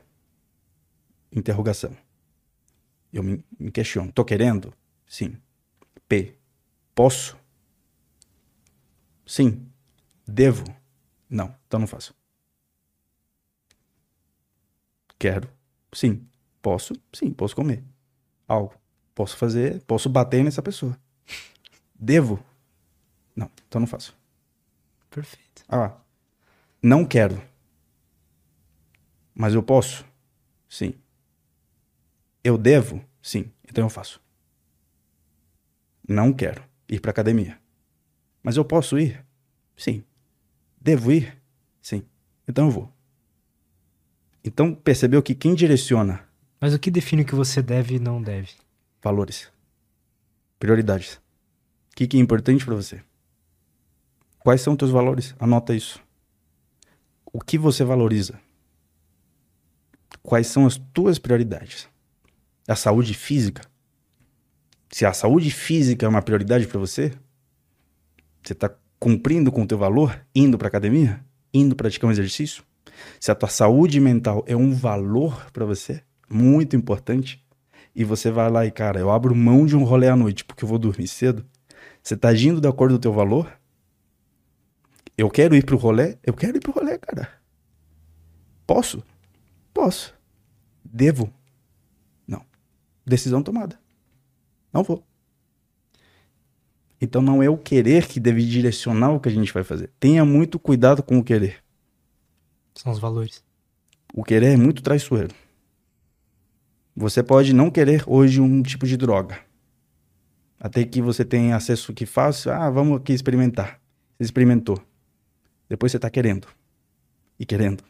Interrogação. 1.31 1.97
Eu 3.13 3.23
me, 3.23 3.45
me 3.59 3.71
questiono. 3.71 4.13
Tô 4.13 4.25
querendo? 4.25 4.73
Sim. 5.07 5.37
P. 6.09 6.37
Posso? 6.95 7.37
Sim. 9.27 9.67
Devo? 10.27 10.65
Não. 11.29 11.55
Então 11.67 11.81
não 11.81 11.87
faço. 11.87 12.15
Quero? 15.19 15.49
Sim. 15.93 16.27
Posso? 16.65 16.95
Sim. 17.13 17.31
Posso 17.31 17.55
comer. 17.55 17.85
Algo. 18.49 18.73
Posso 19.15 19.37
fazer? 19.37 19.83
Posso 19.83 20.09
bater 20.09 20.43
nessa 20.43 20.63
pessoa. 20.63 20.99
Devo? 21.95 22.43
Não. 23.37 23.51
Então 23.69 23.81
não 23.81 23.87
faço. 23.87 24.17
Perfeito. 25.11 25.63
Ah. 25.69 25.95
Não 26.83 27.05
quero. 27.05 27.39
Mas 29.35 29.53
eu 29.53 29.63
posso? 29.63 30.07
Sim. 30.67 30.95
Eu 32.43 32.57
devo? 32.57 33.05
Sim. 33.21 33.53
Então 33.69 33.85
eu 33.85 33.91
faço. 33.91 34.19
Não 36.09 36.33
quero 36.33 36.65
ir 36.89 36.99
para 36.99 37.11
academia. 37.11 37.61
Mas 38.43 38.57
eu 38.57 38.65
posso 38.65 38.99
ir? 38.99 39.23
Sim. 39.77 40.03
Devo 40.81 41.13
ir? 41.13 41.37
Sim. 41.83 42.07
Então 42.49 42.65
eu 42.65 42.71
vou. 42.71 42.93
Então 44.43 44.75
percebeu 44.75 45.23
que 45.23 45.35
quem 45.35 45.55
direciona 45.55 46.24
Mas 46.65 46.73
o 46.73 46.79
que 46.79 46.91
define 46.91 47.21
o 47.21 47.25
que 47.27 47.35
você 47.35 47.61
deve 47.61 47.97
e 47.97 47.99
não 47.99 48.23
deve? 48.23 48.49
valores, 49.03 49.53
prioridades, 50.59 51.17
o 51.93 51.95
que, 51.95 52.07
que 52.07 52.17
é 52.17 52.21
importante 52.21 52.65
para 52.65 52.75
você? 52.75 53.03
Quais 54.39 54.63
são 54.63 54.73
os 54.73 54.79
teus 54.79 54.91
valores? 54.91 55.35
Anota 55.39 55.75
isso. 55.75 56.03
O 57.31 57.39
que 57.39 57.59
você 57.59 57.85
valoriza? 57.85 58.41
Quais 60.23 60.47
são 60.47 60.65
as 60.65 60.79
tuas 60.95 61.19
prioridades? 61.19 61.87
A 62.67 62.75
saúde 62.75 63.13
física? 63.13 63.61
Se 64.91 65.05
a 65.05 65.13
saúde 65.13 65.51
física 65.51 66.07
é 66.07 66.09
uma 66.09 66.23
prioridade 66.23 66.67
para 66.67 66.79
você, 66.81 67.13
você 68.43 68.55
está 68.55 68.75
cumprindo 68.99 69.53
com 69.53 69.65
o 69.65 69.67
teu 69.67 69.77
valor, 69.77 70.19
indo 70.35 70.57
para 70.57 70.69
academia, 70.69 71.23
indo 71.53 71.77
praticar 71.77 72.09
um 72.09 72.13
exercício. 72.13 72.65
Se 73.21 73.31
a 73.31 73.35
tua 73.35 73.51
saúde 73.51 74.01
mental 74.01 74.43
é 74.47 74.57
um 74.57 74.73
valor 74.73 75.51
para 75.53 75.67
você, 75.67 76.03
muito 76.29 76.77
importante, 76.77 77.45
e 77.95 78.05
você 78.05 78.31
vai 78.31 78.51
lá 78.51 78.67
e, 78.67 78.71
cara, 78.71 78.99
eu 78.99 79.11
abro 79.11 79.35
mão 79.35 79.65
de 79.67 79.77
um 79.77 79.85
rolê 79.85 80.09
à 80.09 80.17
noite 80.17 80.45
porque 80.45 80.65
eu 80.65 80.69
vou 80.69 80.79
dormir 80.79 81.07
cedo, 81.07 81.45
você 82.03 82.17
tá 82.17 82.29
agindo 82.29 82.61
de 82.61 82.69
acordo 82.69 82.93
com 82.93 82.97
o 82.97 83.01
teu 83.01 83.13
valor? 83.13 83.51
Eu 85.17 85.31
quero 85.31 85.55
ir 85.55 85.65
pro 85.65 85.77
rolê? 85.77 86.19
Eu 86.23 86.35
quero 86.35 86.57
ir 86.57 86.61
pro 86.61 86.73
rolê, 86.73 86.99
cara. 86.99 87.31
Posso? 88.67 89.03
Posso. 89.73 90.15
Devo? 90.85 91.33
Não. 92.27 92.45
Decisão 93.07 93.43
tomada. 93.43 93.79
Não 94.73 94.83
vou. 94.83 95.05
Então 97.01 97.23
não 97.23 97.43
é 97.43 97.49
o 97.49 97.57
querer 97.57 98.07
que 98.07 98.19
deve 98.19 98.45
direcionar 98.45 99.13
o 99.13 99.21
que 99.21 99.29
a 99.29 99.33
gente 99.33 99.53
vai 99.53 99.63
fazer. 99.63 99.91
Tenha 100.01 100.25
muito 100.25 100.59
cuidado 100.59 101.03
com 101.03 101.19
o 101.19 101.25
querer. 101.25 101.63
São 102.75 102.93
os 102.93 102.99
valores. 102.99 103.45
O 104.13 104.25
querer 104.25 104.53
é 104.53 104.57
muito 104.57 104.83
traiçoeiro. 104.83 105.35
Você 106.97 107.23
pode 107.23 107.53
não 107.53 107.71
querer 107.71 108.05
hoje 108.07 108.41
um 108.41 108.63
tipo 108.63 108.87
de 108.87 108.97
droga. 108.97 109.41
Até 110.61 110.85
que 110.85 111.03
você 111.03 111.25
tenha 111.25 111.57
acesso 111.57 111.93
que 111.93 112.07
fácil. 112.07 112.53
Ah, 112.53 112.71
vamos 112.71 113.01
aqui 113.01 113.13
experimentar. 113.13 113.81
Você 114.17 114.25
experimentou. 114.25 114.81
Depois 115.69 115.91
você 115.91 115.99
está 115.99 116.09
querendo. 116.09 116.47
E 117.39 117.45
querendo. 117.45 117.83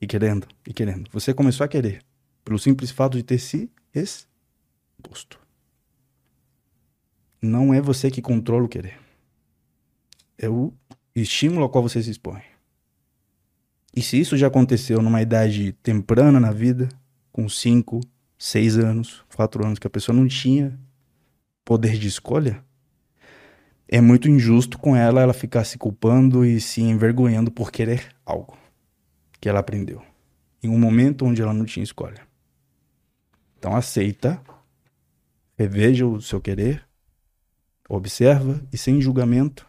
E 0.00 0.06
querendo. 0.06 0.46
E 0.66 0.72
querendo. 0.72 1.10
Você 1.12 1.34
começou 1.34 1.64
a 1.64 1.68
querer. 1.68 2.02
Pelo 2.44 2.58
simples 2.58 2.90
fato 2.90 3.16
de 3.16 3.22
ter 3.22 3.38
se 3.38 3.70
exposto. 3.94 5.40
Não 7.40 7.74
é 7.74 7.80
você 7.80 8.10
que 8.10 8.22
controla 8.22 8.64
o 8.64 8.68
querer. 8.68 8.98
É 10.38 10.48
o 10.48 10.72
estímulo 11.14 11.64
ao 11.64 11.68
qual 11.68 11.82
você 11.82 12.00
se 12.00 12.10
expõe. 12.10 12.42
E 13.94 14.00
se 14.00 14.18
isso 14.18 14.36
já 14.36 14.46
aconteceu 14.46 15.02
numa 15.02 15.20
idade 15.20 15.72
temprana 15.82 16.40
na 16.40 16.50
vida, 16.50 16.88
com 17.30 17.48
5, 17.48 18.00
6 18.44 18.76
anos, 18.76 19.24
4 19.36 19.64
anos, 19.64 19.78
que 19.78 19.86
a 19.86 19.90
pessoa 19.90 20.16
não 20.16 20.26
tinha 20.26 20.76
poder 21.64 21.96
de 21.96 22.08
escolha, 22.08 22.60
é 23.86 24.00
muito 24.00 24.28
injusto 24.28 24.80
com 24.80 24.96
ela 24.96 25.20
ela 25.20 25.32
ficar 25.32 25.62
se 25.62 25.78
culpando 25.78 26.44
e 26.44 26.60
se 26.60 26.82
envergonhando 26.82 27.52
por 27.52 27.70
querer 27.70 28.12
algo 28.26 28.58
que 29.40 29.48
ela 29.48 29.60
aprendeu 29.60 30.02
em 30.60 30.68
um 30.68 30.76
momento 30.76 31.24
onde 31.24 31.40
ela 31.40 31.54
não 31.54 31.64
tinha 31.64 31.84
escolha. 31.84 32.26
Então 33.56 33.76
aceita, 33.76 34.42
reveja 35.56 36.04
o 36.04 36.20
seu 36.20 36.40
querer, 36.40 36.84
observa 37.88 38.60
e 38.72 38.76
sem 38.76 39.00
julgamento, 39.00 39.64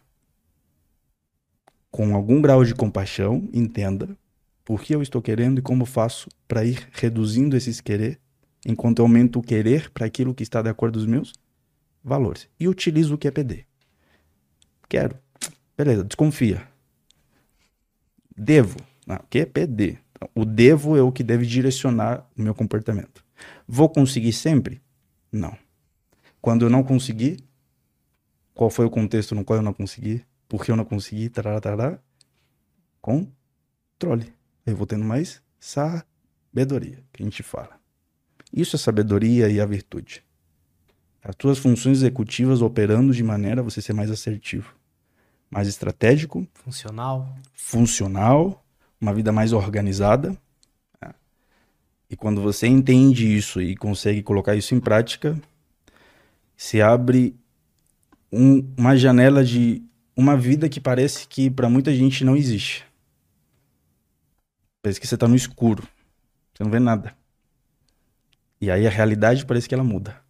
com 1.92 2.16
algum 2.16 2.42
grau 2.42 2.66
de 2.66 2.74
compaixão, 2.74 3.48
entenda 3.54 4.18
por 4.66 4.82
que 4.82 4.96
eu 4.96 5.02
estou 5.04 5.22
querendo 5.22 5.60
e 5.60 5.62
como 5.62 5.86
faço 5.86 6.28
para 6.48 6.66
ir 6.66 6.90
reduzindo 6.92 7.56
esses 7.56 7.80
querer, 7.80 8.23
enquanto 8.66 9.00
eu 9.00 9.06
aumento 9.06 9.40
o 9.40 9.42
querer 9.42 9.90
para 9.92 10.06
aquilo 10.06 10.34
que 10.34 10.44
está 10.44 10.62
de 10.62 10.70
acordo 10.70 10.98
com 10.98 11.02
os 11.02 11.06
meus 11.06 11.34
valores. 12.04 12.48
E 12.60 12.68
utilizo 12.68 13.16
o 13.16 13.18
QPD. 13.18 13.66
Quero. 14.90 15.18
Beleza, 15.78 16.04
desconfia. 16.04 16.68
Devo. 18.36 18.78
Não, 19.06 19.20
QPD. 19.30 19.98
Então, 20.12 20.30
o 20.36 20.46
devo 20.46 20.98
é 20.98 21.02
o 21.02 21.12
que 21.12 21.24
deve 21.24 21.46
direcionar 21.46 22.28
o 22.38 22.42
meu 22.42 22.54
comportamento. 22.54 23.24
Vou 23.68 23.90
conseguir 23.90 24.34
sempre? 24.34 24.82
Não. 25.32 25.58
Quando 26.42 26.66
eu 26.66 26.70
não 26.70 26.84
conseguir, 26.84 27.44
qual 28.54 28.70
foi 28.70 28.86
o 28.86 28.90
contexto 28.90 29.34
no 29.34 29.44
qual 29.44 29.58
eu 29.58 29.64
não 29.64 29.74
consegui? 29.74 30.24
Por 30.48 30.64
que 30.64 30.72
eu 30.72 30.76
não 30.76 30.86
consegui? 30.86 31.30
Tarará, 31.30 31.60
tarará. 31.60 32.00
Controle. 33.02 34.32
Eu 34.66 34.76
vou 34.76 34.86
tendo 34.86 35.04
mais 35.04 35.42
sabedoria, 35.60 37.04
que 37.12 37.24
a 37.24 37.26
gente 37.26 37.42
fala. 37.42 37.83
Isso 38.54 38.76
é 38.76 38.80
sabedoria 38.80 39.50
e 39.50 39.60
a 39.60 39.66
virtude. 39.66 40.24
As 41.24 41.36
tuas 41.36 41.58
funções 41.58 41.98
executivas 42.00 42.62
operando 42.62 43.14
de 43.14 43.24
maneira 43.24 43.62
a 43.62 43.64
você 43.64 43.82
ser 43.82 43.94
mais 43.94 44.12
assertivo, 44.12 44.76
mais 45.50 45.68
estratégico, 45.68 46.46
Funcional. 46.54 47.36
funcional, 47.54 48.66
uma 49.02 49.14
vida 49.14 49.32
mais 49.32 49.54
organizada. 49.54 50.38
né? 51.02 51.14
E 52.10 52.16
quando 52.16 52.42
você 52.42 52.68
entende 52.68 53.26
isso 53.36 53.62
e 53.62 53.76
consegue 53.76 54.22
colocar 54.22 54.56
isso 54.56 54.76
em 54.76 54.80
prática, 54.80 55.36
se 56.56 56.82
abre 56.82 57.36
um- 58.32 58.68
uma 58.78 58.96
janela 58.96 59.44
de 59.44 59.82
uma 60.16 60.38
vida 60.38 60.70
que 60.70 60.80
parece 60.80 61.28
que 61.28 61.50
para 61.50 61.70
muita 61.70 61.94
gente 61.94 62.24
não 62.24 62.36
existe. 62.36 62.86
Parece 64.82 65.00
que 65.00 65.08
você 65.08 65.18
tá 65.18 65.28
no 65.28 65.36
escuro. 65.36 65.88
Você 66.54 66.64
não 66.64 66.70
vê 66.70 66.80
nada. 66.80 67.16
E 68.64 68.72
aí 68.72 68.88
a 68.88 68.90
realidade 68.90 69.46
parece 69.46 69.68
que 69.68 69.76
ela 69.76 69.84
muda. 69.84 70.24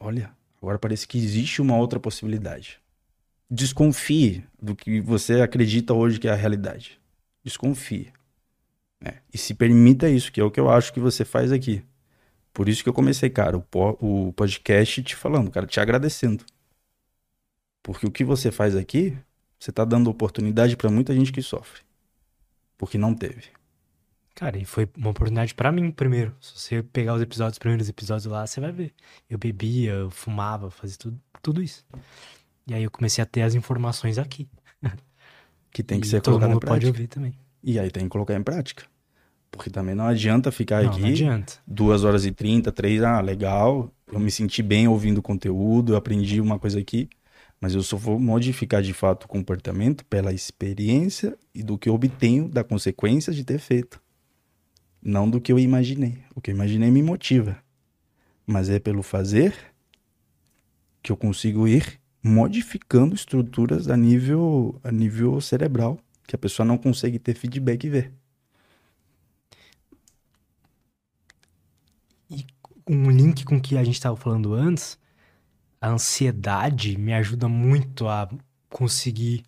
Olha, 0.00 0.34
agora 0.56 0.78
parece 0.78 1.06
que 1.06 1.18
existe 1.18 1.60
uma 1.60 1.76
outra 1.76 2.00
possibilidade. 2.00 2.80
Desconfie 3.50 4.42
do 4.62 4.74
que 4.74 4.98
você 5.02 5.42
acredita 5.42 5.92
hoje 5.92 6.18
que 6.18 6.26
é 6.26 6.30
a 6.30 6.34
realidade. 6.34 6.98
Desconfie. 7.44 8.10
né? 8.98 9.18
E 9.30 9.36
se 9.36 9.52
permita 9.52 10.08
isso, 10.08 10.32
que 10.32 10.40
é 10.40 10.44
o 10.44 10.50
que 10.50 10.58
eu 10.58 10.70
acho 10.70 10.90
que 10.90 10.98
você 10.98 11.22
faz 11.22 11.52
aqui. 11.52 11.84
Por 12.50 12.66
isso 12.66 12.82
que 12.82 12.88
eu 12.88 12.94
comecei, 12.94 13.28
cara, 13.28 13.58
o, 13.58 13.64
o 14.00 14.32
podcast 14.32 15.02
te 15.02 15.14
falando, 15.14 15.50
cara, 15.50 15.66
te 15.66 15.78
agradecendo. 15.78 16.46
Porque 17.82 18.06
o 18.06 18.10
que 18.10 18.24
você 18.24 18.50
faz 18.50 18.74
aqui, 18.74 19.14
você 19.60 19.70
tá 19.70 19.84
dando 19.84 20.08
oportunidade 20.08 20.78
para 20.78 20.90
muita 20.90 21.14
gente 21.14 21.30
que 21.30 21.42
sofre. 21.42 21.82
Porque 22.78 22.96
não 22.96 23.14
teve. 23.14 23.50
Cara, 24.34 24.58
e 24.58 24.64
foi 24.64 24.88
uma 24.96 25.10
oportunidade 25.10 25.54
para 25.54 25.70
mim 25.70 25.90
primeiro. 25.92 26.34
Se 26.40 26.58
você 26.58 26.82
pegar 26.82 27.14
os 27.14 27.22
episódios, 27.22 27.54
os 27.54 27.58
primeiros 27.58 27.88
episódios 27.88 28.26
lá, 28.26 28.46
você 28.46 28.60
vai 28.60 28.72
ver. 28.72 28.92
Eu 29.30 29.38
bebia, 29.38 29.92
eu 29.92 30.10
fumava, 30.10 30.70
fazia 30.70 30.96
tudo, 30.98 31.20
tudo 31.40 31.62
isso. 31.62 31.84
E 32.66 32.74
aí 32.74 32.82
eu 32.82 32.90
comecei 32.90 33.22
a 33.22 33.26
ter 33.26 33.42
as 33.42 33.54
informações 33.54 34.18
aqui. 34.18 34.48
Que 35.72 35.82
tem 35.82 36.00
que 36.00 36.06
E 36.06 36.10
ser 36.10 36.20
colocado 36.22 36.50
em 36.50 36.54
mundo 36.54 36.60
pode 36.60 36.86
prática. 36.86 36.88
ouvir 36.88 37.08
também. 37.08 37.34
E 37.62 37.78
aí 37.80 37.90
tem 37.90 38.04
que 38.04 38.08
colocar 38.08 38.34
em 38.34 38.42
prática. 38.42 38.84
Porque 39.50 39.70
também 39.70 39.94
não 39.94 40.06
adianta 40.06 40.52
ficar 40.52 40.84
Não, 40.84 40.90
aqui 40.90 41.00
não 41.00 41.08
adianta. 41.08 41.54
duas 41.66 42.04
horas 42.04 42.24
e 42.24 42.30
trinta, 42.32 42.70
três, 42.72 43.02
ah, 43.02 43.20
legal. 43.20 43.92
Eu 44.10 44.20
me 44.20 44.30
senti 44.30 44.62
bem 44.62 44.86
ouvindo 44.88 45.18
o 45.18 45.22
conteúdo, 45.22 45.92
eu 45.92 45.96
aprendi 45.96 46.40
uma 46.40 46.58
coisa 46.60 46.78
aqui. 46.78 47.08
Mas 47.60 47.74
eu 47.74 47.82
só 47.82 47.96
vou 47.96 48.20
modificar 48.20 48.82
de 48.82 48.92
fato 48.92 49.24
o 49.24 49.28
comportamento 49.28 50.04
pela 50.06 50.32
experiência 50.32 51.36
e 51.54 51.62
do 51.62 51.78
que 51.78 51.88
eu 51.88 51.94
obtenho 51.94 52.48
da 52.48 52.62
consequência 52.62 53.32
de 53.32 53.44
ter 53.44 53.58
feito. 53.58 54.00
Não 55.04 55.28
do 55.28 55.40
que 55.40 55.52
eu 55.52 55.58
imaginei. 55.58 56.18
O 56.34 56.40
que 56.40 56.50
eu 56.50 56.54
imaginei 56.54 56.90
me 56.90 57.02
motiva. 57.02 57.58
Mas 58.46 58.70
é 58.70 58.78
pelo 58.78 59.02
fazer 59.02 59.54
que 61.02 61.12
eu 61.12 61.16
consigo 61.16 61.68
ir 61.68 62.00
modificando 62.22 63.14
estruturas 63.14 63.88
a 63.88 63.96
nível, 63.96 64.80
a 64.82 64.90
nível 64.90 65.38
cerebral, 65.42 65.98
que 66.26 66.34
a 66.34 66.38
pessoa 66.38 66.64
não 66.64 66.78
consegue 66.78 67.18
ter 67.18 67.34
feedback 67.34 67.84
e 67.84 67.90
ver. 67.90 68.12
um 72.86 73.10
link 73.10 73.44
com 73.44 73.56
o 73.56 73.60
que 73.60 73.76
a 73.76 73.84
gente 73.84 73.94
estava 73.94 74.16
falando 74.16 74.54
antes, 74.54 74.98
a 75.80 75.88
ansiedade 75.88 76.98
me 76.98 77.14
ajuda 77.14 77.48
muito 77.48 78.08
a 78.08 78.28
conseguir 78.68 79.44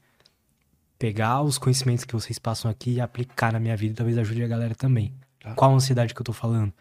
pegar 0.99 1.43
os 1.43 1.59
conhecimentos 1.59 2.05
que 2.05 2.15
vocês 2.15 2.39
passam 2.39 2.70
aqui 2.70 2.93
e 2.94 3.01
aplicar 3.01 3.52
na 3.52 3.60
minha 3.60 3.76
vida 3.76 3.93
e 3.93 3.97
talvez 3.97 4.18
ajude 4.18 4.43
a 4.43 4.49
galera 4.49 4.75
também. 4.75 5.15
Tá. 5.47 5.55
Qual 5.55 5.73
ansiedade 5.73 6.12
que 6.12 6.20
eu 6.20 6.25
tô 6.25 6.33
falando? 6.33 6.73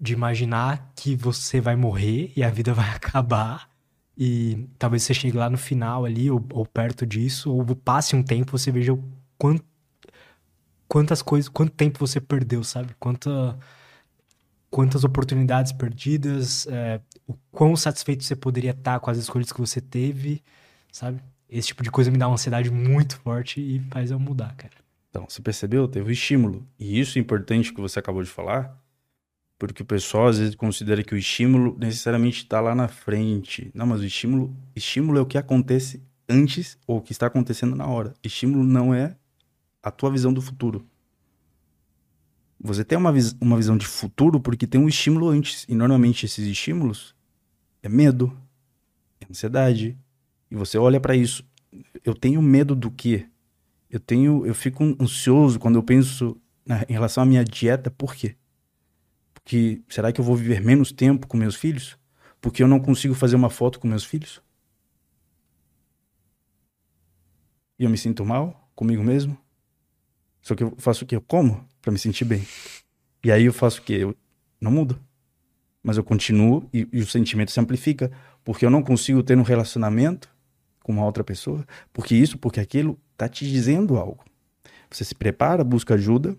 De 0.00 0.12
imaginar 0.12 0.92
que 0.94 1.16
você 1.16 1.60
vai 1.60 1.74
morrer 1.74 2.32
e 2.36 2.44
a 2.44 2.50
vida 2.50 2.72
vai 2.74 2.88
acabar 2.90 3.68
e 4.16 4.68
talvez 4.78 5.02
você 5.02 5.14
chegue 5.14 5.36
lá 5.36 5.50
no 5.50 5.58
final 5.58 6.04
ali 6.04 6.30
ou, 6.30 6.44
ou 6.52 6.64
perto 6.64 7.04
disso 7.06 7.52
ou 7.52 7.64
passe 7.76 8.14
um 8.16 8.22
tempo 8.22 8.56
você 8.56 8.70
veja 8.70 8.96
quanto 9.36 9.64
quantas 10.88 11.22
coisas, 11.22 11.48
quanto 11.48 11.72
tempo 11.72 11.98
você 11.98 12.20
perdeu, 12.20 12.64
sabe? 12.64 12.94
Quanta 12.98 13.58
quantas 14.70 15.02
oportunidades 15.02 15.72
perdidas, 15.72 16.66
é, 16.66 17.00
o 17.26 17.34
quão 17.50 17.74
satisfeito 17.74 18.22
você 18.22 18.36
poderia 18.36 18.72
estar 18.72 19.00
com 19.00 19.10
as 19.10 19.18
escolhas 19.18 19.50
que 19.50 19.60
você 19.60 19.80
teve, 19.80 20.42
sabe? 20.92 21.20
Esse 21.48 21.68
tipo 21.68 21.82
de 21.82 21.90
coisa 21.90 22.10
me 22.10 22.18
dá 22.18 22.28
uma 22.28 22.34
ansiedade 22.34 22.70
muito 22.70 23.16
forte 23.18 23.60
e 23.60 23.80
faz 23.90 24.10
eu 24.10 24.18
mudar, 24.18 24.54
cara. 24.56 24.87
Então, 25.18 25.28
você 25.28 25.42
percebeu? 25.42 25.88
Teve 25.88 26.10
o 26.10 26.12
estímulo. 26.12 26.64
E 26.78 27.00
isso 27.00 27.18
é 27.18 27.20
importante 27.20 27.74
que 27.74 27.80
você 27.80 27.98
acabou 27.98 28.22
de 28.22 28.30
falar, 28.30 28.80
porque 29.58 29.82
o 29.82 29.84
pessoal 29.84 30.28
às 30.28 30.38
vezes 30.38 30.54
considera 30.54 31.02
que 31.02 31.12
o 31.12 31.18
estímulo 31.18 31.76
necessariamente 31.76 32.44
está 32.44 32.60
lá 32.60 32.72
na 32.72 32.86
frente. 32.86 33.68
Não, 33.74 33.84
mas 33.84 34.00
o 34.00 34.04
estímulo, 34.04 34.56
estímulo 34.76 35.18
é 35.18 35.20
o 35.20 35.26
que 35.26 35.36
acontece 35.36 36.00
antes 36.28 36.78
ou 36.86 36.98
o 36.98 37.02
que 37.02 37.10
está 37.10 37.26
acontecendo 37.26 37.74
na 37.74 37.84
hora. 37.88 38.14
Estímulo 38.22 38.62
não 38.62 38.94
é 38.94 39.16
a 39.82 39.90
tua 39.90 40.08
visão 40.08 40.32
do 40.32 40.40
futuro. 40.40 40.86
Você 42.60 42.84
tem 42.84 42.96
uma, 42.96 43.10
vis 43.10 43.36
uma 43.40 43.56
visão 43.56 43.76
de 43.76 43.86
futuro 43.88 44.38
porque 44.38 44.68
tem 44.68 44.80
um 44.80 44.88
estímulo 44.88 45.28
antes. 45.28 45.66
E 45.68 45.74
normalmente 45.74 46.26
esses 46.26 46.46
estímulos 46.46 47.12
é 47.82 47.88
medo, 47.88 48.38
é 49.20 49.26
ansiedade. 49.28 49.98
E 50.48 50.54
você 50.54 50.78
olha 50.78 51.00
para 51.00 51.16
isso. 51.16 51.44
Eu 52.04 52.14
tenho 52.14 52.40
medo 52.40 52.76
do 52.76 52.88
quê? 52.88 53.26
Eu 53.90 54.00
tenho, 54.00 54.46
eu 54.46 54.54
fico 54.54 54.84
ansioso 55.00 55.58
quando 55.58 55.76
eu 55.76 55.82
penso 55.82 56.40
na, 56.64 56.84
em 56.88 56.92
relação 56.92 57.22
à 57.22 57.26
minha 57.26 57.44
dieta. 57.44 57.90
Por 57.90 58.14
quê? 58.14 58.36
Porque 59.32 59.82
será 59.88 60.12
que 60.12 60.20
eu 60.20 60.24
vou 60.24 60.36
viver 60.36 60.60
menos 60.60 60.92
tempo 60.92 61.26
com 61.26 61.36
meus 61.36 61.54
filhos? 61.54 61.98
Porque 62.40 62.62
eu 62.62 62.68
não 62.68 62.78
consigo 62.78 63.14
fazer 63.14 63.36
uma 63.36 63.48
foto 63.48 63.80
com 63.80 63.88
meus 63.88 64.04
filhos? 64.04 64.42
E 67.78 67.84
eu 67.84 67.90
me 67.90 67.96
sinto 67.96 68.24
mal 68.24 68.70
comigo 68.74 69.02
mesmo? 69.02 69.38
Só 70.42 70.54
que 70.54 70.62
eu 70.62 70.74
faço 70.78 71.04
o 71.04 71.06
quê? 71.06 71.16
Eu 71.16 71.22
como 71.22 71.66
para 71.80 71.90
me 71.90 71.98
sentir 71.98 72.24
bem. 72.24 72.46
E 73.24 73.32
aí 73.32 73.44
eu 73.44 73.52
faço 73.52 73.80
o 73.80 73.84
quê? 73.84 73.94
Eu 73.94 74.14
não 74.60 74.70
mudo. 74.70 75.00
Mas 75.82 75.96
eu 75.96 76.04
continuo 76.04 76.68
e, 76.72 76.86
e 76.92 77.00
o 77.00 77.06
sentimento 77.06 77.50
se 77.50 77.60
amplifica. 77.60 78.12
Porque 78.44 78.64
eu 78.64 78.70
não 78.70 78.82
consigo 78.82 79.22
ter 79.22 79.38
um 79.38 79.42
relacionamento 79.42 80.28
com 80.88 80.92
uma 80.92 81.04
outra 81.04 81.22
pessoa. 81.22 81.66
Porque 81.92 82.14
isso, 82.14 82.38
porque 82.38 82.58
aquilo 82.58 82.98
tá 83.14 83.28
te 83.28 83.46
dizendo 83.46 83.98
algo. 83.98 84.24
Você 84.90 85.04
se 85.04 85.14
prepara, 85.14 85.62
busca 85.62 85.94
ajuda 85.94 86.34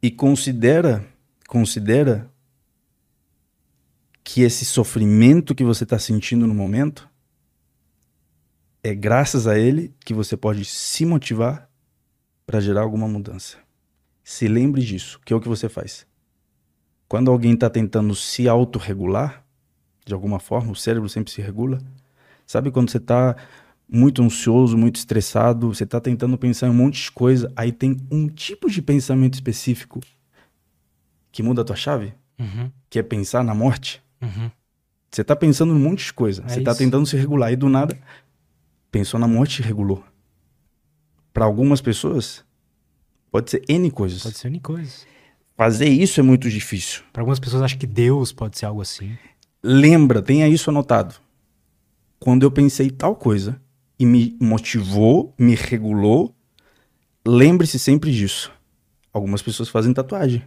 e 0.00 0.10
considera, 0.10 1.06
considera 1.46 2.32
que 4.24 4.40
esse 4.40 4.64
sofrimento 4.64 5.54
que 5.54 5.62
você 5.62 5.84
está 5.84 5.98
sentindo 5.98 6.46
no 6.46 6.54
momento 6.54 7.06
é 8.82 8.94
graças 8.94 9.46
a 9.46 9.58
ele 9.58 9.94
que 10.02 10.14
você 10.14 10.38
pode 10.38 10.64
se 10.64 11.04
motivar 11.04 11.68
para 12.46 12.58
gerar 12.58 12.80
alguma 12.80 13.06
mudança. 13.06 13.58
Se 14.22 14.48
lembre 14.48 14.82
disso, 14.82 15.20
que 15.26 15.34
é 15.34 15.36
o 15.36 15.40
que 15.40 15.48
você 15.48 15.68
faz. 15.68 16.06
Quando 17.06 17.30
alguém 17.30 17.52
está 17.52 17.68
tentando 17.68 18.14
se 18.14 18.48
autorregular, 18.48 19.43
de 20.04 20.12
alguma 20.14 20.38
forma, 20.38 20.72
o 20.72 20.76
cérebro 20.76 21.08
sempre 21.08 21.32
se 21.32 21.40
regula. 21.40 21.78
Sabe 22.46 22.70
quando 22.70 22.90
você 22.90 22.98
está 22.98 23.36
muito 23.88 24.22
ansioso, 24.22 24.76
muito 24.76 24.96
estressado, 24.96 25.74
você 25.74 25.84
está 25.84 26.00
tentando 26.00 26.36
pensar 26.36 26.66
em 26.66 26.70
um 26.70 26.74
monte 26.74 27.02
de 27.02 27.12
coisa, 27.12 27.52
aí 27.54 27.70
tem 27.72 27.96
um 28.10 28.28
tipo 28.28 28.70
de 28.70 28.82
pensamento 28.82 29.34
específico 29.34 30.00
que 31.30 31.42
muda 31.42 31.62
a 31.62 31.64
tua 31.64 31.76
chave, 31.76 32.14
Uhum, 32.38 32.68
que 32.90 32.98
é 32.98 33.02
pensar 33.02 33.44
na 33.44 33.54
morte. 33.54 34.02
uhum. 34.20 34.50
Você 35.10 35.20
está 35.20 35.36
pensando 35.36 35.72
em 35.72 35.76
um 35.76 35.78
monte 35.80 36.06
de 36.06 36.12
coisa, 36.12 36.42
É 36.44 36.48
você 36.48 36.58
está 36.58 36.74
tentando 36.74 37.06
se 37.06 37.16
regular 37.16 37.52
e 37.52 37.56
do 37.56 37.68
nada 37.68 37.96
pensou 38.90 39.18
na 39.18 39.28
morte 39.28 39.60
e 39.60 39.62
regulou. 39.62 40.04
Para 41.32 41.44
algumas 41.44 41.80
pessoas, 41.80 42.44
pode 43.30 43.50
ser 43.50 43.64
N 43.68 43.90
coisas. 43.90 44.22
Pode 44.22 44.38
ser 44.38 44.48
N 44.48 44.60
coisa. 44.60 44.92
Fazer 45.56 45.88
isso 45.88 46.18
é 46.18 46.22
muito 46.22 46.50
difícil. 46.50 47.02
Para 47.12 47.22
algumas 47.22 47.38
pessoas 47.38 47.62
acho 47.62 47.78
que 47.78 47.86
Deus 47.86 48.32
pode 48.32 48.58
ser 48.58 48.66
algo 48.66 48.80
assim. 48.80 49.16
Lembra, 49.66 50.20
tenha 50.20 50.46
isso 50.46 50.68
anotado. 50.68 51.14
Quando 52.20 52.42
eu 52.42 52.50
pensei 52.50 52.90
tal 52.90 53.16
coisa 53.16 53.58
e 53.98 54.04
me 54.04 54.36
motivou, 54.38 55.32
me 55.38 55.54
regulou, 55.54 56.34
lembre-se 57.26 57.78
sempre 57.78 58.12
disso. 58.12 58.52
Algumas 59.10 59.40
pessoas 59.40 59.70
fazem 59.70 59.94
tatuagem. 59.94 60.42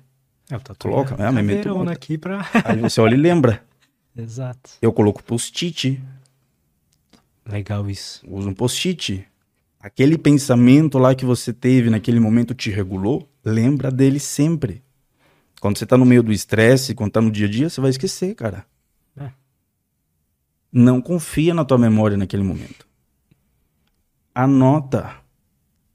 É, 0.51 0.53
eu 0.53 0.59
tatuei 0.59 0.93
Coloca, 0.93 1.15
é, 1.15 1.31
mas 1.31 1.43
meto 1.43 1.57
caveirona 1.57 1.77
muito. 1.85 1.91
aqui 1.93 2.15
pra... 2.15 2.47
Aí 2.63 2.79
você 2.79 3.01
olha 3.01 3.15
e 3.15 3.17
lembra. 3.17 3.63
Exato. 4.15 4.71
Eu 4.79 4.93
coloco 4.93 5.23
post-it, 5.23 5.99
Legal 7.43 7.89
isso. 7.89 8.21
uso 8.29 8.49
um 8.49 8.53
post-it. 8.53 9.25
Aquele 9.79 10.15
pensamento 10.17 10.99
lá 10.99 11.15
que 11.15 11.25
você 11.25 11.51
teve 11.51 11.89
naquele 11.89 12.19
momento 12.19 12.53
te 12.53 12.69
regulou, 12.69 13.27
lembra 13.43 13.89
dele 13.89 14.19
sempre. 14.19 14.83
Quando 15.59 15.79
você 15.79 15.87
tá 15.87 15.97
no 15.97 16.05
meio 16.05 16.21
do 16.21 16.31
estresse, 16.31 16.93
quando 16.93 17.13
tá 17.13 17.21
no 17.21 17.31
dia 17.31 17.47
a 17.47 17.49
dia, 17.49 17.67
você 17.67 17.81
vai 17.81 17.89
esquecer, 17.89 18.35
cara. 18.35 18.63
É. 19.17 19.31
Não 20.71 21.01
confia 21.01 21.53
na 21.53 21.65
tua 21.65 21.77
memória 21.77 22.17
naquele 22.17 22.43
momento. 22.43 22.87
Anota 24.33 25.15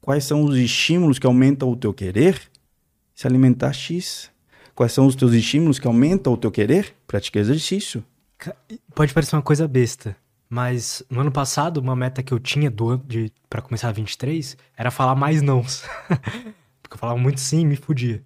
quais 0.01 0.25
são 0.25 0.43
os 0.43 0.57
estímulos 0.57 1.19
que 1.19 1.27
aumentam 1.27 1.71
o 1.71 1.77
teu 1.77 1.95
querer 1.95 2.51
se 3.15 3.27
alimentar 3.27 3.73
X. 3.73 4.31
Quais 4.75 4.93
são 4.93 5.07
os 5.07 5.15
teus 5.15 5.33
estímulos 5.33 5.79
que 5.79 5.87
aumentam 5.87 6.33
o 6.33 6.37
teu 6.37 6.51
querer 6.51 6.95
praticar 7.07 7.43
exercício. 7.43 8.05
Pode 8.95 9.15
parecer 9.15 9.37
uma 9.37 9.43
coisa 9.43 9.69
besta, 9.69 10.17
mas 10.49 11.03
no 11.09 11.21
ano 11.21 11.31
passado, 11.31 11.79
uma 11.79 11.95
meta 11.95 12.23
que 12.23 12.33
eu 12.33 12.41
tinha 12.41 12.71
do 12.71 12.97
de 12.97 13.31
para 13.49 13.63
começar 13.63 13.91
a 13.91 13.93
23 13.93 14.57
era 14.77 14.91
falar 14.91 15.15
mais 15.15 15.41
nãos. 15.43 15.85
Porque 16.83 16.95
eu 16.95 16.99
falava 16.99 17.19
muito 17.19 17.39
sim 17.39 17.61
e 17.61 17.65
me 17.65 17.77
fudia. 17.77 18.25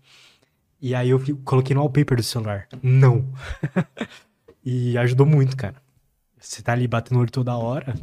E 0.81 0.95
aí 0.95 1.11
eu 1.11 1.21
coloquei 1.45 1.75
no 1.75 1.81
wallpaper 1.81 2.17
do 2.17 2.23
celular, 2.23 2.69
não. 2.83 3.27
e 4.67 4.99
ajudou 4.99 5.25
muito, 5.25 5.57
cara. 5.57 5.81
Você 6.39 6.61
tá 6.61 6.73
ali 6.73 6.87
batendo 6.87 7.17
o 7.17 7.21
olho 7.21 7.31
toda 7.31 7.57
hora, 7.57 7.95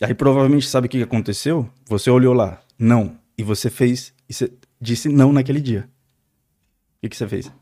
Aí 0.00 0.14
provavelmente 0.14 0.68
sabe 0.68 0.86
o 0.86 0.90
que 0.90 1.02
aconteceu? 1.02 1.68
Você 1.86 2.08
olhou 2.08 2.32
lá, 2.32 2.60
não. 2.78 3.18
E 3.36 3.42
você 3.42 3.68
fez, 3.68 4.14
e 4.28 4.32
você 4.32 4.52
disse 4.80 5.08
não 5.08 5.32
naquele 5.32 5.60
dia. 5.60 5.90
O 6.96 7.00
que, 7.00 7.08
que 7.08 7.16
você 7.16 7.26
fez? 7.26 7.52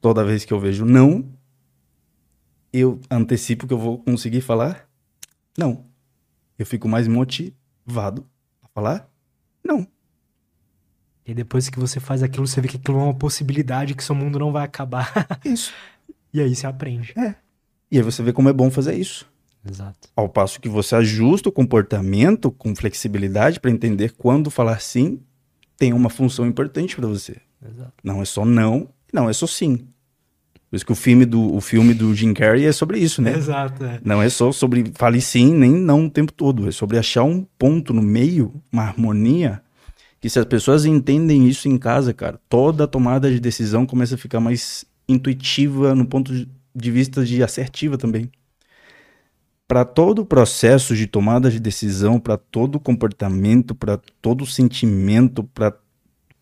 Toda 0.00 0.24
vez 0.24 0.44
que 0.44 0.52
eu 0.52 0.58
vejo 0.58 0.84
não, 0.84 1.32
eu 2.72 3.00
antecipo 3.08 3.66
que 3.66 3.72
eu 3.72 3.78
vou 3.78 3.98
conseguir 3.98 4.40
falar 4.40 4.88
não. 5.56 5.86
Eu 6.58 6.66
fico 6.66 6.88
mais 6.88 7.08
motivado 7.08 8.28
falar? 8.74 9.08
Não. 9.64 9.86
E 11.24 11.34
depois 11.34 11.68
que 11.68 11.78
você 11.78 11.98
faz 11.98 12.22
aquilo, 12.22 12.46
você 12.46 12.60
vê 12.60 12.68
que 12.68 12.76
aquilo 12.76 12.98
é 12.98 13.02
uma 13.04 13.14
possibilidade, 13.14 13.94
que 13.94 14.04
seu 14.04 14.14
mundo 14.14 14.38
não 14.38 14.52
vai 14.52 14.64
acabar. 14.64 15.12
Isso. 15.44 15.72
e 16.36 16.40
aí 16.42 16.54
você 16.54 16.66
aprende. 16.66 17.14
É. 17.16 17.34
E 17.90 17.96
aí 17.96 18.02
você 18.02 18.22
vê 18.22 18.32
como 18.32 18.48
é 18.48 18.52
bom 18.52 18.70
fazer 18.70 18.94
isso. 18.94 19.26
Exato. 19.68 20.08
Ao 20.14 20.28
passo 20.28 20.60
que 20.60 20.68
você 20.68 20.94
ajusta 20.94 21.48
o 21.48 21.52
comportamento 21.52 22.50
com 22.50 22.74
flexibilidade 22.74 23.58
para 23.58 23.70
entender 23.70 24.12
quando 24.12 24.50
falar 24.50 24.80
sim 24.80 25.20
tem 25.76 25.92
uma 25.92 26.08
função 26.08 26.46
importante 26.46 26.94
para 26.94 27.06
você. 27.06 27.36
Exato. 27.64 27.92
Não 28.02 28.22
é 28.22 28.24
só 28.24 28.44
não, 28.44 28.88
não 29.12 29.28
é 29.28 29.32
só 29.32 29.46
sim. 29.46 29.88
Por 30.68 30.76
isso 30.76 30.86
que 30.86 30.92
o 30.92 30.96
filme 30.96 31.24
do, 31.24 31.54
o 31.54 31.60
filme 31.60 31.94
do 31.94 32.14
Jim 32.14 32.34
Carrey 32.34 32.64
é 32.64 32.72
sobre 32.72 32.98
isso, 32.98 33.22
né? 33.22 33.34
Exato. 33.34 33.84
É. 33.84 34.00
Não 34.04 34.20
é 34.20 34.28
só 34.28 34.52
sobre 34.52 34.92
fale 34.94 35.20
sim, 35.20 35.54
nem 35.54 35.72
não 35.72 36.06
o 36.06 36.10
tempo 36.10 36.32
todo. 36.32 36.68
É 36.68 36.72
sobre 36.72 36.98
achar 36.98 37.22
um 37.22 37.46
ponto 37.58 37.94
no 37.94 38.02
meio, 38.02 38.52
uma 38.72 38.82
harmonia, 38.82 39.62
que 40.20 40.28
se 40.28 40.38
as 40.38 40.44
pessoas 40.44 40.84
entendem 40.84 41.48
isso 41.48 41.68
em 41.68 41.78
casa, 41.78 42.12
cara, 42.12 42.40
toda 42.48 42.86
tomada 42.86 43.30
de 43.30 43.38
decisão 43.38 43.86
começa 43.86 44.16
a 44.16 44.18
ficar 44.18 44.40
mais 44.40 44.84
intuitiva 45.08 45.94
no 45.94 46.06
ponto 46.06 46.32
de 46.74 46.90
vista 46.90 47.24
de 47.24 47.42
assertiva 47.42 47.96
também. 47.96 48.30
Para 49.66 49.84
todo 49.84 50.20
o 50.20 50.26
processo 50.26 50.94
de 50.94 51.06
tomada 51.06 51.50
de 51.50 51.58
decisão, 51.58 52.20
para 52.20 52.36
todo 52.36 52.78
comportamento, 52.78 53.74
para 53.74 53.98
todo 54.20 54.46
sentimento, 54.46 55.42
para 55.42 55.76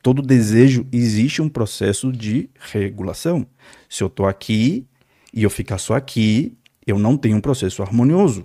todo 0.03 0.21
desejo, 0.21 0.87
existe 0.93 1.41
um 1.41 1.49
processo 1.49 2.13
de 2.13 2.51
regulação. 2.59 3.47
Se 3.89 4.03
eu 4.03 4.09
estou 4.09 4.27
aqui 4.27 4.87
e 5.33 5.43
eu 5.43 5.49
ficar 5.49 5.79
só 5.79 5.95
aqui, 5.95 6.55
eu 6.87 6.99
não 6.99 7.17
tenho 7.17 7.39
um 7.39 7.41
processo 7.41 7.83
harmonioso. 7.83 8.45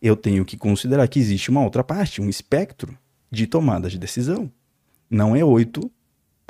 Eu 0.00 0.14
tenho 0.14 0.44
que 0.44 0.56
considerar 0.56 1.08
que 1.08 1.18
existe 1.18 1.50
uma 1.50 1.62
outra 1.62 1.82
parte, 1.82 2.20
um 2.20 2.28
espectro 2.28 2.96
de 3.30 3.48
tomada 3.48 3.88
de 3.88 3.98
decisão. 3.98 4.50
Não 5.10 5.34
é 5.34 5.44
8, 5.44 5.90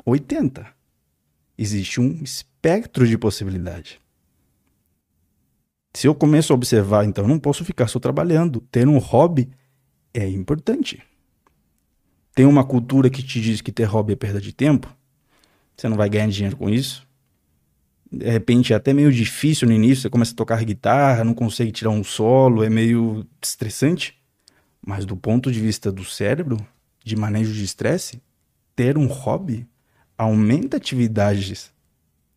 80. 0.05 0.67
Existe 1.57 1.99
um 1.99 2.21
espectro 2.21 2.52
de 3.07 3.17
possibilidade. 3.17 3.99
Se 5.95 6.07
eu 6.07 6.15
começo 6.15 6.51
a 6.51 6.55
observar, 6.55 7.05
então 7.05 7.27
não 7.27 7.37
posso 7.37 7.63
ficar 7.63 7.87
só 7.87 7.99
trabalhando. 7.99 8.61
Ter 8.71 8.87
um 8.87 8.97
hobby 8.97 9.51
é 10.13 10.27
importante 10.27 11.03
tem 12.35 12.45
uma 12.45 12.63
cultura 12.63 13.09
que 13.09 13.21
te 13.21 13.39
diz 13.39 13.61
que 13.61 13.71
ter 13.71 13.83
hobby 13.85 14.13
é 14.13 14.15
perda 14.15 14.41
de 14.41 14.51
tempo, 14.51 14.93
você 15.75 15.87
não 15.87 15.97
vai 15.97 16.09
ganhar 16.09 16.27
dinheiro 16.27 16.57
com 16.57 16.69
isso. 16.69 17.07
De 18.11 18.29
repente 18.29 18.73
é 18.73 18.75
até 18.75 18.93
meio 18.93 19.11
difícil 19.11 19.67
no 19.67 19.73
início, 19.73 20.03
você 20.03 20.09
começa 20.09 20.33
a 20.33 20.35
tocar 20.35 20.63
guitarra, 20.63 21.23
não 21.23 21.33
consegue 21.33 21.71
tirar 21.71 21.89
um 21.89 22.03
solo, 22.03 22.63
é 22.63 22.69
meio 22.69 23.25
estressante. 23.41 24.19
Mas 24.85 25.05
do 25.05 25.15
ponto 25.15 25.51
de 25.51 25.59
vista 25.59 25.91
do 25.91 26.03
cérebro, 26.03 26.57
de 27.03 27.15
manejo 27.15 27.53
de 27.53 27.63
estresse, 27.63 28.21
ter 28.75 28.97
um 28.97 29.07
hobby 29.07 29.67
aumenta 30.17 30.77
atividades 30.77 31.71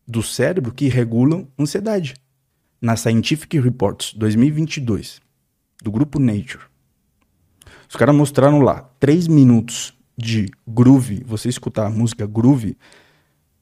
do 0.07 0.23
cérebro 0.23 0.73
que 0.73 0.87
regulam 0.87 1.47
ansiedade. 1.59 2.15
Na 2.81 2.95
Scientific 2.95 3.59
Reports 3.59 4.13
2022, 4.13 5.19
do 5.83 5.91
grupo 5.91 6.19
Nature, 6.19 6.63
os 7.89 7.95
caras 7.95 8.15
mostraram 8.15 8.61
lá 8.61 8.89
três 8.99 9.27
minutos 9.27 9.93
de 10.17 10.49
groove, 10.67 11.23
você 11.25 11.49
escutar 11.49 11.87
a 11.87 11.89
música 11.89 12.25
groove. 12.27 12.77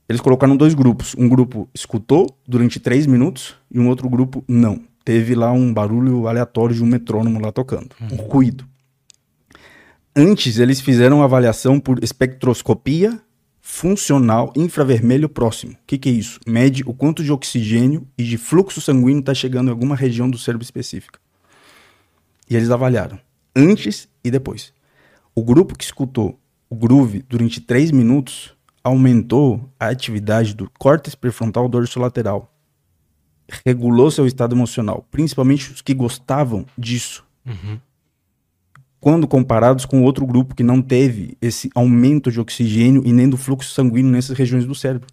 Eles 0.08 0.22
colocaram 0.22 0.56
dois 0.56 0.74
grupos. 0.74 1.16
Um 1.18 1.28
grupo 1.30 1.70
escutou 1.74 2.28
durante 2.48 2.80
três 2.80 3.06
minutos 3.08 3.56
e 3.72 3.80
um 3.80 3.88
outro 3.88 4.10
grupo 4.10 4.44
não. 4.48 4.84
Teve 5.04 5.34
lá 5.36 5.52
um 5.52 5.74
barulho 5.74 6.28
aleatório 6.28 6.76
de 6.76 6.84
um 6.84 6.88
metrônomo 6.88 7.40
lá 7.40 7.52
tocando, 7.52 7.96
um 8.02 8.16
Uhum. 8.16 8.28
ruído. 8.28 8.66
Antes, 10.16 10.60
eles 10.60 10.80
fizeram 10.80 11.22
avaliação 11.22 11.80
por 11.80 12.04
espectroscopia 12.04 13.20
funcional 13.68 14.54
infravermelho 14.56 15.28
próximo. 15.28 15.74
O 15.74 15.78
que, 15.88 15.98
que 15.98 16.08
é 16.08 16.12
isso? 16.12 16.40
Mede 16.46 16.84
o 16.86 16.94
quanto 16.94 17.24
de 17.24 17.32
oxigênio 17.32 18.08
e 18.16 18.24
de 18.24 18.38
fluxo 18.38 18.80
sanguíneo 18.80 19.22
está 19.22 19.34
chegando 19.34 19.70
em 19.70 19.72
alguma 19.72 19.96
região 19.96 20.30
do 20.30 20.38
cérebro 20.38 20.64
específica. 20.64 21.20
E 22.48 22.56
eles 22.56 22.70
avaliaram 22.70 23.20
antes 23.56 24.08
e 24.24 24.30
depois. 24.30 24.72
O 25.34 25.44
grupo 25.44 25.76
que 25.76 25.84
escutou 25.84 26.40
o 26.70 26.76
groove 26.76 27.26
durante 27.28 27.60
3 27.60 27.90
minutos 27.90 28.56
aumentou 28.84 29.68
a 29.80 29.88
atividade 29.88 30.54
do 30.54 30.70
córtex 30.78 31.16
prefrontal 31.16 31.68
dorsolateral. 31.68 32.54
Regulou 33.66 34.12
seu 34.12 34.28
estado 34.28 34.56
emocional, 34.56 35.08
principalmente 35.10 35.72
os 35.72 35.82
que 35.82 35.96
gostavam 35.96 36.68
disso. 36.78 37.26
Uhum. 37.44 37.80
Quando 39.06 39.28
comparados 39.28 39.86
com 39.86 40.02
outro 40.02 40.26
grupo 40.26 40.56
que 40.56 40.64
não 40.64 40.82
teve 40.82 41.38
esse 41.40 41.70
aumento 41.76 42.32
de 42.32 42.40
oxigênio 42.40 43.04
e 43.06 43.14
nem 43.14 43.30
do 43.30 43.38
fluxo 43.38 43.72
sanguíneo 43.72 44.12
nessas 44.12 44.36
regiões 44.36 44.66
do 44.66 44.74
cérebro. 44.74 45.08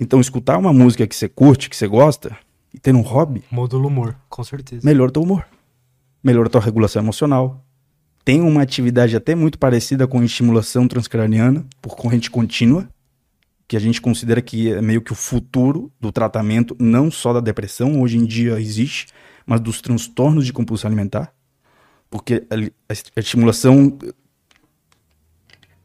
Então, 0.00 0.22
escutar 0.22 0.56
uma 0.56 0.72
música 0.72 1.06
que 1.06 1.14
você 1.14 1.28
curte, 1.28 1.68
que 1.68 1.76
você 1.76 1.86
gosta, 1.86 2.34
e 2.72 2.80
ter 2.80 2.94
um 2.94 3.02
hobby, 3.02 3.44
Modula 3.50 3.84
o 3.84 3.88
humor, 3.88 4.16
com 4.30 4.42
certeza. 4.42 4.80
melhora 4.82 5.12
teu 5.12 5.22
humor, 5.22 5.46
melhora 6.24 6.48
tua 6.48 6.62
regulação 6.62 7.02
emocional. 7.02 7.62
Tem 8.24 8.40
uma 8.40 8.62
atividade 8.62 9.14
até 9.14 9.34
muito 9.34 9.58
parecida 9.58 10.06
com 10.06 10.22
estimulação 10.22 10.88
transcraniana 10.88 11.62
por 11.82 11.94
corrente 11.94 12.30
contínua, 12.30 12.88
que 13.68 13.76
a 13.76 13.80
gente 13.80 14.00
considera 14.00 14.40
que 14.40 14.72
é 14.72 14.80
meio 14.80 15.02
que 15.02 15.12
o 15.12 15.14
futuro 15.14 15.92
do 16.00 16.10
tratamento, 16.10 16.74
não 16.80 17.10
só 17.10 17.34
da 17.34 17.40
depressão, 17.40 18.00
hoje 18.00 18.16
em 18.16 18.24
dia 18.24 18.58
existe, 18.58 19.08
mas 19.44 19.60
dos 19.60 19.82
transtornos 19.82 20.46
de 20.46 20.54
compulsão 20.54 20.88
alimentar. 20.88 21.35
Porque 22.10 22.46
a, 22.50 22.54
a 23.16 23.20
estimulação 23.20 23.98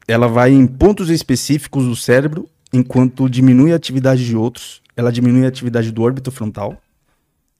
ela 0.06 0.28
vai 0.28 0.52
em 0.52 0.66
pontos 0.66 1.10
específicos 1.10 1.84
do 1.84 1.96
cérebro, 1.96 2.48
enquanto 2.72 3.28
diminui 3.28 3.72
a 3.72 3.76
atividade 3.76 4.24
de 4.24 4.36
outros, 4.36 4.82
ela 4.96 5.12
diminui 5.12 5.44
a 5.44 5.48
atividade 5.48 5.90
do 5.90 6.02
órbito 6.02 6.30
frontal, 6.30 6.80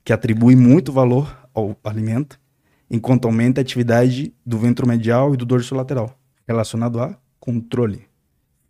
que 0.05 0.13
atribui 0.13 0.57
muito 0.57 0.93
valor 0.93 1.37
ao 1.55 1.77
alimento, 1.85 2.39
enquanto 2.91 3.27
aumenta 3.27 3.61
a 3.61 3.63
atividade 3.63 4.33
do 4.45 4.59
ventromedial 4.59 5.35
e 5.35 5.37
do 5.37 5.47
dorso 5.47 5.75
lateral, 5.75 6.19
relacionado 6.47 7.01
a 7.01 7.17
controle, 7.39 8.07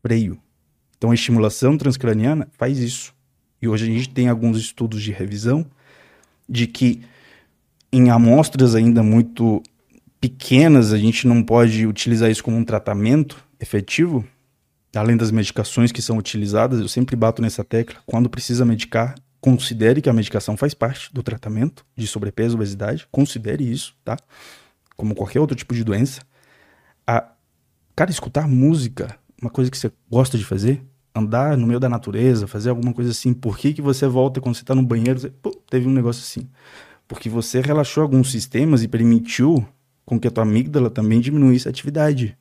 freio. 0.03 0.39
Então 0.97 1.11
a 1.11 1.15
estimulação 1.15 1.77
transcraniana 1.77 2.49
faz 2.53 2.79
isso. 2.79 3.15
E 3.61 3.69
hoje 3.69 3.85
a 3.85 3.93
gente 3.93 4.09
tem 4.09 4.29
alguns 4.29 4.59
estudos 4.59 5.03
de 5.03 5.12
revisão 5.12 5.67
de 6.49 6.67
que 6.67 7.03
em 7.93 8.11
amostras 8.11 8.75
ainda 8.75 9.03
muito 9.03 9.62
pequenas 10.23 10.92
a 10.92 10.99
gente 10.99 11.26
não 11.26 11.42
pode 11.42 11.84
utilizar 11.84 12.31
isso 12.31 12.44
como 12.44 12.57
um 12.57 12.65
tratamento 12.65 13.44
efetivo, 13.59 14.25
além 14.94 15.17
das 15.17 15.33
medicações 15.33 15.91
que 15.91 16.01
são 16.01 16.17
utilizadas, 16.17 16.78
eu 16.78 16.86
sempre 16.86 17.17
bato 17.17 17.42
nessa 17.42 17.65
tecla, 17.65 18.01
quando 18.07 18.31
precisa 18.31 18.65
medicar, 18.65 19.17
considere 19.41 20.01
que 20.01 20.09
a 20.09 20.12
medicação 20.12 20.57
faz 20.57 20.75
parte 20.75 21.12
do 21.12 21.25
tratamento 21.25 21.84
de 21.97 22.07
sobrepeso, 22.07 22.55
obesidade, 22.55 23.09
considere 23.10 23.68
isso, 23.68 23.97
tá? 24.05 24.17
Como 24.97 25.12
qualquer 25.12 25.41
outro 25.41 25.57
tipo 25.57 25.75
de 25.75 25.83
doença. 25.83 26.23
A, 27.05 27.28
cara, 27.97 28.12
escutar 28.12 28.47
música, 28.47 29.18
uma 29.41 29.51
coisa 29.51 29.73
que 29.73 29.76
você 29.76 29.91
gosta 30.09 30.39
de 30.39 30.44
fazer, 30.44 30.84
andar 31.12 31.57
no 31.57 31.67
meio 31.67 31.81
da 31.81 31.89
natureza, 31.89 32.47
fazer 32.47 32.70
alguma 32.70 32.92
coisa 32.92 33.10
assim, 33.10 33.34
por 33.34 33.59
que, 33.59 33.75
que 33.75 33.83
você 33.83 34.07
volta 34.07 34.41
quando 34.41 34.55
você 34.55 34.65
tá 34.65 34.73
no 34.73 34.84
banheiro, 34.84 35.18
você, 35.18 35.33
teve 35.68 35.89
um 35.89 35.92
negócio 35.92 36.23
assim? 36.23 36.49
Porque 37.09 37.28
você 37.28 37.60
relaxou 37.60 38.05
alguns 38.05 38.31
sistemas 38.31 38.84
e 38.84 38.89
permitiu 38.89 39.67
com 40.05 40.19
que 40.19 40.29
a 40.29 40.31
tua 40.31 40.45
amígdala 40.45 40.91
também 40.91 41.21
diminuísse 41.21 41.69
a 41.69 41.71
atividade. 41.71 42.37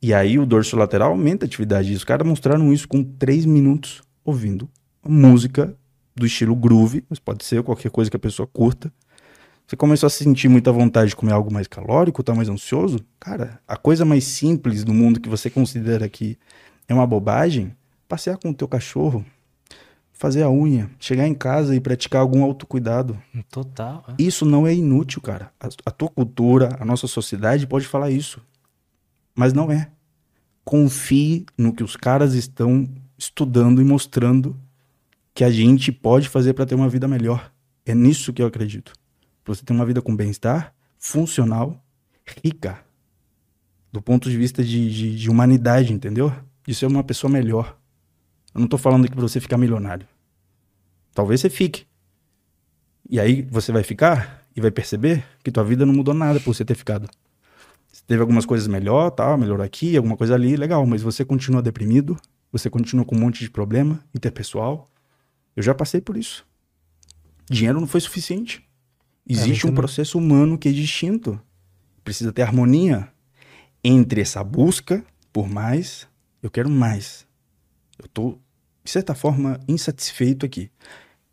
E 0.00 0.14
aí 0.14 0.38
o 0.38 0.46
dorso 0.46 0.76
lateral 0.76 1.10
aumenta 1.10 1.44
a 1.44 1.48
atividade. 1.48 1.92
E 1.92 1.96
os 1.96 2.04
caras 2.04 2.26
mostraram 2.26 2.72
isso 2.72 2.86
com 2.86 3.02
três 3.02 3.44
minutos 3.44 4.02
ouvindo 4.24 4.68
música 5.04 5.74
do 6.14 6.26
estilo 6.26 6.54
groove, 6.54 7.04
mas 7.08 7.18
pode 7.18 7.44
ser 7.44 7.62
qualquer 7.62 7.90
coisa 7.90 8.10
que 8.10 8.16
a 8.16 8.20
pessoa 8.20 8.46
curta. 8.46 8.92
Você 9.66 9.76
começou 9.76 10.06
a 10.06 10.10
sentir 10.10 10.48
muita 10.48 10.72
vontade 10.72 11.10
de 11.10 11.16
comer 11.16 11.32
algo 11.32 11.52
mais 11.52 11.66
calórico, 11.66 12.22
tá 12.22 12.34
mais 12.34 12.48
ansioso? 12.48 13.00
Cara, 13.20 13.60
a 13.66 13.76
coisa 13.76 14.04
mais 14.04 14.24
simples 14.24 14.82
do 14.82 14.94
mundo 14.94 15.20
que 15.20 15.28
você 15.28 15.50
considera 15.50 16.08
que 16.08 16.38
é 16.88 16.94
uma 16.94 17.06
bobagem, 17.06 17.74
passear 18.08 18.38
com 18.38 18.50
o 18.50 18.54
teu 18.54 18.66
cachorro, 18.66 19.24
fazer 20.18 20.42
a 20.42 20.50
unha, 20.50 20.90
chegar 20.98 21.28
em 21.28 21.32
casa 21.32 21.76
e 21.76 21.80
praticar 21.80 22.20
algum 22.20 22.42
autocuidado. 22.42 23.16
Total. 23.48 24.04
é. 24.08 24.14
Isso 24.18 24.44
não 24.44 24.66
é 24.66 24.74
inútil, 24.74 25.22
cara. 25.22 25.52
A, 25.60 25.68
a 25.86 25.90
tua 25.92 26.08
cultura, 26.08 26.76
a 26.80 26.84
nossa 26.84 27.06
sociedade 27.06 27.68
pode 27.68 27.86
falar 27.86 28.10
isso. 28.10 28.42
Mas 29.32 29.52
não 29.52 29.70
é. 29.70 29.90
Confie 30.64 31.46
no 31.56 31.72
que 31.72 31.84
os 31.84 31.94
caras 31.94 32.34
estão 32.34 32.88
estudando 33.16 33.80
e 33.80 33.84
mostrando 33.84 34.56
que 35.32 35.44
a 35.44 35.50
gente 35.50 35.92
pode 35.92 36.28
fazer 36.28 36.52
para 36.52 36.66
ter 36.66 36.74
uma 36.74 36.88
vida 36.88 37.06
melhor. 37.06 37.52
É 37.86 37.94
nisso 37.94 38.32
que 38.32 38.42
eu 38.42 38.46
acredito. 38.46 38.92
Pra 39.44 39.54
você 39.54 39.64
ter 39.64 39.72
uma 39.72 39.86
vida 39.86 40.02
com 40.02 40.14
bem-estar, 40.14 40.74
funcional, 40.98 41.80
rica. 42.44 42.80
Do 43.92 44.02
ponto 44.02 44.28
de 44.28 44.36
vista 44.36 44.64
de, 44.64 44.90
de, 44.92 45.16
de 45.16 45.30
humanidade, 45.30 45.92
entendeu? 45.92 46.32
De 46.66 46.74
ser 46.74 46.86
uma 46.86 47.04
pessoa 47.04 47.32
melhor. 47.32 47.77
Eu 48.54 48.60
não 48.60 48.68
tô 48.68 48.78
falando 48.78 49.04
aqui 49.04 49.14
pra 49.14 49.22
você 49.22 49.40
ficar 49.40 49.58
milionário. 49.58 50.06
Talvez 51.14 51.40
você 51.40 51.50
fique. 51.50 51.86
E 53.08 53.18
aí 53.18 53.42
você 53.42 53.72
vai 53.72 53.82
ficar 53.82 54.46
e 54.54 54.60
vai 54.60 54.70
perceber 54.70 55.24
que 55.42 55.50
tua 55.50 55.64
vida 55.64 55.86
não 55.86 55.94
mudou 55.94 56.14
nada 56.14 56.40
por 56.40 56.54
você 56.54 56.64
ter 56.64 56.74
ficado. 56.74 57.08
Teve 58.06 58.20
algumas 58.20 58.46
coisas 58.46 58.66
melhor, 58.66 59.10
tá? 59.10 59.36
Melhor 59.36 59.60
aqui, 59.60 59.96
alguma 59.96 60.16
coisa 60.16 60.34
ali, 60.34 60.56
legal, 60.56 60.86
mas 60.86 61.02
você 61.02 61.24
continua 61.24 61.60
deprimido, 61.60 62.16
você 62.50 62.70
continua 62.70 63.04
com 63.04 63.14
um 63.14 63.20
monte 63.20 63.40
de 63.40 63.50
problema 63.50 64.00
interpessoal. 64.14 64.90
Eu 65.54 65.62
já 65.62 65.74
passei 65.74 66.00
por 66.00 66.16
isso. 66.16 66.46
Dinheiro 67.50 67.78
não 67.78 67.86
foi 67.86 68.00
suficiente. 68.00 68.66
Existe 69.28 69.66
um 69.66 69.74
processo 69.74 70.16
humano 70.16 70.56
que 70.56 70.70
é 70.70 70.72
distinto. 70.72 71.38
Precisa 72.02 72.32
ter 72.32 72.42
harmonia 72.42 73.12
entre 73.84 74.22
essa 74.22 74.42
busca 74.42 75.04
por 75.32 75.46
mais, 75.48 76.08
eu 76.42 76.50
quero 76.50 76.70
mais. 76.70 77.27
Eu 77.98 78.08
tô, 78.08 78.38
de 78.84 78.90
certa 78.90 79.14
forma, 79.14 79.60
insatisfeito 79.66 80.46
aqui. 80.46 80.70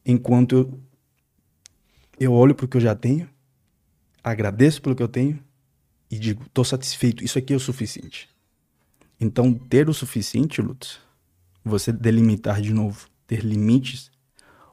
Enquanto 0.05 0.55
eu, 0.55 0.79
eu 2.19 2.33
olho 2.33 2.55
para 2.55 2.65
o 2.65 2.67
que 2.67 2.77
eu 2.77 2.81
já 2.81 2.95
tenho, 2.95 3.29
agradeço 4.23 4.81
pelo 4.81 4.95
que 4.95 5.03
eu 5.03 5.07
tenho 5.07 5.39
e 6.09 6.17
digo, 6.17 6.47
tô 6.49 6.63
satisfeito, 6.63 7.23
isso 7.23 7.37
aqui 7.37 7.53
é 7.53 7.55
o 7.55 7.59
suficiente. 7.59 8.29
Então, 9.19 9.53
ter 9.53 9.89
o 9.89 9.93
suficiente, 9.93 10.61
Lutz, 10.61 10.99
você 11.63 11.91
delimitar 11.91 12.61
de 12.61 12.73
novo, 12.73 13.07
ter 13.25 13.43
limites, 13.43 14.11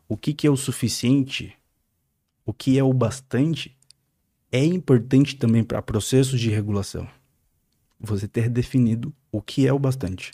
o 0.08 0.16
que, 0.16 0.34
que 0.34 0.46
é 0.46 0.50
o 0.50 0.56
suficiente, 0.56 1.56
o 2.44 2.52
que 2.52 2.78
é 2.78 2.84
o 2.84 2.92
bastante, 2.92 3.76
é 4.50 4.64
importante 4.64 5.36
também 5.36 5.64
para 5.64 5.80
processos 5.80 6.38
de 6.38 6.50
regulação. 6.50 7.08
Você 7.98 8.28
ter 8.28 8.50
definido 8.50 9.14
o 9.30 9.40
que 9.40 9.66
é 9.66 9.72
o 9.72 9.78
bastante. 9.78 10.32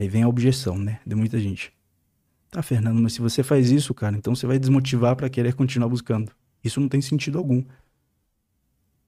Aí 0.00 0.08
vem 0.08 0.22
a 0.22 0.28
objeção, 0.28 0.78
né? 0.78 0.98
De 1.06 1.14
muita 1.14 1.38
gente. 1.38 1.70
Tá, 2.50 2.62
Fernando, 2.62 2.98
mas 3.02 3.12
se 3.12 3.20
você 3.20 3.42
faz 3.42 3.70
isso, 3.70 3.92
cara, 3.92 4.16
então 4.16 4.34
você 4.34 4.46
vai 4.46 4.58
desmotivar 4.58 5.14
para 5.14 5.28
querer 5.28 5.52
continuar 5.52 5.90
buscando. 5.90 6.32
Isso 6.64 6.80
não 6.80 6.88
tem 6.88 7.02
sentido 7.02 7.36
algum. 7.36 7.62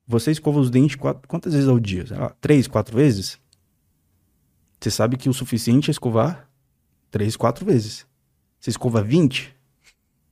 Você 0.06 0.30
escova 0.30 0.60
os 0.60 0.68
dentes 0.68 0.96
quatro, 0.96 1.26
quantas 1.26 1.54
vezes 1.54 1.66
ao 1.66 1.80
dia? 1.80 2.04
Três, 2.42 2.68
quatro 2.68 2.94
vezes? 2.94 3.40
Você 4.78 4.90
sabe 4.90 5.16
que 5.16 5.30
o 5.30 5.32
suficiente 5.32 5.90
é 5.90 5.92
escovar 5.92 6.46
três, 7.10 7.36
quatro 7.36 7.64
vezes. 7.64 8.06
Você 8.60 8.68
escova 8.68 9.02
20? 9.02 9.54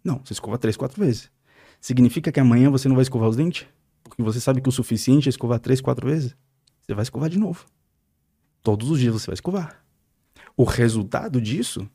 Não, 0.05 0.21
você 0.23 0.35
escova 0.35 0.59
três, 0.59 0.77
quatro 0.77 1.03
vezes. 1.03 1.31
Significa 1.81 2.31
que 2.31 2.39
amanhã 2.39 2.71
você 2.71 2.87
não 2.87 2.97
vai 2.97 3.03
escovar 3.03 3.31
os 3.31 3.37
dentes? 3.37 3.67
Porque 4.05 4.23
você 4.23 4.39
sabe 4.41 4.61
que 4.61 4.69
o 4.69 4.73
suficiente 4.73 5.27
é 5.27 5.31
escovar 5.31 5.59
três, 5.59 5.81
quatro 5.81 6.07
vezes? 6.07 6.37
Você 6.83 6.93
vai 6.93 7.03
escovar 7.03 7.31
de 7.31 7.39
novo. 7.39 7.65
Todos 8.63 8.91
os 8.91 9.01
dias 9.01 9.15
você 9.15 9.27
vai 9.27 9.35
escovar. 9.35 9.83
O 10.61 10.65
resultado 10.65 11.41
disso 11.41 11.89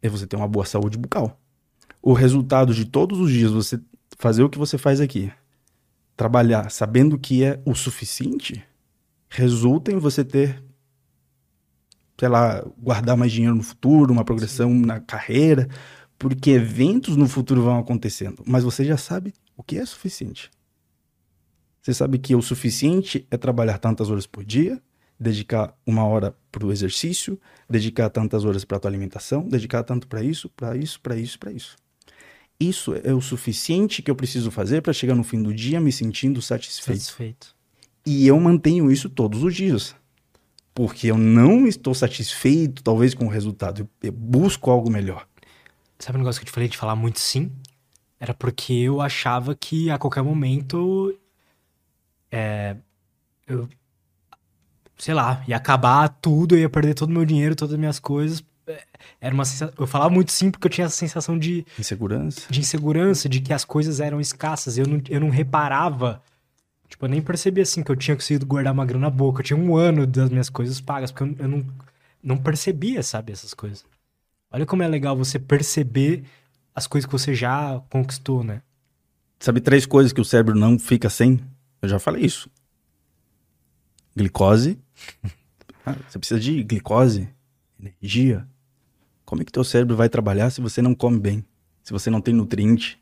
é 0.00 0.08
você 0.08 0.26
ter 0.26 0.34
uma 0.34 0.48
boa 0.48 0.64
saúde 0.64 0.96
bucal. 0.96 1.38
O 2.00 2.14
resultado 2.14 2.72
de 2.72 2.86
todos 2.86 3.20
os 3.20 3.30
dias 3.30 3.50
você 3.50 3.78
fazer 4.18 4.42
o 4.42 4.48
que 4.48 4.56
você 4.56 4.78
faz 4.78 4.98
aqui, 4.98 5.30
trabalhar 6.16 6.70
sabendo 6.70 7.18
que 7.18 7.44
é 7.44 7.60
o 7.66 7.74
suficiente, 7.74 8.64
resulta 9.28 9.92
em 9.92 9.98
você 9.98 10.24
ter, 10.24 10.64
sei 12.18 12.30
lá, 12.30 12.64
guardar 12.78 13.14
mais 13.14 13.30
dinheiro 13.30 13.54
no 13.54 13.62
futuro, 13.62 14.10
uma 14.10 14.24
progressão 14.24 14.70
Sim. 14.70 14.86
na 14.86 14.98
carreira, 14.98 15.68
porque 16.18 16.52
eventos 16.52 17.14
no 17.14 17.28
futuro 17.28 17.62
vão 17.62 17.78
acontecendo, 17.78 18.42
mas 18.46 18.64
você 18.64 18.86
já 18.86 18.96
sabe 18.96 19.34
o 19.54 19.62
que 19.62 19.76
é 19.76 19.84
suficiente. 19.84 20.50
Você 21.82 21.92
sabe 21.92 22.16
que 22.18 22.34
o 22.34 22.40
suficiente 22.40 23.28
é 23.30 23.36
trabalhar 23.36 23.76
tantas 23.76 24.08
horas 24.08 24.26
por 24.26 24.42
dia, 24.42 24.80
dedicar 25.18 25.76
uma 25.86 26.04
hora 26.04 26.36
para 26.50 26.66
o 26.66 26.72
exercício, 26.72 27.40
dedicar 27.68 28.10
tantas 28.10 28.44
horas 28.44 28.64
para 28.64 28.76
a 28.76 28.80
tua 28.80 28.90
alimentação, 28.90 29.48
dedicar 29.48 29.82
tanto 29.82 30.06
para 30.06 30.22
isso, 30.22 30.48
para 30.50 30.76
isso, 30.76 31.00
para 31.00 31.16
isso, 31.16 31.38
para 31.38 31.52
isso. 31.52 31.76
Isso 32.58 32.94
é 33.04 33.12
o 33.12 33.20
suficiente 33.20 34.00
que 34.00 34.10
eu 34.10 34.16
preciso 34.16 34.50
fazer 34.50 34.80
para 34.80 34.92
chegar 34.92 35.14
no 35.14 35.24
fim 35.24 35.42
do 35.42 35.52
dia 35.52 35.80
me 35.80 35.92
sentindo 35.92 36.40
satisfeito. 36.40 37.00
satisfeito. 37.00 37.54
E 38.04 38.26
eu 38.26 38.38
mantenho 38.40 38.90
isso 38.90 39.10
todos 39.10 39.42
os 39.42 39.54
dias. 39.54 39.94
Porque 40.74 41.10
eu 41.10 41.18
não 41.18 41.66
estou 41.66 41.94
satisfeito, 41.94 42.82
talvez, 42.82 43.14
com 43.14 43.26
o 43.26 43.30
resultado. 43.30 43.88
Eu 44.02 44.12
busco 44.12 44.70
algo 44.70 44.90
melhor. 44.90 45.26
Sabe 45.98 46.16
o 46.16 46.20
um 46.20 46.22
negócio 46.22 46.40
que 46.40 46.44
eu 46.44 46.50
te 46.50 46.54
falei 46.54 46.68
de 46.68 46.76
falar 46.76 46.94
muito 46.94 47.18
sim? 47.18 47.50
Era 48.18 48.32
porque 48.32 48.72
eu 48.72 49.00
achava 49.00 49.54
que 49.54 49.90
a 49.90 49.98
qualquer 49.98 50.22
momento. 50.22 51.18
É, 52.30 52.76
eu. 53.46 53.68
Sei 54.96 55.14
lá, 55.14 55.42
ia 55.46 55.56
acabar 55.56 56.08
tudo, 56.08 56.54
eu 56.54 56.60
ia 56.60 56.68
perder 56.68 56.94
todo 56.94 57.10
o 57.10 57.12
meu 57.12 57.24
dinheiro, 57.24 57.54
todas 57.54 57.74
as 57.74 57.78
minhas 57.78 57.98
coisas, 57.98 58.42
era 59.20 59.34
uma 59.34 59.44
sensação, 59.44 59.74
eu 59.78 59.86
falava 59.86 60.10
muito 60.10 60.32
sim 60.32 60.50
porque 60.50 60.66
eu 60.66 60.70
tinha 60.70 60.86
essa 60.86 60.96
sensação 60.96 61.38
de 61.38 61.64
insegurança, 61.78 62.46
de 62.50 62.60
insegurança, 62.60 63.28
de 63.28 63.40
que 63.40 63.52
as 63.52 63.64
coisas 63.64 64.00
eram 64.00 64.20
escassas, 64.20 64.76
eu 64.78 64.86
não, 64.86 65.00
eu 65.08 65.20
não 65.20 65.28
reparava, 65.28 66.22
tipo, 66.88 67.04
eu 67.04 67.08
nem 67.08 67.22
percebia 67.22 67.62
assim 67.62 67.82
que 67.82 67.90
eu 67.90 67.96
tinha 67.96 68.16
conseguido 68.16 68.46
guardar 68.46 68.72
uma 68.72 68.84
grana 68.84 69.10
boa, 69.10 69.32
que 69.32 69.40
eu 69.40 69.44
tinha 69.44 69.58
um 69.58 69.76
ano 69.76 70.06
das 70.06 70.30
minhas 70.30 70.48
coisas 70.48 70.80
pagas, 70.80 71.12
porque 71.12 71.24
eu, 71.24 71.36
eu 71.44 71.48
não, 71.48 71.66
não 72.22 72.36
percebia, 72.36 73.02
sabe, 73.02 73.32
essas 73.32 73.54
coisas. 73.54 73.84
Olha 74.50 74.66
como 74.66 74.82
é 74.82 74.88
legal 74.88 75.16
você 75.16 75.38
perceber 75.38 76.24
as 76.74 76.86
coisas 76.86 77.06
que 77.06 77.12
você 77.12 77.34
já 77.34 77.80
conquistou, 77.90 78.42
né? 78.42 78.62
Sabe 79.38 79.60
três 79.60 79.86
coisas 79.86 80.12
que 80.12 80.20
o 80.20 80.24
cérebro 80.24 80.54
não 80.54 80.78
fica 80.78 81.10
sem? 81.10 81.40
Eu 81.82 81.88
já 81.88 81.98
falei 81.98 82.24
isso. 82.24 82.50
Glicose. 84.16 84.78
Ah, 85.84 85.94
você 86.08 86.18
precisa 86.18 86.40
de 86.40 86.64
glicose, 86.64 87.28
energia, 87.78 88.48
como 89.26 89.42
é 89.42 89.44
que 89.44 89.50
teu 89.50 89.64
cérebro 89.64 89.96
vai 89.96 90.08
trabalhar 90.08 90.50
se 90.50 90.60
você 90.60 90.80
não 90.80 90.94
come 90.94 91.18
bem? 91.18 91.44
Se 91.82 91.92
você 91.92 92.08
não 92.08 92.20
tem 92.20 92.32
nutriente? 92.32 92.96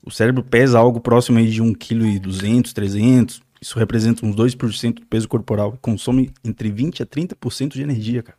O 0.00 0.10
cérebro 0.10 0.44
pesa 0.44 0.78
algo 0.78 1.00
próximo 1.00 1.38
aí 1.38 1.50
de 1.50 1.60
1,2 1.60 1.76
kg, 1.76 2.72
300. 2.72 3.42
Isso 3.60 3.78
representa 3.78 4.24
uns 4.24 4.36
2% 4.36 4.94
do 4.94 5.06
peso 5.06 5.28
corporal. 5.28 5.76
Consome 5.82 6.32
entre 6.44 6.70
20 6.70 7.02
a 7.02 7.06
30% 7.06 7.72
de 7.72 7.82
energia, 7.82 8.22
cara. 8.22 8.38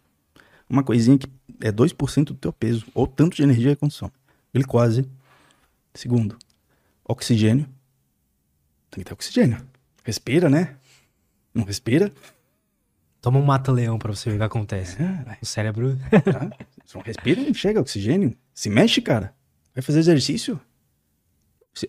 Uma 0.70 0.84
coisinha 0.84 1.18
que 1.18 1.28
é 1.60 1.72
2% 1.72 2.26
do 2.26 2.36
teu 2.36 2.54
peso. 2.54 2.86
Ou 2.94 3.06
tanto 3.06 3.36
de 3.36 3.44
energia 3.44 3.76
que 3.76 3.80
consome. 3.82 4.14
Glicose. 4.54 5.06
Segundo, 5.94 6.38
oxigênio. 7.04 7.66
Tem 8.90 9.04
que 9.04 9.10
ter 9.10 9.14
oxigênio. 9.14 9.58
Respira, 10.04 10.50
né? 10.50 10.78
Não 11.56 11.64
respira? 11.64 12.11
Toma 13.22 13.40
um 13.40 13.45
mata-leão 13.45 13.98
pra 13.98 14.14
você 14.14 14.30
ver 14.30 14.35
o 14.35 14.40
que 14.40 14.43
acontece. 14.43 15.01
É, 15.01 15.38
o 15.42 15.45
cérebro. 15.45 15.98
Só 16.85 17.00
respira 17.00 17.40
e 17.42 17.53
chega 17.53 17.80
oxigênio. 17.80 18.38
Se 18.53 18.69
mexe, 18.69 19.01
cara. 19.01 19.34
Vai 19.74 19.82
fazer 19.82 20.00
exercício. 20.00 20.59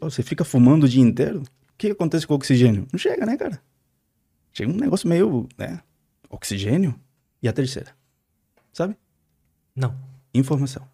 Você 0.01 0.23
fica 0.23 0.45
fumando 0.45 0.85
o 0.85 0.89
dia 0.89 1.03
inteiro. 1.03 1.43
O 1.43 1.77
que 1.77 1.89
acontece 1.91 2.27
com 2.27 2.33
o 2.33 2.37
oxigênio? 2.37 2.87
Não 2.93 2.99
chega, 2.99 3.27
né, 3.27 3.37
cara? 3.37 3.61
Chega 4.53 4.71
um 4.71 4.77
negócio 4.77 5.09
meio, 5.09 5.49
né? 5.59 5.83
Oxigênio. 6.31 6.99
E 7.43 7.49
a 7.49 7.53
terceira? 7.53 7.95
Sabe? 8.73 8.97
Não. 9.75 9.95
Informação. 10.33 10.89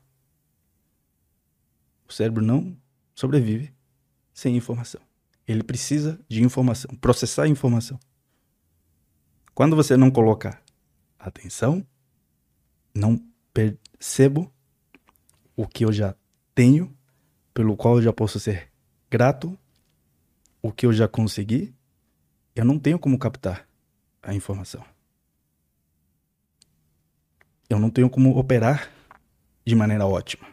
O 2.08 2.12
cérebro 2.12 2.42
não 2.42 2.76
sobrevive 3.14 3.72
sem 4.34 4.56
informação. 4.56 5.00
Ele 5.46 5.62
precisa 5.62 6.18
de 6.28 6.42
informação, 6.42 6.94
processar 6.96 7.46
informação. 7.46 7.98
Quando 9.54 9.76
você 9.76 9.96
não 9.96 10.10
colocar 10.10 10.62
atenção, 11.18 11.86
não 12.94 13.20
percebo 13.52 14.50
o 15.54 15.66
que 15.66 15.84
eu 15.84 15.92
já 15.92 16.14
tenho, 16.54 16.94
pelo 17.52 17.76
qual 17.76 17.96
eu 17.96 18.02
já 18.02 18.12
posso 18.12 18.40
ser 18.40 18.70
grato, 19.10 19.58
o 20.62 20.72
que 20.72 20.86
eu 20.86 20.92
já 20.92 21.06
consegui, 21.06 21.74
eu 22.56 22.64
não 22.64 22.78
tenho 22.78 22.98
como 22.98 23.18
captar 23.18 23.68
a 24.22 24.34
informação. 24.34 24.82
Eu 27.68 27.78
não 27.78 27.90
tenho 27.90 28.08
como 28.08 28.38
operar 28.38 28.90
de 29.66 29.74
maneira 29.74 30.06
ótima. 30.06 30.46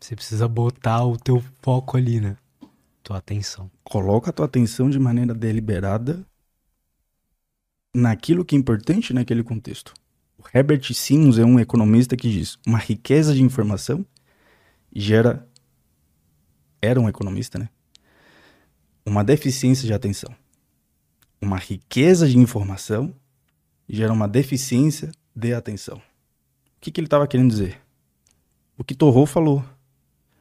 Você 0.00 0.16
precisa 0.16 0.48
botar 0.48 1.04
o 1.04 1.16
teu 1.16 1.42
foco 1.62 1.96
ali, 1.96 2.20
né? 2.20 2.36
Tua 3.02 3.18
atenção. 3.18 3.70
Coloca 3.84 4.30
a 4.30 4.32
tua 4.32 4.46
atenção 4.46 4.90
de 4.90 4.98
maneira 4.98 5.34
deliberada 5.34 6.24
naquilo 7.94 8.44
que 8.44 8.54
é 8.54 8.58
importante 8.58 9.12
naquele 9.12 9.42
contexto. 9.42 9.92
O 10.38 10.44
Herbert 10.54 10.92
Simons 10.94 11.38
é 11.38 11.44
um 11.44 11.58
economista 11.58 12.16
que 12.16 12.30
diz: 12.30 12.58
uma 12.66 12.78
riqueza 12.78 13.34
de 13.34 13.42
informação 13.42 14.04
gera. 14.94 15.46
Era 16.80 17.00
um 17.00 17.08
economista, 17.08 17.58
né? 17.58 17.68
Uma 19.04 19.22
deficiência 19.22 19.86
de 19.86 19.92
atenção. 19.92 20.34
Uma 21.40 21.58
riqueza 21.58 22.28
de 22.28 22.38
informação 22.38 23.14
gera 23.88 24.12
uma 24.12 24.28
deficiência 24.28 25.10
de 25.34 25.52
atenção. 25.52 25.96
O 25.96 26.80
que, 26.80 26.90
que 26.90 27.00
ele 27.00 27.06
estava 27.06 27.26
querendo 27.26 27.50
dizer? 27.50 27.80
O 28.78 28.84
que 28.84 28.94
Torrou 28.94 29.26
falou. 29.26 29.64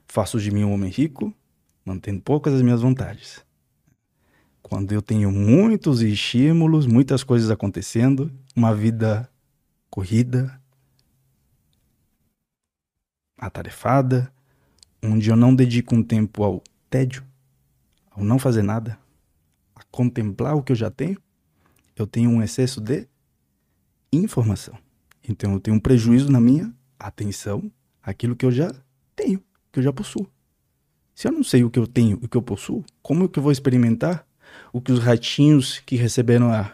Faço 0.08 0.40
de 0.40 0.50
mim 0.50 0.64
um 0.64 0.74
homem 0.74 0.90
rico, 0.90 1.34
mantendo 1.86 2.22
poucas 2.22 2.53
as 2.53 2.61
minhas 2.61 2.82
vontades. 2.82 3.44
Quando 4.70 4.92
eu 4.92 5.02
tenho 5.02 5.32
muitos 5.32 6.00
estímulos, 6.04 6.86
muitas 6.86 7.24
coisas 7.24 7.50
acontecendo, 7.50 8.32
uma 8.56 8.74
vida 8.74 9.28
corrida, 9.90 10.62
atarefada, 13.36 14.32
onde 15.02 15.32
eu 15.32 15.36
não 15.36 15.56
dedico 15.56 15.96
um 15.96 16.04
tempo 16.04 16.44
ao 16.44 16.62
tédio, 16.88 17.26
ao 18.12 18.24
não 18.24 18.38
fazer 18.38 18.62
nada, 18.62 19.00
a 19.74 19.82
contemplar 19.90 20.56
o 20.56 20.62
que 20.62 20.72
eu 20.72 20.76
já 20.76 20.92
tenho, 20.92 21.20
eu 21.96 22.06
tenho 22.06 22.30
um 22.30 22.44
excesso 22.44 22.80
de 22.80 23.08
informação. 24.14 24.78
Então 25.28 25.54
eu 25.54 25.60
tenho 25.60 25.78
um 25.78 25.80
prejuízo 25.80 26.32
na 26.32 26.40
minha 26.40 26.72
atenção 27.00 27.72
àquilo 28.04 28.36
que 28.36 28.46
eu 28.46 28.52
já 28.52 28.72
tenho, 29.16 29.44
que 29.72 29.80
eu 29.80 29.84
já 29.84 29.92
possuo. 29.92 30.30
Se 31.16 31.28
eu 31.28 31.32
não 31.32 31.44
sei 31.44 31.64
o 31.64 31.72
que 31.72 31.80
eu 31.80 31.88
tenho, 31.88 32.18
o 32.22 32.28
que 32.28 32.38
eu 32.38 32.42
possuo, 32.44 32.86
como 33.02 33.26
é 33.26 33.28
que 33.28 33.40
eu 33.40 33.44
vou 33.44 33.52
experimentar 33.52 34.28
o 34.72 34.82
que 34.82 34.92
os 34.92 35.00
ratinhos 35.00 35.80
que 35.80 35.95
receberam 35.95 36.52
a 36.52 36.74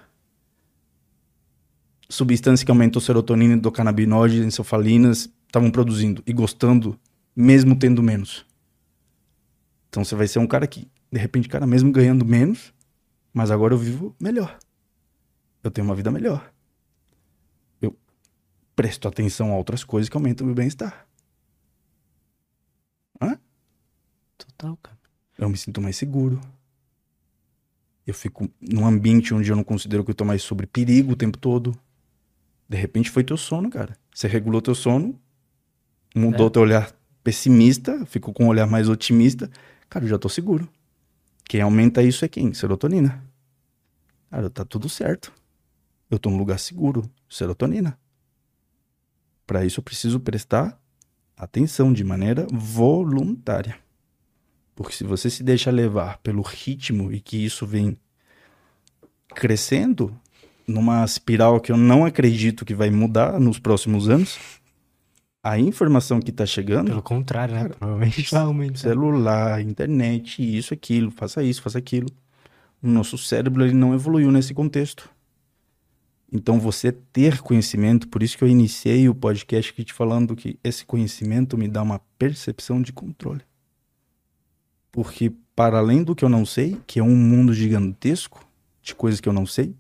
substância 2.10 2.66
que 2.66 2.72
aumentou 2.72 3.02
serotonina, 3.02 3.54
endocannabinoide, 3.56 4.40
encefalinas 4.40 5.30
estavam 5.48 5.72
produzindo 5.72 6.24
e 6.26 6.34
gostando, 6.34 7.00
mesmo 7.36 7.78
tendo 7.78 8.04
menos? 8.04 8.46
Então 9.90 10.04
você 10.04 10.16
vai 10.16 10.28
ser 10.28 10.40
um 10.40 10.48
cara 10.48 10.68
que, 10.68 10.90
de 11.12 11.20
repente, 11.20 11.48
cara, 11.48 11.66
mesmo 11.66 11.92
ganhando 11.92 12.26
menos, 12.26 12.74
mas 13.34 13.50
agora 13.50 13.74
eu 13.74 13.78
vivo 13.78 14.16
melhor. 14.20 14.58
Eu 15.64 15.72
tenho 15.72 15.88
uma 15.88 15.96
vida 15.96 16.12
melhor. 16.12 16.54
Eu 17.82 17.98
presto 18.76 19.08
atenção 19.08 19.52
a 19.52 19.58
outras 19.58 19.84
coisas 19.84 20.10
que 20.10 20.18
aumentam 20.18 20.46
o 20.46 20.48
meu 20.48 20.56
bem-estar. 20.56 21.08
Hã? 23.22 23.40
Total, 24.38 24.78
cara. 24.78 24.98
Eu 25.38 25.50
me 25.50 25.58
sinto 25.58 25.82
mais 25.82 25.96
seguro. 25.96 26.40
Eu 28.06 28.14
fico 28.14 28.50
num 28.62 28.86
ambiente 28.86 29.34
onde 29.34 29.50
eu 29.52 29.56
não 29.56 29.64
considero 29.64 30.04
que 30.04 30.12
eu 30.12 30.16
tô 30.16 30.24
mais 30.24 30.42
sobre 30.44 30.68
perigo 30.68 31.14
o 31.14 31.16
tempo 31.16 31.38
todo. 31.38 31.78
De 32.70 32.78
repente 32.78 33.10
foi 33.10 33.24
teu 33.24 33.38
sono, 33.38 33.70
cara. 33.70 33.98
Você 34.14 34.28
regulou 34.28 34.62
teu 34.62 34.76
sono, 34.76 35.20
mudou 36.16 36.48
É. 36.48 36.50
teu 36.50 36.62
olhar 36.62 36.96
pessimista, 37.24 38.06
ficou 38.06 38.34
com 38.34 38.46
um 38.46 38.48
olhar 38.48 38.68
mais 38.68 38.88
otimista. 38.90 39.50
Cara, 39.90 40.06
eu 40.06 40.10
já 40.10 40.20
tô 40.20 40.30
seguro. 40.30 40.70
Quem 41.46 41.62
aumenta 41.62 42.04
isso 42.04 42.24
é 42.26 42.28
quem? 42.28 42.54
Serotonina. 42.54 43.24
Cara, 44.30 44.50
tá 44.50 44.64
tudo 44.66 44.88
certo. 44.90 45.32
Eu 46.10 46.20
tô 46.20 46.30
num 46.30 46.38
lugar 46.38 46.60
seguro. 46.60 47.10
Serotonina. 47.30 47.98
Para 49.48 49.66
isso 49.66 49.80
eu 49.80 49.84
preciso 49.84 50.20
prestar 50.20 50.80
atenção 51.38 51.92
de 51.94 52.04
maneira 52.04 52.48
voluntária. 52.52 53.78
Porque 54.76 54.94
se 54.94 55.04
você 55.04 55.30
se 55.30 55.42
deixa 55.42 55.72
levar 55.72 56.18
pelo 56.18 56.42
ritmo 56.42 57.12
e 57.12 57.22
que 57.22 57.44
isso 57.44 57.66
vem 57.66 57.98
crescendo 59.30 60.14
numa 60.68 61.04
espiral 61.06 61.60
que 61.62 61.72
eu 61.72 61.78
não 61.78 62.06
acredito 62.06 62.66
que 62.66 62.76
vai 62.76 62.90
mudar 62.90 63.40
nos 63.40 63.58
próximos 63.58 64.10
anos, 64.10 64.38
a 65.44 65.60
informação 65.60 66.20
que 66.20 66.32
tá 66.32 66.46
chegando 66.46 66.88
Pelo 66.88 67.04
contrário, 67.04 67.54
né? 67.54 67.70
Provavelmente 67.70 68.32
vai 68.32 68.42
aumentar. 68.42 68.80
celular, 68.80 69.62
internet, 69.62 70.42
isso, 70.42 70.74
aquilo, 70.74 71.12
faça 71.12 71.44
isso, 71.44 71.62
faça 71.62 71.78
aquilo. 71.78 72.10
O 72.82 72.88
nosso 72.88 73.18
cérebro 73.18 73.64
ele 73.64 73.74
não 73.74 73.94
evoluiu 73.94 74.32
nesse 74.32 74.54
contexto. 74.54 75.10
Então 76.34 76.60
você 76.60 76.92
ter 76.92 77.42
conhecimento, 77.42 78.08
por 78.08 78.24
isso 78.24 78.38
que 78.38 78.44
eu 78.44 78.48
iniciei 78.48 79.08
o 79.08 79.16
podcast 79.16 79.72
aqui 79.72 79.84
te 79.84 79.94
falando 79.94 80.36
que 80.36 80.60
esse 80.64 80.84
conhecimento 80.84 81.58
me 81.58 81.68
dá 81.68 81.82
uma 81.82 82.02
percepção 82.18 82.82
de 82.82 82.92
controle. 82.92 83.42
Porque 84.96 85.30
para 85.54 85.80
além 85.80 86.02
do 86.02 86.16
que 86.16 86.24
eu 86.24 86.30
não 86.30 86.46
sei, 86.46 86.80
que 86.88 87.02
é 87.02 87.04
um 87.04 87.18
mundo 87.18 87.54
gigantesco 87.54 88.48
de 88.82 88.96
coisas 88.96 89.20
que 89.20 89.28
eu 89.28 89.34
não 89.34 89.46
sei, 89.46 89.76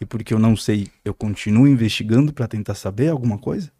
e 0.00 0.06
porque 0.06 0.32
eu 0.32 0.38
não 0.38 0.54
sei, 0.54 0.86
eu 1.04 1.12
continuo 1.12 1.66
investigando 1.66 2.32
para 2.32 2.46
tentar 2.46 2.76
saber 2.76 3.08
alguma 3.08 3.38
coisa. 3.38 3.72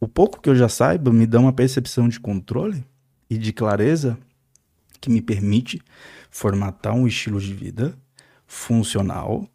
O 0.00 0.08
pouco 0.08 0.40
que 0.40 0.48
eu 0.48 0.56
já 0.56 0.70
saiba 0.70 1.12
me 1.12 1.26
dá 1.26 1.38
uma 1.38 1.52
percepção 1.52 2.08
de 2.08 2.18
controle 2.18 2.82
e 3.28 3.36
de 3.36 3.52
clareza 3.52 4.16
que 5.02 5.10
me 5.10 5.20
permite 5.20 5.82
formatar 6.30 6.94
um 6.94 7.06
estilo 7.06 7.38
de 7.38 7.52
vida 7.52 7.94
funcional 8.46 9.46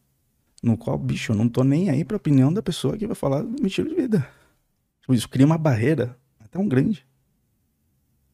no 0.61 0.77
qual, 0.77 0.95
bicho, 0.95 1.31
eu 1.31 1.35
não 1.35 1.49
tô 1.49 1.63
nem 1.63 1.89
aí 1.89 2.05
pra 2.05 2.17
opinião 2.17 2.53
da 2.53 2.61
pessoa 2.61 2.95
que 2.95 3.07
vai 3.07 3.15
falar 3.15 3.41
do 3.41 3.49
meu 3.49 3.65
estilo 3.65 3.89
de 3.89 3.95
vida. 3.95 4.29
Tipo, 5.01 5.15
Isso 5.15 5.27
cria 5.27 5.47
uma 5.47 5.57
barreira 5.57 6.15
tão 6.51 6.67
grande. 6.67 7.03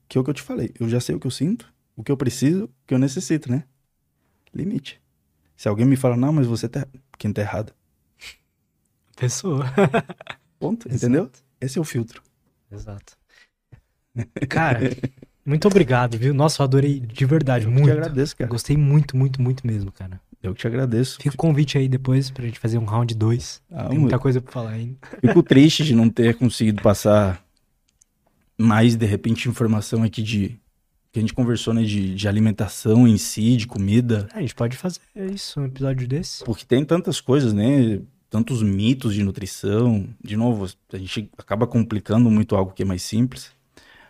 Que 0.10 0.18
é 0.18 0.22
o 0.22 0.26
que 0.26 0.30
eu 0.30 0.34
te 0.34 0.42
falei. 0.42 0.74
Eu 0.78 0.90
já 0.90 1.00
sei 1.00 1.16
o 1.16 1.20
que 1.22 1.28
eu 1.28 1.32
sinto, 1.32 1.74
o 1.96 2.04
que 2.04 2.12
eu 2.12 2.18
preciso, 2.18 2.66
o 2.66 2.70
que 2.88 2.94
eu 2.94 3.00
necessito, 3.00 3.50
né? 3.52 3.64
Limite. 4.54 5.02
Se 5.56 5.68
alguém 5.68 5.86
me 5.86 5.96
fala, 5.96 6.18
não, 6.18 6.34
mas 6.34 6.48
você 6.48 6.68
tá. 6.68 6.86
Quem 7.18 7.32
tá 7.32 7.42
errado. 7.42 7.74
Pessoa. 9.16 9.66
Ponto. 10.60 10.88
Exato. 10.88 11.06
Entendeu? 11.06 11.32
Esse 11.60 11.78
é 11.78 11.82
o 11.82 11.86
filtro. 11.86 12.22
Exato. 12.72 13.18
Cara, 14.50 14.80
muito 15.46 15.68
obrigado, 15.68 16.18
viu? 16.18 16.34
Nossa, 16.34 16.62
eu 16.62 16.66
adorei 16.66 17.00
de 17.00 17.26
verdade, 17.26 17.66
Eu 17.66 17.72
muito. 17.72 17.86
te 17.86 17.92
agradeço, 17.92 18.36
cara. 18.36 18.50
Gostei 18.50 18.76
muito, 18.78 19.16
muito, 19.16 19.42
muito 19.42 19.66
mesmo, 19.66 19.92
cara. 19.92 20.20
Eu 20.42 20.54
que 20.54 20.62
te 20.62 20.68
agradeço. 20.68 21.18
Fica 21.22 21.34
o 21.34 21.38
convite 21.38 21.78
aí 21.78 21.88
depois 21.88 22.30
pra 22.30 22.46
gente 22.46 22.60
fazer 22.60 22.78
um 22.78 22.86
round 22.86 23.16
2. 23.16 23.62
Ah, 23.72 23.86
Tem 23.90 23.98
muita 23.98 24.20
coisa 24.20 24.42
pra 24.42 24.52
falar 24.52 24.72
ainda. 24.72 24.98
Fico 25.20 25.42
triste 25.42 25.84
de 25.84 25.96
não 25.96 26.10
ter 26.10 26.36
conseguido 26.36 26.82
passar 26.82 27.44
mais, 28.58 28.96
de 28.96 29.06
repente, 29.06 29.50
informação 29.50 30.04
aqui 30.04 30.22
de. 30.22 30.60
Que 31.16 31.20
a 31.20 31.22
gente 31.22 31.34
conversou, 31.34 31.74
né? 31.74 31.82
De, 31.82 32.14
de 32.14 32.28
alimentação 32.28 33.08
em 33.08 33.16
si, 33.18 33.56
de 33.56 33.66
comida. 33.66 34.28
A 34.34 34.42
gente 34.42 34.54
pode 34.54 34.76
fazer 34.76 35.00
isso, 35.34 35.62
um 35.62 35.64
episódio 35.66 36.06
desse. 36.06 36.44
Porque 36.44 36.66
tem 36.66 36.84
tantas 36.84 37.22
coisas, 37.22 37.54
né? 37.54 38.02
Tantos 38.30 38.62
mitos 38.62 39.14
de 39.14 39.24
nutrição. 39.24 40.10
De 40.22 40.36
novo, 40.36 40.68
a 40.92 40.98
gente 40.98 41.30
acaba 41.38 41.66
complicando 41.66 42.30
muito 42.30 42.54
algo 42.54 42.74
que 42.74 42.82
é 42.84 42.86
mais 42.86 43.02
simples. 43.02 43.50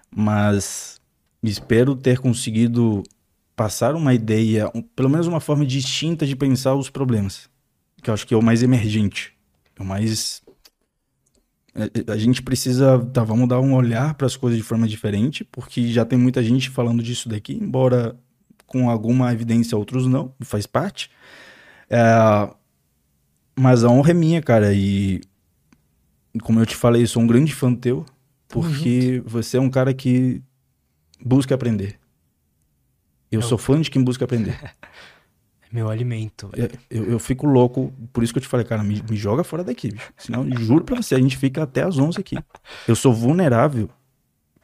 Mas 0.09 0.99
espero 1.43 1.95
ter 1.95 2.17
conseguido 2.17 3.03
passar 3.55 3.93
uma 3.93 4.11
ideia, 4.15 4.71
um- 4.73 4.81
pelo 4.81 5.07
menos 5.07 5.27
uma 5.27 5.39
forma 5.39 5.63
distinta 5.63 6.25
de 6.25 6.35
pensar 6.35 6.73
os 6.73 6.89
problemas. 6.89 7.47
Que 8.01 8.09
eu 8.09 8.15
acho 8.15 8.25
que 8.25 8.33
é 8.33 8.37
o 8.37 8.41
mais 8.41 8.63
emergente. 8.63 9.31
É 9.77 9.83
o 9.83 9.85
mais. 9.85 10.41
É- 11.75 11.83
é- 12.07 12.11
A 12.11 12.17
gente 12.17 12.41
precisa. 12.41 12.99
Tá, 13.13 13.23
vamos 13.23 13.47
dar 13.49 13.59
um 13.59 13.73
olhar 13.73 14.13
para 14.15 14.25
as 14.27 14.35
coisas 14.37 14.57
de 14.57 14.63
forma 14.63 14.87
diferente, 14.87 15.43
porque 15.43 15.91
já 15.91 16.05
tem 16.05 16.17
muita 16.17 16.41
gente 16.43 16.69
falando 16.69 17.03
disso 17.03 17.27
daqui, 17.29 17.53
embora 17.53 18.15
com 18.65 18.89
alguma 18.89 19.31
evidência, 19.31 19.77
outros 19.77 20.07
não, 20.07 20.33
faz 20.41 20.65
parte. 20.65 21.09
É, 21.89 22.49
mas 23.57 23.83
a 23.83 23.89
honra 23.89 24.11
é 24.11 24.13
minha, 24.13 24.41
cara, 24.41 24.73
e 24.73 25.21
como 26.41 26.59
eu 26.59 26.65
te 26.65 26.75
falei, 26.75 27.03
eu 27.03 27.07
sou 27.07 27.21
um 27.21 27.27
grande 27.27 27.53
fã 27.53 27.73
teu, 27.73 28.05
porque 28.47 29.21
você 29.25 29.57
é 29.57 29.61
um 29.61 29.69
cara 29.69 29.93
que 29.93 30.41
busca 31.23 31.55
aprender. 31.55 31.99
Eu 33.31 33.39
Eu- 33.41 33.47
sou 33.47 33.57
fã 33.57 33.79
de 33.79 33.89
quem 33.89 34.03
busca 34.03 34.25
aprender. 34.25 34.57
É 35.75 35.79
meu 35.79 35.89
alimento. 35.89 36.49
Eu, 36.55 36.69
eu, 36.89 37.11
eu 37.11 37.19
fico 37.19 37.45
louco, 37.45 37.93
por 38.13 38.23
isso 38.23 38.31
que 38.31 38.39
eu 38.39 38.41
te 38.41 38.47
falei, 38.47 38.65
cara, 38.65 38.81
me, 38.81 39.03
me 39.09 39.17
joga 39.17 39.43
fora 39.43 39.63
daqui, 39.63 39.91
bicho. 39.91 40.13
Senão, 40.17 40.49
juro 40.57 40.85
pra 40.85 40.95
você, 40.95 41.15
a 41.15 41.19
gente 41.19 41.35
fica 41.37 41.63
até 41.63 41.83
às 41.83 41.97
11 41.97 42.19
aqui. 42.19 42.37
Eu 42.87 42.95
sou 42.95 43.13
vulnerável, 43.13 43.89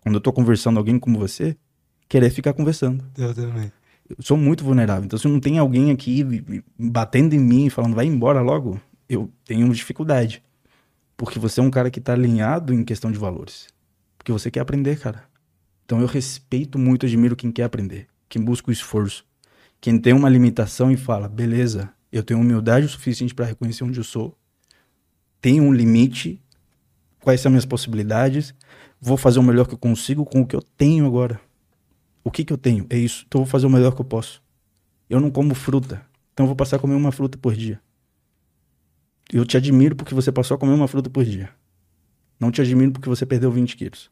quando 0.01 0.15
eu 0.15 0.22
tô 0.22 0.31
conversando 0.31 0.75
com 0.75 0.80
alguém 0.80 0.98
como 0.98 1.19
você, 1.19 1.57
querer 2.07 2.30
ficar 2.30 2.53
conversando. 2.53 3.03
Eu 3.17 3.33
também. 3.33 3.72
Eu 4.09 4.23
sou 4.23 4.38
muito 4.38 4.64
vulnerável. 4.64 5.03
Então, 5.03 5.19
se 5.19 5.27
não 5.27 5.40
tem 5.40 5.57
alguém 5.57 5.91
aqui 5.91 6.23
batendo 6.77 7.33
em 7.33 7.40
mim, 7.40 7.69
falando, 7.69 7.95
vai 7.95 8.06
embora 8.06 8.41
logo, 8.41 8.80
eu 9.09 9.30
tenho 9.43 9.69
dificuldade. 9.73 10.41
Porque 11.17 11.40
você 11.40 11.59
é 11.59 11.64
um 11.64 11.72
cara 11.72 11.91
que 11.91 11.99
tá 11.99 12.14
alinhado 12.14 12.73
em 12.73 12.83
questão 12.83 13.11
de 13.11 13.17
valores. 13.17 13.67
Porque 14.17 14.31
você 14.31 14.49
quer 14.49 14.61
aprender, 14.61 14.98
cara. 14.99 15.23
Então, 15.85 15.99
eu 15.99 16.07
respeito 16.07 16.80
muito, 16.80 17.06
admiro 17.06 17.35
quem 17.35 17.51
quer 17.51 17.64
aprender, 17.64 18.07
quem 18.30 18.41
busca 18.41 18.69
o 18.69 18.73
esforço, 18.73 19.25
quem 19.81 19.99
tem 19.99 20.13
uma 20.13 20.29
limitação 20.29 20.91
e 20.91 20.95
fala, 20.95 21.27
beleza, 21.27 21.91
eu 22.11 22.21
tenho 22.21 22.39
humildade 22.39 22.85
o 22.85 22.89
suficiente 22.89 23.33
para 23.33 23.45
reconhecer 23.45 23.83
onde 23.83 23.99
eu 23.99 24.03
sou, 24.03 24.37
tenho 25.41 25.63
um 25.63 25.73
limite, 25.73 26.39
quais 27.19 27.41
são 27.41 27.49
minhas 27.49 27.65
possibilidades, 27.65 28.53
vou 29.01 29.17
fazer 29.17 29.39
o 29.39 29.43
melhor 29.43 29.67
que 29.67 29.73
eu 29.73 29.79
consigo 29.79 30.23
com 30.23 30.41
o 30.41 30.45
que 30.45 30.55
eu 30.55 30.61
tenho 30.61 31.07
agora. 31.07 31.41
O 32.23 32.29
que 32.29 32.45
que 32.45 32.53
eu 32.53 32.57
tenho? 32.57 32.85
É 32.91 32.97
isso. 32.97 33.25
Então 33.27 33.41
eu 33.41 33.45
vou 33.45 33.51
fazer 33.51 33.65
o 33.65 33.69
melhor 33.69 33.95
que 33.95 34.01
eu 34.01 34.05
posso. 34.05 34.43
Eu 35.09 35.19
não 35.19 35.31
como 35.31 35.55
fruta. 35.55 36.05
Então 36.31 36.43
eu 36.43 36.47
vou 36.47 36.55
passar 36.55 36.75
a 36.75 36.79
comer 36.79 36.93
uma 36.93 37.11
fruta 37.11 37.35
por 37.35 37.55
dia. 37.55 37.81
Eu 39.33 39.43
te 39.43 39.57
admiro 39.57 39.95
porque 39.95 40.13
você 40.13 40.31
passou 40.31 40.53
a 40.53 40.57
comer 40.59 40.73
uma 40.73 40.87
fruta 40.87 41.09
por 41.09 41.25
dia. 41.25 41.49
Não 42.39 42.51
te 42.51 42.61
admiro 42.61 42.91
porque 42.91 43.09
você 43.09 43.25
perdeu 43.25 43.51
20 43.51 43.75
quilos. 43.75 44.11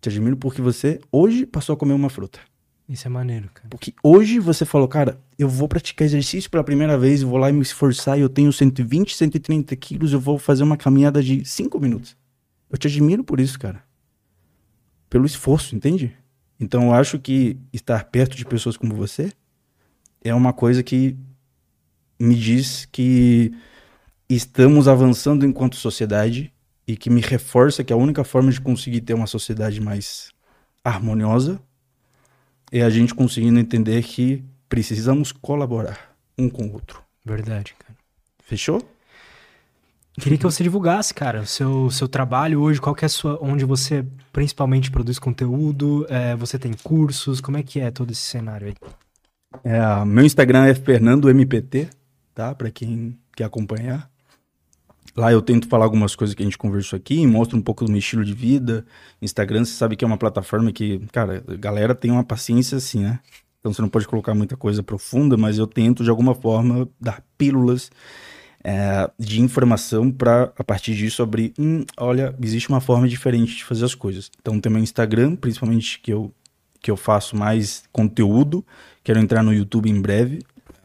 Te 0.00 0.08
admiro 0.08 0.36
porque 0.36 0.60
você 0.60 0.98
hoje 1.12 1.46
passou 1.46 1.74
a 1.74 1.76
comer 1.76 1.92
uma 1.92 2.10
fruta. 2.10 2.40
Isso 2.88 3.08
é 3.08 3.10
maneiro, 3.10 3.50
cara. 3.52 3.68
Porque 3.68 3.92
hoje 4.02 4.38
você 4.38 4.64
falou, 4.64 4.86
cara, 4.86 5.18
eu 5.38 5.48
vou 5.48 5.68
praticar 5.68 6.06
exercício 6.06 6.48
pela 6.48 6.62
primeira 6.62 6.96
vez, 6.96 7.22
vou 7.22 7.36
lá 7.36 7.50
e 7.50 7.52
me 7.52 7.62
esforçar, 7.62 8.18
eu 8.18 8.28
tenho 8.28 8.52
120, 8.52 9.14
130 9.14 9.74
quilos, 9.76 10.12
eu 10.12 10.20
vou 10.20 10.38
fazer 10.38 10.62
uma 10.62 10.76
caminhada 10.76 11.22
de 11.22 11.44
5 11.44 11.80
minutos. 11.80 12.16
Eu 12.70 12.78
te 12.78 12.86
admiro 12.86 13.24
por 13.24 13.40
isso, 13.40 13.58
cara. 13.58 13.82
Pelo 15.10 15.26
esforço, 15.26 15.74
entende? 15.74 16.16
Então 16.60 16.84
eu 16.84 16.94
acho 16.94 17.18
que 17.18 17.58
estar 17.72 18.04
perto 18.04 18.36
de 18.36 18.44
pessoas 18.44 18.76
como 18.76 18.94
você 18.94 19.32
é 20.22 20.34
uma 20.34 20.52
coisa 20.52 20.82
que 20.82 21.16
me 22.18 22.34
diz 22.34 22.86
que 22.86 23.52
estamos 24.28 24.88
avançando 24.88 25.44
enquanto 25.44 25.76
sociedade 25.76 26.52
e 26.86 26.96
que 26.96 27.10
me 27.10 27.20
reforça 27.20 27.84
que 27.84 27.92
a 27.92 27.96
única 27.96 28.24
forma 28.24 28.50
de 28.50 28.60
conseguir 28.60 29.00
ter 29.02 29.14
uma 29.14 29.26
sociedade 29.26 29.80
mais 29.80 30.30
harmoniosa 30.84 31.60
é 32.72 32.82
a 32.82 32.90
gente 32.90 33.14
conseguindo 33.14 33.58
entender 33.58 34.02
que 34.02 34.44
precisamos 34.68 35.32
colaborar. 35.32 36.14
um 36.38 36.50
com 36.50 36.66
o 36.66 36.72
outro. 36.72 37.02
Verdade, 37.24 37.74
cara. 37.78 37.96
Fechou? 38.44 38.82
Queria 40.18 40.38
que 40.38 40.44
você 40.44 40.62
divulgasse, 40.62 41.12
cara, 41.12 41.40
o 41.40 41.46
seu, 41.46 41.90
seu 41.90 42.08
trabalho 42.08 42.62
hoje, 42.62 42.80
qual 42.80 42.94
que 42.94 43.04
é 43.04 43.06
a 43.06 43.08
sua, 43.08 43.38
onde 43.42 43.66
você 43.66 44.04
principalmente 44.32 44.90
produz 44.90 45.18
conteúdo, 45.18 46.06
é, 46.08 46.34
você 46.34 46.58
tem 46.58 46.72
cursos, 46.72 47.40
como 47.40 47.58
é 47.58 47.62
que 47.62 47.80
é 47.80 47.90
todo 47.90 48.12
esse 48.12 48.22
cenário 48.22 48.68
aí? 48.68 48.74
É, 49.62 50.04
meu 50.04 50.24
Instagram 50.24 50.66
é 50.66 50.74
FernandoMPT, 50.74 51.88
tá? 52.34 52.54
Para 52.54 52.70
quem 52.70 53.18
quer 53.34 53.44
acompanhar. 53.44 54.10
Lá 55.16 55.32
eu 55.32 55.40
tento 55.40 55.66
falar 55.66 55.84
algumas 55.84 56.14
coisas 56.14 56.34
que 56.34 56.42
a 56.42 56.44
gente 56.44 56.58
conversou 56.58 56.96
aqui, 56.96 57.26
mostro 57.26 57.56
um 57.56 57.62
pouco 57.62 57.84
do 57.84 57.90
meu 57.90 57.98
estilo 57.98 58.24
de 58.24 58.34
vida. 58.34 58.84
Instagram, 59.22 59.64
você 59.64 59.72
sabe 59.72 59.96
que 59.96 60.04
é 60.04 60.06
uma 60.06 60.18
plataforma 60.18 60.70
que, 60.70 61.00
cara, 61.10 61.42
a 61.48 61.54
galera 61.54 61.94
tem 61.94 62.10
uma 62.10 62.22
paciência 62.22 62.76
assim, 62.76 63.00
né? 63.00 63.18
Então 63.58 63.72
você 63.72 63.80
não 63.80 63.88
pode 63.88 64.06
colocar 64.06 64.34
muita 64.34 64.56
coisa 64.56 64.82
profunda, 64.82 65.36
mas 65.36 65.58
eu 65.58 65.66
tento 65.66 66.04
de 66.04 66.10
alguma 66.10 66.34
forma 66.34 66.88
dar 67.00 67.24
pílulas 67.38 67.90
é, 68.62 69.10
de 69.18 69.40
informação 69.40 70.10
para 70.10 70.52
a 70.58 70.62
partir 70.62 70.94
disso 70.94 71.22
abrir, 71.22 71.54
hum, 71.58 71.84
olha, 71.96 72.34
existe 72.42 72.68
uma 72.68 72.80
forma 72.80 73.08
diferente 73.08 73.56
de 73.56 73.64
fazer 73.64 73.84
as 73.84 73.94
coisas. 73.94 74.30
Então 74.40 74.60
tem 74.60 74.70
meu 74.70 74.82
Instagram, 74.82 75.34
principalmente 75.34 75.98
que 76.00 76.12
eu 76.12 76.32
que 76.80 76.90
eu 76.90 76.96
faço 76.96 77.34
mais 77.36 77.82
conteúdo. 77.90 78.64
Quero 79.02 79.18
entrar 79.18 79.42
no 79.42 79.52
YouTube 79.52 79.90
em 79.90 80.00
breve. 80.00 80.40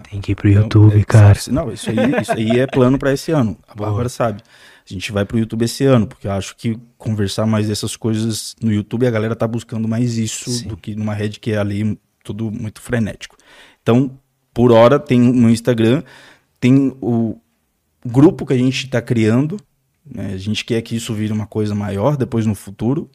Tem 0.10 0.22
que 0.22 0.32
ir 0.32 0.36
pro 0.36 0.50
YouTube, 0.50 0.88
então, 0.88 1.00
é, 1.00 1.04
cara. 1.04 1.40
Não, 1.52 1.72
isso 1.72 1.90
aí, 1.90 1.98
isso 2.22 2.32
aí 2.32 2.60
é 2.60 2.68
plano 2.68 2.98
para 2.98 3.14
esse 3.14 3.32
ano. 3.32 3.58
A 3.68 3.76
Bárbara 3.76 4.10
sabe. 4.10 4.42
A 4.90 4.94
gente 4.94 5.12
vai 5.12 5.26
pro 5.26 5.38
YouTube 5.38 5.64
esse 5.64 5.86
ano, 5.86 6.08
porque 6.08 6.28
eu 6.28 6.32
acho 6.32 6.56
que 6.56 6.78
conversar 6.98 7.46
mais 7.46 7.68
dessas 7.68 7.96
coisas 7.96 8.56
no 8.62 8.72
YouTube, 8.72 9.08
a 9.08 9.12
galera 9.12 9.36
tá 9.36 9.48
buscando 9.48 9.88
mais 9.88 10.18
isso 10.18 10.50
Sim. 10.50 10.68
do 10.68 10.78
que 10.78 10.96
numa 10.96 11.14
rede 11.14 11.40
que 11.40 11.52
é 11.52 11.58
ali 11.58 11.98
tudo 12.24 12.52
muito 12.52 12.82
frenético. 12.82 13.38
Então, 13.82 14.18
por 14.54 14.72
hora, 14.72 15.00
tem 15.00 15.20
no 15.20 15.50
Instagram, 15.50 16.04
tem 16.60 16.96
o 17.02 17.38
grupo 18.06 18.46
que 18.46 18.54
a 18.54 18.58
gente 18.58 18.86
está 18.86 19.02
criando. 19.02 19.58
Né? 20.06 20.34
A 20.34 20.38
gente 20.38 20.66
quer 20.66 20.82
que 20.82 20.96
isso 20.96 21.14
vire 21.14 21.32
uma 21.32 21.48
coisa 21.48 21.74
maior 21.74 22.18
depois 22.18 22.46
no 22.46 22.56
futuro 22.56 23.10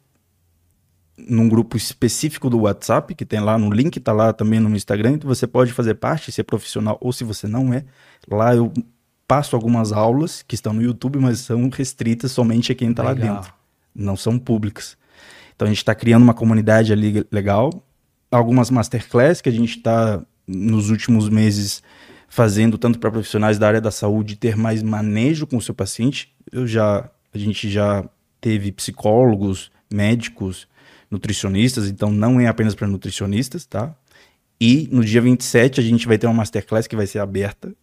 num 1.16 1.48
grupo 1.48 1.76
específico 1.76 2.50
do 2.50 2.60
WhatsApp, 2.60 3.14
que 3.14 3.24
tem 3.24 3.40
lá 3.40 3.58
no 3.58 3.70
link, 3.70 3.98
tá 4.00 4.12
lá 4.12 4.32
também 4.32 4.60
no 4.60 4.74
Instagram, 4.74 5.12
então 5.12 5.28
você 5.28 5.46
pode 5.46 5.72
fazer 5.72 5.94
parte, 5.94 6.30
ser 6.30 6.44
profissional, 6.44 6.98
ou 7.00 7.12
se 7.12 7.24
você 7.24 7.46
não 7.46 7.72
é, 7.72 7.84
lá 8.30 8.54
eu 8.54 8.72
passo 9.26 9.56
algumas 9.56 9.92
aulas 9.92 10.42
que 10.42 10.54
estão 10.54 10.72
no 10.72 10.82
YouTube, 10.82 11.18
mas 11.18 11.40
são 11.40 11.68
restritas 11.68 12.32
somente 12.32 12.70
a 12.70 12.74
quem 12.74 12.90
está 12.90 13.02
lá 13.02 13.14
dentro. 13.14 13.52
Não 13.94 14.16
são 14.16 14.38
públicas. 14.38 14.96
Então 15.54 15.66
a 15.66 15.68
gente 15.68 15.78
está 15.78 15.94
criando 15.94 16.22
uma 16.22 16.34
comunidade 16.34 16.92
ali 16.92 17.26
legal, 17.32 17.72
algumas 18.30 18.70
masterclass 18.70 19.40
que 19.40 19.48
a 19.48 19.52
gente 19.52 19.78
está 19.78 20.22
nos 20.46 20.90
últimos 20.90 21.28
meses 21.28 21.82
fazendo 22.28 22.76
tanto 22.76 22.98
para 22.98 23.10
profissionais 23.10 23.58
da 23.58 23.66
área 23.66 23.80
da 23.80 23.90
saúde 23.90 24.36
ter 24.36 24.56
mais 24.56 24.82
manejo 24.82 25.46
com 25.46 25.56
o 25.56 25.62
seu 25.62 25.74
paciente. 25.74 26.32
Eu 26.52 26.66
já 26.66 27.08
a 27.32 27.38
gente 27.38 27.68
já 27.68 28.04
teve 28.40 28.70
psicólogos, 28.72 29.70
médicos, 29.92 30.68
nutricionistas, 31.16 31.88
então 31.88 32.10
não 32.10 32.38
é 32.38 32.46
apenas 32.46 32.74
para 32.74 32.86
nutricionistas, 32.86 33.64
tá? 33.64 33.94
E 34.60 34.88
no 34.92 35.04
dia 35.04 35.20
27 35.20 35.80
a 35.80 35.82
gente 35.82 36.06
vai 36.06 36.18
ter 36.18 36.26
uma 36.26 36.34
masterclass 36.34 36.86
que 36.86 36.96
vai 36.96 37.06
ser 37.06 37.18
aberta 37.18 37.74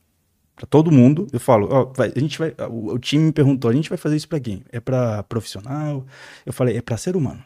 para 0.55 0.65
todo 0.65 0.91
mundo. 0.91 1.27
Eu 1.31 1.39
falo, 1.39 1.67
ó, 1.69 1.85
vai, 1.85 2.11
a 2.15 2.19
gente 2.19 2.37
vai, 2.37 2.53
o, 2.69 2.93
o, 2.93 2.99
time 2.99 3.25
me 3.25 3.31
perguntou, 3.31 3.69
a 3.69 3.73
gente 3.73 3.89
vai 3.89 3.97
fazer 3.97 4.15
isso 4.15 4.27
para 4.27 4.39
quem? 4.39 4.63
É 4.71 4.79
para 4.79 5.23
profissional? 5.23 6.05
Eu 6.45 6.53
falei, 6.53 6.77
é 6.77 6.81
para 6.81 6.97
ser 6.97 7.15
humano. 7.15 7.43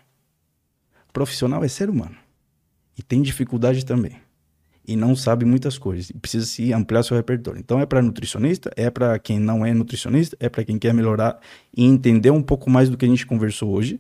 Profissional 1.12 1.64
é 1.64 1.68
ser 1.68 1.90
humano. 1.90 2.16
E 2.98 3.02
tem 3.02 3.22
dificuldade 3.22 3.86
também. 3.86 4.18
E 4.88 4.96
não 4.96 5.16
sabe 5.16 5.44
muitas 5.44 5.78
coisas. 5.78 6.10
E 6.10 6.14
precisa 6.14 6.46
se 6.46 6.72
ampliar 6.72 7.04
seu 7.04 7.18
repertório. 7.18 7.60
Então 7.60 7.80
é 7.80 7.86
para 7.86 8.02
nutricionista, 8.02 8.72
é 8.76 8.90
para 8.90 9.20
quem 9.20 9.40
não 9.40 9.66
é 9.66 9.74
nutricionista, 9.74 10.38
é 10.40 10.48
para 10.48 10.64
quem 10.64 10.80
quer 10.80 10.94
melhorar 10.94 11.40
e 11.76 11.84
entender 11.84 12.32
um 12.32 12.42
pouco 12.42 12.70
mais 12.70 12.90
do 12.90 12.96
que 12.96 13.06
a 13.06 13.10
gente 13.10 13.26
conversou 13.26 13.72
hoje 13.72 14.00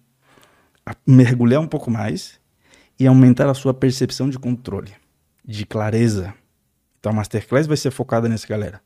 mergulhar 1.06 1.62
um 1.62 1.68
pouco 1.68 1.90
mais 1.90 2.40
e 3.00 3.06
aumentar 3.06 3.50
a 3.50 3.54
sua 3.54 3.74
percepção 3.74 4.30
de 4.30 4.40
controle, 4.40 4.92
de 5.46 5.66
clareza. 5.66 6.34
Então 7.00 7.12
a 7.12 7.16
Masterclass 7.16 7.68
vai 7.68 7.78
ser 7.78 7.92
focada 7.92 8.28
nessa 8.28 8.48
galera. 8.48 8.82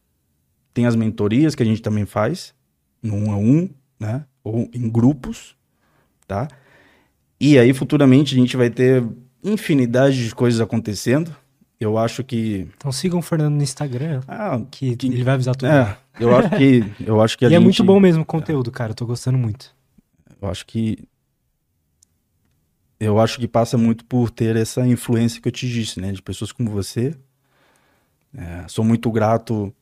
Tem 0.74 0.86
as 0.86 0.96
mentorias 0.96 1.56
que 1.56 1.64
a 1.64 1.66
gente 1.66 1.82
também 1.82 2.06
faz, 2.06 2.54
no 3.02 3.16
um 3.16 3.32
a 3.32 3.38
um, 3.38 3.70
né? 4.00 4.26
Ou 4.44 4.70
em 4.74 4.90
grupos, 4.90 5.56
tá? 6.28 6.48
E 7.40 7.58
aí 7.58 7.74
futuramente 7.74 8.36
a 8.36 8.38
gente 8.38 8.56
vai 8.56 8.70
ter 8.70 9.04
infinidade 9.44 10.28
de 10.28 10.36
coisas 10.36 10.62
acontecendo. 10.62 11.36
Eu 11.80 11.98
acho 11.98 12.24
que. 12.24 12.68
Então 12.78 12.92
sigam 12.92 13.20
o 13.20 13.22
Fernando 13.24 13.56
no 13.56 13.64
Instagram. 13.64 14.22
Ah, 14.28 14.62
que, 14.70 14.96
que... 14.96 15.08
ele 15.08 15.24
vai 15.24 15.34
avisar 15.34 15.56
tudo. 15.56 15.70
É, 15.72 15.98
eu 16.20 16.36
acho 16.36 16.50
que. 16.52 16.86
Eu 17.04 17.22
acho 17.22 17.38
que 17.38 17.46
e 17.46 17.50
gente... 17.50 17.58
é 17.58 17.60
muito 17.60 17.84
bom 17.84 18.00
mesmo 18.00 18.22
o 18.22 18.26
conteúdo, 18.26 18.72
cara. 18.72 18.92
Eu 18.92 18.96
tô 18.96 19.06
gostando 19.06 19.38
muito. 19.38 19.76
Eu 20.40 20.48
acho 20.48 20.66
que 20.66 21.08
eu 23.02 23.20
acho 23.20 23.40
que 23.40 23.48
passa 23.48 23.80
muito 23.80 24.06
por 24.06 24.30
ter 24.30 24.56
essa 24.56 24.86
influência 24.86 25.42
que 25.42 25.48
eu 25.48 25.52
te 25.52 25.68
disse, 25.68 26.00
né? 26.00 26.12
De 26.12 26.22
pessoas 26.22 26.52
como 26.52 26.70
você. 26.70 27.16
É, 28.38 28.68
sou 28.68 28.86
muito 28.86 29.12
grato, 29.12 29.74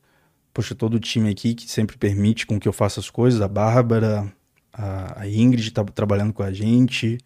poxa, 0.54 0.74
todo 0.74 0.94
o 0.94 0.98
time 0.98 1.28
aqui 1.28 1.54
que 1.54 1.70
sempre 1.70 1.98
permite 1.98 2.46
com 2.46 2.58
que 2.58 2.66
eu 2.66 2.72
faça 2.72 2.98
as 2.98 3.10
coisas. 3.10 3.42
A 3.42 3.46
Bárbara, 3.46 4.32
a, 4.72 5.20
a 5.20 5.28
Ingrid 5.28 5.68
está 5.68 5.84
trabalhando 5.84 6.32
com 6.32 6.42
a 6.42 6.50
gente. 6.50 7.18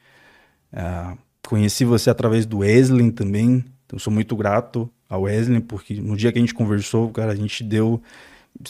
É, 0.73 1.17
conheci 1.47 1.85
você 1.85 2.11
através 2.11 2.45
do 2.45 2.59
Wesley 2.59 3.13
também. 3.13 3.65
Então 3.87 3.97
sou 3.97 4.13
muito 4.13 4.35
grato 4.35 4.91
ao 5.09 5.23
Wesley, 5.23 5.61
porque 5.61 5.95
no 6.01 6.17
dia 6.17 6.33
que 6.33 6.39
a 6.39 6.41
gente 6.41 6.55
conversou, 6.55 7.09
cara, 7.11 7.31
a 7.31 7.37
gente 7.37 7.63
deu 7.63 8.03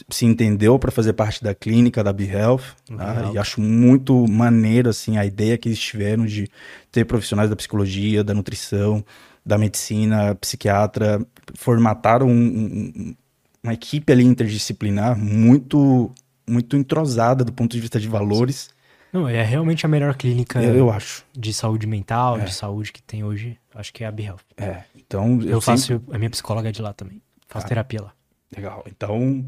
se 0.09 0.25
entendeu 0.25 0.79
para 0.79 0.91
fazer 0.91 1.13
parte 1.13 1.43
da 1.43 1.55
clínica 1.55 2.03
da 2.03 2.13
BeHealth, 2.13 2.75
tá? 2.97 3.31
e 3.33 3.39
acho 3.39 3.61
muito 3.61 4.27
maneiro 4.29 4.89
assim 4.89 5.19
a 5.19 5.27
ideia 5.27 5.59
que 5.59 5.69
eles 5.69 5.79
tiveram 5.79 6.25
de 6.25 6.49
ter 6.91 7.05
profissionais 7.05 7.51
da 7.51 7.57
psicologia, 7.57 8.25
da 8.25 8.35
nutrição, 8.35 9.05
da 9.45 9.59
medicina, 9.59 10.35
psiquiatra, 10.37 11.25
formataram 11.55 12.29
um, 12.29 12.33
um, 12.33 13.15
uma 13.63 13.75
equipe 13.75 14.11
ali 14.13 14.25
interdisciplinar 14.25 15.19
muito 15.19 16.11
muito 16.47 16.77
entrosada 16.77 17.45
do 17.45 17.53
ponto 17.53 17.73
de 17.73 17.81
vista 17.81 17.99
de 17.99 18.09
valores. 18.09 18.71
Não, 19.13 19.29
é 19.29 19.43
realmente 19.43 19.87
a 19.87 19.89
melhor 19.89 20.15
clínica 20.17 20.63
eu, 20.63 20.75
eu 20.75 20.91
acho. 20.91 21.25
de 21.33 21.55
saúde 21.55 21.87
mental, 21.87 22.39
é. 22.39 22.45
de 22.45 22.53
saúde 22.53 22.93
que 22.93 23.03
tem 23.03 23.23
hoje. 23.23 23.57
Acho 23.75 23.93
que 23.93 24.05
é 24.05 24.07
a 24.07 24.11
BeHealth. 24.11 24.41
É, 24.57 24.83
então 24.97 25.41
eu, 25.41 25.51
eu 25.51 25.61
faço, 25.61 25.87
sempre... 25.87 26.15
a 26.15 26.19
minha 26.19 26.31
psicóloga 26.31 26.69
é 26.69 26.73
de 26.73 26.83
lá 26.83 26.93
também. 26.93 27.23
Faço 27.49 27.67
ah, 27.67 27.69
terapia 27.69 28.03
lá. 28.03 28.13
Legal. 28.55 28.85
Então, 28.87 29.45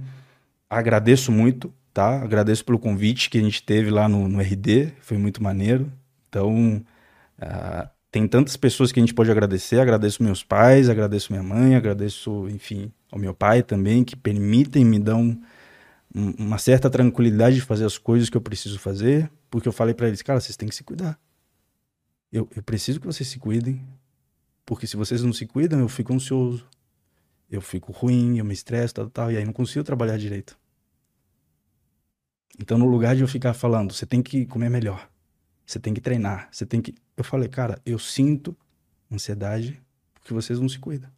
agradeço 0.69 1.31
muito, 1.33 1.73
tá? 1.93 2.23
Agradeço 2.23 2.65
pelo 2.65 2.79
convite 2.79 3.31
que 3.31 3.39
a 3.39 3.41
gente 3.41 3.63
teve 3.63 3.91
lá 3.91 4.09
no, 4.09 4.29
no 4.29 4.41
RD, 4.41 4.93
foi 5.01 5.19
muito 5.19 5.43
maneiro. 5.43 5.93
Então, 6.29 6.85
uh, 7.39 7.89
tem 8.11 8.27
tantas 8.27 8.57
pessoas 8.57 8.93
que 8.93 9.01
a 9.01 9.03
gente 9.03 9.15
pode 9.15 9.31
agradecer. 9.31 9.81
Agradeço 9.81 10.23
meus 10.23 10.43
pais, 10.43 10.89
agradeço 10.89 11.33
minha 11.33 11.43
mãe, 11.43 11.75
agradeço, 11.75 12.49
enfim, 12.49 12.93
ao 13.11 13.19
meu 13.19 13.35
pai 13.35 13.63
também, 13.63 14.05
que 14.05 14.17
permitem 14.17 14.85
me 14.85 14.99
dar 14.99 15.17
um, 15.17 15.41
uma 16.15 16.59
certa 16.59 16.89
tranquilidade 16.89 17.57
de 17.57 17.63
fazer 17.63 17.85
as 17.85 17.99
coisas 17.99 18.31
que 18.31 18.37
eu 18.37 18.41
preciso 18.41 18.79
fazer, 18.79 19.31
porque 19.51 19.69
eu 19.69 19.73
falei 19.73 19.95
para 19.95 20.09
eles, 20.09 20.23
cara, 20.23 20.41
vocês 20.41 20.57
têm 20.57 20.69
que 20.69 20.75
se 20.75 20.83
cuidar. 20.83 21.19
Eu, 22.33 22.49
eu 22.57 22.63
preciso 22.63 23.01
que 23.01 23.07
vocês 23.07 23.29
se 23.29 23.39
cuidem, 23.39 23.87
porque 24.65 24.87
se 24.87 24.97
vocês 24.97 25.23
não 25.23 25.33
se 25.33 25.47
cuidam, 25.47 25.79
eu 25.79 25.89
fico 25.89 26.13
ansioso, 26.13 26.67
eu 27.51 27.61
fico 27.61 27.93
ruim, 27.93 28.39
eu 28.39 28.45
me 28.45 28.55
estresso, 28.55 28.95
tal, 28.95 29.11
tal, 29.11 29.33
e 29.33 29.37
aí 29.37 29.45
não 29.45 29.53
consigo 29.53 29.85
trabalhar 29.85 30.17
direito. 30.17 30.59
Então, 32.59 32.79
no 32.79 32.87
lugar 32.87 33.15
de 33.15 33.23
eu 33.23 33.29
ficar 33.29 33.55
falando, 33.55 33.93
você 33.93 34.07
tem 34.07 34.23
que 34.23 34.47
comer 34.47 34.71
melhor, 34.71 35.09
você 35.65 35.79
tem 35.79 35.93
que 35.93 36.01
treinar, 36.01 36.49
você 36.51 36.65
tem 36.65 36.81
que. 36.81 36.95
Eu 37.17 37.25
falei, 37.25 37.49
cara, 37.49 37.81
eu 37.85 37.99
sinto 37.99 38.57
ansiedade 39.13 39.81
porque 40.15 40.33
vocês 40.33 40.59
não 40.59 40.69
se 40.69 40.79
cuidam. 40.79 41.11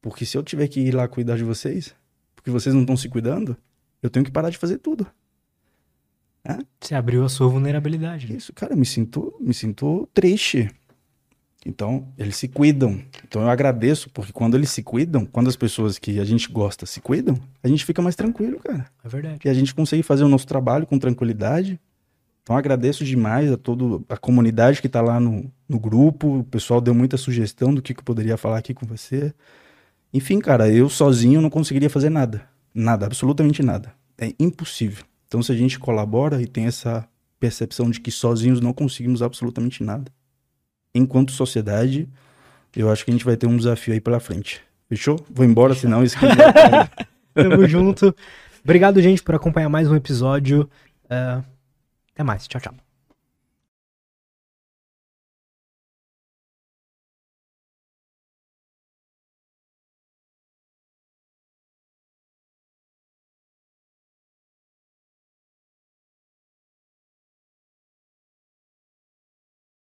Porque 0.00 0.24
se 0.24 0.36
eu 0.36 0.42
tiver 0.42 0.66
que 0.68 0.80
ir 0.80 0.94
lá 0.94 1.06
cuidar 1.06 1.36
de 1.36 1.44
vocês, 1.44 1.94
porque 2.34 2.50
vocês 2.50 2.74
não 2.74 2.82
estão 2.82 2.96
se 2.96 3.08
cuidando, 3.08 3.56
eu 4.02 4.10
tenho 4.10 4.24
que 4.24 4.32
parar 4.32 4.50
de 4.50 4.58
fazer 4.58 4.78
tudo. 4.78 5.06
É? 6.44 6.58
Você 6.80 6.94
abriu 6.94 7.24
a 7.24 7.28
sua 7.28 7.46
vulnerabilidade. 7.46 8.28
Né? 8.28 8.36
Isso, 8.36 8.52
cara, 8.52 8.74
me 8.74 8.84
sinto, 8.84 9.32
me 9.40 9.54
sinto 9.54 10.08
triste. 10.12 10.68
Então, 11.64 12.08
eles 12.18 12.36
se 12.36 12.48
cuidam. 12.48 13.00
Então, 13.26 13.42
eu 13.42 13.48
agradeço, 13.48 14.10
porque 14.10 14.32
quando 14.32 14.56
eles 14.56 14.70
se 14.70 14.82
cuidam, 14.82 15.24
quando 15.24 15.48
as 15.48 15.56
pessoas 15.56 15.96
que 15.96 16.18
a 16.18 16.24
gente 16.24 16.50
gosta 16.50 16.86
se 16.86 17.00
cuidam, 17.00 17.38
a 17.62 17.68
gente 17.68 17.84
fica 17.84 18.02
mais 18.02 18.16
tranquilo, 18.16 18.58
cara. 18.58 18.86
É 19.04 19.08
verdade. 19.08 19.38
E 19.44 19.48
a 19.48 19.54
gente 19.54 19.74
consegue 19.74 20.02
fazer 20.02 20.24
o 20.24 20.28
nosso 20.28 20.46
trabalho 20.46 20.86
com 20.86 20.98
tranquilidade. 20.98 21.80
Então, 22.42 22.56
agradeço 22.56 23.04
demais 23.04 23.52
a 23.52 23.56
toda 23.56 24.02
a 24.08 24.16
comunidade 24.16 24.80
que 24.80 24.88
está 24.88 25.00
lá 25.00 25.20
no, 25.20 25.50
no 25.68 25.78
grupo. 25.78 26.40
O 26.40 26.44
pessoal 26.44 26.80
deu 26.80 26.92
muita 26.92 27.16
sugestão 27.16 27.72
do 27.72 27.80
que, 27.80 27.94
que 27.94 28.00
eu 28.00 28.04
poderia 28.04 28.36
falar 28.36 28.58
aqui 28.58 28.74
com 28.74 28.84
você. 28.84 29.32
Enfim, 30.12 30.40
cara, 30.40 30.68
eu 30.68 30.88
sozinho 30.88 31.40
não 31.40 31.48
conseguiria 31.48 31.88
fazer 31.88 32.10
nada. 32.10 32.42
Nada, 32.74 33.06
absolutamente 33.06 33.62
nada. 33.62 33.94
É 34.18 34.34
impossível. 34.38 35.04
Então, 35.28 35.40
se 35.42 35.52
a 35.52 35.54
gente 35.54 35.78
colabora 35.78 36.42
e 36.42 36.46
tem 36.46 36.66
essa 36.66 37.06
percepção 37.38 37.88
de 37.88 38.00
que 38.00 38.10
sozinhos 38.10 38.60
não 38.60 38.72
conseguimos 38.72 39.22
absolutamente 39.22 39.84
nada 39.84 40.10
enquanto 40.94 41.32
sociedade, 41.32 42.08
eu 42.76 42.90
acho 42.90 43.04
que 43.04 43.10
a 43.10 43.14
gente 43.14 43.24
vai 43.24 43.36
ter 43.36 43.46
um 43.46 43.56
desafio 43.56 43.94
aí 43.94 44.00
pela 44.00 44.20
frente. 44.20 44.60
Fechou? 44.88 45.18
Vou 45.30 45.44
embora, 45.44 45.74
senão 45.74 46.02
isso 46.04 46.16
aqui... 46.16 46.26
Tamo 47.34 47.66
junto. 47.66 48.14
Obrigado, 48.62 49.00
gente, 49.00 49.22
por 49.22 49.34
acompanhar 49.34 49.68
mais 49.68 49.90
um 49.90 49.96
episódio. 49.96 50.68
Uh, 51.04 51.42
até 52.12 52.22
mais. 52.22 52.46
Tchau, 52.46 52.60
tchau. 52.60 52.91